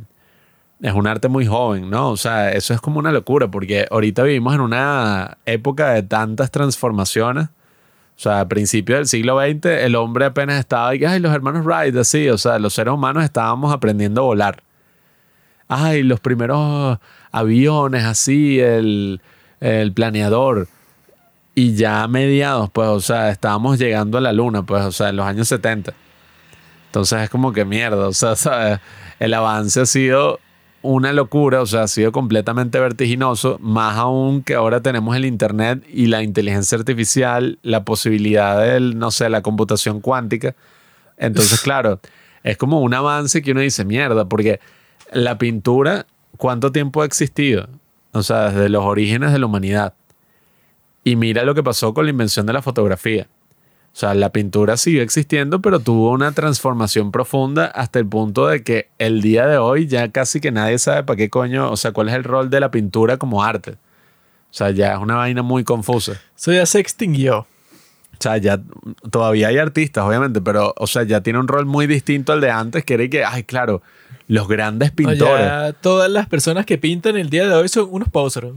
es 0.80 0.92
un 0.92 1.06
arte 1.06 1.28
muy 1.28 1.46
joven, 1.46 1.90
¿no? 1.90 2.10
O 2.10 2.16
sea, 2.16 2.52
eso 2.52 2.74
es 2.74 2.80
como 2.80 2.98
una 2.98 3.12
locura 3.12 3.50
porque 3.50 3.86
ahorita 3.90 4.22
vivimos 4.22 4.54
en 4.54 4.60
una 4.60 5.38
época 5.44 5.90
de 5.90 6.02
tantas 6.02 6.50
transformaciones 6.50 7.48
o 8.16 8.20
sea, 8.20 8.40
a 8.40 8.48
principios 8.48 8.98
del 8.98 9.08
siglo 9.08 9.40
XX, 9.40 9.66
el 9.66 9.96
hombre 9.96 10.24
apenas 10.26 10.60
estaba, 10.60 10.94
y, 10.94 11.04
ay, 11.04 11.18
los 11.18 11.34
hermanos 11.34 11.64
Wright, 11.64 11.96
así, 11.96 12.28
o 12.28 12.38
sea, 12.38 12.60
los 12.60 12.72
seres 12.72 12.94
humanos 12.94 13.24
estábamos 13.24 13.74
aprendiendo 13.74 14.20
a 14.20 14.24
volar. 14.24 14.62
Ay, 15.66 16.04
los 16.04 16.20
primeros 16.20 16.98
aviones, 17.32 18.04
así, 18.04 18.60
el, 18.60 19.20
el 19.60 19.92
planeador. 19.92 20.68
Y 21.56 21.74
ya 21.74 22.04
a 22.04 22.08
mediados, 22.08 22.70
pues, 22.70 22.88
o 22.88 23.00
sea, 23.00 23.30
estábamos 23.30 23.78
llegando 23.80 24.18
a 24.18 24.20
la 24.20 24.32
luna, 24.32 24.62
pues, 24.62 24.84
o 24.84 24.92
sea, 24.92 25.08
en 25.08 25.16
los 25.16 25.26
años 25.26 25.48
70. 25.48 25.92
Entonces 26.94 27.22
es 27.22 27.28
como 27.28 27.52
que 27.52 27.64
mierda, 27.64 28.06
o 28.06 28.12
sea, 28.12 28.80
el 29.18 29.34
avance 29.34 29.80
ha 29.80 29.84
sido 29.84 30.38
una 30.80 31.12
locura, 31.12 31.60
o 31.60 31.66
sea, 31.66 31.82
ha 31.82 31.88
sido 31.88 32.12
completamente 32.12 32.78
vertiginoso, 32.78 33.58
más 33.60 33.96
aún 33.96 34.44
que 34.44 34.54
ahora 34.54 34.80
tenemos 34.80 35.16
el 35.16 35.24
Internet 35.24 35.84
y 35.92 36.06
la 36.06 36.22
inteligencia 36.22 36.78
artificial, 36.78 37.58
la 37.62 37.84
posibilidad 37.84 38.62
del, 38.62 38.96
no 38.96 39.10
sé, 39.10 39.28
la 39.28 39.42
computación 39.42 40.00
cuántica. 40.00 40.54
Entonces, 41.16 41.60
claro, 41.64 41.98
es 42.44 42.56
como 42.58 42.80
un 42.80 42.94
avance 42.94 43.42
que 43.42 43.50
uno 43.50 43.62
dice, 43.62 43.84
mierda, 43.84 44.28
porque 44.28 44.60
la 45.12 45.36
pintura, 45.36 46.06
¿cuánto 46.36 46.70
tiempo 46.70 47.02
ha 47.02 47.06
existido? 47.06 47.68
O 48.12 48.22
sea, 48.22 48.50
desde 48.50 48.68
los 48.68 48.84
orígenes 48.84 49.32
de 49.32 49.40
la 49.40 49.46
humanidad. 49.46 49.94
Y 51.02 51.16
mira 51.16 51.42
lo 51.42 51.56
que 51.56 51.64
pasó 51.64 51.92
con 51.92 52.04
la 52.04 52.12
invención 52.12 52.46
de 52.46 52.52
la 52.52 52.62
fotografía. 52.62 53.26
O 53.94 53.96
sea, 53.96 54.12
la 54.14 54.30
pintura 54.30 54.76
siguió 54.76 55.02
existiendo, 55.02 55.62
pero 55.62 55.78
tuvo 55.78 56.10
una 56.10 56.32
transformación 56.32 57.12
profunda 57.12 57.66
hasta 57.66 58.00
el 58.00 58.06
punto 58.06 58.48
de 58.48 58.64
que 58.64 58.88
el 58.98 59.22
día 59.22 59.46
de 59.46 59.56
hoy 59.56 59.86
ya 59.86 60.10
casi 60.10 60.40
que 60.40 60.50
nadie 60.50 60.80
sabe 60.80 61.04
para 61.04 61.16
qué 61.16 61.30
coño, 61.30 61.70
o 61.70 61.76
sea, 61.76 61.92
cuál 61.92 62.08
es 62.08 62.16
el 62.16 62.24
rol 62.24 62.50
de 62.50 62.58
la 62.58 62.72
pintura 62.72 63.18
como 63.18 63.44
arte. 63.44 63.70
O 63.70 63.76
sea, 64.50 64.72
ya 64.72 64.94
es 64.94 64.98
una 64.98 65.14
vaina 65.14 65.42
muy 65.42 65.62
confusa. 65.62 66.20
Eso 66.36 66.52
ya 66.52 66.66
se 66.66 66.80
extinguió. 66.80 67.38
O 67.38 68.16
sea, 68.18 68.36
ya 68.38 68.60
todavía 69.12 69.46
hay 69.46 69.58
artistas, 69.58 70.04
obviamente, 70.04 70.40
pero, 70.40 70.74
o 70.76 70.88
sea, 70.88 71.04
ya 71.04 71.20
tiene 71.20 71.38
un 71.38 71.46
rol 71.46 71.64
muy 71.64 71.86
distinto 71.86 72.32
al 72.32 72.40
de 72.40 72.50
antes, 72.50 72.84
que 72.84 72.94
era 72.94 73.08
que, 73.08 73.24
ay, 73.24 73.44
claro, 73.44 73.80
los 74.26 74.48
grandes 74.48 74.90
pintores. 74.90 75.74
todas 75.82 76.10
las 76.10 76.26
personas 76.26 76.66
que 76.66 76.78
pintan 76.78 77.16
el 77.16 77.30
día 77.30 77.46
de 77.46 77.54
hoy 77.54 77.68
son 77.68 77.86
unos 77.92 78.08
posers 78.08 78.54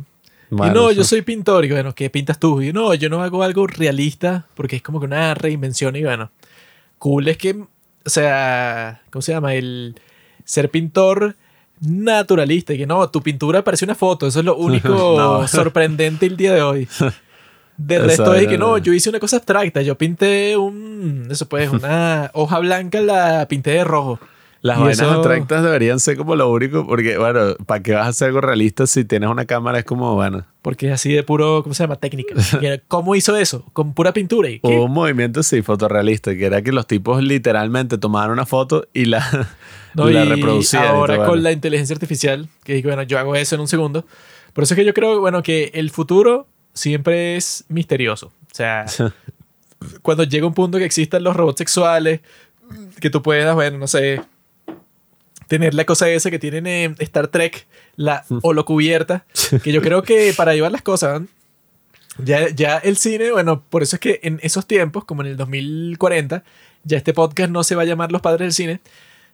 y 0.49 0.55
no, 0.55 0.91
yo 0.91 1.03
soy 1.03 1.21
pintor. 1.21 1.65
Y 1.65 1.71
bueno, 1.71 1.93
¿qué 1.93 2.09
pintas 2.09 2.39
tú? 2.39 2.61
Y 2.61 2.71
no, 2.71 2.93
yo 2.93 3.09
no 3.09 3.21
hago 3.21 3.43
algo 3.43 3.67
realista 3.67 4.45
porque 4.55 4.77
es 4.77 4.81
como 4.81 4.99
que 4.99 5.05
una 5.05 5.33
reinvención. 5.33 5.95
Y 5.95 6.03
bueno, 6.03 6.31
cool 6.97 7.27
es 7.27 7.37
que, 7.37 7.51
o 7.51 8.09
sea, 8.09 9.01
¿cómo 9.09 9.21
se 9.21 9.33
llama? 9.33 9.53
El 9.53 9.99
ser 10.45 10.69
pintor 10.69 11.35
naturalista. 11.81 12.73
Y 12.73 12.77
que 12.77 12.87
no, 12.87 13.09
tu 13.09 13.21
pintura 13.21 13.63
parece 13.63 13.85
una 13.85 13.95
foto. 13.95 14.27
Eso 14.27 14.39
es 14.39 14.45
lo 14.45 14.55
único 14.55 15.47
sorprendente 15.47 16.25
el 16.25 16.37
día 16.37 16.53
de 16.53 16.61
hoy. 16.61 16.87
De 17.77 17.99
resto 17.99 18.33
es 18.33 18.47
que 18.47 18.57
no, 18.57 18.77
yo 18.77 18.93
hice 18.93 19.09
una 19.09 19.19
cosa 19.19 19.37
abstracta. 19.37 19.81
Yo 19.81 19.97
pinté 19.97 20.57
un. 20.57 21.27
Eso 21.29 21.47
pues, 21.47 21.69
una 21.71 22.31
hoja 22.33 22.59
blanca, 22.59 23.01
la 23.01 23.47
pinté 23.47 23.71
de 23.71 23.83
rojo. 23.83 24.19
Las 24.67 24.79
vainas 24.79 24.99
abstractas 24.99 25.63
deberían 25.63 25.97
ser 26.01 26.17
como 26.17 26.35
lo 26.35 26.51
único, 26.51 26.85
porque, 26.85 27.17
bueno, 27.17 27.55
¿para 27.65 27.81
qué 27.81 27.93
vas 27.93 28.05
a 28.05 28.09
hacer 28.09 28.27
algo 28.27 28.41
realista 28.41 28.85
si 28.85 29.05
tienes 29.05 29.29
una 29.29 29.45
cámara? 29.45 29.79
Es 29.79 29.85
como, 29.85 30.13
bueno. 30.15 30.45
Porque 30.61 30.87
es 30.87 30.93
así 30.93 31.13
de 31.13 31.23
puro, 31.23 31.63
¿cómo 31.63 31.73
se 31.73 31.83
llama? 31.83 31.95
Técnica. 31.95 32.35
¿Cómo 32.89 33.15
hizo 33.15 33.37
eso? 33.37 33.63
Con 33.71 33.93
pura 33.93 34.11
pintura. 34.11 34.49
¿Y 34.49 34.59
un 34.63 34.91
movimiento, 34.91 35.41
sí, 35.41 35.61
fotorrealista, 35.61 36.35
que 36.35 36.45
era 36.45 36.61
que 36.61 36.73
los 36.73 36.85
tipos 36.85 37.23
literalmente 37.23 37.97
tomaban 37.97 38.31
una 38.31 38.45
foto 38.45 38.89
y 38.93 39.05
la, 39.05 39.25
no, 39.93 40.09
la 40.09 40.25
reproducían. 40.25 40.87
Ahora 40.87 41.25
con 41.25 41.43
la 41.43 41.53
inteligencia 41.53 41.93
artificial, 41.93 42.49
que 42.65 42.81
bueno, 42.81 43.03
yo 43.03 43.17
hago 43.19 43.37
eso 43.37 43.55
en 43.55 43.61
un 43.61 43.69
segundo. 43.69 44.05
Por 44.51 44.65
eso 44.65 44.73
es 44.73 44.77
que 44.77 44.83
yo 44.83 44.93
creo, 44.93 45.21
bueno, 45.21 45.41
que 45.43 45.71
el 45.75 45.91
futuro 45.91 46.45
siempre 46.73 47.37
es 47.37 47.63
misterioso. 47.69 48.33
O 48.51 48.55
sea, 48.55 48.85
cuando 50.01 50.25
llega 50.25 50.45
un 50.45 50.53
punto 50.53 50.77
que 50.77 50.83
existan 50.83 51.23
los 51.23 51.37
robots 51.37 51.59
sexuales, 51.59 52.19
que 52.99 53.09
tú 53.09 53.21
puedas, 53.21 53.55
bueno, 53.55 53.77
no 53.77 53.87
sé, 53.87 54.21
tener 55.47 55.73
la 55.73 55.85
cosa 55.85 56.09
esa 56.09 56.29
que 56.29 56.39
tienen 56.39 56.67
en 56.67 56.95
Star 56.99 57.27
Trek, 57.27 57.67
la 57.95 58.25
holocubierta, 58.41 59.25
que 59.63 59.71
yo 59.71 59.81
creo 59.81 60.03
que 60.03 60.33
para 60.35 60.53
llevar 60.53 60.71
las 60.71 60.81
cosas, 60.81 61.21
ya, 62.23 62.49
ya 62.49 62.77
el 62.77 62.97
cine, 62.97 63.31
bueno, 63.31 63.63
por 63.69 63.83
eso 63.83 63.95
es 63.95 63.99
que 63.99 64.19
en 64.23 64.39
esos 64.43 64.65
tiempos, 64.65 65.05
como 65.05 65.21
en 65.21 65.29
el 65.29 65.37
2040, 65.37 66.43
ya 66.83 66.97
este 66.97 67.13
podcast 67.13 67.51
no 67.51 67.63
se 67.63 67.75
va 67.75 67.83
a 67.83 67.85
llamar 67.85 68.11
Los 68.11 68.21
Padres 68.21 68.39
del 68.39 68.53
Cine, 68.53 68.81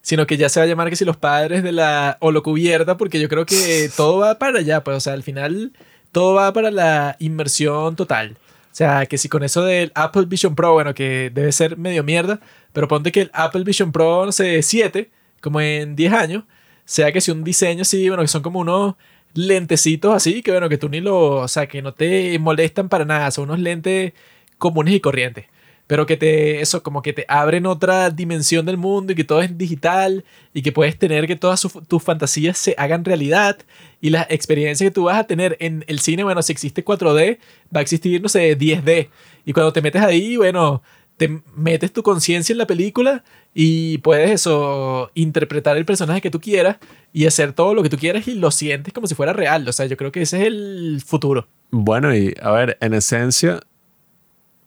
sino 0.01 0.27
que 0.27 0.37
ya 0.37 0.49
se 0.49 0.59
va 0.59 0.65
a 0.65 0.67
llamar 0.67 0.89
que 0.89 0.95
si 0.95 1.05
Los 1.05 1.17
Padres 1.17 1.63
de 1.63 1.71
la 1.71 2.17
holocubierta, 2.19 2.97
porque 2.97 3.19
yo 3.19 3.29
creo 3.29 3.45
que 3.45 3.89
todo 3.97 4.19
va 4.19 4.37
para 4.37 4.59
allá, 4.59 4.83
pues, 4.83 4.97
o 4.97 4.99
sea, 4.99 5.13
al 5.13 5.23
final 5.23 5.71
todo 6.11 6.35
va 6.35 6.51
para 6.53 6.71
la 6.71 7.15
inmersión 7.19 7.95
total. 7.95 8.37
O 8.71 8.75
sea, 8.75 9.05
que 9.05 9.17
si 9.17 9.29
con 9.29 9.43
eso 9.43 9.63
del 9.63 9.91
Apple 9.93 10.25
Vision 10.25 10.55
Pro, 10.55 10.73
bueno, 10.73 10.93
que 10.93 11.31
debe 11.33 11.51
ser 11.51 11.77
medio 11.77 12.03
mierda, 12.03 12.39
pero 12.73 12.87
ponte 12.87 13.11
que 13.11 13.21
el 13.21 13.31
Apple 13.33 13.63
Vision 13.63 13.91
Pro, 13.91 14.25
no 14.25 14.31
sé, 14.31 14.61
7, 14.61 15.09
como 15.43 15.59
en 15.59 15.95
10 15.97 16.13
años, 16.13 16.45
sea 16.85 17.11
que 17.11 17.19
si 17.19 17.29
un 17.29 17.43
diseño 17.43 17.81
así, 17.81 18.07
bueno, 18.07 18.23
que 18.23 18.29
son 18.29 18.41
como 18.41 18.61
unos 18.61 18.95
lentecitos 19.33 20.15
así, 20.15 20.41
que 20.41 20.51
bueno, 20.51 20.69
que 20.69 20.77
tú 20.77 20.87
ni 20.87 21.01
lo, 21.01 21.41
o 21.41 21.47
sea, 21.49 21.67
que 21.67 21.81
no 21.81 21.93
te 21.93 22.39
molestan 22.39 22.87
para 22.87 23.03
nada, 23.03 23.29
son 23.29 23.45
unos 23.45 23.59
lentes 23.59 24.13
comunes 24.57 24.93
y 24.93 25.01
corrientes, 25.01 25.45
pero 25.85 26.05
que 26.05 26.15
te, 26.15 26.61
eso, 26.61 26.81
como 26.81 27.01
que 27.01 27.11
te 27.11 27.25
abren 27.27 27.65
otra 27.65 28.09
dimensión 28.09 28.65
del 28.65 28.77
mundo 28.77 29.11
y 29.11 29.15
que 29.15 29.25
todo 29.25 29.41
es 29.41 29.57
digital 29.57 30.23
y 30.53 30.61
que 30.61 30.71
puedes 30.71 30.97
tener 30.97 31.27
que 31.27 31.35
todas 31.35 31.67
tus 31.89 32.01
fantasías 32.01 32.57
se 32.57 32.73
hagan 32.77 33.03
realidad 33.03 33.57
y 33.99 34.11
las 34.11 34.27
experiencias 34.29 34.89
que 34.89 34.93
tú 34.93 35.03
vas 35.05 35.17
a 35.17 35.25
tener 35.25 35.57
en 35.59 35.83
el 35.87 35.99
cine, 35.99 36.23
bueno, 36.23 36.41
si 36.41 36.53
existe 36.53 36.85
4D, 36.85 37.37
va 37.75 37.79
a 37.79 37.81
existir, 37.81 38.21
no 38.21 38.29
sé, 38.29 38.57
10D. 38.57 39.09
Y 39.45 39.51
cuando 39.51 39.73
te 39.73 39.81
metes 39.81 40.01
ahí, 40.01 40.37
bueno, 40.37 40.81
te 41.17 41.41
metes 41.55 41.91
tu 41.91 42.01
conciencia 42.01 42.53
en 42.53 42.59
la 42.59 42.67
película 42.67 43.23
y 43.53 43.99
puedes 43.99 44.31
eso, 44.31 45.11
interpretar 45.13 45.77
el 45.77 45.85
personaje 45.85 46.21
que 46.21 46.31
tú 46.31 46.39
quieras 46.39 46.77
y 47.11 47.27
hacer 47.27 47.53
todo 47.53 47.75
lo 47.75 47.83
que 47.83 47.89
tú 47.89 47.97
quieras 47.97 48.27
y 48.27 48.33
lo 48.33 48.49
sientes 48.49 48.93
como 48.93 49.05
si 49.05 49.13
fuera 49.13 49.33
real. 49.33 49.67
O 49.67 49.71
sea, 49.71 49.85
yo 49.85 49.95
creo 49.95 50.11
que 50.11 50.23
ese 50.23 50.41
es 50.41 50.47
el 50.47 51.01
futuro. 51.05 51.47
Bueno, 51.69 52.15
y 52.15 52.35
a 52.41 52.51
ver, 52.51 52.77
en 52.81 52.93
esencia, 52.95 53.59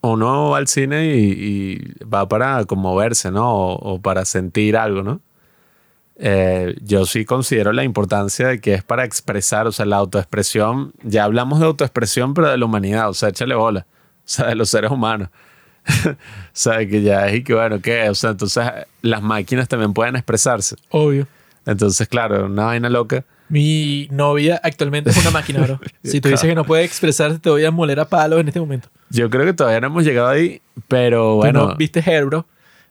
uno 0.02 0.50
va 0.50 0.58
al 0.58 0.68
cine 0.68 1.06
y, 1.16 1.78
va 2.02 2.28
para 2.28 2.64
conmoverse, 2.64 3.32
¿no? 3.32 3.72
O, 3.74 4.00
para 4.00 4.24
sentir 4.24 4.76
algo, 4.76 5.02
¿no? 5.02 5.20
Eh, 6.18 6.76
yo 6.82 7.04
sí 7.04 7.24
considero 7.24 7.72
la 7.72 7.84
importancia 7.84 8.48
de 8.48 8.60
que 8.60 8.74
es 8.74 8.84
para 8.84 9.04
expresar, 9.04 9.66
o 9.66 9.72
sea, 9.72 9.84
la 9.84 9.96
autoexpresión, 9.96 10.94
ya 11.02 11.24
hablamos 11.24 11.58
de 11.60 11.66
autoexpresión, 11.66 12.34
pero 12.34 12.48
de 12.48 12.56
la 12.56 12.64
humanidad, 12.64 13.10
o 13.10 13.14
sea, 13.14 13.30
échale 13.30 13.54
bola, 13.54 13.86
o 13.90 14.22
sea, 14.24 14.46
de 14.46 14.54
los 14.54 14.70
seres 14.70 14.90
humanos. 14.90 15.28
sea, 16.52 16.86
que 16.86 17.02
ya 17.02 17.28
es 17.28 17.36
y 17.36 17.42
que 17.44 17.54
bueno, 17.54 17.80
¿qué? 17.80 18.08
O 18.08 18.14
sea, 18.14 18.30
entonces 18.30 18.64
las 19.02 19.22
máquinas 19.22 19.68
también 19.68 19.92
pueden 19.92 20.16
expresarse. 20.16 20.76
Obvio. 20.90 21.26
Entonces, 21.64 22.06
claro, 22.08 22.46
una 22.46 22.66
vaina 22.66 22.88
loca. 22.88 23.24
Mi 23.48 24.08
novia 24.10 24.60
actualmente 24.62 25.10
es 25.10 25.16
una 25.18 25.30
máquina, 25.30 25.60
bro. 25.62 25.80
Si 26.02 26.20
tú 26.20 26.28
dices 26.28 26.48
que 26.48 26.54
no 26.54 26.64
puede 26.64 26.84
expresarse, 26.84 27.38
te 27.38 27.50
voy 27.50 27.64
a 27.64 27.70
moler 27.70 28.00
a 28.00 28.08
palos 28.08 28.40
en 28.40 28.48
este 28.48 28.60
momento. 28.60 28.88
Yo 29.10 29.30
creo 29.30 29.44
que 29.44 29.52
todavía 29.52 29.80
no 29.80 29.88
hemos 29.88 30.04
llegado 30.04 30.28
ahí, 30.28 30.60
pero 30.88 31.36
bueno. 31.36 31.68
no 31.68 31.76
viste 31.76 32.00
Hair, 32.00 32.26
bro. 32.26 32.46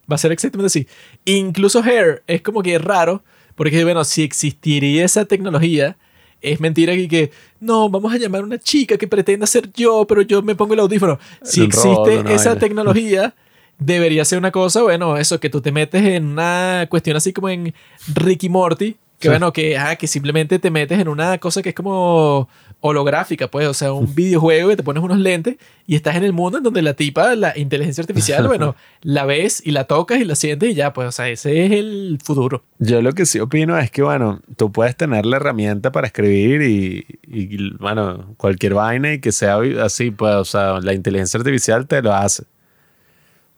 Va 0.10 0.16
a 0.16 0.18
ser 0.18 0.32
exactamente 0.32 0.68
así. 0.68 0.88
Incluso 1.26 1.84
Hair 1.84 2.24
es 2.28 2.42
como 2.42 2.62
que 2.62 2.78
raro, 2.78 3.24
porque 3.56 3.84
bueno, 3.84 4.04
si 4.04 4.24
existiría 4.24 5.04
esa 5.04 5.26
tecnología, 5.26 5.98
es 6.42 6.60
mentira 6.60 6.94
que, 6.94 7.08
que 7.08 7.32
no, 7.60 7.90
vamos 7.90 8.14
a 8.14 8.18
llamar 8.18 8.42
a 8.42 8.46
una 8.46 8.60
chica 8.60 8.98
que 8.98 9.08
pretenda 9.08 9.48
ser 9.48 9.72
yo, 9.74 10.06
pero 10.08 10.22
yo 10.22 10.42
me 10.42 10.56
pongo 10.56 10.74
el 10.74 10.80
audífono. 10.80 11.20
Si 11.44 11.64
existe 11.64 12.24
esa 12.34 12.58
tecnología, 12.58 13.34
debería 13.80 14.26
ser 14.26 14.38
una 14.38 14.52
cosa, 14.52 14.84
bueno, 14.84 15.18
eso, 15.18 15.40
que 15.40 15.50
tú 15.50 15.62
te 15.62 15.72
metes 15.72 16.04
en 16.04 16.26
una 16.26 16.88
cuestión 16.90 17.18
así 17.18 17.34
como 17.34 17.50
en 17.50 17.74
Ricky 18.14 18.50
Morty, 18.50 18.96
que 19.20 19.30
bueno, 19.30 19.54
que, 19.54 19.78
ah, 19.78 19.96
que 19.96 20.08
simplemente 20.08 20.60
te 20.60 20.70
metes 20.70 21.00
en 21.00 21.08
una 21.08 21.38
cosa 21.38 21.62
que 21.62 21.70
es 21.70 21.76
como 21.76 22.50
holográfica, 22.88 23.48
pues, 23.48 23.68
o 23.68 23.74
sea, 23.74 23.94
un 23.94 24.14
videojuego 24.14 24.70
que 24.70 24.76
te 24.76 24.84
pones 24.84 25.04
unos 25.04 25.18
lentes 25.18 25.58
y 25.88 25.96
estás 25.96 26.16
en 26.18 26.24
el 26.24 26.34
mundo 26.34 26.60
en 26.60 26.64
donde 26.64 26.84
la 26.84 26.94
tipa, 26.94 27.34
la 27.34 27.58
inteligencia 27.58 28.02
artificial, 28.02 28.48
bueno, 28.48 28.76
la 29.02 29.26
ves 29.26 29.60
y 29.66 29.72
la 29.72 29.86
tocas 29.86 30.20
y 30.20 30.24
la 30.24 30.36
sientes 30.36 30.70
y 30.70 30.76
ya, 30.76 30.94
pues, 30.94 31.08
o 31.08 31.12
sea, 31.12 31.28
ese 31.28 31.66
es 31.66 31.72
el 31.72 32.20
futuro. 32.24 32.64
Yo 32.78 33.02
lo 33.02 33.14
que 33.14 33.26
sí 33.26 33.40
opino 33.40 33.76
es 33.80 33.90
que, 33.90 34.04
bueno, 34.04 34.40
tú 34.56 34.72
puedes 34.72 34.96
tener 34.96 35.26
la 35.26 35.38
herramienta 35.38 35.92
para 35.92 36.06
escribir 36.06 36.62
y, 36.62 37.06
y 37.24 37.74
bueno, 37.78 38.36
cualquier 38.38 38.76
vaina 38.76 39.14
y 39.14 39.20
que 39.20 39.32
sea 39.32 39.58
así, 39.82 40.12
pues, 40.12 40.36
o 40.36 40.46
sea, 40.46 40.80
la 40.80 40.94
inteligencia 40.94 41.40
artificial 41.40 41.88
te 41.88 42.04
lo 42.04 42.14
hace. 42.14 42.44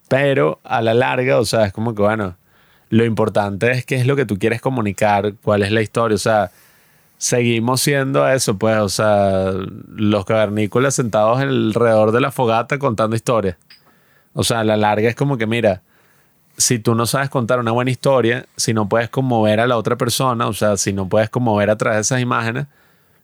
Pero 0.08 0.62
a 0.64 0.82
la 0.82 0.94
larga, 0.94 1.38
o 1.38 1.44
sea, 1.44 1.66
es 1.66 1.74
como 1.74 1.94
que, 1.94 2.02
bueno, 2.02 2.38
lo 2.90 3.04
importante 3.04 3.72
es 3.72 3.86
qué 3.86 3.96
es 3.96 4.08
lo 4.08 4.16
que 4.16 4.26
tú 4.26 4.40
quieres 4.40 4.62
comunicar, 4.62 5.34
cuál 5.44 5.64
es 5.64 5.72
la 5.74 5.82
historia, 5.82 6.16
o 6.16 6.20
sea, 6.20 6.50
seguimos 7.18 7.82
siendo 7.82 8.28
eso, 8.30 8.58
pues, 8.58 8.78
o 8.78 8.90
sea, 8.90 9.52
los 9.96 10.26
cavernícolas 10.26 10.96
sentados 10.96 11.40
alrededor 11.40 12.12
de 12.12 12.22
la 12.22 12.32
fogata 12.32 12.78
contando 12.80 13.16
historias. 13.16 13.58
O 14.34 14.44
sea, 14.44 14.60
a 14.60 14.64
la 14.64 14.78
larga 14.78 15.10
es 15.10 15.16
como 15.16 15.38
que, 15.38 15.48
mira, 15.48 15.82
si 16.58 16.80
tú 16.80 16.96
no 16.96 17.06
sabes 17.06 17.30
contar 17.30 17.60
una 17.60 17.72
buena 17.72 17.92
historia, 17.92 18.46
si 18.56 18.74
no 18.74 18.90
puedes 18.90 19.10
conmover 19.10 19.60
a 19.60 19.68
la 19.68 19.78
otra 19.78 19.96
persona, 19.96 20.48
o 20.48 20.54
sea, 20.54 20.78
si 20.78 20.94
no 20.94 21.08
puedes 21.08 21.30
conmover 21.30 21.70
a 21.70 21.78
través 21.78 21.98
de 21.98 22.02
esas 22.02 22.22
imágenes, 22.22 22.68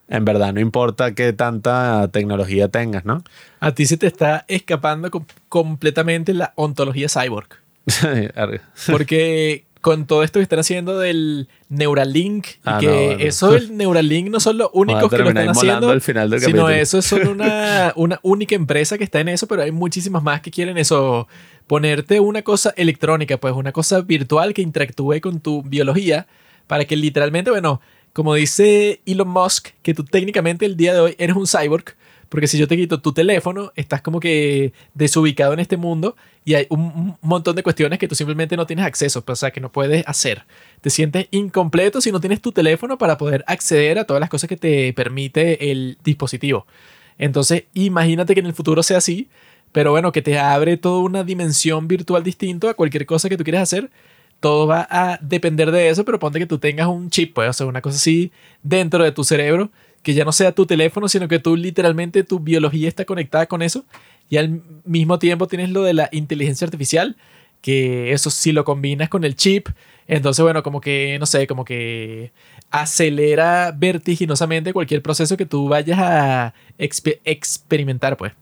en 0.07 0.25
verdad 0.25 0.53
no 0.53 0.59
importa 0.59 1.13
qué 1.13 1.33
tanta 1.33 2.07
tecnología 2.09 2.67
tengas, 2.67 3.05
¿no? 3.05 3.23
A 3.59 3.71
ti 3.73 3.85
se 3.85 3.97
te 3.97 4.07
está 4.07 4.45
escapando 4.47 5.09
completamente 5.49 6.33
la 6.33 6.53
ontología 6.55 7.07
cyborg. 7.09 7.47
Porque 8.91 9.65
con 9.83 10.07
todo 10.07 10.23
esto 10.23 10.39
que 10.39 10.43
están 10.43 10.59
haciendo 10.59 10.97
del 10.97 11.49
Neuralink, 11.67 12.47
y 12.47 12.51
ah, 12.63 12.77
que 12.79 13.17
eso 13.19 13.51
del 13.51 13.75
Neuralink 13.75 14.29
no 14.29 14.39
son 14.39 14.57
los 14.57 14.69
únicos 14.71 15.09
que 15.09 15.17
lo 15.17 15.27
están 15.27 15.49
haciendo, 15.49 15.89
al 15.89 15.99
final 15.99 16.29
del 16.29 16.39
sino 16.39 16.69
eso 16.69 16.99
es 16.99 17.05
solo 17.05 17.31
una, 17.31 17.91
una 17.97 18.17
única 18.23 18.55
empresa 18.55 18.97
que 18.97 19.03
está 19.03 19.19
en 19.19 19.27
eso, 19.27 19.45
pero 19.45 19.61
hay 19.61 19.71
muchísimas 19.71 20.23
más 20.23 20.39
que 20.39 20.51
quieren 20.51 20.77
eso, 20.77 21.27
ponerte 21.67 22.21
una 22.21 22.43
cosa 22.43 22.73
electrónica, 22.77 23.35
pues 23.35 23.53
una 23.53 23.73
cosa 23.73 23.99
virtual 23.99 24.53
que 24.53 24.61
interactúe 24.61 25.19
con 25.19 25.41
tu 25.41 25.63
biología, 25.63 26.27
para 26.65 26.85
que 26.85 26.95
literalmente, 26.95 27.51
bueno, 27.51 27.81
como 28.13 28.35
dice 28.35 29.01
Elon 29.05 29.27
Musk, 29.27 29.71
que 29.81 29.93
tú 29.93 30.05
técnicamente 30.05 30.65
el 30.65 30.77
día 30.77 30.93
de 30.93 31.01
hoy 31.01 31.15
eres 31.17 31.35
un 31.35 31.45
cyborg, 31.45 31.93
porque 32.33 32.47
si 32.47 32.57
yo 32.57 32.67
te 32.67 32.75
quito 32.75 32.99
tu 32.99 33.13
teléfono, 33.13 33.71
estás 33.75 34.01
como 34.01 34.19
que 34.19 34.73
desubicado 34.95 35.53
en 35.53 35.59
este 35.59 35.77
mundo 35.77 36.15
y 36.43 36.55
hay 36.55 36.65
un 36.71 37.15
montón 37.21 37.55
de 37.55 37.61
cuestiones 37.61 37.99
que 37.99 38.07
tú 38.07 38.15
simplemente 38.15 38.57
no 38.57 38.65
tienes 38.65 38.87
acceso, 38.87 39.23
pues, 39.23 39.37
o 39.37 39.39
sea, 39.41 39.51
que 39.51 39.61
no 39.61 39.71
puedes 39.71 40.03
hacer. 40.07 40.43
Te 40.81 40.89
sientes 40.89 41.27
incompleto 41.29 42.01
si 42.01 42.11
no 42.11 42.19
tienes 42.19 42.41
tu 42.41 42.51
teléfono 42.51 42.97
para 42.97 43.19
poder 43.19 43.43
acceder 43.45 43.99
a 43.99 44.05
todas 44.05 44.19
las 44.19 44.31
cosas 44.31 44.47
que 44.47 44.57
te 44.57 44.91
permite 44.93 45.69
el 45.69 45.99
dispositivo. 46.03 46.65
Entonces, 47.19 47.65
imagínate 47.75 48.33
que 48.33 48.39
en 48.39 48.47
el 48.47 48.53
futuro 48.53 48.81
sea 48.81 48.97
así, 48.97 49.29
pero 49.71 49.91
bueno, 49.91 50.11
que 50.11 50.23
te 50.23 50.39
abre 50.39 50.77
toda 50.77 51.03
una 51.03 51.23
dimensión 51.23 51.87
virtual 51.87 52.23
distinta 52.23 52.71
a 52.71 52.73
cualquier 52.73 53.05
cosa 53.05 53.29
que 53.29 53.37
tú 53.37 53.43
quieras 53.43 53.61
hacer. 53.61 53.91
Todo 54.39 54.65
va 54.65 54.87
a 54.89 55.19
depender 55.21 55.69
de 55.69 55.89
eso, 55.89 56.03
pero 56.03 56.17
ponte 56.17 56.39
que 56.39 56.47
tú 56.47 56.57
tengas 56.57 56.87
un 56.87 57.11
chip, 57.11 57.35
pues, 57.35 57.47
o 57.47 57.53
sea, 57.53 57.67
una 57.67 57.81
cosa 57.81 57.97
así 57.97 58.31
dentro 58.63 59.03
de 59.03 59.11
tu 59.11 59.23
cerebro 59.23 59.69
que 60.03 60.13
ya 60.13 60.25
no 60.25 60.31
sea 60.31 60.51
tu 60.51 60.65
teléfono, 60.65 61.07
sino 61.07 61.27
que 61.27 61.39
tú 61.39 61.55
literalmente 61.55 62.23
tu 62.23 62.39
biología 62.39 62.87
está 62.87 63.05
conectada 63.05 63.47
con 63.47 63.61
eso 63.61 63.85
y 64.29 64.37
al 64.37 64.61
mismo 64.85 65.17
tiempo 65.17 65.47
tienes 65.47 65.69
lo 65.69 65.83
de 65.83 65.93
la 65.93 66.09
inteligencia 66.11 66.65
artificial, 66.65 67.15
que 67.61 68.11
eso 68.11 68.29
sí 68.29 68.51
lo 68.51 68.65
combinas 68.65 69.09
con 69.09 69.23
el 69.23 69.35
chip, 69.35 69.69
entonces 70.07 70.43
bueno, 70.43 70.61
como 70.63 70.81
que, 70.81 71.17
no 71.19 71.25
sé, 71.25 71.47
como 71.47 71.63
que 71.63 72.31
acelera 72.69 73.73
vertiginosamente 73.75 74.73
cualquier 74.73 75.01
proceso 75.01 75.37
que 75.37 75.45
tú 75.45 75.69
vayas 75.69 75.99
a 75.99 76.53
experimentar, 76.77 78.17
pues, 78.17 78.33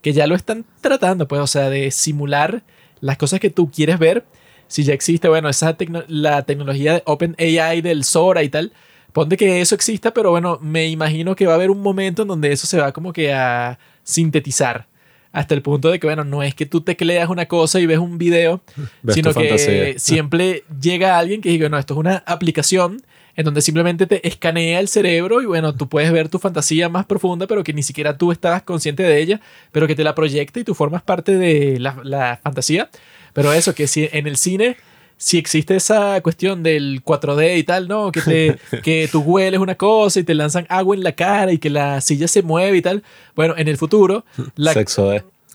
que 0.00 0.12
ya 0.12 0.26
lo 0.26 0.34
están 0.34 0.64
tratando, 0.80 1.28
pues, 1.28 1.42
o 1.42 1.46
sea, 1.46 1.68
de 1.68 1.90
simular 1.90 2.62
las 3.00 3.18
cosas 3.18 3.40
que 3.40 3.50
tú 3.50 3.70
quieres 3.70 3.98
ver. 3.98 4.24
Si 4.68 4.84
ya 4.84 4.94
existe, 4.94 5.28
bueno, 5.28 5.48
esa 5.48 5.76
la 6.06 6.42
tecnología 6.44 6.94
de 6.94 7.02
OpenAI 7.04 7.82
del 7.82 8.04
Sora 8.04 8.42
y 8.44 8.48
tal, 8.48 8.72
Ponte 9.12 9.36
que 9.36 9.60
eso 9.60 9.74
exista, 9.74 10.12
pero 10.12 10.30
bueno, 10.30 10.58
me 10.62 10.88
imagino 10.88 11.34
que 11.34 11.46
va 11.46 11.52
a 11.52 11.56
haber 11.56 11.70
un 11.70 11.80
momento 11.80 12.22
en 12.22 12.28
donde 12.28 12.52
eso 12.52 12.66
se 12.66 12.78
va 12.78 12.92
como 12.92 13.12
que 13.12 13.32
a 13.32 13.78
sintetizar. 14.02 14.86
Hasta 15.32 15.54
el 15.54 15.62
punto 15.62 15.90
de 15.90 16.00
que, 16.00 16.06
bueno, 16.08 16.24
no 16.24 16.42
es 16.42 16.56
que 16.56 16.66
tú 16.66 16.80
tecleas 16.80 17.28
una 17.28 17.46
cosa 17.46 17.78
y 17.78 17.86
ves 17.86 17.98
un 17.98 18.18
video, 18.18 18.62
sino 19.08 19.32
que 19.32 19.94
siempre 19.98 20.64
llega 20.80 21.18
alguien 21.18 21.40
que 21.40 21.50
diga, 21.50 21.68
no, 21.68 21.78
esto 21.78 21.94
es 21.94 21.98
una 21.98 22.24
aplicación 22.26 23.02
en 23.36 23.44
donde 23.44 23.62
simplemente 23.62 24.06
te 24.06 24.26
escanea 24.26 24.80
el 24.80 24.88
cerebro 24.88 25.40
y 25.40 25.46
bueno, 25.46 25.74
tú 25.74 25.88
puedes 25.88 26.10
ver 26.10 26.28
tu 26.28 26.38
fantasía 26.38 26.88
más 26.88 27.06
profunda, 27.06 27.46
pero 27.46 27.62
que 27.62 27.72
ni 27.72 27.82
siquiera 27.82 28.18
tú 28.18 28.32
estabas 28.32 28.62
consciente 28.62 29.04
de 29.04 29.20
ella, 29.20 29.40
pero 29.70 29.86
que 29.86 29.94
te 29.94 30.02
la 30.02 30.16
proyecta 30.16 30.60
y 30.60 30.64
tú 30.64 30.74
formas 30.74 31.02
parte 31.02 31.36
de 31.36 31.78
la, 31.78 31.96
la 32.02 32.40
fantasía. 32.42 32.90
Pero 33.32 33.52
eso, 33.52 33.74
que 33.74 33.86
si 33.86 34.08
en 34.12 34.26
el 34.26 34.36
cine 34.36 34.76
si 35.20 35.36
existe 35.36 35.76
esa 35.76 36.18
cuestión 36.22 36.62
del 36.62 37.04
4D 37.04 37.58
y 37.58 37.62
tal, 37.62 37.88
¿no? 37.88 38.10
Que, 38.10 38.22
te, 38.22 38.58
que 38.82 39.06
tú 39.12 39.20
hueles 39.20 39.60
una 39.60 39.74
cosa 39.74 40.18
y 40.18 40.24
te 40.24 40.32
lanzan 40.32 40.64
agua 40.70 40.96
en 40.96 41.02
la 41.02 41.12
cara 41.12 41.52
y 41.52 41.58
que 41.58 41.68
la 41.68 42.00
silla 42.00 42.26
se 42.26 42.40
mueve 42.40 42.78
y 42.78 42.82
tal. 42.82 43.02
Bueno, 43.36 43.54
en 43.58 43.68
el 43.68 43.76
futuro, 43.76 44.24
la, 44.56 44.72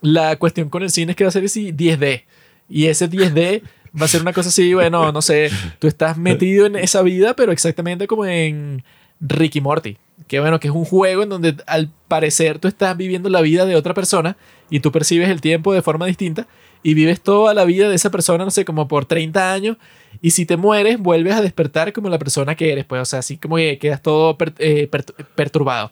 la 0.01 0.35
cuestión 0.35 0.69
con 0.69 0.83
el 0.83 0.91
cine 0.91 1.13
es 1.13 1.15
que 1.15 1.23
va 1.23 1.29
a 1.29 1.31
ser 1.31 1.43
así 1.43 1.73
10D. 1.73 2.25
Y 2.69 2.85
ese 2.85 3.09
10D 3.09 3.63
va 3.99 4.05
a 4.05 4.07
ser 4.07 4.21
una 4.21 4.33
cosa 4.33 4.49
así, 4.49 4.71
bueno, 4.75 5.11
no 5.11 5.23
sé, 5.23 5.49
tú 5.79 5.87
estás 5.87 6.15
metido 6.15 6.67
en 6.67 6.75
esa 6.75 7.01
vida, 7.01 7.35
pero 7.35 7.51
exactamente 7.51 8.05
como 8.05 8.27
en 8.27 8.83
Ricky 9.19 9.61
Morty. 9.61 9.97
Que 10.27 10.39
bueno, 10.39 10.59
que 10.59 10.67
es 10.67 10.73
un 10.75 10.85
juego 10.85 11.23
en 11.23 11.29
donde 11.29 11.55
al 11.65 11.89
parecer 12.07 12.59
tú 12.59 12.67
estás 12.67 12.95
viviendo 12.95 13.29
la 13.29 13.41
vida 13.41 13.65
de 13.65 13.75
otra 13.75 13.95
persona 13.95 14.37
y 14.69 14.79
tú 14.81 14.91
percibes 14.91 15.29
el 15.29 15.41
tiempo 15.41 15.73
de 15.73 15.81
forma 15.81 16.05
distinta 16.05 16.47
y 16.85 16.93
vives 16.93 17.19
toda 17.19 17.55
la 17.55 17.65
vida 17.65 17.89
de 17.89 17.95
esa 17.95 18.11
persona, 18.11 18.45
no 18.45 18.51
sé, 18.51 18.63
como 18.63 18.87
por 18.87 19.05
30 19.05 19.51
años, 19.51 19.77
y 20.21 20.29
si 20.29 20.45
te 20.45 20.55
mueres, 20.55 20.99
vuelves 20.99 21.33
a 21.33 21.41
despertar 21.41 21.91
como 21.93 22.09
la 22.09 22.19
persona 22.19 22.53
que 22.53 22.71
eres, 22.71 22.85
pues, 22.85 23.01
o 23.01 23.05
sea, 23.05 23.19
así 23.19 23.37
como 23.37 23.55
que 23.55 23.79
quedas 23.79 24.03
todo 24.03 24.37
eh, 24.59 24.87
perturbado. 25.33 25.91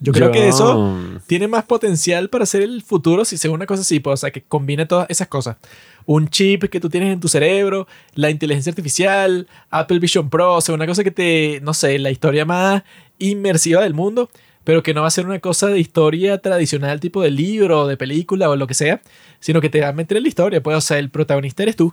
Yo 0.00 0.12
creo 0.12 0.32
que 0.32 0.48
eso 0.48 0.98
tiene 1.28 1.46
más 1.46 1.64
potencial 1.64 2.28
para 2.28 2.44
ser 2.44 2.62
el 2.62 2.82
futuro 2.82 3.24
si 3.24 3.38
sea 3.38 3.52
una 3.52 3.66
cosa 3.66 3.82
así, 3.82 4.00
pues, 4.00 4.14
o 4.14 4.16
sea, 4.16 4.32
que 4.32 4.42
combine 4.42 4.84
todas 4.84 5.08
esas 5.08 5.28
cosas. 5.28 5.58
Un 6.06 6.28
chip 6.28 6.64
que 6.64 6.80
tú 6.80 6.90
tienes 6.90 7.12
en 7.12 7.20
tu 7.20 7.28
cerebro, 7.28 7.86
la 8.16 8.28
inteligencia 8.28 8.70
artificial, 8.70 9.46
Apple 9.70 10.00
Vision 10.00 10.28
Pro, 10.28 10.56
o 10.56 10.60
sea, 10.60 10.74
una 10.74 10.88
cosa 10.88 11.04
que 11.04 11.12
te, 11.12 11.60
no 11.62 11.72
sé, 11.72 12.00
la 12.00 12.10
historia 12.10 12.44
más 12.44 12.82
inmersiva 13.20 13.80
del 13.82 13.94
mundo 13.94 14.28
pero 14.66 14.82
que 14.82 14.94
no 14.94 15.02
va 15.02 15.06
a 15.06 15.12
ser 15.12 15.26
una 15.26 15.38
cosa 15.38 15.68
de 15.68 15.78
historia 15.78 16.38
tradicional, 16.38 16.98
tipo 16.98 17.22
de 17.22 17.30
libro, 17.30 17.86
de 17.86 17.96
película 17.96 18.50
o 18.50 18.56
lo 18.56 18.66
que 18.66 18.74
sea, 18.74 19.00
sino 19.38 19.60
que 19.60 19.70
te 19.70 19.80
va 19.80 19.88
a 19.88 19.92
meter 19.92 20.16
en 20.16 20.24
la 20.24 20.28
historia, 20.28 20.60
pues, 20.60 20.76
o 20.76 20.80
sea, 20.80 20.98
el 20.98 21.08
protagonista 21.08 21.62
eres 21.62 21.76
tú. 21.76 21.92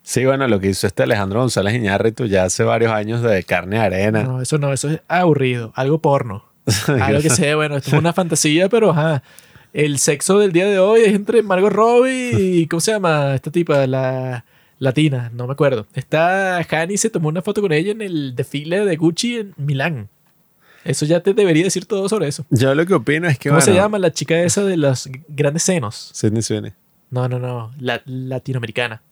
Sí, 0.00 0.24
bueno, 0.24 0.48
lo 0.48 0.58
que 0.60 0.70
hizo 0.70 0.86
este 0.86 1.02
Alejandro 1.02 1.40
González 1.40 1.74
Iñárritu 1.74 2.24
ya 2.24 2.44
hace 2.44 2.64
varios 2.64 2.90
años 2.90 3.20
de 3.20 3.42
carne 3.42 3.76
de 3.76 3.82
arena. 3.82 4.22
No, 4.22 4.40
eso 4.40 4.56
no, 4.56 4.72
eso 4.72 4.88
es 4.88 5.00
aburrido, 5.08 5.74
algo 5.76 6.00
porno. 6.00 6.46
algo 6.86 7.20
que 7.20 7.28
sea, 7.28 7.54
bueno, 7.54 7.76
esto 7.76 7.90
es 7.90 7.98
una 7.98 8.14
fantasía, 8.14 8.70
pero 8.70 8.92
ajá. 8.92 9.22
el 9.74 9.98
sexo 9.98 10.38
del 10.38 10.52
día 10.52 10.66
de 10.66 10.78
hoy 10.78 11.02
es 11.02 11.14
entre 11.14 11.42
Margot 11.42 11.70
Robbie 11.70 12.32
y, 12.62 12.66
¿cómo 12.66 12.80
se 12.80 12.92
llama? 12.92 13.34
Esta 13.34 13.50
tipa, 13.50 13.86
la 13.86 14.46
latina, 14.78 15.30
no 15.34 15.46
me 15.46 15.52
acuerdo. 15.52 15.86
Está 15.92 16.66
Hani 16.70 16.96
se 16.96 17.10
tomó 17.10 17.28
una 17.28 17.42
foto 17.42 17.60
con 17.60 17.72
ella 17.72 17.92
en 17.92 18.00
el 18.00 18.34
desfile 18.34 18.86
de 18.86 18.96
Gucci 18.96 19.36
en 19.36 19.52
Milán. 19.58 20.08
Eso 20.84 21.06
ya 21.06 21.20
te 21.20 21.32
debería 21.34 21.64
decir 21.64 21.86
todo 21.86 22.08
sobre 22.08 22.28
eso. 22.28 22.44
Yo 22.50 22.74
lo 22.74 22.84
que 22.86 22.94
opino 22.94 23.28
es 23.28 23.38
que. 23.38 23.48
¿Cómo 23.48 23.60
se 23.60 23.74
llama 23.74 23.98
la 23.98 24.12
chica 24.12 24.40
esa 24.40 24.64
de 24.64 24.76
los 24.76 25.08
grandes 25.28 25.62
senos? 25.62 26.10
Sidney 26.12 26.42
Sweeney. 26.42 26.72
No, 27.10 27.28
no, 27.28 27.38
no. 27.38 27.70
La 27.78 28.02
latinoamericana. 28.04 29.02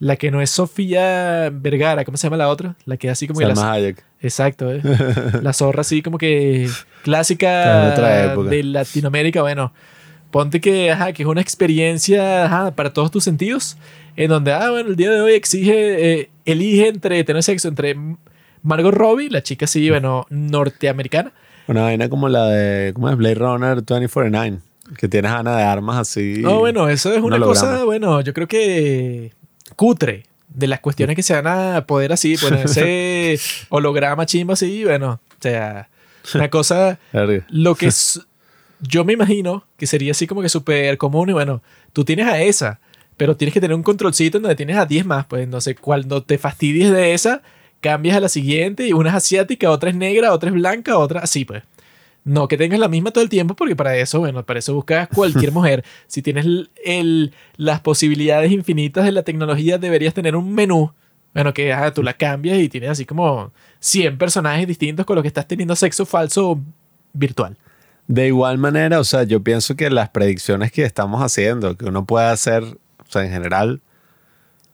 La 0.00 0.16
que 0.16 0.30
no 0.30 0.40
es 0.40 0.50
Sofía 0.50 1.50
Vergara, 1.52 2.04
¿cómo 2.04 2.16
se 2.16 2.26
llama 2.26 2.36
la 2.36 2.48
otra? 2.48 2.76
La 2.84 2.96
que 2.96 3.10
así 3.10 3.26
como 3.26 3.40
que 3.40 3.46
la 3.46 3.72
Hayek. 3.72 4.04
Exacto, 4.20 4.72
¿eh? 4.72 4.80
la 5.42 5.52
zorra 5.52 5.80
así 5.80 6.02
como 6.02 6.18
que 6.18 6.68
clásica 7.02 7.90
de 8.48 8.62
Latinoamérica, 8.62 9.42
bueno, 9.42 9.72
ponte 10.30 10.60
que, 10.60 10.92
ajá, 10.92 11.12
que 11.12 11.24
es 11.24 11.28
una 11.28 11.40
experiencia 11.40 12.44
ajá, 12.44 12.70
para 12.76 12.92
todos 12.92 13.10
tus 13.10 13.24
sentidos, 13.24 13.76
en 14.14 14.28
donde, 14.28 14.52
ah, 14.52 14.70
bueno, 14.70 14.90
el 14.90 14.96
día 14.96 15.10
de 15.10 15.20
hoy 15.20 15.32
exige, 15.32 16.20
eh, 16.20 16.30
elige 16.44 16.88
entre 16.88 17.24
tener 17.24 17.42
sexo 17.42 17.66
entre 17.66 17.96
Margot 18.62 18.94
Robbie, 18.94 19.30
la 19.30 19.42
chica 19.42 19.64
así, 19.64 19.88
bueno, 19.90 20.26
norteamericana. 20.30 21.32
Una 21.66 21.82
vaina 21.82 22.08
como 22.08 22.28
la 22.28 22.46
de, 22.46 22.92
¿cómo 22.94 23.10
es? 23.10 23.16
Blade 23.16 23.34
Runner 23.34 23.84
2049, 23.84 24.58
que 24.96 25.08
tienes 25.08 25.30
Ana 25.30 25.56
de 25.56 25.62
armas 25.62 25.98
así. 25.98 26.38
No, 26.38 26.60
bueno, 26.60 26.88
eso 26.88 27.12
es 27.12 27.20
una 27.20 27.38
cosa, 27.38 27.84
bueno, 27.84 28.20
yo 28.20 28.32
creo 28.32 28.48
que 28.48 29.32
cutre 29.76 30.24
de 30.48 30.66
las 30.66 30.80
cuestiones 30.80 31.14
que 31.14 31.22
se 31.22 31.40
van 31.40 31.46
a 31.46 31.86
poder 31.86 32.12
así, 32.12 32.36
ponerse 32.36 33.38
holograma 33.68 34.26
chimba 34.26 34.54
así, 34.54 34.84
bueno, 34.84 35.20
o 35.30 35.42
sea, 35.42 35.88
una 36.34 36.48
cosa, 36.48 36.98
lo 37.50 37.74
que 37.74 37.86
es, 37.86 38.26
yo 38.80 39.04
me 39.04 39.12
imagino 39.12 39.64
que 39.76 39.86
sería 39.86 40.12
así 40.12 40.26
como 40.26 40.42
que 40.42 40.48
súper 40.48 40.96
común 40.98 41.30
y 41.30 41.32
bueno, 41.32 41.62
tú 41.92 42.04
tienes 42.04 42.26
a 42.26 42.40
esa, 42.40 42.80
pero 43.16 43.36
tienes 43.36 43.52
que 43.52 43.60
tener 43.60 43.76
un 43.76 43.82
controlcito 43.82 44.38
en 44.38 44.42
donde 44.42 44.56
tienes 44.56 44.76
a 44.76 44.86
10 44.86 45.04
más, 45.04 45.26
pues 45.26 45.46
no 45.48 45.60
sé, 45.60 45.74
cuando 45.74 46.22
te 46.22 46.38
fastidies 46.38 46.90
de 46.90 47.14
esa, 47.14 47.42
cambias 47.80 48.16
a 48.16 48.20
la 48.20 48.28
siguiente 48.28 48.86
y 48.86 48.92
una 48.92 49.10
es 49.10 49.16
asiática, 49.16 49.70
otra 49.70 49.90
es 49.90 49.96
negra, 49.96 50.32
otra 50.32 50.50
es 50.50 50.54
blanca, 50.54 50.98
otra 50.98 51.20
así, 51.20 51.44
pues. 51.44 51.62
No 52.24 52.46
que 52.46 52.58
tengas 52.58 52.78
la 52.78 52.88
misma 52.88 53.10
todo 53.10 53.24
el 53.24 53.30
tiempo, 53.30 53.54
porque 53.54 53.74
para 53.74 53.96
eso, 53.96 54.18
bueno, 54.18 54.44
para 54.44 54.58
eso 54.58 54.74
buscas 54.74 55.08
cualquier 55.08 55.52
mujer. 55.52 55.84
Si 56.06 56.20
tienes 56.20 56.44
el, 56.84 57.32
las 57.56 57.80
posibilidades 57.80 58.52
infinitas 58.52 59.04
de 59.04 59.12
la 59.12 59.22
tecnología, 59.22 59.78
deberías 59.78 60.12
tener 60.12 60.36
un 60.36 60.52
menú. 60.52 60.92
Bueno, 61.32 61.54
que 61.54 61.74
tú 61.94 62.02
la 62.02 62.14
cambias 62.14 62.58
y 62.58 62.68
tienes 62.68 62.90
así 62.90 63.06
como 63.06 63.52
100 63.80 64.18
personajes 64.18 64.66
distintos 64.66 65.06
con 65.06 65.14
los 65.14 65.22
que 65.22 65.28
estás 65.28 65.46
teniendo 65.46 65.76
sexo 65.76 66.04
falso 66.04 66.60
virtual. 67.12 67.56
De 68.08 68.26
igual 68.26 68.58
manera, 68.58 69.00
o 69.00 69.04
sea, 69.04 69.22
yo 69.22 69.42
pienso 69.42 69.76
que 69.76 69.90
las 69.90 70.08
predicciones 70.08 70.72
que 70.72 70.82
estamos 70.82 71.22
haciendo, 71.22 71.76
que 71.76 71.84
uno 71.84 72.06
puede 72.06 72.26
hacer, 72.26 72.62
o 72.64 73.10
sea, 73.10 73.24
en 73.24 73.30
general, 73.30 73.82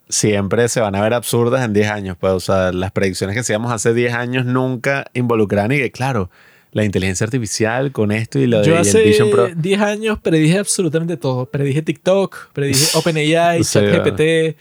siempre 0.09 0.69
se 0.69 0.81
van 0.81 0.95
a 0.95 1.03
ver 1.03 1.15
absurdas 1.15 1.65
en 1.65 1.73
10 1.73 1.91
años. 1.91 2.17
Pues, 2.19 2.33
o 2.33 2.41
sea, 2.41 2.73
las 2.73 2.93
predicciones 2.93 3.35
que 3.35 3.41
hacíamos 3.41 3.73
hace 3.73 3.95
10 3.95 4.15
años 4.15 4.47
nunca 4.47 5.07
involucran 5.15 5.73
y 5.73 5.79
que, 5.79 5.91
claro, 5.91 6.31
la 6.73 6.85
inteligencia 6.85 7.25
artificial 7.25 7.93
con 7.93 8.13
esto 8.13 8.39
y 8.39 8.47
lo 8.47 8.61
de 8.61 8.67
Yo 8.67 8.77
hace 8.77 9.03
Vision 9.03 9.31
Pro. 9.31 9.49
10 9.55 9.81
años 9.81 10.19
predije 10.19 10.59
absolutamente 10.59 11.17
todo. 11.17 11.47
Predije 11.47 11.83
TikTok, 11.83 12.53
predije 12.53 12.87
OpenAI, 12.99 13.63
ChatGPT. 13.63 14.57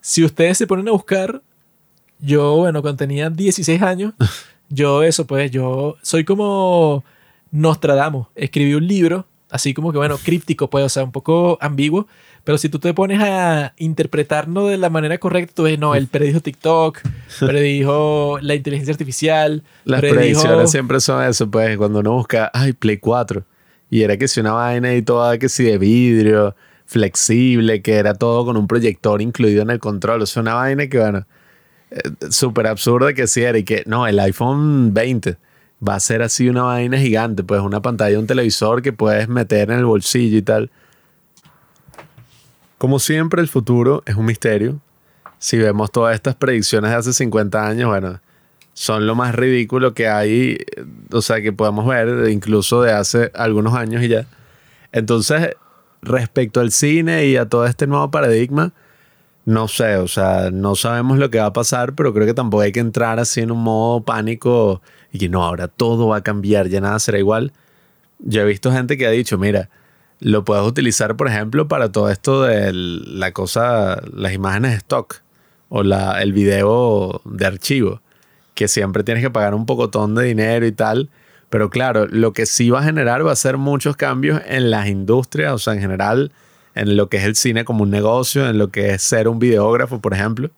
Si 0.00 0.22
ustedes 0.22 0.58
se 0.58 0.66
ponen 0.66 0.88
a 0.88 0.92
buscar, 0.92 1.40
yo, 2.18 2.56
bueno, 2.56 2.82
cuando 2.82 2.98
tenía 2.98 3.30
16 3.30 3.80
años, 3.82 4.12
yo 4.68 5.02
eso, 5.02 5.26
pues, 5.26 5.50
yo 5.50 5.96
soy 6.02 6.24
como 6.24 7.02
Nostradamus. 7.50 8.26
Escribí 8.34 8.74
un 8.74 8.86
libro, 8.86 9.26
así 9.48 9.72
como 9.72 9.90
que, 9.90 9.96
bueno, 9.96 10.18
críptico, 10.18 10.68
pues, 10.68 10.84
o 10.84 10.88
sea, 10.90 11.04
un 11.04 11.12
poco 11.12 11.56
ambiguo, 11.62 12.06
pero 12.44 12.58
si 12.58 12.68
tú 12.68 12.78
te 12.78 12.92
pones 12.92 13.20
a 13.20 13.72
interpretarlo 13.78 14.68
de 14.68 14.76
la 14.76 14.90
manera 14.90 15.18
correcta, 15.18 15.54
tú 15.54 15.62
ves, 15.64 15.78
no, 15.78 15.94
él 15.94 16.06
predijo 16.08 16.40
TikTok, 16.40 17.00
predijo 17.40 18.38
la 18.42 18.54
inteligencia 18.54 18.92
artificial. 18.92 19.62
Las 19.84 20.00
predicciones 20.00 20.70
siempre 20.70 21.00
son 21.00 21.24
eso, 21.24 21.50
pues, 21.50 21.76
cuando 21.78 22.00
uno 22.00 22.12
busca, 22.12 22.50
ay, 22.52 22.74
Play 22.74 22.98
4. 22.98 23.42
Y 23.90 24.02
era 24.02 24.16
que 24.16 24.28
si 24.28 24.40
una 24.40 24.52
vaina 24.52 24.94
y 24.94 25.02
toda 25.02 25.38
que 25.38 25.48
si 25.48 25.64
de 25.64 25.78
vidrio, 25.78 26.54
flexible, 26.84 27.82
que 27.82 27.94
era 27.94 28.14
todo 28.14 28.44
con 28.44 28.56
un 28.56 28.66
proyector 28.66 29.22
incluido 29.22 29.62
en 29.62 29.70
el 29.70 29.78
control. 29.78 30.22
O 30.22 30.26
sea, 30.26 30.42
una 30.42 30.54
vaina 30.54 30.86
que, 30.86 30.98
bueno, 30.98 31.26
eh, 31.90 32.00
súper 32.30 32.66
absurda 32.66 33.14
que 33.14 33.26
sí 33.26 33.42
era. 33.42 33.56
Y 33.56 33.64
que, 33.64 33.84
no, 33.86 34.06
el 34.06 34.18
iPhone 34.20 34.92
20 34.92 35.36
va 35.86 35.94
a 35.94 36.00
ser 36.00 36.22
así 36.22 36.48
una 36.48 36.64
vaina 36.64 36.98
gigante, 36.98 37.42
pues 37.42 37.60
una 37.60 37.80
pantalla, 37.80 38.18
un 38.18 38.26
televisor 38.26 38.82
que 38.82 38.92
puedes 38.92 39.28
meter 39.28 39.70
en 39.70 39.78
el 39.78 39.84
bolsillo 39.84 40.38
y 40.38 40.42
tal. 40.42 40.70
Como 42.84 42.98
siempre, 42.98 43.40
el 43.40 43.48
futuro 43.48 44.02
es 44.04 44.14
un 44.14 44.26
misterio. 44.26 44.78
Si 45.38 45.56
vemos 45.56 45.90
todas 45.90 46.14
estas 46.14 46.34
predicciones 46.34 46.90
de 46.90 46.96
hace 46.98 47.14
50 47.14 47.66
años, 47.66 47.88
bueno, 47.88 48.20
son 48.74 49.06
lo 49.06 49.14
más 49.14 49.34
ridículo 49.34 49.94
que 49.94 50.06
hay, 50.06 50.58
o 51.10 51.22
sea, 51.22 51.40
que 51.40 51.50
podemos 51.50 51.86
ver 51.86 52.28
incluso 52.28 52.82
de 52.82 52.92
hace 52.92 53.32
algunos 53.34 53.72
años 53.72 54.02
y 54.02 54.08
ya. 54.08 54.26
Entonces, 54.92 55.56
respecto 56.02 56.60
al 56.60 56.72
cine 56.72 57.24
y 57.24 57.38
a 57.38 57.48
todo 57.48 57.64
este 57.64 57.86
nuevo 57.86 58.10
paradigma, 58.10 58.74
no 59.46 59.66
sé, 59.66 59.96
o 59.96 60.06
sea, 60.06 60.50
no 60.52 60.74
sabemos 60.74 61.16
lo 61.16 61.30
que 61.30 61.38
va 61.38 61.46
a 61.46 61.52
pasar, 61.54 61.94
pero 61.94 62.12
creo 62.12 62.26
que 62.26 62.34
tampoco 62.34 62.64
hay 62.64 62.72
que 62.72 62.80
entrar 62.80 63.18
así 63.18 63.40
en 63.40 63.50
un 63.50 63.62
modo 63.62 64.02
pánico 64.02 64.82
y 65.10 65.18
que 65.18 65.30
no, 65.30 65.42
ahora 65.42 65.68
todo 65.68 66.08
va 66.08 66.18
a 66.18 66.22
cambiar, 66.22 66.68
ya 66.68 66.82
nada 66.82 66.98
será 66.98 67.18
igual. 67.18 67.54
Yo 68.18 68.42
he 68.42 68.44
visto 68.44 68.70
gente 68.70 68.98
que 68.98 69.06
ha 69.06 69.10
dicho, 69.10 69.38
mira, 69.38 69.70
lo 70.24 70.42
puedes 70.42 70.66
utilizar, 70.66 71.16
por 71.16 71.28
ejemplo, 71.28 71.68
para 71.68 71.92
todo 71.92 72.08
esto 72.08 72.44
de 72.44 72.72
la 72.72 73.32
cosa, 73.32 74.00
las 74.10 74.32
imágenes 74.32 74.70
de 74.70 74.78
stock 74.78 75.16
o 75.68 75.82
la, 75.82 76.22
el 76.22 76.32
video 76.32 77.20
de 77.26 77.44
archivo, 77.44 78.00
que 78.54 78.66
siempre 78.66 79.04
tienes 79.04 79.22
que 79.22 79.28
pagar 79.28 79.54
un 79.54 79.66
pocotón 79.66 80.14
de 80.14 80.24
dinero 80.24 80.64
y 80.64 80.72
tal. 80.72 81.10
Pero 81.50 81.68
claro, 81.68 82.06
lo 82.06 82.32
que 82.32 82.46
sí 82.46 82.70
va 82.70 82.80
a 82.80 82.84
generar 82.84 83.26
va 83.26 83.32
a 83.32 83.36
ser 83.36 83.58
muchos 83.58 83.96
cambios 83.96 84.40
en 84.46 84.70
las 84.70 84.88
industrias, 84.88 85.52
o 85.52 85.58
sea, 85.58 85.74
en 85.74 85.80
general, 85.80 86.32
en 86.74 86.96
lo 86.96 87.10
que 87.10 87.18
es 87.18 87.24
el 87.24 87.36
cine 87.36 87.66
como 87.66 87.82
un 87.82 87.90
negocio, 87.90 88.48
en 88.48 88.56
lo 88.56 88.70
que 88.70 88.94
es 88.94 89.02
ser 89.02 89.28
un 89.28 89.38
videógrafo, 89.38 90.00
por 90.00 90.14
ejemplo. 90.14 90.50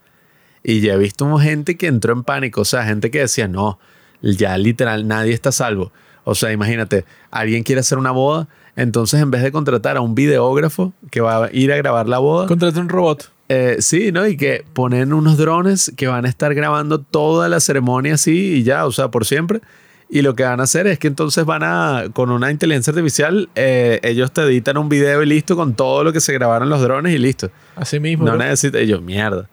Y 0.63 0.81
ya 0.81 0.95
he 0.95 0.97
visto 0.97 1.37
gente 1.39 1.77
que 1.77 1.89
entró 1.89 2.13
en 2.13 2.23
pánico, 2.23 2.61
o 2.61 2.65
sea, 2.65 2.85
gente 2.85 3.11
que 3.11 3.19
decía, 3.19 3.49
no, 3.49 3.81
ya 4.23 4.57
literal 4.59 5.09
nadie 5.09 5.33
está 5.33 5.51
salvo. 5.51 5.91
O 6.23 6.37
sea, 6.37 6.53
imagínate, 6.53 7.05
alguien 7.33 7.65
quiere 7.65 7.81
hacer 7.81 7.99
una 7.99 8.13
boda, 8.13 8.47
entonces, 8.77 9.21
en 9.21 9.31
vez 9.31 9.43
de 9.43 9.51
contratar 9.51 9.97
a 9.97 10.03
un 10.03 10.15
videógrafo 10.15 10.93
que 11.11 11.23
va 11.23 11.47
a 11.47 11.53
ir 11.53 11.73
a 11.73 11.77
grabar 11.77 12.09
la 12.09 12.19
boda, 12.19 12.47
contrata 12.47 12.79
un 12.79 12.91
robot. 12.91 13.33
Eh, 13.49 13.77
sí, 13.81 14.13
¿no? 14.13 14.27
Y 14.27 14.37
que 14.37 14.65
ponen 14.73 15.13
unos 15.13 15.39
drones 15.39 15.93
que 15.97 16.09
van 16.09 16.27
a 16.27 16.29
estar 16.29 16.55
grabando 16.55 17.01
toda 17.01 17.49
la 17.49 17.61
ceremonia 17.61 18.15
así 18.15 18.55
y 18.57 18.63
ya, 18.65 18.85
o 18.87 18.93
sea, 18.93 19.09
por 19.09 19.25
siempre. 19.25 19.61
Y 20.09 20.23
lo 20.23 20.35
que 20.35 20.45
van 20.45 20.61
a 20.61 20.65
hacer 20.65 20.87
es 20.87 20.99
que 20.99 21.09
entonces 21.09 21.45
van 21.45 21.63
a, 21.65 22.05
con 22.13 22.31
una 22.31 22.51
inteligencia 22.51 22.93
artificial, 22.93 23.49
eh, 23.55 23.99
ellos 24.03 24.31
te 24.31 24.43
editan 24.43 24.77
un 24.77 24.89
video 24.89 25.23
y 25.23 25.27
listo 25.27 25.57
con 25.57 25.75
todo 25.75 26.05
lo 26.05 26.13
que 26.13 26.21
se 26.21 26.33
grabaron 26.33 26.69
los 26.69 26.81
drones 26.81 27.15
y 27.15 27.19
listo. 27.19 27.51
Así 27.75 27.99
mismo. 27.99 28.25
No 28.25 28.37
necesitas, 28.37 28.81
ellos, 28.83 29.03
mierda. 29.03 29.49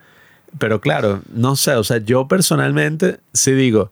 Pero 0.60 0.80
claro, 0.82 1.22
no 1.34 1.56
sé, 1.56 1.74
o 1.74 1.84
sea, 1.84 1.98
yo 1.98 2.28
personalmente 2.28 3.20
sí 3.32 3.54
digo, 3.54 3.90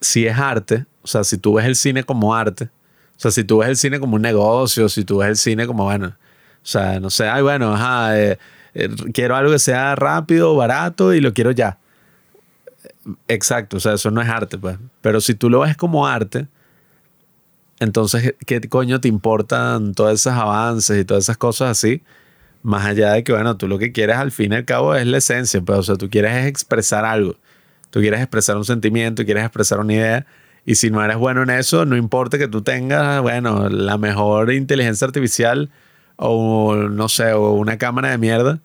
si 0.00 0.26
es 0.26 0.38
arte, 0.38 0.86
o 1.02 1.08
sea, 1.08 1.24
si 1.24 1.38
tú 1.38 1.54
ves 1.54 1.66
el 1.66 1.74
cine 1.74 2.04
como 2.04 2.34
arte, 2.34 2.68
o 3.16 3.20
sea, 3.20 3.30
si 3.30 3.44
tú 3.44 3.58
ves 3.58 3.68
el 3.68 3.76
cine 3.76 4.00
como 4.00 4.16
un 4.16 4.22
negocio, 4.22 4.88
si 4.88 5.04
tú 5.04 5.18
ves 5.18 5.28
el 5.28 5.36
cine 5.36 5.66
como, 5.66 5.84
bueno, 5.84 6.08
o 6.08 6.66
sea, 6.66 6.98
no 7.00 7.10
sé, 7.10 7.28
ay, 7.28 7.42
bueno, 7.42 7.74
ajá, 7.74 8.18
eh, 8.18 8.38
eh, 8.74 8.88
quiero 9.12 9.36
algo 9.36 9.52
que 9.52 9.58
sea 9.58 9.94
rápido, 9.94 10.54
barato 10.56 11.14
y 11.14 11.20
lo 11.20 11.32
quiero 11.32 11.52
ya. 11.52 11.78
Exacto, 13.28 13.76
o 13.76 13.80
sea, 13.80 13.94
eso 13.94 14.10
no 14.10 14.20
es 14.20 14.28
arte, 14.28 14.58
pues. 14.58 14.78
Pero 15.00 15.20
si 15.20 15.34
tú 15.34 15.50
lo 15.50 15.60
ves 15.60 15.76
como 15.76 16.06
arte, 16.06 16.48
entonces, 17.80 18.34
¿qué 18.46 18.60
coño 18.62 19.00
te 19.00 19.08
importan 19.08 19.94
todos 19.94 20.12
esos 20.14 20.32
avances 20.32 21.00
y 21.00 21.04
todas 21.04 21.24
esas 21.24 21.36
cosas 21.36 21.70
así? 21.70 22.02
Más 22.62 22.84
allá 22.86 23.12
de 23.12 23.24
que, 23.24 23.32
bueno, 23.32 23.56
tú 23.56 23.68
lo 23.68 23.78
que 23.78 23.92
quieres 23.92 24.16
al 24.16 24.32
fin 24.32 24.52
y 24.52 24.56
al 24.56 24.64
cabo 24.64 24.94
es 24.94 25.06
la 25.06 25.18
esencia, 25.18 25.60
pues, 25.60 25.78
o 25.78 25.82
sea, 25.82 25.96
tú 25.96 26.08
quieres 26.10 26.46
expresar 26.46 27.04
algo. 27.04 27.36
Tú 27.90 28.00
quieres 28.00 28.20
expresar 28.20 28.56
un 28.56 28.64
sentimiento, 28.64 29.24
quieres 29.24 29.44
expresar 29.44 29.80
una 29.80 29.92
idea 29.92 30.26
y 30.66 30.76
si 30.76 30.90
no 30.90 31.04
eres 31.04 31.16
bueno 31.16 31.42
en 31.42 31.50
eso, 31.50 31.84
no 31.84 31.96
importa 31.96 32.38
que 32.38 32.48
tú 32.48 32.62
tengas, 32.62 33.20
bueno, 33.20 33.68
la 33.68 33.98
mejor 33.98 34.52
inteligencia 34.52 35.06
artificial 35.06 35.70
o 36.16 36.74
no 36.74 37.08
sé, 37.08 37.32
o 37.32 37.52
una 37.52 37.76
cámara 37.76 38.10
de 38.10 38.18
mierda, 38.18 38.60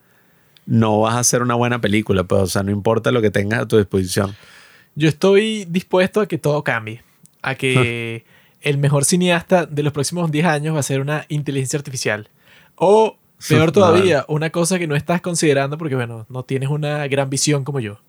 no 0.66 1.02
vas 1.02 1.16
a 1.16 1.20
hacer 1.20 1.42
una 1.42 1.56
buena 1.56 1.82
película, 1.82 2.24
pues, 2.24 2.42
o 2.42 2.48
sea, 2.48 2.64
no 2.64 2.72
importa 2.72 3.12
lo 3.12 3.22
que 3.22 3.32
tengas 3.32 3.62
a 3.62 3.68
tu 3.68 3.78
disposición. 3.78 4.36
Yo 4.96 5.10
estoy 5.10 5.66
dispuesto 5.66 6.22
a 6.22 6.28
que 6.28 6.38
todo 6.38 6.64
cambie, 6.64 7.04
a 7.42 7.56
que 7.56 8.24
el 8.62 8.78
mejor 8.78 9.04
cineasta 9.04 9.66
de 9.66 9.84
los 9.84 9.92
próximos 9.92 10.32
10 10.32 10.46
años 10.46 10.76
va 10.76 10.80
a 10.80 10.84
ser 10.84 11.02
una 11.02 11.26
inteligencia 11.28 11.78
artificial. 11.78 12.30
O, 12.76 13.18
peor 13.48 13.72
todavía, 13.74 14.26
una 14.28 14.52
cosa 14.52 14.78
que 14.78 14.88
no 14.88 14.96
estás 14.96 15.22
considerando 15.22 15.78
porque, 15.78 15.96
bueno, 15.96 16.26
no 16.30 16.44
tienes 16.44 16.70
una 16.70 17.06
gran 17.08 17.30
visión 17.30 17.64
como 17.64 17.80
yo. 17.80 18.00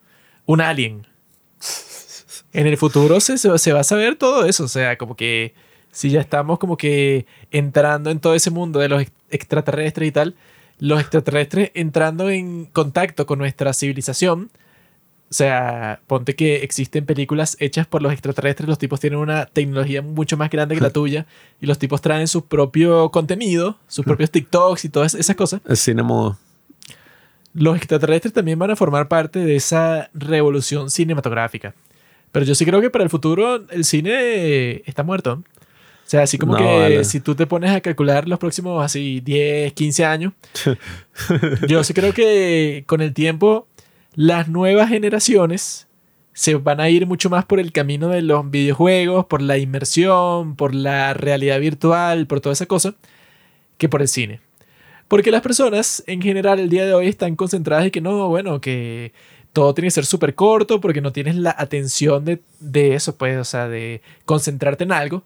Un 0.46 0.60
alien 0.60 1.06
en 2.52 2.66
el 2.66 2.76
futuro 2.76 3.20
se, 3.20 3.38
se, 3.38 3.72
va 3.72 3.80
a 3.80 3.84
saber 3.84 4.16
todo 4.16 4.44
eso. 4.44 4.64
O 4.64 4.68
sea, 4.68 4.96
como 4.96 5.16
que 5.16 5.54
si 5.92 6.10
ya 6.10 6.20
estamos 6.20 6.58
como 6.58 6.76
que 6.76 7.26
entrando 7.50 8.10
en 8.10 8.20
todo 8.20 8.34
ese 8.34 8.50
mundo 8.50 8.80
de 8.80 8.88
los 8.88 9.04
extraterrestres 9.30 10.08
y 10.08 10.12
tal, 10.12 10.34
los 10.78 11.00
extraterrestres 11.00 11.70
entrando 11.74 12.30
en 12.30 12.66
contacto 12.66 13.26
con 13.26 13.38
nuestra 13.38 13.72
civilización, 13.72 14.50
o 15.30 15.32
sea, 15.32 16.00
ponte 16.08 16.34
que 16.34 16.56
existen 16.64 17.06
películas 17.06 17.56
hechas 17.60 17.86
por 17.86 18.02
los 18.02 18.12
extraterrestres, 18.12 18.68
los 18.68 18.78
tipos 18.78 18.98
tienen 18.98 19.20
una 19.20 19.46
tecnología 19.46 20.02
mucho 20.02 20.36
más 20.36 20.50
grande 20.50 20.74
que 20.74 20.80
la 20.80 20.90
tuya 20.90 21.26
y 21.60 21.66
los 21.66 21.78
tipos 21.78 22.00
traen 22.00 22.26
su 22.26 22.46
propio 22.46 23.10
contenido, 23.10 23.78
sus 23.86 24.04
propios 24.04 24.32
TikToks 24.32 24.84
y 24.86 24.88
todas 24.88 25.14
esas 25.14 25.36
cosas. 25.36 25.60
El 25.68 25.76
cine. 25.76 26.02
Los 27.52 27.76
extraterrestres 27.76 28.32
también 28.32 28.58
van 28.58 28.72
a 28.72 28.76
formar 28.76 29.06
parte 29.06 29.38
de 29.40 29.54
esa 29.54 30.10
revolución 30.14 30.90
cinematográfica. 30.90 31.74
Pero 32.32 32.46
yo 32.46 32.54
sí 32.54 32.64
creo 32.64 32.80
que 32.80 32.90
para 32.90 33.04
el 33.04 33.10
futuro 33.10 33.64
el 33.70 33.84
cine 33.84 34.82
está 34.88 35.02
muerto. 35.02 35.42
O 35.42 36.10
sea, 36.10 36.22
así 36.22 36.38
como 36.38 36.56
que 36.56 37.04
si 37.04 37.20
tú 37.20 37.36
te 37.36 37.46
pones 37.46 37.70
a 37.70 37.80
calcular 37.80 38.26
los 38.26 38.38
próximos 38.40 38.84
así 38.84 39.20
10, 39.20 39.72
15 39.74 40.04
años, 40.04 40.32
yo 41.68 41.84
sí 41.84 41.94
creo 41.94 42.12
que 42.12 42.82
con 42.86 43.00
el 43.00 43.14
tiempo 43.14 43.68
las 44.14 44.48
nuevas 44.48 44.88
generaciones 44.88 45.86
se 46.32 46.54
van 46.56 46.80
a 46.80 46.88
ir 46.88 47.06
mucho 47.06 47.30
más 47.30 47.44
por 47.44 47.60
el 47.60 47.70
camino 47.70 48.08
de 48.08 48.22
los 48.22 48.50
videojuegos, 48.50 49.26
por 49.26 49.40
la 49.40 49.58
inmersión, 49.58 50.56
por 50.56 50.74
la 50.74 51.14
realidad 51.14 51.60
virtual, 51.60 52.26
por 52.26 52.40
toda 52.40 52.54
esa 52.54 52.66
cosa, 52.66 52.96
que 53.78 53.88
por 53.88 54.00
el 54.00 54.08
cine. 54.08 54.40
Porque 55.06 55.30
las 55.30 55.42
personas 55.42 56.02
en 56.06 56.22
general 56.22 56.58
el 56.60 56.70
día 56.70 56.86
de 56.86 56.94
hoy 56.94 57.08
están 57.08 57.36
concentradas 57.36 57.84
en 57.84 57.90
que 57.90 58.00
no, 58.00 58.28
bueno, 58.28 58.60
que 58.60 59.12
todo 59.52 59.74
tiene 59.74 59.86
que 59.86 59.92
ser 59.92 60.06
súper 60.06 60.34
corto 60.34 60.80
porque 60.80 61.00
no 61.00 61.12
tienes 61.12 61.36
la 61.36 61.54
atención 61.56 62.24
de, 62.24 62.42
de, 62.60 62.94
eso, 62.94 63.16
pues, 63.16 63.38
o 63.38 63.44
sea, 63.44 63.68
de 63.68 64.02
concentrarte 64.24 64.84
en 64.84 64.92
algo. 64.92 65.24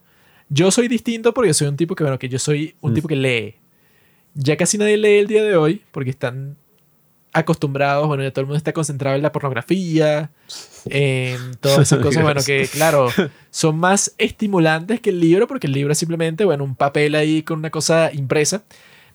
Yo 0.48 0.70
soy 0.70 0.88
distinto 0.88 1.34
porque 1.34 1.54
soy 1.54 1.68
un 1.68 1.76
tipo 1.76 1.94
que, 1.94 2.04
bueno, 2.04 2.18
que 2.18 2.28
yo 2.28 2.38
soy 2.38 2.74
un 2.80 2.92
mm. 2.92 2.94
tipo 2.94 3.08
que 3.08 3.16
lee. 3.16 3.56
Ya 4.34 4.56
casi 4.56 4.78
nadie 4.78 4.96
lee 4.96 5.18
el 5.18 5.26
día 5.26 5.42
de 5.42 5.56
hoy 5.56 5.82
porque 5.92 6.10
están 6.10 6.56
acostumbrados, 7.34 8.06
bueno, 8.06 8.22
ya 8.22 8.30
todo 8.30 8.42
el 8.42 8.46
mundo 8.46 8.58
está 8.58 8.72
concentrado 8.72 9.16
en 9.16 9.22
la 9.22 9.32
pornografía, 9.32 10.30
en 10.86 11.56
todas 11.56 11.80
esas 11.80 11.98
cosas, 12.02 12.22
bueno, 12.22 12.40
que 12.46 12.68
claro, 12.68 13.08
son 13.50 13.76
más 13.76 14.14
estimulantes 14.18 15.00
que 15.00 15.10
el 15.10 15.20
libro, 15.20 15.48
porque 15.48 15.66
el 15.66 15.72
libro 15.72 15.92
es 15.92 15.98
simplemente, 15.98 16.44
bueno, 16.44 16.62
un 16.62 16.76
papel 16.76 17.16
ahí 17.16 17.42
con 17.42 17.58
una 17.58 17.70
cosa 17.70 18.10
impresa. 18.12 18.62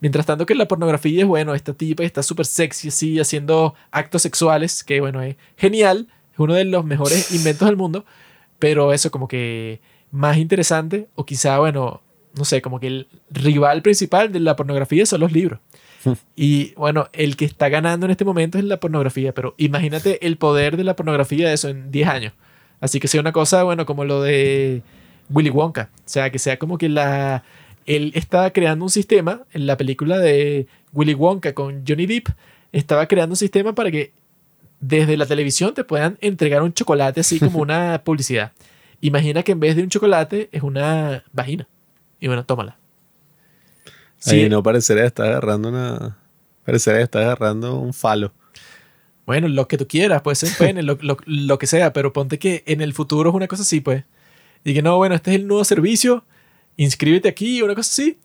Mientras 0.02 0.26
tanto 0.26 0.46
que 0.46 0.56
la 0.56 0.68
pornografía 0.68 1.22
es, 1.22 1.28
bueno, 1.28 1.54
esta 1.56 1.74
tipa 1.74 2.04
está 2.04 2.24
súper 2.24 2.46
sexy 2.46 2.88
así, 2.88 3.20
haciendo 3.20 3.76
actos 3.92 4.22
sexuales, 4.22 4.84
que 4.84 5.02
bueno, 5.02 5.22
es 5.22 5.36
genial, 5.58 6.08
es 6.34 6.40
uno 6.40 6.54
de 6.54 6.66
los 6.66 6.86
mejores 6.86 7.32
inventos 7.36 7.68
del 7.68 7.78
mundo, 7.78 8.06
pero 8.60 8.94
eso 8.94 9.12
como 9.12 9.28
que 9.28 9.82
más 10.12 10.38
interesante, 10.38 11.08
o 11.16 11.26
quizá, 11.26 11.60
bueno, 11.60 12.02
no 12.36 12.46
sé, 12.46 12.62
como 12.62 12.80
que 12.80 12.88
el 12.88 13.08
rival 13.30 13.82
principal 13.82 14.32
de 14.32 14.40
la 14.40 14.56
pornografía 14.56 15.06
son 15.06 15.22
los 15.22 15.32
libros. 15.32 15.60
Y 16.36 16.74
bueno, 16.76 17.10
el 17.12 17.36
que 17.36 17.46
está 17.46 17.68
ganando 17.68 18.06
en 18.06 18.12
este 18.12 18.24
momento 18.24 18.58
es 18.58 18.64
la 18.64 18.80
pornografía, 18.80 19.34
pero 19.34 19.54
imagínate 19.58 20.26
el 20.26 20.38
poder 20.38 20.78
de 20.78 20.86
la 20.86 20.96
pornografía 20.96 21.50
de 21.50 21.54
eso 21.54 21.68
en 21.68 21.92
10 21.92 22.08
años. 22.08 22.34
Así 22.80 23.00
que 23.00 23.10
sea 23.10 23.20
una 23.20 23.34
cosa, 23.34 23.64
bueno, 23.64 23.86
como 23.86 24.06
lo 24.06 24.22
de 24.22 24.82
Willy 25.30 25.50
Wonka. 25.50 25.90
O 25.94 26.02
sea, 26.06 26.30
que 26.30 26.40
sea 26.40 26.58
como 26.58 26.78
que 26.78 26.90
la... 26.90 27.44
Él 27.90 28.12
estaba 28.14 28.52
creando 28.52 28.86
un 28.86 28.92
sistema 28.92 29.46
en 29.52 29.66
la 29.66 29.76
película 29.76 30.20
de 30.20 30.68
Willy 30.94 31.16
Wonka 31.16 31.56
con 31.56 31.84
Johnny 31.88 32.06
Depp. 32.06 32.28
Estaba 32.72 33.08
creando 33.08 33.34
un 33.34 33.38
sistema 33.38 33.74
para 33.74 33.90
que 33.90 34.14
desde 34.80 35.18
la 35.18 35.26
televisión 35.26 35.74
te 35.74 35.84
puedan 35.84 36.16
entregar 36.22 36.62
un 36.62 36.72
chocolate 36.72 37.22
así 37.22 37.40
como 37.40 37.58
una 37.64 38.04
publicidad. 38.04 38.52
Imagina 39.02 39.42
que 39.42 39.54
en 39.54 39.60
vez 39.60 39.76
de 39.76 39.82
un 39.82 39.90
chocolate 39.90 40.50
es 40.52 40.62
una 40.62 41.24
vagina. 41.34 41.68
Y 42.20 42.28
bueno, 42.28 42.46
tómala. 42.46 42.78
Sí. 44.20 44.50
no 44.50 44.62
parecería 44.62 45.06
estar 45.06 45.26
agarrando 45.26 45.70
una. 45.70 46.16
Parecería 46.66 47.02
estar 47.02 47.24
agarrando 47.24 47.80
un 47.80 47.96
falo. 47.96 48.34
Bueno, 49.26 49.48
lo 49.48 49.68
que 49.68 49.80
tú 49.80 49.88
quieras, 49.88 50.22
puede 50.22 50.36
ser 50.36 50.50
pene, 50.60 50.84
lo, 50.84 51.00
lo, 51.02 51.58
que 51.58 51.66
sea, 51.66 51.92
pero 51.92 52.14
ponte 52.14 52.38
que 52.38 52.64
en 52.68 52.82
el 52.82 52.94
futuro 52.94 53.32
es 53.32 53.36
una 53.36 53.48
cosa 53.48 53.64
así, 53.64 53.82
pues. 53.82 54.04
Y 54.64 54.76
que 54.76 54.84
no, 54.84 54.98
bueno, 54.98 55.16
este 55.16 55.32
es 55.32 55.38
el 55.38 55.48
nuevo 55.48 55.64
servicio, 55.64 56.24
inscríbete 56.80 57.28
aquí, 57.28 57.62
una 57.62 57.76
cosa 57.76 57.90
así, 57.90 58.18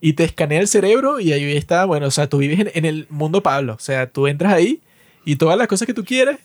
y 0.00 0.12
te 0.12 0.24
escanea 0.24 0.60
el 0.60 0.68
cerebro 0.68 1.18
y 1.18 1.32
ahí 1.32 1.56
está, 1.56 1.86
bueno, 1.86 2.06
o 2.06 2.10
sea, 2.10 2.28
tú 2.28 2.38
vives 2.38 2.70
en, 2.74 2.84
el 2.84 3.06
mundo 3.08 3.42
Pablo, 3.42 3.74
o 3.74 3.78
sea, 3.78 4.06
tú 4.06 4.26
entras 4.26 4.52
ahí 4.52 4.80
y 5.24 5.36
todas 5.36 5.56
las 5.56 5.66
cosas 5.66 5.86
que 5.86 5.94
tú 5.94 6.04
quieres 6.04 6.38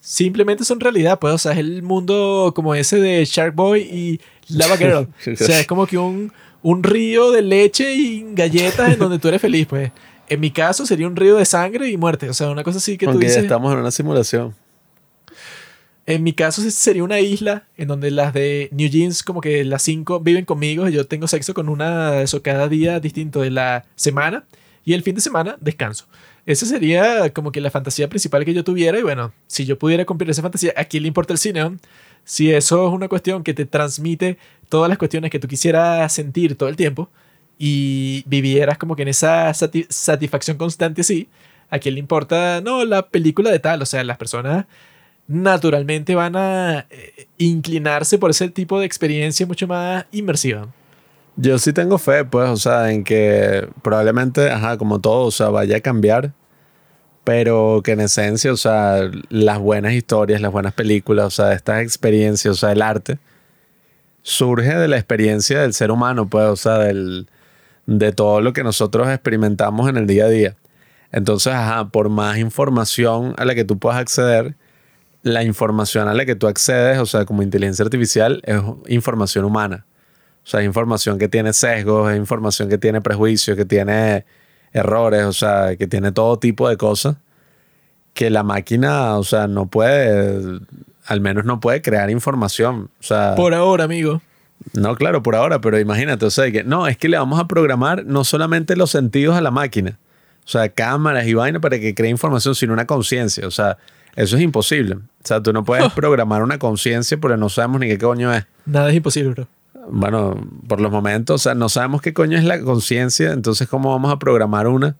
simplemente 0.00 0.64
son 0.64 0.80
realidad, 0.80 1.18
pues, 1.18 1.32
o 1.32 1.38
sea, 1.38 1.52
es 1.52 1.58
el 1.58 1.82
mundo 1.82 2.52
como 2.54 2.74
ese 2.74 3.00
de 3.00 3.24
Shark 3.24 3.54
Boy 3.54 3.80
y 3.80 4.20
Lava 4.48 4.76
Girl. 4.76 5.08
o 5.32 5.36
sea, 5.36 5.60
es 5.60 5.66
como 5.66 5.86
que 5.86 5.96
un, 5.96 6.30
un 6.60 6.82
río 6.82 7.30
de 7.30 7.40
leche 7.40 7.94
y 7.94 8.26
galletas 8.34 8.92
en 8.92 8.98
donde 8.98 9.18
tú 9.18 9.28
eres 9.28 9.40
feliz, 9.40 9.66
pues. 9.66 9.92
En 10.28 10.40
mi 10.40 10.50
caso 10.50 10.84
sería 10.84 11.06
un 11.06 11.16
río 11.16 11.36
de 11.36 11.46
sangre 11.46 11.88
y 11.88 11.96
muerte. 11.96 12.28
O 12.28 12.34
sea, 12.34 12.50
una 12.50 12.64
cosa 12.64 12.78
así 12.78 12.98
que 12.98 13.06
tú 13.06 13.18
dices. 13.18 13.38
estamos 13.38 13.72
en 13.72 13.78
una 13.78 13.90
simulación. 13.90 14.54
En 16.06 16.22
mi 16.22 16.34
caso 16.34 16.60
sería 16.70 17.02
una 17.02 17.20
isla 17.20 17.66
en 17.78 17.88
donde 17.88 18.10
las 18.10 18.34
de 18.34 18.68
New 18.72 18.88
Jeans, 18.90 19.22
como 19.22 19.40
que 19.40 19.64
las 19.64 19.82
cinco 19.82 20.20
viven 20.20 20.44
conmigo 20.44 20.86
y 20.88 20.92
yo 20.92 21.06
tengo 21.06 21.26
sexo 21.26 21.54
con 21.54 21.70
una, 21.70 22.20
eso 22.20 22.42
cada 22.42 22.68
día 22.68 23.00
distinto 23.00 23.40
de 23.40 23.50
la 23.50 23.86
semana 23.96 24.44
y 24.84 24.92
el 24.92 25.02
fin 25.02 25.14
de 25.14 25.22
semana 25.22 25.56
descanso. 25.60 26.06
Esa 26.44 26.66
sería 26.66 27.30
como 27.30 27.52
que 27.52 27.62
la 27.62 27.70
fantasía 27.70 28.08
principal 28.08 28.44
que 28.44 28.52
yo 28.52 28.64
tuviera 28.64 28.98
y 28.98 29.02
bueno, 29.02 29.32
si 29.46 29.64
yo 29.64 29.78
pudiera 29.78 30.04
cumplir 30.04 30.28
esa 30.28 30.42
fantasía, 30.42 30.74
¿a 30.76 30.84
quién 30.84 31.04
le 31.04 31.08
importa 31.08 31.32
el 31.32 31.38
cine? 31.38 31.78
Si 32.24 32.52
eso 32.52 32.86
es 32.86 32.92
una 32.92 33.08
cuestión 33.08 33.42
que 33.42 33.54
te 33.54 33.64
transmite 33.64 34.36
todas 34.68 34.90
las 34.90 34.98
cuestiones 34.98 35.30
que 35.30 35.38
tú 35.38 35.48
quisieras 35.48 36.12
sentir 36.12 36.56
todo 36.56 36.68
el 36.68 36.76
tiempo 36.76 37.08
y 37.58 38.24
vivieras 38.26 38.76
como 38.76 38.94
que 38.94 39.02
en 39.02 39.08
esa 39.08 39.54
satisfacción 39.54 40.58
constante 40.58 41.00
así, 41.00 41.28
¿a 41.70 41.78
quién 41.78 41.94
le 41.94 42.00
importa? 42.00 42.60
No, 42.60 42.84
la 42.84 43.08
película 43.08 43.50
de 43.50 43.58
tal, 43.58 43.80
o 43.80 43.86
sea, 43.86 44.04
las 44.04 44.18
personas 44.18 44.66
naturalmente 45.26 46.14
van 46.14 46.36
a 46.36 46.86
eh, 46.90 47.28
inclinarse 47.38 48.18
por 48.18 48.30
ese 48.30 48.48
tipo 48.48 48.78
de 48.78 48.86
experiencia 48.86 49.46
mucho 49.46 49.66
más 49.66 50.06
inmersiva. 50.12 50.68
Yo 51.36 51.58
sí 51.58 51.72
tengo 51.72 51.98
fe, 51.98 52.24
pues, 52.24 52.48
o 52.48 52.56
sea, 52.56 52.92
en 52.92 53.02
que 53.02 53.68
probablemente, 53.82 54.50
ajá, 54.50 54.76
como 54.78 55.00
todo, 55.00 55.26
o 55.26 55.30
sea, 55.30 55.48
vaya 55.48 55.78
a 55.78 55.80
cambiar 55.80 56.32
pero 57.24 57.80
que 57.82 57.92
en 57.92 58.00
esencia, 58.00 58.52
o 58.52 58.56
sea, 58.56 59.10
las 59.30 59.58
buenas 59.58 59.94
historias, 59.94 60.42
las 60.42 60.52
buenas 60.52 60.74
películas, 60.74 61.26
o 61.26 61.30
sea, 61.30 61.54
estas 61.54 61.82
experiencias, 61.82 62.52
o 62.52 62.56
sea, 62.56 62.72
el 62.72 62.82
arte, 62.82 63.18
surge 64.22 64.74
de 64.74 64.88
la 64.88 64.96
experiencia 64.96 65.62
del 65.62 65.72
ser 65.72 65.90
humano, 65.90 66.28
pues, 66.28 66.44
o 66.46 66.56
sea, 66.56 66.78
del, 66.78 67.28
de 67.86 68.12
todo 68.12 68.42
lo 68.42 68.52
que 68.52 68.62
nosotros 68.62 69.08
experimentamos 69.08 69.88
en 69.88 69.96
el 69.96 70.06
día 70.06 70.26
a 70.26 70.28
día. 70.28 70.56
Entonces, 71.12 71.54
ajá, 71.54 71.88
por 71.88 72.10
más 72.10 72.38
información 72.38 73.34
a 73.38 73.44
la 73.46 73.54
que 73.54 73.64
tú 73.64 73.78
puedas 73.78 73.98
acceder, 73.98 74.56
la 75.24 75.42
información 75.42 76.06
a 76.06 76.14
la 76.14 76.26
que 76.26 76.36
tú 76.36 76.46
accedes, 76.46 76.98
o 76.98 77.06
sea, 77.06 77.24
como 77.24 77.42
inteligencia 77.42 77.82
artificial, 77.82 78.42
es 78.44 78.60
información 78.88 79.44
humana. 79.46 79.86
O 80.44 80.46
sea, 80.46 80.60
es 80.60 80.66
información 80.66 81.18
que 81.18 81.28
tiene 81.28 81.54
sesgos, 81.54 82.12
es 82.12 82.18
información 82.18 82.68
que 82.68 82.76
tiene 82.76 83.00
prejuicios, 83.00 83.56
que 83.56 83.64
tiene 83.64 84.26
errores, 84.72 85.24
o 85.24 85.32
sea, 85.32 85.76
que 85.76 85.86
tiene 85.86 86.12
todo 86.12 86.38
tipo 86.38 86.68
de 86.68 86.76
cosas 86.76 87.16
que 88.12 88.28
la 88.28 88.42
máquina, 88.42 89.16
o 89.16 89.24
sea, 89.24 89.48
no 89.48 89.66
puede, 89.66 90.60
al 91.06 91.20
menos 91.22 91.46
no 91.46 91.58
puede 91.58 91.80
crear 91.80 92.10
información. 92.10 92.90
O 93.00 93.02
sea, 93.02 93.34
por 93.34 93.54
ahora, 93.54 93.84
amigo. 93.84 94.20
No, 94.74 94.94
claro, 94.94 95.22
por 95.22 95.34
ahora, 95.34 95.60
pero 95.60 95.80
imagínate, 95.80 96.26
o 96.26 96.30
sea, 96.30 96.50
que 96.52 96.64
no, 96.64 96.86
es 96.86 96.98
que 96.98 97.08
le 97.08 97.16
vamos 97.16 97.40
a 97.40 97.48
programar 97.48 98.04
no 98.04 98.24
solamente 98.24 98.76
los 98.76 98.90
sentidos 98.90 99.36
a 99.36 99.40
la 99.40 99.50
máquina, 99.50 99.98
o 100.44 100.48
sea, 100.48 100.68
cámaras 100.68 101.26
y 101.26 101.34
vaina 101.34 101.60
para 101.60 101.78
que 101.78 101.94
cree 101.94 102.10
información, 102.10 102.54
sino 102.54 102.74
una 102.74 102.86
conciencia. 102.86 103.46
O 103.46 103.50
sea, 103.50 103.78
eso 104.16 104.36
es 104.36 104.42
imposible. 104.42 104.94
O 104.94 105.26
sea, 105.26 105.42
tú 105.42 105.52
no 105.52 105.64
puedes 105.64 105.92
programar 105.94 106.42
una 106.42 106.58
conciencia 106.58 107.18
porque 107.18 107.36
no 107.36 107.48
sabemos 107.48 107.80
ni 107.80 107.88
qué 107.88 107.98
coño 107.98 108.32
es. 108.32 108.44
Nada 108.66 108.90
es 108.90 108.96
imposible, 108.96 109.30
bro 109.30 109.48
bueno, 109.88 110.48
por 110.66 110.80
los 110.80 110.90
momentos, 110.90 111.40
o 111.40 111.42
sea, 111.42 111.54
no 111.54 111.68
sabemos 111.68 112.02
qué 112.02 112.12
coño 112.12 112.38
es 112.38 112.44
la 112.44 112.60
conciencia, 112.60 113.32
entonces 113.32 113.68
¿cómo 113.68 113.90
vamos 113.90 114.12
a 114.12 114.18
programar 114.18 114.66
una? 114.66 114.96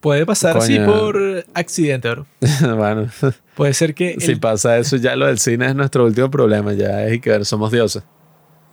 Puede 0.00 0.24
pasar 0.26 0.56
así 0.56 0.78
por 0.78 1.44
accidente, 1.54 2.08
bro. 2.10 2.26
bueno. 2.76 3.08
Puede 3.56 3.74
ser 3.74 3.94
que... 3.94 4.16
Si 4.20 4.36
pasa 4.36 4.78
eso, 4.78 4.96
ya 4.96 5.16
lo 5.16 5.26
del 5.26 5.40
cine 5.40 5.66
es 5.66 5.74
nuestro 5.74 6.04
último 6.04 6.30
problema, 6.30 6.72
ya 6.72 7.04
es 7.06 7.20
que 7.20 7.30
ver, 7.30 7.44
somos 7.44 7.72
dioses. 7.72 8.04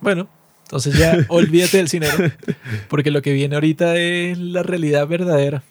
Bueno, 0.00 0.28
entonces 0.62 0.96
ya 0.96 1.18
olvídate 1.28 1.78
del 1.78 1.88
cine, 1.88 2.08
porque 2.88 3.10
lo 3.10 3.22
que 3.22 3.32
viene 3.32 3.56
ahorita 3.56 3.96
es 3.96 4.38
la 4.38 4.62
realidad 4.62 5.08
verdadera. 5.08 5.64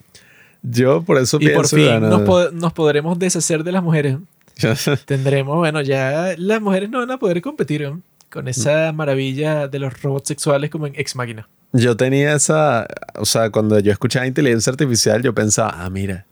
Yo 0.67 1.03
por 1.03 1.17
eso 1.17 1.37
y 1.39 1.49
por 1.49 1.67
fin 1.67 2.01
nos, 2.01 2.53
nos, 2.53 2.73
podremos 2.73 3.19
deshacer 3.19 3.63
de 3.63 3.71
las 3.71 3.83
mujeres. 3.83 4.17
Tendremos, 5.05 5.57
bueno, 5.57 5.81
ya 5.81 6.33
las 6.37 6.61
mujeres 6.61 6.89
no 6.89 6.99
van 6.99 7.11
a 7.11 7.17
poder 7.17 7.41
competir. 7.41 7.83
¿no? 7.83 8.01
con 8.35 8.49
esa 8.49 8.91
maravilla 8.91 9.69
de 9.69 9.79
los 9.79 10.01
robots 10.01 10.27
sexuales 10.27 10.69
como 10.69 10.87
en 10.87 10.93
Ex 10.97 11.15
Máquina. 11.15 11.47
Yo 11.71 11.95
tenía 11.95 12.35
esa, 12.35 12.85
o 13.15 13.23
sea, 13.23 13.49
cuando 13.49 13.79
yo 13.79 13.93
escuchaba 13.93 14.27
inteligencia 14.27 14.71
artificial, 14.71 15.23
yo 15.23 15.33
pensaba, 15.33 15.73
ah, 15.77 15.89
mira, 15.89 16.25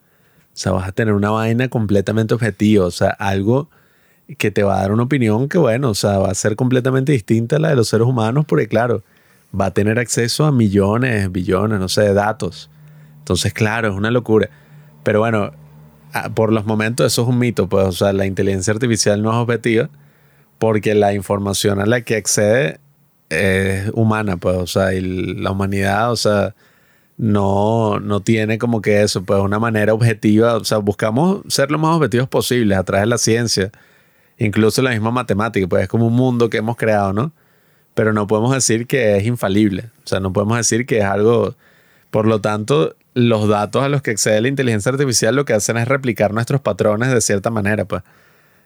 o 0.48 0.52
sea, 0.53 0.74
vas 0.74 0.88
a 0.88 0.92
tener 0.92 1.14
una 1.14 1.30
vaina 1.30 1.70
completamente 1.70 2.34
objetiva, 2.34 2.86
o 2.86 2.92
sea, 2.92 3.10
algo 3.10 3.70
que 4.38 4.52
te 4.52 4.64
va 4.64 4.78
a 4.78 4.82
dar 4.82 4.92
una 4.92 5.03
opinión 5.03 5.48
que, 5.48 5.58
bueno, 5.58 5.92
o 5.92 5.95
sea, 5.95 6.18
va 6.20 6.30
a 6.30 6.36
ser 6.36 6.58
completamente 6.58 7.14
distinta 7.14 7.56
a 7.56 7.60
la 7.60 7.70
de 7.70 7.78
los 7.78 7.88
seres 7.88 8.06
humanos, 8.06 8.44
porque 8.45 8.68
claro, 8.68 9.02
va 9.58 9.68
a 9.68 9.72
tener 9.72 9.98
acceso 9.98 10.44
a 10.45 10.52
millones, 10.52 11.32
billones, 11.32 11.80
no 11.80 11.88
sé, 11.88 12.02
de 12.02 12.14
datos. 12.14 12.70
Entonces, 13.24 13.53
claro, 13.53 13.90
es 13.90 13.95
una 13.95 14.11
locura. 14.11 14.50
Pero 15.03 15.19
bueno, 15.19 15.53
por 16.35 16.52
los 16.52 16.66
momentos 16.66 17.08
eso 17.11 17.24
es 17.24 17.27
un 17.27 17.40
mito, 17.40 17.68
pues, 17.68 17.88
o 17.88 17.92
sea, 17.92 18.14
la 18.14 18.26
inteligencia 18.26 18.74
artificial 18.74 19.22
no 19.22 19.32
es 19.32 19.38
objetiva 19.38 19.90
porque 20.60 20.93
la 20.95 21.14
información 21.14 21.80
a 21.80 21.85
la 21.85 22.02
que 22.02 22.16
accede 22.16 22.80
es 23.30 23.90
humana, 23.93 24.38
pues, 24.38 24.58
o 24.58 24.68
sea, 24.68 24.93
y 24.93 25.02
la 25.02 25.52
humanidad, 25.52 26.11
o 26.11 26.16
sea, 26.16 26.56
no, 27.18 28.00
no 28.00 28.22
tiene 28.22 28.58
como 28.58 28.82
que 28.82 29.02
eso, 29.02 29.24
pues, 29.24 29.40
una 29.40 29.60
manera 29.60 29.93
objetiva, 29.93 30.56
o 30.56 30.64
sea, 30.64 30.77
buscamos 30.77 31.42
ser 31.48 31.72
lo 31.72 31.80
más 31.80 31.95
objetivos 31.95 32.30
posibles 32.30 32.77
a 32.77 32.84
través 32.84 33.03
de 33.03 33.10
la 33.10 33.18
ciencia, 33.18 33.72
incluso 34.38 34.82
la 34.82 34.92
misma 34.92 35.11
matemática, 35.11 35.68
pues 35.68 35.84
es 35.84 35.90
como 35.90 36.08
un 36.08 36.14
mundo 36.14 36.50
que 36.50 36.58
hemos 36.58 36.76
creado, 36.77 37.14
¿no? 37.14 37.32
Pero 37.93 38.14
no 38.14 38.27
podemos 38.27 38.53
decir 38.53 38.88
que 38.88 39.18
es 39.18 39.26
infalible, 39.26 39.90
o 40.03 40.08
sea, 40.08 40.19
no 40.19 40.32
podemos 40.34 40.58
decir 40.58 40.85
que 40.85 41.00
es 41.00 41.06
algo, 41.06 41.56
por 42.14 42.27
lo 42.27 42.42
tanto, 42.42 42.95
los 43.16 43.48
datos 43.48 43.82
a 43.82 43.90
los 43.90 44.03
que 44.03 44.11
accede 44.11 44.40
la 44.40 44.48
inteligencia 44.48 44.92
artificial 44.92 45.35
lo 45.35 45.45
que 45.45 45.53
hacen 45.53 45.77
es 45.77 45.88
replicar 45.88 46.32
nuestros 46.32 46.61
patrones 46.61 47.11
de 47.11 47.19
cierta 47.22 47.50
manera, 47.50 47.85
pues. 47.85 48.03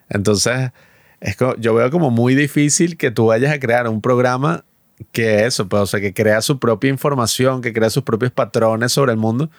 Entonces, 0.09 0.71
es 1.21 1.37
como, 1.37 1.55
yo 1.55 1.73
veo 1.73 1.89
como 1.89 2.11
muy 2.11 2.35
difícil 2.35 2.97
que 2.97 3.09
tú 3.09 3.27
vayas 3.27 3.53
a 3.53 3.59
crear 3.61 3.87
un 3.87 4.01
programa 4.01 4.65
que 5.13 5.45
eso, 5.45 5.69
pues, 5.69 5.81
o 5.81 5.85
sea, 5.85 6.01
que 6.01 6.13
crea 6.13 6.41
su 6.41 6.59
propia 6.59 6.89
información, 6.89 7.61
que 7.61 7.71
crea 7.71 7.89
sus 7.89 8.03
propios 8.03 8.33
patrones 8.33 8.91
sobre 8.91 9.13
el 9.13 9.17
mundo, 9.17 9.49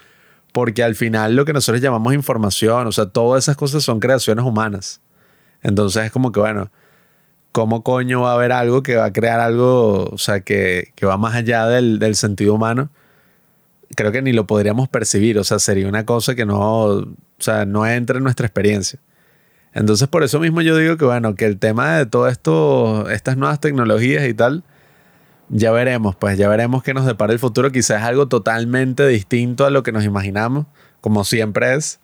porque 0.53 0.83
al 0.83 0.95
final 0.95 1.35
lo 1.35 1.47
que 1.47 1.55
nosotros 1.55 1.81
llamamos 1.81 2.13
información, 2.13 2.87
o 2.87 2.93
sea, 2.93 3.07
todas 3.07 3.45
esas 3.45 3.57
cosas 3.57 3.83
son 3.85 4.01
creaciones 4.01 4.45
humanas. 4.45 5.01
Entonces 5.63 6.05
es 6.05 6.13
como 6.13 6.31
que, 6.31 6.41
bueno, 6.41 6.71
¿cómo 7.53 7.83
coño 7.83 8.21
va 8.21 8.33
a 8.33 8.35
haber 8.35 8.53
algo 8.53 8.83
que 8.83 8.97
va 8.97 9.07
a 9.07 9.13
crear 9.15 9.41
algo, 9.41 10.11
o 10.13 10.19
sea, 10.19 10.41
que, 10.41 10.93
que 10.95 11.07
va 11.07 11.17
más 11.17 11.35
allá 11.35 11.67
del, 11.67 11.99
del, 11.99 12.17
sentido 12.17 12.53
humano? 12.53 12.91
Creo 13.99 14.13
que 14.13 14.23
ni 14.23 14.33
lo 14.33 14.47
podríamos 14.47 14.89
percibir, 14.89 15.41
o 15.41 15.43
sea, 15.43 15.59
sería 15.59 15.89
una 15.89 16.07
cosa 16.07 16.37
que 16.37 16.47
no, 16.47 16.61
o 16.61 17.07
sea, 17.41 17.67
no 17.67 17.85
entra 17.85 18.19
en 18.19 18.23
nuestra 18.23 18.47
experiencia. 18.47 19.01
Entonces, 19.75 20.07
por 20.07 20.23
eso 20.23 20.39
mismo 20.39 20.61
yo 20.61 20.77
digo 20.77 20.97
que, 20.97 21.05
bueno, 21.05 21.35
que 21.35 21.47
el 21.47 21.59
tema 21.59 21.97
de 21.97 22.07
todo 22.07 22.29
esto, 22.29 23.11
estas 23.11 23.37
nuevas 23.37 23.59
tecnologías 23.59 24.29
y 24.29 24.35
tal, 24.35 24.63
ya 25.49 25.73
veremos, 25.73 26.15
pues 26.15 26.39
ya 26.39 26.49
veremos 26.49 26.85
qué 26.85 26.95
nos 26.95 27.07
depara 27.07 27.33
el 27.33 27.41
futuro. 27.41 27.73
Quizás 27.73 28.05
algo 28.05 28.29
totalmente 28.29 29.05
distinto 29.05 29.67
a 29.67 29.71
lo 29.71 29.83
que 29.83 29.91
nos 29.91 30.05
imaginamos, 30.05 30.67
como 31.01 31.25
siempre 31.25 31.75
es. 31.75 31.99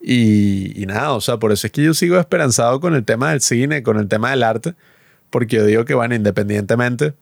Y, 0.00 0.80
y, 0.80 0.86
nada, 0.86 1.14
o 1.14 1.20
sea, 1.20 1.38
por 1.38 1.50
eso 1.50 1.66
es 1.66 1.72
que 1.72 1.82
yo 1.82 1.94
sigo 1.94 2.16
esperanzado 2.16 2.78
con 2.78 2.94
el 2.94 3.04
tema 3.04 3.32
del 3.32 3.40
cine, 3.40 3.82
con 3.82 3.98
el 3.98 4.06
tema 4.06 4.30
del 4.30 4.44
arte, 4.44 4.76
porque 5.30 5.56
yo 5.56 5.66
digo 5.66 5.84
que, 5.84 5.94
bueno, 5.94 6.14
independientemente 6.14 7.14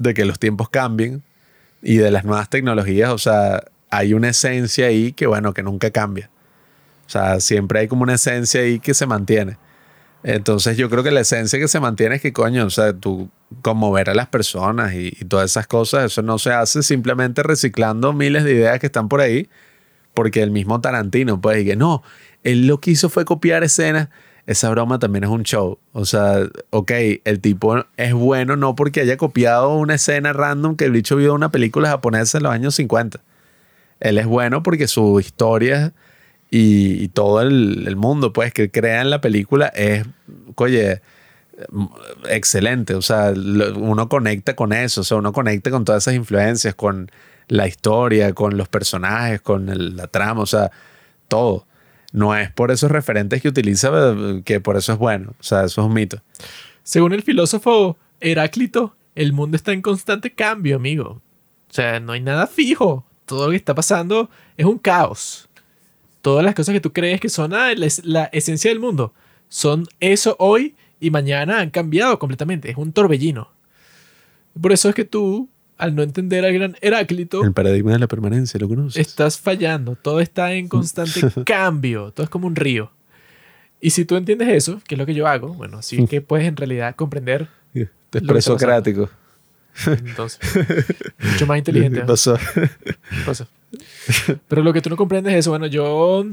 de 0.00 0.12
que 0.12 0.24
los 0.24 0.40
tiempos 0.40 0.70
cambien 0.70 1.22
y 1.84 1.98
de 1.98 2.10
las 2.10 2.24
nuevas 2.24 2.48
tecnologías, 2.48 3.10
o 3.10 3.18
sea, 3.18 3.62
hay 3.90 4.14
una 4.14 4.30
esencia 4.30 4.86
ahí 4.86 5.12
que, 5.12 5.26
bueno, 5.26 5.52
que 5.52 5.62
nunca 5.62 5.90
cambia. 5.90 6.30
O 7.06 7.10
sea, 7.10 7.38
siempre 7.40 7.80
hay 7.80 7.88
como 7.88 8.02
una 8.02 8.14
esencia 8.14 8.62
ahí 8.62 8.80
que 8.80 8.94
se 8.94 9.06
mantiene. 9.06 9.58
Entonces 10.22 10.78
yo 10.78 10.88
creo 10.88 11.02
que 11.02 11.10
la 11.10 11.20
esencia 11.20 11.58
que 11.58 11.68
se 11.68 11.78
mantiene 11.80 12.16
es 12.16 12.22
que, 12.22 12.32
coño, 12.32 12.64
o 12.64 12.70
sea, 12.70 12.94
tú 12.94 13.28
conmover 13.60 14.08
a 14.08 14.14
las 14.14 14.28
personas 14.28 14.94
y, 14.94 15.10
todas 15.28 15.50
esas 15.50 15.66
cosas, 15.66 16.06
eso 16.06 16.22
no 16.22 16.38
se 16.38 16.50
hace 16.50 16.82
simplemente 16.82 17.42
reciclando 17.42 18.14
miles 18.14 18.44
de 18.44 18.54
ideas 18.54 18.80
que 18.80 18.86
están 18.86 19.10
por 19.10 19.20
ahí, 19.20 19.50
porque 20.14 20.42
el 20.42 20.50
mismo 20.50 20.80
Tarantino, 20.80 21.38
pues, 21.38 21.60
y 21.60 21.66
que 21.66 21.76
no, 21.76 22.02
él 22.42 22.66
lo 22.66 22.80
que 22.80 22.92
hizo 22.92 23.10
fue 23.10 23.26
copiar 23.26 23.62
escenas. 23.62 24.08
Esa 24.46 24.68
broma 24.70 24.98
también 24.98 25.24
es 25.24 25.30
un 25.30 25.42
show. 25.42 25.78
O 25.92 26.04
sea, 26.04 26.46
ok, 26.70 26.90
el 27.24 27.40
tipo 27.40 27.76
es 27.96 28.12
bueno 28.12 28.56
no 28.56 28.74
porque 28.74 29.00
haya 29.00 29.16
copiado 29.16 29.74
una 29.74 29.94
escena 29.94 30.32
random 30.32 30.76
que 30.76 30.84
el 30.84 30.92
bicho 30.92 31.16
vio 31.16 31.34
una 31.34 31.50
película 31.50 31.88
japonesa 31.88 32.38
en 32.38 32.44
los 32.44 32.52
años 32.52 32.74
50. 32.74 33.20
Él 34.00 34.18
es 34.18 34.26
bueno 34.26 34.62
porque 34.62 34.86
su 34.86 35.18
historia 35.20 35.94
y, 36.50 37.08
todo 37.08 37.40
el, 37.40 37.96
mundo 37.96 38.32
pues 38.32 38.52
que 38.52 38.70
crea 38.70 39.00
en 39.00 39.10
la 39.10 39.20
película 39.20 39.68
es, 39.68 40.04
oye, 40.54 41.00
excelente, 42.28 42.94
o 42.94 43.02
sea, 43.02 43.32
uno 43.76 44.08
conecta 44.08 44.54
con 44.54 44.72
eso, 44.72 45.00
o 45.00 45.04
sea, 45.04 45.16
uno 45.16 45.32
conecta 45.32 45.70
con 45.70 45.84
todas 45.84 46.04
esas 46.04 46.14
influencias, 46.14 46.74
con 46.74 47.10
la 47.48 47.66
historia, 47.66 48.32
con 48.34 48.56
los 48.56 48.68
personajes, 48.68 49.40
con 49.40 49.96
la 49.96 50.06
trama, 50.06 50.42
o 50.42 50.46
sea, 50.46 50.70
todo. 51.28 51.66
No 52.14 52.34
es 52.34 52.50
por 52.50 52.70
esos 52.70 52.90
referentes 52.90 53.42
que 53.42 53.48
utiliza 53.48 53.90
que 54.46 54.60
por 54.60 54.78
eso 54.78 54.94
es 54.94 54.98
bueno, 54.98 55.34
o 55.38 55.42
sea, 55.42 55.64
eso 55.64 55.82
es 55.82 55.86
un 55.86 55.92
mito. 55.92 56.22
Según 56.82 57.12
el 57.12 57.22
filósofo 57.22 57.98
Heráclito, 58.20 58.96
el 59.14 59.34
mundo 59.34 59.56
está 59.56 59.72
en 59.72 59.82
constante 59.82 60.32
cambio, 60.32 60.76
amigo. 60.76 61.20
O 61.68 61.74
sea, 61.74 62.00
no 62.00 62.12
hay 62.12 62.22
nada 62.22 62.46
fijo. 62.46 63.04
Todo 63.26 63.46
lo 63.46 63.50
que 63.50 63.56
está 63.56 63.74
pasando 63.74 64.30
es 64.56 64.64
un 64.64 64.78
caos 64.78 65.50
todas 66.24 66.42
las 66.42 66.54
cosas 66.54 66.72
que 66.72 66.80
tú 66.80 66.94
crees 66.94 67.20
que 67.20 67.28
son 67.28 67.52
ah, 67.52 67.74
la, 67.76 68.24
esencia 68.32 68.70
del 68.70 68.80
mundo 68.80 69.12
son 69.50 69.86
eso 70.00 70.36
hoy 70.38 70.74
y 70.98 71.10
mañana 71.10 71.60
han 71.60 71.68
cambiado 71.68 72.18
completamente. 72.18 72.70
Es 72.70 72.78
un 72.78 72.94
torbellino. 72.94 73.50
Por 74.58 74.72
eso 74.72 74.88
es 74.88 74.94
que 74.94 75.04
tú, 75.04 75.50
al 75.78 75.94
no 75.94 76.02
entender 76.02 76.44
al 76.44 76.52
gran 76.52 76.76
Heráclito. 76.80 77.42
El 77.42 77.52
paradigma 77.52 77.92
de 77.92 77.98
la 77.98 78.06
permanencia, 78.06 78.58
¿lo 78.60 78.68
conoces? 78.68 78.96
Estás 79.06 79.38
fallando. 79.38 79.96
Todo 79.96 80.20
está 80.20 80.52
en 80.52 80.68
constante 80.68 81.20
cambio. 81.44 82.12
Todo 82.12 82.24
es 82.24 82.30
como 82.30 82.46
un 82.46 82.56
río. 82.56 82.90
Y 83.80 83.90
si 83.90 84.04
tú 84.04 84.16
entiendes 84.16 84.48
eso, 84.48 84.80
que 84.86 84.94
es 84.94 84.98
lo 84.98 85.06
que 85.06 85.14
yo 85.14 85.26
hago, 85.26 85.54
bueno, 85.54 85.82
sí 85.82 86.06
que 86.06 86.20
puedes 86.22 86.46
en 86.46 86.56
realidad 86.56 86.94
comprender. 86.96 87.48
Es 87.74 88.22
presocrático. 88.22 89.10
Entonces, 89.86 90.38
mucho 91.18 91.46
más 91.48 91.58
inteligente. 91.58 92.00
¿Qué 92.00 92.06
pasó? 92.06 92.38
pasó? 93.26 93.48
Pero 94.46 94.62
lo 94.62 94.72
que 94.72 94.80
tú 94.80 94.88
no 94.88 94.96
comprendes 94.96 95.32
es 95.32 95.40
eso. 95.40 95.50
Bueno, 95.50 95.66
yo 95.66 96.24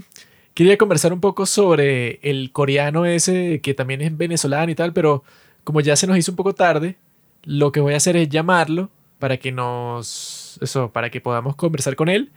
quería 0.54 0.78
conversar 0.78 1.12
un 1.12 1.20
poco 1.20 1.48
sobre 1.48 2.20
el 2.22 2.52
coreano 2.52 3.06
ese 3.06 3.60
que 3.62 3.74
también 3.74 4.02
es 4.02 4.16
venezolano 4.16 4.72
y 4.72 4.76
tal, 4.76 4.94
pero 4.94 5.24
como 5.64 5.82
ya 5.82 5.96
se 5.96 6.06
nos 6.06 6.18
hizo 6.18 6.32
un 6.32 6.36
poco 6.36 6.54
tarde, 6.54 6.98
lo 7.44 7.72
que 7.72 7.80
voy 7.80 7.96
a 7.96 7.98
hacer 7.98 8.16
es 8.16 8.30
llamarlo 8.30 8.92
para 9.22 9.38
que 9.38 9.54
nos. 9.54 10.60
Eso, 10.62 10.92
para 10.92 11.10
que 11.10 11.22
podamos 11.22 11.56
conversar 11.56 11.96
con 11.96 12.10
él. 12.10 12.32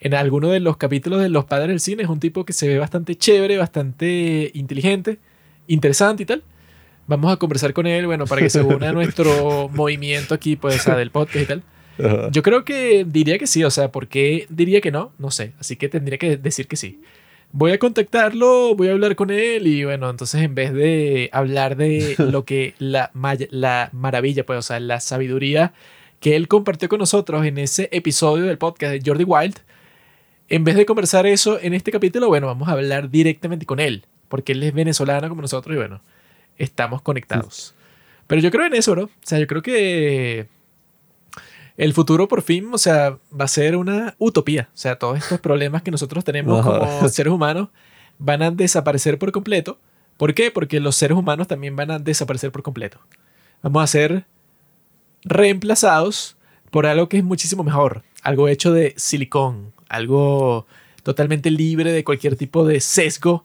En 0.00 0.14
alguno 0.14 0.48
de 0.48 0.58
los 0.58 0.78
capítulos 0.78 1.20
de 1.20 1.28
Los 1.28 1.44
Padres 1.44 1.68
del 1.68 1.78
Cine 1.78 2.02
es 2.02 2.08
un 2.08 2.18
tipo 2.18 2.44
que 2.44 2.54
se 2.54 2.66
ve 2.66 2.78
bastante 2.78 3.14
chévere, 3.14 3.58
bastante 3.58 4.50
inteligente, 4.54 5.18
interesante 5.68 6.22
y 6.24 6.26
tal. 6.26 6.42
Vamos 7.06 7.30
a 7.32 7.36
conversar 7.36 7.74
con 7.74 7.86
él, 7.86 8.06
bueno, 8.06 8.24
para 8.24 8.40
que 8.40 8.48
se 8.48 8.62
una 8.62 8.88
a 8.88 8.92
nuestro 8.92 9.68
movimiento 9.74 10.32
aquí, 10.32 10.56
pues, 10.56 10.76
o 10.76 10.78
sea, 10.78 10.96
del 10.96 11.10
podcast 11.10 11.36
y 11.36 11.46
tal. 11.46 11.62
Yo 12.32 12.42
creo 12.42 12.64
que 12.64 13.04
diría 13.06 13.38
que 13.38 13.46
sí, 13.46 13.62
o 13.62 13.70
sea, 13.70 13.92
¿por 13.92 14.08
qué 14.08 14.46
diría 14.48 14.80
que 14.80 14.90
no? 14.90 15.12
No 15.18 15.30
sé, 15.30 15.52
así 15.60 15.76
que 15.76 15.90
tendría 15.90 16.16
que 16.16 16.38
decir 16.38 16.66
que 16.66 16.76
sí. 16.76 17.02
Voy 17.52 17.72
a 17.72 17.78
contactarlo, 17.78 18.74
voy 18.74 18.88
a 18.88 18.92
hablar 18.92 19.16
con 19.16 19.30
él 19.30 19.66
y 19.66 19.84
bueno, 19.84 20.08
entonces 20.08 20.40
en 20.40 20.54
vez 20.54 20.72
de 20.72 21.28
hablar 21.32 21.76
de 21.76 22.14
lo 22.18 22.46
que 22.46 22.74
la, 22.78 23.10
la 23.50 23.90
maravilla, 23.92 24.46
pues, 24.46 24.60
o 24.60 24.62
sea, 24.62 24.80
la 24.80 25.00
sabiduría 25.00 25.74
que 26.20 26.36
él 26.36 26.48
compartió 26.48 26.88
con 26.88 26.98
nosotros 26.98 27.44
en 27.44 27.58
ese 27.58 27.88
episodio 27.92 28.44
del 28.44 28.58
podcast 28.58 28.92
de 28.92 29.02
Jordi 29.04 29.24
Wild, 29.24 29.56
en 30.48 30.64
vez 30.64 30.76
de 30.76 30.86
conversar 30.86 31.26
eso 31.26 31.58
en 31.60 31.74
este 31.74 31.90
capítulo, 31.90 32.28
bueno, 32.28 32.46
vamos 32.46 32.68
a 32.68 32.72
hablar 32.72 33.10
directamente 33.10 33.66
con 33.66 33.80
él, 33.80 34.06
porque 34.28 34.52
él 34.52 34.62
es 34.62 34.74
venezolano 34.74 35.28
como 35.28 35.42
nosotros 35.42 35.74
y 35.74 35.78
bueno, 35.78 36.02
estamos 36.58 37.02
conectados. 37.02 37.74
Pero 38.26 38.42
yo 38.42 38.50
creo 38.50 38.66
en 38.66 38.74
eso, 38.74 38.94
¿no? 38.94 39.04
O 39.04 39.10
sea, 39.22 39.38
yo 39.38 39.46
creo 39.46 39.62
que 39.62 40.46
el 41.76 41.94
futuro 41.94 42.28
por 42.28 42.42
fin, 42.42 42.68
o 42.72 42.78
sea, 42.78 43.18
va 43.32 43.46
a 43.46 43.48
ser 43.48 43.74
una 43.74 44.14
utopía. 44.18 44.68
O 44.74 44.76
sea, 44.76 44.98
todos 44.98 45.18
estos 45.18 45.40
problemas 45.40 45.82
que 45.82 45.90
nosotros 45.90 46.22
tenemos 46.24 46.64
como 46.64 47.08
seres 47.08 47.32
humanos 47.32 47.70
van 48.18 48.42
a 48.42 48.50
desaparecer 48.50 49.18
por 49.18 49.32
completo. 49.32 49.78
¿Por 50.16 50.34
qué? 50.34 50.50
Porque 50.50 50.78
los 50.78 50.94
seres 50.94 51.16
humanos 51.16 51.48
también 51.48 51.74
van 51.74 51.90
a 51.90 51.98
desaparecer 51.98 52.52
por 52.52 52.62
completo. 52.62 53.00
Vamos 53.62 53.82
a 53.82 53.86
ser 53.86 54.26
reemplazados 55.24 56.36
por 56.70 56.86
algo 56.86 57.08
que 57.08 57.18
es 57.18 57.24
muchísimo 57.24 57.62
mejor. 57.62 58.02
Algo 58.22 58.48
hecho 58.48 58.72
de 58.72 58.94
silicón. 58.96 59.72
Algo 59.88 60.66
totalmente 61.02 61.50
libre 61.50 61.92
de 61.92 62.04
cualquier 62.04 62.36
tipo 62.36 62.64
de 62.64 62.80
sesgo. 62.80 63.44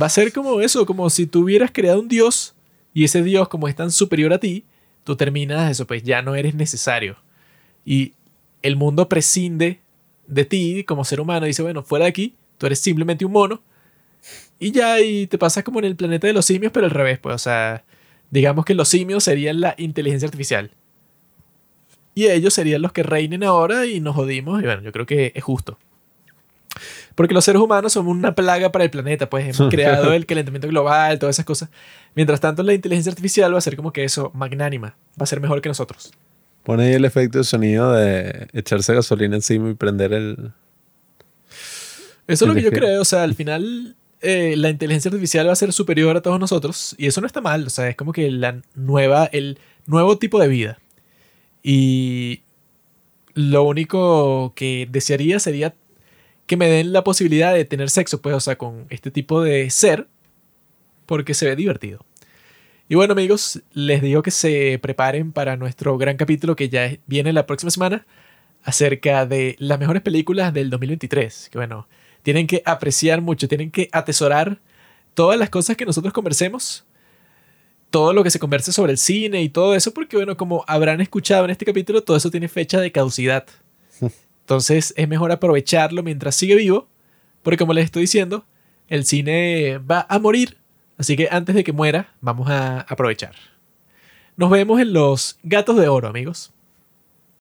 Va 0.00 0.06
a 0.06 0.10
ser 0.10 0.32
como 0.32 0.60
eso, 0.60 0.84
como 0.86 1.08
si 1.10 1.26
tú 1.26 1.42
hubieras 1.42 1.70
creado 1.72 2.00
un 2.00 2.08
dios 2.08 2.54
y 2.92 3.04
ese 3.04 3.22
dios 3.22 3.48
como 3.48 3.68
es 3.68 3.76
tan 3.76 3.92
superior 3.92 4.32
a 4.32 4.38
ti, 4.38 4.64
tú 5.04 5.16
terminas 5.16 5.70
eso, 5.70 5.86
pues 5.86 6.02
ya 6.02 6.22
no 6.22 6.34
eres 6.34 6.54
necesario. 6.54 7.16
Y 7.84 8.14
el 8.62 8.76
mundo 8.76 9.08
prescinde 9.08 9.80
de 10.26 10.44
ti 10.44 10.84
como 10.84 11.04
ser 11.04 11.20
humano. 11.20 11.46
Dice, 11.46 11.62
bueno, 11.62 11.82
fuera 11.82 12.04
de 12.04 12.10
aquí, 12.10 12.34
tú 12.58 12.66
eres 12.66 12.80
simplemente 12.80 13.24
un 13.24 13.32
mono. 13.32 13.62
Y 14.58 14.72
ya, 14.72 15.00
y 15.00 15.26
te 15.26 15.38
pasas 15.38 15.64
como 15.64 15.78
en 15.78 15.86
el 15.86 15.96
planeta 15.96 16.26
de 16.26 16.32
los 16.32 16.44
simios, 16.44 16.72
pero 16.72 16.86
al 16.86 16.92
revés, 16.92 17.18
pues, 17.18 17.34
o 17.34 17.38
sea, 17.38 17.84
digamos 18.30 18.64
que 18.64 18.74
los 18.74 18.88
simios 18.88 19.24
serían 19.24 19.60
la 19.60 19.74
inteligencia 19.78 20.26
artificial. 20.26 20.70
Y 22.14 22.26
ellos 22.26 22.54
serían 22.54 22.82
los 22.82 22.92
que 22.92 23.02
reinen 23.02 23.44
ahora 23.44 23.86
y 23.86 24.00
nos 24.00 24.16
jodimos. 24.16 24.62
Y 24.62 24.64
bueno, 24.64 24.82
yo 24.82 24.92
creo 24.92 25.06
que 25.06 25.32
es 25.34 25.44
justo. 25.44 25.78
Porque 27.14 27.34
los 27.34 27.44
seres 27.44 27.60
humanos 27.60 27.92
somos 27.92 28.16
una 28.16 28.34
plaga 28.34 28.72
para 28.72 28.84
el 28.84 28.90
planeta, 28.90 29.28
pues 29.28 29.44
hemos 29.44 29.70
creado 29.74 30.12
el 30.12 30.26
calentamiento 30.26 30.68
global, 30.68 31.18
todas 31.18 31.36
esas 31.36 31.44
cosas. 31.44 31.70
Mientras 32.14 32.40
tanto, 32.40 32.62
la 32.62 32.74
inteligencia 32.74 33.10
artificial 33.10 33.52
va 33.52 33.58
a 33.58 33.62
ser 33.62 33.76
como 33.76 33.92
que 33.92 34.04
eso, 34.04 34.30
magnánima, 34.34 34.96
va 35.20 35.24
a 35.24 35.26
ser 35.26 35.40
mejor 35.40 35.60
que 35.60 35.68
nosotros. 35.68 36.12
Pone 36.62 36.84
ahí 36.84 36.92
el 36.94 37.04
efecto 37.04 37.38
de 37.38 37.44
sonido 37.44 37.92
de 37.92 38.48
echarse 38.52 38.94
gasolina 38.94 39.36
encima 39.36 39.70
y 39.70 39.74
prender 39.74 40.12
el. 40.12 40.52
Eso 42.26 42.44
es 42.44 42.48
lo 42.48 42.54
que 42.54 42.62
yo 42.62 42.70
creo. 42.70 43.00
O 43.00 43.04
sea, 43.04 43.22
al 43.22 43.34
final 43.34 43.96
eh, 44.22 44.54
la 44.56 44.70
inteligencia 44.70 45.08
artificial 45.08 45.48
va 45.48 45.52
a 45.52 45.56
ser 45.56 45.72
superior 45.72 46.16
a 46.16 46.22
todos 46.22 46.38
nosotros. 46.38 46.94
Y 46.98 47.06
eso 47.06 47.20
no 47.20 47.26
está 47.26 47.40
mal. 47.40 47.66
O 47.66 47.70
sea, 47.70 47.88
es 47.88 47.96
como 47.96 48.12
que 48.12 48.30
la 48.30 48.60
nueva, 48.74 49.26
el 49.26 49.58
nuevo 49.86 50.18
tipo 50.18 50.40
de 50.40 50.48
vida. 50.48 50.78
Y 51.62 52.42
lo 53.34 53.62
único 53.64 54.52
que 54.54 54.88
desearía 54.90 55.38
sería 55.38 55.74
que 56.46 56.56
me 56.56 56.68
den 56.68 56.92
la 56.92 57.04
posibilidad 57.04 57.54
de 57.54 57.64
tener 57.64 57.90
sexo, 57.90 58.20
pues, 58.20 58.34
o 58.34 58.40
sea, 58.40 58.58
con 58.58 58.86
este 58.90 59.10
tipo 59.10 59.42
de 59.42 59.70
ser, 59.70 60.08
porque 61.06 61.34
se 61.34 61.46
ve 61.46 61.56
divertido. 61.56 62.04
Y 62.88 62.96
bueno, 62.96 63.12
amigos, 63.12 63.62
les 63.72 64.02
digo 64.02 64.22
que 64.22 64.32
se 64.32 64.80
preparen 64.82 65.30
para 65.32 65.56
nuestro 65.56 65.96
gran 65.96 66.16
capítulo 66.16 66.56
que 66.56 66.68
ya 66.68 66.90
viene 67.06 67.32
la 67.32 67.46
próxima 67.46 67.70
semana 67.70 68.04
acerca 68.64 69.26
de 69.26 69.54
las 69.60 69.78
mejores 69.78 70.02
películas 70.02 70.52
del 70.52 70.70
2023. 70.70 71.50
Que 71.52 71.58
bueno, 71.58 71.86
tienen 72.22 72.46
que 72.46 72.62
apreciar 72.64 73.20
mucho, 73.20 73.48
tienen 73.48 73.70
que 73.70 73.88
atesorar 73.92 74.60
todas 75.14 75.38
las 75.38 75.50
cosas 75.50 75.76
que 75.76 75.86
nosotros 75.86 76.12
conversemos, 76.12 76.84
todo 77.90 78.12
lo 78.12 78.22
que 78.22 78.30
se 78.30 78.38
converse 78.38 78.72
sobre 78.72 78.92
el 78.92 78.98
cine 78.98 79.42
y 79.42 79.48
todo 79.48 79.74
eso, 79.74 79.92
porque 79.92 80.16
bueno, 80.16 80.36
como 80.36 80.64
habrán 80.68 81.00
escuchado 81.00 81.44
en 81.44 81.50
este 81.50 81.64
capítulo, 81.64 82.02
todo 82.02 82.16
eso 82.16 82.30
tiene 82.30 82.48
fecha 82.48 82.80
de 82.80 82.92
caducidad. 82.92 83.46
Entonces 84.40 84.94
es 84.96 85.08
mejor 85.08 85.32
aprovecharlo 85.32 86.02
mientras 86.02 86.36
sigue 86.36 86.54
vivo, 86.54 86.88
porque 87.42 87.58
como 87.58 87.72
les 87.72 87.86
estoy 87.86 88.02
diciendo, 88.02 88.44
el 88.88 89.04
cine 89.04 89.78
va 89.78 90.06
a 90.08 90.18
morir 90.18 90.60
Así 91.00 91.16
que 91.16 91.28
antes 91.30 91.54
de 91.54 91.64
que 91.64 91.72
muera, 91.72 92.12
vamos 92.20 92.50
a 92.50 92.82
aprovechar. 92.82 93.34
Nos 94.36 94.50
vemos 94.50 94.78
en 94.82 94.92
los 94.92 95.38
gatos 95.42 95.78
de 95.78 95.88
oro, 95.88 96.08
amigos. 96.08 96.52